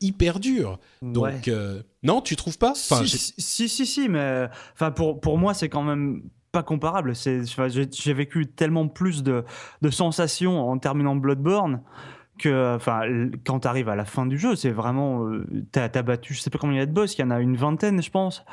hyper 0.00 0.40
dur. 0.40 0.78
Donc 1.02 1.48
euh, 1.48 1.82
non, 2.02 2.22
tu 2.22 2.36
trouves 2.36 2.58
pas? 2.58 2.70
Enfin, 2.70 3.04
si, 3.04 3.34
si, 3.36 3.68
si, 3.68 3.84
si, 3.84 4.08
mais 4.08 4.48
enfin 4.72 4.92
pour 4.92 5.20
pour 5.20 5.36
moi 5.36 5.52
c'est 5.52 5.68
quand 5.68 5.82
même 5.82 6.22
pas 6.52 6.62
comparable. 6.62 7.14
J'ai 7.14 8.14
vécu 8.14 8.46
tellement 8.46 8.88
plus 8.88 9.22
de, 9.22 9.44
sensations 9.90 10.68
en 10.68 10.78
terminant 10.78 11.16
Bloodborne 11.16 11.82
que, 12.38 12.78
quand 13.44 13.60
tu 13.60 13.68
arrives 13.68 13.88
à 13.88 13.96
la 13.96 14.04
fin 14.04 14.26
du 14.26 14.38
jeu, 14.38 14.56
c'est 14.56 14.70
vraiment, 14.70 15.26
euh, 15.26 15.46
t'as, 15.72 15.90
as 15.92 16.02
battu, 16.02 16.34
je 16.34 16.40
sais 16.40 16.50
pas 16.50 16.58
combien 16.58 16.76
il 16.76 16.78
y 16.78 16.82
a 16.82 16.86
de 16.86 16.92
boss, 16.92 17.16
il 17.16 17.20
y 17.20 17.24
en 17.24 17.30
a 17.30 17.38
une 17.38 17.56
vingtaine, 17.56 18.02
je 18.02 18.10
pense, 18.10 18.44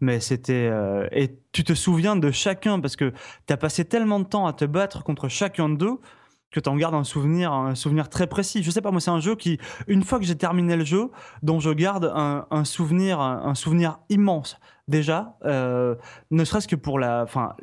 mais 0.00 0.18
c'était, 0.18 0.68
euh, 0.70 1.06
et 1.12 1.38
tu 1.52 1.62
te 1.62 1.72
souviens 1.72 2.16
de 2.16 2.30
chacun 2.32 2.80
parce 2.80 2.96
que 2.96 3.12
t'as 3.46 3.56
passé 3.56 3.84
tellement 3.84 4.18
de 4.18 4.24
temps 4.24 4.46
à 4.46 4.52
te 4.52 4.64
battre 4.64 5.04
contre 5.04 5.28
chacun 5.28 5.68
d'eux 5.68 6.00
que 6.50 6.58
tu 6.60 6.68
en 6.68 6.76
gardes 6.76 6.94
un 6.94 7.04
souvenir, 7.04 7.52
un 7.52 7.74
souvenir 7.74 8.08
très 8.08 8.26
précis. 8.26 8.62
Je 8.62 8.70
sais 8.70 8.80
pas, 8.80 8.90
moi, 8.90 9.00
c'est 9.00 9.10
un 9.10 9.20
jeu 9.20 9.36
qui, 9.36 9.58
une 9.86 10.02
fois 10.02 10.18
que 10.18 10.24
j'ai 10.24 10.36
terminé 10.36 10.76
le 10.76 10.84
jeu, 10.84 11.10
dont 11.42 11.60
je 11.60 11.70
garde 11.70 12.12
un 12.14 12.64
souvenir, 12.64 13.20
un, 13.20 13.54
souvenir 13.54 13.98
immense. 14.08 14.58
Déjà, 14.88 15.36
euh, 15.44 15.96
ne 16.30 16.44
serait-ce 16.44 16.68
que 16.68 16.76
pour 16.76 17.00
la, 17.00 17.24
enfin, 17.24 17.56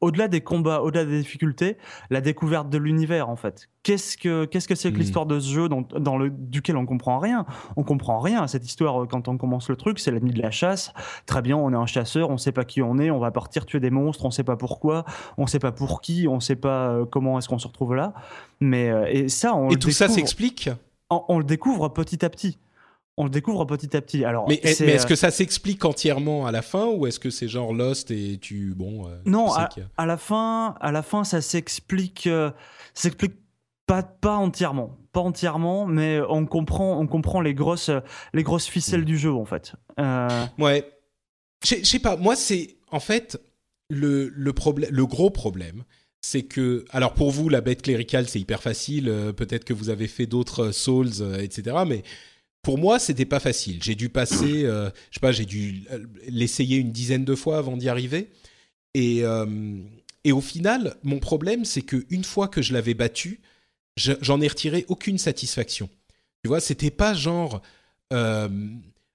au-delà 0.00 0.28
des 0.28 0.42
combats, 0.42 0.80
au-delà 0.80 1.04
des 1.04 1.18
difficultés, 1.18 1.76
la 2.08 2.20
découverte 2.20 2.70
de 2.70 2.78
l'univers 2.78 3.28
en 3.28 3.34
fait. 3.34 3.68
Qu'est-ce 3.82 4.16
que 4.16 4.44
qu'est-ce 4.44 4.68
que 4.68 4.76
c'est 4.76 4.92
que 4.92 4.96
hmm. 4.96 5.00
l'histoire 5.00 5.26
de 5.26 5.40
ce 5.40 5.52
jeu 5.52 5.68
dans, 5.68 5.80
dans, 5.80 6.16
le 6.16 6.30
duquel 6.30 6.76
on 6.76 6.86
comprend 6.86 7.18
rien? 7.18 7.46
On 7.76 7.82
comprend 7.82 8.20
rien. 8.20 8.46
Cette 8.46 8.64
histoire 8.64 9.02
euh, 9.02 9.06
quand 9.06 9.26
on 9.26 9.36
commence 9.36 9.68
le 9.68 9.74
truc, 9.74 9.98
c'est 9.98 10.12
la 10.12 10.20
nuit 10.20 10.32
de 10.32 10.40
la 10.40 10.52
chasse. 10.52 10.92
Très 11.26 11.42
bien, 11.42 11.56
on 11.56 11.72
est 11.72 11.76
un 11.76 11.86
chasseur, 11.86 12.30
on 12.30 12.38
sait 12.38 12.52
pas 12.52 12.64
qui 12.64 12.80
on 12.80 12.96
est, 12.98 13.10
on 13.10 13.18
va 13.18 13.32
partir 13.32 13.66
tuer 13.66 13.80
des 13.80 13.90
monstres, 13.90 14.24
on 14.24 14.30
sait 14.30 14.44
pas 14.44 14.56
pourquoi, 14.56 15.04
on 15.36 15.48
sait 15.48 15.58
pas 15.58 15.72
pour 15.72 16.00
qui, 16.00 16.28
on 16.28 16.38
sait 16.38 16.54
pas 16.54 16.90
euh, 16.90 17.04
comment 17.04 17.38
est-ce 17.38 17.48
qu'on 17.48 17.58
se 17.58 17.66
retrouve 17.66 17.96
là. 17.96 18.14
Mais 18.60 18.92
et 19.10 19.28
ça, 19.28 19.52
on 19.56 19.68
et 19.70 19.76
tout 19.76 19.90
ça 19.90 20.08
s'explique? 20.08 20.70
on, 21.10 21.38
le 21.38 21.44
découvre 21.44 21.88
petit 21.88 22.24
à 22.24 22.30
petit 22.30 22.58
on 23.18 23.24
le 23.24 23.30
découvre 23.30 23.64
petit 23.64 23.96
à 23.96 24.00
petit. 24.00 24.24
Alors, 24.24 24.48
mais, 24.48 24.60
est, 24.62 24.98
ce 24.98 25.06
que 25.06 25.16
ça 25.16 25.30
s'explique 25.30 25.84
entièrement 25.84 26.46
à 26.46 26.52
la 26.52 26.62
fin 26.62 26.86
ou 26.86 27.06
est-ce 27.06 27.18
que 27.18 27.30
c'est 27.30 27.48
genre 27.48 27.74
Lost 27.74 28.12
et 28.12 28.38
tu 28.40 28.74
bon 28.74 29.08
euh, 29.08 29.18
Non, 29.26 29.52
à, 29.52 30.06
la 30.06 30.16
fin, 30.16 30.76
à 30.80 30.92
la 30.92 31.02
fin, 31.02 31.24
ça 31.24 31.40
s'explique, 31.40 32.28
euh, 32.28 32.50
s'explique 32.94 33.34
pas 33.86 34.04
pas 34.04 34.36
entièrement, 34.36 34.96
pas 35.12 35.20
entièrement, 35.20 35.86
mais 35.86 36.20
on 36.28 36.46
comprend, 36.46 36.98
on 37.00 37.06
comprend 37.06 37.40
les 37.40 37.54
grosses, 37.54 37.90
les 38.34 38.42
grosses 38.44 38.66
ficelles 38.66 39.02
mm. 39.02 39.06
du 39.06 39.18
jeu 39.18 39.32
en 39.32 39.44
fait. 39.44 39.72
Euh... 39.98 40.46
Ouais, 40.58 40.88
je 41.64 41.82
sais 41.82 41.98
pas. 41.98 42.16
Moi, 42.16 42.36
c'est 42.36 42.76
en 42.92 43.00
fait 43.00 43.40
le 43.90 44.28
le 44.28 44.52
problème, 44.52 44.90
le 44.92 45.06
gros 45.06 45.30
problème. 45.30 45.82
C'est 46.20 46.42
que, 46.42 46.84
alors 46.90 47.14
pour 47.14 47.30
vous, 47.30 47.48
la 47.48 47.60
bête 47.60 47.82
cléricale, 47.82 48.28
c'est 48.28 48.40
hyper 48.40 48.60
facile. 48.60 49.08
Euh, 49.08 49.32
peut-être 49.32 49.64
que 49.64 49.72
vous 49.72 49.88
avez 49.88 50.08
fait 50.08 50.26
d'autres 50.26 50.72
Souls, 50.72 51.12
etc. 51.40 51.76
Mais 51.86 52.02
pour 52.68 52.76
moi, 52.76 52.98
c'était 52.98 53.24
pas 53.24 53.40
facile. 53.40 53.82
J'ai 53.82 53.94
dû 53.94 54.10
passer, 54.10 54.66
euh, 54.66 54.90
je 55.08 55.14
sais 55.14 55.20
pas, 55.20 55.32
j'ai 55.32 55.46
dû 55.46 55.84
euh, 55.90 56.04
l'essayer 56.28 56.76
une 56.76 56.92
dizaine 56.92 57.24
de 57.24 57.34
fois 57.34 57.56
avant 57.56 57.78
d'y 57.78 57.88
arriver. 57.88 58.28
Et, 58.92 59.20
euh, 59.22 59.46
et 60.24 60.32
au 60.32 60.42
final, 60.42 60.98
mon 61.02 61.18
problème, 61.18 61.64
c'est 61.64 61.80
que 61.80 62.04
une 62.10 62.24
fois 62.24 62.46
que 62.46 62.60
je 62.60 62.74
l'avais 62.74 62.92
battu, 62.92 63.40
j'en 63.96 64.42
ai 64.42 64.48
retiré 64.48 64.84
aucune 64.88 65.16
satisfaction. 65.16 65.88
Tu 66.44 66.48
vois, 66.48 66.60
c'était 66.60 66.90
pas 66.90 67.14
genre, 67.14 67.62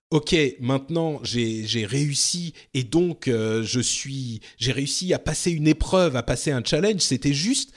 ok, 0.09 0.35
maintenant 0.59 1.19
j'ai 1.21 1.85
réussi 1.85 2.55
et 2.73 2.83
donc 2.83 3.25
je 3.29 3.79
suis, 3.79 4.41
j'ai 4.57 4.71
réussi 4.71 5.13
à 5.13 5.19
passer 5.19 5.51
une 5.51 5.67
épreuve, 5.67 6.15
à 6.15 6.23
passer 6.23 6.49
un 6.49 6.63
challenge. 6.65 7.01
C'était 7.01 7.33
juste, 7.33 7.71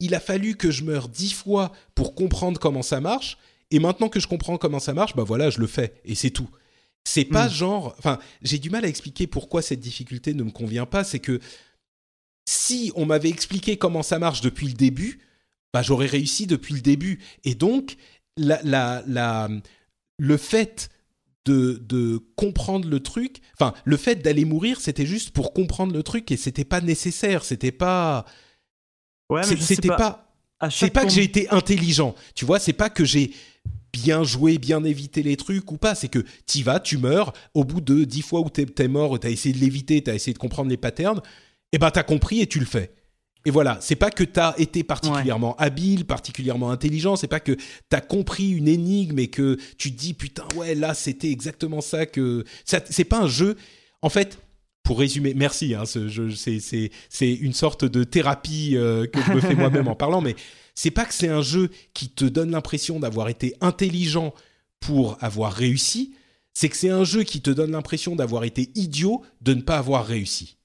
il 0.00 0.12
a 0.16 0.20
fallu 0.20 0.56
que 0.56 0.72
je 0.72 0.82
meure 0.82 1.08
dix 1.08 1.32
fois 1.32 1.70
pour 1.94 2.16
comprendre 2.16 2.58
comment 2.58 2.82
ça 2.82 3.00
marche 3.00 3.38
et 3.70 3.78
maintenant 3.78 4.08
que 4.08 4.20
je 4.20 4.28
comprends 4.28 4.58
comment 4.58 4.78
ça 4.78 4.92
marche, 4.92 5.16
bah 5.16 5.24
voilà, 5.24 5.50
je 5.50 5.60
le 5.60 5.66
fais 5.66 5.94
et 6.04 6.14
c'est 6.14 6.30
tout. 6.30 6.48
C'est 7.04 7.24
pas 7.24 7.48
hmm. 7.48 7.52
genre, 7.52 7.94
enfin, 7.98 8.18
j'ai 8.42 8.58
du 8.58 8.70
mal 8.70 8.84
à 8.84 8.88
expliquer 8.88 9.26
pourquoi 9.26 9.62
cette 9.62 9.80
difficulté 9.80 10.32
ne 10.34 10.42
me 10.42 10.50
convient 10.50 10.86
pas. 10.86 11.04
C'est 11.04 11.18
que 11.18 11.40
si 12.46 12.92
on 12.94 13.06
m'avait 13.06 13.28
expliqué 13.28 13.76
comment 13.76 14.02
ça 14.02 14.18
marche 14.18 14.40
depuis 14.40 14.66
le 14.66 14.72
début, 14.72 15.20
bah 15.72 15.82
j'aurais 15.82 16.06
réussi 16.06 16.46
depuis 16.46 16.74
le 16.74 16.80
début. 16.80 17.20
Et 17.44 17.54
donc, 17.54 17.96
la, 18.36 18.60
la, 18.62 19.02
la, 19.06 19.48
le 20.18 20.36
fait 20.36 20.88
de, 21.44 21.82
de, 21.86 22.18
comprendre 22.36 22.88
le 22.88 23.00
truc, 23.00 23.40
enfin, 23.58 23.74
le 23.84 23.98
fait 23.98 24.16
d'aller 24.16 24.46
mourir, 24.46 24.80
c'était 24.80 25.04
juste 25.04 25.30
pour 25.30 25.52
comprendre 25.52 25.92
le 25.92 26.02
truc 26.02 26.30
et 26.32 26.38
c'était 26.38 26.64
pas 26.64 26.80
nécessaire. 26.80 27.44
C'était 27.44 27.72
pas. 27.72 28.24
Ouais, 29.28 29.42
mais 29.48 29.56
c'était 29.56 29.88
pas. 29.88 29.96
pas 29.96 30.70
c'est 30.70 30.90
pas 30.90 31.04
que 31.04 31.10
j'ai 31.10 31.24
été 31.24 31.50
intelligent, 31.50 32.14
tu 32.34 32.46
vois, 32.46 32.58
c'est 32.58 32.72
pas 32.72 32.88
que 32.88 33.04
j'ai 33.04 33.34
bien 33.94 34.24
joué, 34.24 34.58
bien 34.58 34.82
évité 34.84 35.22
les 35.22 35.36
trucs 35.36 35.70
ou 35.70 35.78
pas. 35.78 35.94
C'est 35.94 36.08
que 36.08 36.24
t'y 36.46 36.62
vas, 36.62 36.80
tu 36.80 36.98
meurs. 36.98 37.32
Au 37.54 37.64
bout 37.64 37.80
de 37.80 38.04
dix 38.04 38.22
fois 38.22 38.40
où 38.40 38.50
t'es 38.50 38.66
es 38.78 38.88
mort, 38.88 39.18
t'as 39.20 39.30
essayé 39.30 39.54
de 39.54 39.60
l'éviter, 39.60 40.02
t'as 40.02 40.14
essayé 40.14 40.34
de 40.34 40.38
comprendre 40.38 40.68
les 40.68 40.76
patterns. 40.76 41.18
Et 41.72 41.76
eh 41.76 41.78
ben 41.78 41.90
t'as 41.90 42.02
compris 42.02 42.40
et 42.40 42.46
tu 42.46 42.60
le 42.60 42.66
fais. 42.66 42.92
Et 43.46 43.50
voilà, 43.50 43.78
c'est 43.80 43.96
pas 43.96 44.10
que 44.10 44.24
t'as 44.24 44.54
été 44.56 44.82
particulièrement 44.84 45.54
habile, 45.56 46.06
particulièrement 46.06 46.70
intelligent, 46.70 47.14
c'est 47.16 47.28
pas 47.28 47.40
que 47.40 47.56
t'as 47.90 48.00
compris 48.00 48.50
une 48.50 48.68
énigme 48.68 49.18
et 49.18 49.28
que 49.28 49.58
tu 49.76 49.92
te 49.92 49.98
dis 49.98 50.14
putain 50.14 50.44
ouais 50.56 50.74
là 50.74 50.94
c'était 50.94 51.30
exactement 51.30 51.82
ça 51.82 52.06
que 52.06 52.44
c'est 52.64 53.04
pas 53.04 53.20
un 53.20 53.26
jeu. 53.26 53.56
En 54.00 54.08
fait, 54.08 54.38
pour 54.82 54.98
résumer, 54.98 55.34
merci, 55.34 55.74
hein, 55.74 55.84
c'est 55.86 57.34
une 57.34 57.52
sorte 57.52 57.84
de 57.84 58.04
thérapie 58.04 58.76
euh, 58.76 59.06
que 59.06 59.20
je 59.20 59.32
me 59.32 59.40
fais 59.40 59.54
moi-même 59.54 59.88
en 59.88 59.94
parlant, 59.94 60.20
mais 60.20 60.36
c'est 60.74 60.90
pas 60.90 61.04
que 61.04 61.14
c'est 61.14 61.28
un 61.28 61.42
jeu 61.42 61.70
qui 61.92 62.08
te 62.08 62.24
donne 62.24 62.50
l'impression 62.50 62.98
d'avoir 62.98 63.28
été 63.28 63.54
intelligent 63.60 64.34
pour 64.80 65.16
avoir 65.22 65.52
réussi, 65.52 66.14
c'est 66.52 66.68
que 66.68 66.76
c'est 66.76 66.90
un 66.90 67.04
jeu 67.04 67.22
qui 67.22 67.40
te 67.40 67.50
donne 67.50 67.72
l'impression 67.72 68.16
d'avoir 68.16 68.44
été 68.44 68.70
idiot 68.74 69.22
de 69.40 69.54
ne 69.54 69.62
pas 69.62 69.78
avoir 69.78 70.06
réussi. 70.06 70.58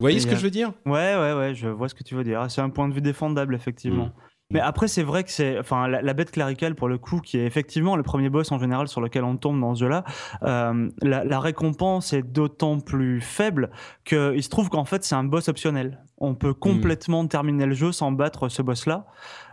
Vous 0.00 0.04
voyez 0.04 0.20
ce 0.20 0.26
que 0.26 0.34
je 0.34 0.42
veux 0.42 0.50
dire? 0.50 0.72
Ouais, 0.84 1.14
ouais, 1.16 1.32
ouais, 1.32 1.54
je 1.54 1.68
vois 1.68 1.88
ce 1.88 1.94
que 1.94 2.02
tu 2.02 2.16
veux 2.16 2.24
dire. 2.24 2.44
C'est 2.50 2.60
un 2.60 2.70
point 2.70 2.88
de 2.88 2.94
vue 2.94 3.00
défendable, 3.00 3.54
effectivement. 3.54 4.06
Mm. 4.06 4.12
Mais 4.52 4.60
après, 4.60 4.86
c'est 4.86 5.02
vrai 5.02 5.24
que 5.24 5.30
c'est, 5.30 5.58
enfin, 5.58 5.88
la, 5.88 6.14
bête 6.14 6.30
cléricale 6.30 6.74
pour 6.74 6.88
le 6.88 6.98
coup, 6.98 7.20
qui 7.20 7.38
est 7.38 7.46
effectivement 7.46 7.96
le 7.96 8.02
premier 8.02 8.28
boss 8.28 8.52
en 8.52 8.58
général 8.58 8.86
sur 8.86 9.00
lequel 9.00 9.24
on 9.24 9.36
tombe 9.36 9.60
dans 9.60 9.74
ce 9.74 9.80
jeu-là, 9.80 10.04
euh, 10.42 10.88
la, 11.00 11.40
récompense 11.40 12.12
est 12.12 12.22
d'autant 12.22 12.78
plus 12.78 13.20
faible 13.20 13.70
qu'il 14.04 14.42
se 14.42 14.48
trouve 14.48 14.68
qu'en 14.68 14.84
fait 14.84 15.02
c'est 15.04 15.14
un 15.14 15.24
boss 15.24 15.48
optionnel. 15.48 16.04
On 16.18 16.34
peut 16.34 16.54
complètement 16.54 17.26
terminer 17.26 17.66
le 17.66 17.74
jeu 17.74 17.90
sans 17.90 18.12
battre 18.12 18.48
ce 18.48 18.62
boss-là. 18.62 19.06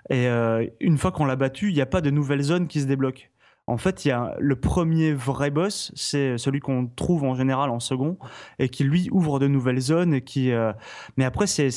Et 0.09 0.27
euh, 0.27 0.65
une 0.79 0.97
fois 0.97 1.11
qu'on 1.11 1.25
l'a 1.25 1.35
battu, 1.35 1.69
il 1.69 1.75
n'y 1.75 1.81
a 1.81 1.87
pas 1.87 2.01
de 2.01 2.09
nouvelles 2.09 2.41
zones 2.41 2.67
qui 2.67 2.81
se 2.81 2.85
débloquent. 2.85 3.23
En 3.69 3.77
fait, 3.77 4.03
il 4.03 4.07
y 4.07 4.11
a 4.11 4.35
le 4.39 4.55
premier 4.55 5.13
vrai 5.13 5.51
boss, 5.51 5.91
c'est 5.95 6.39
celui 6.39 6.59
qu'on 6.59 6.87
trouve 6.87 7.23
en 7.23 7.35
général 7.35 7.69
en 7.69 7.79
second 7.79 8.17
et 8.57 8.67
qui 8.69 8.83
lui 8.83 9.09
ouvre 9.11 9.39
de 9.39 9.47
nouvelles 9.47 9.79
zones 9.79 10.15
et 10.15 10.21
qui. 10.21 10.51
Euh, 10.51 10.73
mais 11.17 11.23
après, 11.23 11.45
c'est 11.45 11.69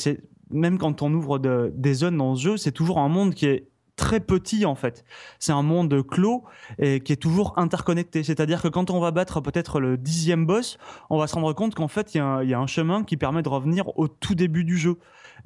même 0.49 0.77
quand 0.77 1.01
on 1.01 1.13
ouvre 1.13 1.39
des 1.39 1.93
zones 1.93 2.17
dans 2.17 2.35
ce 2.35 2.41
jeu, 2.41 2.57
c'est 2.57 2.71
toujours 2.71 2.99
un 2.99 3.09
monde 3.09 3.33
qui 3.33 3.45
est 3.45 3.67
très 3.95 4.19
petit 4.19 4.65
en 4.65 4.75
fait. 4.75 5.05
C'est 5.39 5.51
un 5.51 5.61
monde 5.61 6.05
clos 6.05 6.43
et 6.79 6.99
qui 6.99 7.13
est 7.13 7.17
toujours 7.17 7.53
interconnecté. 7.57 8.23
C'est-à-dire 8.23 8.61
que 8.61 8.67
quand 8.67 8.89
on 8.89 8.99
va 8.99 9.11
battre 9.11 9.41
peut-être 9.41 9.79
le 9.79 9.97
dixième 9.97 10.45
boss, 10.45 10.77
on 11.09 11.17
va 11.17 11.27
se 11.27 11.35
rendre 11.35 11.53
compte 11.53 11.75
qu'en 11.75 11.87
fait 11.87 12.15
il 12.15 12.17
y, 12.17 12.53
a 12.53 12.59
un 12.59 12.67
chemin 12.67 13.03
qui 13.03 13.17
permet 13.17 13.41
de 13.41 13.49
revenir 13.49 13.97
au 13.97 14.07
tout 14.07 14.35
début 14.35 14.63
du 14.63 14.77
jeu. 14.77 14.97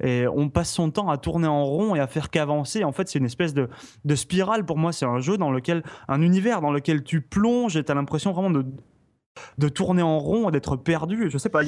Et 0.02 0.26
on 0.28 0.48
passe 0.48 0.72
son 0.72 0.90
temps 0.90 1.08
à 1.08 1.18
tourner 1.18 1.48
en 1.48 1.64
rond 1.64 1.94
et 1.94 2.00
à 2.00 2.06
faire 2.06 2.30
qu'avancer. 2.30 2.84
En 2.84 2.92
fait, 2.92 3.08
c'est 3.08 3.18
une 3.18 3.24
espèce 3.24 3.52
de, 3.52 3.68
spirale. 4.14 4.64
Pour 4.64 4.78
moi, 4.78 4.92
c'est 4.92 5.06
un 5.06 5.18
jeu 5.18 5.36
dans 5.38 5.50
lequel, 5.50 5.82
un 6.06 6.22
univers 6.22 6.60
dans 6.60 6.70
lequel 6.70 7.02
tu 7.02 7.20
plonges 7.20 7.76
et 7.76 7.82
tu 7.82 7.90
as 7.90 7.94
l'impression 7.96 8.32
vraiment 8.32 8.50
de 8.50 8.64
de 9.58 9.68
tourner 9.68 10.02
en 10.02 10.18
rond, 10.18 10.50
d'être 10.50 10.76
perdu. 10.76 11.30
Je 11.30 11.38
sais 11.38 11.48
pas, 11.48 11.62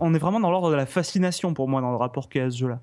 on 0.00 0.14
est 0.14 0.18
vraiment 0.18 0.40
dans 0.40 0.50
l'ordre 0.50 0.70
de 0.70 0.76
la 0.76 0.86
fascination 0.86 1.54
pour 1.54 1.68
moi 1.68 1.80
dans 1.80 1.90
le 1.90 1.96
rapport 1.96 2.28
qu'il 2.28 2.50
ce 2.50 2.58
jeu-là. 2.58 2.80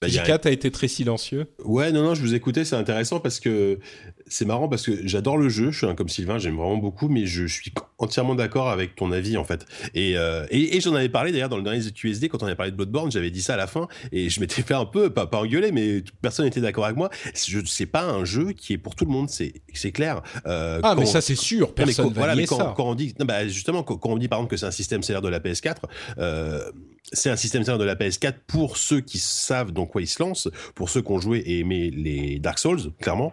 Bah, 0.00 0.06
J4 0.06 0.46
a 0.46 0.50
été 0.50 0.70
très 0.70 0.86
silencieux. 0.86 1.46
Ouais, 1.64 1.90
non, 1.90 2.02
non, 2.02 2.14
je 2.14 2.20
vous 2.20 2.34
écoutais, 2.34 2.64
c'est 2.64 2.76
intéressant 2.76 3.18
parce 3.18 3.40
que 3.40 3.80
c'est 4.28 4.44
marrant 4.44 4.68
parce 4.68 4.84
que 4.84 5.06
j'adore 5.06 5.36
le 5.36 5.48
jeu, 5.48 5.70
je 5.70 5.78
suis 5.78 5.86
un 5.86 5.94
comme 5.94 6.08
Sylvain, 6.08 6.38
j'aime 6.38 6.56
vraiment 6.56 6.76
beaucoup, 6.76 7.08
mais 7.08 7.26
je 7.26 7.46
suis 7.46 7.72
entièrement 7.98 8.34
d'accord 8.34 8.68
avec 8.68 8.94
ton 8.94 9.10
avis 9.10 9.36
en 9.36 9.44
fait. 9.44 9.66
Et, 9.94 10.16
euh, 10.16 10.46
et, 10.50 10.80
j'en 10.80 10.94
avais 10.94 11.08
parlé 11.08 11.32
d'ailleurs 11.32 11.48
dans 11.48 11.56
le 11.56 11.62
dernier 11.62 11.80
QSD 11.90 12.28
quand 12.28 12.42
on 12.42 12.46
avait 12.46 12.54
parlé 12.54 12.70
de 12.70 12.76
Bloodborne, 12.76 13.10
j'avais 13.10 13.30
dit 13.30 13.42
ça 13.42 13.54
à 13.54 13.56
la 13.56 13.66
fin 13.66 13.88
et 14.12 14.28
je 14.28 14.40
m'étais 14.40 14.62
fait 14.62 14.74
un 14.74 14.84
peu, 14.84 15.10
pas, 15.10 15.26
pas 15.26 15.38
engueuler, 15.38 15.72
mais 15.72 16.02
personne 16.22 16.44
n'était 16.44 16.60
d'accord 16.60 16.84
avec 16.84 16.96
moi. 16.96 17.10
Je 17.34 17.58
c'est 17.64 17.86
pas 17.86 18.04
un 18.04 18.24
jeu 18.24 18.52
qui 18.52 18.74
est 18.74 18.78
pour 18.78 18.94
tout 18.94 19.04
le 19.04 19.10
monde, 19.10 19.28
c'est 19.28 19.92
clair. 19.92 20.22
Euh, 20.46 20.80
ah, 20.82 20.94
mais 20.96 21.06
ça 21.06 21.20
c'est 21.20 21.34
sûr, 21.34 21.74
personne 21.74 22.08
va 22.08 22.26
voilà, 22.26 22.46
quand, 22.46 22.74
quand, 22.74 22.84
on 22.84 22.94
dit, 22.94 23.14
non, 23.18 23.26
bah, 23.26 23.48
justement, 23.48 23.82
quand, 23.82 23.98
on 24.04 24.18
dit 24.18 24.28
par 24.28 24.38
exemple 24.38 24.50
que 24.50 24.56
c'est 24.56 24.66
un 24.66 24.70
système 24.70 25.02
CR 25.02 25.20
de 25.20 25.28
la 25.28 25.40
PS4, 25.40 25.76
euh, 26.18 26.70
c'est 27.12 27.30
un 27.30 27.36
système 27.36 27.62
de 27.62 27.84
la 27.84 27.94
PS4 27.94 28.34
pour 28.46 28.76
ceux 28.76 29.00
qui 29.00 29.18
savent 29.18 29.72
donc 29.72 29.90
quoi 29.90 30.02
il 30.02 30.06
se 30.06 30.22
lance 30.22 30.48
pour 30.74 30.90
ceux 30.90 31.02
qui 31.02 31.12
ont 31.12 31.20
joué 31.20 31.38
et 31.38 31.60
aimé 31.60 31.90
les 31.90 32.38
Dark 32.38 32.58
Souls, 32.58 32.92
clairement. 33.00 33.32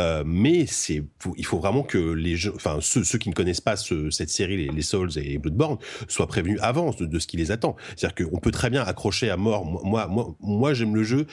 Euh, 0.00 0.22
mais 0.26 0.66
c'est, 0.66 1.02
il 1.36 1.44
faut 1.46 1.58
vraiment 1.58 1.82
que 1.82 1.98
les 1.98 2.48
enfin 2.48 2.78
ceux, 2.80 3.18
qui 3.18 3.28
ne 3.28 3.34
connaissent 3.34 3.60
pas 3.60 3.76
ce, 3.76 4.10
cette 4.10 4.30
série, 4.30 4.56
les, 4.56 4.68
les, 4.68 4.82
Souls 4.82 5.10
et 5.16 5.38
Bloodborne, 5.38 5.78
soient 6.08 6.26
prévenus 6.26 6.58
avant 6.62 6.90
de, 6.90 7.06
de 7.06 7.18
ce 7.18 7.26
qui 7.26 7.36
les 7.36 7.50
attend. 7.50 7.76
C'est-à-dire 7.96 8.28
qu'on 8.28 8.38
peut 8.38 8.50
très 8.50 8.70
bien 8.70 8.82
accrocher 8.82 9.30
à 9.30 9.36
mort. 9.36 9.64
Moi, 9.64 10.06
moi, 10.06 10.36
moi, 10.40 10.74
j'aime 10.74 10.94
le 10.94 11.04
jeu 11.04 11.26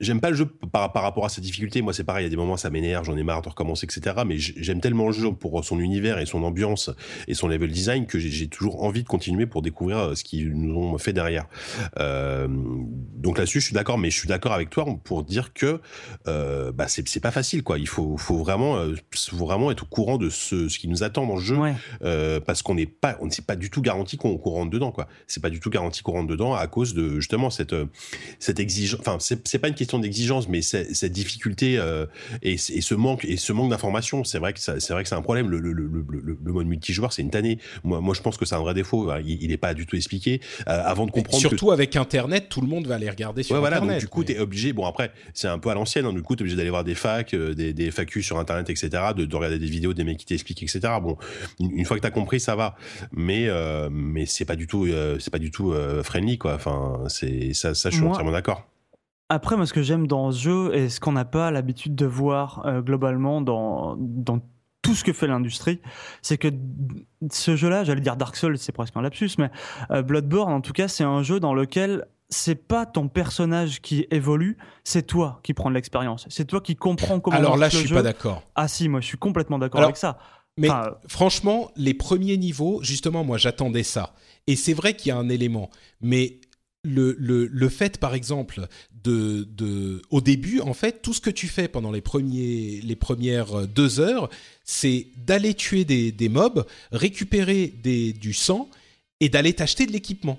j'aime 0.00 0.20
pas 0.20 0.30
le 0.30 0.36
jeu 0.36 0.46
par, 0.46 0.92
par, 0.92 1.02
rapport 1.02 1.24
à 1.24 1.28
sa 1.28 1.40
difficulté. 1.40 1.82
Moi, 1.82 1.92
c'est 1.92 2.04
pareil, 2.04 2.24
il 2.24 2.26
y 2.26 2.26
a 2.26 2.30
des 2.30 2.36
moments, 2.36 2.56
ça 2.56 2.70
m'énerve, 2.70 3.04
j'en 3.04 3.16
ai 3.16 3.22
marre 3.22 3.42
de 3.42 3.48
recommencer, 3.48 3.84
etc. 3.86 4.16
Mais 4.26 4.38
j'aime 4.38 4.80
tellement 4.80 5.06
le 5.06 5.12
jeu 5.12 5.32
pour 5.32 5.64
son 5.64 5.78
univers 5.78 6.18
et 6.18 6.26
son 6.26 6.42
ambiance 6.42 6.90
et 7.28 7.34
son 7.34 7.48
level 7.48 7.70
design 7.70 8.06
que 8.06 8.18
j'ai 8.18 8.48
toujours 8.48 8.82
envie 8.82 9.02
de 9.02 9.08
continuer 9.08 9.46
pour 9.46 9.62
découvrir 9.62 9.98
euh, 9.98 10.14
ce 10.14 10.24
qu'ils 10.24 10.52
nous 10.52 10.76
ont 10.76 10.98
fait 10.98 11.12
derrière. 11.12 11.46
Euh, 11.98 12.48
donc 13.16 13.38
là-dessus, 13.38 13.60
je 13.60 13.66
suis 13.66 13.74
d'accord, 13.74 13.98
mais 13.98 14.10
je 14.10 14.18
suis 14.18 14.28
d'accord 14.28 14.52
avec 14.52 14.70
toi 14.70 14.86
pour 15.04 15.24
dire 15.24 15.52
que 15.52 15.80
euh, 16.26 16.72
bah, 16.72 16.86
c'est 16.88 17.20
pas 17.20 17.30
facile, 17.30 17.62
quoi. 17.62 17.78
Il 17.78 17.88
faut, 17.88 18.16
faut 18.16 18.38
vraiment, 18.38 18.76
euh, 18.76 18.94
faut 19.14 19.36
vraiment 19.36 19.70
être 19.70 19.82
au 19.84 19.86
courant 19.86 20.16
de 20.16 20.30
ce, 20.30 20.68
ce 20.68 20.78
qui 20.78 20.88
nous 20.88 21.02
attend 21.02 21.26
dans 21.26 21.36
le 21.36 21.40
jeu, 21.40 21.56
Ouais. 21.56 22.40
parce 22.46 22.62
qu'on 22.62 22.74
n'est 22.74 22.86
pas, 22.86 23.18
on 23.20 23.26
ne 23.26 23.30
s'est 23.30 23.42
pas 23.42 23.56
du 23.56 23.70
tout 23.70 23.82
garanti 23.82 24.16
qu'on 24.16 24.36
rentre 24.36 24.70
dedans, 24.70 24.92
quoi. 24.92 25.08
C'est 25.26 25.42
pas 25.42 25.50
du 25.50 25.60
tout 25.60 25.70
garanti 25.70 26.02
qu'on 26.02 26.12
rentre 26.12 26.28
dedans 26.28 26.54
à 26.54 26.66
cause 26.66 26.94
de 26.94 27.16
justement 27.16 27.50
cette, 27.50 27.74
cette 28.38 28.60
exigence. 28.60 29.00
Enfin, 29.00 29.18
c'est 29.20 29.58
pas 29.58 29.68
une 29.68 29.74
question 29.74 29.89
d'exigence, 29.98 30.48
mais 30.48 30.62
cette 30.62 31.12
difficulté 31.12 31.78
euh, 31.78 32.06
et, 32.42 32.56
ce 32.58 32.94
manque 32.94 33.24
et 33.24 33.36
ce 33.36 33.52
manque 33.52 33.70
d'information, 33.70 34.24
c'est 34.24 34.38
vrai 34.38 34.52
que 34.52 34.60
c'est 34.60 34.90
vrai 34.90 35.02
que 35.02 35.08
c'est 35.08 35.14
un 35.14 35.22
problème. 35.22 35.48
Le, 35.50 35.58
le, 35.58 35.72
le, 35.72 35.86
le, 35.86 36.04
le- 36.22 36.38
le 36.42 36.52
mode 36.52 36.66
multijoueur, 36.66 37.12
c'est 37.12 37.22
une 37.22 37.30
tannée. 37.30 37.58
Moi, 37.84 38.00
moi, 38.00 38.14
je 38.14 38.20
pense 38.22 38.36
que 38.36 38.44
c'est 38.44 38.54
un 38.54 38.60
vrai 38.60 38.74
défaut. 38.74 39.10
Il, 39.24 39.42
il 39.42 39.52
est 39.52 39.56
pas 39.56 39.74
du 39.74 39.86
tout 39.86 39.96
expliqué. 39.96 40.40
Euh, 40.68 40.82
avant 40.84 41.06
de 41.06 41.10
comprendre 41.10 41.40
Surtout 41.40 41.70
avec 41.72 41.96
Internet, 41.96 42.48
tout 42.48 42.60
le 42.60 42.66
monde 42.66 42.86
va 42.86 42.94
aller 42.96 43.10
regarder 43.10 43.42
sur 43.42 43.54
Ouais, 43.54 43.60
voilà, 43.60 43.76
Internet. 43.76 43.96
donc 43.96 44.00
du 44.00 44.08
coup, 44.08 44.20
mais- 44.20 44.26
t'es 44.26 44.38
obligé, 44.38 44.72
bon 44.72 44.86
après, 44.86 45.12
c'est 45.34 45.48
un 45.48 45.58
peu 45.58 45.70
à 45.70 45.74
l'ancienne, 45.74 46.06
hein, 46.06 46.12
du 46.12 46.22
coup, 46.22 46.36
t'es 46.36 46.42
obligé 46.42 46.56
d'aller 46.56 46.70
voir 46.70 46.84
des 46.84 46.94
facs, 46.94 47.34
euh, 47.34 47.54
des, 47.54 47.72
des 47.72 47.90
FAQ 47.90 48.22
sur 48.22 48.38
Internet, 48.38 48.68
etc., 48.70 48.88
de, 49.16 49.24
de 49.24 49.36
regarder 49.36 49.58
des 49.58 49.66
vidéos, 49.66 49.92
des 49.94 50.04
mecs 50.04 50.18
qui 50.18 50.26
t'expliquent, 50.26 50.62
etc. 50.62 50.80
Bon, 51.02 51.16
une, 51.58 51.70
une 51.78 51.84
fois 51.84 51.96
que 51.96 52.02
t'as 52.02 52.10
compris, 52.10 52.40
ça 52.40 52.54
va, 52.56 52.76
mais 53.12 53.46
euh, 53.48 53.88
mais 53.90 54.26
c'est 54.26 54.44
pas 54.44 54.56
du 54.56 54.66
tout, 54.66 54.84
euh, 54.86 55.16
c'est 55.18 55.30
pas 55.32 55.38
du 55.38 55.50
tout 55.50 55.72
euh, 55.72 56.02
friendly, 56.02 56.38
quoi. 56.38 56.54
Enfin, 56.54 57.00
c'est 57.08 57.52
ça, 57.54 57.74
ça, 57.74 57.90
je 57.90 57.94
suis 57.96 58.02
Moi- 58.04 58.12
entièrement 58.12 58.32
d'accord. 58.32 58.69
Après, 59.32 59.56
moi, 59.56 59.64
ce 59.64 59.72
que 59.72 59.82
j'aime 59.82 60.08
dans 60.08 60.32
ce 60.32 60.40
jeu 60.40 60.74
et 60.74 60.88
ce 60.88 60.98
qu'on 60.98 61.12
n'a 61.12 61.24
pas 61.24 61.52
l'habitude 61.52 61.94
de 61.94 62.04
voir 62.04 62.66
euh, 62.66 62.82
globalement 62.82 63.40
dans, 63.40 63.96
dans 63.96 64.40
tout 64.82 64.96
ce 64.96 65.04
que 65.04 65.12
fait 65.12 65.28
l'industrie, 65.28 65.80
c'est 66.20 66.36
que 66.36 66.48
ce 67.30 67.54
jeu-là, 67.54 67.84
j'allais 67.84 68.00
dire 68.00 68.16
Dark 68.16 68.34
Souls, 68.34 68.58
c'est 68.58 68.72
presque 68.72 68.96
un 68.96 69.02
lapsus, 69.02 69.30
mais 69.38 69.50
euh, 69.92 70.02
Bloodborne, 70.02 70.52
en 70.52 70.60
tout 70.60 70.72
cas, 70.72 70.88
c'est 70.88 71.04
un 71.04 71.22
jeu 71.22 71.38
dans 71.38 71.54
lequel 71.54 72.06
c'est 72.28 72.56
pas 72.56 72.86
ton 72.86 73.06
personnage 73.06 73.80
qui 73.80 74.06
évolue, 74.10 74.58
c'est 74.82 75.06
toi 75.06 75.38
qui 75.44 75.54
prends 75.54 75.70
de 75.70 75.74
l'expérience. 75.76 76.26
C'est 76.28 76.46
toi 76.46 76.60
qui 76.60 76.74
comprends 76.74 77.20
comment 77.20 77.36
Alors 77.36 77.56
là, 77.56 77.68
je 77.68 77.76
suis 77.78 77.88
jeu. 77.88 77.94
pas 77.94 78.02
d'accord. 78.02 78.42
Ah 78.56 78.66
si, 78.66 78.88
moi, 78.88 79.00
je 79.00 79.06
suis 79.06 79.18
complètement 79.18 79.60
d'accord 79.60 79.82
avec 79.82 79.96
ça. 79.96 80.18
Mais 80.56 80.68
Enfin, 80.68 80.96
franchement, 81.06 81.70
les 81.76 81.94
premiers 81.94 82.36
niveaux, 82.36 82.80
justement, 82.82 83.22
moi, 83.24 83.38
j'attendais 83.38 83.84
ça. 83.84 84.14
Et 84.46 84.56
c'est 84.56 84.74
vrai 84.74 84.94
qu'il 84.94 85.10
y 85.10 85.12
a 85.12 85.16
un 85.16 85.28
élément, 85.28 85.70
mais 86.00 86.40
le, 86.82 87.14
le, 87.18 87.46
le 87.46 87.68
fait, 87.68 87.98
par 87.98 88.14
exemple, 88.14 88.66
de, 89.04 89.44
de, 89.50 90.02
au 90.10 90.20
début, 90.20 90.60
en 90.60 90.74
fait, 90.74 91.02
tout 91.02 91.12
ce 91.12 91.20
que 91.20 91.30
tu 91.30 91.46
fais 91.46 91.68
pendant 91.68 91.92
les, 91.92 92.00
premiers, 92.00 92.80
les 92.82 92.96
premières 92.96 93.60
euh, 93.60 93.66
deux 93.66 94.00
heures, 94.00 94.30
c'est 94.64 95.08
d'aller 95.16 95.54
tuer 95.54 95.84
des, 95.84 96.12
des 96.12 96.28
mobs, 96.28 96.66
récupérer 96.92 97.68
des, 97.82 98.12
du 98.12 98.32
sang 98.32 98.68
et 99.20 99.28
d'aller 99.28 99.52
t'acheter 99.52 99.86
de 99.86 99.92
l'équipement. 99.92 100.38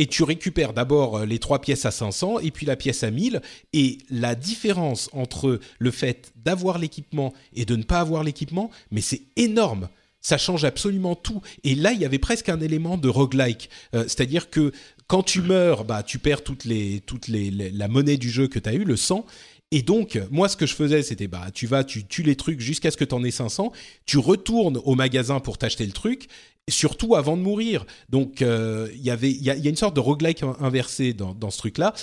Et 0.00 0.06
tu 0.06 0.22
récupères 0.22 0.72
d'abord 0.72 1.18
euh, 1.18 1.26
les 1.26 1.38
trois 1.38 1.60
pièces 1.60 1.84
à 1.84 1.90
500 1.90 2.40
et 2.40 2.50
puis 2.50 2.66
la 2.66 2.76
pièce 2.76 3.02
à 3.02 3.10
1000. 3.10 3.40
Et 3.72 3.98
la 4.10 4.34
différence 4.34 5.10
entre 5.12 5.60
le 5.78 5.90
fait 5.90 6.32
d'avoir 6.36 6.78
l'équipement 6.78 7.32
et 7.54 7.64
de 7.64 7.76
ne 7.76 7.82
pas 7.82 8.00
avoir 8.00 8.24
l'équipement, 8.24 8.70
mais 8.90 9.00
c'est 9.00 9.22
énorme. 9.36 9.88
Ça 10.28 10.36
change 10.36 10.64
absolument 10.66 11.14
tout. 11.14 11.40
Et 11.64 11.74
là, 11.74 11.92
il 11.92 12.00
y 12.00 12.04
avait 12.04 12.18
presque 12.18 12.50
un 12.50 12.60
élément 12.60 12.98
de 12.98 13.08
roguelike. 13.08 13.70
Euh, 13.94 14.02
C'est-à-dire 14.02 14.50
que 14.50 14.72
quand 15.06 15.22
tu 15.22 15.40
meurs, 15.40 15.84
bah, 15.86 16.02
tu 16.02 16.18
perds 16.18 16.44
toutes 16.44 16.66
les, 16.66 17.00
toutes 17.06 17.28
les, 17.28 17.50
la 17.50 17.88
monnaie 17.88 18.18
du 18.18 18.28
jeu 18.28 18.46
que 18.46 18.58
tu 18.58 18.68
as 18.68 18.74
eu, 18.74 18.84
le 18.84 18.96
sang. 18.98 19.24
Et 19.70 19.80
donc, 19.80 20.20
moi, 20.30 20.50
ce 20.50 20.56
que 20.58 20.66
je 20.66 20.74
faisais, 20.74 21.02
c'était, 21.02 21.28
bah, 21.28 21.46
tu 21.54 21.66
vas, 21.66 21.82
tu 21.82 22.04
tues 22.06 22.22
les 22.22 22.36
trucs 22.36 22.60
jusqu'à 22.60 22.90
ce 22.90 22.98
que 22.98 23.06
tu 23.06 23.14
en 23.14 23.24
aies 23.24 23.30
500. 23.30 23.72
Tu 24.04 24.18
retournes 24.18 24.78
au 24.84 24.94
magasin 24.94 25.40
pour 25.40 25.56
t'acheter 25.56 25.86
le 25.86 25.92
truc 25.92 26.26
surtout 26.68 27.16
avant 27.16 27.38
de 27.38 27.42
mourir. 27.42 27.86
Donc 28.10 28.42
euh, 28.42 28.90
il 28.94 29.00
y 29.00 29.08
avait, 29.10 29.30
il 29.30 29.42
y, 29.42 29.48
a- 29.48 29.54
une 29.56 29.76
sorte 29.76 29.96
de 29.96 30.00
roguelike 30.00 30.42
in- 30.42 30.56
inversé 30.60 31.14
dans, 31.14 31.32
dans 31.32 31.48
ce 31.50 31.56
truc-là. 31.56 31.94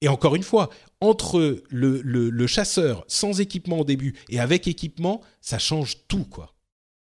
Et 0.00 0.06
encore 0.06 0.36
une 0.36 0.44
fois, 0.44 0.70
entre 1.00 1.64
le, 1.68 2.00
le, 2.04 2.30
le 2.30 2.46
chasseur 2.46 3.04
sans 3.08 3.40
équipement 3.40 3.80
au 3.80 3.84
début 3.84 4.14
et 4.28 4.38
avec 4.38 4.68
équipement, 4.68 5.22
ça 5.40 5.58
change 5.58 5.96
tout, 6.06 6.24
quoi. 6.24 6.54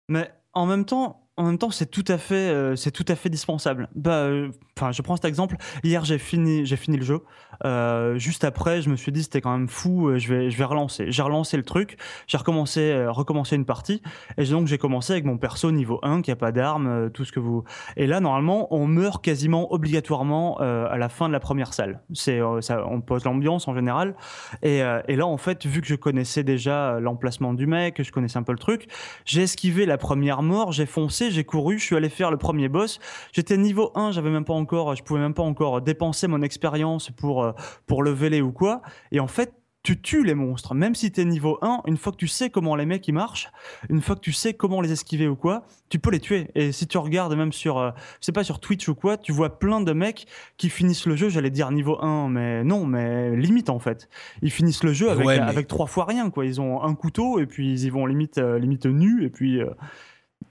Mais 0.07 0.29
en 0.53 0.65
même 0.65 0.85
temps, 0.85 1.29
en 1.37 1.43
même 1.43 1.57
temps, 1.57 1.71
c'est 1.71 1.89
tout 1.89 2.03
à 2.09 2.17
fait, 2.17 2.49
euh, 2.49 2.75
c'est 2.75 2.91
tout 2.91 3.05
à 3.07 3.15
fait 3.15 3.29
dispensable. 3.29 3.87
Bah, 3.95 4.23
euh, 4.23 4.51
enfin, 4.77 4.91
je 4.91 5.01
prends 5.01 5.15
cet 5.15 5.25
exemple. 5.25 5.55
Hier, 5.83 6.03
j'ai 6.03 6.17
fini, 6.17 6.65
j'ai 6.65 6.75
fini 6.75 6.97
le 6.97 7.05
jeu. 7.05 7.21
Euh, 7.65 8.17
juste 8.17 8.43
après, 8.43 8.81
je 8.81 8.89
me 8.89 8.95
suis 8.95 9.11
dit 9.11 9.23
c'était 9.23 9.41
quand 9.41 9.51
même 9.51 9.67
fou. 9.67 10.09
euh, 10.09 10.17
Je 10.17 10.33
vais, 10.33 10.49
je 10.49 10.57
vais 10.57 10.63
relancer. 10.63 11.11
J'ai 11.11 11.21
relancé 11.21 11.57
le 11.57 11.63
truc. 11.63 11.97
J'ai 12.27 12.37
recommencé, 12.37 12.91
euh, 12.91 13.11
recommencé 13.11 13.55
une 13.55 13.65
partie. 13.65 14.01
Et 14.37 14.45
donc 14.45 14.67
j'ai 14.67 14.77
commencé 14.77 15.13
avec 15.13 15.25
mon 15.25 15.37
perso 15.37 15.71
niveau 15.71 15.99
1 16.03 16.21
qui 16.21 16.31
a 16.31 16.35
pas 16.35 16.51
d'armes, 16.51 17.09
tout 17.11 17.25
ce 17.25 17.31
que 17.31 17.39
vous. 17.39 17.63
Et 17.97 18.07
là, 18.07 18.19
normalement, 18.19 18.73
on 18.73 18.87
meurt 18.87 19.23
quasiment 19.23 19.71
obligatoirement 19.73 20.57
à 20.59 20.97
la 20.97 21.09
fin 21.09 21.27
de 21.27 21.33
la 21.33 21.39
première 21.39 21.73
salle. 21.73 22.01
C'est, 22.13 22.39
ça, 22.61 22.85
on 22.87 23.01
pose 23.01 23.25
l'ambiance 23.25 23.67
en 23.67 23.75
général. 23.75 24.15
Et, 24.63 24.79
et 25.07 25.15
là, 25.15 25.25
en 25.25 25.37
fait, 25.37 25.65
vu 25.65 25.81
que 25.81 25.87
je 25.87 25.95
connaissais 25.95 26.43
déjà 26.43 26.99
l'emplacement 26.99 27.53
du 27.53 27.67
mec, 27.67 27.95
que 27.95 28.03
je 28.03 28.11
connaissais 28.11 28.37
un 28.37 28.43
peu 28.43 28.51
le 28.51 28.57
truc, 28.57 28.87
j'ai 29.25 29.43
esquivé 29.43 29.85
la 29.85 29.97
première 29.97 30.41
mort, 30.41 30.71
j'ai 30.71 30.85
foncé, 30.85 31.31
j'ai 31.31 31.43
couru, 31.43 31.79
je 31.79 31.85
suis 31.85 31.95
allé 31.95 32.09
faire 32.09 32.31
le 32.31 32.37
premier 32.37 32.69
boss. 32.69 32.99
J'étais 33.33 33.57
niveau 33.57 33.91
1, 33.95 34.11
j'avais 34.11 34.29
même 34.29 34.45
pas 34.45 34.53
encore, 34.53 34.95
je 34.95 35.03
pouvais 35.03 35.19
même 35.19 35.33
pas 35.33 35.43
encore 35.43 35.81
dépenser 35.81 36.27
mon 36.27 36.41
expérience 36.41 37.09
pour, 37.11 37.48
euh, 37.49 37.61
pour 37.87 38.03
leveler 38.03 38.41
ou 38.41 38.51
quoi. 38.51 38.81
Et 39.11 39.19
en 39.19 39.27
fait, 39.27 39.53
tu 39.81 39.99
tues 40.01 40.25
les 40.25 40.35
monstres. 40.35 40.75
Même 40.75 40.93
si 40.93 41.09
t'es 41.09 41.23
niveau 41.23 41.57
1, 41.61 41.83
une 41.87 41.95
fois 41.95 42.11
que 42.11 42.17
tu 42.17 42.27
sais 42.27 42.49
comment 42.49 42.75
les 42.75 42.85
mecs 42.85 43.07
ils 43.07 43.13
marchent, 43.13 43.49
une 43.89 44.01
fois 44.01 44.15
que 44.15 44.19
tu 44.19 44.33
sais 44.33 44.53
comment 44.53 44.81
les 44.81 44.91
esquiver 44.91 45.29
ou 45.29 45.37
quoi, 45.37 45.63
tu 45.87 45.99
peux 45.99 46.11
les 46.11 46.19
tuer. 46.19 46.51
Et 46.53 46.73
si 46.73 46.85
tu 46.85 46.97
regardes 46.97 47.33
même 47.35 47.53
sur, 47.53 47.77
euh, 47.77 47.91
je 48.19 48.25
sais 48.25 48.31
pas, 48.33 48.43
sur 48.43 48.59
Twitch 48.59 48.89
ou 48.89 48.93
quoi, 48.93 49.15
tu 49.15 49.31
vois 49.31 49.57
plein 49.57 49.79
de 49.79 49.93
mecs 49.93 50.27
qui 50.57 50.69
finissent 50.69 51.05
le 51.05 51.15
jeu, 51.15 51.29
j'allais 51.29 51.49
dire 51.49 51.71
niveau 51.71 51.97
1, 52.03 52.27
mais 52.27 52.65
non, 52.65 52.85
mais 52.85 53.33
limite 53.37 53.69
en 53.69 53.79
fait. 53.79 54.09
Ils 54.41 54.51
finissent 54.51 54.83
le 54.83 54.91
jeu 54.91 55.09
avec, 55.09 55.25
Ouais, 55.25 55.37
mais- 55.39 55.45
avec 55.45 55.67
trois 55.69 55.87
fois 55.87 56.03
rien, 56.03 56.29
quoi. 56.29 56.45
Ils 56.45 56.59
ont 56.59 56.83
un 56.83 56.93
couteau 56.93 57.39
et 57.39 57.45
puis 57.45 57.71
ils 57.71 57.85
y 57.85 57.89
vont 57.89 58.05
limite, 58.05 58.37
euh, 58.37 58.59
limite 58.59 58.85
nus 58.85 59.23
et 59.23 59.29
puis 59.29 59.61
euh, 59.61 59.69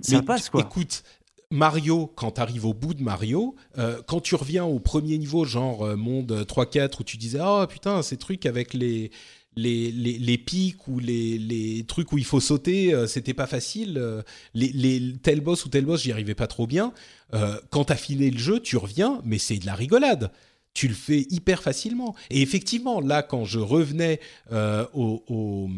ça 0.00 0.16
Mais 0.16 0.22
passe 0.22 0.48
quoi. 0.48 0.62
Écoute, 0.62 1.02
Mario, 1.50 2.12
quand 2.14 2.32
tu 2.32 2.40
arrives 2.42 2.66
au 2.66 2.74
bout 2.74 2.92
de 2.92 3.02
Mario, 3.02 3.56
euh, 3.78 4.02
quand 4.06 4.20
tu 4.20 4.34
reviens 4.34 4.64
au 4.64 4.78
premier 4.78 5.16
niveau, 5.16 5.46
genre 5.46 5.82
euh, 5.82 5.96
monde 5.96 6.44
3-4, 6.46 7.00
où 7.00 7.04
tu 7.04 7.16
disais 7.16 7.38
Ah 7.40 7.66
putain, 7.68 8.02
ces 8.02 8.18
trucs 8.18 8.44
avec 8.44 8.74
les, 8.74 9.10
les, 9.56 9.90
les, 9.90 10.18
les 10.18 10.38
pics 10.38 10.86
ou 10.88 10.98
les, 10.98 11.38
les 11.38 11.84
trucs 11.84 12.12
où 12.12 12.18
il 12.18 12.26
faut 12.26 12.40
sauter, 12.40 12.92
euh, 12.92 13.06
c'était 13.06 13.32
pas 13.32 13.46
facile. 13.46 14.22
les, 14.52 15.14
tel 15.22 15.40
boss 15.40 15.64
ou 15.64 15.70
tel 15.70 15.86
boss, 15.86 16.02
j'y 16.02 16.12
arrivais 16.12 16.34
pas 16.34 16.46
trop 16.48 16.66
bien. 16.66 16.92
Quand 17.70 17.84
t'as 17.84 17.96
fini 17.96 18.30
le 18.30 18.38
jeu, 18.38 18.60
tu 18.60 18.76
reviens, 18.76 19.20
mais 19.24 19.38
c'est 19.38 19.58
de 19.58 19.66
la 19.66 19.74
rigolade. 19.74 20.30
Tu 20.74 20.86
le 20.86 20.94
fais 20.94 21.26
hyper 21.30 21.62
facilement. 21.62 22.14
Et 22.30 22.42
effectivement, 22.42 23.00
là, 23.00 23.22
quand 23.22 23.44
je 23.44 23.58
revenais 23.58 24.20
au, 24.50 25.24
au, 25.28 25.68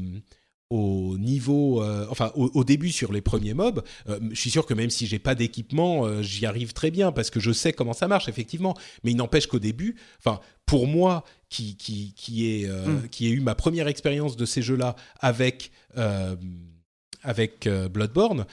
au 0.70 1.18
niveau, 1.18 1.82
euh, 1.82 2.06
enfin 2.10 2.30
au, 2.36 2.50
au 2.54 2.62
début 2.64 2.92
sur 2.92 3.12
les 3.12 3.20
premiers 3.20 3.54
mobs, 3.54 3.82
euh, 4.08 4.20
je 4.30 4.40
suis 4.40 4.50
sûr 4.50 4.66
que 4.66 4.74
même 4.74 4.88
si 4.90 5.06
j'ai 5.08 5.18
pas 5.18 5.34
d'équipement, 5.34 6.06
euh, 6.06 6.22
j'y 6.22 6.46
arrive 6.46 6.72
très 6.72 6.90
bien 6.92 7.10
parce 7.12 7.28
que 7.30 7.40
je 7.40 7.50
sais 7.50 7.72
comment 7.72 7.92
ça 7.92 8.06
marche 8.06 8.28
effectivement. 8.28 8.76
Mais 9.02 9.10
il 9.10 9.16
n'empêche 9.16 9.48
qu'au 9.48 9.58
début, 9.58 9.96
enfin 10.20 10.40
pour 10.66 10.86
moi 10.86 11.24
qui 11.48 11.76
qui 11.76 12.14
qui 12.14 12.46
est 12.46 12.66
euh, 12.68 12.86
Mm. 12.86 13.08
qui 13.08 13.26
ai 13.26 13.30
eu 13.30 13.40
ma 13.40 13.56
première 13.56 13.88
expérience 13.88 14.36
de 14.36 14.44
ces 14.46 14.62
jeux-là 14.62 14.94
avec 15.18 15.72
avec 17.22 17.68
Bloodborne, 17.92 18.46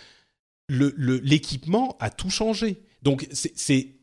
le 0.67 0.93
le- 0.97 1.17
l'équipement 1.19 1.95
a 1.99 2.09
tout 2.09 2.29
changé. 2.29 2.81
Donc 3.03 3.27
c'est- 3.31 3.93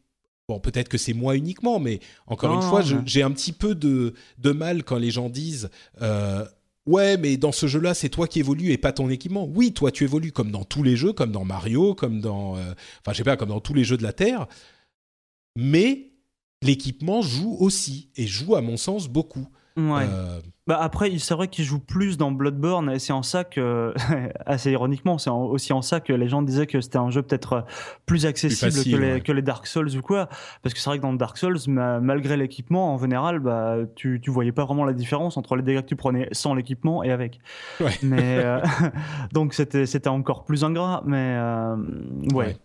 Bon, 0.46 0.60
peut-être 0.60 0.90
que 0.90 0.98
c'est 0.98 1.14
moi 1.14 1.36
uniquement, 1.36 1.80
mais 1.80 2.00
encore 2.26 2.50
Non, 2.52 2.56
une 2.60 2.68
fois, 2.68 2.82
j'ai 3.06 3.22
un 3.22 3.30
petit 3.30 3.52
peu 3.52 3.74
de, 3.74 4.12
de 4.36 4.50
mal 4.50 4.84
quand 4.84 4.98
les 4.98 5.10
gens 5.10 5.30
disent 5.30 5.70
euh, 6.02 6.44
Ouais, 6.86 7.16
mais 7.16 7.38
dans 7.38 7.52
ce 7.52 7.66
jeu-là, 7.66 7.94
c'est 7.94 8.10
toi 8.10 8.28
qui 8.28 8.40
évolues 8.40 8.70
et 8.70 8.76
pas 8.78 8.92
ton 8.92 9.08
équipement. 9.08 9.46
Oui, 9.46 9.72
toi, 9.72 9.90
tu 9.90 10.04
évolues 10.04 10.32
comme 10.32 10.50
dans 10.50 10.64
tous 10.64 10.82
les 10.82 10.96
jeux, 10.96 11.14
comme 11.14 11.32
dans 11.32 11.44
Mario, 11.44 11.94
comme 11.94 12.20
dans. 12.20 12.56
euh, 12.56 12.74
je 13.12 13.22
pas, 13.22 13.36
comme 13.36 13.48
dans 13.48 13.60
tous 13.60 13.72
les 13.72 13.84
jeux 13.84 13.96
de 13.96 14.02
la 14.02 14.12
Terre. 14.12 14.46
Mais 15.56 16.12
l'équipement 16.62 17.22
joue 17.22 17.56
aussi, 17.58 18.10
et 18.16 18.26
joue, 18.26 18.54
à 18.54 18.60
mon 18.60 18.76
sens, 18.76 19.08
beaucoup. 19.08 19.48
Ouais. 19.76 20.06
Euh, 20.08 20.40
Bah 20.66 20.78
après, 20.80 21.18
c'est 21.18 21.34
vrai 21.34 21.48
qu'il 21.48 21.64
joue 21.64 21.80
plus 21.80 22.16
dans 22.16 22.30
Bloodborne 22.30 22.88
et 22.90 22.98
c'est 22.98 23.12
en 23.12 23.22
ça 23.24 23.42
que, 23.44 23.92
assez 24.46 24.70
ironiquement, 24.70 25.18
c'est 25.18 25.30
aussi 25.30 25.72
en 25.72 25.82
ça 25.82 26.00
que 26.00 26.12
les 26.12 26.28
gens 26.28 26.42
disaient 26.42 26.66
que 26.68 26.80
c'était 26.80 26.96
un 26.98 27.10
jeu 27.10 27.22
peut-être 27.22 27.52
euh, 27.52 27.60
plus 28.06 28.24
accessible 28.24 28.72
facile, 28.72 28.96
que, 28.96 29.00
les, 29.02 29.12
ouais. 29.14 29.20
que 29.20 29.32
les 29.32 29.42
Dark 29.42 29.66
Souls 29.66 29.90
ou 29.96 30.00
quoi. 30.00 30.28
Parce 30.62 30.72
que 30.74 30.80
c'est 30.80 30.88
vrai 30.88 30.98
que 30.98 31.02
dans 31.02 31.12
Dark 31.12 31.36
Souls, 31.36 31.58
ma- 31.66 31.98
malgré 32.00 32.36
l'équipement, 32.36 32.94
en 32.94 32.98
général, 32.98 33.40
bah, 33.40 33.78
tu, 33.96 34.20
tu 34.22 34.30
voyais 34.30 34.52
pas 34.52 34.64
vraiment 34.64 34.84
la 34.84 34.92
différence 34.94 35.36
entre 35.36 35.56
les 35.56 35.62
dégâts 35.62 35.80
que 35.82 35.86
tu 35.86 35.96
prenais 35.96 36.28
sans 36.32 36.54
l'équipement 36.54 37.02
et 37.02 37.10
avec. 37.10 37.40
Ouais. 37.80 37.92
Mais, 38.02 38.38
euh, 38.44 38.60
donc 39.32 39.54
c'était 39.54 39.86
c'était 39.86 40.08
encore 40.08 40.44
plus 40.44 40.64
ingrat, 40.64 41.02
mais 41.04 41.34
euh, 41.36 41.76
ouais. 42.32 42.46
Ouais. 42.46 42.56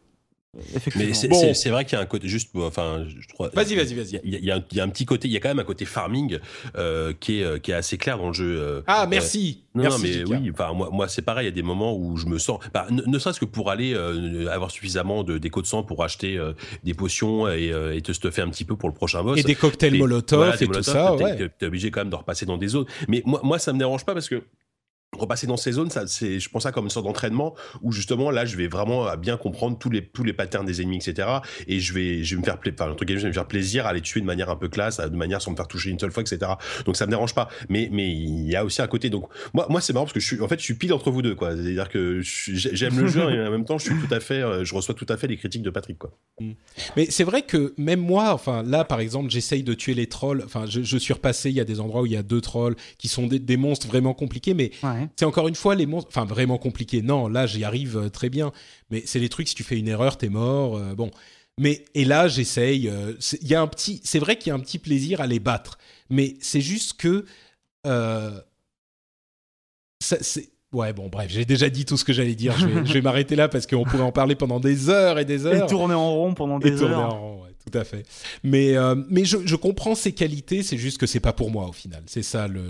Effectivement. 0.76 1.08
Mais 1.08 1.14
c'est 1.14 1.28
Bon. 1.28 1.40
c'est- 1.40 1.54
c'est 1.54 1.70
vrai 1.70 1.86
qu'il 1.86 1.94
y 1.94 2.00
a 2.00 2.02
un 2.02 2.08
côté 2.08 2.28
juste, 2.28 2.50
enfin, 2.56 3.06
je 3.08 3.28
crois. 3.34 3.50
Vas-y, 3.54 3.76
vas-y, 3.76 3.94
vas-y. 3.94 4.20
Il 4.24 4.32
y, 4.34 4.36
a- 4.36 4.40
y 4.40 4.52
un- 4.52 4.64
il 4.72 4.78
y 4.78 4.82
a 4.82 4.84
un 4.84 4.90
petit 4.90 5.06
côté, 5.06 5.28
il 5.28 5.32
y 5.32 5.38
a 5.38 5.40
quand 5.40 5.50
même 5.50 5.60
un 5.60 5.64
côté 5.64 5.86
farming 5.86 6.40
euh, 6.76 7.14
qui 7.20 7.40
est 7.40 7.44
euh, 7.44 7.60
qui 7.60 7.70
est 7.70 7.76
assez 7.76 7.98
clair 8.00 8.18
dans 8.18 8.30
le 8.30 8.34
jeu. 8.34 8.58
euh, 8.60 8.82
Ah, 8.88 9.04
euh, 9.04 9.08
merci. 9.08 9.64
Non, 9.76 9.84
merci, 9.84 9.98
non, 9.98 10.04
mais 10.08 10.14
Jika. 10.14 10.40
oui, 10.40 10.52
enfin, 10.52 10.74
moi, 10.74 10.90
moi 10.92 11.08
c'est 11.08 11.22
pareil, 11.22 11.46
il 11.46 11.50
y 11.50 11.54
a 11.54 11.56
des 11.56 11.62
moments 11.62 11.96
où 11.96 12.18
je 12.18 12.26
me 12.26 12.40
sens, 12.40 12.60
bah, 12.74 12.88
ne, 12.90 13.04
ne 13.06 13.20
serait-ce 13.20 13.40
que 13.40 13.46
pour 13.46 13.70
aller 13.70 13.94
euh, 13.94 14.48
avoir 14.50 14.72
suffisamment 14.72 15.24
de 15.24 15.38
d'écho 15.38 15.62
de 15.62 15.68
sang 15.68 15.84
pour 15.84 16.04
acheter 16.04 16.36
euh, 16.38 16.54
des 16.84 16.96
potions 16.96 17.48
et, 17.48 17.72
euh, 17.72 17.96
et 17.96 18.02
te 18.02 18.12
stuffer 18.12 18.42
un 18.42 18.50
petit 18.50 18.66
peu 18.66 18.76
pour 18.76 18.90
le 18.90 18.96
prochain 18.96 19.22
boss. 19.24 19.38
Et 19.40 19.44
des 19.44 19.54
cocktails 19.56 19.92
Mais 19.92 20.00
Molotov 20.00 20.40
voilà, 20.40 20.58
des 20.58 20.66
et 20.66 20.68
tout 20.68 20.82
ça, 20.82 21.14
t'es- 21.16 21.24
ouais. 21.24 21.38
t'es- 21.38 21.50
T'es 21.60 21.66
obligé 21.68 21.92
quand 21.92 22.02
même 22.02 22.10
de 22.10 22.16
repasser 22.16 22.48
dans 22.48 22.58
des 22.58 22.70
zones. 22.70 22.86
Mais 23.08 23.22
moi, 23.26 23.40
moi 23.44 23.60
ça 23.60 23.72
me 23.72 23.78
dérange 23.78 24.04
pas 24.04 24.14
parce 24.16 24.28
que 24.28 24.42
repasser 25.18 25.48
dans 25.48 25.58
ces 25.58 25.72
zones, 25.74 25.90
ça, 25.90 26.06
c'est, 26.08 26.40
je 26.40 26.50
pense 26.50 26.64
ça 26.64 26.72
comme 26.72 26.86
une 26.86 26.90
sorte 26.90 27.06
d'entraînement 27.06 27.56
où 27.82 27.92
justement 27.92 28.30
là, 28.32 28.46
je 28.46 28.56
vais 28.56 28.68
vraiment 28.68 29.06
à 29.08 29.18
bien 29.18 29.38
comprendre 29.38 29.78
tous 29.78 29.90
les 29.90 30.06
tous 30.06 30.24
les 30.24 30.34
patterns 30.34 30.66
des 30.66 30.82
ennemis, 30.82 30.98
etc. 30.98 31.28
Et 31.68 31.80
je 31.80 31.94
vais, 31.94 32.24
je 32.24 32.36
vais 32.36 32.40
me 32.42 32.46
faire, 32.46 32.60
pla- 32.60 32.72
enfin, 32.74 32.92
entre 32.92 33.04
guillemets, 33.06 33.20
je 33.20 33.24
vais 33.26 33.30
me 33.30 33.34
faire 33.34 33.48
plaisir 33.48 33.86
à 33.88 33.94
les 33.94 34.02
tuer 34.02 34.22
de 34.22 34.26
manière 34.26 34.50
un 34.50 34.56
peu 34.56 34.70
classe, 34.70 34.98
de 35.00 35.16
manière 35.16 35.42
sans 35.42 35.52
me 35.52 35.56
faire 35.56 35.68
toucher 35.68 35.90
une 35.90 36.00
seule 36.00 36.12
fois, 36.12 36.22
etc. 36.22 36.52
Donc 36.86 36.96
ça 36.96 37.06
me 37.06 37.12
dérange 37.12 37.34
pas. 37.34 37.50
Mais 37.70 37.90
mais 37.92 38.10
il 38.10 38.48
y 38.50 38.56
a 38.56 38.64
aussi 38.64 38.82
un 38.82 38.88
côté. 38.88 39.10
Donc 39.10 39.28
moi, 39.54 39.66
moi 39.70 39.82
c'est 39.82 39.94
marrant 39.94 40.06
parce 40.06 40.14
que 40.14 40.20
je 40.20 40.26
suis, 40.28 40.42
en 40.42 40.48
fait, 40.48 40.60
je 40.60 40.64
suis 40.64 40.76
pile 40.76 40.94
entre 40.94 41.10
vous 41.12 41.22
deux, 41.22 41.36
quoi. 41.36 41.56
C'est-à-dire 41.56 41.90
que 41.90 42.22
j'aime 42.24 43.00
le 43.00 43.08
jeu 43.08 43.22
et 43.32 43.48
en 43.48 43.52
même 43.52 43.66
temps, 43.66 43.78
je 43.78 43.86
suis 43.86 43.96
tout 43.96 44.14
à 44.14 44.20
fait, 44.20 44.42
euh, 44.42 44.64
je 44.64 44.76
reçois 44.76 44.94
tout 44.96 45.08
à 45.10 45.18
fait 45.18 45.28
les 45.28 45.38
critiques 45.38 45.64
de 45.64 45.70
Patrick, 45.72 45.98
quoi. 45.98 46.12
Mais 46.96 47.08
c'est 47.10 47.24
vrai 47.24 47.42
que 47.42 47.74
même 47.78 48.00
moi, 48.00 48.32
enfin 48.34 48.64
là 48.64 48.84
par 48.86 49.00
exemple, 49.00 49.30
j'essaye 49.32 49.64
de 49.64 49.74
tuer 49.74 49.96
les 49.96 50.08
trolls. 50.08 50.44
Enfin, 50.46 50.66
je, 50.68 50.82
je 50.84 50.98
suis 50.98 51.14
repassé. 51.14 51.50
Il 51.50 51.56
y 51.56 51.60
a 51.60 51.66
des 51.66 51.80
endroits 51.80 52.04
où 52.04 52.06
il 52.06 52.12
y 52.14 52.18
a 52.18 52.24
deux 52.24 52.42
trolls 52.42 52.76
qui 52.98 53.08
sont 53.08 53.28
des, 53.28 53.40
des 53.40 53.58
monstres 53.58 53.88
vraiment 53.88 54.14
compliqués, 54.14 54.54
mais 54.54 54.72
Ouais. 54.84 54.99
C'est 55.16 55.26
encore 55.26 55.48
une 55.48 55.56
fois 55.56 55.76
les 55.76 55.86
monstres. 55.86 56.10
Enfin, 56.12 56.26
vraiment 56.26 56.58
compliqués. 56.58 57.02
Non, 57.02 57.28
là 57.28 57.46
j'y 57.48 57.64
arrive 57.64 57.98
euh, 57.98 58.10
très 58.10 58.30
bien. 58.30 58.52
Mais 58.90 59.04
c'est 59.06 59.20
les 59.20 59.30
trucs. 59.30 59.48
Si 59.48 59.56
tu 59.56 59.64
fais 59.64 59.78
une 59.78 59.88
erreur, 59.88 60.18
t'es 60.18 60.30
mort. 60.30 60.78
euh, 60.78 60.94
bon. 60.96 61.12
Mais 61.60 61.84
et 61.94 62.06
là 62.06 62.28
j'essaye. 62.28 62.88
euh, 62.90 63.14
c'est- 63.20 63.40
Il 63.42 63.48
y 63.50 63.56
a 63.56 63.62
un 63.62 63.68
petit. 63.68 64.02
C'est 64.04 64.20
vrai 64.20 64.38
qu'il 64.38 64.50
y 64.50 64.52
a 64.52 64.56
un 64.56 64.60
petit 64.60 64.80
plaisir 64.80 65.22
à 65.22 65.28
les 65.28 65.40
battre. 65.40 65.78
Mais 66.10 66.36
c'est 66.42 66.62
juste 66.62 66.94
que. 67.00 67.26
euh, 67.88 68.40
ça, 70.02 70.18
c'est 70.22 70.50
Ouais, 70.72 70.94
bon, 70.94 71.08
bref, 71.10 71.32
j'ai 71.32 71.46
déjà 71.46 71.68
dit 71.68 71.84
tout 71.84 71.98
ce 71.98 72.06
que 72.06 72.14
j'allais 72.14 72.36
dire. 72.36 72.56
Je 72.56 72.94
vais, 72.94 73.02
m'arrêter 73.02 73.36
là 73.36 73.50
parce 73.50 73.66
qu'on 73.66 73.84
pourrait 73.86 74.04
en 74.04 74.12
parler 74.12 74.36
pendant 74.36 74.60
des 74.60 74.88
heures 74.92 75.18
et 75.18 75.26
des 75.26 75.42
Et 75.42 75.46
heures. 75.48 75.68
tourner 75.68 75.96
en 75.96 76.14
rond 76.14 76.36
pendant 76.36 76.60
Et 76.60 76.70
des 76.70 76.78
tourner 76.78 76.94
heures. 76.94 77.16
en 77.16 77.20
rond, 77.38 77.44
ouais, 77.44 77.50
tout 77.66 77.76
à 77.76 77.84
fait. 77.84 78.06
Mais, 78.44 78.78
euh, 78.78 78.94
mais 79.10 79.26
je, 79.26 79.38
je 79.46 79.56
comprends 79.56 79.96
ses 79.96 80.12
qualités, 80.12 80.62
c'est 80.62 80.78
juste 80.78 81.00
que 81.00 81.08
c'est 81.08 81.20
pas 81.20 81.34
pour 81.34 81.50
moi 81.50 81.68
au 81.68 81.72
final. 81.72 82.04
C'est 82.06 82.22
ça 82.22 82.48
le, 82.48 82.62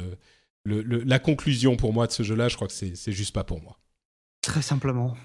le, 0.64 0.82
le- 0.82 1.04
la 1.04 1.20
conclusion 1.20 1.76
pour 1.76 1.94
moi 1.94 2.08
de 2.08 2.12
ce 2.12 2.24
jeu-là. 2.24 2.48
Je 2.50 2.56
crois 2.56 2.68
que 2.68 2.74
c'est 2.74 2.96
c'est 2.96 3.12
juste 3.14 3.34
pas 3.34 3.44
pour 3.44 3.62
moi. 3.62 3.80
Très 4.42 4.62
simplement. 4.62 5.16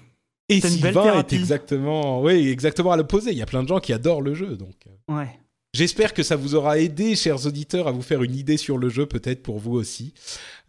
Et 0.49 0.61
Sylvain 0.61 1.19
est 1.19 1.33
exactement, 1.33 2.21
oui, 2.21 2.49
exactement 2.49 2.91
à 2.91 2.97
l'opposé. 2.97 3.31
Il 3.31 3.37
y 3.37 3.41
a 3.41 3.45
plein 3.47 3.63
de 3.63 3.67
gens 3.67 3.79
qui 3.79 3.93
adorent 3.93 4.21
le 4.21 4.33
jeu, 4.35 4.55
donc. 4.57 4.75
Ouais. 5.07 5.29
J'espère 5.73 6.13
que 6.13 6.23
ça 6.23 6.37
vous 6.37 6.55
aura 6.55 6.79
aidé, 6.79 7.17
chers 7.17 7.45
auditeurs, 7.47 7.89
à 7.89 7.91
vous 7.91 8.01
faire 8.01 8.23
une 8.23 8.33
idée 8.35 8.55
sur 8.55 8.77
le 8.77 8.87
jeu, 8.87 9.05
peut-être 9.05 9.43
pour 9.43 9.59
vous 9.59 9.73
aussi. 9.73 10.13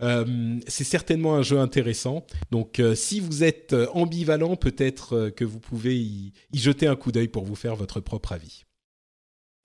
Euh, 0.01 0.59
c'est 0.67 0.83
certainement 0.83 1.37
un 1.37 1.43
jeu 1.43 1.61
intéressant. 1.61 2.27
Donc, 2.51 2.81
euh, 2.81 2.97
si 2.97 3.21
vous 3.21 3.45
êtes 3.45 3.73
euh, 3.73 3.87
ambivalent, 3.93 4.57
peut-être 4.57 5.13
euh, 5.15 5.31
que 5.31 5.45
vous 5.45 5.61
pouvez 5.61 5.97
y, 5.97 6.33
y 6.53 6.59
jeter 6.59 6.89
un 6.89 6.97
coup 6.97 7.13
d'œil 7.13 7.29
pour 7.29 7.45
vous 7.45 7.55
faire 7.55 7.77
votre 7.77 8.01
propre 8.01 8.33
avis. 8.33 8.65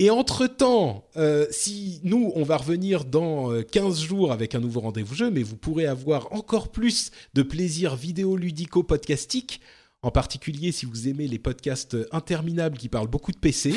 Et 0.02 0.10
entre-temps, 0.10 1.06
euh, 1.16 1.46
si 1.52 2.00
nous, 2.04 2.32
on 2.34 2.42
va 2.42 2.58
revenir 2.58 3.06
dans 3.06 3.52
euh, 3.52 3.62
15 3.62 4.02
jours 4.02 4.32
avec 4.32 4.56
un 4.56 4.60
nouveau 4.60 4.80
rendez-vous 4.80 5.14
jeu, 5.14 5.30
mais 5.30 5.44
vous 5.44 5.58
pourrez 5.58 5.86
avoir 5.86 6.34
encore 6.34 6.70
plus 6.70 7.12
de 7.36 7.44
plaisir 7.44 7.96
vidéo-ludico-podcastique, 7.96 9.62
en 10.04 10.10
particulier 10.10 10.72
si 10.72 10.88
vous 10.88 11.08
aimez 11.08 11.28
les 11.28 11.38
podcasts 11.38 11.96
interminables 12.12 12.76
qui 12.78 12.90
parlent 12.90 13.08
beaucoup 13.08 13.32
de 13.32 13.38
PC, 13.38 13.76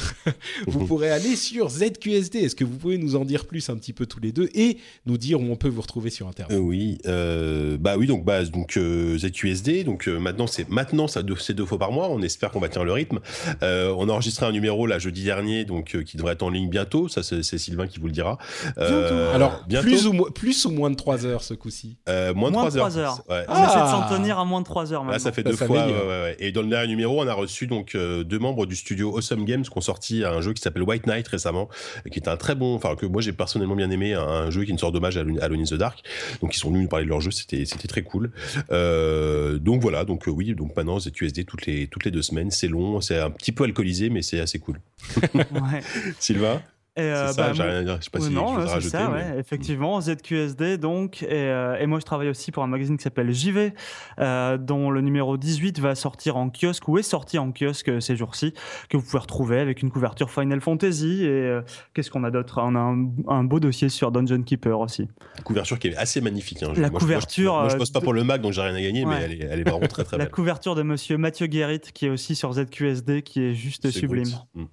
vous 0.66 0.86
pourrez 0.86 1.10
aller 1.10 1.36
sur 1.36 1.68
ZQSD. 1.68 2.36
Est-ce 2.38 2.56
que 2.56 2.64
vous 2.64 2.78
pouvez 2.78 2.96
nous 2.96 3.14
en 3.14 3.26
dire 3.26 3.44
plus 3.46 3.68
un 3.68 3.76
petit 3.76 3.92
peu 3.92 4.06
tous 4.06 4.20
les 4.20 4.32
deux 4.32 4.48
et 4.54 4.78
nous 5.04 5.18
dire 5.18 5.38
où 5.38 5.44
on 5.44 5.56
peut 5.56 5.68
vous 5.68 5.82
retrouver 5.82 6.08
sur 6.08 6.28
Internet? 6.28 6.56
Euh, 6.56 6.60
oui, 6.62 6.96
euh, 7.06 7.76
bah 7.78 7.96
oui, 7.98 8.06
donc 8.06 8.24
bah 8.24 8.42
donc 8.46 8.78
euh, 8.78 9.18
ZQSD, 9.18 9.84
donc 9.84 10.08
euh, 10.08 10.18
maintenant 10.18 10.46
c'est 10.46 10.66
maintenant 10.70 11.06
ça 11.08 11.22
deux- 11.22 11.36
c'est 11.36 11.52
deux 11.54 11.66
fois 11.66 11.78
par 11.78 11.92
mois. 11.92 12.08
On 12.08 12.22
espère 12.22 12.50
qu'on 12.52 12.60
va 12.60 12.70
tenir 12.70 12.84
le 12.86 12.92
rythme. 12.92 13.20
Euh, 13.62 13.94
on 13.98 14.08
a 14.08 14.12
enregistré 14.12 14.46
un 14.46 14.52
numéro 14.52 14.86
là 14.86 14.98
jeudi 14.98 15.24
dernier, 15.24 15.66
donc 15.66 15.94
euh, 15.94 16.02
qui 16.02 16.16
devrait 16.16 16.32
être 16.32 16.42
en 16.42 16.48
ligne 16.50 16.70
bientôt. 16.70 17.08
Ça 17.08 17.22
c'est 17.22 17.42
c'est 17.42 17.58
Sylvain 17.58 17.86
qui 17.86 17.98
vous 18.00 18.06
le 18.06 18.12
dira. 18.12 18.38
Euh, 18.78 19.34
Alors, 19.34 19.62
bientôt. 19.68 19.86
plus 19.88 20.06
ou, 20.06 20.14
mo- 20.14 20.30
plus 20.30 20.64
ou 20.64 20.70
moins 20.70 20.88
de 20.90 20.94
3 20.96 21.26
heures 21.26 21.42
ce 21.42 21.52
coup-ci? 21.52 21.98
Euh, 22.08 22.32
moins 22.32 22.48
de 22.50 22.54
Moins 22.54 22.68
3 22.70 22.70
de 22.70 22.78
heures. 22.78 22.88
3 22.90 22.98
heures. 22.98 23.24
Ouais. 23.28 23.44
On 23.48 23.52
essaie 23.62 23.74
de 23.76 23.80
Ah. 23.82 24.06
s'en 24.08 24.16
tenir 24.16 24.38
à 24.38 24.44
moins 24.46 24.60
de 24.60 24.64
3 24.64 24.92
heures 24.94 25.00
maintenant. 25.04 25.12
Là, 25.12 25.18
ça 25.18 25.32
fait 25.32 25.42
deux 25.50 25.56
fois. 25.56 25.82
améliore. 25.82 26.02
ouais, 26.02 26.08
ouais, 26.08 26.22
ouais. 26.22 26.36
Et 26.38 26.52
dans 26.52 26.62
le 26.62 26.68
dernier 26.68 26.88
numéro, 26.88 27.20
on 27.22 27.26
a 27.26 27.34
reçu 27.34 27.66
donc 27.66 27.94
euh, 27.94 28.24
deux 28.24 28.38
membres 28.38 28.66
du 28.66 28.76
studio 28.76 29.16
Awesome 29.16 29.44
Games 29.44 29.62
qui 29.62 29.76
ont 29.76 29.80
sorti 29.80 30.24
un 30.24 30.40
jeu 30.40 30.52
qui 30.52 30.62
s'appelle 30.62 30.82
White 30.82 31.06
Knight 31.06 31.26
récemment, 31.28 31.68
qui 32.10 32.18
est 32.18 32.28
un 32.28 32.36
très 32.36 32.54
bon, 32.54 32.74
enfin 32.74 32.96
que 32.96 33.06
moi 33.06 33.22
j'ai 33.22 33.32
personnellement 33.32 33.76
bien 33.76 33.90
aimé, 33.90 34.14
un, 34.14 34.22
un 34.22 34.50
jeu 34.50 34.64
qui 34.64 34.70
est 34.70 34.72
une 34.72 34.78
sorte 34.78 34.94
d'hommage 34.94 35.16
à 35.16 35.20
Alone 35.20 35.60
in 35.60 35.64
the 35.64 35.74
Dark. 35.74 36.02
Donc 36.40 36.54
ils 36.54 36.58
sont 36.58 36.68
venus 36.70 36.82
nous 36.82 36.88
parler 36.88 37.04
de 37.04 37.10
leur 37.10 37.20
jeu, 37.20 37.30
c'était 37.30 37.64
c'était 37.64 37.88
très 37.88 38.02
cool. 38.02 38.30
Euh, 38.70 39.58
donc 39.58 39.82
voilà, 39.82 40.04
donc 40.04 40.28
euh, 40.28 40.30
oui, 40.30 40.54
donc 40.54 40.76
maintenant 40.76 40.98
ZQSD 40.98 41.44
toutes 41.44 41.66
les 41.66 41.86
toutes 41.86 42.04
les 42.04 42.10
deux 42.10 42.22
semaines, 42.22 42.50
c'est 42.50 42.68
long, 42.68 43.00
c'est 43.00 43.18
un 43.18 43.30
petit 43.30 43.52
peu 43.52 43.64
alcoolisé, 43.64 44.10
mais 44.10 44.22
c'est 44.22 44.40
assez 44.40 44.58
cool. 44.58 44.80
Ouais. 45.34 45.82
Sylvain, 46.18 46.62
Et, 46.96 47.02
euh, 47.02 47.28
c'est 47.28 47.34
ça, 47.34 47.42
bah, 47.48 47.52
j'ai 47.54 47.62
moi- 47.62 47.70
rien 47.72 47.80
à 47.80 47.84
dire, 47.84 47.96
je 48.00 48.04
sais 48.04 48.10
pas 48.10 48.18
Ouais, 48.18 48.26
si 48.26 48.32
non, 48.34 48.48
je 48.48 48.52
veux 48.54 48.58
ouais, 48.62 48.66
c'est 48.66 48.72
rajouter. 48.74 48.90
ça, 48.90 49.08
mais- 49.08 49.14
ouais, 49.32 49.38
effectivement, 49.38 50.00
ZQSD 50.00 50.76
donc, 50.76 51.22
et, 51.22 51.28
euh, 51.30 51.78
et 51.78 51.86
moi 51.86 52.00
je 52.00 52.04
travaille 52.04 52.28
aussi 52.28 52.50
pour 52.50 52.64
un 52.64 52.66
magazine 52.66 52.96
qui 52.96 53.04
s'appelle 53.04 53.32
JV, 53.32 53.72
euh, 54.18 54.58
dont 54.58 54.90
le 54.90 55.00
numéro 55.00 55.36
18 55.36 55.78
va 55.78 55.94
sortir 55.94 56.36
en 56.36 56.50
kiosque 56.50 56.88
ou 56.88 56.98
est 56.98 57.02
sorti 57.02 57.38
en 57.38 57.52
kiosque 57.52 57.88
euh, 57.90 58.00
ces 58.00 58.16
jours-ci, 58.16 58.52
que 58.88 58.96
vous 58.96 59.04
pouvez 59.04 59.20
retrouver 59.20 59.60
avec 59.60 59.82
une 59.82 59.90
couverture 59.90 60.30
Final 60.32 60.60
Fantasy 60.60 61.22
et 61.22 61.28
euh, 61.28 61.62
qu'est-ce 61.94 62.10
qu'on 62.10 62.24
a 62.24 62.30
d'autre? 62.32 62.60
On 62.60 62.74
a 62.74 62.80
un, 62.80 63.08
un 63.28 63.44
beau 63.44 63.60
dossier 63.60 63.88
sur 63.88 64.10
Dungeon 64.10 64.42
Keeper 64.42 64.80
aussi. 64.80 65.06
couverture 65.44 65.78
qui 65.78 65.88
est 65.88 65.96
assez 65.96 66.20
magnifique. 66.20 66.62
hein. 66.64 66.72
La 66.76 66.90
Moi, 66.90 66.98
je- 67.00 67.04
couverture, 67.04 67.52
Moi, 67.52 67.60
je, 67.60 67.62
moi, 67.62 67.68
je 67.70 67.74
euh, 67.76 67.78
bosse 67.78 67.90
pas 67.90 68.00
de- 68.00 68.04
pour 68.04 68.12
le 68.14 68.24
Mac, 68.24 68.42
donc 68.42 68.52
j'ai 68.52 68.62
rien 68.62 68.74
à 68.74 68.82
gagner, 68.82 69.04
mais 69.04 69.14
elle 69.22 69.32
est, 69.32 69.44
elle 69.48 69.60
est 69.60 69.68
vraiment 69.70 69.86
très 69.86 70.02
très 70.02 70.18
La 70.18 70.24
belle. 70.24 70.32
couverture 70.32 70.74
de 70.74 70.82
monsieur 70.82 71.16
Mathieu 71.18 71.46
Guérit 71.46 71.80
qui 71.94 72.06
est 72.06 72.10
aussi 72.10 72.34
sur 72.34 72.52
ZQSD 72.52 73.22
qui 73.22 73.42
est 73.44 73.54
juste 73.54 73.84
C'est 73.90 73.92
sublime. 74.00 74.26
Mm. 74.56 74.64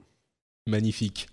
Magnifique. 0.65 1.27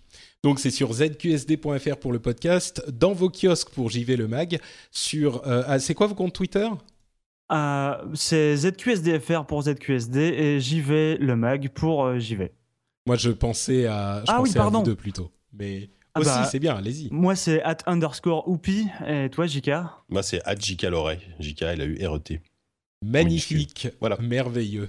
Donc 0.44 0.60
c'est 0.60 0.70
sur 0.70 0.92
zqsd.fr 0.92 1.96
pour 1.96 2.12
le 2.12 2.18
podcast, 2.18 2.84
dans 2.90 3.14
vos 3.14 3.30
kiosques 3.30 3.70
pour 3.70 3.88
JV 3.88 4.14
le 4.18 4.28
mag, 4.28 4.60
sur... 4.90 5.46
euh, 5.48 5.62
ah, 5.66 5.78
c'est 5.78 5.94
quoi 5.94 6.06
vos 6.06 6.14
comptes 6.14 6.34
Twitter? 6.34 6.68
Euh, 7.50 7.94
c'est 8.12 8.54
ZQSDFR 8.54 9.46
pour 9.46 9.62
ZQSD 9.62 10.18
et 10.18 10.60
JV 10.60 11.16
le 11.16 11.34
mag 11.34 11.70
pour 11.70 12.04
euh, 12.04 12.18
JV. 12.18 12.52
Moi 13.06 13.16
je 13.16 13.30
pensais 13.30 13.86
à, 13.86 14.22
je 14.26 14.30
Ah 14.30 14.42
oui, 14.42 14.50
à 14.50 14.54
pardon. 14.54 14.80
vous 14.80 14.84
deux 14.84 14.94
plutôt. 14.94 15.30
Mais 15.54 15.88
Ah 16.12 16.20
aussi 16.20 16.28
bah, 16.28 16.44
c'est 16.44 16.58
bien, 16.58 16.76
allez-y. 16.76 17.08
Moi 17.10 17.36
c'est 17.36 17.62
at 17.62 17.78
underscore 17.86 18.46
oupi 18.46 18.86
et 19.06 19.30
toi 19.30 19.46
Jika 19.46 19.94
Moi, 20.10 20.22
c'est 20.22 20.42
at 20.44 20.56
JK 20.56 20.82
Loret. 20.82 21.20
JK, 21.40 21.62
elle 21.62 21.80
a 21.80 21.84
eu 21.86 22.06
RET. 22.06 22.42
Magnifique, 23.04 23.88
Voilà. 24.00 24.16
merveilleux. 24.20 24.88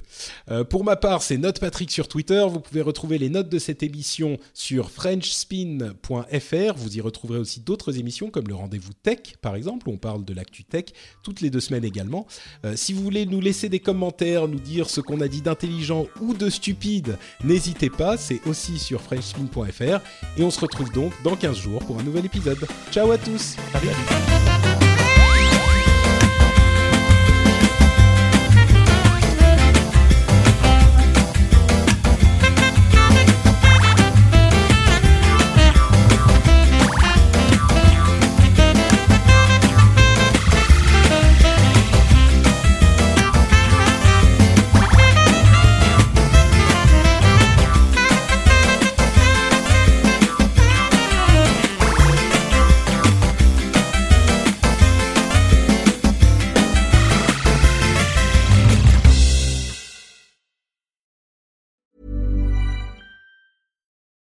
Euh, 0.49 0.63
pour 0.63 0.83
ma 0.83 0.95
part, 0.95 1.21
c'est 1.21 1.37
Note 1.37 1.59
Patrick 1.59 1.91
sur 1.91 2.07
Twitter. 2.07 2.45
Vous 2.49 2.59
pouvez 2.59 2.81
retrouver 2.81 3.17
les 3.17 3.29
notes 3.29 3.49
de 3.49 3.59
cette 3.59 3.83
émission 3.83 4.37
sur 4.53 4.89
frenchspin.fr. 4.91 6.73
Vous 6.77 6.97
y 6.97 7.01
retrouverez 7.01 7.39
aussi 7.39 7.59
d'autres 7.59 7.97
émissions 7.99 8.29
comme 8.29 8.47
le 8.47 8.55
Rendez-vous 8.55 8.93
Tech, 9.03 9.19
par 9.41 9.55
exemple, 9.55 9.89
où 9.89 9.91
on 9.93 9.97
parle 9.97 10.23
de 10.25 10.33
l'actu 10.33 10.63
tech 10.63 10.85
toutes 11.23 11.41
les 11.41 11.49
deux 11.49 11.59
semaines 11.59 11.85
également. 11.85 12.25
Euh, 12.65 12.75
si 12.75 12.93
vous 12.93 13.03
voulez 13.03 13.25
nous 13.25 13.41
laisser 13.41 13.69
des 13.69 13.79
commentaires, 13.79 14.47
nous 14.47 14.59
dire 14.59 14.89
ce 14.89 15.01
qu'on 15.01 15.21
a 15.21 15.27
dit 15.27 15.41
d'intelligent 15.41 16.07
ou 16.21 16.33
de 16.33 16.49
stupide, 16.49 17.17
n'hésitez 17.43 17.89
pas. 17.89 18.17
C'est 18.17 18.45
aussi 18.47 18.79
sur 18.79 19.01
frenchspin.fr. 19.01 19.99
Et 20.37 20.43
on 20.43 20.51
se 20.51 20.59
retrouve 20.59 20.91
donc 20.91 21.13
dans 21.23 21.35
15 21.35 21.57
jours 21.57 21.79
pour 21.85 21.99
un 21.99 22.03
nouvel 22.03 22.25
épisode. 22.25 22.65
Ciao 22.91 23.11
à 23.11 23.17
tous. 23.17 23.55